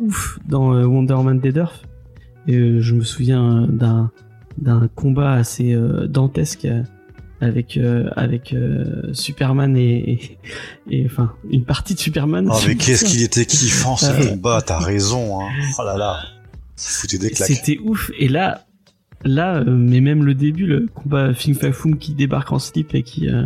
ouf 0.00 0.38
dans 0.48 0.74
euh, 0.74 0.84
Wonder 0.86 1.14
Woman 1.14 1.38
Dead 1.40 1.56
Earth. 1.56 1.82
Et 2.46 2.56
euh, 2.56 2.80
je 2.80 2.94
me 2.94 3.02
souviens 3.02 3.66
d'un 3.68 4.10
d'un 4.58 4.88
combat 4.94 5.32
assez 5.32 5.72
euh, 5.72 6.06
dantesque 6.06 6.66
avec 7.40 7.76
euh, 7.76 8.10
avec 8.16 8.52
euh, 8.52 9.10
Superman 9.12 9.76
et, 9.76 10.12
et, 10.12 10.38
et, 10.90 11.06
enfin 11.06 11.32
une 11.50 11.64
partie 11.64 11.94
de 11.94 11.98
Superman. 12.00 12.48
Oh, 12.50 12.54
si 12.54 12.68
mais 12.68 12.74
qu'est-ce 12.76 13.04
qu'il 13.04 13.22
était 13.22 13.46
kiffant 13.46 13.96
ce 13.96 14.06
Euh, 14.10 14.30
combat, 14.30 14.60
t'as 14.62 14.78
raison. 14.78 15.40
Hein. 15.40 15.48
Oh 15.78 15.82
là 15.84 15.96
là, 15.96 16.16
foutait 16.76 17.18
des 17.18 17.30
claques. 17.30 17.48
C'était 17.48 17.78
ouf. 17.78 18.10
Et 18.18 18.28
là, 18.28 18.66
là, 19.24 19.62
mais 19.64 20.00
même 20.00 20.24
le 20.24 20.34
début, 20.34 20.66
le 20.66 20.86
combat 20.94 21.32
Fing 21.32 21.54
Fa 21.54 21.72
Foom 21.72 21.96
qui 21.98 22.12
débarque 22.14 22.52
en 22.52 22.58
slip 22.58 22.94
et 22.94 23.02
qui 23.02 23.28
euh, 23.28 23.44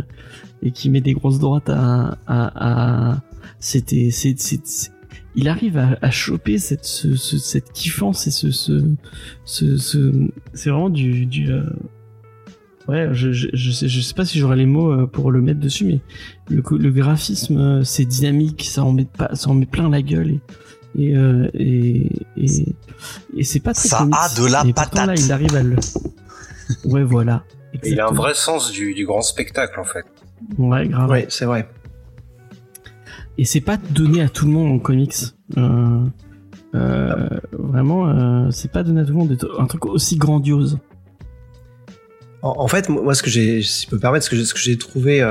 et 0.63 0.71
qui 0.71 0.89
met 0.89 1.01
des 1.01 1.13
grosses 1.13 1.39
droites 1.39 1.69
à, 1.69 2.17
à, 2.27 3.11
à- 3.11 3.21
c'était, 3.59 4.09
c'est- 4.11 4.91
il 5.35 5.47
arrive 5.49 5.77
à, 5.77 5.97
à 6.01 6.11
choper 6.11 6.57
cette, 6.57 6.85
ce, 6.85 7.15
ce- 7.15 7.37
cette 7.37 7.71
kiffance 7.73 8.27
et 8.27 8.31
ce, 8.31 8.51
ce, 8.51 8.81
ce, 9.45 9.77
ce- 9.77 10.11
c'est 10.53 10.69
vraiment 10.69 10.89
du, 10.89 11.25
du 11.25 11.51
euh, 11.51 11.63
ouais, 12.87 13.09
je, 13.13 13.31
je, 13.31 13.47
je 13.53 13.71
sais, 13.71 13.87
je 13.87 14.01
sais 14.01 14.13
pas 14.13 14.25
si 14.25 14.39
j'aurais 14.39 14.55
les 14.55 14.65
mots 14.65 14.91
euh, 14.91 15.07
pour 15.07 15.31
le 15.31 15.41
mettre 15.41 15.59
dessus, 15.59 15.85
mais 15.85 15.99
le, 16.49 16.63
le 16.77 16.91
graphisme, 16.91 17.57
euh, 17.57 17.83
c'est 17.83 18.05
dynamique, 18.05 18.63
ça 18.69 18.83
en 18.83 18.91
met 18.93 19.05
pas, 19.05 19.29
ça 19.35 19.49
en 19.49 19.53
met 19.55 19.65
plein 19.65 19.89
la 19.89 20.01
gueule 20.01 20.31
et, 20.31 20.39
et, 20.97 21.17
euh, 21.17 21.49
et, 21.53 22.09
et, 22.37 22.45
et 23.35 23.43
c'est 23.43 23.59
pas 23.59 23.73
très 23.73 23.89
Ça 23.89 24.07
a 24.11 24.29
de 24.39 24.45
la 24.51 24.61
Et 24.65 24.73
pourtant, 24.73 24.89
patate. 24.91 25.07
là, 25.07 25.13
il 25.15 25.31
arrive 25.31 25.55
à 25.55 25.63
le. 25.63 25.75
Ouais, 26.83 27.03
voilà. 27.03 27.43
Il 27.83 27.99
a 27.99 28.07
un 28.07 28.11
vrai 28.11 28.33
sens 28.33 28.71
du, 28.71 28.95
du 28.95 29.05
grand 29.05 29.21
spectacle, 29.21 29.79
en 29.79 29.83
fait. 29.83 30.03
Ouais, 30.57 30.87
grave. 30.87 31.09
Ouais, 31.11 31.25
c'est 31.29 31.45
vrai. 31.45 31.69
Et 33.37 33.45
c'est 33.45 33.61
pas 33.61 33.77
donné 33.77 34.21
à 34.21 34.29
tout 34.29 34.45
le 34.45 34.51
monde 34.51 34.71
en 34.71 34.79
comics. 34.79 35.13
Euh, 35.57 36.05
euh, 36.73 37.29
vraiment, 37.51 38.07
euh, 38.07 38.49
c'est 38.51 38.71
pas 38.71 38.83
donné 38.83 39.01
à 39.01 39.05
tout 39.05 39.11
le 39.11 39.17
monde 39.17 39.29
d'être 39.29 39.59
un 39.59 39.65
truc 39.65 39.85
aussi 39.85 40.17
grandiose. 40.17 40.79
En, 42.41 42.67
fait, 42.67 42.89
moi, 42.89 43.15
ce 43.15 43.23
que 43.23 43.29
j'ai, 43.31 43.63
si 43.63 43.85
je 43.85 43.89
peux 43.89 43.95
me 43.95 44.01
permettre, 44.01 44.23
ce 44.23 44.53
que 44.53 44.59
j'ai, 44.59 44.77
trouvé, 44.77 45.27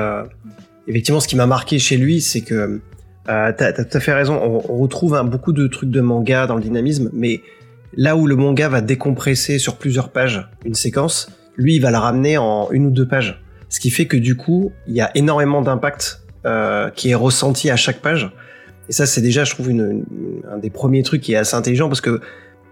effectivement, 0.85 1.21
ce 1.21 1.29
qui 1.29 1.37
m'a 1.37 1.45
marqué 1.45 1.79
chez 1.79 1.95
lui, 1.95 2.19
c'est 2.19 2.41
que 2.41 2.81
t'as, 3.25 3.71
tout 3.71 3.97
à 3.97 3.99
fait 4.01 4.13
raison. 4.13 4.37
On, 4.43 4.81
retrouve 4.81 5.17
beaucoup 5.23 5.53
de 5.53 5.65
trucs 5.67 5.91
de 5.91 6.01
manga 6.01 6.45
dans 6.45 6.55
le 6.55 6.61
dynamisme, 6.61 7.09
mais 7.13 7.39
là 7.95 8.17
où 8.17 8.27
le 8.27 8.35
manga 8.35 8.67
va 8.67 8.81
décompresser 8.81 9.59
sur 9.59 9.77
plusieurs 9.77 10.09
pages 10.09 10.49
une 10.65 10.73
séquence, 10.73 11.29
lui, 11.55 11.75
il 11.75 11.81
va 11.81 11.89
la 11.89 12.01
ramener 12.01 12.37
en 12.37 12.69
une 12.71 12.87
ou 12.87 12.91
deux 12.91 13.07
pages. 13.07 13.41
Ce 13.69 13.79
qui 13.79 13.91
fait 13.91 14.07
que 14.07 14.17
du 14.17 14.35
coup, 14.35 14.73
il 14.85 14.93
y 14.93 14.99
a 14.99 15.09
énormément 15.15 15.61
d'impact 15.61 16.24
euh, 16.45 16.89
qui 16.89 17.09
est 17.11 17.15
ressenti 17.15 17.69
à 17.69 17.75
chaque 17.75 18.01
page. 18.01 18.31
Et 18.89 18.93
ça, 18.93 19.05
c'est 19.05 19.21
déjà, 19.21 19.43
je 19.43 19.51
trouve, 19.51 19.69
une, 19.71 20.05
une- 20.11 20.41
un 20.51 20.57
des 20.57 20.69
premiers 20.69 21.01
trucs 21.03 21.21
qui 21.21 21.33
est 21.33 21.37
assez 21.37 21.55
intelligent 21.55 21.87
parce 21.87 22.01
que 22.01 22.21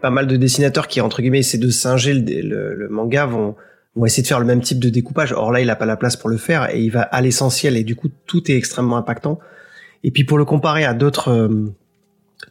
pas 0.01 0.09
mal 0.11 0.27
de 0.27 0.35
dessinateurs 0.35 0.87
qui, 0.87 1.01
entre 1.01 1.21
guillemets, 1.21 1.39
essaient 1.39 1.57
de 1.57 1.69
singer 1.69 2.13
le, 2.13 2.41
le- 2.41 2.75
le 2.75 2.89
manga 2.89 3.25
vont, 3.25 3.55
vont 3.95 4.05
essayer 4.05 4.21
de 4.23 4.27
faire 4.27 4.39
le 4.39 4.45
même 4.45 4.61
type 4.61 4.79
de 4.79 4.89
découpage. 4.89 5.31
Or 5.33 5.51
là, 5.51 5.61
il 5.61 5.69
a 5.69 5.75
pas 5.75 5.85
la 5.85 5.95
place 5.97 6.15
pour 6.15 6.29
le 6.29 6.37
faire 6.37 6.73
et 6.75 6.81
il 6.83 6.89
va 6.91 7.01
à 7.01 7.21
l'essentiel 7.21 7.77
et 7.77 7.83
du 7.83 7.95
coup, 7.95 8.09
tout 8.27 8.51
est 8.51 8.55
extrêmement 8.55 8.97
impactant. 8.97 9.39
Et 10.03 10.11
puis 10.11 10.23
pour 10.25 10.37
le 10.37 10.45
comparer 10.45 10.83
à 10.85 10.93
d'autres 10.93 11.29
euh, 11.29 11.71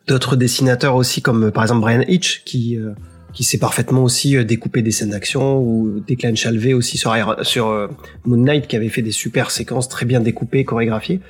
d'autres 0.08 0.36
dessinateurs 0.36 0.96
aussi, 0.96 1.20
comme 1.22 1.50
par 1.52 1.62
exemple 1.64 1.82
Brian 1.82 2.02
Hitch, 2.08 2.42
qui 2.44 2.78
euh, 2.78 2.92
qui 3.32 3.44
sait 3.44 3.58
parfaitement 3.58 4.04
aussi 4.04 4.36
euh, 4.36 4.44
découper 4.44 4.82
des 4.82 4.90
scènes 4.90 5.10
d'action, 5.10 5.58
ou 5.58 6.02
Declan 6.06 6.34
Chalvet 6.34 6.74
aussi 6.74 6.98
sur, 6.98 7.12
euh, 7.12 7.88
Moon 8.24 8.36
Knight, 8.36 8.66
qui 8.66 8.76
avait 8.76 8.88
fait 8.88 9.02
des 9.02 9.12
super 9.12 9.50
séquences 9.50 9.88
très 9.88 10.06
bien 10.06 10.20
découpées, 10.20 10.64
chorégraphiées. 10.64 11.20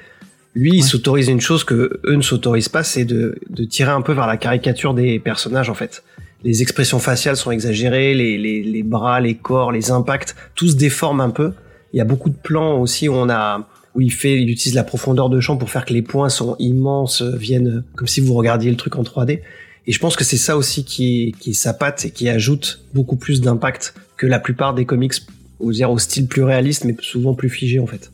Lui, 0.55 0.73
il 0.75 0.83
s'autorise 0.83 1.29
une 1.29 1.41
chose 1.41 1.65
que 1.65 2.01
eux 2.05 2.15
ne 2.15 2.23
s'autorisent 2.23 2.69
pas, 2.69 2.83
c'est 2.83 3.05
de, 3.05 3.39
de 3.49 3.65
tirer 3.65 3.91
un 3.91 4.03
peu 4.03 4.13
vers 4.13 4.27
la 4.27 4.37
caricature 4.37 4.93
des 4.93 5.19
personnages 5.19 5.71
en 5.71 5.75
fait. 5.75 6.03
Les 6.45 6.61
expressions 6.61 6.99
faciales 6.99 7.37
sont 7.37 7.53
exagérées, 7.53 8.15
les, 8.15 8.37
les, 8.37 8.63
les 8.63 8.83
bras, 8.83 9.21
les 9.21 9.37
corps, 9.37 9.73
les 9.73 9.91
impacts, 9.91 10.35
tout 10.55 10.69
se 10.69 10.75
déforme 10.75 11.21
un 11.21 11.31
peu. 11.31 11.53
Il 11.95 11.99
y 11.99 12.01
a 12.01 12.05
beaucoup 12.05 12.31
de 12.31 12.37
plans 12.37 12.79
aussi 12.81 13.09
où 13.09 13.15
on 13.15 13.31
a 13.31 13.67
où 13.95 14.01
il 14.01 14.13
fait, 14.13 14.41
il 14.41 14.49
utilise 14.51 14.75
la 14.75 14.85
profondeur 14.85 15.29
de 15.29 15.39
champ 15.41 15.57
pour 15.57 15.71
faire 15.71 15.85
que 15.85 15.93
les 15.93 16.03
points 16.03 16.31
sont 16.31 16.57
immenses, 16.59 17.23
viennent 17.23 17.85
comme 17.95 18.09
si 18.09 18.21
vous 18.21 18.35
regardiez 18.35 18.71
le 18.71 18.77
truc 18.77 18.97
en 18.97 19.03
3D. 19.03 19.41
Et 19.86 19.93
je 19.93 19.99
pense 19.99 20.17
que 20.17 20.25
c'est 20.25 20.36
ça 20.36 20.57
aussi 20.57 20.85
qui, 20.85 21.35
qui 21.41 21.55
sa 21.55 21.75
patte 21.75 22.05
et 22.05 22.11
qui 22.11 22.28
ajoute 22.28 22.85
beaucoup 22.94 23.17
plus 23.17 23.41
d'impact 23.41 23.94
que 24.17 24.27
la 24.27 24.39
plupart 24.39 24.75
des 24.75 24.85
comics, 24.86 25.15
au, 25.59 25.73
dire, 25.73 25.91
au 25.91 25.99
style 25.99 26.27
plus 26.28 26.44
réaliste, 26.44 26.85
mais 26.85 26.94
souvent 27.01 27.35
plus 27.35 27.49
figé 27.51 27.81
en 27.81 27.86
fait. 27.86 28.12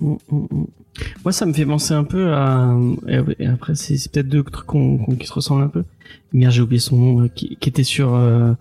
Mm, 0.00 0.14
mm, 0.30 0.46
mm. 0.50 0.64
Moi, 1.24 1.32
ça 1.32 1.46
me 1.46 1.52
fait 1.52 1.64
penser 1.64 1.94
un 1.94 2.04
peu 2.04 2.32
à. 2.34 2.76
et 3.38 3.46
après, 3.46 3.74
c'est 3.74 3.94
peut-être 4.10 4.28
deux 4.28 4.42
trucs 4.42 4.66
qu'on- 4.66 4.98
qu'on- 4.98 5.16
qui 5.16 5.26
se 5.26 5.32
ressemblent 5.32 5.62
un 5.62 5.68
peu. 5.68 5.84
Merde, 6.32 6.52
j'ai 6.52 6.60
oublié 6.60 6.80
son 6.80 6.96
nom, 6.96 7.22
euh, 7.24 7.28
qui, 7.28 7.56
qui 7.58 7.68
était 7.68 7.84
sur 7.84 8.14
euh, 8.14 8.52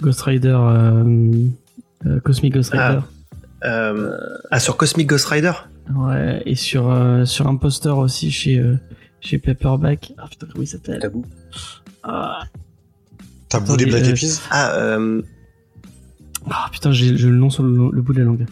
Ghost 0.00 0.22
Rider, 0.22 0.56
euh, 0.58 1.46
euh, 2.06 2.20
Cosmic 2.20 2.54
Ghost 2.54 2.70
Rider. 2.72 3.00
Euh, 3.64 4.16
ah, 4.50 4.58
sur 4.58 4.76
Cosmic 4.76 5.06
Ghost 5.08 5.26
Rider? 5.26 5.52
Ouais, 5.94 6.42
et 6.44 6.56
sur, 6.56 6.92
sur 7.24 7.46
un 7.46 7.56
poster 7.56 7.96
aussi 7.96 8.30
chez, 8.32 8.60
chez 9.20 9.38
Paperback. 9.38 10.12
Ah 10.18 10.26
putain, 10.28 10.46
comment 10.50 10.62
il 10.62 10.66
s'appelle 10.68 10.98
Tabou. 11.00 11.24
ah, 12.02 12.44
T'as 13.48 13.60
bout 13.60 13.76
des 13.76 13.86
Black 13.86 14.02
euh, 14.04 14.14
Eyed 14.14 14.30
Ah, 14.50 14.74
euh, 14.76 15.22
ah, 16.50 16.68
putain, 16.72 16.90
j'ai 16.92 17.12
le 17.12 17.30
nom 17.36 17.50
sur 17.50 17.62
le, 17.62 17.90
le 17.92 18.02
bout 18.02 18.12
de 18.12 18.18
la 18.18 18.24
langue. 18.24 18.46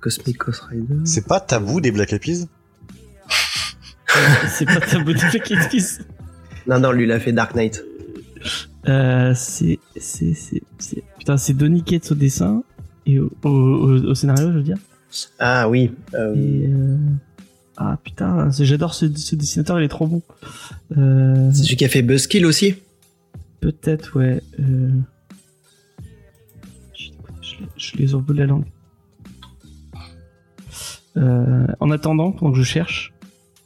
Cosmic 0.00 0.38
Ghost 0.38 0.62
Rider. 0.62 0.94
C'est 1.04 1.26
pas 1.26 1.40
tabou 1.40 1.80
des 1.82 1.90
Black 1.90 2.12
Eyed 2.14 2.46
c'est 4.48 4.64
pas 4.64 4.80
Tabou 4.80 5.12
de 5.12 5.18
Black 5.18 5.50
Eyed. 5.50 5.84
Non, 6.66 6.80
non, 6.80 6.90
lui, 6.92 7.04
il 7.04 7.12
a 7.12 7.20
fait 7.20 7.32
Dark 7.32 7.54
Knight. 7.54 7.84
Euh, 8.88 9.34
c'est, 9.34 9.78
c'est, 9.96 10.32
c'est, 10.34 10.62
c'est, 10.78 11.02
putain, 11.18 11.36
c'est 11.36 11.52
Donny 11.52 11.82
Cates 11.84 12.10
au 12.12 12.14
dessin 12.14 12.62
et 13.04 13.18
au, 13.18 13.30
au, 13.44 13.48
au- 13.48 14.04
au 14.10 14.14
scénario, 14.14 14.48
je 14.52 14.56
veux 14.56 14.62
dire. 14.62 14.78
Ah 15.38 15.68
oui. 15.68 15.92
euh, 16.14 16.34
Et, 16.34 16.66
euh, 16.66 16.96
ah 17.82 17.98
putain, 18.04 18.50
c'est- 18.52 18.64
j'adore 18.66 18.92
ce, 18.94 19.06
ce 19.16 19.34
dessinateur, 19.34 19.80
il 19.80 19.84
est 19.84 19.88
trop 19.88 20.06
bon. 20.06 20.22
Euh, 20.98 21.50
c'est 21.54 21.62
celui 21.64 21.76
qui 21.76 21.84
a 21.84 21.88
fait 21.88 22.02
Buzzkill 22.02 22.44
aussi 22.46 22.74
peut-être, 23.60 24.18
ouais. 24.18 24.42
Euh... 24.60 24.90
Je, 26.94 27.10
je 27.42 27.56
l'ai- 27.60 27.68
je 27.76 27.96
l'ai 27.96 28.06
sur 28.06 28.18
le 28.18 28.24
bout 28.24 28.32
de 28.34 28.38
la 28.38 28.46
langue. 28.46 28.64
Euh, 31.16 31.66
en 31.80 31.90
attendant, 31.90 32.32
pendant 32.32 32.52
que 32.52 32.58
je 32.58 32.62
cherche, 32.62 33.12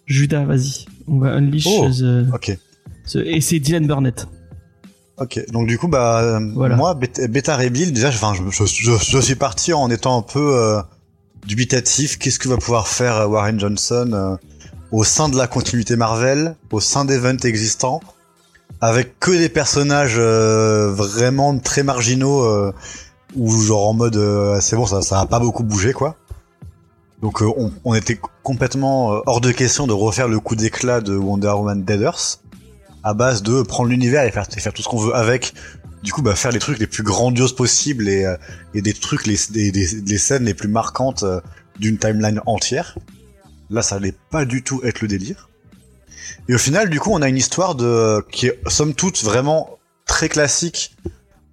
Judas, 0.06 0.44
vas-y, 0.44 0.86
on 1.06 1.18
va 1.18 1.32
unleash 1.34 1.66
Oh. 1.68 1.88
the- 1.90 2.26
et 3.16 3.40
c'est 3.40 3.58
Dylan 3.60 3.86
Burnett. 3.86 4.26
Ok, 5.18 5.40
donc 5.52 5.68
du 5.68 5.78
coup, 5.78 5.86
bah, 5.88 6.40
Voilà. 6.54 6.74
moi, 6.76 6.94
Beta 6.94 7.56
Bill, 7.68 7.92
déjà, 7.92 8.10
je, 8.10 8.18
je, 8.50 8.64
je- 8.64 8.98
je 8.98 9.18
suis 9.20 9.34
parti 9.36 9.72
en 9.72 9.90
étant 9.90 10.18
un 10.18 10.22
peu 10.22 10.56
euh, 10.58 10.80
dubitatif. 11.46 12.18
Qu'est-ce 12.18 12.38
que 12.38 12.48
va 12.48 12.56
pouvoir 12.56 12.88
faire 12.88 13.16
euh, 13.16 13.26
Warren 13.26 13.58
Johnson 13.58 14.10
euh, 14.12 14.36
au 14.92 15.04
sein 15.04 15.28
de 15.28 15.36
la 15.36 15.46
continuité 15.46 15.96
Marvel, 15.96 16.56
au 16.70 16.80
sein 16.80 17.04
d'events 17.04 17.42
existants, 17.44 18.00
avec 18.80 19.18
que 19.18 19.30
des 19.30 19.48
personnages 19.48 20.16
euh, 20.18 20.92
vraiment 20.92 21.58
très 21.58 21.82
marginaux, 21.82 22.72
ou 23.34 23.50
genre 23.60 23.88
en 23.88 23.94
mode, 23.94 24.60
c'est 24.60 24.76
bon, 24.76 24.86
ça, 24.86 25.02
ça 25.02 25.20
a 25.20 25.26
pas 25.26 25.40
beaucoup 25.40 25.64
bougé, 25.64 25.92
quoi. 25.92 26.16
Donc, 27.22 27.42
on, 27.84 27.94
était 27.94 28.20
complètement 28.44 29.20
hors 29.26 29.40
de 29.40 29.50
question 29.50 29.88
de 29.88 29.92
refaire 29.92 30.28
le 30.28 30.38
coup 30.38 30.54
d'éclat 30.54 31.00
de 31.00 31.16
Wonder 31.16 31.48
Woman 31.48 31.82
Dead 31.82 32.02
Earth 32.02 32.40
à 33.04 33.14
base 33.14 33.42
de 33.42 33.62
prendre 33.62 33.90
l'univers 33.90 34.24
et 34.24 34.30
faire, 34.30 34.46
et 34.56 34.60
faire 34.60 34.72
tout 34.72 34.82
ce 34.82 34.88
qu'on 34.88 34.98
veut 34.98 35.14
avec. 35.14 35.54
Du 36.04 36.12
coup, 36.12 36.20
bah, 36.20 36.36
faire 36.36 36.52
les 36.52 36.58
trucs 36.58 36.78
les 36.78 36.86
plus 36.86 37.02
grandioses 37.02 37.54
possibles 37.54 38.10
et, 38.10 38.26
euh, 38.26 38.36
des 38.74 38.92
trucs, 38.92 39.26
les, 39.26 39.38
des, 39.70 40.18
scènes 40.18 40.44
les 40.44 40.52
plus 40.52 40.68
marquantes 40.68 41.22
euh, 41.22 41.40
d'une 41.78 41.96
timeline 41.96 42.42
entière. 42.44 42.98
Là, 43.70 43.80
ça 43.80 43.94
allait 43.94 44.14
pas 44.30 44.44
du 44.44 44.62
tout 44.62 44.82
être 44.84 45.00
le 45.00 45.08
délire. 45.08 45.48
Et 46.46 46.54
au 46.54 46.58
final, 46.58 46.90
du 46.90 47.00
coup, 47.00 47.08
on 47.10 47.22
a 47.22 47.28
une 47.30 47.38
histoire 47.38 47.74
de 47.74 48.22
qui 48.30 48.48
est 48.48 48.60
somme 48.68 48.92
toute 48.92 49.24
vraiment 49.24 49.78
très 50.04 50.28
classique. 50.28 50.94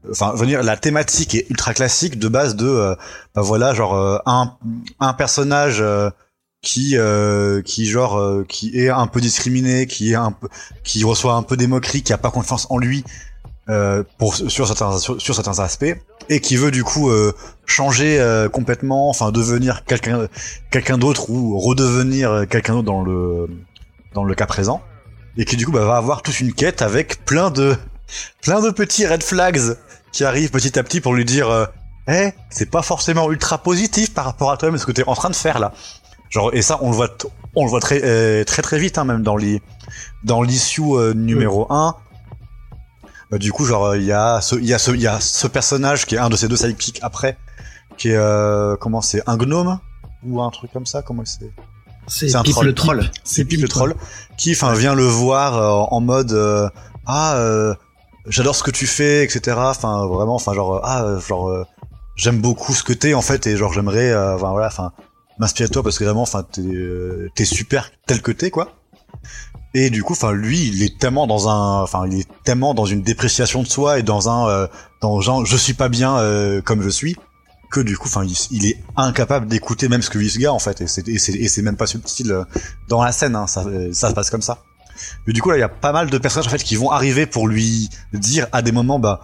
Enfin, 0.09 0.35
dire, 0.45 0.63
la 0.63 0.75
thématique 0.75 1.33
est 1.33 1.49
ultra 1.49 1.73
classique 1.73 2.19
de 2.19 2.27
base 2.27 2.57
de, 2.57 2.67
euh, 2.67 2.95
bah 3.33 3.41
voilà, 3.41 3.73
genre 3.73 4.21
un, 4.25 4.57
un 4.99 5.13
personnage 5.13 5.81
qui 6.61 6.97
qui 7.63 7.85
genre 7.85 8.45
qui 8.49 8.77
est 8.77 8.89
un 8.89 9.07
peu 9.07 9.21
discriminé, 9.21 9.87
qui 9.87 10.11
est 10.11 10.17
qui 10.83 11.05
reçoit 11.05 11.35
un 11.35 11.43
peu 11.43 11.55
des 11.55 11.67
moqueries, 11.67 12.03
qui 12.03 12.11
a 12.11 12.17
pas 12.17 12.31
confiance 12.31 12.67
en 12.69 12.77
lui 12.77 13.05
euh, 13.69 14.03
pour 14.17 14.33
sur 14.33 14.67
certains 14.67 14.97
sur, 14.97 15.35
certains 15.35 15.59
aspects 15.59 15.95
et 16.29 16.39
qui 16.39 16.55
veut 16.55 16.71
du 16.71 16.83
coup 16.83 17.11
euh, 17.11 17.31
changer 17.67 18.19
euh, 18.19 18.49
complètement, 18.49 19.07
enfin 19.07 19.31
devenir 19.31 19.85
quelqu'un 19.85 20.27
quelqu'un 20.71 20.97
d'autre 20.97 21.29
ou 21.29 21.59
redevenir 21.59 22.45
quelqu'un 22.49 22.73
d'autre 22.73 22.87
dans 22.87 23.03
le 23.03 23.47
dans 24.15 24.23
le 24.23 24.33
cas 24.33 24.47
présent 24.47 24.81
et 25.37 25.45
qui 25.45 25.57
du 25.57 25.65
coup 25.65 25.71
bah, 25.71 25.85
va 25.85 25.97
avoir 25.97 26.23
toute 26.23 26.39
une 26.39 26.53
quête 26.53 26.81
avec 26.81 27.23
plein 27.23 27.51
de 27.51 27.77
plein 28.41 28.61
de 28.61 28.71
petits 28.71 29.05
red 29.05 29.21
flags 29.21 29.77
qui 30.11 30.23
arrivent 30.23 30.49
petit 30.49 30.79
à 30.79 30.83
petit 30.83 30.99
pour 30.99 31.13
lui 31.13 31.23
dire 31.23 31.47
euh, 31.47 31.65
eh 32.07 32.31
c'est 32.49 32.69
pas 32.69 32.81
forcément 32.81 33.31
ultra 33.31 33.59
positif 33.59 34.11
par 34.11 34.25
rapport 34.25 34.51
à 34.51 34.57
toi-même 34.57 34.79
ce 34.79 34.87
que 34.87 34.91
t'es 34.91 35.07
en 35.07 35.13
train 35.13 35.29
de 35.29 35.35
faire 35.35 35.59
là. 35.59 35.71
Genre 36.31 36.49
et 36.53 36.63
ça 36.63 36.79
on 36.81 36.89
le 36.89 36.95
voit 36.95 37.15
on 37.53 37.63
le 37.63 37.69
voit 37.69 37.79
très 37.79 38.01
euh, 38.03 38.43
très 38.43 38.63
très 38.63 38.79
vite 38.79 38.97
hein, 38.97 39.03
même 39.03 39.21
dans 39.21 39.37
les 39.37 39.61
dans 40.23 40.41
l'issue 40.41 41.13
numéro 41.13 41.67
1 41.69 41.95
bah, 43.31 43.37
du 43.37 43.51
coup, 43.51 43.65
genre, 43.65 43.95
il 43.95 44.03
y 44.03 44.11
a 44.11 44.41
ce, 44.41 44.55
il 44.55 44.65
y 44.65 44.73
a 44.73 44.77
ce, 44.77 44.91
il 44.91 45.01
y 45.01 45.07
a 45.07 45.19
ce 45.19 45.47
personnage 45.47 46.05
qui 46.05 46.15
est 46.15 46.19
un 46.19 46.29
de 46.29 46.35
ces 46.35 46.47
deux 46.47 46.57
sidekicks 46.57 46.99
après, 47.01 47.37
qui 47.97 48.09
est, 48.09 48.15
euh, 48.15 48.75
comment 48.75 49.01
c'est, 49.01 49.23
un 49.27 49.37
gnome 49.37 49.79
ou 50.23 50.41
un 50.41 50.49
truc 50.51 50.71
comme 50.71 50.85
ça, 50.85 51.01
comment 51.01 51.23
c'est 51.25 51.51
C'est 52.07 52.35
un 52.35 52.43
troll. 52.43 52.65
le 52.67 52.75
troll. 52.75 53.11
C'est 53.23 53.45
Pip 53.45 53.61
le 53.61 53.67
troll 53.67 53.95
qui, 54.37 54.51
enfin, 54.51 54.73
vient 54.73 54.95
le 54.95 55.05
voir 55.05 55.57
euh, 55.57 55.95
en 55.95 56.01
mode 56.01 56.33
euh, 56.33 56.69
ah, 57.05 57.35
euh, 57.37 57.73
j'adore 58.27 58.55
ce 58.55 58.63
que 58.63 58.71
tu 58.71 58.85
fais, 58.85 59.23
etc. 59.23 59.57
Enfin, 59.57 60.05
vraiment, 60.07 60.35
enfin, 60.35 60.53
genre 60.53 60.75
euh, 60.75 60.81
ah, 60.83 61.17
genre 61.27 61.65
j'aime 62.15 62.39
beaucoup 62.39 62.73
ce 62.73 62.83
que 62.83 62.93
t'es 62.93 63.13
en 63.13 63.21
fait 63.21 63.47
et 63.47 63.57
genre 63.57 63.73
j'aimerais, 63.73 64.13
enfin 64.13 64.51
voilà, 64.51 64.67
enfin 64.67 64.91
m'inspirer 65.39 65.67
de 65.69 65.73
toi 65.73 65.83
parce 65.83 65.97
que 65.97 66.03
vraiment, 66.03 66.21
enfin 66.21 66.43
t'es 66.43 66.61
euh, 66.61 67.29
t'es 67.35 67.45
super 67.45 67.91
tel 68.05 68.21
que 68.21 68.31
t'es 68.31 68.51
quoi. 68.51 68.73
Et 69.73 69.89
du 69.89 70.03
coup, 70.03 70.13
enfin 70.13 70.33
lui, 70.33 70.67
il 70.67 70.83
est 70.83 70.99
tellement 70.99 71.27
dans 71.27 71.47
un, 71.47 71.81
enfin 71.81 72.05
il 72.07 72.19
est 72.19 72.27
tellement 72.43 72.73
dans 72.73 72.85
une 72.85 73.01
dépréciation 73.01 73.63
de 73.63 73.67
soi 73.67 73.99
et 73.99 74.03
dans 74.03 74.29
un, 74.29 74.49
euh, 74.49 74.67
dans 75.01 75.21
genre 75.21 75.45
je 75.45 75.55
suis 75.55 75.73
pas 75.73 75.87
bien 75.87 76.17
euh, 76.17 76.61
comme 76.61 76.81
je 76.81 76.89
suis 76.89 77.15
que 77.71 77.79
du 77.79 77.97
coup, 77.97 78.07
enfin 78.07 78.23
il, 78.25 78.35
il 78.51 78.65
est 78.67 78.77
incapable 78.97 79.47
d'écouter 79.47 79.87
même 79.87 80.01
ce 80.01 80.09
que 80.09 80.19
dit 80.19 80.29
ce 80.29 80.37
gars 80.37 80.53
en 80.53 80.59
fait 80.59 80.81
et 80.81 80.87
c'est 80.87 81.07
et 81.07 81.17
c'est 81.17 81.33
et 81.33 81.47
c'est 81.47 81.61
même 81.61 81.77
pas 81.77 81.87
subtil 81.87 82.31
euh, 82.31 82.43
dans 82.89 83.01
la 83.01 83.11
scène, 83.13 83.35
hein, 83.35 83.47
ça 83.47 83.63
euh, 83.65 83.91
ça 83.93 84.09
se 84.09 84.13
passe 84.13 84.29
comme 84.29 84.41
ça. 84.41 84.59
Mais 85.25 85.33
du 85.33 85.41
coup 85.41 85.49
là, 85.49 85.57
il 85.57 85.61
y 85.61 85.63
a 85.63 85.69
pas 85.69 85.93
mal 85.93 86.09
de 86.09 86.17
personnages 86.17 86.47
en 86.47 86.51
fait 86.51 86.63
qui 86.63 86.75
vont 86.75 86.91
arriver 86.91 87.25
pour 87.25 87.47
lui 87.47 87.89
dire 88.13 88.47
à 88.51 88.61
des 88.61 88.71
moments, 88.73 88.99
bah 88.99 89.21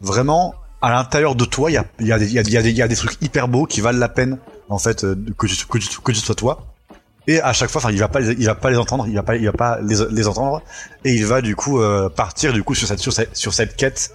vraiment 0.00 0.54
à 0.82 0.90
l'intérieur 0.90 1.34
de 1.34 1.44
toi, 1.46 1.70
il 1.70 1.74
y 1.74 1.78
a 1.78 1.86
y 2.00 2.12
a 2.12 2.18
y 2.18 2.38
a, 2.38 2.42
y 2.42 2.72
y 2.72 2.82
a 2.82 2.88
des 2.88 2.96
trucs 2.96 3.16
hyper 3.22 3.48
beaux 3.48 3.64
qui 3.64 3.80
valent 3.80 3.98
la 3.98 4.08
peine 4.08 4.38
en 4.68 4.78
fait 4.78 5.04
euh, 5.04 5.14
que 5.38 5.46
tu 5.46 5.66
que 5.66 5.78
tu 5.78 6.00
que 6.00 6.12
tu 6.12 6.18
sois 6.18 6.34
toi. 6.34 6.73
Et 7.26 7.40
à 7.40 7.52
chaque 7.52 7.70
fois, 7.70 7.80
enfin, 7.80 7.90
il 7.90 7.98
va 7.98 8.08
pas, 8.08 8.20
les, 8.20 8.32
il 8.32 8.46
va 8.46 8.54
pas 8.54 8.70
les 8.70 8.76
entendre, 8.76 9.06
il 9.08 9.14
va 9.14 9.22
pas, 9.22 9.36
il 9.36 9.46
va 9.46 9.52
pas 9.52 9.78
les, 9.80 9.96
les 10.10 10.28
entendre, 10.28 10.62
et 11.04 11.14
il 11.14 11.24
va 11.24 11.40
du 11.40 11.56
coup 11.56 11.80
euh, 11.80 12.08
partir 12.10 12.52
du 12.52 12.62
coup 12.62 12.74
sur 12.74 12.86
cette, 12.86 12.98
sur 12.98 13.12
cette, 13.12 13.34
sur 13.36 13.54
cette 13.54 13.76
quête 13.76 14.10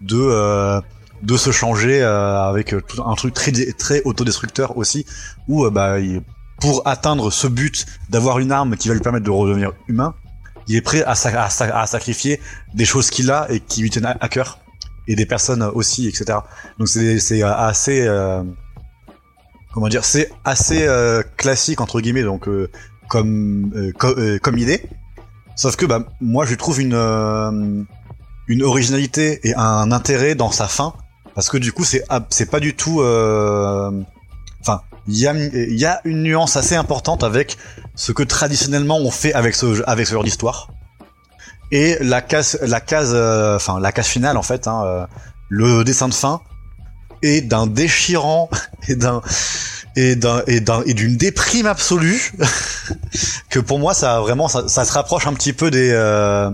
de, 0.00 0.16
euh, 0.20 0.80
de 1.22 1.36
se 1.36 1.50
changer 1.50 2.02
euh, 2.02 2.40
avec 2.42 2.74
tout 2.86 3.02
un 3.04 3.14
truc 3.14 3.34
très, 3.34 3.50
très 3.76 4.02
autodestructeur 4.04 4.76
aussi, 4.76 5.06
où 5.48 5.64
euh, 5.64 5.70
bah, 5.70 5.98
il- 5.98 6.22
pour 6.60 6.82
atteindre 6.86 7.32
ce 7.32 7.48
but 7.48 7.86
d'avoir 8.08 8.38
une 8.38 8.52
arme 8.52 8.76
qui 8.76 8.86
va 8.86 8.94
lui 8.94 9.00
permettre 9.00 9.24
de 9.24 9.30
redevenir 9.30 9.72
humain, 9.88 10.14
il 10.68 10.76
est 10.76 10.80
prêt 10.80 11.02
à, 11.02 11.16
sa- 11.16 11.42
à, 11.42 11.50
sa- 11.50 11.76
à 11.80 11.86
sacrifier 11.88 12.40
des 12.74 12.84
choses 12.84 13.10
qu'il 13.10 13.32
a 13.32 13.46
et 13.50 13.58
qui 13.58 13.80
lui 13.82 13.90
tiennent 13.90 14.06
à, 14.06 14.16
à 14.20 14.28
cœur, 14.28 14.60
et 15.08 15.16
des 15.16 15.26
personnes 15.26 15.64
aussi, 15.64 16.06
etc. 16.06 16.38
Donc 16.78 16.86
c'est, 16.86 17.18
c'est 17.18 17.42
euh, 17.42 17.52
assez 17.52 18.06
euh, 18.06 18.44
comment 19.72 19.88
dire, 19.88 20.04
c'est 20.04 20.30
assez 20.44 20.86
euh, 20.86 21.22
classique 21.36 21.80
entre 21.80 22.00
guillemets, 22.00 22.22
donc 22.22 22.48
euh, 22.48 22.70
comme 23.08 23.72
euh, 23.74 23.92
co- 23.98 24.16
euh, 24.18 24.38
comme 24.38 24.58
idée. 24.58 24.82
Sauf 25.56 25.76
que 25.76 25.84
bah 25.86 26.04
moi 26.20 26.46
je 26.46 26.54
trouve 26.54 26.80
une 26.80 26.94
euh, 26.94 27.82
une 28.48 28.62
originalité 28.62 29.40
et 29.46 29.54
un 29.54 29.92
intérêt 29.92 30.34
dans 30.34 30.50
sa 30.50 30.66
fin 30.66 30.94
parce 31.34 31.48
que 31.50 31.58
du 31.58 31.72
coup 31.72 31.84
c'est 31.84 32.04
c'est 32.30 32.50
pas 32.50 32.58
du 32.60 32.74
tout 32.74 33.00
euh, 33.02 33.90
enfin 34.60 34.80
il 35.06 35.18
y 35.18 35.26
a 35.26 35.34
il 35.34 35.78
y 35.78 35.84
a 35.84 36.00
une 36.04 36.22
nuance 36.22 36.56
assez 36.56 36.74
importante 36.74 37.22
avec 37.22 37.58
ce 37.94 38.12
que 38.12 38.22
traditionnellement 38.22 38.98
on 38.98 39.10
fait 39.10 39.34
avec 39.34 39.54
ce 39.54 39.82
avec 39.86 40.06
ce 40.06 40.12
genre 40.14 40.24
d'histoire 40.24 40.68
et 41.70 41.98
la 42.00 42.22
case 42.22 42.58
la 42.62 42.80
case 42.80 43.14
enfin 43.56 43.78
la 43.78 43.92
case 43.92 44.06
finale 44.06 44.36
en 44.38 44.42
fait 44.42 44.66
hein, 44.66 45.06
le 45.48 45.84
dessin 45.84 46.08
de 46.08 46.14
fin 46.14 46.40
est 47.22 47.42
d'un 47.42 47.66
déchirant 47.66 48.50
et 48.88 48.96
d'un 48.96 49.22
et 49.96 50.16
d'un 50.16 50.42
et 50.46 50.60
d'un 50.60 50.82
et 50.84 50.94
d'une 50.94 51.16
déprime 51.16 51.66
absolue 51.66 52.32
que 53.50 53.60
pour 53.60 53.78
moi 53.78 53.94
ça 53.94 54.20
vraiment 54.20 54.48
ça, 54.48 54.68
ça 54.68 54.84
se 54.84 54.92
rapproche 54.92 55.26
un 55.26 55.34
petit 55.34 55.52
peu 55.52 55.70
des 55.70 55.90
euh, 55.92 56.50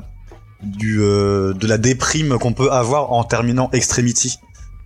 du 0.62 1.00
euh, 1.00 1.54
de 1.54 1.66
la 1.66 1.78
déprime 1.78 2.38
qu'on 2.38 2.52
peut 2.52 2.72
avoir 2.72 3.12
en 3.12 3.24
terminant 3.24 3.70
Extremity 3.72 4.38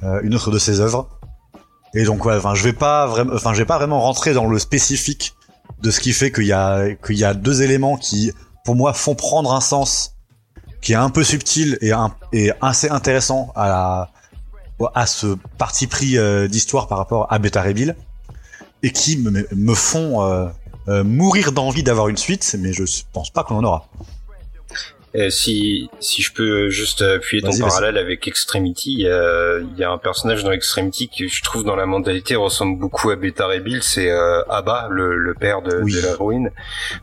euh, 0.03 0.21
une 0.23 0.35
autre 0.35 0.51
de 0.51 0.59
ses 0.59 0.81
œuvres. 0.81 1.09
Et 1.95 2.05
donc 2.05 2.25
ouais 2.25 2.37
enfin 2.37 2.55
je 2.55 2.63
vais 2.63 2.73
pas 2.73 3.07
vraiment 3.07 3.33
enfin 3.35 3.53
je 3.53 3.59
vais 3.59 3.67
pas 3.67 3.79
vraiment 3.79 4.01
rentrer 4.01 4.35
dans 4.35 4.47
le 4.47 4.59
spécifique 4.59 5.35
de 5.83 5.91
ce 5.91 6.01
qui 6.01 6.13
fait 6.13 6.31
qu'il 6.31 6.47
y 6.47 6.53
a 6.53 6.95
qu'il 6.95 7.17
y 7.17 7.25
a 7.25 7.35
deux 7.35 7.63
éléments 7.63 7.97
qui 7.97 8.33
pour 8.65 8.77
moi 8.77 8.93
font 8.93 9.15
prendre 9.15 9.53
un 9.53 9.61
sens 9.61 10.15
qui 10.81 10.93
est 10.93 10.97
un 10.97 11.11
peu 11.11 11.23
subtil 11.23 11.79
et 11.81 11.93
un 11.93 12.15
et 12.33 12.51
assez 12.61 12.89
intéressant 12.89 13.53
à 13.55 13.69
la 13.69 14.12
à 14.95 15.07
ce 15.07 15.37
parti 15.59 15.87
pris 15.87 16.19
euh, 16.19 16.49
d'histoire 16.49 16.89
par 16.89 16.99
rapport 16.99 17.33
à 17.33 17.39
Beta 17.39 17.63
Ray 17.63 17.75
Bill 17.75 17.97
et 18.83 18.91
qui 18.91 19.19
me, 19.19 19.47
me 19.55 19.75
font 19.75 20.23
euh, 20.23 20.49
euh, 20.89 21.05
mourir 21.05 21.53
d'envie 21.53 21.83
d'avoir 21.83 22.09
une 22.09 22.17
suite, 22.17 22.57
mais 22.59 22.73
je 22.73 22.85
pense 23.13 23.31
pas 23.31 23.45
qu'on 23.45 23.57
en 23.57 23.65
aura. 23.65 23.89
Euh, 25.15 25.29
si, 25.31 25.91
si 26.01 26.23
je 26.23 26.33
peux 26.33 26.71
juste 26.71 27.03
appuyer 27.03 27.43
ton 27.43 27.57
parallèle 27.59 27.99
avec 27.99 28.27
Extremity, 28.27 28.93
il 28.95 29.01
y 29.01 29.09
a, 29.09 29.59
il 29.59 29.79
y 29.79 29.85
a 29.85 29.91
un 29.91 29.99
personnage 29.99 30.43
dans 30.43 30.53
Extremity 30.53 31.09
qui 31.09 31.29
je 31.29 31.43
trouve 31.43 31.65
dans 31.65 31.77
la 31.77 31.85
mentalité 31.87 32.35
ressemble 32.35 32.79
beaucoup 32.79 33.11
à 33.11 33.17
Beta 33.17 33.47
Ray 33.47 33.61
Bill, 33.61 33.83
c'est 33.83 34.11
euh, 34.11 34.43
Abba, 34.49 34.89
le, 34.91 35.19
le 35.19 35.35
père 35.35 35.61
de, 35.61 35.81
Oui. 35.83 35.93
de 35.95 36.01
l'héroïne. 36.01 36.51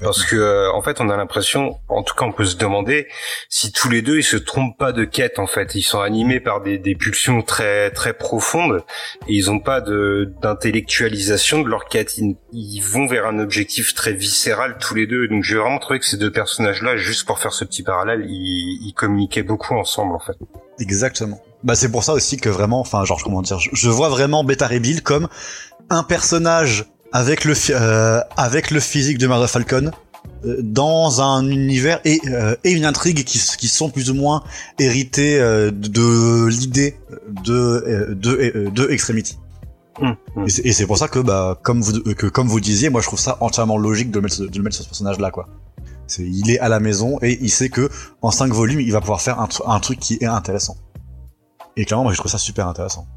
Parce 0.02 0.24
que 0.26 0.36
euh, 0.36 0.72
en 0.72 0.82
fait 0.82 1.00
on 1.02 1.10
a 1.10 1.18
l'impression, 1.18 1.78
en 1.88 2.02
tout 2.02 2.16
cas 2.16 2.26
on 2.26 2.32
peut 2.32 2.46
se 2.46 2.56
demander 2.58 3.08
si 3.48 3.72
tous 3.72 3.90
les 3.90 4.02
deux 4.02 4.18
ils 4.18 4.24
se 4.24 4.38
trompent 4.38 4.78
pas 4.78 4.92
de 4.92 5.04
quête 5.04 5.38
en 5.38 5.48
fait. 5.48 5.76
Ils 5.76 5.84
sont 5.84 6.00
animés 6.02 6.40
par 6.40 6.62
des, 6.62 6.78
des 6.80 6.96
pulsions 6.96 7.42
très 7.44 7.92
très 7.92 8.14
profondes 8.14 8.84
et 9.28 9.34
ils 9.34 9.52
ont 9.52 9.60
pas 9.60 9.82
de 9.82 10.32
d'intellectualisation 10.42 11.62
de 11.62 11.70
leur 11.70 11.86
quête. 11.86 12.18
Ils, 12.18 12.36
ils 12.54 12.82
vont 12.82 13.06
vers 13.08 13.26
un 13.28 13.40
objectif 13.40 13.94
très 13.94 14.14
viscéral 14.14 14.78
tous 14.80 14.96
les 14.96 15.06
deux. 15.06 15.28
Donc 15.28 15.44
j'ai 15.44 15.56
vraiment 15.58 15.78
trouvé 15.80 16.00
que 16.00 16.06
ces 16.06 16.18
deux 16.18 16.32
personnages 16.32 16.82
là, 16.82 16.98
juste 16.98 17.26
pour 17.28 17.40
faire 17.40 17.54
ce 17.54 17.64
petit 17.66 17.84
parallèle, 17.84 17.99
ils, 18.08 18.88
ils 18.88 18.94
communiquaient 18.94 19.44
beaucoup 19.44 19.74
ensemble 19.76 20.16
en 20.16 20.20
fait. 20.20 20.38
Exactement. 20.80 21.40
Bah 21.64 21.76
c'est 21.76 21.92
pour 21.92 22.04
ça 22.04 22.14
aussi 22.14 22.38
que 22.38 22.50
vraiment, 22.50 22.80
enfin 22.80 23.04
genre 23.06 23.22
comment 23.24 23.42
dire, 23.42 23.60
je, 23.60 23.70
je 23.74 23.90
vois 23.90 24.10
vraiment 24.10 24.44
Beta 24.44 24.68
Bill 24.80 25.02
comme 25.04 25.28
un 25.90 26.04
personnage 26.04 26.86
avec 27.12 27.44
le 27.46 27.54
euh, 27.72 28.22
avec 28.38 28.72
le 28.72 28.80
physique 28.80 29.18
de 29.18 29.28
Mother 29.28 29.50
Falcon 29.50 29.92
euh, 30.46 30.58
dans 30.62 31.22
un 31.22 31.46
univers 31.48 32.00
et, 32.06 32.20
euh, 32.28 32.56
et 32.64 32.72
une 32.72 32.86
intrigue 32.86 33.24
qui, 33.24 33.68
sont 33.68 33.90
plus 33.90 34.10
ou 34.10 34.14
moins 34.14 34.44
hérités 34.80 35.40
euh, 35.40 35.72
de 35.72 36.48
l'idée 36.48 36.98
de 37.44 38.14
de, 38.14 38.70
de 38.70 38.90
Extremity. 38.92 39.38
Hum, 40.02 40.16
hum. 40.38 40.46
Et 40.48 40.72
c'est- 40.72 40.86
pour 40.86 40.98
ça 40.98 41.10
que 41.10 41.20
bah 41.20 41.60
comme 41.62 41.82
vous 41.82 42.00
que 42.14 42.28
comme 42.28 42.48
vous 42.48 42.62
disiez, 42.62 42.90
moi 42.90 43.02
je 43.02 43.08
trouve 43.08 43.20
ça 43.20 43.38
entièrement 43.42 43.78
logique 43.78 44.12
de 44.12 44.20
le 44.20 44.24
mettre 44.24 44.42
de 44.46 44.58
le 44.58 44.64
mettre 44.64 44.76
sur 44.78 44.86
ce 44.86 44.90
personnage 44.90 45.20
là 45.20 45.30
quoi. 45.30 45.48
Il 46.18 46.50
est 46.50 46.60
à 46.60 46.70
la 46.70 46.80
maison 46.80 47.20
et 47.22 47.38
il 47.42 47.50
sait 47.50 47.70
que 47.70 47.90
en 48.22 48.32
cinq 48.32 48.52
volumes 48.52 48.80
il 48.80 48.92
va 48.92 49.00
pouvoir 49.00 49.22
faire 49.22 49.40
un, 49.40 49.46
tru- 49.46 49.64
un 49.66 49.80
truc 49.80 50.00
qui 50.00 50.18
est 50.22 50.26
intéressant. 50.26 50.78
Et 51.78 51.86
clairement 51.86 52.06
moi 52.06 52.14
je 52.14 52.18
trouve 52.18 52.32
ça 52.32 52.38
super 52.38 52.68
intéressant. 52.68 53.08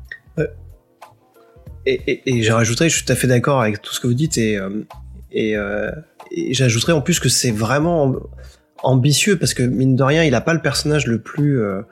Et, 1.87 2.01
et, 2.07 2.23
et 2.27 2.43
je 2.43 2.89
suis 2.89 3.05
tout 3.05 3.13
à 3.13 3.17
fait 3.17 3.27
d'accord 3.27 3.61
avec 3.61 3.83
tout 3.83 3.93
ce 3.93 4.01
que 4.01 4.07
vous 4.07 4.15
dites, 4.15 4.39
et, 4.39 4.57
euh, 4.57 4.85
euh, 5.35 5.91
j'ajouterais 6.51 6.93
en 6.93 7.01
plus 7.01 7.19
que 7.19 7.29
c'est 7.29 7.51
vraiment 7.51 8.07
amb- 8.07 8.21
ambitieux, 8.85 9.37
parce 9.39 9.53
que 9.55 9.63
mine 9.65 9.97
de 9.97 10.03
rien, 10.03 10.23
il 10.23 10.35
a 10.35 10.41
pas 10.41 10.55
le 10.55 10.63
personnage 10.63 11.07
le 11.07 11.21
plus... 11.21 11.61
euh, 11.61 11.83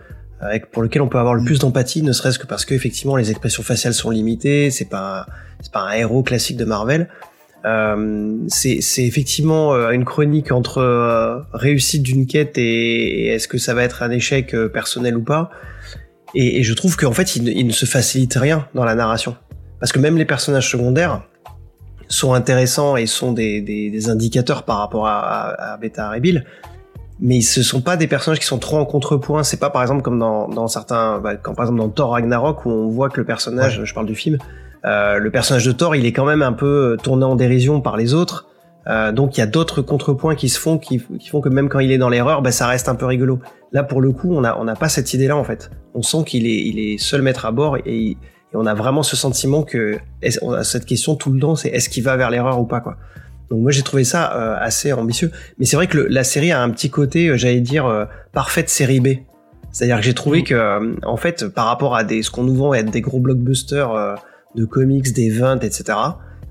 pour 0.73 0.83
lequel 0.83 1.03
on 1.03 1.09
peut 1.09 1.19
avoir 1.19 1.35
le 1.35 1.45
plus 1.45 1.59
d'empathie, 1.59 2.03
ne 2.03 2.13
serait-ce 2.13 2.39
que 2.39 2.47
parce 2.47 2.65
que 2.65 2.73
effectivement 2.73 3.17
les 3.17 3.31
expressions 3.31 3.63
faciales 3.63 3.93
sont 3.93 4.09
limitées, 4.09 4.71
c'est 4.71 4.87
pas 4.87 5.27
c'est 5.61 5.71
pas 5.71 5.83
un 5.83 5.93
héros 5.93 6.23
classique 6.23 6.57
de 6.57 6.65
Marvel. 6.65 7.11
Euh, 7.67 8.39
c'est 8.49 8.81
effectivement 8.99 9.75
euh, 9.75 9.91
une 9.91 10.07
chronique 10.07 10.51
entre 10.51 10.79
euh, 10.79 11.41
réussite 11.53 12.03
d'une 12.03 12.27
quête 12.27 12.57
et, 12.57 13.25
et 13.25 13.27
est-ce 13.29 13.49
que 13.49 13.59
ça 13.59 13.75
va 13.75 13.83
être 13.83 14.03
un 14.03 14.11
échec 14.11 14.57
personnel 14.73 15.17
ou 15.17 15.23
pas. 15.23 15.51
Et, 16.35 16.61
et 16.61 16.63
je 16.63 16.73
trouve 16.73 16.97
qu'en 16.97 17.13
fait 17.13 17.37
il, 17.37 17.45
ne- 17.45 17.51
il 17.51 17.67
ne 17.67 17.73
se 17.73 17.85
facilite 17.85 18.35
rien 18.35 18.67
dans 18.75 18.85
la 18.85 18.95
narration 18.95 19.37
parce 19.79 19.93
que 19.93 19.99
même 19.99 20.17
les 20.17 20.25
personnages 20.25 20.71
secondaires 20.71 21.23
sont 22.09 22.33
intéressants 22.33 22.97
et 22.97 23.07
sont 23.07 23.33
des, 23.33 23.61
des, 23.61 23.91
des 23.91 24.09
indicateurs 24.09 24.63
par 24.63 24.79
rapport 24.79 25.07
à, 25.07 25.19
à, 25.21 25.73
à 25.75 25.77
Beta 25.77 26.19
Bill, 26.19 26.47
mais 27.21 27.43
ce 27.43 27.63
sont 27.63 27.83
pas 27.83 27.99
des 27.99 28.07
personnages 28.07 28.41
qui 28.41 28.47
sont 28.47 28.59
trop 28.59 28.79
en 28.79 28.87
contrepoint. 28.87 29.43
C'est 29.43 29.61
pas 29.61 29.69
par 29.69 29.83
exemple 29.83 30.01
comme 30.01 30.19
dans, 30.19 30.49
dans 30.49 30.67
certains, 30.67 31.21
bah, 31.21 31.37
quand 31.37 31.55
par 31.55 31.67
exemple 31.67 31.81
dans 31.81 31.91
Thor 31.91 32.13
Ragnarok 32.13 32.65
où 32.65 32.71
on 32.71 32.89
voit 32.89 33.11
que 33.11 33.21
le 33.21 33.27
personnage, 33.27 33.85
je 33.85 33.95
parle 33.95 34.07
du 34.07 34.15
film, 34.15 34.39
le 34.85 35.29
personnage 35.31 35.65
de 35.67 35.73
Thor, 35.73 35.95
il 35.97 36.07
est 36.07 36.13
quand 36.13 36.25
même 36.27 36.43
un 36.43 36.53
peu 36.53 36.97
tourné 37.03 37.25
en 37.25 37.37
dérision 37.37 37.81
par 37.81 37.97
les 37.97 38.15
autres. 38.15 38.47
Euh, 38.87 39.13
donc 39.13 39.37
il 39.37 39.41
y 39.41 39.43
a 39.43 39.47
d'autres 39.47 39.83
contrepoints 39.83 40.35
qui 40.35 40.49
se 40.49 40.59
font, 40.59 40.79
qui, 40.79 41.03
qui 41.19 41.29
font 41.29 41.43
que 41.43 41.51
même 41.51 41.69
quand 41.69 41.81
il 41.81 41.93
est 41.93 41.99
dans 41.99 42.09
l'erreur, 42.09 42.41
bah, 42.41 42.51
ça 42.51 42.67
reste 42.67 42.89
un 42.89 42.95
peu 42.95 43.05
rigolo. 43.05 43.39
Là 43.73 43.83
pour 43.83 44.01
le 44.01 44.11
coup, 44.11 44.35
on 44.35 44.43
a 44.43 44.57
on 44.57 44.65
n'a 44.65 44.75
pas 44.75 44.89
cette 44.89 45.13
idée-là 45.13 45.37
en 45.37 45.45
fait. 45.45 45.71
On 45.95 46.01
sent 46.03 46.25
qu'il 46.27 46.47
est 46.47 46.63
il 46.67 46.79
est 46.79 46.97
seul 46.99 47.21
maître 47.21 47.45
à 47.45 47.53
bord 47.53 47.77
et, 47.77 47.85
et 48.13 48.17
on 48.55 48.65
a 48.65 48.73
vraiment 48.75 49.03
ce 49.03 49.17
sentiment 49.17 49.65
que 49.65 49.99
on 50.41 50.53
a 50.53 50.65
cette 50.65 50.87
question 50.87 51.15
tout 51.15 51.31
le 51.31 51.39
temps, 51.39 51.57
c'est 51.57 51.69
est-ce 51.69 51.91
qu'il 51.91 52.03
va 52.03 52.17
vers 52.17 52.31
l'erreur 52.31 52.59
ou 52.59 52.65
pas 52.65 52.81
quoi. 52.81 52.97
Donc 53.51 53.61
moi 53.61 53.71
j'ai 53.71 53.83
trouvé 53.83 54.03
ça 54.05 54.33
euh, 54.35 54.57
assez 54.59 54.93
ambitieux, 54.95 55.31
mais 55.59 55.67
c'est 55.67 55.77
vrai 55.77 55.87
que 55.87 55.99
le- 55.99 56.07
la 56.09 56.25
série 56.25 56.51
a 56.51 56.63
un 56.63 56.71
petit 56.71 56.89
côté, 56.89 57.29
euh, 57.29 57.37
j'allais 57.37 57.61
dire 57.61 57.85
euh, 57.85 58.07
parfaite 58.33 58.71
série 58.71 59.01
B. 59.01 59.09
C'est-à-dire 59.73 59.97
que 59.99 60.03
j'ai 60.03 60.15
trouvé 60.15 60.43
que 60.43 60.55
euh, 60.55 60.95
en 61.05 61.19
fait 61.19 61.47
par 61.49 61.67
rapport 61.67 61.95
à 61.95 62.03
des 62.03 62.23
ce 62.23 62.31
qu'on 62.31 62.45
nous 62.45 62.55
vend 62.57 62.73
être 62.73 62.91
des 62.91 63.03
gros 63.03 63.21
blockbusters 63.21 63.93
euh, 63.93 64.15
de 64.55 64.65
comics, 64.65 65.13
d'events, 65.13 65.61
etc. 65.61 65.99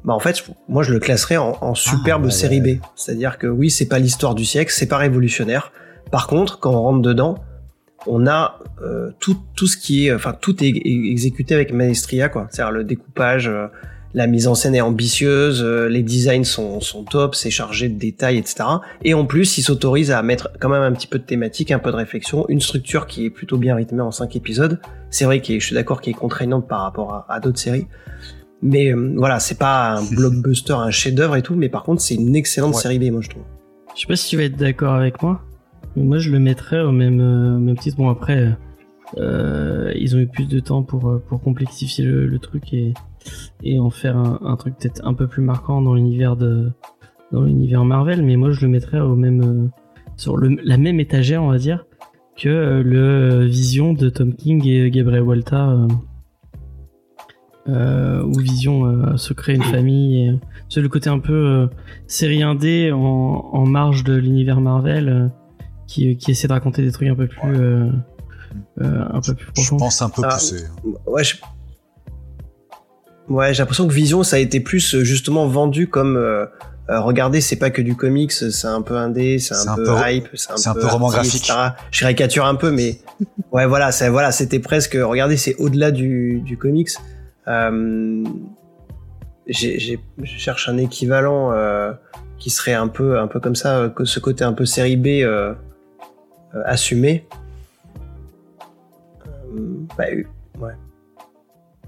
Bah 0.05 0.13
en 0.13 0.19
fait 0.19 0.43
moi 0.67 0.83
je 0.83 0.93
le 0.93 0.99
classerais 0.99 1.37
en, 1.37 1.57
en 1.61 1.75
superbe 1.75 2.25
ouais, 2.25 2.31
série. 2.31 2.61
B. 2.61 2.79
C'est-à-dire 2.95 3.37
que 3.37 3.47
oui 3.47 3.69
c'est 3.69 3.87
pas 3.87 3.99
l'histoire 3.99 4.35
du 4.35 4.45
siècle, 4.45 4.71
c'est 4.73 4.87
pas 4.87 4.97
révolutionnaire. 4.97 5.71
Par 6.11 6.27
contre 6.27 6.59
quand 6.59 6.71
on 6.71 6.81
rentre 6.81 7.01
dedans, 7.01 7.37
on 8.07 8.27
a 8.27 8.59
euh, 8.81 9.11
tout 9.19 9.37
tout 9.55 9.67
ce 9.67 9.77
qui 9.77 10.07
est 10.07 10.13
enfin 10.13 10.33
tout 10.39 10.63
est 10.63 10.69
est 10.69 11.11
exécuté 11.11 11.53
avec 11.53 11.73
maestria 11.73 12.29
quoi 12.29 12.47
c'est-à-dire 12.49 12.71
le 12.71 12.83
découpage 12.85 13.49
euh, 13.49 13.67
la 14.13 14.25
mise 14.27 14.47
en 14.47 14.55
scène 14.55 14.73
est 14.75 14.81
ambitieuse 14.81 15.61
euh, 15.63 15.87
les 15.87 16.01
designs 16.03 16.43
sont 16.43 16.81
sont 16.81 17.03
top 17.03 17.35
c'est 17.35 17.51
chargé 17.51 17.89
de 17.89 17.97
détails 17.99 18.37
etc 18.37 18.63
et 19.03 19.13
en 19.13 19.25
plus 19.25 19.57
il 19.57 19.61
s'autorise 19.61 20.11
à 20.11 20.21
mettre 20.23 20.49
quand 20.59 20.69
même 20.69 20.81
un 20.81 20.91
petit 20.93 21.07
peu 21.07 21.19
de 21.19 21.23
thématique 21.23 21.71
un 21.71 21.79
peu 21.79 21.91
de 21.91 21.95
réflexion 21.95 22.45
une 22.49 22.59
structure 22.61 23.05
qui 23.07 23.25
est 23.25 23.29
plutôt 23.29 23.57
bien 23.57 23.75
rythmée 23.75 24.01
en 24.01 24.11
cinq 24.11 24.35
épisodes 24.35 24.79
c'est 25.11 25.25
vrai 25.25 25.41
que 25.41 25.59
je 25.59 25.65
suis 25.65 25.75
d'accord 25.75 26.01
qu'il 26.01 26.11
est 26.11 26.17
contraignante 26.17 26.67
par 26.67 26.81
rapport 26.81 27.13
à, 27.13 27.25
à 27.29 27.39
d'autres 27.39 27.59
séries 27.59 27.87
mais 28.61 28.91
euh, 28.93 29.13
voilà 29.15 29.39
c'est 29.39 29.57
pas 29.59 29.91
un 29.91 30.03
blockbuster 30.03 30.73
un 30.73 30.91
chef-d'œuvre 30.91 31.35
et 31.35 31.41
tout 31.41 31.55
mais 31.55 31.69
par 31.69 31.83
contre 31.83 32.01
c'est 32.01 32.15
une 32.15 32.35
excellente 32.35 32.75
Ouais. 32.75 32.81
série 32.81 32.99
B 32.99 33.11
moi 33.11 33.21
je 33.21 33.29
trouve 33.29 33.43
Je 33.95 34.01
sais 34.01 34.07
pas 34.07 34.15
si 34.15 34.27
tu 34.29 34.37
vas 34.37 34.43
être 34.43 34.57
d'accord 34.57 34.93
avec 34.95 35.21
moi, 35.21 35.41
mais 35.95 36.03
moi 36.03 36.17
je 36.17 36.29
le 36.31 36.39
mettrais 36.39 36.81
au 36.81 36.91
même, 36.91 37.19
euh, 37.21 37.55
au 37.55 37.59
même 37.59 37.77
titre. 37.77 37.97
Bon 37.97 38.09
après, 38.09 38.55
euh, 39.17 39.91
ils 39.95 40.15
ont 40.15 40.19
eu 40.19 40.27
plus 40.27 40.45
de 40.47 40.59
temps 40.59 40.83
pour, 40.83 41.19
pour 41.27 41.41
complexifier 41.41 42.05
le, 42.05 42.27
le 42.27 42.39
truc 42.39 42.73
et, 42.73 42.93
et 43.63 43.79
en 43.79 43.89
faire 43.89 44.17
un, 44.17 44.39
un 44.43 44.55
truc 44.55 44.75
peut-être 44.77 45.01
un 45.05 45.13
peu 45.13 45.27
plus 45.27 45.41
marquant 45.41 45.81
dans 45.81 45.93
l'univers 45.95 46.35
de 46.35 46.71
dans 47.31 47.41
l'univers 47.43 47.85
Marvel. 47.85 48.23
Mais 48.23 48.35
moi 48.37 48.51
je 48.51 48.61
le 48.61 48.67
mettrais 48.69 48.99
au 48.99 49.15
même 49.15 49.41
euh, 49.41 49.67
sur 50.17 50.37
le, 50.37 50.57
la 50.63 50.77
même 50.77 50.99
étagère, 50.99 51.43
on 51.43 51.49
va 51.51 51.57
dire, 51.57 51.85
que 52.37 52.49
euh, 52.49 52.83
le 52.83 53.45
Vision 53.45 53.93
de 53.93 54.09
Tom 54.09 54.33
King 54.35 54.65
et 54.67 54.89
Gabriel 54.91 55.23
Walta. 55.23 55.69
euh, 55.69 55.87
euh, 57.67 58.23
où 58.23 58.39
Vision 58.39 58.85
euh, 58.85 59.17
se 59.17 59.33
crée 59.33 59.53
une 59.53 59.63
famille 59.63 60.39
c'est 60.69 60.81
le 60.81 60.89
côté 60.89 61.09
un 61.09 61.19
peu 61.19 61.33
euh, 61.33 61.67
série 62.07 62.41
indé 62.41 62.91
en, 62.91 62.97
en 62.99 63.65
marge 63.67 64.03
de 64.03 64.13
l'univers 64.15 64.59
Marvel 64.61 65.09
euh, 65.09 65.27
qui, 65.85 66.15
qui 66.17 66.31
essaie 66.31 66.47
de 66.47 66.53
raconter 66.53 66.81
des 66.81 66.91
trucs 66.91 67.09
un 67.09 67.15
peu 67.15 67.27
plus 67.27 67.55
euh, 67.55 67.89
euh, 68.81 69.03
un 69.11 69.19
peu 69.21 69.33
plus 69.35 69.51
Je 69.61 69.69
pense 69.75 70.01
un 70.01 70.09
peu 70.09 70.21
Ah. 70.25 70.29
poussé. 70.35 70.63
Ouais, 71.05 71.23
je- 71.23 71.35
ouais, 73.29 73.53
j'ai 73.53 73.61
l'impression 73.61 73.87
que 73.87 73.93
Vision, 73.93 74.23
ça 74.23 74.35
a 74.35 74.39
été 74.39 74.59
plus 74.59 74.95
euh, 74.95 75.03
justement 75.03 75.47
vendu 75.47 75.87
comme 75.87 76.17
euh, 76.17 76.45
euh, 76.89 76.99
regardez, 77.01 77.39
c'est 77.39 77.55
pas 77.57 77.69
que 77.69 77.81
du 77.83 77.95
comics, 77.95 78.31
c'est 78.31 78.65
un 78.65 78.81
peu 78.81 78.97
indé, 78.97 79.37
c'est 79.37 79.53
un, 79.53 79.57
C'est 79.57 79.69
un 79.69 79.75
peu 79.75 79.85
peu- 79.85 80.11
hype, 80.11 80.27
c'est 80.33 80.67
un, 80.67 80.73
peu 80.73 80.87
roman 80.87 81.09
graphique. 81.09 81.43
etc. 81.43 81.53
Je 81.91 81.99
caricature 81.99 82.45
un 82.45 82.55
peu, 82.55 82.71
mais 82.71 82.99
ouais, 83.51 83.67
voilà, 83.67 83.91
c'est 83.91 84.09
voilà, 84.09 84.31
c'était 84.31 84.59
presque 84.59 84.97
regardez, 84.99 85.37
c'est 85.37 85.55
au-delà 85.55 85.91
du, 85.91 86.41
du 86.41 86.57
comics. 86.57 86.89
Euh, 87.47 88.23
j'ai, 89.47 89.79
je 89.79 90.25
cherche 90.37 90.67
un 90.69 90.77
équivalent 90.77 91.51
euh, 91.53 91.91
qui 92.37 92.49
serait 92.49 92.73
un 92.73 92.87
peu 92.87 93.19
un 93.19 93.27
peu 93.27 93.39
comme 93.39 93.55
ça, 93.55 93.91
que 93.95 94.05
ce 94.05 94.19
côté 94.19 94.43
un 94.43 94.53
peu 94.53 94.65
série 94.65 94.95
B 94.97 95.07
euh, 95.07 95.53
euh, 96.55 96.61
assumé. 96.65 97.27
Euh, 99.55 99.59
bah. 99.97 100.05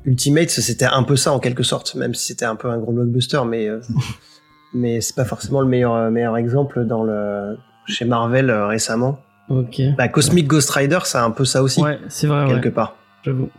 Ultimate, 0.05 0.49
c'était 0.49 0.85
un 0.85 1.03
peu 1.03 1.15
ça 1.15 1.31
en 1.31 1.39
quelque 1.39 1.63
sorte, 1.63 1.95
même 1.95 2.13
si 2.15 2.25
c'était 2.27 2.45
un 2.45 2.55
peu 2.55 2.69
un 2.69 2.77
gros 2.77 2.91
blockbuster, 2.91 3.41
mais 3.47 3.67
euh, 3.67 3.79
mais 4.73 5.01
c'est 5.01 5.15
pas 5.15 5.25
forcément 5.25 5.61
le 5.61 5.67
meilleur 5.67 5.93
euh, 5.93 6.09
meilleur 6.09 6.37
exemple 6.37 6.85
dans 6.85 7.03
le 7.03 7.57
chez 7.87 8.05
Marvel 8.05 8.49
euh, 8.49 8.67
récemment. 8.67 9.19
Ok. 9.49 9.81
Bah, 9.97 10.07
Cosmic 10.07 10.47
Ghost 10.47 10.69
Rider, 10.71 10.99
c'est 11.03 11.17
un 11.17 11.31
peu 11.31 11.45
ça 11.45 11.61
aussi 11.61 11.81
Ouais, 11.81 11.99
c'est 12.09 12.27
vrai. 12.27 12.47
quelque 12.47 12.65
Ouais. 12.65 12.71
part. 12.71 12.95
J'avoue. 13.23 13.49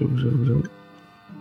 J'avoue, 0.00 0.44
j'avoue. 0.44 0.62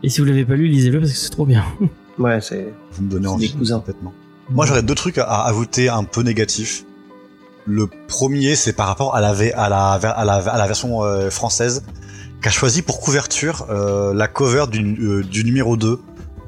Et 0.04 0.10
si 0.10 0.22
vous 0.22 0.28
l'avez 0.28 0.46
pas 0.46 0.56
lu, 0.56 0.68
lisez-le 0.68 1.00
parce 1.00 1.12
que 1.12 1.18
c'est 1.18 1.30
trop 1.32 1.46
bien. 1.46 1.64
Ouais, 2.18 2.40
c'est 2.40 2.74
Vous 2.92 3.04
me 3.04 3.10
donnez 3.12 3.28
envie. 3.28 3.52
des 3.52 3.58
cousins. 3.58 3.80
Complètement. 3.80 4.14
Moi, 4.50 4.66
j'aurais 4.66 4.84
deux 4.84 4.96
trucs 4.96 5.18
à, 5.18 5.24
à 5.26 5.50
ajouter 5.50 5.90
un 5.90 6.06
peu 6.06 6.22
négatifs. 6.22 6.86
Le 7.66 7.88
premier, 8.08 8.56
c'est 8.56 8.72
par 8.72 8.88
rapport 8.88 9.16
à 9.16 9.20
la, 9.20 9.34
V- 9.34 9.52
à 9.54 9.68
la, 9.68 9.92
à 9.94 10.24
la, 10.24 10.36
à 10.36 10.58
la 10.58 10.66
version 10.68 11.04
euh, 11.04 11.30
française, 11.30 11.84
qui 12.42 12.48
a 12.48 12.52
choisi 12.52 12.82
pour 12.82 13.00
couverture 13.02 13.66
euh, 13.70 14.14
la 14.14 14.28
cover 14.28 14.66
du, 14.72 14.80
euh, 15.02 15.24
du 15.24 15.44
numéro 15.44 15.78
2, 15.78 16.00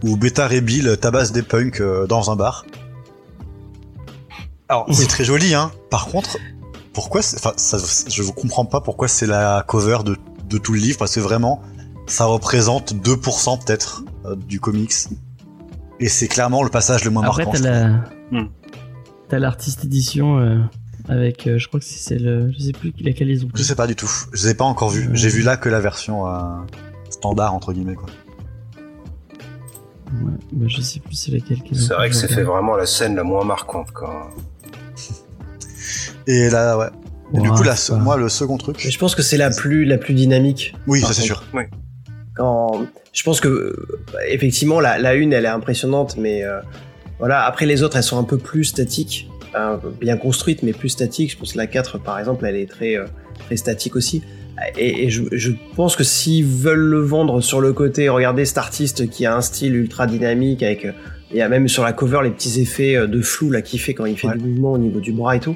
où 0.04 0.18
Beta 0.18 0.48
Ray 0.48 0.62
Bill 0.62 0.98
tabasse 1.02 1.32
des 1.32 1.42
punks 1.44 1.82
euh, 1.82 2.06
dans 2.08 2.30
un 2.32 2.36
bar. 2.36 2.66
Alors, 4.70 4.86
c'est 4.92 5.08
très 5.08 5.24
joli, 5.24 5.54
hein. 5.56 5.72
Par 5.90 6.08
contre, 6.08 6.38
pourquoi, 6.94 7.22
c'est- 7.22 7.38
enfin, 7.38 7.54
ça, 7.56 7.78
je 8.10 8.22
ne 8.24 8.32
comprends 8.32 8.66
pas 8.66 8.82
pourquoi 8.82 9.08
c'est 9.08 9.26
la 9.26 9.64
cover 9.66 10.00
de, 10.04 10.18
de 10.50 10.58
tout 10.58 10.74
le 10.74 10.80
livre, 10.80 10.98
parce 10.98 11.16
que 11.16 11.20
vraiment, 11.22 11.62
ça 12.06 12.26
représente 12.26 12.94
2% 12.94 13.64
peut-être 13.66 14.04
euh, 14.26 14.36
du 14.36 14.60
comics. 14.60 14.94
Et 16.00 16.10
c'est 16.10 16.28
clairement 16.28 16.64
le 16.64 16.70
passage 16.70 17.06
le 17.06 17.12
moins 17.12 17.24
Après, 17.24 17.46
marquant. 17.46 17.52
t'as 17.52 17.58
je 17.58 17.64
trouve. 17.64 18.02
la, 18.32 18.40
Hmm. 18.42 18.48
t'as 19.30 19.40
l'artiste 19.40 19.86
édition 19.86 20.38
euh, 20.40 20.60
avec, 21.10 21.48
euh, 21.48 21.58
je 21.58 21.68
crois 21.68 21.80
que 21.80 21.86
c'est 21.86 22.19
le, 22.19 22.52
je 22.52 22.60
sais 22.60 22.72
plus 22.72 22.94
laquelle 23.00 23.30
ils 23.30 23.45
ont. 23.45 23.48
Je 23.48 23.53
pris. 23.53 23.64
sais 23.64 23.76
pas 23.76 23.88
du 23.88 23.95
tout. 23.95 24.10
Je 24.34 24.44
les 24.44 24.52
ai 24.52 24.53
pas 24.56 24.66
encore 24.66 24.90
vus. 24.90 25.08
Euh. 25.08 25.11
J'ai 25.14 25.30
vu 25.30 25.42
là 25.42 25.58
que 25.58 25.69
la 25.69 25.80
version 25.80 26.27
euh, 26.27 26.40
standard 27.10 27.53
entre 27.53 27.74
guillemets 27.74 27.95
quoi. 27.95 28.08
Ouais, 30.14 30.32
bah, 30.52 30.66
je 30.68 30.82
sais 30.82 31.00
plus 31.00 31.16
c'est 31.16 31.32
laquelle. 31.32 31.61
qu'ils 31.61 31.84
ont 31.84 31.88
C'est 31.88 31.94
vrai 31.94 32.10
que 32.10 32.16
c'est 32.16 32.30
je 32.30 32.36
fait 32.36 32.44
vraiment 32.44 32.76
la 32.76 32.86
scène 32.86 33.16
la 33.16 33.24
moins 33.24 33.45
marquante 33.45 33.92
quand. 33.94 34.30
Et 36.27 36.50
là 36.50 36.77
ouais. 36.77 36.90
Et 37.34 37.40
du 37.40 37.50
coup 37.50 37.64
là, 37.64 37.76
moi 38.00 38.16
le 38.16 38.30
second 38.30 38.58
truc. 38.58 38.82
Mais 38.86 38.92
je 38.92 39.00
pense 39.00 39.14
que 39.16 39.22
c'est 39.22 39.38
la 39.38 39.50
plus 39.50 39.84
la 39.84 39.98
plus 39.98 40.14
dynamique. 40.14 40.74
Oui, 40.88 41.02
ça 41.02 41.14
c'est 41.14 41.22
sûr. 41.22 41.44
Quand 42.36 42.86
je 43.14 43.24
pense 43.24 43.42
que 43.42 43.76
effectivement 44.27 44.80
la, 44.80 44.98
la 44.98 45.16
une 45.16 45.34
elle 45.34 45.45
est 45.45 45.50
impressionnante, 45.50 46.16
mais 46.18 46.44
euh, 46.44 46.61
voilà 47.19 47.44
après 47.45 47.66
les 47.66 47.84
autres 47.84 47.98
elles 47.98 48.03
sont 48.03 48.19
un 48.19 48.24
peu 48.24 48.38
plus 48.38 48.66
statiques, 48.66 49.30
hein, 49.56 49.80
bien 50.00 50.17
construites 50.17 50.64
mais 50.64 50.74
plus 50.74 50.90
statiques. 50.90 51.32
Je 51.32 51.38
pense 51.38 51.53
que 51.53 51.58
la 51.58 51.67
4 51.67 52.00
par 52.00 52.19
exemple 52.19 52.45
elle 52.45 52.56
est 52.56 52.69
très 52.69 52.95
euh, 52.98 53.06
très 53.45 53.58
statique 53.58 53.95
aussi. 53.95 54.22
Et, 54.77 55.03
et 55.06 55.09
je, 55.11 55.24
je 55.32 55.51
pense 55.76 55.95
que 55.95 56.03
s'ils 56.03 56.45
veulent 56.45 56.80
le 56.80 57.00
vendre 57.00 57.42
sur 57.42 57.61
le 57.61 57.74
côté, 57.74 58.09
regardez 58.09 58.43
cet 58.45 58.58
artiste 58.58 59.08
qui 59.09 59.26
a 59.27 59.35
un 59.35 59.42
style 59.42 59.76
ultra 59.76 60.08
dynamique 60.08 60.64
avec 60.64 60.85
euh, 60.85 60.92
il 61.32 61.38
y 61.38 61.42
a 61.42 61.50
même 61.50 61.67
sur 61.67 61.84
la 61.84 61.92
cover 61.93 62.19
les 62.24 62.32
petits 62.32 62.59
effets 62.61 62.95
euh, 62.95 63.06
de 63.06 63.22
flou 63.22 63.51
là 63.51 63.61
qu'il 63.61 63.80
fait 63.80 63.93
quand 63.93 64.06
il 64.06 64.17
fait 64.17 64.27
Ouais. 64.27 64.38
du 64.38 64.45
mouvement 64.45 64.72
au 64.74 64.77
niveau 64.77 65.00
du 65.00 65.11
bras 65.11 65.35
et 65.35 65.40
tout. 65.40 65.56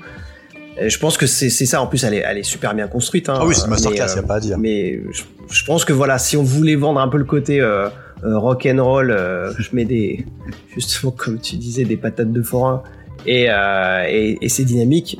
Et 0.80 0.90
je 0.90 1.00
pense 1.00 1.18
que 1.18 1.28
c'est 1.28 1.50
ça. 1.50 1.82
En 1.82 1.88
plus, 1.88 2.04
elle 2.06 2.14
est, 2.14 2.24
elle 2.26 2.38
est 2.38 2.44
super 2.44 2.74
bien 2.74 2.88
construite. 2.88 3.28
Hein, 3.30 3.36
Ah 3.40 3.46
oui, 3.46 3.54
c'est 3.54 3.64
mais, 3.66 3.72
masterclass, 3.72 4.14
euh, 4.14 4.16
y 4.16 4.20
a 4.20 4.24
pas 4.24 4.36
à 4.36 4.40
dire. 4.40 4.58
mais 4.58 5.02
je, 5.12 5.22
je 5.52 5.66
pense 5.66 5.84
que 5.84 5.94
voilà, 5.94 6.18
si 6.18 6.38
on 6.38 6.44
voulait 6.44 6.76
vendre 6.76 7.00
un 7.02 7.08
peu 7.10 7.18
le 7.18 7.26
côté 7.26 7.60
euh, 7.60 7.90
euh, 8.24 8.38
rock 8.38 8.68
and 8.72 8.84
roll, 8.84 9.12
euh, 9.12 9.52
je 9.60 9.68
mets 9.74 9.84
des 9.86 10.26
justement 10.76 11.12
comme 11.12 11.40
tu 11.40 11.56
disais 11.58 11.84
des 11.84 11.98
patates 11.98 12.32
de 12.32 12.42
forain 12.42 12.84
et, 13.26 13.48
euh, 13.50 14.06
et, 14.08 14.38
et 14.42 14.50
c'est 14.50 14.64
dynamique. 14.66 15.20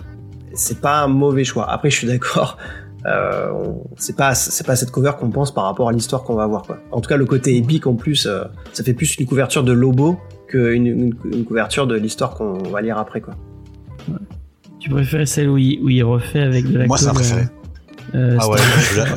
C'est 0.54 0.82
pas 0.82 1.02
un 1.04 1.08
mauvais 1.08 1.44
choix. 1.44 1.70
Après, 1.72 1.90
je 1.90 1.96
suis 1.98 2.08
d'accord. 2.08 2.58
Euh, 3.08 3.50
c'est 3.98 4.16
pas 4.16 4.36
c'est 4.36 4.66
pas 4.66 4.76
cette 4.76 4.92
cover 4.92 5.14
qu'on 5.20 5.32
pense 5.32 5.52
par 5.52 5.64
rapport 5.64 5.90
à 5.90 5.92
l'histoire 5.92 6.22
qu'on 6.24 6.36
va 6.36 6.46
voir 6.46 6.62
quoi. 6.62 6.78
En 6.92 7.02
tout 7.02 7.10
cas, 7.10 7.18
le 7.18 7.26
côté 7.26 7.56
épique 7.58 7.88
en 7.88 7.96
plus, 7.96 8.28
euh, 8.28 8.44
ça 8.74 8.84
fait 8.84 8.94
plus 8.94 9.16
une 9.18 9.26
couverture 9.26 9.64
de 9.64 9.72
Lobo 9.72 10.20
qu'une 10.48 10.86
une, 10.86 11.16
une 11.34 11.44
couverture 11.46 11.88
de 11.88 11.96
l'histoire 11.96 12.36
qu'on 12.36 12.60
va 12.70 12.80
lire 12.82 13.00
après 13.00 13.20
quoi. 13.22 13.34
Tu 14.80 14.90
préférais 14.92 15.26
celle 15.26 15.50
où 15.50 15.58
il, 15.58 15.80
où 15.82 15.90
il 15.90 16.04
refait 16.04 16.42
avec 16.42 16.66
de 16.72 16.78
la 16.78 16.86
Moi 16.86 16.98
c'est 16.98 17.06
ma 17.08 17.14
préférée. 17.14 17.46
euh, 18.14 18.38
Ah 18.40 18.48
ouais, 18.50 18.58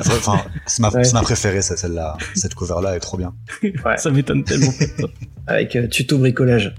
enfin 0.07 0.39
c'est 0.67 0.81
ma, 0.81 0.89
Ouais. 0.91 1.05
c'est 1.05 1.13
ma 1.15 1.21
préférée 1.23 1.61
celle-là. 1.61 2.17
Cette 2.35 2.55
cover 2.55 2.77
là 2.83 2.97
est 2.97 3.01
trop 3.01 3.19
bien. 3.19 3.35
Ouais. 3.63 3.99
Ça 3.99 4.11
m'étonne 4.11 4.45
tellement. 4.45 4.73
Avec 5.47 5.77
euh, 5.77 5.89
tuto 5.89 6.17
bricolage. 6.17 6.75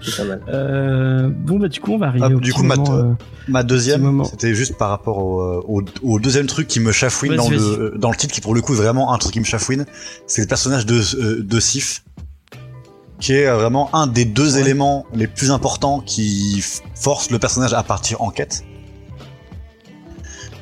C'est 0.00 0.16
pas 0.16 0.24
mal. 0.24 0.42
Euh, 0.48 1.28
bon 1.30 1.58
bah 1.58 1.68
du 1.68 1.80
coup 1.80 1.92
on 1.92 1.98
va 1.98 2.06
arriver 2.06 2.24
Ah, 2.28 2.34
au 2.34 2.40
du 2.40 2.52
coup, 2.52 2.62
moment, 2.62 2.94
euh, 2.94 3.12
Ma 3.48 3.62
deuxième, 3.62 4.24
c'était 4.24 4.54
juste 4.54 4.76
par 4.78 4.88
rapport 4.88 5.18
au, 5.18 5.40
euh, 5.40 5.60
au, 5.66 5.82
au 6.02 6.18
deuxième 6.18 6.46
truc 6.46 6.66
qui 6.68 6.80
me 6.80 6.92
chafouine 6.92 7.36
dans 7.36 7.50
le, 7.50 7.94
dans 7.98 8.10
le 8.10 8.16
titre, 8.16 8.32
qui 8.32 8.40
pour 8.40 8.54
le 8.54 8.62
coup 8.62 8.72
est 8.74 8.76
vraiment 8.78 9.12
un 9.12 9.18
truc 9.18 9.32
qui 9.34 9.40
me 9.40 9.44
chafouine, 9.44 9.84
c'est 10.26 10.40
le 10.42 10.48
personnage 10.48 10.86
de, 10.86 11.00
euh, 11.18 11.42
de 11.42 11.60
Sif, 11.60 12.04
qui 13.20 13.34
est 13.34 13.50
vraiment 13.52 13.94
un 13.94 14.06
des 14.06 14.24
deux 14.24 14.54
Ouais. 14.54 14.60
éléments 14.62 15.04
les 15.14 15.26
plus 15.26 15.50
importants 15.50 16.00
qui 16.00 16.64
force 16.94 17.30
le 17.30 17.38
personnage 17.38 17.74
à 17.74 17.82
partir 17.82 18.22
en 18.22 18.30
quête. 18.30 18.64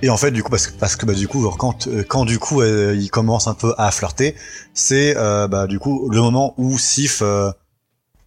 Et 0.03 0.09
en 0.09 0.17
fait, 0.17 0.31
du 0.31 0.43
coup, 0.43 0.49
parce 0.51 0.67
que, 0.67 0.79
parce 0.79 0.97
que 0.97 1.05
bah, 1.05 1.13
du 1.13 1.29
coup, 1.29 1.47
quand, 1.59 1.87
quand 2.09 2.25
du 2.25 2.39
coup 2.39 2.63
euh, 2.63 2.97
il 2.99 3.11
commence 3.11 3.47
un 3.49 3.55
peu 3.55 3.75
à 3.77 3.91
flirter, 3.91 4.35
c'est 4.73 5.15
euh, 5.17 5.47
bah, 5.47 5.67
du 5.67 5.79
coup 5.79 6.09
le 6.11 6.21
moment 6.23 6.55
où 6.57 6.79
Sif 6.79 7.21
euh, 7.23 7.51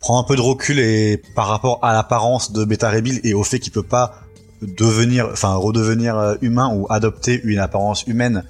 prend 0.03 0.19
un 0.19 0.23
peu 0.25 0.35
de 0.35 0.41
recul 0.41 0.80
et 0.80 1.22
par 1.33 1.48
rapport 1.48 1.80
à 1.82 1.93
l'apparence 1.93 2.51
de 2.51 2.65
Beta 2.65 2.90
Ray 2.90 3.01
Bill 3.01 3.22
et 3.23 3.33
au 3.33 3.43
fait 3.45 3.59
qu'il 3.59 3.72
peut 3.72 3.83
pas 3.83 4.19
devenir, 4.61 5.30
enfin 5.32 5.56
redevenir 5.56 6.17
euh, 6.17 6.35
humain 6.41 6.69
ou 6.75 6.85
adopter 6.90 7.40
une 7.45 7.59
apparence 7.59 8.03
humaine 8.06 8.43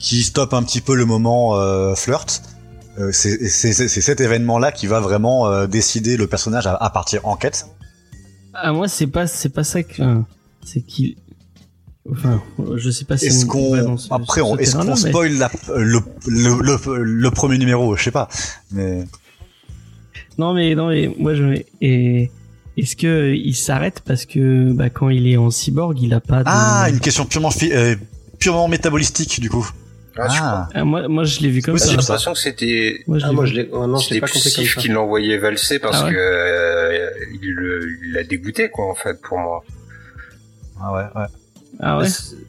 qui 0.00 0.22
stoppe 0.24 0.54
un 0.54 0.62
petit 0.64 0.80
peu 0.80 0.96
le 0.96 1.04
moment 1.04 1.54
euh, 1.56 1.94
flirt. 1.94 2.42
Euh, 2.98 3.12
c'est 3.12 3.48
cet 3.48 4.20
événement-là 4.20 4.72
qui 4.72 4.88
va 4.88 4.98
vraiment 4.98 5.46
euh, 5.46 5.68
décider 5.68 6.16
le 6.16 6.26
personnage 6.26 6.66
à, 6.66 6.74
à 6.74 6.90
partir 6.90 7.24
en 7.26 7.36
quête. 7.36 7.66
Ah 8.54 8.72
moi 8.72 8.88
c'est 8.88 9.06
pas 9.06 9.28
c'est 9.28 9.50
pas 9.50 9.62
ça 9.62 9.84
que 9.84 10.02
enfin, 10.02 10.26
c'est 10.64 10.80
qu'il 10.80 11.14
enfin 12.10 12.42
je 12.76 12.90
sais 12.90 13.04
pas 13.04 13.16
si 13.16 13.26
Est-ce 13.26 13.46
qu'on 13.46 13.96
ce- 13.96 14.12
après 14.12 14.40
est-ce 14.60 14.76
qu'on 14.76 14.84
mais- 14.84 14.96
spoil 14.96 15.32
la- 15.34 15.50
le, 15.76 16.00
le, 16.26 16.60
le, 16.60 17.02
le 17.04 17.30
premier 17.30 17.56
numéro 17.58 17.94
Je 17.96 18.02
sais 18.02 18.10
pas, 18.10 18.28
mais 18.72 19.04
Non 20.38 20.54
mais 20.54 20.74
non 20.74 20.88
mais 20.88 21.10
moi 21.18 21.34
je 21.34 21.62
et 21.80 22.30
est-ce 22.76 22.94
que 22.96 23.34
il 23.34 23.54
s'arrête 23.54 24.02
parce 24.06 24.24
que 24.24 24.72
bah, 24.72 24.88
quand 24.88 25.08
il 25.08 25.26
est 25.26 25.36
en 25.36 25.50
cyborg 25.50 26.00
il 26.00 26.14
a 26.14 26.20
pas 26.20 26.38
de 26.44 26.48
ah 26.48 26.86
une 26.88 27.00
question 27.00 27.24
purement 27.26 27.50
fi- 27.50 27.72
euh, 27.72 27.96
purement 28.38 28.68
métabolistique 28.68 29.40
du 29.40 29.50
coup. 29.50 29.68
Ah, 30.20 30.68
Ah. 30.74 30.84
Moi, 30.84 31.06
moi, 31.06 31.22
je 31.22 31.38
l'ai 31.40 31.48
vu 31.48 31.62
comme 31.62 31.78
ça. 31.78 31.90
J'ai 31.90 31.96
l'impression 31.96 32.32
que 32.32 32.38
c'était 32.40 33.04
Moi, 33.06 33.18
je 33.20 33.24
Ah, 33.24 33.28
l'ai 33.28 33.34
moi, 33.36 33.46
je 33.46 33.54
l'ai, 33.54 33.68
oh, 33.70 33.86
non, 33.86 33.98
c'était 33.98 34.18
pas 34.18 34.26
compris 34.26 34.50
comme 34.52 34.64
Psyf 34.64 34.74
ça. 34.74 34.80
qui 34.80 34.88
l'envoyait 34.88 35.38
valser 35.38 35.78
parce 35.78 35.98
Ah 36.00 36.06
ouais 36.06 36.10
que 36.12 36.16
euh, 36.18 37.08
il 37.40 37.50
le- 37.52 37.88
il 38.04 38.12
l'a 38.14 38.24
dégoûté 38.24 38.68
quoi 38.68 38.90
en 38.90 38.96
fait 38.96 39.20
pour 39.22 39.38
moi. 39.38 39.62
Ah 40.80 40.92
ouais, 40.92 41.20
ouais. 41.20 41.26
Ah 41.80 41.98
ouais. 41.98 42.06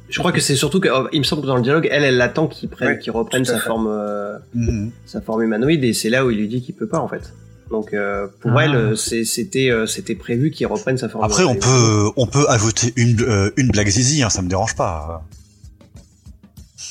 Je 0.09 0.17
crois 0.19 0.31
que 0.31 0.39
c'est 0.41 0.55
surtout 0.55 0.79
que, 0.79 0.89
oh, 0.91 1.07
il 1.11 1.19
me 1.19 1.23
semble 1.23 1.43
que 1.43 1.47
dans 1.47 1.57
le 1.57 1.61
dialogue, 1.61 1.87
elle, 1.91 2.03
elle 2.03 2.19
attend 2.21 2.47
qu'il 2.47 2.69
prenne, 2.69 2.97
qu'il 2.97 3.11
reprenne 3.11 3.45
sa 3.45 3.59
fait. 3.59 3.67
forme, 3.67 3.87
euh, 3.87 4.37
Mhm. 4.55 4.91
sa 5.05 5.21
forme 5.21 5.43
humanoïde, 5.43 5.83
et 5.83 5.93
c'est 5.93 6.09
là 6.09 6.25
où 6.25 6.31
il 6.31 6.37
lui 6.39 6.47
dit 6.47 6.63
qu'il 6.63 6.73
peut 6.73 6.87
pas 6.87 6.99
en 6.99 7.07
fait. 7.07 7.33
Donc 7.71 7.93
euh, 7.93 8.27
pour 8.41 8.51
Ah. 8.57 8.65
elle, 8.65 8.75
euh, 8.75 8.95
c'est- 8.95 9.23
c'était, 9.25 9.69
euh, 9.69 9.85
c'était 9.85 10.15
prévu 10.15 10.49
qu'il 10.51 10.65
reprenne 10.67 10.97
sa 10.97 11.07
forme. 11.09 11.23
Après, 11.23 11.43
on 11.43 11.55
peut, 11.55 12.09
on 12.17 12.25
peut 12.25 12.45
ajouter 12.49 12.93
une, 12.95 13.21
euh, 13.21 13.51
une 13.57 13.67
blague 13.69 13.87
zizi, 13.89 14.23
hein, 14.23 14.29
ça 14.29 14.41
me 14.41 14.49
dérange 14.49 14.75
pas. 14.75 15.23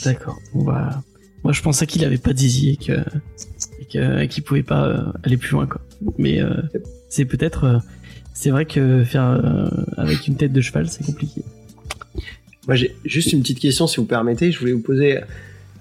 D'accord. 0.04 0.38
Bah, 0.54 1.02
moi, 1.42 1.52
je 1.52 1.62
pensais 1.62 1.86
qu'il 1.86 2.04
avait 2.04 2.18
pas 2.18 2.32
de 2.32 2.38
zizi 2.38 2.70
et 2.70 2.76
que, 2.76 4.24
qu'il 4.26 4.42
pouvait 4.44 4.62
pas 4.62 4.86
euh, 4.86 5.12
aller 5.24 5.36
plus 5.36 5.50
loin, 5.52 5.66
quoi. 5.66 5.80
Mais 6.18 6.40
euh, 6.40 6.50
c'est 7.08 7.24
peut-être, 7.24 7.64
euh, 7.64 7.78
c'est 8.34 8.50
vrai 8.50 8.64
que 8.64 9.02
faire 9.04 9.24
euh, 9.24 9.68
avec 9.96 10.28
une 10.28 10.36
tête 10.36 10.52
de 10.52 10.60
cheval, 10.60 10.88
c'est 10.88 11.04
compliqué. 11.04 11.42
Moi, 12.68 12.76
j'ai 12.76 12.94
juste 13.04 13.32
une 13.32 13.40
petite 13.40 13.58
question, 13.60 13.86
si 13.86 13.96
vous 13.96 14.04
permettez. 14.04 14.52
Je 14.52 14.58
voulais 14.60 14.72
vous 14.72 14.82
poser. 14.82 15.20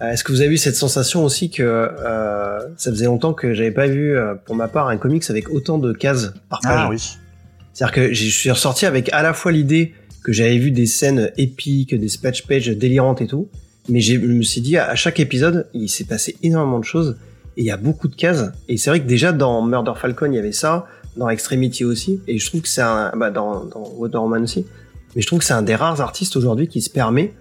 Euh, 0.01 0.11
Est-ce 0.11 0.23
que 0.23 0.31
vous 0.31 0.41
avez 0.41 0.53
eu 0.53 0.57
cette 0.57 0.75
sensation 0.75 1.23
aussi 1.23 1.49
que 1.49 1.63
euh, 1.63 2.59
ça 2.77 2.91
faisait 2.91 3.05
longtemps 3.05 3.33
que 3.33 3.53
j'avais 3.53 3.71
pas 3.71 3.87
vu, 3.87 4.17
euh, 4.17 4.35
pour 4.35 4.55
ma 4.55 4.67
part, 4.67 4.87
un 4.89 4.97
comics 4.97 5.23
avec 5.29 5.49
autant 5.49 5.77
de 5.77 5.93
cases 5.93 6.33
par 6.49 6.59
page? 6.61 6.71
Ah 6.75 6.89
oui. 6.89 6.97
C'est-à-dire 7.73 7.93
que 7.93 8.13
je 8.13 8.29
suis 8.29 8.49
ressorti 8.49 8.85
avec 8.85 9.11
à 9.13 9.21
la 9.21 9.33
fois 9.33 9.51
l'idée 9.51 9.93
que 10.23 10.31
j'avais 10.31 10.57
vu 10.57 10.71
des 10.71 10.87
scènes 10.87 11.31
épiques, 11.37 11.93
des 11.93 12.09
splash 12.09 12.45
pages 12.47 12.67
délirantes 12.67 13.21
et 13.21 13.27
tout, 13.27 13.49
mais 13.87 14.01
je 14.01 14.15
me 14.17 14.41
suis 14.41 14.61
dit 14.61 14.77
à 14.77 14.95
chaque 14.95 15.19
épisode, 15.19 15.67
il 15.73 15.87
s'est 15.87 16.03
passé 16.03 16.35
énormément 16.43 16.79
de 16.79 16.85
choses 16.85 17.17
et 17.55 17.61
il 17.61 17.65
y 17.65 17.71
a 17.71 17.77
beaucoup 17.77 18.07
de 18.07 18.15
cases. 18.15 18.51
Et 18.67 18.77
c'est 18.77 18.89
vrai 18.89 18.99
que 18.99 19.07
déjà 19.07 19.31
dans 19.31 19.61
Murder 19.61 19.93
Falcon, 19.95 20.31
il 20.31 20.35
y 20.35 20.39
avait 20.39 20.51
ça, 20.51 20.87
dans 21.17 21.29
Extremity 21.29 21.85
aussi, 21.85 22.19
et 22.27 22.37
je 22.39 22.47
trouve 22.47 22.61
que 22.61 22.67
c'est 22.67 22.81
un, 22.81 23.11
bah 23.15 23.31
dans, 23.31 23.65
dans 23.65 23.91
Wonder 23.97 24.17
Woman 24.17 24.43
aussi, 24.43 24.65
mais 25.15 25.21
je 25.21 25.27
trouve 25.27 25.39
que 25.39 25.45
c'est 25.45 25.53
un 25.53 25.61
des 25.61 25.75
rares 25.75 26.01
artistes 26.01 26.35
aujourd'hui 26.35 26.67
qui 26.67 26.81
se 26.81 26.89
permet 26.89 27.33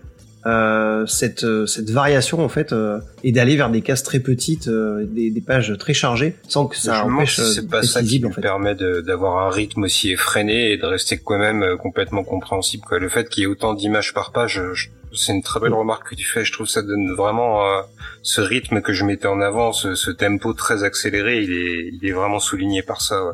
euh, 0.47 1.05
cette, 1.07 1.43
euh, 1.45 1.67
cette 1.67 1.91
variation 1.91 2.43
en 2.45 2.49
fait 2.49 2.73
euh, 2.73 3.01
et 3.25 3.33
d'aller 3.33 3.57
vers 3.57 3.69
des 3.69 3.83
cases 3.83 4.03
très 4.05 4.21
petites, 4.21 4.69
euh, 4.69 5.05
des, 5.05 5.31
des 5.31 5.41
pages 5.41 5.75
très 5.79 5.93
chargées, 5.93 6.37
sans 6.49 6.67
que 6.67 6.77
ça 6.77 6.95
je 6.95 7.01
empêche 7.11 7.39
euh, 7.41 7.51
c'est 7.53 7.69
pas 7.69 7.83
ça 7.83 8.03
qui 8.03 8.25
en 8.25 8.31
fait. 8.31 8.41
permet 8.41 8.75
de- 8.75 9.01
d'avoir 9.01 9.47
un 9.47 9.51
rythme 9.51 9.83
aussi 9.85 10.13
effréné 10.13 10.71
et 10.73 10.77
de 10.77 10.87
rester 10.87 11.19
quand 11.19 11.39
même 11.39 11.65
complètement 11.79 12.23
compréhensible. 12.23 12.85
Quoi. 12.87 12.99
Le 13.01 13.09
fait 13.09 13.29
qu'il 13.29 13.43
y 13.43 13.45
ait 13.45 13.49
autant 13.49 13.75
d'images 13.75 14.15
par 14.15 14.31
page, 14.33 14.63
je- 14.73 14.89
c'est 15.15 15.33
une 15.33 15.43
très 15.43 15.59
belle 15.61 15.73
remarque 15.75 16.11
que 16.11 16.15
tu 16.15 16.25
fais. 16.27 16.45
Je 16.45 16.53
trouve 16.53 16.67
que 16.67 16.73
ça 16.73 16.83
donne 16.83 17.11
vraiment 17.17 17.65
euh, 17.67 17.81
ce 18.23 18.41
rythme 18.41 18.81
que 18.83 18.93
je 18.93 19.05
mettais 19.05 19.29
en 19.29 19.41
avant, 19.41 19.73
ce, 19.73 19.95
ce 19.95 20.11
tempo 20.11 20.53
très 20.53 20.85
accéléré. 20.85 21.43
Il 21.43 21.53
est, 21.53 21.91
il 22.01 22.07
est 22.09 22.13
vraiment 22.13 22.39
souligné 22.39 22.83
par 22.83 23.01
ça. 23.01 23.25
Ouais. 23.25 23.33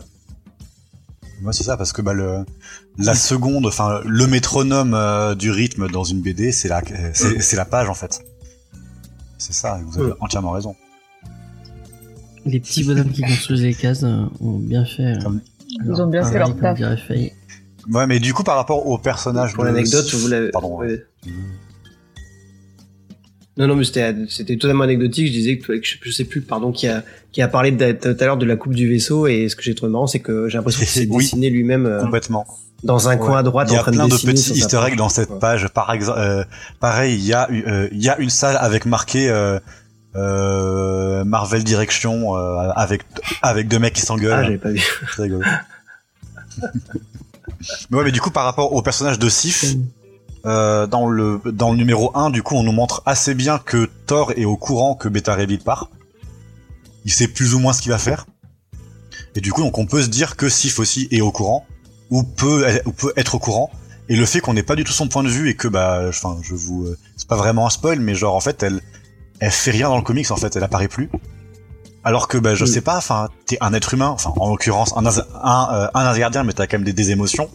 Moi, 1.40 1.52
c'est 1.52 1.64
ça, 1.64 1.76
parce 1.76 1.92
que 1.92 2.02
bah, 2.02 2.12
le, 2.12 2.44
la 2.98 3.14
seconde, 3.14 3.66
enfin, 3.66 4.00
le 4.04 4.26
métronome 4.26 4.94
euh, 4.94 5.34
du 5.34 5.50
rythme 5.50 5.88
dans 5.88 6.04
une 6.04 6.20
BD, 6.20 6.52
c'est 6.52 6.68
la, 6.68 6.78
euh, 6.78 7.10
c'est, 7.14 7.40
c'est 7.42 7.56
la 7.56 7.64
page, 7.64 7.88
en 7.88 7.94
fait. 7.94 8.20
C'est 9.38 9.52
ça, 9.54 9.80
vous 9.86 9.98
avez 10.00 10.12
entièrement 10.20 10.50
raison. 10.52 10.76
Les 12.44 12.60
petits 12.60 12.84
bonhommes 12.84 13.10
qui 13.12 13.22
construisent 13.22 13.62
les 13.62 13.74
cases 13.74 14.02
euh, 14.02 14.24
ont 14.40 14.58
bien 14.58 14.84
fait. 14.84 15.14
Ils 15.68 16.00
ont 16.02 16.06
bien 16.08 16.24
fait 16.24 16.38
leur 16.38 16.56
taf. 16.56 16.78
Ouais, 17.90 18.06
mais 18.06 18.20
du 18.20 18.32
coup, 18.34 18.44
par 18.44 18.56
rapport 18.56 18.86
au 18.86 18.98
personnage 18.98 19.54
Pour 19.54 19.64
de- 19.64 19.68
l'anecdote, 19.70 20.12
vous 20.14 20.28
l'avez. 20.28 20.50
Pardon. 20.50 20.76
ouais. 20.78 21.04
Non, 23.58 23.66
non, 23.66 23.76
mais 23.76 23.84
c'était, 23.84 24.14
c'était 24.28 24.56
totalement 24.56 24.84
anecdotique. 24.84 25.26
Je 25.26 25.32
disais 25.32 25.58
que, 25.58 25.82
je, 25.82 25.96
je 26.00 26.10
sais 26.10 26.24
plus, 26.24 26.40
pardon, 26.40 26.72
qui 26.72 26.86
a, 26.88 27.04
qui 27.32 27.42
a 27.42 27.48
parlé 27.48 27.76
tout 27.76 28.08
à 28.18 28.24
l'heure 28.24 28.38
de 28.38 28.46
la 28.46 28.56
coupe 28.56 28.74
du 28.74 28.88
vaisseau. 28.88 29.26
Et 29.26 29.48
ce 29.48 29.56
que 29.56 29.62
j'ai 29.62 29.74
trouvé 29.74 29.92
marrant, 29.92 30.06
c'est 30.06 30.20
que 30.20 30.48
j'ai 30.48 30.56
l'impression 30.58 30.78
qu'il 30.80 30.88
s'est 30.88 31.06
Oui. 31.10 31.18
dessiné 31.24 31.50
lui-même 31.50 31.86
euh, 31.86 32.00
Complètement. 32.02 32.46
Dans 32.82 33.08
un 33.08 33.16
coin 33.16 33.38
à 33.38 33.42
droite 33.42 33.68
Il 33.70 33.74
y 33.74 33.76
en 33.76 33.80
a 33.80 33.82
train 33.82 33.92
plein 33.92 34.08
de 34.08 34.12
de 34.16 34.18
petits 34.18 34.52
easter 34.52 34.80
eggs 34.86 34.96
dans 34.96 35.08
cette 35.08 35.30
Ouais. 35.30 35.38
page. 35.38 35.68
Par 35.68 35.92
exemple, 35.92 36.18
euh, 36.18 36.44
pareil, 36.80 37.14
il 37.16 37.24
y 37.24 37.32
a, 37.32 37.48
euh, 37.50 37.88
il 37.92 38.02
y 38.02 38.08
a 38.08 38.18
une 38.18 38.30
salle 38.30 38.56
avec 38.60 38.86
marqué 38.86 39.28
euh, 39.30 39.60
euh, 40.16 41.24
Marvel 41.24 41.64
Direction 41.64 42.36
euh, 42.36 42.70
avec 42.74 43.02
avec 43.42 43.68
deux 43.68 43.78
mecs 43.78 43.94
qui 43.94 44.02
s'engueulent. 44.02 44.32
Ah, 44.32 44.42
j'avais 44.44 44.58
pas 44.58 44.70
vu. 44.70 44.82
C'est 45.16 45.22
rigolo. 45.22 45.42
mais 47.90 47.98
ouais, 47.98 48.04
mais 48.04 48.12
du 48.12 48.20
coup, 48.20 48.30
par 48.30 48.44
rapport 48.44 48.72
au 48.72 48.82
personnage 48.82 49.18
de 49.18 49.28
Sif, 49.28 49.64
euh, 50.44 50.86
dans 50.86 51.06
le 51.08 51.40
dans 51.46 51.70
le 51.70 51.76
numéro 51.76 52.10
1, 52.16 52.30
du 52.30 52.42
coup, 52.42 52.56
on 52.56 52.62
nous 52.62 52.72
montre 52.72 53.02
assez 53.06 53.34
bien 53.34 53.58
que 53.58 53.88
Thor 54.06 54.32
est 54.36 54.44
au 54.44 54.56
courant 54.56 54.94
que 54.94 55.08
Beta 55.08 55.34
Ray 55.34 55.46
Bill 55.46 55.60
part. 55.60 55.88
Il 57.04 57.12
sait 57.12 57.28
plus 57.28 57.54
ou 57.54 57.58
moins 57.58 57.72
ce 57.72 57.82
qu'il 57.82 57.90
va 57.92 57.98
faire. 57.98 58.26
Et 59.34 59.40
du 59.40 59.52
coup, 59.52 59.62
donc 59.62 59.78
on 59.78 59.86
peut 59.86 60.02
se 60.02 60.08
dire 60.08 60.36
que 60.36 60.48
Sif 60.48 60.78
aussi 60.78 61.08
est 61.10 61.20
au 61.20 61.32
courant 61.32 61.66
ou 62.12 62.22
peut 62.22 62.64
ou 62.86 62.92
peut 62.92 63.12
être 63.16 63.34
au 63.34 63.38
courant. 63.38 63.70
Et 64.08 64.16
le 64.16 64.26
fait 64.26 64.40
qu'on 64.40 64.52
n'ait 64.54 64.62
pas 64.62 64.76
du 64.76 64.84
tout 64.84 64.92
son 64.92 65.08
point 65.08 65.22
de 65.22 65.28
vue 65.28 65.48
et 65.48 65.54
que 65.56 65.68
bah, 65.68 66.02
enfin, 66.08 66.36
je 66.42 66.54
vous, 66.54 66.84
euh, 66.86 66.98
c'est 67.16 67.26
pas 67.26 67.36
vraiment 67.36 67.66
un 67.66 67.70
spoil, 67.70 67.98
mais 68.00 68.14
genre 68.14 68.34
en 68.34 68.40
fait, 68.40 68.62
elle, 68.62 68.80
elle 69.40 69.50
fait 69.50 69.70
rien 69.70 69.88
dans 69.88 69.96
le 69.96 70.02
comics 70.02 70.30
en 70.30 70.36
fait, 70.36 70.54
elle 70.54 70.62
apparaît 70.64 70.88
plus. 70.88 71.08
Alors 72.04 72.26
que 72.26 72.36
bah 72.36 72.56
je 72.56 72.64
sais 72.64 72.80
pas, 72.80 72.96
enfin 72.96 73.28
t'es 73.46 73.56
un 73.60 73.72
être 73.74 73.94
humain, 73.94 74.08
enfin 74.08 74.32
en 74.36 74.50
l'occurrence 74.50 74.92
un 74.96 75.06
un, 75.06 75.10
euh, 75.72 75.88
un 75.94 76.04
Asgardien, 76.04 76.42
mais 76.42 76.52
t'as 76.52 76.66
quand 76.66 76.78
même 76.78 76.84
des, 76.84 76.92
des 76.92 77.12
émotions. 77.12 77.48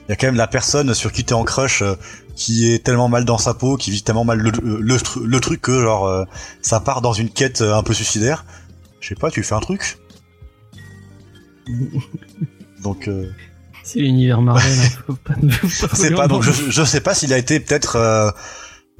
Il 0.00 0.10
y 0.10 0.12
a 0.12 0.16
quand 0.16 0.26
même 0.26 0.34
la 0.34 0.48
personne 0.48 0.92
sur 0.92 1.12
qui 1.12 1.22
t'es 1.24 1.34
en 1.34 1.44
crush, 1.44 1.82
euh, 1.82 1.94
qui 2.34 2.68
est 2.72 2.84
tellement 2.84 3.08
mal 3.08 3.24
dans 3.24 3.38
sa 3.38 3.54
peau, 3.54 3.76
qui 3.76 3.92
vit 3.92 4.02
tellement 4.02 4.24
mal 4.24 4.38
le, 4.40 4.50
le, 4.60 4.96
tru- 4.96 5.24
le 5.24 5.40
truc 5.40 5.60
que 5.62 5.80
genre 5.80 6.06
euh, 6.08 6.24
ça 6.62 6.80
part 6.80 7.00
dans 7.00 7.12
une 7.12 7.30
quête 7.30 7.60
euh, 7.62 7.76
un 7.76 7.84
peu 7.84 7.94
suicidaire. 7.94 8.44
Je 9.00 9.08
sais 9.10 9.14
pas, 9.14 9.30
tu 9.30 9.44
fais 9.44 9.54
un 9.54 9.60
truc? 9.60 9.98
Donc 12.82 13.06
euh, 13.08 13.30
C'est 13.84 13.98
l'univers 14.00 14.40
Marvel. 14.40 14.70
hein, 14.72 15.02
faut 15.06 15.14
pas, 15.14 15.34
faut 15.34 15.68
je 15.68 15.86
pas 15.86 15.96
sais 15.96 16.10
pas, 16.12 16.28
donc 16.28 16.42
je, 16.42 16.52
je 16.52 16.84
sais 16.84 17.00
pas 17.00 17.14
s'il 17.14 17.32
a 17.32 17.38
été 17.38 17.58
peut-être 17.60 17.96
euh, 17.96 18.30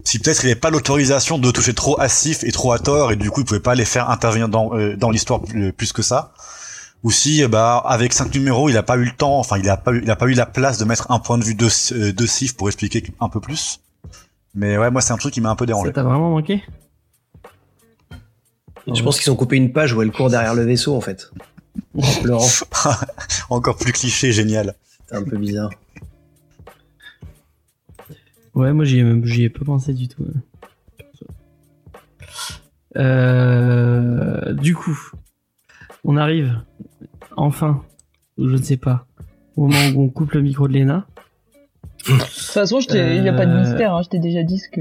si 0.05 0.19
peut-être 0.19 0.43
il 0.45 0.47
avait 0.49 0.57
pas 0.61 0.71
l'autorisation 0.71 1.39
de 1.39 1.51
toucher 1.51 1.75
trop 1.75 2.01
à 2.01 2.09
Sif 2.09 2.43
et 2.45 2.53
trop 2.53 2.73
à 2.73 2.79
Thor 2.79 3.13
et 3.13 3.17
du 3.17 3.31
coup 3.31 3.41
il 3.41 3.45
pouvait 3.47 3.61
pas 3.61 3.75
les 3.75 3.85
faire 3.85 4.11
intervenir 4.11 4.49
dans 4.49 4.75
euh, 4.77 4.97
dans 4.97 5.11
l'histoire 5.11 5.41
plus, 5.77 5.93
que 5.93 6.03
ça. 6.03 6.33
Ou 7.05 7.11
si 7.11 7.43
euh, 7.45 7.49
bah 7.49 7.83
avec 7.85 8.13
cinq 8.13 8.35
numéros 8.35 8.69
il 8.69 8.77
a 8.77 8.83
pas 8.83 8.97
eu 8.97 9.05
le 9.05 9.13
temps, 9.17 9.39
enfin 9.39 9.59
il 9.59 9.69
a 9.69 9.77
pas 9.77 9.93
eu 9.93 10.03
il 10.03 10.11
a 10.11 10.17
pas 10.17 10.27
eu 10.27 10.35
la 10.35 10.47
place 10.47 10.79
de 10.79 10.85
mettre 10.85 11.11
un 11.11 11.19
point 11.21 11.39
de 11.39 11.45
vue 11.45 11.55
de 11.55 11.69
euh, 11.93 12.13
de 12.13 12.27
Sif 12.27 12.57
pour 12.57 12.69
expliquer 12.69 13.05
un 13.21 13.29
peu 13.29 13.41
plus. 13.41 13.81
Mais 14.55 14.77
ouais 14.79 14.91
moi 14.91 15.01
c'est 15.01 15.13
un 15.13 15.17
truc 15.19 15.33
qui 15.35 15.41
m'a 15.41 15.51
un 15.51 15.57
peu 15.57 15.65
Ça 15.65 15.67
dérangé. 15.67 15.93
t'a 15.93 16.03
vraiment 16.03 16.31
manqué? 16.31 16.63
Je 18.93 19.03
pense 19.03 19.21
qu'ils 19.21 19.31
ont 19.31 19.37
coupé 19.37 19.57
une 19.57 19.73
page 19.73 19.93
où 19.93 20.03
elle 20.03 20.11
court 20.11 20.29
derrière 20.29 20.55
le 20.55 20.65
vaisseau, 20.65 20.97
en 20.97 21.01
fait. 21.01 21.31
Encore 23.51 23.77
plus 23.77 23.93
cliché, 23.93 24.33
génial. 24.33 24.75
C'était 25.01 25.17
un 25.17 25.23
peu 25.25 25.37
bizarre. 25.39 25.71
Ouais, 28.55 28.73
moi 28.73 28.85
j'y 28.85 28.99
ai, 28.99 29.03
même- 29.03 29.25
j'y 29.25 29.45
ai 29.45 29.49
pas 29.51 29.65
pensé 29.65 29.95
du 29.95 30.09
tout. 30.09 30.27
Euh, 32.97 34.53
du 34.53 34.75
coup, 34.75 34.99
on 36.05 36.17
arrive 36.17 36.61
enfin, 37.37 37.83
ou 38.37 38.49
je 38.49 38.57
ne 38.57 38.63
sais 38.63 38.77
pas, 38.77 39.07
au 39.57 39.67
moment 39.67 39.89
où 39.95 40.03
on 40.03 40.09
coupe 40.11 40.33
le 40.33 40.43
micro 40.43 40.69
de 40.69 40.75
Lena. 40.75 41.07
De 42.07 42.13
toute 42.19 42.23
façon, 42.27 42.81
il 42.81 43.23
n'y 43.23 43.29
a 43.29 43.33
pas 43.33 43.47
de 43.47 43.53
Euh, 43.53 43.61
mystère, 43.63 43.95
hein, 43.95 44.03
je 44.03 44.09
t'ai 44.11 44.19
déjà 44.19 44.43
dit 44.43 44.59
ce 44.59 44.69
que. 44.69 44.81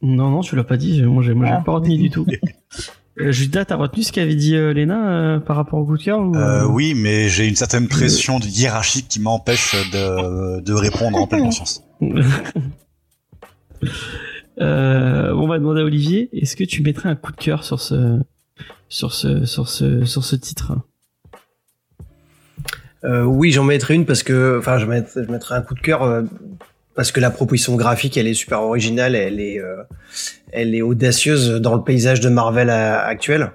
Non, 0.00 0.30
non, 0.30 0.40
tu 0.40 0.56
l'as 0.56 0.64
pas 0.64 0.76
dit, 0.76 1.02
moi 1.02 1.22
j'ai, 1.22 1.34
moi, 1.34 1.46
j'ai 1.46 1.52
Ah. 1.52 1.62
pas 1.64 1.72
retenu 1.72 1.96
du 1.98 2.08
tout. 2.10 2.26
Euh, 3.20 3.30
Judas, 3.30 3.66
t'as 3.66 3.76
retenu 3.76 4.02
ce 4.02 4.12
qu'avait 4.12 4.34
dit 4.34 4.56
euh, 4.56 4.72
Lena 4.72 5.10
euh, 5.10 5.38
par 5.38 5.56
rapport 5.56 5.78
au 5.78 5.84
coup 5.84 5.98
de 5.98 6.02
cœur 6.02 6.20
ou, 6.20 6.34
Euh, 6.34 6.66
oui, 6.66 6.94
mais 6.94 7.28
j'ai 7.28 7.46
une 7.46 7.56
certaine 7.56 7.86
pression 7.86 8.38
de 8.38 8.46
hiérarchique 8.46 9.06
qui 9.08 9.20
m'empêche 9.20 9.74
de, 9.92 10.60
de 10.60 10.72
répondre 10.72 11.18
en 11.18 11.26
pleine 11.26 11.42
conscience. 11.44 11.82
Euh, 14.60 15.32
on 15.34 15.48
va 15.48 15.58
demander 15.58 15.80
à 15.80 15.84
Olivier, 15.84 16.28
est-ce 16.34 16.56
que 16.56 16.62
tu 16.62 16.82
mettrais 16.82 17.08
un 17.08 17.16
coup 17.16 17.32
de 17.32 17.36
cœur 17.38 17.64
sur 17.64 17.80
ce, 17.80 18.20
sur 18.88 19.12
ce, 19.14 19.46
sur 19.46 19.66
ce, 19.68 20.04
sur 20.04 20.22
ce 20.22 20.36
titre? 20.36 20.74
Euh, 23.02 23.24
oui, 23.24 23.50
j'en 23.50 23.64
mettrai 23.64 23.94
une 23.94 24.04
parce 24.04 24.22
que, 24.22 24.58
enfin, 24.58 24.76
je 24.78 24.84
mettrai, 24.84 25.24
je 25.26 25.32
mettrai 25.32 25.54
un 25.54 25.62
coup 25.62 25.74
de 25.74 25.80
cœur 25.80 26.22
parce 26.94 27.10
que 27.12 27.18
la 27.20 27.30
proposition 27.30 27.74
graphique, 27.76 28.16
elle 28.16 28.26
est 28.26 28.34
super 28.34 28.60
originale, 28.62 29.14
elle 29.14 29.40
est, 29.40 29.58
euh, 29.58 29.82
elle 30.52 30.74
est 30.74 30.82
audacieuse 30.82 31.60
dans 31.60 31.74
le 31.74 31.82
paysage 31.82 32.20
de 32.20 32.28
Marvel 32.28 32.70
euh, 32.70 32.98
actuel. 33.00 33.52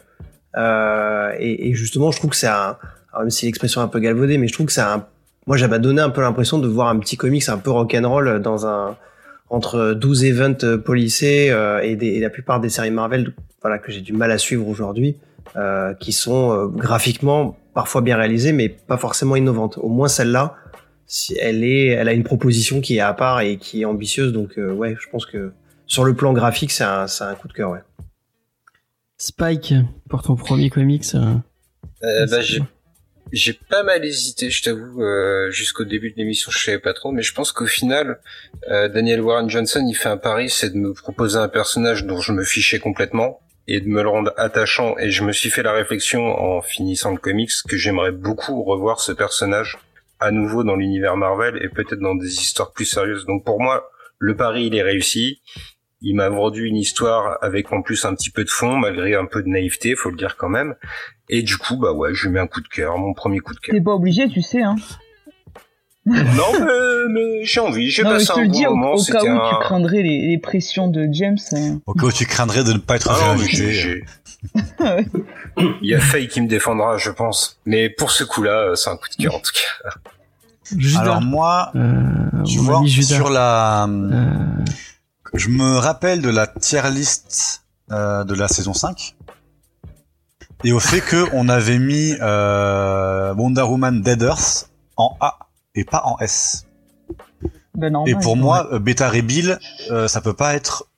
Euh, 0.56 1.32
et, 1.40 1.70
et 1.70 1.74
justement, 1.74 2.12
je 2.12 2.18
trouve 2.18 2.32
que 2.32 2.36
c'est 2.36 2.48
un, 2.48 2.78
même 3.18 3.30
si 3.30 3.46
l'expression 3.46 3.82
est 3.82 3.84
un 3.84 3.88
peu 3.88 4.00
galvaudée, 4.00 4.38
mais 4.38 4.48
je 4.48 4.54
trouve 4.54 4.66
que 4.66 4.74
c'est 4.74 4.82
un, 4.82 5.06
moi, 5.48 5.56
j'avais 5.56 5.80
donné 5.80 6.02
un 6.02 6.10
peu 6.10 6.22
l'impression 6.22 6.60
de 6.60 6.68
voir 6.68 6.90
un 6.90 7.00
petit 7.00 7.16
comics 7.16 7.48
un 7.48 7.58
peu 7.58 7.72
rock'n'roll 7.72 8.42
dans 8.42 8.68
un, 8.68 8.98
entre 9.50 9.94
12 9.94 10.26
events 10.26 10.64
euh, 10.64 10.78
policés 10.78 11.50
euh, 11.50 11.80
et, 11.82 11.96
des, 11.96 12.08
et 12.08 12.20
la 12.20 12.30
plupart 12.30 12.60
des 12.60 12.68
séries 12.68 12.92
Marvel, 12.92 13.34
voilà, 13.62 13.78
que 13.78 13.92
j'ai 13.92 14.02
du 14.02 14.12
mal 14.12 14.30
à 14.32 14.38
suivre 14.38 14.68
aujourd'hui, 14.68 15.16
euh, 15.56 15.94
qui 15.94 16.12
sont 16.12 16.52
euh, 16.52 16.68
graphiquement 16.68 17.58
parfois 17.74 18.02
bien 18.02 18.18
réalisées, 18.18 18.52
mais 18.52 18.68
pas 18.68 18.98
forcément 18.98 19.38
innovantes. 19.38 19.78
Au 19.82 19.88
moins 19.88 20.10
celle-là, 20.10 20.56
si 21.06 21.38
elle 21.40 21.64
est, 21.64 21.88
elle 21.88 22.10
a 22.10 22.14
une 22.14 22.26
proposition 22.26 22.82
qui 22.82 22.98
est 22.98 23.02
à 23.02 23.14
part 23.14 23.40
et 23.40 23.56
qui 23.56 23.84
est 23.84 23.86
ambitieuse. 23.86 24.34
Donc 24.34 24.58
ouais, 24.58 24.98
je 25.00 25.08
pense 25.10 25.26
que 25.26 25.52
sur 25.88 26.04
le 26.04 26.14
plan 26.14 26.34
graphique, 26.34 26.72
c'est 26.72 26.84
un, 26.84 27.08
c'est 27.08 27.24
un 27.24 27.36
coup 27.36 27.48
de 27.48 27.54
cœur. 27.54 27.72
Ouais. 27.72 27.80
Spike, 29.18 29.74
pour 30.10 30.22
ton 30.22 30.36
premier 30.36 30.70
comics. 30.70 31.04
euh, 31.16 31.36
Euh, 32.04 32.28
bah, 32.28 32.42
J'ai 33.34 33.54
pas 33.54 33.84
mal 33.84 34.06
hésité, 34.06 34.50
je 34.50 34.64
t'avoue, 34.64 35.02
euh, 35.02 35.50
jusqu'au 35.52 35.84
début 35.84 36.12
de 36.12 36.16
l'émission, 36.18 36.50
je 36.52 36.60
savais 36.60 36.80
pas 36.80 36.94
trop, 36.94 37.12
mais 37.12 37.24
je 37.24 37.34
pense 37.34 37.52
qu'au 37.52 37.66
final, 37.66 38.20
euh, 38.70 38.88
Daniel 38.88 39.22
Warren 39.22 39.50
Johnson, 39.50 39.86
il 39.86 39.96
fait 39.96 40.08
un 40.10 40.18
pari, 40.18 40.50
c'est 40.50 40.70
de 40.70 40.78
me 40.78 40.94
proposer 40.94 41.38
un 41.38 41.50
personnage 41.50 42.06
dont 42.06 42.22
je 42.22 42.32
me 42.32 42.44
fichais 42.44 42.80
complètement 42.80 43.42
et 43.68 43.82
de 43.82 43.88
me 43.88 44.02
le 44.02 44.08
rendre 44.08 44.32
attachant. 44.38 44.98
Et 44.98 45.12
je 45.12 45.24
me 45.24 45.34
suis 45.34 45.50
fait 45.50 45.64
la 45.64 45.74
réflexion 45.74 46.22
en 46.40 46.62
finissant 46.62 47.12
le 47.12 47.18
comics 47.18 47.52
que 47.68 47.76
j'aimerais 47.76 48.12
beaucoup 48.14 48.64
revoir 48.64 49.02
ce 49.02 49.12
personnage 49.12 49.78
à 50.20 50.32
nouveau 50.32 50.64
dans 50.64 50.76
l'univers 50.76 51.18
Marvel 51.18 51.60
et 51.62 51.68
peut-être 51.70 52.00
dans 52.00 52.16
des 52.16 52.34
histoires 52.34 52.72
plus 52.72 52.86
sérieuses. 52.86 53.26
Donc 53.26 53.44
pour 53.44 53.60
moi, 53.62 53.90
le 54.20 54.36
pari, 54.38 54.68
il 54.68 54.76
est 54.76 54.84
réussi. 54.84 55.42
Il 56.02 56.16
m'a 56.16 56.30
vendu 56.30 56.66
une 56.66 56.76
histoire 56.78 57.38
avec 57.42 57.72
en 57.74 57.82
plus 57.82 58.06
un 58.06 58.14
petit 58.14 58.30
peu 58.30 58.44
de 58.44 58.50
fond, 58.50 58.78
malgré 58.78 59.16
un 59.16 59.26
peu 59.26 59.42
de 59.42 59.48
naïveté, 59.48 59.96
faut 59.96 60.12
le 60.12 60.18
dire 60.18 60.36
quand 60.38 60.50
même. 60.50 60.76
Et 61.30 61.42
du 61.42 61.58
coup, 61.58 61.76
bah 61.78 61.92
ouais, 61.92 62.14
je 62.14 62.28
lui 62.28 62.34
mets 62.34 62.40
un 62.40 62.48
coup 62.48 62.62
de 62.62 62.68
cœur, 62.68 62.98
mon 63.00 63.14
premier 63.14 63.40
coup 63.40 63.54
de 63.56 63.60
cœur. 63.60 63.74
T'es 63.74 63.82
pas 63.82 63.94
obligé, 63.96 64.30
tu 64.30 64.42
sais, 64.42 64.62
hein. 64.62 64.76
Non, 66.06 66.54
mais, 66.60 67.10
mais 67.12 67.44
j'ai 67.44 67.60
envie, 67.60 67.90
j'ai 67.90 68.04
Non, 68.04 68.12
mais 68.12 68.16
passé 68.20 68.28
je 68.28 68.34
te 68.34 68.40
un 68.40 68.42
le 68.44 68.48
bon 68.48 68.54
dis 68.54 68.68
au, 68.68 68.76
moment. 68.76 68.94
au 68.94 68.98
cas 68.98 69.04
C'était 69.04 69.30
où 69.30 69.42
un... 69.42 69.50
tu 69.50 69.56
craindrais 69.60 70.02
les, 70.04 70.28
les 70.28 70.38
pressions 70.38 70.88
de 70.88 71.08
James. 71.12 71.38
euh. 71.54 71.74
Au 71.86 71.94
cas 71.94 72.06
où 72.06 72.12
tu 72.14 72.26
craindrais 72.26 72.64
de 72.64 72.74
ne 72.74 72.78
pas 72.78 72.96
être 72.96 73.10
Ah 73.12 73.36
j'ai- 73.50 74.06
Il 75.82 75.90
y 75.90 75.96
a 75.96 76.00
Faye 76.00 76.28
qui 76.30 76.40
me 76.42 76.48
défendra, 76.48 76.98
je 76.98 77.10
pense. 77.12 77.60
Mais 77.66 77.90
pour 77.90 78.12
ce 78.12 78.24
coup-là, 78.24 78.52
euh, 78.70 78.76
c'est 78.76 78.90
un 78.90 78.96
coup 78.98 79.10
de 79.18 79.22
cœur 79.22 79.36
en 79.36 79.40
tout 79.40 79.52
cas. 79.54 79.90
Judas. 80.78 81.02
Alors 81.02 81.22
moi, 81.22 81.72
Euh, 81.76 82.44
tu 82.46 82.60
vois, 82.60 82.82
sur 82.88 83.30
la, 83.30 83.86
Euh, 83.86 84.64
je 85.34 85.50
me 85.50 85.78
rappelle 85.78 86.22
de 86.22 86.30
la 86.30 86.48
tier 86.48 86.82
list 86.92 87.64
euh, 87.92 88.24
de 88.24 88.34
la 88.34 88.48
saison 88.48 88.74
5 88.74 89.16
et 90.64 90.72
au 90.74 90.80
fait 90.80 91.02
que 91.02 91.26
on 91.34 91.50
avait 91.50 91.80
mis 91.80 92.14
euh, 92.22 93.34
Wonder 93.36 93.62
Woman 93.62 94.02
Dead 94.02 94.22
Earth 94.22 94.70
en 94.96 95.16
A 95.20 95.40
et 95.76 95.84
pas 95.84 96.02
en 96.06 96.18
S. 96.20 96.66
Ben 97.76 97.94
non. 97.94 98.06
Et 98.08 98.16
pour 98.16 98.36
moi, 98.36 98.68
euh, 98.74 98.80
Beta 98.80 99.08
Ray 99.08 99.22
Bill, 99.22 99.60
euh, 99.92 100.08
ça 100.08 100.20
peut 100.22 100.34
pas 100.34 100.56
être 100.56 100.90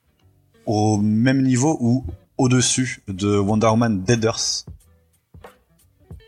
au 0.66 0.98
même 0.98 1.41
niveau 1.41 1.77
ou 1.82 2.06
au-dessus 2.38 3.03
de 3.09 3.38
Wonder 3.38 3.67
Woman 3.67 4.01
Dead 4.01 4.24
Earth. 4.24 4.66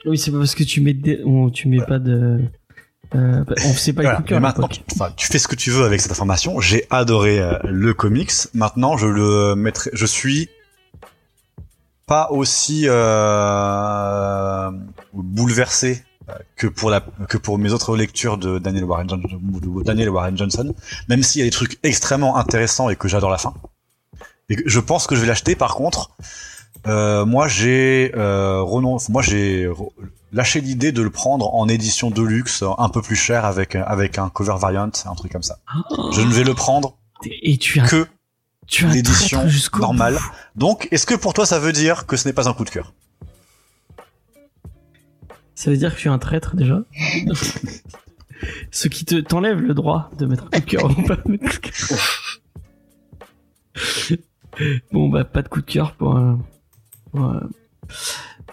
Oui, 0.05 0.17
c'est 0.17 0.31
pas 0.31 0.39
parce 0.39 0.55
que 0.55 0.63
tu 0.63 0.81
mets 0.81 0.93
des... 0.93 1.23
on- 1.23 1.49
tu 1.49 1.69
mets 1.69 1.85
pas 1.85 1.99
de. 1.99 2.41
Euh, 3.13 3.43
bah, 3.43 3.55
on 3.65 3.73
sait 3.73 3.91
pas 3.93 4.03
Voilà. 4.03 4.21
cœur. 4.21 4.39
maintenant, 4.39 4.67
tu, 4.69 4.81
enfin, 4.93 5.11
tu 5.17 5.27
fais 5.27 5.37
ce 5.39 5.47
que 5.47 5.55
tu 5.55 5.69
veux 5.69 5.83
avec 5.83 5.99
cette 5.99 6.11
information. 6.11 6.59
J'ai 6.61 6.85
adoré 6.89 7.39
euh, 7.39 7.57
le 7.65 7.93
comics. 7.93 8.31
Maintenant, 8.53 8.95
je 8.97 9.07
le 9.07 9.55
mettrai. 9.55 9.89
Je 9.93 10.05
suis 10.05 10.49
pas 12.07 12.29
aussi 12.31 12.85
euh, 12.87 14.71
bouleversé 15.13 16.03
euh, 16.29 16.33
que 16.55 16.67
pour 16.67 16.89
la 16.89 17.01
que 17.29 17.37
pour 17.37 17.57
mes 17.57 17.71
autres 17.73 17.95
lectures 17.97 18.37
de 18.37 18.59
Daniel 18.59 18.85
Warren, 18.85 19.07
de 19.07 19.83
Daniel 19.83 20.09
Warren 20.09 20.37
Johnson. 20.37 20.73
Même 21.09 21.23
s'il 21.23 21.39
y 21.39 21.41
a 21.43 21.45
des 21.45 21.51
trucs 21.51 21.79
extrêmement 21.83 22.37
intéressants 22.37 22.89
et 22.89 22.95
que 22.95 23.07
j'adore 23.07 23.29
la 23.31 23.37
fin. 23.37 23.53
Et 24.49 24.55
que 24.57 24.63
je 24.65 24.79
pense 24.79 25.07
que 25.07 25.15
je 25.15 25.21
vais 25.21 25.27
l'acheter. 25.27 25.55
Par 25.55 25.75
contre, 25.75 26.11
euh, 26.87 27.25
moi 27.25 27.47
j'ai 27.47 28.11
euh, 28.15 28.61
renonce- 28.61 29.09
moi 29.09 29.21
j'ai 29.21 29.69
lâché 30.31 30.61
l'idée 30.61 30.91
de 30.91 31.01
le 31.01 31.09
prendre 31.09 31.53
en 31.53 31.67
édition 31.67 32.09
de 32.11 32.21
luxe, 32.21 32.63
un 32.77 32.89
peu 32.89 33.01
plus 33.01 33.15
cher 33.15 33.45
avec 33.45 33.75
avec 33.75 34.17
un 34.17 34.29
cover 34.29 34.55
variant, 34.59 34.89
un 35.05 35.15
truc 35.15 35.31
comme 35.31 35.43
ça. 35.43 35.59
Je 36.13 36.21
ne 36.21 36.31
vais 36.31 36.43
le 36.43 36.53
prendre 36.53 36.97
Et 37.41 37.57
tu 37.57 37.79
as, 37.79 37.87
que 37.87 38.07
tu 38.67 38.85
as 38.85 38.89
l'édition 38.89 39.43
bout. 39.43 39.79
normale. 39.79 40.17
Donc, 40.55 40.87
est-ce 40.91 41.05
que 41.05 41.15
pour 41.15 41.33
toi 41.33 41.45
ça 41.45 41.59
veut 41.59 41.73
dire 41.73 42.05
que 42.05 42.15
ce 42.17 42.27
n'est 42.27 42.33
pas 42.33 42.47
un 42.49 42.53
coup 42.53 42.63
de 42.63 42.69
cœur? 42.69 42.93
Ça 45.55 45.69
veut 45.69 45.77
dire 45.77 45.93
que 45.95 45.99
tu 45.99 46.07
es 46.07 46.11
un 46.11 46.17
traître 46.19 46.55
déjà? 46.55 46.81
Ce 48.71 48.87
qui 48.87 49.05
te 49.05 49.19
t'enlève 49.19 49.59
le 49.59 49.73
droit 49.75 50.09
de 50.17 50.25
mettre 50.25 50.45
un 50.45 50.49
coup 50.49 50.59
de 50.59 50.65
cœur 50.65 50.97
ou 50.97 51.01
pas 51.03 51.17
mettre 51.25 51.45
coup 51.61 51.69
de 51.69 51.87
cœur. 51.87 51.99
Bon 54.91 55.09
bah 55.09 55.23
pas 55.23 55.41
de 55.41 55.47
coup 55.47 55.61
de 55.61 55.65
cœur 55.65 55.93
pour, 55.93 56.17
euh, 56.17 56.33
pour, 57.11 57.25
euh, 57.25 57.39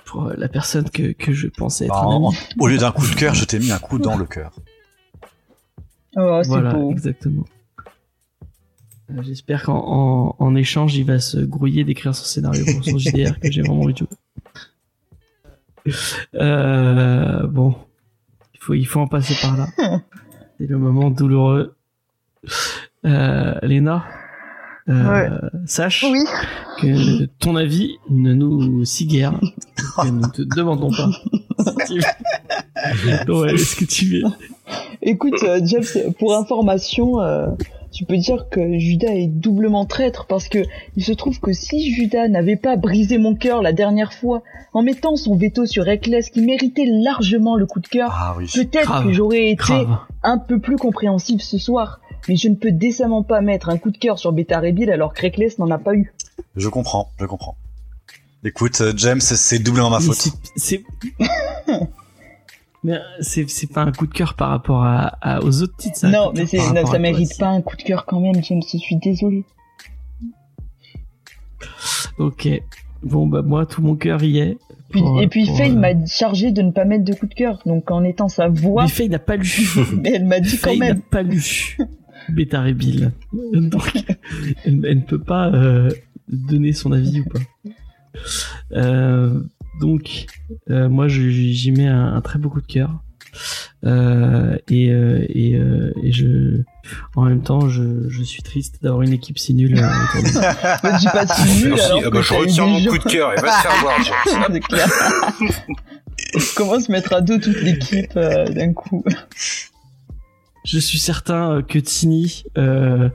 pour, 0.09 0.27
euh, 0.27 0.35
la 0.37 0.49
personne 0.49 0.89
que, 0.91 1.13
que 1.13 1.33
je 1.33 1.47
pensais 1.49 1.85
être 1.87 1.93
Bah, 1.93 2.01
un 2.03 2.07
en- 2.07 2.29
ami. 2.31 2.39
Au 2.59 2.67
lieu 2.69 2.79
d'un 2.79 2.93
coup 2.93 3.07
de 3.07 3.15
cœur, 3.15 3.35
je 3.35 3.45
t'ai 3.45 3.59
mis 3.59 3.71
un 3.73 3.79
coup 3.79 3.99
dans 3.99 4.17
le 4.17 4.25
cœur. 4.25 4.53
Oh, 6.17 6.41
c'est 6.43 6.49
Voilà, 6.49 6.73
beau. 6.75 6.91
exactement. 6.91 7.45
Euh, 9.11 9.23
J'espère 9.23 9.63
qu'en 9.65 9.79
en, 9.87 10.37
en 10.39 10.55
échange, 10.55 10.95
il 10.97 11.05
va 11.05 11.19
se 11.21 11.39
grouiller 11.39 11.85
d'écrire 11.85 12.15
son 12.15 12.25
scénario 12.25 12.65
pour 12.75 12.85
son 12.85 12.99
JDR 12.99 13.39
que 13.39 13.51
j'ai 13.51 13.63
vraiment 13.63 13.83
envie 13.83 13.95
de 13.95 13.99
jouer. 13.99 14.09
Euh, 16.35 17.47
bon, 17.47 17.75
il 18.55 18.61
faut, 18.61 18.75
il 18.75 18.85
faut 18.87 19.01
en 19.01 19.07
passer 19.09 19.35
par 19.41 19.57
là. 19.57 19.67
C'est 20.59 20.67
le 20.67 20.77
moment 20.79 21.11
douloureux. 21.11 21.77
Euh, 23.05 23.55
Léna, 23.63 24.05
euh, 24.89 25.11
Ouais. 25.11 25.29
sache 25.67 26.05
Oui. 26.11 26.19
que 26.81 27.25
ton 27.41 27.57
avis 27.57 27.97
ne 28.11 28.33
nous 28.35 28.85
sigue 28.85 29.11
guère. 29.11 29.33
que 30.03 30.09
nous 30.09 30.21
ne 30.21 30.27
te 30.29 30.43
demandons 30.43 30.91
pas. 30.91 31.11
Ouais, 33.29 33.55
est-ce 33.55 33.77
que 33.77 33.85
tu 33.85 34.07
veux 34.07 34.23
Écoute, 35.03 35.43
euh, 35.43 35.61
James, 35.65 36.13
pour 36.19 36.35
information, 36.37 37.21
euh, 37.21 37.49
tu 37.93 38.05
peux 38.05 38.17
dire 38.17 38.49
que 38.51 38.79
Judas 38.79 39.13
est 39.13 39.27
doublement 39.29 39.85
traître 39.87 40.27
parce 40.27 40.49
que 40.49 40.59
il 40.97 41.05
se 41.05 41.13
trouve 41.13 41.41
que 41.41 41.53
si 41.53 41.93
Judas 41.93 42.29
n'avait 42.29 42.57
pas 42.57 42.77
brisé 42.77 43.19
mon 43.19 43.35
cœur 43.35 43.63
la 43.63 43.73
dernière 43.73 44.13
fois 44.13 44.43
en 44.75 44.83
mettant 44.83 45.17
son 45.17 45.37
veto 45.37 45.67
sur 45.67 45.85
Reckless 45.85 46.31
qui 46.31 46.43
méritait 46.43 46.87
largement 46.87 47.57
le 47.57 47.67
coup 47.67 47.81
de 47.81 47.89
cœur, 47.89 48.11
Ah 48.13 48.35
oui. 48.39 48.47
peut-être 48.55 49.05
que 49.05 49.13
j'aurais 49.13 49.51
été 49.51 49.57
Grave. 49.57 49.99
un 50.23 50.39
peu 50.39 50.59
plus 50.61 50.77
compréhensif 50.77 51.41
ce 51.41 51.59
soir. 51.59 52.01
Mais 52.29 52.37
je 52.37 52.49
ne 52.49 52.55
peux 52.55 52.73
décemment 52.73 53.23
pas 53.23 53.41
mettre 53.41 53.69
un 53.69 53.79
coup 53.79 53.91
de 53.91 53.99
cœur 53.99 54.19
sur 54.19 54.33
Beta 54.33 54.61
Bill 54.71 54.91
alors 54.91 55.13
que 55.15 55.23
Reckless 55.23 55.59
n'en 55.59 55.71
a 55.71 55.79
pas 55.79 55.95
eu. 55.95 56.13
Je 56.57 56.69
comprends, 56.69 57.11
je 57.21 57.27
comprends. 57.27 57.57
Écoute, 58.45 58.81
euh, 58.81 58.93
James, 58.97 59.21
c'est 59.21 59.59
doublement 59.59 59.91
ma 59.91 59.99
Mais 59.99 60.05
faute. 60.07 60.15
c'est- 60.17 60.33
C'est. 60.57 60.85
mais 62.85 62.93
euh, 62.93 62.99
c'est 63.21 63.49
c'est 63.51 63.67
pas 63.67 63.83
un 63.83 63.93
coup 63.93 64.07
de 64.07 64.13
cœur 64.15 64.35
par 64.35 64.51
rapport 64.51 64.85
à, 64.85 65.07
à- 65.21 65.41
aux 65.43 65.63
autres 65.63 65.77
titres. 65.77 66.07
non, 66.07 66.33
mais 66.35 66.45
non, 66.75 66.87
ça 66.87 66.99
mérite 66.99 67.37
pas 67.39 67.49
un 67.49 67.61
coup 67.63 67.77
de 67.77 67.83
cœur 67.83 68.05
quand 68.07 68.21
même, 68.21 68.43
James. 68.45 68.63
Je 68.73 68.79
suis 68.79 68.97
désolé. 68.97 69.45
Ok. 72.19 72.49
Bon 73.03 73.27
bah 73.27 73.43
moi 73.43 73.65
tout 73.67 73.81
mon 73.83 73.95
cœur 73.97 74.23
y 74.23 74.39
est. 74.39 74.59
Puis- 74.91 75.01
Pour- 75.01 75.21
et 75.21 75.29
puis 75.29 75.45
pour, 75.47 75.57
Faye 75.59 75.71
euh, 75.73 75.75
m'a 75.75 76.07
chargé 76.07 76.51
de 76.51 76.63
ne 76.63 76.71
pas 76.71 76.85
mettre 76.85 77.05
de 77.05 77.13
coup 77.15 77.27
de 77.27 77.35
cœur, 77.35 77.61
donc 77.67 77.91
en 77.91 78.03
étant 78.05 78.29
sa 78.29 78.49
voix, 78.49 78.85
Mais 78.85 78.89
Faye 78.89 79.09
n'a 79.09 79.19
pas 79.19 79.37
lu. 79.37 79.69
mais 80.03 80.13
elle 80.15 80.25
m'a 80.25 80.41
dit 80.41 80.57
quand 80.59 80.71
Faye 80.71 80.79
n'a 80.79 80.87
même. 80.95 81.03
pas 81.03 81.23
lu. 81.23 81.77
Beta 82.31 82.61
Ray 82.61 82.75
Bill. 82.75 83.13
Donc 83.53 83.93
elle, 84.65 84.81
elle 84.85 84.97
ne 84.99 85.03
peut 85.03 85.21
pas 85.21 85.49
euh, 85.53 85.91
donner 86.29 86.73
son 86.73 86.93
avis 86.93 87.21
ou 87.21 87.25
pas. 87.25 87.41
Euh, 88.73 89.41
donc 89.81 90.27
euh, 90.71 90.89
moi 90.89 91.07
je- 91.09 91.29
j'y 91.31 91.71
mets 91.73 91.87
un, 91.87 92.15
un 92.15 92.21
très 92.21 92.39
beau 92.39 92.49
coup 92.51 92.61
de 92.61 92.67
cœur. 92.67 92.91
Euh, 93.85 94.57
et, 94.69 94.91
euh, 94.91 95.25
et, 95.29 95.55
euh, 95.55 95.93
et 96.03 96.11
je 96.11 96.63
en 97.15 97.25
même 97.27 97.43
temps 97.43 97.69
je, 97.69 98.09
je 98.09 98.23
suis 98.25 98.43
triste 98.43 98.83
d'avoir 98.83 99.03
une 99.03 99.13
équipe 99.13 99.39
si 99.39 99.55
nulle 99.55 99.79
euh, 99.79 99.87
autour 99.87 100.23
de 100.25 100.33
moi. 100.33 100.43
Me 100.93 100.99
dis 100.99 101.07
pas 101.07 101.27
si 101.27 101.63
nul 101.63 101.75
Merci, 101.75 101.87
alors 101.93 102.03
ah 102.07 102.11
bah, 102.11 102.21
je 102.23 102.33
des 102.33 102.61
mon 102.63 102.79
gens- 102.79 102.91
coup 102.91 102.99
de 102.99 103.05
cœur 103.13 103.33
et 103.33 103.37
va 103.37 103.43
te 103.43 103.63
faire 103.63 103.81
voir. 103.81 103.99
Comment 106.57 106.81
se 106.81 106.91
mettre 106.91 107.13
à 107.15 107.21
dos 107.21 107.39
toute 107.39 107.61
l'équipe 107.63 108.13
euh, 108.17 108.47
d'un 108.49 108.73
coup 108.73 109.05
Je 110.71 110.79
suis 110.79 110.99
certain 110.99 111.51
euh, 111.53 111.63
que 111.63 111.79
Tini, 111.79 112.45
euh, 112.59 113.09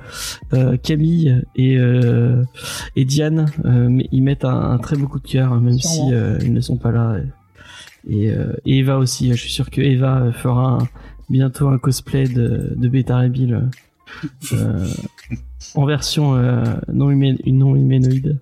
euh, 0.53 0.75
Camille 0.77 1.43
et, 1.55 1.77
euh, 1.77 2.43
et 2.95 3.05
Diane, 3.05 3.45
euh, 3.65 4.01
ils 4.11 4.23
mettent 4.23 4.43
un, 4.45 4.71
un 4.71 4.77
très 4.79 4.95
beau 4.95 5.07
coup 5.07 5.19
de 5.19 5.27
cœur, 5.27 5.53
même 5.61 5.77
Sûrement. 5.77 6.07
si 6.09 6.13
euh, 6.15 6.39
ils 6.41 6.51
ne 6.51 6.61
sont 6.61 6.77
pas 6.77 6.91
là. 6.91 7.17
Et, 8.09 8.31
euh, 8.31 8.53
Eva 8.65 8.97
aussi. 8.97 9.29
Je 9.31 9.37
suis 9.37 9.51
sûr 9.51 9.69
que 9.69 9.81
Eva 9.81 10.31
fera 10.33 10.79
un- 10.81 10.87
bientôt 11.29 11.67
un 11.67 11.77
cosplay 11.77 12.27
de, 12.27 12.73
de 12.75 12.87
Beta 12.87 13.17
Ray 13.17 13.29
Bill 13.29 13.53
euh, 13.53 14.53
euh, 14.53 14.87
en 15.75 15.85
version 15.85 16.35
euh, 16.35 16.63
non, 16.91 17.11
humé- 17.11 17.37
non 17.45 17.75
humanoïde, 17.75 18.39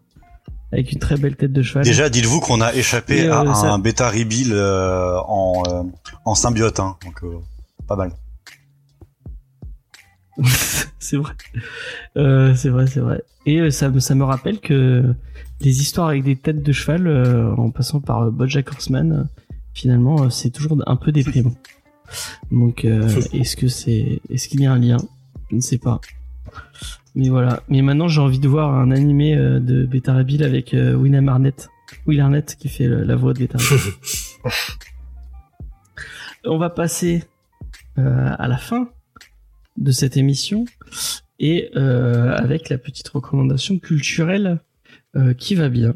avec 0.72 0.93
une 0.93 0.99
très 0.99 1.17
belle 1.17 1.35
tête 1.35 1.51
de 1.51 1.61
cheval. 1.61 1.83
Déjà, 1.83 2.09
dites-vous 2.09 2.40
qu'on 2.40 2.61
a 2.61 2.73
échappé 2.73 3.27
euh, 3.27 3.41
à 3.51 3.56
ça- 3.56 3.73
un 3.73 3.80
bêta 3.80 4.09
reveal 4.09 4.53
euh, 4.53 5.17
en, 5.27 5.64
euh, 5.67 5.83
en 6.23 6.33
symbiote, 6.33 6.80
hein, 6.80 6.95
donc 7.06 7.22
euh, 7.23 7.35
pas 7.88 7.98
mal. 7.98 8.11
c'est 11.00 11.18
vrai. 11.18 11.34
Euh, 12.18 12.53
c'est 12.56 12.69
vrai, 12.69 12.88
c'est 12.88 13.00
vrai. 13.00 13.24
Et 13.45 13.60
euh, 13.60 13.72
ça, 13.72 13.90
me- 13.90 14.00
ça 14.00 14.16
me 14.16 14.24
rappelle 14.24 14.60
que 14.60 15.14
les 15.61 15.82
histoires 15.82 16.08
avec 16.10 16.24
des 16.24 16.35
têtes 16.35 16.64
de 16.64 16.72
cheval, 16.72 17.08
euh, 17.08 17.53
en 17.56 17.69
passant 17.69 18.00
par 18.00 18.24
euh, 18.24 18.32
BoJack 18.32 18.72
Horseman, 18.72 19.27
finalement, 19.74 20.30
c'est 20.30 20.50
toujours 20.50 20.77
un 20.85 20.95
peu 20.95 21.11
déprimant. 21.11 21.53
Donc, 22.51 22.84
est-ce 23.34 23.56
que 23.56 23.68
c'est, 23.68 24.22
est-ce 24.30 24.48
qu'il 24.50 24.61
y 24.61 24.66
a 24.66 24.74
un 24.74 24.80
lien? 24.80 24.98
Je 25.50 25.56
ne 25.56 25.61
sais 25.61 25.77
pas. 25.77 26.01
Mais 27.16 27.30
voilà. 27.30 27.61
Mais 27.69 27.82
maintenant, 27.82 28.08
j'ai 28.08 28.22
envie 28.22 28.40
de 28.40 28.48
voir 28.48 28.74
un 28.74 28.92
animé 28.92 29.35
de 29.35 29.85
Beta 29.85 30.14
Ray 30.14 30.24
Bill 30.26 30.43
avec 30.43 30.74
William 30.74 31.27
Arnett, 31.30 31.69
Will 32.08 32.19
Arnett 32.22 32.56
qui 32.60 32.68
fait 32.69 32.88
le- 32.88 33.03
la 33.03 33.16
voix 33.16 33.34
de 33.34 33.40
Beta 33.40 33.58
Ray 33.58 33.68
Bill. 33.80 33.93
On 36.45 36.58
va 36.58 36.69
passer 36.69 37.24
à 37.98 38.48
la 38.48 38.58
fin 38.58 38.90
de 39.77 39.91
cette 39.91 40.17
émission 40.17 40.66
et 41.40 41.72
euh, 41.75 42.35
avec 42.35 42.69
la 42.69 42.77
petite 42.77 43.09
recommandation 43.09 43.80
culturelle 43.80 44.61
euh, 45.16 45.33
qui 45.33 45.56
va 45.56 45.69
bien. 45.69 45.93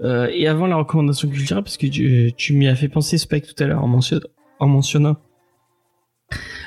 Euh, 0.00 0.28
et 0.32 0.48
avant 0.48 0.66
la 0.66 0.76
recommandation 0.76 1.28
culturelle, 1.28 1.62
parce 1.62 1.76
que 1.76 1.86
tu, 1.86 2.52
m'y 2.54 2.66
as 2.66 2.74
fait 2.74 2.88
penser 2.88 3.18
Spike 3.18 3.46
tout 3.46 3.62
à 3.62 3.66
l'heure 3.66 3.84
en, 3.84 3.88
mention- 3.88 4.20
en 4.58 4.66
mentionnant 4.66 5.16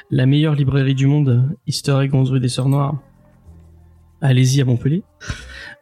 la 0.09 0.25
meilleure 0.25 0.55
librairie 0.55 0.95
du 0.95 1.05
monde, 1.07 1.49
Egg 1.67 2.13
11 2.15 2.31
rue 2.31 2.39
des 2.39 2.49
Sœurs 2.49 2.69
Noires. 2.69 2.97
Allez-y 4.21 4.61
à 4.61 4.65
Montpellier. 4.65 5.03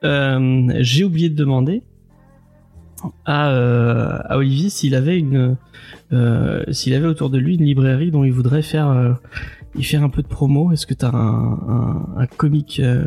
J'ai 0.02 1.04
oublié 1.04 1.30
de 1.30 1.36
demander 1.36 1.84
à, 3.26 3.50
à 4.22 4.38
Olivier 4.38 4.70
s'il 4.70 4.96
avait 4.96 5.18
une 5.18 5.58
s'il 6.72 6.94
avait 6.94 7.08
autour 7.08 7.30
de 7.30 7.38
lui 7.38 7.56
une 7.56 7.66
librairie 7.66 8.12
dont 8.12 8.24
il 8.24 8.32
voudrait 8.32 8.62
faire 8.62 9.18
y 9.76 9.84
faire 9.84 10.04
un 10.04 10.10
peu 10.10 10.22
de 10.22 10.28
promo. 10.28 10.72
Est-ce 10.72 10.86
que 10.88 10.94
tu 10.94 11.06
as 11.06 11.10
un, 11.10 11.60
un, 11.68 12.08
un 12.18 12.26
comic, 12.26 12.80
euh, 12.80 13.06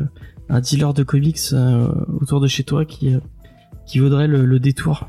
un 0.49 0.61
dealer 0.61 0.95
de 0.95 1.03
comics 1.03 1.39
euh, 1.53 1.89
autour 2.21 2.41
de 2.41 2.47
chez 2.47 2.65
toi 2.65 2.85
qui, 2.85 3.15
euh, 3.15 3.19
qui 3.87 3.99
vaudrait 3.99 4.29
le, 4.29 4.45
le 4.45 4.59
détour? 4.61 5.09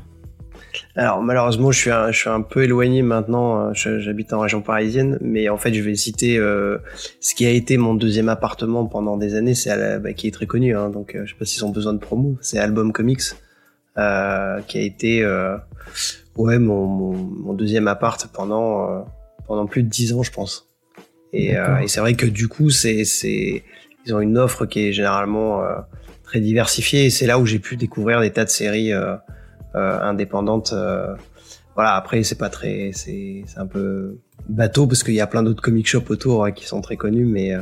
Alors 0.96 1.22
malheureusement, 1.22 1.70
je 1.70 1.78
suis 1.78 1.90
un, 1.90 2.10
je 2.10 2.18
suis 2.18 2.30
un 2.30 2.40
peu 2.40 2.64
éloigné 2.64 3.02
maintenant. 3.02 3.72
J'habite 3.74 4.32
en 4.32 4.40
région 4.40 4.60
parisienne, 4.60 5.18
mais 5.20 5.48
en 5.48 5.56
fait, 5.56 5.72
je 5.72 5.80
vais 5.80 5.94
citer 5.94 6.36
euh, 6.36 6.78
ce 7.20 7.36
qui 7.36 7.46
a 7.46 7.50
été 7.50 7.76
mon 7.76 7.94
deuxième 7.94 8.28
appartement 8.28 8.84
pendant 8.86 9.16
des 9.16 9.36
années, 9.36 9.54
c'est 9.54 10.00
bah, 10.00 10.12
qui 10.12 10.26
est 10.26 10.32
très 10.32 10.46
connu. 10.46 10.76
Hein, 10.76 10.90
donc, 10.90 11.16
je 11.16 11.30
sais 11.30 11.38
pas 11.38 11.44
s'ils 11.44 11.64
ont 11.64 11.70
besoin 11.70 11.92
de 11.92 11.98
promo. 11.98 12.36
C'est 12.40 12.58
Album 12.58 12.92
Comics, 12.92 13.22
euh, 13.98 14.60
qui 14.62 14.78
a 14.78 14.82
été 14.82 15.22
euh, 15.22 15.56
ouais 16.36 16.58
mon, 16.58 16.86
mon, 16.86 17.12
mon 17.12 17.52
deuxième 17.54 17.86
appart 17.86 18.26
pendant 18.32 19.06
pendant 19.46 19.66
plus 19.66 19.84
de 19.84 19.88
dix 19.88 20.12
ans, 20.12 20.24
je 20.24 20.32
pense. 20.32 20.73
Et, 21.36 21.56
euh, 21.58 21.78
et 21.78 21.88
c'est 21.88 22.00
vrai 22.00 22.14
que 22.14 22.26
du 22.26 22.48
coup, 22.48 22.70
c'est 22.70 23.04
c'est 23.04 23.64
ils 24.06 24.14
ont 24.14 24.20
une 24.20 24.38
offre 24.38 24.66
qui 24.66 24.86
est 24.86 24.92
généralement 24.92 25.62
euh, 25.62 25.74
très 26.22 26.40
diversifiée. 26.40 27.06
Et 27.06 27.10
c'est 27.10 27.26
là 27.26 27.38
où 27.38 27.46
j'ai 27.46 27.58
pu 27.58 27.76
découvrir 27.76 28.20
des 28.20 28.30
tas 28.30 28.44
de 28.44 28.50
séries. 28.50 28.92
euh, 28.92 29.16
indépendante. 29.74 30.72
euh, 30.72 31.16
voilà, 31.74 31.96
après 31.96 32.22
c'est 32.22 32.38
pas 32.38 32.48
très, 32.48 32.92
c'est 32.92 33.42
c'est 33.46 33.58
un 33.58 33.66
peu 33.66 34.20
bateau 34.48 34.86
parce 34.86 35.02
qu'il 35.02 35.14
y 35.14 35.20
a 35.20 35.26
plein 35.26 35.42
d'autres 35.42 35.62
comic 35.62 35.88
shops 35.88 36.10
autour 36.10 36.44
euh, 36.44 36.50
qui 36.52 36.64
sont 36.66 36.80
très 36.80 36.96
connus, 36.96 37.24
mais 37.26 37.56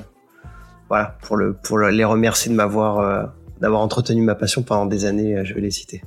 voilà, 0.88 1.16
pour 1.22 1.36
le 1.38 1.54
pour 1.54 1.78
le- 1.78 1.88
les 1.88 2.04
remercier 2.04 2.50
de 2.50 2.56
m'avoir 2.56 3.32
d'avoir 3.62 3.80
entretenu 3.80 4.20
ma 4.20 4.34
passion 4.34 4.62
pendant 4.62 4.84
des 4.84 5.06
années, 5.06 5.42
je 5.46 5.54
vais 5.54 5.62
les 5.62 5.70
citer. 5.70 6.02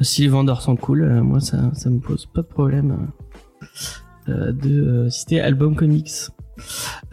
Si 0.00 0.22
les 0.22 0.28
vendeurs 0.28 0.62
sont 0.62 0.74
cool, 0.74 1.08
moi 1.20 1.38
ça, 1.38 1.58
ça 1.74 1.88
me 1.90 2.00
pose 2.00 2.26
pas 2.26 2.42
de 2.42 2.48
problème 2.48 3.06
de 4.26 5.08
citer 5.10 5.40
Album 5.40 5.76
Comics. 5.76 6.10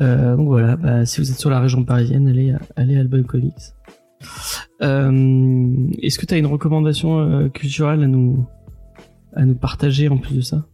Euh, 0.01 0.35
donc 0.35 0.48
voilà, 0.48 0.76
bah, 0.76 1.06
si 1.06 1.19
vous 1.22 1.32
êtes 1.32 1.40
sur 1.40 1.50
la 1.50 1.59
région 1.59 1.84
parisienne, 1.84 2.27
allez, 2.27 2.53
allez 2.76 2.98
à 2.98 3.00
Album 3.01 3.24
Comics. 3.26 3.53
Euh, 4.82 5.88
Est-ce 6.01 6.17
que 6.19 6.26
tu 6.26 6.34
as 6.34 6.38
une 6.38 6.45
recommandation 6.48 7.19
euh, 7.19 7.50
culturelle 7.50 8.03
à 8.03 8.08
nous, 8.08 8.45
à 9.35 9.45
nous 9.45 9.56
partager 9.56 10.09
en 10.09 10.17
plus 10.17 10.35
de 10.35 10.42
ça? 10.42 10.66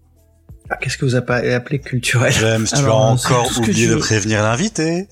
Ah, 0.70 0.78
Qu'est-ce 0.78 0.98
que 0.98 1.06
vous 1.06 1.16
avez 1.16 1.54
appelé 1.54 1.80
culturel? 1.80 2.32
James, 2.32 2.66
tu 2.68 2.76
as 2.76 2.80
Alors, 2.80 3.20
c'est 3.20 3.28
encore 3.34 3.52
oublié 3.58 3.88
de 3.88 3.94
veux. 3.94 4.00
prévenir 4.00 4.42
l'invité. 4.44 5.08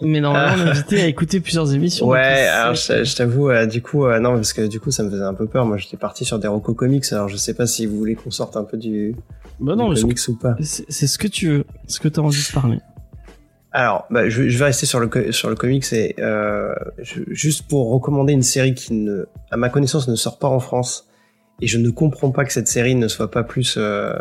Mais 0.00 0.20
normalement, 0.20 0.62
on 0.62 0.66
est 0.66 0.70
invité 0.70 1.00
à 1.02 1.06
écouter 1.06 1.40
plusieurs 1.40 1.74
émissions. 1.74 2.06
Ouais, 2.06 2.46
alors 2.46 2.74
je, 2.74 3.04
je 3.04 3.16
t'avoue, 3.16 3.50
euh, 3.50 3.66
du 3.66 3.82
coup, 3.82 4.06
euh, 4.06 4.18
non, 4.18 4.34
parce 4.34 4.52
que 4.54 4.66
du 4.66 4.80
coup, 4.80 4.90
ça 4.90 5.02
me 5.02 5.10
faisait 5.10 5.22
un 5.22 5.34
peu 5.34 5.46
peur. 5.46 5.66
Moi, 5.66 5.76
j'étais 5.76 5.96
parti 5.98 6.24
sur 6.24 6.38
des 6.38 6.48
Rocco 6.48 6.72
Comics, 6.74 7.04
alors 7.12 7.28
je 7.28 7.36
sais 7.36 7.52
pas 7.54 7.66
si 7.66 7.84
vous 7.86 7.96
voulez 7.98 8.14
qu'on 8.14 8.30
sorte 8.30 8.56
un 8.56 8.64
peu 8.64 8.76
du, 8.78 9.14
Bah 9.60 9.74
non, 9.76 9.88
mais 9.90 10.00
comics 10.00 10.18
ou 10.28 10.36
pas? 10.36 10.54
c'est 10.60 11.06
ce 11.06 11.18
que 11.18 11.28
tu 11.28 11.48
veux, 11.48 11.64
ce 11.86 11.98
que 12.00 12.08
tu 12.08 12.20
as 12.20 12.22
envie 12.22 12.42
de 12.46 12.52
parler. 12.52 12.78
Alors, 13.72 14.06
bah, 14.10 14.28
je, 14.28 14.48
je 14.48 14.58
vais 14.58 14.64
rester 14.66 14.86
sur 14.86 15.00
le 15.00 15.32
sur 15.32 15.50
le 15.50 15.54
comics 15.56 15.84
et 15.92 16.14
euh, 16.18 16.74
je- 16.98 17.22
juste 17.28 17.66
pour 17.68 17.90
recommander 17.90 18.32
une 18.32 18.42
série 18.42 18.74
qui 18.74 18.94
ne, 18.94 19.26
à 19.50 19.56
ma 19.56 19.68
connaissance, 19.68 20.08
ne 20.08 20.14
sort 20.16 20.38
pas 20.38 20.48
en 20.48 20.60
France 20.60 21.08
et 21.60 21.66
je 21.66 21.78
ne 21.78 21.90
comprends 21.90 22.30
pas 22.30 22.44
que 22.44 22.52
cette 22.52 22.68
série 22.68 22.94
ne 22.94 23.08
soit 23.08 23.30
pas 23.30 23.42
plus 23.42 23.74
euh, 23.78 24.12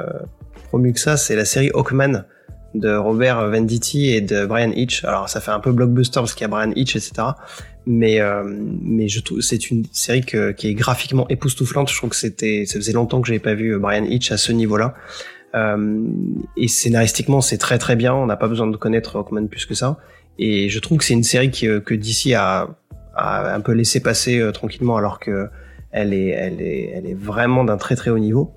promue 0.68 0.92
que 0.94 1.00
ça. 1.00 1.16
C'est 1.18 1.36
la 1.36 1.46
série 1.46 1.70
Hawkman 1.74 2.26
de 2.74 2.94
Robert 2.94 3.50
Venditti 3.50 4.10
et 4.10 4.20
de 4.22 4.46
Brian 4.46 4.72
Hitch. 4.72 5.06
Alors, 5.06 5.30
ça 5.30 5.40
fait 5.40 5.52
un 5.52 5.62
peu 5.62 5.72
blockbuster 5.72 6.20
parce 6.20 6.34
qu'il 6.34 6.42
y 6.42 6.46
a 6.46 6.50
Brian 6.50 6.72
Hitch, 6.76 6.96
etc. 6.98 7.28
Mais 7.88 8.20
euh, 8.20 8.44
mais 8.82 9.08
je 9.08 9.20
trouve 9.22 9.42
c'est 9.42 9.70
une 9.70 9.84
série 9.92 10.22
que- 10.26 10.52
qui 10.52 10.68
est 10.70 10.74
graphiquement 10.74 11.28
époustouflante. 11.30 11.90
Je 11.92 11.96
trouve 11.98 12.10
que 12.10 12.16
c'était 12.16 12.66
ça 12.66 12.76
faisait 12.76 12.94
longtemps 12.94 13.22
que 13.22 13.28
j'avais 13.28 13.40
pas 13.40 13.54
vu 13.54 13.78
Brian 13.78 14.06
Hitch 14.06 14.32
à 14.32 14.38
ce 14.38 14.52
niveau-là. 14.52 14.96
Euh, 15.54 16.04
et 16.58 16.68
scénaristiquement, 16.68 17.42
c'est 17.42 17.58
très 17.58 17.78
très 17.78 17.96
bien. 17.96 18.14
On 18.14 18.26
n'a 18.26 18.36
pas 18.38 18.48
besoin 18.48 18.68
de 18.68 18.76
connaître 18.76 19.16
Hawkman 19.18 19.48
plus 19.48 19.66
que 19.66 19.74
ça. 19.76 19.98
Et 20.38 20.68
je 20.70 20.80
trouve 20.80 20.98
que 20.98 21.06
c'est 21.06 21.14
une 21.14 21.24
série 21.24 21.50
qui, 21.52 21.68
euh, 21.68 21.80
que 21.80 21.94
DC 21.94 22.34
a, 22.36 22.76
a 23.16 23.54
un 23.56 23.62
peu 23.62 23.72
laissé 23.72 24.02
passer 24.02 24.40
euh, 24.40 24.52
tranquillement, 24.52 24.98
alors 24.98 25.20
que 25.20 25.48
elle 25.92 26.14
est, 26.14 26.28
elle 26.30 26.62
est, 26.62 26.92
elle 26.94 27.06
est 27.06 27.14
vraiment 27.14 27.64
d'un 27.64 27.78
très 27.78 27.96
très 27.96 28.10
haut 28.10 28.20
niveau. 28.20 28.52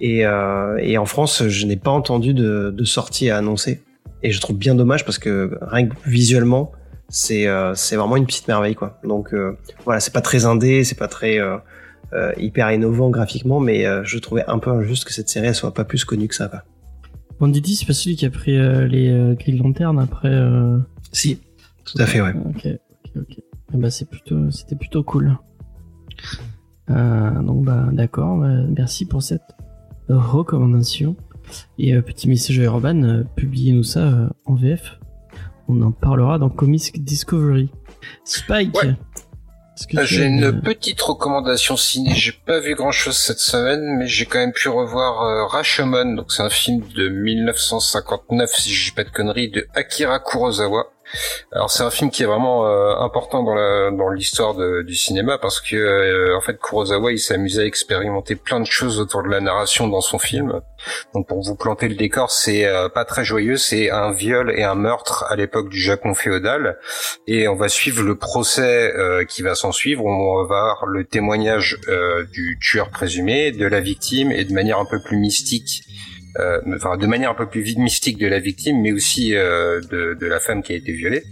Et, 0.00 0.24
euh, 0.24 0.78
et 0.78 0.96
en 0.96 1.04
France, 1.04 1.46
je 1.48 1.66
n'ai 1.66 1.76
pas 1.76 1.90
entendu 1.90 2.32
de, 2.32 2.70
de 2.74 2.84
sortie 2.84 3.28
à 3.28 3.36
annoncer. 3.36 3.82
Et 4.22 4.30
je 4.30 4.40
trouve 4.40 4.56
bien 4.56 4.74
dommage 4.74 5.04
parce 5.04 5.18
que 5.18 5.58
rien 5.60 5.86
que 5.88 5.94
visuellement, 6.06 6.72
c'est 7.08 7.46
euh, 7.46 7.74
c'est 7.74 7.96
vraiment 7.96 8.16
une 8.16 8.26
petite 8.26 8.48
merveille 8.48 8.74
quoi. 8.74 8.98
Donc 9.04 9.32
euh, 9.32 9.56
voilà, 9.84 10.00
c'est 10.00 10.12
pas 10.12 10.20
très 10.20 10.44
indé, 10.44 10.84
c'est 10.84 10.98
pas 10.98 11.08
très 11.08 11.38
euh, 11.38 11.58
hyper 12.36 12.70
innovant 12.72 13.10
graphiquement, 13.10 13.60
mais 13.60 13.84
je 14.04 14.18
trouvais 14.18 14.44
un 14.46 14.58
peu 14.58 14.70
injuste 14.70 15.04
que 15.04 15.12
cette 15.12 15.28
série 15.28 15.48
elle 15.48 15.54
soit 15.54 15.74
pas 15.74 15.84
plus 15.84 16.04
connue 16.04 16.28
que 16.28 16.34
ça. 16.34 16.48
Quoi. 16.48 16.62
Banditi, 17.40 17.76
c'est 17.76 17.86
pas 17.86 17.92
celui 17.92 18.16
qui 18.16 18.26
a 18.26 18.30
pris 18.30 18.52
les 18.52 19.10
euh, 19.10 19.34
Green 19.34 19.58
Lantern 19.58 19.98
après. 19.98 20.34
Si, 21.12 21.40
tout 21.84 21.98
à 21.98 22.06
fait, 22.06 22.20
ouais. 22.20 22.34
Ok, 22.46 22.66
ok, 22.66 23.10
ok. 23.16 23.38
Eh 23.74 23.76
bah 23.76 23.90
c'est 23.90 24.08
plutôt, 24.08 24.50
c'était 24.50 24.76
plutôt 24.76 25.02
cool. 25.02 25.36
Euh, 26.90 27.42
donc 27.42 27.64
bah 27.64 27.88
d'accord, 27.92 28.38
bah, 28.38 28.62
merci 28.74 29.04
pour 29.04 29.22
cette 29.22 29.56
recommandation. 30.08 31.16
Et 31.78 31.94
euh, 31.94 32.02
petit 32.02 32.28
message 32.28 32.58
à 32.60 32.64
Urban, 32.64 33.02
euh, 33.02 33.24
publiez-nous 33.36 33.82
ça 33.82 34.30
en 34.44 34.54
VF. 34.54 34.97
On 35.68 35.82
en 35.82 35.92
parlera 35.92 36.38
dans 36.38 36.48
Comics 36.48 37.02
Discovery. 37.02 37.70
Spike. 38.24 38.74
Ouais. 38.74 38.94
Euh, 39.94 40.04
J'ai 40.04 40.24
une 40.24 40.60
petite 40.60 41.00
recommandation 41.00 41.76
ciné. 41.76 42.12
J'ai 42.14 42.32
pas 42.32 42.58
vu 42.58 42.74
grand 42.74 42.90
chose 42.90 43.16
cette 43.16 43.38
semaine, 43.38 43.96
mais 43.98 44.06
j'ai 44.06 44.26
quand 44.26 44.38
même 44.38 44.52
pu 44.52 44.68
revoir 44.68 45.22
euh, 45.22 45.46
Rashomon. 45.46 46.14
Donc 46.16 46.32
c'est 46.32 46.42
un 46.42 46.50
film 46.50 46.82
de 46.96 47.08
1959, 47.08 48.50
si 48.50 48.72
je 48.72 48.86
dis 48.86 48.94
pas 48.94 49.04
de 49.04 49.10
conneries, 49.10 49.50
de 49.50 49.66
Akira 49.74 50.18
Kurosawa. 50.18 50.86
Alors 51.52 51.70
c'est 51.70 51.82
un 51.82 51.90
film 51.90 52.10
qui 52.10 52.22
est 52.22 52.26
vraiment 52.26 52.66
euh, 52.66 52.94
important 52.98 53.42
dans 53.42 54.08
l'histoire 54.10 54.54
du 54.54 54.94
cinéma 54.94 55.38
parce 55.38 55.60
que 55.60 55.76
euh, 55.76 56.36
en 56.36 56.40
fait 56.40 56.58
Kurosawa 56.60 57.12
il 57.12 57.18
s'amusait 57.18 57.62
à 57.62 57.64
expérimenter 57.64 58.36
plein 58.36 58.60
de 58.60 58.66
choses 58.66 59.00
autour 59.00 59.22
de 59.22 59.28
la 59.28 59.40
narration 59.40 59.88
dans 59.88 60.00
son 60.00 60.18
film. 60.18 60.60
Donc 61.14 61.26
pour 61.26 61.42
vous 61.42 61.56
planter 61.56 61.88
le 61.88 61.94
décor, 61.94 62.30
c'est 62.30 62.66
euh, 62.66 62.88
pas 62.88 63.04
très 63.04 63.24
joyeux, 63.24 63.56
c'est 63.56 63.90
un 63.90 64.12
viol 64.12 64.52
et 64.56 64.64
un 64.64 64.74
meurtre 64.74 65.24
à 65.28 65.36
l'époque 65.36 65.68
du 65.68 65.80
Japon 65.80 66.14
féodal 66.14 66.78
et 67.26 67.48
on 67.48 67.56
va 67.56 67.68
suivre 67.68 68.02
le 68.02 68.16
procès 68.16 68.92
euh, 68.94 69.24
qui 69.24 69.42
va 69.42 69.54
s'en 69.54 69.72
suivre. 69.72 70.04
On 70.04 70.42
va 70.42 70.44
voir 70.44 70.86
le 70.86 71.04
témoignage 71.04 71.78
du 72.32 72.58
tueur 72.60 72.90
présumé, 72.90 73.52
de 73.52 73.66
la 73.66 73.80
victime 73.80 74.30
et 74.32 74.44
de 74.44 74.52
manière 74.52 74.78
un 74.78 74.84
peu 74.84 75.00
plus 75.00 75.16
mystique, 75.16 75.84
enfin 76.76 76.96
de 76.96 77.06
manière 77.06 77.30
un 77.30 77.34
peu 77.34 77.46
plus 77.46 77.76
mystique 77.76 78.18
de 78.18 78.26
la 78.26 78.38
victime, 78.38 78.80
mais 78.80 78.92
aussi 78.92 79.34
euh, 79.34 79.80
de, 79.90 80.16
de 80.18 80.26
la 80.26 80.40
femme 80.40 80.62
qui 80.62 80.72
a 80.72 80.76
été 80.76 80.92
violée. 80.92 81.24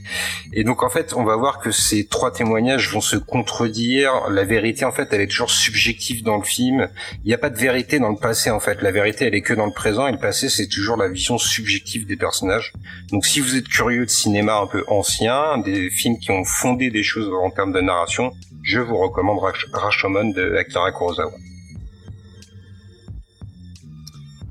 Et 0.53 0.65
donc 0.65 0.83
en 0.83 0.89
fait, 0.89 1.15
on 1.15 1.25
va 1.25 1.37
voir 1.37 1.59
que 1.61 1.71
ces 1.71 2.07
trois 2.07 2.33
témoignages 2.33 2.93
vont 2.93 3.01
se 3.01 3.17
contredire. 3.17 4.13
La 4.31 4.45
vérité, 4.45 4.85
en 4.85 4.93
fait, 4.93 5.09
elle 5.13 5.21
est 5.21 5.27
toujours 5.27 5.51
subjective 5.51 6.23
dans 6.23 6.37
le 6.37 6.45
film. 6.45 6.89
Il 7.25 7.29
n'y 7.29 7.35
a 7.35 7.39
pas 7.39 7.51
de 7.51 7.59
vérité 7.59 7.99
dans 7.99 8.11
le 8.11 8.17
passé, 8.17 8.51
en 8.51 8.61
fait. 8.61 8.83
La 8.83 8.91
vérité, 8.91 9.27
elle 9.27 9.35
est 9.35 9.43
que 9.43 9.55
dans 9.55 9.67
le 9.67 9.73
présent, 9.73 10.07
et 10.07 10.13
le 10.13 10.19
passé, 10.19 10.49
c'est 10.49 10.69
toujours 10.69 10.97
la 10.97 11.09
vision 11.09 11.39
subjective 11.39 12.07
des 12.07 12.17
personnages. 12.17 12.73
Donc 13.11 13.27
si 13.27 13.41
vous 13.41 13.57
êtes 13.57 13.69
curieux 13.69 14.05
de 14.05 14.11
cinéma 14.11 14.57
un 14.57 14.67
peu 14.67 14.85
ancien, 14.89 15.59
des 15.59 15.91
films 15.91 16.19
qui 16.19 16.31
ont 16.31 16.45
fondé 16.45 16.91
des 16.91 17.03
choses 17.03 17.31
en 17.33 17.51
termes 17.51 17.73
de 17.73 17.81
narration, 17.81 18.33
je 18.63 18.81
vous 18.81 18.97
recommande 18.97 19.39
Rash- 19.39 19.67
Rashomon 19.73 20.31
de 20.31 20.57
Akira 20.57 20.91
Kurosawa. 20.93 21.33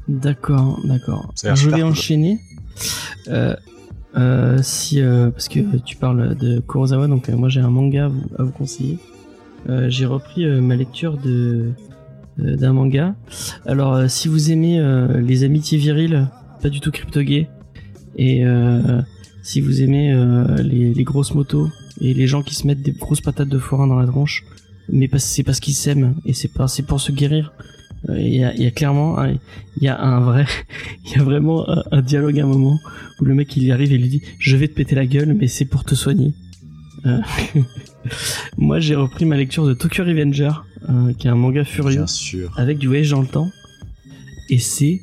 D'accord, 0.07 0.79
d'accord. 0.83 1.33
Je 1.43 1.69
vais 1.69 1.83
enchaîner. 1.83 2.39
Euh, 3.27 3.55
euh, 4.17 4.59
si 4.61 5.01
euh, 5.01 5.29
parce 5.29 5.49
que 5.49 5.59
tu 5.79 5.97
parles 5.97 6.35
de 6.35 6.59
Kurosawa, 6.61 7.07
donc 7.07 7.27
moi 7.29 7.49
j'ai 7.49 7.59
un 7.59 7.69
manga 7.69 8.05
à 8.05 8.07
vous, 8.07 8.23
à 8.37 8.43
vous 8.43 8.51
conseiller. 8.51 8.97
Euh, 9.67 9.89
j'ai 9.89 10.05
repris 10.05 10.45
ma 10.45 10.75
lecture 10.75 11.17
de 11.17 11.71
d'un 12.37 12.73
manga. 12.73 13.15
Alors 13.65 14.09
si 14.09 14.27
vous 14.27 14.51
aimez 14.51 14.79
les 15.21 15.43
amitiés 15.43 15.77
viriles 15.77 16.27
pas 16.61 16.69
du 16.69 16.79
tout 16.81 16.91
crypto 16.91 17.21
gay. 17.21 17.49
Et 18.17 18.45
euh, 18.45 19.01
si 19.41 19.61
vous 19.61 19.81
aimez 19.81 20.13
les, 20.63 20.93
les 20.93 21.03
grosses 21.03 21.33
motos 21.33 21.69
et 22.01 22.13
les 22.13 22.27
gens 22.27 22.41
qui 22.41 22.55
se 22.55 22.67
mettent 22.67 22.81
des 22.81 22.91
grosses 22.91 23.21
patates 23.21 23.49
de 23.49 23.57
forain 23.57 23.87
dans 23.87 23.95
la 23.95 24.05
tronche, 24.05 24.43
mais 24.89 25.09
c'est 25.17 25.43
parce 25.43 25.59
qu'ils 25.59 25.75
s'aiment 25.75 26.15
et 26.25 26.33
c'est 26.33 26.53
pas 26.53 26.67
c'est 26.67 26.83
pour 26.83 26.99
se 26.99 27.11
guérir. 27.11 27.53
Euh, 28.09 28.19
Il 28.19 28.35
y, 28.35 28.43
a, 28.43 28.53
il 28.53 28.61
y 28.63 28.67
a 28.67 28.71
clairement 28.71 29.17
un- 29.19 29.31
il 29.77 29.83
y 29.83 29.87
a 29.87 29.99
un 29.99 30.19
vrai 30.19 30.45
il 31.05 31.11
y 31.17 31.19
a 31.19 31.23
vraiment 31.23 31.67
un, 31.69 31.83
un 31.91 32.01
dialogue 32.01 32.39
à 32.39 32.43
un 32.43 32.47
moment 32.47 32.79
où 33.19 33.25
le 33.25 33.33
mec 33.33 33.55
il 33.57 33.63
y 33.63 33.71
arrive 33.71 33.91
et 33.93 33.97
lui 33.97 34.09
dit 34.09 34.21
je 34.39 34.55
vais 34.57 34.67
te 34.67 34.73
péter 34.75 34.95
la 34.95 35.05
gueule 35.07 35.33
mais 35.33 35.47
c'est 35.47 35.65
pour 35.65 35.83
te 35.83 35.95
soigner. 35.95 36.33
Euh, 37.05 37.19
Moi 38.57 38.79
j'ai 38.79 38.95
repris 38.95 39.25
ma 39.25 39.35
lecture 39.37 39.65
de 39.65 39.73
Tokyo 39.73 40.03
Revenger 40.03 40.51
euh, 40.89 41.13
qui 41.17 41.27
est 41.27 41.31
un 41.31 41.35
manga 41.35 41.63
furieux 41.63 41.97
Bien 41.97 42.07
sûr. 42.07 42.53
avec 42.57 42.77
du 42.77 42.87
voyage 42.87 43.09
dans 43.09 43.21
le 43.21 43.27
temps 43.27 43.49
et 44.49 44.59
c'est 44.59 45.01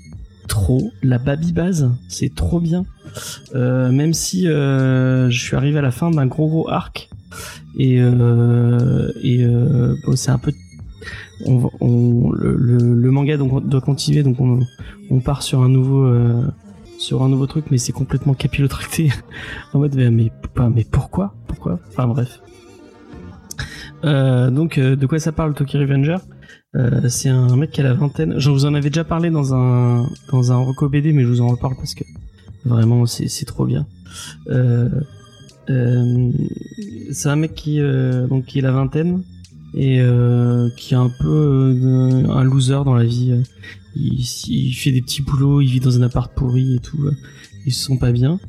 trop 0.49 0.93
la 1.03 1.19
baby 1.19 1.53
base 1.53 1.91
c'est 2.09 2.35
trop 2.35 2.61
bien 2.61 2.85
Euh, 3.55 3.91
même 3.93 4.15
si 4.15 4.45
je 4.47 5.29
suis 5.45 5.57
arrivé 5.57 5.79
à 5.79 5.83
la 5.83 5.91
fin 5.91 6.11
d'un 6.11 6.27
gros 6.27 6.49
gros 6.49 6.69
arc 6.71 7.11
et 7.79 7.97
et 7.97 9.47
bon, 10.07 10.17
c'est 10.17 10.31
un 10.31 10.39
peu 10.39 10.53
le, 11.47 13.11
manga 13.11 13.37
doit 13.37 13.81
continuer 13.81 14.23
donc 14.23 14.37
on, 14.41 15.21
part 15.21 15.43
sur 15.43 15.63
un 15.63 15.69
nouveau 15.69 16.05
euh, 16.05 16.47
sur 16.99 17.23
un 17.23 17.29
nouveau 17.29 17.47
truc 17.47 17.67
mais 17.71 17.79
c'est 17.79 17.93
complètement 17.93 18.35
capillotracté. 18.35 19.11
En 19.73 19.79
mode 19.79 19.95
mais 19.95 20.31
pas- 20.55 20.69
mais 20.69 20.85
pourquoi? 20.85 21.35
Pourquoi? 21.47 21.79
Enfin 21.89 22.07
bref. 22.07 22.41
Euh, 24.05 24.51
donc 24.51 24.79
euh, 24.79 24.97
de 24.97 25.07
quoi 25.07 25.19
ça 25.19 25.33
parle 25.33 25.55
Tokyo 25.55 25.79
Revenger? 25.79 26.17
C'est 27.09 27.29
un 27.29 27.55
mec 27.55 27.71
qui 27.71 27.83
a 27.83 27.85
la 27.85 27.93
vingtaine. 27.93 28.39
Je 28.39 28.49
vous 28.49 28.65
en 28.65 28.73
avais 28.73 28.89
déjà 28.89 29.05
parlé 29.05 29.29
dans 29.29 29.55
un 29.55 30.07
dans 30.31 30.53
un 30.53 30.57
reco 30.57 30.89
BD, 30.89 31.13
mais 31.13 31.23
je 31.23 31.29
vous 31.29 31.43
en 31.43 31.49
reparle 31.49 31.77
parce 31.77 31.95
que 31.95 32.05
vraiment 32.65 33.05
c'est 33.05 33.45
trop 33.45 33.67
bien. 33.67 33.87
C'est 34.47 34.89
un 37.29 37.37
mec 37.37 37.55
qui 37.55 37.79
donc 38.31 38.47
qui 38.47 38.61
est 38.61 38.63
la 38.63 38.73
vingtaine 38.73 39.23
et 39.75 40.01
euh, 40.01 40.69
qui 40.77 40.95
est 40.95 40.97
un 40.99 41.09
peu 41.11 41.29
euh, 41.83 42.29
un 42.31 42.45
loser 42.45 42.83
dans 42.85 42.95
la 42.95 43.05
vie. 43.05 43.43
Il, 43.97 44.25
il 44.49 44.73
fait 44.75 44.91
des 44.93 45.03
petits 45.03 45.23
boulots, 45.23 45.61
il 45.61 45.69
vit 45.69 45.81
dans 45.81 45.97
un 45.99 46.03
appart 46.03 46.33
pourri 46.35 46.77
et 46.77 46.79
tout. 46.79 47.09
Ils 47.67 47.73
se 47.73 47.87
sent 47.87 47.99
pas 47.99 48.13
bien. 48.13 48.41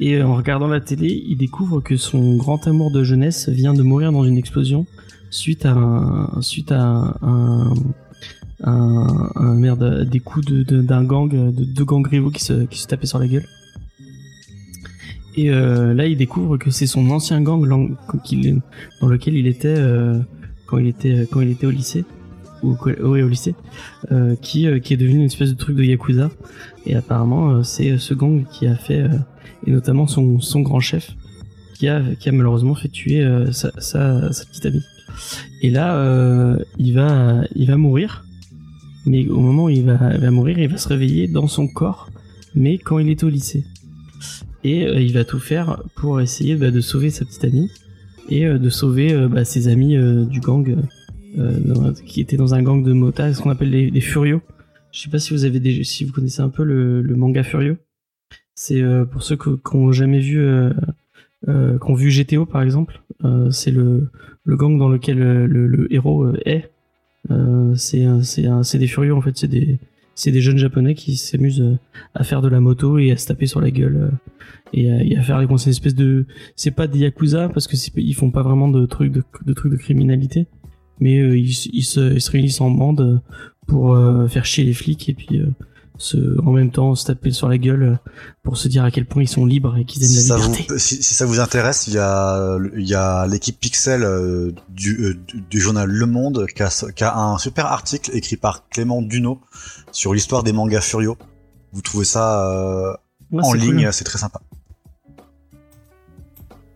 Et 0.00 0.16
euh, 0.16 0.26
en 0.26 0.34
regardant 0.36 0.66
la 0.68 0.80
télé, 0.80 1.22
il 1.28 1.36
découvre 1.36 1.80
que 1.80 1.96
son 1.96 2.36
grand 2.36 2.66
amour 2.66 2.90
de 2.90 3.04
jeunesse 3.04 3.48
vient 3.48 3.74
de 3.74 3.82
mourir 3.82 4.10
dans 4.12 4.24
une 4.24 4.36
explosion 4.38 4.86
suite 5.30 5.66
à 5.66 5.72
un, 5.72 6.40
suite 6.42 6.70
à 6.72 6.80
un, 7.22 7.74
un, 8.62 9.30
un- 9.36 9.54
merde 9.54 10.08
des 10.08 10.20
coups 10.20 10.46
de 10.46 10.62
de- 10.62 10.80
d'un 10.82 11.02
gang 11.04 11.28
de 11.30 11.64
deux 11.64 11.84
gangs 11.84 12.06
rivaux 12.06 12.30
qui 12.30 12.42
se 12.42 12.64
qui 12.66 12.80
se 12.80 12.86
tapaient 12.86 13.06
sur 13.06 13.18
la 13.18 13.26
gueule 13.26 13.46
et 15.36 15.50
euh, 15.50 15.92
là 15.94 16.06
il 16.06 16.16
découvre 16.16 16.56
que 16.56 16.70
c'est 16.70 16.86
son 16.86 17.10
ancien 17.10 17.40
gang 17.42 17.66
dans 17.68 19.08
lequel 19.08 19.34
il 19.34 19.46
était 19.48 19.74
euh, 19.76 20.20
quand 20.74 20.80
il 20.80 20.88
était 20.88 21.28
quand 21.30 21.40
il 21.40 21.50
était 21.50 21.66
au 21.66 21.70
lycée 21.70 22.04
ou 22.62 22.76
ouais, 22.84 23.22
au 23.22 23.28
lycée 23.28 23.54
euh, 24.10 24.34
qui 24.40 24.66
euh, 24.66 24.78
qui 24.78 24.94
est 24.94 24.96
devenu 24.96 25.16
une 25.16 25.26
espèce 25.26 25.50
de 25.50 25.56
truc 25.56 25.76
de 25.76 25.84
yakuza 25.84 26.30
et 26.86 26.96
apparemment 26.96 27.50
euh, 27.50 27.62
c'est 27.62 27.98
ce 27.98 28.14
gang 28.14 28.44
qui 28.50 28.66
a 28.66 28.74
fait 28.74 29.02
euh, 29.02 29.08
et 29.66 29.70
notamment 29.70 30.06
son 30.06 30.40
son 30.40 30.60
grand 30.60 30.80
chef 30.80 31.14
qui 31.74 31.88
a 31.88 32.02
qui 32.18 32.28
a 32.28 32.32
malheureusement 32.32 32.74
fait 32.74 32.88
tuer 32.88 33.22
euh, 33.22 33.52
sa, 33.52 33.70
petite 33.70 34.66
amie 34.66 34.84
et 35.62 35.70
là, 35.70 35.96
euh, 35.96 36.56
il 36.78 36.94
va, 36.94 37.42
il 37.54 37.66
va 37.68 37.76
mourir. 37.76 38.24
Mais 39.06 39.26
au 39.28 39.40
moment 39.40 39.64
où 39.64 39.68
il 39.68 39.84
va, 39.84 40.16
va 40.16 40.30
mourir, 40.30 40.58
il 40.58 40.68
va 40.68 40.78
se 40.78 40.88
réveiller 40.88 41.28
dans 41.28 41.46
son 41.46 41.68
corps, 41.68 42.10
mais 42.54 42.78
quand 42.78 42.98
il 42.98 43.08
était 43.10 43.24
au 43.24 43.28
lycée. 43.28 43.64
Et 44.62 44.86
euh, 44.86 45.00
il 45.00 45.12
va 45.12 45.24
tout 45.24 45.38
faire 45.38 45.82
pour 45.94 46.20
essayer 46.20 46.56
bah, 46.56 46.70
de 46.70 46.80
sauver 46.80 47.10
sa 47.10 47.24
petite 47.24 47.44
amie 47.44 47.70
et 48.28 48.46
euh, 48.46 48.58
de 48.58 48.70
sauver 48.70 49.12
euh, 49.12 49.28
bah, 49.28 49.44
ses 49.44 49.68
amis 49.68 49.96
euh, 49.96 50.24
du 50.24 50.40
gang 50.40 50.76
qui 52.06 52.20
étaient 52.20 52.36
dans 52.36 52.54
un 52.54 52.62
gang 52.62 52.84
de 52.84 52.92
motards, 52.92 53.34
ce 53.34 53.42
qu'on 53.42 53.50
appelle 53.50 53.70
les, 53.70 53.90
les 53.90 54.00
Furios. 54.00 54.40
Je 54.92 55.00
sais 55.00 55.10
pas 55.10 55.18
si 55.18 55.32
vous 55.32 55.44
avez 55.44 55.82
si 55.82 56.04
vous 56.04 56.12
connaissez 56.12 56.42
un 56.42 56.48
peu 56.48 56.62
le, 56.62 57.02
manga 57.16 57.42
Furio. 57.42 57.76
C'est 58.54 58.80
pour 59.10 59.24
ceux 59.24 59.36
qui 59.36 59.74
ont 59.74 59.90
jamais 59.90 60.20
vu, 60.20 60.46
qui 61.44 61.50
ont 61.90 61.94
vu 61.94 62.10
GTO 62.10 62.46
par 62.46 62.62
exemple. 62.62 63.02
c'est 63.50 63.72
le 63.72 64.08
gang 64.46 64.78
dans 64.78 64.88
lequel 64.88 65.18
le, 65.18 65.92
héros 65.92 66.32
est. 66.44 66.70
C'est 67.74 68.78
des 68.78 68.86
furieux 68.86 69.14
en 69.16 69.20
fait, 69.20 69.36
c'est 69.36 69.48
des 69.48 69.80
c'est 70.14 70.30
des 70.30 70.40
jeunes 70.40 70.58
japonais 70.58 70.94
qui 70.94 71.16
s'amusent 71.16 71.60
euh, 71.60 71.78
à 72.14 72.24
faire 72.24 72.40
de 72.42 72.48
la 72.48 72.60
moto 72.60 72.98
et 72.98 73.10
à 73.12 73.16
se 73.16 73.26
taper 73.26 73.46
sur 73.46 73.60
la 73.60 73.70
gueule 73.70 73.96
euh, 73.96 74.10
et, 74.72 74.90
à, 74.90 75.02
et 75.02 75.16
à 75.16 75.22
faire 75.22 75.38
des 75.40 75.46
c'est 75.58 75.64
une 75.66 75.70
espèce 75.70 75.94
de 75.94 76.26
c'est 76.56 76.70
pas 76.70 76.86
des 76.86 77.00
yakuza 77.00 77.48
parce 77.48 77.66
que 77.66 77.76
ils 77.96 78.14
font 78.14 78.30
pas 78.30 78.42
vraiment 78.42 78.68
de 78.68 78.86
trucs 78.86 79.12
de, 79.12 79.22
de 79.44 79.52
trucs 79.52 79.72
de 79.72 79.76
criminalité 79.76 80.46
mais 81.00 81.18
euh, 81.18 81.36
ils, 81.36 81.50
ils 81.72 81.82
se, 81.84 82.14
ils 82.14 82.20
se 82.20 82.30
réunissent 82.30 82.60
en 82.60 82.70
bande 82.70 83.20
pour 83.66 83.94
euh, 83.94 84.28
faire 84.28 84.44
chier 84.44 84.64
les 84.64 84.74
flics 84.74 85.08
et 85.08 85.14
puis 85.14 85.38
euh, 85.40 85.46
se, 85.96 86.16
en 86.44 86.50
même 86.52 86.70
temps 86.72 86.94
se 86.96 87.06
taper 87.06 87.30
sur 87.30 87.48
la 87.48 87.56
gueule 87.56 87.98
pour 88.42 88.56
se 88.56 88.66
dire 88.68 88.82
à 88.84 88.90
quel 88.90 89.06
point 89.06 89.22
ils 89.22 89.28
sont 89.28 89.46
libres 89.46 89.76
et 89.76 89.84
qu'ils 89.84 90.02
aiment 90.02 90.08
Si 90.08 90.28
la 90.28 90.36
liberté. 90.38 90.64
vous, 90.68 90.78
si, 90.78 91.02
si 91.02 91.14
ça 91.14 91.24
vous 91.24 91.38
intéresse, 91.38 91.86
il 91.86 91.94
y 91.94 91.98
a, 91.98 92.58
il 92.76 92.86
y 92.88 92.94
a 92.94 93.26
l'équipe 93.28 93.58
Pixel 93.60 94.04
du, 94.70 94.96
du- 95.28 95.40
du 95.48 95.60
journal 95.60 95.88
Le 95.88 96.06
Monde 96.06 96.46
qui 96.54 96.62
a, 96.64 96.92
qui 96.94 97.04
a 97.04 97.16
un 97.16 97.38
super 97.38 97.66
article 97.66 98.10
écrit 98.12 98.36
par 98.36 98.68
Clément 98.70 99.02
Duno 99.02 99.40
sur 99.94 100.12
l'histoire 100.12 100.42
des 100.42 100.52
mangas 100.52 100.82
Furio. 100.82 101.16
Vous 101.72 101.80
trouvez 101.80 102.04
ça 102.04 102.50
euh, 102.50 102.92
Ouais, 103.30 103.42
en 103.42 103.50
cool. 103.52 103.58
ligne, 103.60 103.88
c'est 103.90 104.04
très 104.04 104.18
sympa. 104.18 104.40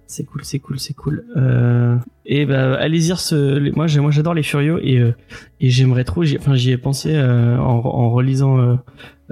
C'est 0.07 0.25
cool, 0.25 0.43
c'est 0.45 0.59
cool, 0.59 0.81
c'est 0.81 0.95
cool. 0.95 1.25
Euh, 1.37 1.97
et 2.25 2.47
bah 2.47 2.77
allez-y, 2.79 3.15
ce, 3.17 3.71
moi 3.77 3.87
j'adore 4.11 4.33
les 4.33 4.43
Furios 4.43 4.79
et 4.81 4.99
euh, 4.99 5.13
et 5.61 5.69
j'aimerais 5.69 6.05
trop, 6.05 6.25
j'y- 6.25 6.39
enfin 6.39 6.55
j'y 6.55 6.71
ai 6.71 6.79
pensé 6.79 7.15
euh, 7.15 7.59
en, 7.59 7.85
en 7.85 8.11
relisant 8.11 8.79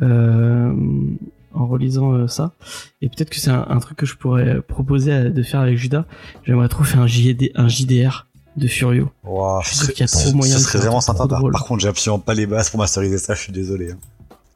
en 0.03 1.67
relisant 1.67 2.29
ça 2.29 2.53
et 3.01 3.09
peut-être 3.09 3.31
que 3.31 3.37
c'est 3.37 3.51
un, 3.51 3.65
un 3.71 3.79
truc 3.79 3.97
que 3.97 4.05
je 4.05 4.17
pourrais 4.17 4.61
proposer 4.61 5.13
à- 5.13 5.31
de 5.31 5.43
faire 5.43 5.61
avec 5.61 5.79
Judas. 5.79 6.05
J'aimerais 6.45 6.69
trop 6.69 6.85
faire 6.85 7.01
un 7.01 7.07
JD, 7.07 7.53
un 7.55 7.69
JDR 7.69 8.27
de 8.57 8.69
Furio. 8.69 9.11
Wow, 9.25 9.61
Je 9.63 9.69
suis 9.69 9.77
sûr 9.77 9.89
qu'il 9.93 10.01
y 10.01 10.05
a 10.05 10.07
trop 10.09 10.33
moyen 10.33 10.55
de 10.57 10.61
serait 10.61 10.79
vraiment 10.79 11.01
sympa. 11.01 11.27
Par, 11.29 11.65
contre, 11.65 11.81
j'ai 11.83 11.89
absolument 11.89 12.19
pas 12.19 12.35
les 12.35 12.47
bases 12.47 12.71
pour 12.71 12.79
masteriser 12.79 13.19
ça, 13.19 13.35
je 13.35 13.41
suis 13.43 13.53
désolé. 13.53 13.93
hein. 13.93 13.99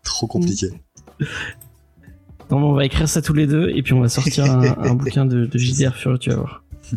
Trop 0.02 0.26
compliqué. 0.26 0.70
Non, 2.50 2.58
mais 2.58 2.66
on 2.66 2.72
va 2.72 2.84
écrire 2.84 3.08
ça 3.08 3.22
tous 3.22 3.34
les 3.34 3.46
deux 3.46 3.70
et 3.70 3.82
puis 3.82 3.92
on 3.92 4.00
va 4.00 4.08
sortir 4.08 4.44
un, 4.46 4.62
un 4.62 4.94
bouquin 4.94 5.24
de, 5.26 5.46
de 5.46 5.58
JDR 5.58 5.94
Furio, 5.94 6.18
tu 6.18 6.30
vas 6.30 6.36
voir. 6.36 6.64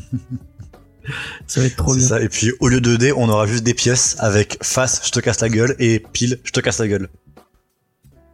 ça 1.47 1.59
va 1.59 1.67
être 1.67 1.75
trop 1.75 1.95
bien. 1.95 2.07
ça. 2.07 2.21
Et 2.21 2.29
puis, 2.29 2.51
au 2.59 2.67
lieu 2.69 2.81
de 2.81 2.95
dés, 2.95 3.11
on 3.11 3.27
aura 3.29 3.45
juste 3.45 3.63
des 3.63 3.73
pièces 3.73 4.15
avec 4.19 4.57
face, 4.63 5.01
je 5.05 5.11
te 5.11 5.19
casse 5.19 5.41
la 5.41 5.49
gueule, 5.49 5.75
et 5.79 5.99
pile, 5.99 6.39
je 6.43 6.51
te 6.51 6.59
casse 6.59 6.79
la 6.79 6.87
gueule. 6.87 7.09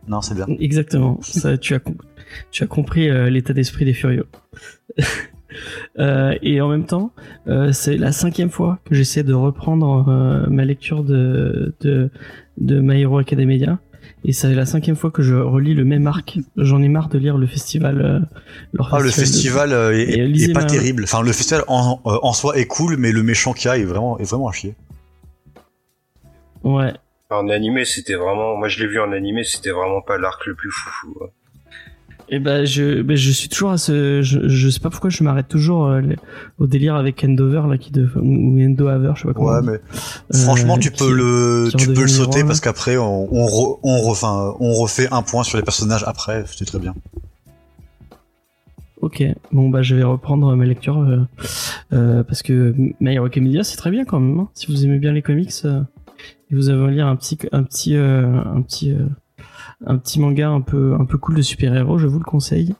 Non, 0.08 0.22
c'est 0.22 0.34
bien. 0.36 0.46
Exactement. 0.60 1.20
Ça, 1.22 1.58
tu 1.58 1.76
as, 1.76 1.80
tu 2.52 2.64
as 2.64 2.68
compris 2.68 3.10
euh, 3.10 3.30
l'état 3.30 3.54
d'esprit 3.54 3.86
des 3.86 3.94
Furios. 3.94 4.26
Euh, 6.00 6.36
et 6.42 6.62
en 6.62 6.68
même 6.70 6.86
temps, 6.86 7.12
euh, 7.48 7.72
c'est 7.72 7.98
la 7.98 8.12
cinquième 8.12 8.50
fois 8.50 8.80
que 8.86 8.96
j'essaie 8.96 9.24
de 9.24 9.34
reprendre 9.34 10.06
euh, 10.08 10.46
ma 10.50 10.66
lecture 10.66 11.04
de, 11.04 11.74
de, 11.82 12.10
de 12.58 12.80
My 12.82 13.02
Hero 13.02 13.18
Academia. 13.18 13.80
Et 14.26 14.34
c'est 14.34 14.54
la 14.54 14.66
cinquième 14.66 14.96
fois 14.98 15.12
que 15.12 15.22
je 15.22 15.36
relis 15.36 15.74
le 15.76 15.86
même 15.86 16.06
arc. 16.08 16.40
J'en 16.58 16.82
ai 16.82 16.90
marre 16.90 17.08
de 17.10 17.18
lire 17.18 17.38
le 17.38 17.48
festival. 17.48 18.02
euh, 18.02 18.20
leur 18.74 18.94
Ah, 18.94 19.00
le 19.00 19.10
festival 19.12 19.72
est, 19.72 20.02
Et 20.04 20.20
est 20.20 20.28
lisez 20.28 20.52
pas 20.54 20.62
ma- 20.62 20.66
terrible. 20.66 21.04
Enfin, 21.06 21.22
le 21.22 21.32
festival 21.32 21.64
en, 21.68 22.00
en 22.04 22.34
soi 22.34 22.58
est 22.58 22.66
cool, 22.66 22.98
mais 22.98 23.12
le 23.14 23.24
méchant 23.24 23.54
qu'il 23.54 23.68
y 23.68 23.72
a 23.72 23.78
est 23.78 23.86
vraiment, 23.86 24.18
est 24.20 24.30
vraiment 24.30 24.50
à 24.50 24.52
chier. 24.52 24.76
Ouais. 26.64 26.94
En 27.30 27.48
animé, 27.50 27.86
c'était 27.86 28.16
vraiment, 28.16 28.58
moi 28.58 28.68
je 28.68 28.80
l'ai 28.80 28.88
vu 28.88 29.00
en 29.00 29.12
animé, 29.12 29.44
c'était 29.44 29.70
vraiment 29.70 30.02
pas 30.02 30.18
l'arc 30.18 30.46
le 30.48 30.56
plus 30.56 30.72
foufou. 30.72 31.16
hein. 31.24 31.28
Et 32.32 32.38
ben 32.40 32.64
je, 32.64 33.02
ben 33.02 33.18
je 33.18 33.32
suis 33.32 33.50
toujours 33.50 33.72
à 33.72 33.78
ce, 33.80 34.22
je, 34.22 34.48
je 34.48 34.70
sais 34.70 34.80
pas 34.80 34.92
pourquoi 34.92 35.10
je 35.10 35.24
m'arrête 35.24 35.48
toujours 35.48 35.88
euh, 35.88 36.02
au 36.60 36.68
délire 36.68 36.94
avec 36.96 37.24
Endover 37.24 37.64
là 37.68 37.78
qui 37.80 37.92
de, 37.92 38.08
ou 38.16 38.60
Endover, 38.62 39.14
je 39.16 39.22
sais 39.22 39.28
pas 39.28 39.34
comment. 39.34 39.48
Ouais, 39.50 39.62
mais 40.32 40.38
franchement, 40.40 40.78
tu 40.78 40.92
qui- 40.92 41.00
peux 41.04 41.12
le, 41.12 41.70
tu 41.76 41.88
peux 41.88 42.02
le 42.02 42.08
sauter 42.08 42.44
parce 42.44 42.60
qu'après, 42.62 42.98
on, 42.98 43.34
on, 43.34 43.46
re- 43.48 43.80
on, 43.82 44.02
refait, 44.02 44.28
on 44.60 44.74
refait 44.74 45.08
un 45.12 45.24
point 45.24 45.44
sur 45.44 45.58
les 45.58 45.64
personnages 45.64 46.04
après, 46.06 46.44
c'est 46.46 46.66
très 46.66 46.78
bien. 46.80 46.94
Ok, 49.02 49.24
bon 49.54 49.70
bah 49.70 49.82
je 49.82 49.96
vais 49.96 50.04
reprendre 50.04 50.54
ma 50.58 50.66
lecture 50.66 51.00
euh, 51.00 51.20
euh, 51.94 52.24
parce 52.24 52.44
que 52.44 52.76
My 53.00 53.14
Hero 53.16 53.26
Academia 53.28 53.64
c'est 53.64 53.78
très 53.78 53.92
bien 53.92 54.04
quand 54.04 54.20
même. 54.20 54.38
hein. 54.40 54.50
Si 54.54 54.68
vous 54.68 54.84
aimez 54.86 55.00
bien 55.00 55.14
les 55.14 55.22
comics, 55.22 55.54
euh, 55.64 55.82
et 56.52 56.56
vous 56.56 56.68
avez 56.70 56.84
à 56.86 56.92
lire 56.92 57.08
un 57.08 57.16
petit 57.16 57.38
un 57.54 57.64
petit 57.64 57.96
euh, 57.96 58.28
un 58.44 58.62
petit 58.62 58.92
euh, 58.92 58.98
un 59.86 59.98
petit 59.98 60.20
manga 60.20 60.50
un 60.50 60.62
peu 60.62 60.96
un 61.00 61.06
peu 61.06 61.18
cool 61.18 61.36
de 61.36 61.42
super 61.42 61.76
héros, 61.76 61.98
je 61.98 62.08
vous 62.08 62.20
le 62.20 62.26
conseille. 62.26 62.76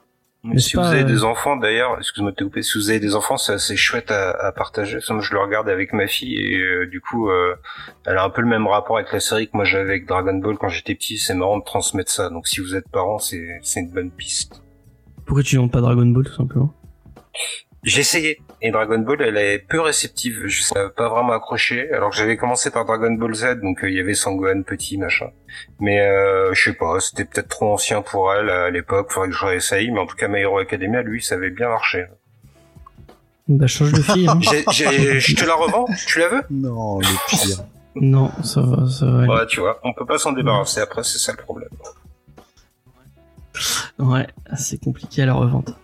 Si 0.56 0.76
vous 0.76 0.82
avez 0.82 1.02
euh, 1.02 1.04
des 1.04 1.22
enfants, 1.22 1.56
d'ailleurs, 1.56 1.98
excuse-moi 1.98 2.30
de 2.30 2.36
te 2.36 2.44
couper, 2.44 2.62
si 2.62 2.78
vous 2.78 2.88
avez 2.88 2.98
des 2.98 3.14
enfants, 3.14 3.36
c'est 3.36 3.52
assez 3.52 3.76
chouette 3.76 4.10
à, 4.10 4.30
à 4.30 4.52
partager. 4.52 4.98
Moi, 5.10 5.20
je 5.20 5.34
le 5.34 5.38
regarde 5.38 5.68
avec 5.68 5.92
ma 5.92 6.06
fille 6.06 6.34
et 6.34 6.58
euh, 6.58 6.86
du 6.86 7.02
coup, 7.02 7.28
euh, 7.28 7.54
elle 8.06 8.16
a 8.16 8.24
un 8.24 8.30
peu 8.30 8.40
le 8.40 8.48
même 8.48 8.66
rapport 8.66 8.96
avec 8.96 9.12
la 9.12 9.20
série 9.20 9.48
que 9.48 9.56
moi 9.56 9.66
j'avais 9.66 9.90
avec 9.90 10.06
Dragon 10.06 10.34
Ball 10.34 10.56
quand 10.56 10.70
j'étais 10.70 10.94
petit. 10.94 11.18
C'est 11.18 11.34
marrant 11.34 11.58
de 11.58 11.64
transmettre 11.64 12.10
ça. 12.10 12.30
Donc, 12.30 12.48
si 12.48 12.60
vous 12.60 12.74
êtes 12.74 12.88
parents, 12.88 13.18
c'est 13.18 13.60
une 13.76 13.90
bonne 13.90 14.10
piste. 14.10 14.62
Pourquoi 15.26 15.42
tu 15.42 15.56
demandes 15.56 15.72
pas 15.72 15.82
Dragon 15.82 16.06
Ball 16.06 16.24
tout 16.24 16.32
simplement? 16.32 16.72
J'ai 17.82 18.00
essayé 18.00 18.42
et 18.60 18.70
Dragon 18.70 18.98
Ball, 18.98 19.22
elle 19.22 19.38
est 19.38 19.58
peu 19.58 19.80
réceptive. 19.80 20.42
Je 20.46 20.62
sais 20.62 20.74
pas 20.96 21.08
vraiment 21.08 21.32
accroché. 21.32 21.90
Alors 21.92 22.10
que 22.10 22.16
j'avais 22.16 22.36
commencé 22.36 22.70
par 22.70 22.84
Dragon 22.84 23.12
Ball 23.12 23.34
Z, 23.34 23.60
donc 23.62 23.82
euh, 23.82 23.88
il 23.90 23.96
y 23.96 24.00
avait 24.00 24.12
Sangohan 24.14 24.62
petit 24.62 24.98
machin. 24.98 25.30
Mais 25.78 25.98
euh, 26.00 26.52
je 26.52 26.62
sais 26.62 26.72
pas, 26.76 27.00
c'était 27.00 27.24
peut-être 27.24 27.48
trop 27.48 27.72
ancien 27.72 28.02
pour 28.02 28.32
elle 28.34 28.50
à 28.50 28.68
l'époque. 28.70 29.10
Faudrait 29.10 29.30
que 29.30 29.34
je 29.34 29.44
réessaye. 29.46 29.90
Mais 29.90 29.98
en 30.00 30.06
tout 30.06 30.16
cas, 30.16 30.28
My 30.28 30.40
Hero 30.40 30.58
Academia, 30.58 31.00
lui, 31.00 31.22
ça 31.22 31.36
avait 31.36 31.48
bien 31.50 31.68
marché. 31.70 32.04
Bah 33.48 33.66
change 33.66 33.92
de 33.92 34.02
fille. 34.02 34.28
hein. 34.28 34.38
J'ai- 34.42 34.64
j'ai- 34.72 35.20
Je 35.20 35.34
te 35.34 35.44
la 35.46 35.54
revends? 35.54 35.86
Tu 36.06 36.18
la 36.18 36.28
veux? 36.28 36.42
Non, 36.50 36.98
le 36.98 37.28
pire. 37.30 37.64
non, 37.94 38.30
ça 38.44 38.60
va, 38.60 38.88
ça 38.90 39.06
va. 39.06 39.24
Ouais, 39.26 39.46
tu 39.46 39.60
vois, 39.60 39.80
on 39.84 39.94
peut 39.94 40.04
pas 40.06 40.18
s'en 40.18 40.32
débarrasser. 40.32 40.80
Après, 40.82 41.02
c'est 41.02 41.18
ça 41.18 41.32
le 41.32 41.38
problème. 41.38 41.70
Ouais, 43.98 44.26
c'est 44.56 44.78
compliqué 44.82 45.22
à 45.22 45.26
la 45.26 45.34
revente. 45.34 45.74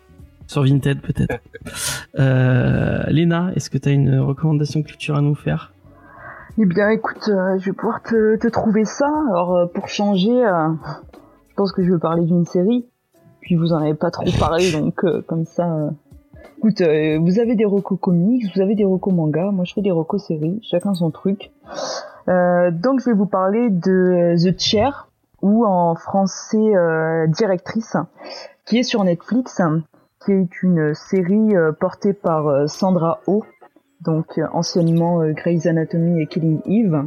Sur 0.47 0.63
Vinted 0.65 1.01
peut-être. 1.01 1.41
euh, 2.19 3.03
Léna, 3.09 3.53
est-ce 3.57 3.71
que 3.71 3.79
tu 3.79 3.89
as 3.89 3.93
une 3.93 4.19
recommandation 4.19 4.83
culture 4.83 5.17
à 5.17 5.21
nous 5.21 5.35
faire? 5.35 5.73
Eh 6.59 6.65
bien, 6.65 6.89
écoute, 6.89 7.29
euh, 7.29 7.59
je 7.59 7.67
vais 7.67 7.73
pouvoir 7.75 8.03
te, 8.03 8.37
te 8.37 8.49
trouver 8.49 8.87
ça. 8.87 9.07
Alors, 9.29 9.55
euh, 9.55 9.67
pour 9.67 9.89
changer, 9.89 10.33
euh, 10.33 10.69
je 11.51 11.55
pense 11.55 11.71
que 11.71 11.85
je 11.85 11.93
vais 11.93 11.99
parler 11.99 12.25
d'une 12.25 12.47
série. 12.47 12.87
Puis 13.41 13.57
vous 13.57 13.75
en 13.75 13.83
avez 13.83 13.93
pas 13.93 14.11
trop 14.11 14.25
parlé, 14.39 14.73
donc 14.73 15.05
comme 15.27 15.45
ça. 15.45 15.93
Écoute, 16.57 16.81
vous 16.81 17.39
avez 17.39 17.55
des 17.55 17.67
recos 17.67 17.99
comics, 18.01 18.45
vous 18.55 18.63
avez 18.63 18.75
des 18.75 18.87
recos 18.87 19.13
manga. 19.13 19.51
Moi, 19.51 19.67
je 19.67 19.75
fais 19.75 19.83
des 19.83 19.91
recos 19.91 20.25
séries. 20.25 20.59
Chacun 20.63 20.95
son 20.95 21.11
truc. 21.11 21.53
Donc, 22.27 23.01
je 23.01 23.05
vais 23.05 23.13
vous 23.13 23.27
parler 23.27 23.69
de 23.69 24.35
The 24.43 24.59
Chair 24.59 25.09
ou 25.43 25.67
en 25.67 25.95
français 25.95 26.73
Directrice, 27.29 27.97
qui 28.65 28.79
est 28.79 28.83
sur 28.83 29.05
Netflix, 29.05 29.61
qui 30.27 30.33
est 30.33 30.63
une 30.63 30.93
série 30.95 31.57
euh, 31.57 31.71
portée 31.73 32.13
par 32.13 32.49
euh, 32.49 32.67
Sandra 32.67 33.21
Oh 33.27 33.45
donc 34.01 34.39
euh, 34.39 34.47
anciennement 34.53 35.21
Grey's 35.31 35.67
Anatomy 35.67 36.21
et 36.21 36.27
Killing 36.27 36.61
Eve. 36.67 37.05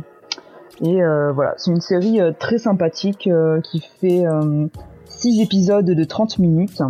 Et 0.81 1.01
voilà, 1.33 1.55
c'est 1.57 1.71
une 1.71 1.81
série 1.81 2.21
très 2.39 2.57
sympathique 2.57 3.29
qui 3.63 3.81
fait 3.99 4.23
6 5.03 5.41
épisodes 5.41 5.85
de 5.85 6.03
30 6.05 6.39
minutes. 6.39 6.81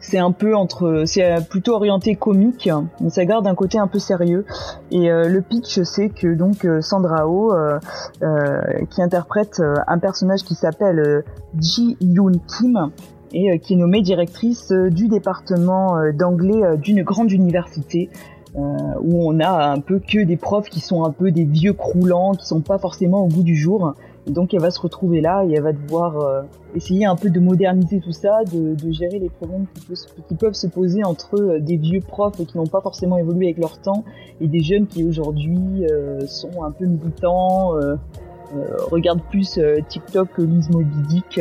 C'est 0.00 0.18
un 0.18 0.32
peu 0.32 0.56
entre, 0.56 1.04
c'est 1.06 1.36
plutôt 1.48 1.74
orienté 1.74 2.16
comique, 2.16 2.68
mais 3.00 3.10
ça 3.10 3.24
garde 3.24 3.46
un 3.46 3.54
côté 3.54 3.78
un 3.78 3.86
peu 3.86 4.00
sérieux. 4.00 4.44
Et 4.90 5.08
le 5.08 5.40
pitch, 5.40 5.82
c'est 5.84 6.08
que 6.08 6.34
donc 6.34 6.66
Sandra 6.80 7.28
Oh, 7.28 7.54
qui 8.90 9.02
interprète 9.02 9.62
un 9.86 9.98
personnage 10.00 10.42
qui 10.42 10.56
s'appelle 10.56 11.22
Ji 11.60 11.96
Yoon 12.00 12.40
Kim, 12.48 12.90
et 13.32 13.50
euh, 13.50 13.58
qui 13.58 13.74
est 13.74 13.76
nommée 13.76 14.02
directrice 14.02 14.70
euh, 14.72 14.90
du 14.90 15.08
département 15.08 15.98
euh, 15.98 16.12
d'anglais 16.12 16.76
d'une 16.78 17.02
grande 17.02 17.30
université 17.30 18.10
où 18.56 19.30
on 19.30 19.38
a 19.38 19.70
un 19.70 19.78
peu 19.78 20.00
que 20.00 20.24
des 20.24 20.36
profs 20.36 20.68
qui 20.70 20.80
sont 20.80 21.04
un 21.04 21.12
peu 21.12 21.30
des 21.30 21.44
vieux 21.44 21.72
croulants, 21.72 22.32
qui 22.32 22.44
sont 22.44 22.62
pas 22.62 22.78
forcément 22.78 23.22
au 23.22 23.28
goût 23.28 23.44
du 23.44 23.54
jour. 23.54 23.94
Donc 24.26 24.52
elle 24.52 24.60
va 24.60 24.72
se 24.72 24.80
retrouver 24.80 25.20
là 25.20 25.44
et 25.44 25.52
elle 25.52 25.62
va 25.62 25.72
devoir 25.72 26.42
essayer 26.74 27.06
un 27.06 27.14
peu 27.14 27.30
de 27.30 27.38
moderniser 27.38 28.00
tout 28.00 28.10
ça, 28.10 28.40
de, 28.52 28.74
de 28.74 28.92
gérer 28.92 29.20
les 29.20 29.28
problèmes 29.28 29.66
qui, 30.28 30.34
peuvent 30.34 30.54
se 30.54 30.66
poser 30.66 31.04
entre 31.04 31.58
des 31.58 31.76
vieux 31.76 32.00
profs 32.00 32.44
qui 32.44 32.56
n'ont 32.56 32.66
pas 32.66 32.80
forcément 32.80 33.18
évolué 33.18 33.46
avec 33.46 33.58
leur 33.58 33.78
temps 33.78 34.04
et 34.40 34.48
des 34.48 34.60
jeunes 34.60 34.86
qui 34.86 35.04
aujourd'hui 35.04 35.86
euh, 35.90 36.26
sont 36.26 36.62
un 36.64 36.70
peu 36.70 36.86
militants, 36.86 37.76
euh, 37.76 37.96
euh, 38.56 38.76
regardent 38.90 39.22
plus 39.30 39.60
TikTok 39.88 40.28
que 40.34 40.42
Moby 40.42 41.02
Dick, 41.08 41.40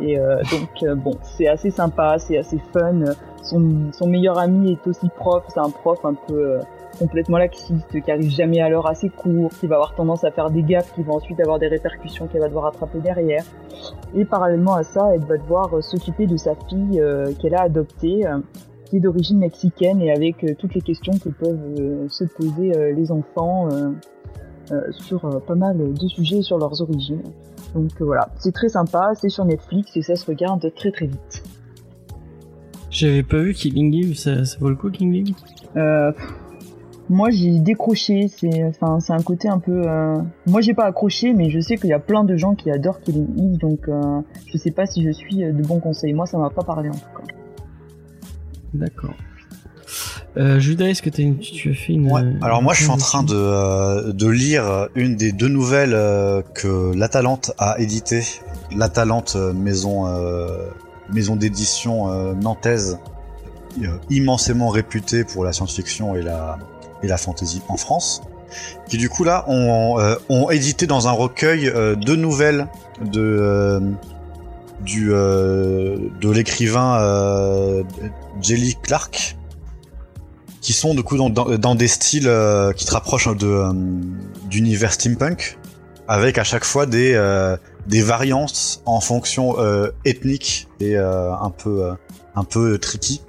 et 0.00 0.18
euh, 0.18 0.36
donc 0.50 0.82
euh, 0.82 0.94
bon, 0.94 1.12
c'est 1.22 1.48
assez 1.48 1.70
sympa, 1.70 2.18
c'est 2.18 2.38
assez 2.38 2.58
fun. 2.72 3.04
Son, 3.42 4.06
meilleur 4.06 4.38
ami 4.38 4.72
est 4.72 4.86
aussi 4.86 5.08
prof, 5.16 5.44
c'est 5.48 5.60
un 5.60 5.70
prof 5.70 5.98
un 6.04 6.14
peu 6.14 6.52
euh, 6.52 6.60
complètement 6.98 7.38
laxiste, 7.38 8.00
qui 8.00 8.10
arrive 8.10 8.30
jamais 8.30 8.60
à 8.60 8.68
l'heure 8.68 8.86
à 8.86 8.94
ses 8.94 9.08
cours, 9.08 9.50
qui 9.60 9.66
va 9.66 9.76
avoir 9.76 9.94
tendance 9.94 10.24
à 10.24 10.30
faire 10.30 10.50
des 10.50 10.62
gaffes, 10.62 10.92
qui 10.94 11.02
vont 11.02 11.14
ensuite 11.14 11.40
avoir 11.40 11.58
des 11.58 11.68
répercussions 11.68 12.28
qu'elle 12.28 12.40
va 12.40 12.48
devoir 12.48 12.64
rattraper 12.64 13.00
derrière. 13.00 13.44
Et 14.14 14.24
parallèlement 14.24 14.74
à 14.74 14.84
ça, 14.84 15.10
elle 15.12 15.24
va 15.24 15.36
devoir 15.36 15.82
s'occuper 15.82 16.26
de 16.26 16.36
sa 16.36 16.54
fille 16.68 17.02
qu'elle 17.40 17.54
a 17.54 17.62
adoptée, 17.62 18.24
qui 18.84 18.98
est 18.98 19.00
d'origine 19.00 19.38
mexicaine, 19.38 20.00
et 20.00 20.12
avec 20.12 20.44
toutes 20.58 20.74
les 20.74 20.82
questions 20.82 21.14
que 21.14 21.30
peuvent 21.30 22.08
se 22.08 22.24
poser 22.24 22.92
les 22.92 23.10
enfants 23.10 23.68
sur 24.90 25.42
pas 25.46 25.56
mal 25.56 25.94
de 25.94 26.08
sujets 26.08 26.42
sur 26.42 26.58
leurs 26.58 26.80
origines. 26.80 27.22
Donc 27.74 27.90
euh, 28.00 28.04
voilà, 28.04 28.28
c'est 28.38 28.52
très 28.52 28.68
sympa, 28.68 29.12
c'est 29.14 29.28
sur 29.30 29.44
Netflix 29.44 29.96
et 29.96 30.02
ça 30.02 30.14
se 30.16 30.26
regarde 30.26 30.72
très 30.74 30.90
très 30.90 31.06
vite. 31.06 31.42
J'avais 32.90 33.22
pas 33.22 33.38
vu 33.38 33.54
Killing 33.54 33.94
Eve, 33.94 34.14
ça, 34.14 34.44
ça 34.44 34.58
vaut 34.60 34.68
le 34.68 34.76
coup 34.76 34.90
Killing 34.90 35.28
Eve? 35.28 35.34
Euh, 35.76 36.12
moi 37.08 37.30
j'ai 37.30 37.58
décroché, 37.58 38.28
c'est 38.28 38.64
enfin 38.64 38.98
un 39.08 39.22
côté 39.22 39.48
un 39.48 39.58
peu. 39.58 39.82
euh, 39.88 40.18
Moi 40.46 40.60
j'ai 40.60 40.74
pas 40.74 40.84
accroché, 40.84 41.32
mais 41.32 41.48
je 41.48 41.60
sais 41.60 41.76
qu'il 41.76 41.88
y 41.88 41.94
a 41.94 41.98
plein 41.98 42.24
de 42.24 42.36
gens 42.36 42.54
qui 42.54 42.70
adorent 42.70 43.00
Killing 43.00 43.28
Eve, 43.38 43.58
donc 43.58 43.88
euh, 43.88 44.20
je 44.46 44.58
sais 44.58 44.70
pas 44.70 44.84
si 44.84 45.02
je 45.02 45.10
suis 45.10 45.36
de 45.36 45.62
bons 45.66 45.80
conseils. 45.80 46.12
Moi 46.12 46.26
ça 46.26 46.36
m'a 46.36 46.50
pas 46.50 46.62
parlé 46.64 46.90
en 46.90 46.92
tout 46.92 46.98
cas. 46.98 47.34
D'accord. 48.74 49.14
Euh, 50.38 50.58
Judas, 50.58 50.86
est-ce 50.86 51.02
que 51.02 51.10
une, 51.20 51.38
tu 51.38 51.70
as 51.70 51.74
fait 51.74 51.92
une... 51.92 52.10
Ouais. 52.10 52.22
euh, 52.22 52.32
Alors 52.40 52.62
moi, 52.62 52.72
je 52.72 52.82
suis 52.82 52.90
en 52.90 52.96
train 52.96 53.22
de, 53.22 53.34
euh, 53.34 54.12
de 54.12 54.28
lire 54.28 54.88
une 54.94 55.14
des 55.16 55.30
deux 55.32 55.48
nouvelles 55.48 55.94
euh, 55.94 56.40
que 56.54 56.94
l'Atalante 56.96 57.52
a 57.58 57.78
éditées. 57.78 58.24
L'Atalante, 58.74 59.34
euh, 59.36 59.52
maison, 59.52 60.06
euh, 60.06 60.68
maison 61.12 61.36
d'édition 61.36 62.10
euh, 62.10 62.32
nantaise, 62.32 62.98
euh, 63.82 63.88
immensément 64.08 64.70
réputée 64.70 65.24
pour 65.24 65.44
la 65.44 65.52
science-fiction 65.52 66.16
et 66.16 66.22
la, 66.22 66.58
et 67.02 67.08
la 67.08 67.18
fantasy 67.18 67.60
en 67.68 67.76
France. 67.76 68.22
Qui 68.88 68.98
du 68.98 69.08
coup 69.08 69.24
là 69.24 69.44
ont, 69.48 69.98
euh, 69.98 70.14
ont 70.28 70.50
édité 70.50 70.86
dans 70.86 71.08
un 71.08 71.12
recueil 71.12 71.68
euh, 71.68 71.94
deux 71.94 72.16
nouvelles 72.16 72.68
de, 73.02 73.20
euh, 73.20 73.80
du, 74.80 75.10
euh, 75.12 75.96
de 76.20 76.30
l'écrivain 76.30 76.98
euh, 77.00 77.82
Jelly 78.42 78.76
Clark 78.82 79.36
qui 80.62 80.72
sont 80.72 80.94
du 80.94 81.02
coup 81.02 81.16
dans, 81.18 81.28
dans, 81.28 81.74
des 81.74 81.88
styles 81.88 82.28
euh, 82.28 82.72
qui 82.72 82.86
te 82.86 82.92
rapprochent 82.92 83.36
de 83.36 83.46
euh, 83.46 83.72
d'univers 84.48 84.92
steampunk, 84.92 85.58
avec 86.08 86.38
à 86.38 86.44
chaque 86.44 86.64
fois 86.64 86.86
des 86.86 87.12
euh, 87.14 87.56
des 87.86 88.00
variantes 88.00 88.80
en 88.86 89.00
fonction 89.00 89.58
euh, 89.58 89.90
ethnique 90.04 90.68
et 90.80 90.96
euh, 90.96 91.34
un 91.34 91.50
peu 91.50 91.90
un 92.34 92.44
peu 92.44 92.78
tricky. 92.78 93.20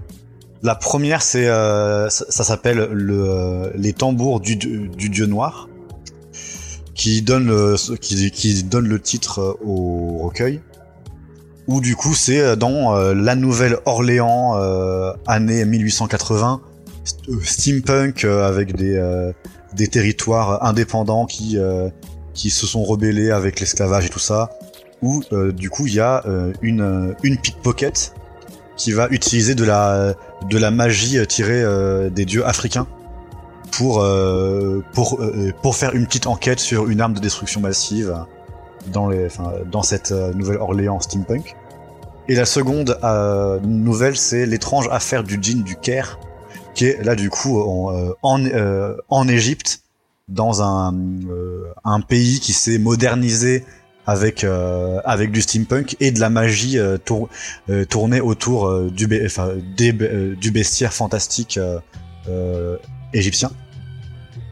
La 0.61 0.75
première, 0.75 1.21
c'est 1.23 1.47
ça, 1.47 2.07
ça 2.09 2.43
s'appelle 2.45 2.87
le 2.91 3.71
les 3.75 3.91
tambours 3.91 4.39
du, 4.39 4.55
du 4.55 5.09
dieu 5.09 5.25
noir, 5.25 5.67
qui 6.95 7.21
donne 7.21 7.47
le, 7.47 7.75
qui, 7.97 8.31
qui 8.31 8.63
donne 8.63 8.87
le 8.87 9.01
titre 9.01 9.57
au 9.65 10.19
recueil. 10.19 10.61
Où 11.67 11.81
du 11.81 11.95
coup 11.95 12.13
c'est 12.13 12.55
dans 12.57 12.95
euh, 12.95 13.13
la 13.13 13.35
Nouvelle-Orléans 13.35 14.57
euh, 14.57 15.13
année 15.27 15.65
1880 15.65 16.61
st- 16.61 16.61
euh, 16.61 16.73
steampunk 17.03 18.23
euh, 18.23 18.48
avec 18.48 18.75
des 18.75 18.95
euh, 18.95 19.32
des 19.73 19.88
territoires 19.88 20.64
indépendants 20.64 21.25
qui 21.25 21.57
euh, 21.57 21.90
qui 22.33 22.49
se 22.49 22.65
sont 22.65 22.83
rebellés 22.83 23.32
avec 23.32 23.59
l'esclavage 23.59 24.06
et 24.06 24.09
tout 24.09 24.19
ça 24.19 24.51
où 25.01 25.22
du 25.51 25.69
coup 25.69 25.85
il 25.85 25.95
y 25.95 25.99
a 25.99 26.23
une 26.61 27.14
une 27.23 27.38
pickpocket 27.38 28.14
qui 28.77 28.93
va 28.93 29.09
utiliser 29.09 29.53
de 29.53 29.65
la 29.65 30.15
de 30.49 30.57
la 30.57 30.72
magie 30.72 31.27
tirée 31.27 31.61
des 32.09 32.23
dieux 32.23 32.48
africains 32.48 32.88
pour 33.77 34.01
euh, 34.01 34.83
pour 34.93 35.22
euh, 35.22 35.51
pour 35.61 35.75
faire 35.75 35.95
une 35.95 36.06
petite 36.06 36.27
enquête 36.27 36.59
sur 36.59 36.90
une 36.90 37.01
arme 37.01 37.14
de 37.14 37.19
destruction 37.19 37.61
massive 37.61 38.25
dans 38.91 39.07
les 39.09 39.25
enfin 39.25 39.51
dans 39.72 39.83
cette 39.83 40.11
Nouvelle-Orléans 40.11 40.99
steampunk. 40.99 41.56
Et 42.30 42.35
la 42.35 42.45
seconde 42.45 42.98
nouvelle 43.64 44.15
c'est 44.15 44.45
l'étrange 44.45 44.88
affaire 44.91 45.23
du 45.23 45.40
djinn 45.41 45.64
du 45.64 45.75
Caire 45.75 46.19
qui 46.74 46.93
là 47.03 47.16
du 47.16 47.30
coup 47.30 47.60
en 47.61 47.93
euh, 47.95 48.11
en, 48.22 48.43
euh, 48.45 48.95
en 49.10 49.27
Égypte 49.27 49.82
dans 50.27 50.61
un 50.61 50.93
euh, 51.30 51.64
un 51.84 52.02
pays 52.02 52.40
qui 52.40 52.53
s'est 52.53 52.77
modernisé 52.77 53.66
avec 54.06 54.45
avec 55.06 55.32
du 55.32 55.42
steampunk 55.42 55.95
et 56.02 56.11
de 56.11 56.19
la 56.19 56.30
magie 56.30 56.77
tour- 57.06 57.30
tournée 57.90 58.19
autour 58.19 58.82
du 58.92 59.08
enfin 59.26 59.53
des 59.77 59.93
du 59.93 60.52
bestiaire 60.52 60.92
fantastique 60.93 61.58
égyptien 63.14 63.50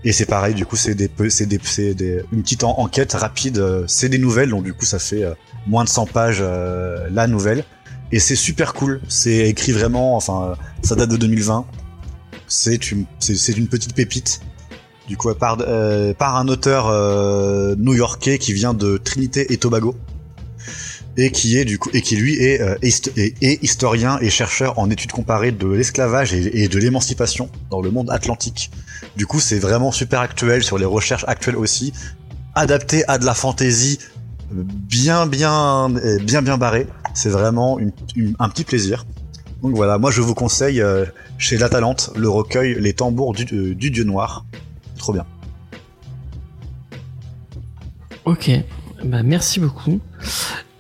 et 0.05 0.13
c'est 0.13 0.25
pareil 0.25 0.53
du 0.53 0.65
coup 0.65 0.77
c'est 0.77 0.95
des 0.95 1.11
c'est 1.29 1.45
des 1.47 1.59
c'est 1.63 1.93
des 1.93 2.23
une 2.31 2.43
petite 2.43 2.63
en- 2.63 2.79
enquête 2.79 3.11
rapide 3.11 3.61
c'est 3.87 4.07
des 4.07 4.19
nouvelles 4.19 4.51
donc 4.51 4.63
du 4.63 4.73
coup 4.73 4.85
ça 4.85 4.99
fait 4.99 5.25
moins 5.67 5.83
de 5.83 5.89
100 5.89 6.05
pages 6.05 6.41
la 7.11 7.27
nouvelle 7.27 7.65
et 8.13 8.19
c'est 8.19 8.35
super 8.35 8.73
cool. 8.73 8.99
C'est 9.07 9.47
écrit 9.47 9.71
vraiment, 9.71 10.17
enfin, 10.17 10.55
ça 10.83 10.95
date 10.95 11.09
de 11.11 11.15
2020. 11.15 11.65
C'est 12.51 12.91
une, 12.91 13.05
petite 13.69 13.95
pépite. 13.95 14.41
Du 15.07 15.15
coup, 15.15 15.33
par, 15.33 15.57
euh, 15.61 16.13
un 16.19 16.47
auteur 16.49 16.87
euh, 16.87 17.75
new-yorkais 17.77 18.39
qui 18.39 18.51
vient 18.51 18.73
de 18.73 18.97
Trinité 18.97 19.53
et 19.53 19.57
Tobago 19.57 19.95
et 21.17 21.31
qui 21.31 21.57
est 21.57 21.65
du 21.65 21.79
coup 21.79 21.89
et 21.93 22.01
qui 22.01 22.17
lui 22.17 22.35
est, 22.35 22.61
euh, 22.61 22.75
historien 23.61 24.19
et 24.19 24.29
chercheur 24.29 24.79
en 24.79 24.89
études 24.89 25.13
comparées 25.13 25.53
de 25.53 25.67
l'esclavage 25.67 26.33
et, 26.33 26.67
de 26.67 26.77
l'émancipation 26.77 27.49
dans 27.69 27.81
le 27.81 27.89
monde 27.89 28.11
atlantique. 28.11 28.69
Du 29.15 29.25
coup, 29.25 29.39
c'est 29.39 29.59
vraiment 29.59 29.93
super 29.93 30.19
actuel 30.19 30.61
sur 30.61 30.77
les 30.77 30.85
recherches 30.85 31.25
actuelles 31.29 31.57
aussi, 31.57 31.93
adapté 32.53 33.05
à 33.07 33.17
de 33.17 33.25
la 33.25 33.33
fantaisie 33.33 33.97
bien 34.51 35.25
bien 35.25 35.89
bien 36.21 36.41
bien 36.41 36.57
barré. 36.57 36.85
C'est 37.13 37.29
vraiment 37.29 37.79
un 38.39 38.49
petit 38.49 38.65
plaisir. 38.65 39.05
Donc 39.61 39.75
voilà, 39.75 39.97
moi 39.97 40.11
je 40.11 40.21
vous 40.21 40.33
conseille 40.33 40.81
euh, 40.81 41.05
chez 41.37 41.57
La 41.57 41.69
Talente 41.69 42.11
le 42.15 42.27
recueil 42.29 42.77
Les 42.79 42.93
tambours 42.93 43.33
du, 43.33 43.45
euh, 43.53 43.75
du 43.75 43.91
dieu 43.91 44.03
noir. 44.03 44.45
Trop 44.97 45.13
bien. 45.13 45.25
Ok, 48.25 48.51
bah 49.03 49.23
merci 49.23 49.59
beaucoup. 49.59 49.99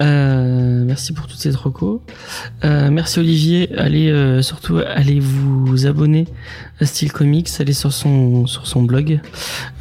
Euh, 0.01 0.83
merci 0.83 1.13
pour 1.13 1.27
toutes 1.27 1.39
ces 1.39 1.51
recos. 1.51 2.01
Euh, 2.63 2.89
merci 2.89 3.19
Olivier. 3.19 3.71
Allez 3.77 4.09
euh, 4.09 4.41
surtout 4.41 4.77
allez 4.77 5.19
vous 5.19 5.85
abonner 5.85 6.27
à 6.79 6.85
Style 6.85 7.11
Comics. 7.11 7.49
Allez 7.59 7.73
sur 7.73 7.93
son 7.93 8.47
sur 8.47 8.65
son 8.65 8.83
blog. 8.83 9.19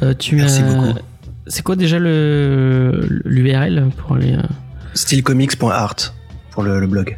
Euh, 0.03 0.13
tu 0.13 0.35
Merci 0.35 0.61
beaucoup. 0.63 0.99
C'est 1.47 1.63
quoi 1.63 1.75
déjà 1.75 1.97
le 1.97 3.07
l'URL 3.25 3.89
pour 3.97 4.15
aller 4.15 4.33
euh, 4.33 4.41
Stylecomics.art 4.93 5.95
pour 6.51 6.63
le, 6.63 6.79
le 6.79 6.87
blog. 6.87 7.17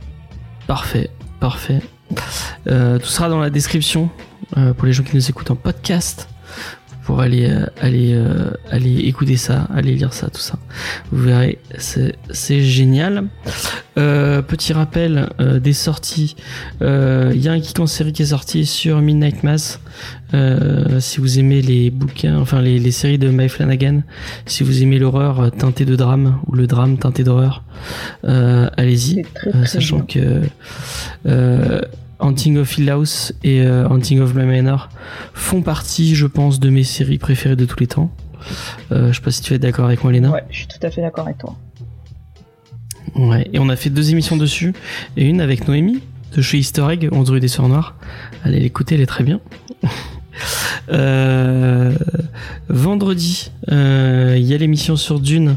Parfait, 0.67 1.09
parfait. 1.43 1.81
Euh, 2.67 2.99
tout 2.99 3.07
sera 3.07 3.27
dans 3.27 3.41
la 3.41 3.49
description 3.49 4.09
euh, 4.55 4.73
pour 4.73 4.85
les 4.85 4.93
gens 4.93 5.03
qui 5.03 5.13
nous 5.13 5.29
écoutent 5.29 5.51
en 5.51 5.57
podcast. 5.57 6.29
Pour 7.03 7.19
aller 7.19 7.49
euh, 7.49 7.65
aller 7.81 8.13
euh, 8.13 8.51
aller 8.71 8.99
écouter 9.01 9.35
ça, 9.37 9.67
aller 9.75 9.93
lire 9.95 10.13
ça, 10.13 10.29
tout 10.29 10.39
ça. 10.39 10.57
Vous 11.11 11.23
verrez, 11.23 11.59
c'est 11.77 12.61
génial. 12.61 13.25
Euh, 13.97 14.41
petit 14.41 14.73
rappel 14.73 15.29
euh, 15.39 15.59
des 15.59 15.73
sorties. 15.73 16.35
Euh, 16.81 17.31
Il 17.35 17.41
y 17.41 17.47
a 17.47 17.51
un 17.51 17.61
geek 17.61 17.79
en 17.79 17.85
série 17.87 18.11
qui 18.13 18.23
est 18.23 18.27
sorti 18.27 18.65
sur 18.65 19.01
Midnight 19.01 19.43
Mass. 19.43 19.79
Euh, 20.33 20.99
si 20.99 21.19
vous 21.19 21.37
aimez 21.37 21.61
les 21.61 21.91
bouquins, 21.91 22.39
enfin 22.39 22.59
les, 22.61 22.79
les 22.79 22.91
séries 22.91 23.19
de 23.19 23.29
Mike 23.29 23.51
Flanagan, 23.51 24.01
si 24.47 24.63
vous 24.63 24.81
aimez 24.81 24.97
l'horreur 24.97 25.51
teintée 25.51 25.85
de 25.85 25.95
drame 25.95 26.39
ou 26.47 26.55
le 26.55 26.65
drame 26.65 26.97
teinté 26.97 27.23
d'horreur, 27.23 27.63
euh, 28.25 28.67
allez-y. 28.77 29.23
Euh, 29.45 29.65
sachant 29.65 29.97
bien. 29.97 30.05
que 30.05 30.41
euh, 31.27 31.81
Hunting 32.19 32.57
of 32.57 32.77
Hill 32.77 32.89
House 32.89 33.33
et 33.43 33.61
euh, 33.61 33.87
Hunting 33.89 34.19
of 34.21 34.33
Bly 34.33 34.45
Manor 34.45 34.89
font 35.33 35.61
partie, 35.61 36.15
je 36.15 36.25
pense, 36.27 36.59
de 36.59 36.69
mes 36.69 36.83
séries 36.83 37.17
préférées 37.17 37.55
de 37.55 37.65
tous 37.65 37.79
les 37.79 37.87
temps. 37.87 38.11
Euh, 38.91 39.09
je 39.11 39.17
sais 39.17 39.21
pas 39.21 39.31
si 39.31 39.41
tu 39.41 39.53
es 39.53 39.59
d'accord 39.59 39.85
avec 39.85 40.03
moi, 40.03 40.11
Léna. 40.11 40.29
Ouais, 40.31 40.43
je 40.49 40.57
suis 40.59 40.67
tout 40.67 40.77
à 40.85 40.89
fait 40.91 41.01
d'accord 41.01 41.25
avec 41.25 41.37
toi. 41.39 41.55
Ouais. 43.15 43.47
Et 43.53 43.59
on 43.59 43.69
a 43.69 43.75
fait 43.75 43.89
deux 43.89 44.11
émissions 44.11 44.37
dessus, 44.37 44.73
et 45.17 45.25
une 45.27 45.41
avec 45.41 45.67
Noémie 45.67 46.01
de 46.35 46.41
chez 46.41 46.57
Easter 46.57 46.85
Egg, 46.89 47.09
11 47.11 47.29
rue 47.29 47.39
des 47.39 47.47
Sœurs 47.47 47.67
Noires. 47.69 47.95
Allez 48.43 48.59
l'écouter, 48.59 48.95
elle 48.95 49.01
est 49.01 49.05
très 49.05 49.23
bien. 49.23 49.39
Euh, 50.91 51.93
vendredi, 52.67 53.51
euh, 53.71 54.35
il 54.37 54.43
y 54.45 54.53
a 54.53 54.57
l'émission 54.57 54.95
sur 54.95 55.19
Dune, 55.19 55.55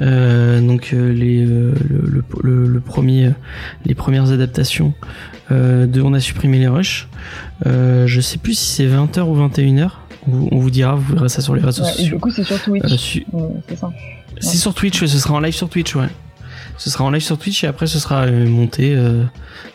euh, 0.00 0.60
donc 0.60 0.92
les, 0.92 1.44
le, 1.44 1.74
le, 1.90 2.24
le- 2.42 2.66
le 2.68 2.80
premier, 2.80 3.30
les 3.84 3.94
premières 3.94 4.30
adaptations 4.30 4.94
de 5.86 6.00
On 6.02 6.12
a 6.14 6.20
supprimé 6.20 6.58
les 6.58 6.68
rushs. 6.68 7.08
Euh, 7.66 8.06
je 8.06 8.20
sais 8.20 8.38
plus 8.38 8.54
si 8.58 8.66
c'est 8.66 8.86
20h 8.86 9.20
ou 9.22 9.36
21h. 9.36 9.90
On, 10.28 10.58
vous- 10.58 10.70
dira, 10.70 10.94
vous 10.94 11.14
verrez 11.14 11.28
ça 11.28 11.40
sur 11.42 11.54
les 11.54 11.62
réseaux 11.62 11.82
Ouais, 11.82 11.88
et 11.90 11.92
sociaux. 11.96 12.14
du 12.14 12.20
coup, 12.20 12.30
c'est 12.30 12.44
sur 12.44 12.60
Twitch. 12.62 12.84
Euh, 12.84 12.96
su- 12.96 13.26
c'est 13.68 13.76
ça. 13.76 13.90
c'est 14.40 14.56
sur 14.56 14.72
Twitch, 14.74 15.02
ouais, 15.02 15.08
ce 15.08 15.18
sera 15.18 15.34
en 15.34 15.40
live 15.40 15.54
sur 15.54 15.68
Twitch, 15.68 15.96
ouais. 15.96 16.06
Ce 16.78 16.90
sera 16.90 17.04
en 17.04 17.10
live 17.10 17.22
sur 17.22 17.38
Twitch 17.38 17.62
et 17.64 17.66
après 17.66 17.86
ce 17.86 17.98
sera 17.98 18.22
euh, 18.22 18.48
monté 18.48 18.94
euh, 18.96 19.24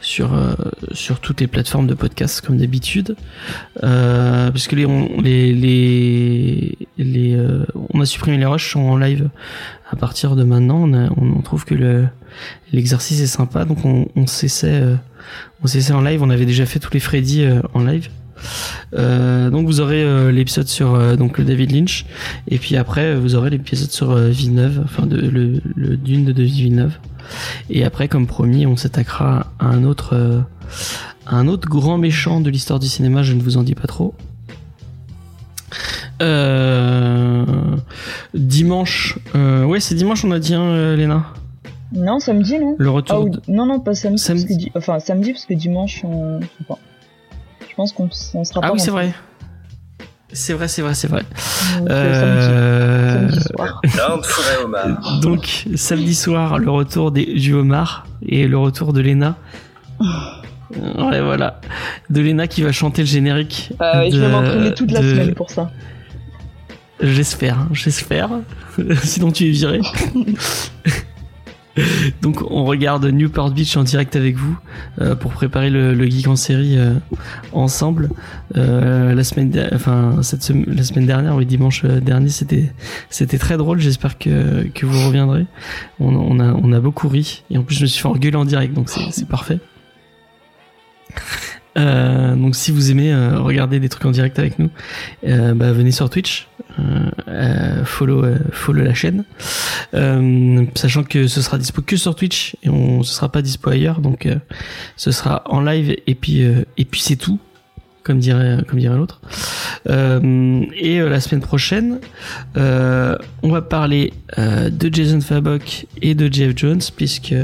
sur 0.02 0.34
euh, 0.34 0.54
sur 0.94 1.20
toutes 1.20 1.40
les 1.42 1.48
plateformes 1.48 1.86
de 1.88 1.94
podcast 1.94 2.42
comme 2.42 2.58
d'habitude. 2.58 3.16
Euh, 3.84 4.50
parce 4.52 4.68
que 4.68 4.76
les 4.76 4.86
on, 4.86 5.22
les 5.22 5.54
les, 5.54 6.78
les 6.98 7.36
euh, 7.36 7.66
on 7.94 8.02
a 8.02 8.06
supprimé 8.06 8.38
les 8.38 8.46
rushs 8.46 8.72
sont 8.72 8.80
en 8.82 8.98
live 8.98 9.30
à 9.92 9.96
partir 9.96 10.36
de 10.36 10.44
maintenant. 10.44 10.80
On, 10.84 10.94
a- 10.94 11.10
on, 11.18 11.38
on 11.38 11.42
trouve 11.42 11.66
que 11.66 11.76
le 11.76 12.08
l'exercice 12.74 13.22
est 13.22 13.28
sympa, 13.28 13.64
donc 13.66 13.86
on, 13.86 14.08
on 14.16 14.28
s'essaie 14.28 14.82
on 15.64 15.68
s'essaie 15.68 15.94
en 15.94 16.02
live. 16.02 16.22
On 16.24 16.30
avait 16.30 16.46
déjà 16.46 16.66
fait 16.66 16.80
tous 16.80 16.94
les 16.94 17.00
Freddy 17.00 17.44
euh, 17.44 17.62
en 17.74 17.84
live. 17.84 18.10
Euh, 18.94 19.50
donc 19.50 19.66
vous 19.66 19.82
aurez 19.82 20.04
euh, 20.04 20.32
l'épisode 20.32 20.68
sur 20.68 21.18
donc 21.18 21.40
le 21.40 21.44
David 21.44 21.72
Lynch 21.72 22.06
et 22.48 22.60
puis 22.60 22.76
après 22.76 23.16
vous 23.16 23.34
aurez 23.34 23.50
l'épisode 23.50 23.90
sur 23.90 24.16
Villeneuve, 24.16 24.82
enfin 24.84 25.08
le, 25.10 25.60
Dune 25.98 26.26
de 26.26 26.44
Villeneuve. 26.44 26.98
Et 27.70 27.84
après 27.84 28.08
comme 28.08 28.28
promis 28.28 28.68
on 28.68 28.78
s'attaquera 28.78 29.52
à 29.60 29.66
un 29.66 29.84
autre 29.84 30.38
grand 31.68 31.98
méchant 31.98 32.40
de 32.40 32.52
l'histoire 32.52 32.80
du 32.80 32.88
cinéma. 32.88 33.24
Je 33.24 33.34
ne 33.34 33.42
vous 33.42 33.58
en 33.58 33.64
dis 33.64 33.76
pas 33.76 33.88
trop. 33.88 34.14
Dimanche, 38.34 39.18
ouais 39.34 39.80
c'est 39.80 39.96
dimanche 39.96 40.24
on 40.26 40.32
a 40.32 40.40
dit 40.40 40.54
hein, 40.54 40.96
Léna, 40.96 41.26
Non, 41.94 42.20
samedi, 42.20 42.60
non 42.60 42.76
le 42.78 42.88
Ah, 42.90 42.92
retour. 42.92 43.24
ou- 43.26 43.30
de- 43.30 43.42
Non, 43.48 43.66
non, 43.66 43.80
pas 43.80 43.94
samedi. 43.96 44.22
Samedi. 44.22 44.44
Parce 44.46 44.54
que 44.58 44.60
di- 44.66 44.72
Enfin, 44.76 45.00
samedi, 45.00 45.32
parce 45.34 45.46
que 45.46 45.54
dimanche, 45.54 46.02
on... 46.04 46.40
je 46.42 46.46
sais 46.46 46.64
pas. 46.68 46.78
Je 47.70 47.76
pense 47.76 47.92
qu'on 47.94 48.08
s- 48.08 48.32
on 48.34 48.44
sera 48.44 48.62
pas. 48.62 48.68
Ah 48.68 48.74
oui 48.74 48.80
c'est 48.80 48.92
vrai. 48.92 49.14
C'est 50.34 50.52
vrai, 50.54 50.68
c'est 50.68 50.82
vrai, 50.82 50.94
c'est 50.94 51.08
vrai. 51.08 51.24
Donc, 51.80 51.90
euh, 51.90 51.94
Euh, 51.94 53.30
samedi. 53.30 53.40
Samedi 53.40 53.48
soir. 53.56 53.82
Donc 55.22 55.66
samedi 55.76 56.16
soir, 56.16 56.60
le 56.60 56.70
retour 56.70 57.12
des, 57.12 57.26
du 57.26 57.54
homard 57.54 58.06
et 58.28 58.48
le 58.48 58.58
retour 58.58 58.94
de 58.94 59.02
Lena. 59.02 59.36
Ouais, 61.00 61.22
voilà. 61.22 61.62
De 62.10 62.20
Lena 62.20 62.46
qui 62.46 62.62
va 62.62 62.74
chanter 62.74 63.02
le 63.04 63.08
générique. 63.08 63.72
Ah 63.80 64.00
ouais, 64.00 64.12
je 64.12 64.20
vais 64.20 64.28
m'entraîner 64.28 64.74
toute 64.74 64.92
la 64.92 65.00
de- 65.00 65.10
semaine 65.12 65.34
pour 65.34 65.50
ça. 65.50 65.72
J'espère, 67.00 67.68
j'espère. 67.72 68.30
Sinon 69.04 69.32
tu 69.32 69.46
es 69.48 69.52
viré. 69.52 69.80
Donc 72.22 72.42
on 72.50 72.66
regarde 72.66 73.06
Newport 73.06 73.52
Beach 73.52 73.76
en 73.78 73.84
direct 73.84 74.16
avec 74.16 74.36
vous 74.36 74.58
euh, 75.02 75.16
pour 75.16 75.32
préparer 75.32 75.70
le, 75.70 76.06
geek 76.06 76.28
en 76.28 76.36
série 76.36 76.78
euh, 76.78 76.94
ensemble. 77.52 78.10
Euh, 78.56 79.14
la 79.14 79.24
semaine, 79.24 79.50
dernière, 79.50 81.36
oui 81.36 81.46
dimanche 81.46 81.86
dernier, 81.86 82.30
c'était 82.30 83.38
très 83.38 83.58
drôle. 83.58 83.80
J'espère 83.80 84.18
que 84.18 84.86
vous 84.86 85.08
reviendrez. 85.08 85.46
On, 86.00 86.40
a 86.40 86.80
beaucoup 86.80 87.08
ri 87.08 87.44
et 87.50 87.58
en 87.58 87.64
plus 87.64 87.76
je 87.76 87.82
me 87.82 87.88
suis 87.88 88.02
fait 88.02 88.08
engueuler 88.08 88.36
en 88.36 88.46
direct, 88.46 88.74
donc 88.74 88.90
c'est 88.90 89.28
parfait. 89.28 89.60
Donc 91.76 92.56
si 92.56 92.72
vous 92.72 92.92
aimez 92.92 93.14
regarder 93.36 93.80
des 93.80 93.90
trucs 93.90 94.06
en 94.06 94.12
direct 94.12 94.40
avec 94.40 94.60
nous, 94.60 94.70
bah, 95.24 95.72
venez 95.72 95.92
sur 95.92 96.10
Twitch, 96.10 96.48
euh, 96.80 97.10
euh, 97.28 97.86
follow, 97.86 98.24
euh, 98.24 98.38
follow 98.52 98.84
la 98.84 98.94
chaîne, 98.94 99.24
sachant 100.76 101.04
que 101.04 101.28
ce 101.28 101.42
sera 101.42 101.58
dispo 101.58 101.82
que 101.82 101.98
sur 101.98 102.16
Twitch 102.16 102.56
et 102.64 102.70
on 102.70 103.04
ce 103.04 103.14
sera 103.14 103.32
pas 103.32 103.42
dispo 103.42 103.70
ailleurs, 103.70 104.00
donc 104.00 104.28
ce 104.96 105.12
sera 105.12 105.44
en 105.46 105.62
live 105.62 105.96
et 106.06 106.16
puis 106.16 106.42
et 106.42 106.86
puis 106.86 107.02
c'est 107.02 107.16
tout, 107.16 107.40
comme 108.08 108.20
dirait 108.20 108.64
comme 108.68 108.80
dirait 108.80 108.96
l'autre. 108.96 109.20
Euh, 109.90 110.66
et 110.74 111.00
euh, 111.00 111.10
la 111.10 111.20
semaine 111.20 111.42
prochaine, 111.42 112.00
euh, 112.56 113.18
on 113.44 113.50
va 113.50 113.62
parler 113.62 114.14
de 114.38 114.94
Jason 114.94 115.20
Fabok 115.20 115.88
et 116.02 116.16
de 116.16 116.32
Jeff 116.32 116.54
Jones 116.56 116.82
puisque 116.96 117.36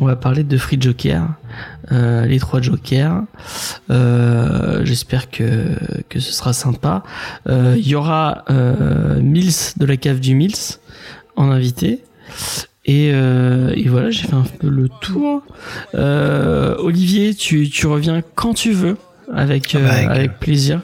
on 0.00 0.04
va 0.04 0.16
parler 0.16 0.44
de 0.44 0.58
Free 0.58 0.78
Joker, 0.80 1.28
les 1.90 2.38
trois 2.38 2.60
Jokers. 2.60 3.22
J'espère 4.82 5.30
que 5.30 5.68
que 6.08 6.20
ce 6.20 6.32
sera 6.32 6.52
sympa. 6.52 7.02
Il 7.48 7.86
y 7.86 7.94
aura 7.94 8.44
Mills 9.20 9.74
de 9.78 9.86
la 9.86 9.96
cave 9.96 10.20
du 10.20 10.34
Mills 10.34 10.78
en 11.36 11.50
invité. 11.50 12.02
Et, 12.84 13.12
voilà, 13.86 14.10
j'ai 14.10 14.26
fait 14.26 14.34
un 14.34 14.44
peu 14.58 14.68
le 14.68 14.88
tour. 15.00 15.42
Olivier, 15.94 17.34
tu, 17.34 17.68
tu 17.68 17.86
reviens 17.86 18.22
quand 18.34 18.54
tu 18.54 18.72
veux, 18.72 18.96
avec, 19.32 19.74
euh, 19.74 19.88
Avec- 19.88 20.08
avec 20.08 20.38
plaisir. 20.38 20.80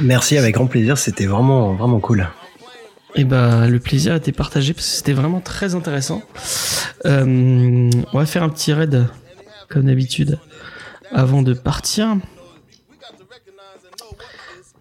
Merci, 0.00 0.36
avec 0.38 0.54
grand 0.54 0.66
plaisir. 0.66 0.98
C'était 0.98 1.26
vraiment, 1.26 1.74
vraiment 1.74 2.00
cool. 2.00 2.28
Et 3.16 3.22
bah 3.24 3.68
le 3.68 3.78
plaisir 3.78 4.14
était 4.16 4.32
partagé 4.32 4.74
parce 4.74 4.86
que 4.88 4.92
c'était 4.92 5.12
vraiment 5.12 5.40
très 5.40 5.76
intéressant. 5.76 6.20
Euh, 7.06 7.88
on 8.12 8.18
va 8.18 8.26
faire 8.26 8.42
un 8.42 8.48
petit 8.48 8.72
raid 8.72 9.06
comme 9.68 9.84
d'habitude 9.84 10.38
avant 11.12 11.42
de 11.42 11.54
partir. 11.54 12.16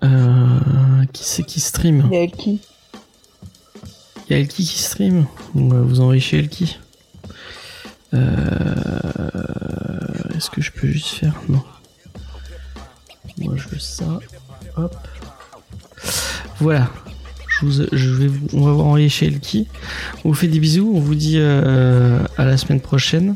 Euh, 0.04 1.06
qui 1.14 1.24
c'est 1.24 1.44
qui 1.44 1.60
stream? 1.60 2.10
Il 2.12 2.18
y 2.18 2.22
a 2.24 2.28
qui 2.28 2.60
Il 4.30 4.34
y 4.34 4.36
a 4.36 4.40
Elki 4.40 4.64
qui 4.66 4.82
stream? 4.82 5.28
On 5.56 5.68
va 5.68 5.82
vous 5.82 6.02
enrichir 6.02 6.40
Elki. 6.40 6.80
Euh... 8.16 8.20
Est-ce 10.36 10.50
que 10.50 10.62
je 10.62 10.72
peux 10.72 10.88
juste 10.88 11.10
faire? 11.10 11.34
Non. 11.50 11.64
Moi 13.40 13.54
je 13.58 13.68
veux 13.68 13.80
ça. 13.80 14.20
Hop. 14.78 14.96
Voilà. 16.60 16.90
Je 17.48 17.66
vous, 17.66 17.84
je 17.92 18.10
vais, 18.14 18.28
vous- 18.28 18.48
on 18.54 18.66
va 18.66 18.72
vous 18.74 18.82
envoyer 18.82 19.10
chez 19.10 19.28
Elki. 19.28 19.68
On 20.26 20.30
vous 20.30 20.34
fait 20.36 20.48
des 20.48 20.60
bisous. 20.60 20.92
On 20.96 21.00
vous 21.00 21.16
dit 21.16 21.36
euh, 21.38 22.20
à 22.38 22.46
la 22.46 22.58
semaine 22.58 22.82
prochaine. 22.82 23.36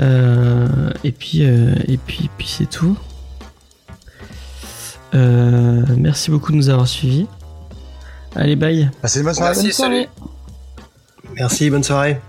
Euh, 0.00 0.90
et 1.04 1.12
puis, 1.12 1.44
euh, 1.44 1.74
et 1.86 1.98
puis, 1.98 2.30
puis 2.38 2.48
c'est 2.48 2.68
tout. 2.68 2.96
Euh, 5.14 5.84
merci 5.96 6.30
beaucoup 6.30 6.50
de 6.52 6.56
nous 6.56 6.70
avoir 6.70 6.88
suivis. 6.88 7.26
Allez, 8.34 8.56
bye. 8.56 8.90
Passez 9.02 9.20
une 9.20 9.26
bonne 9.26 9.34
soirée. 9.34 9.50
Merci, 9.50 9.62
Bonne 9.66 9.72
soirée. 9.72 9.92
salut. 9.94 11.34
Merci, 11.36 11.70
bonne 11.70 11.84
soirée. 11.84 12.20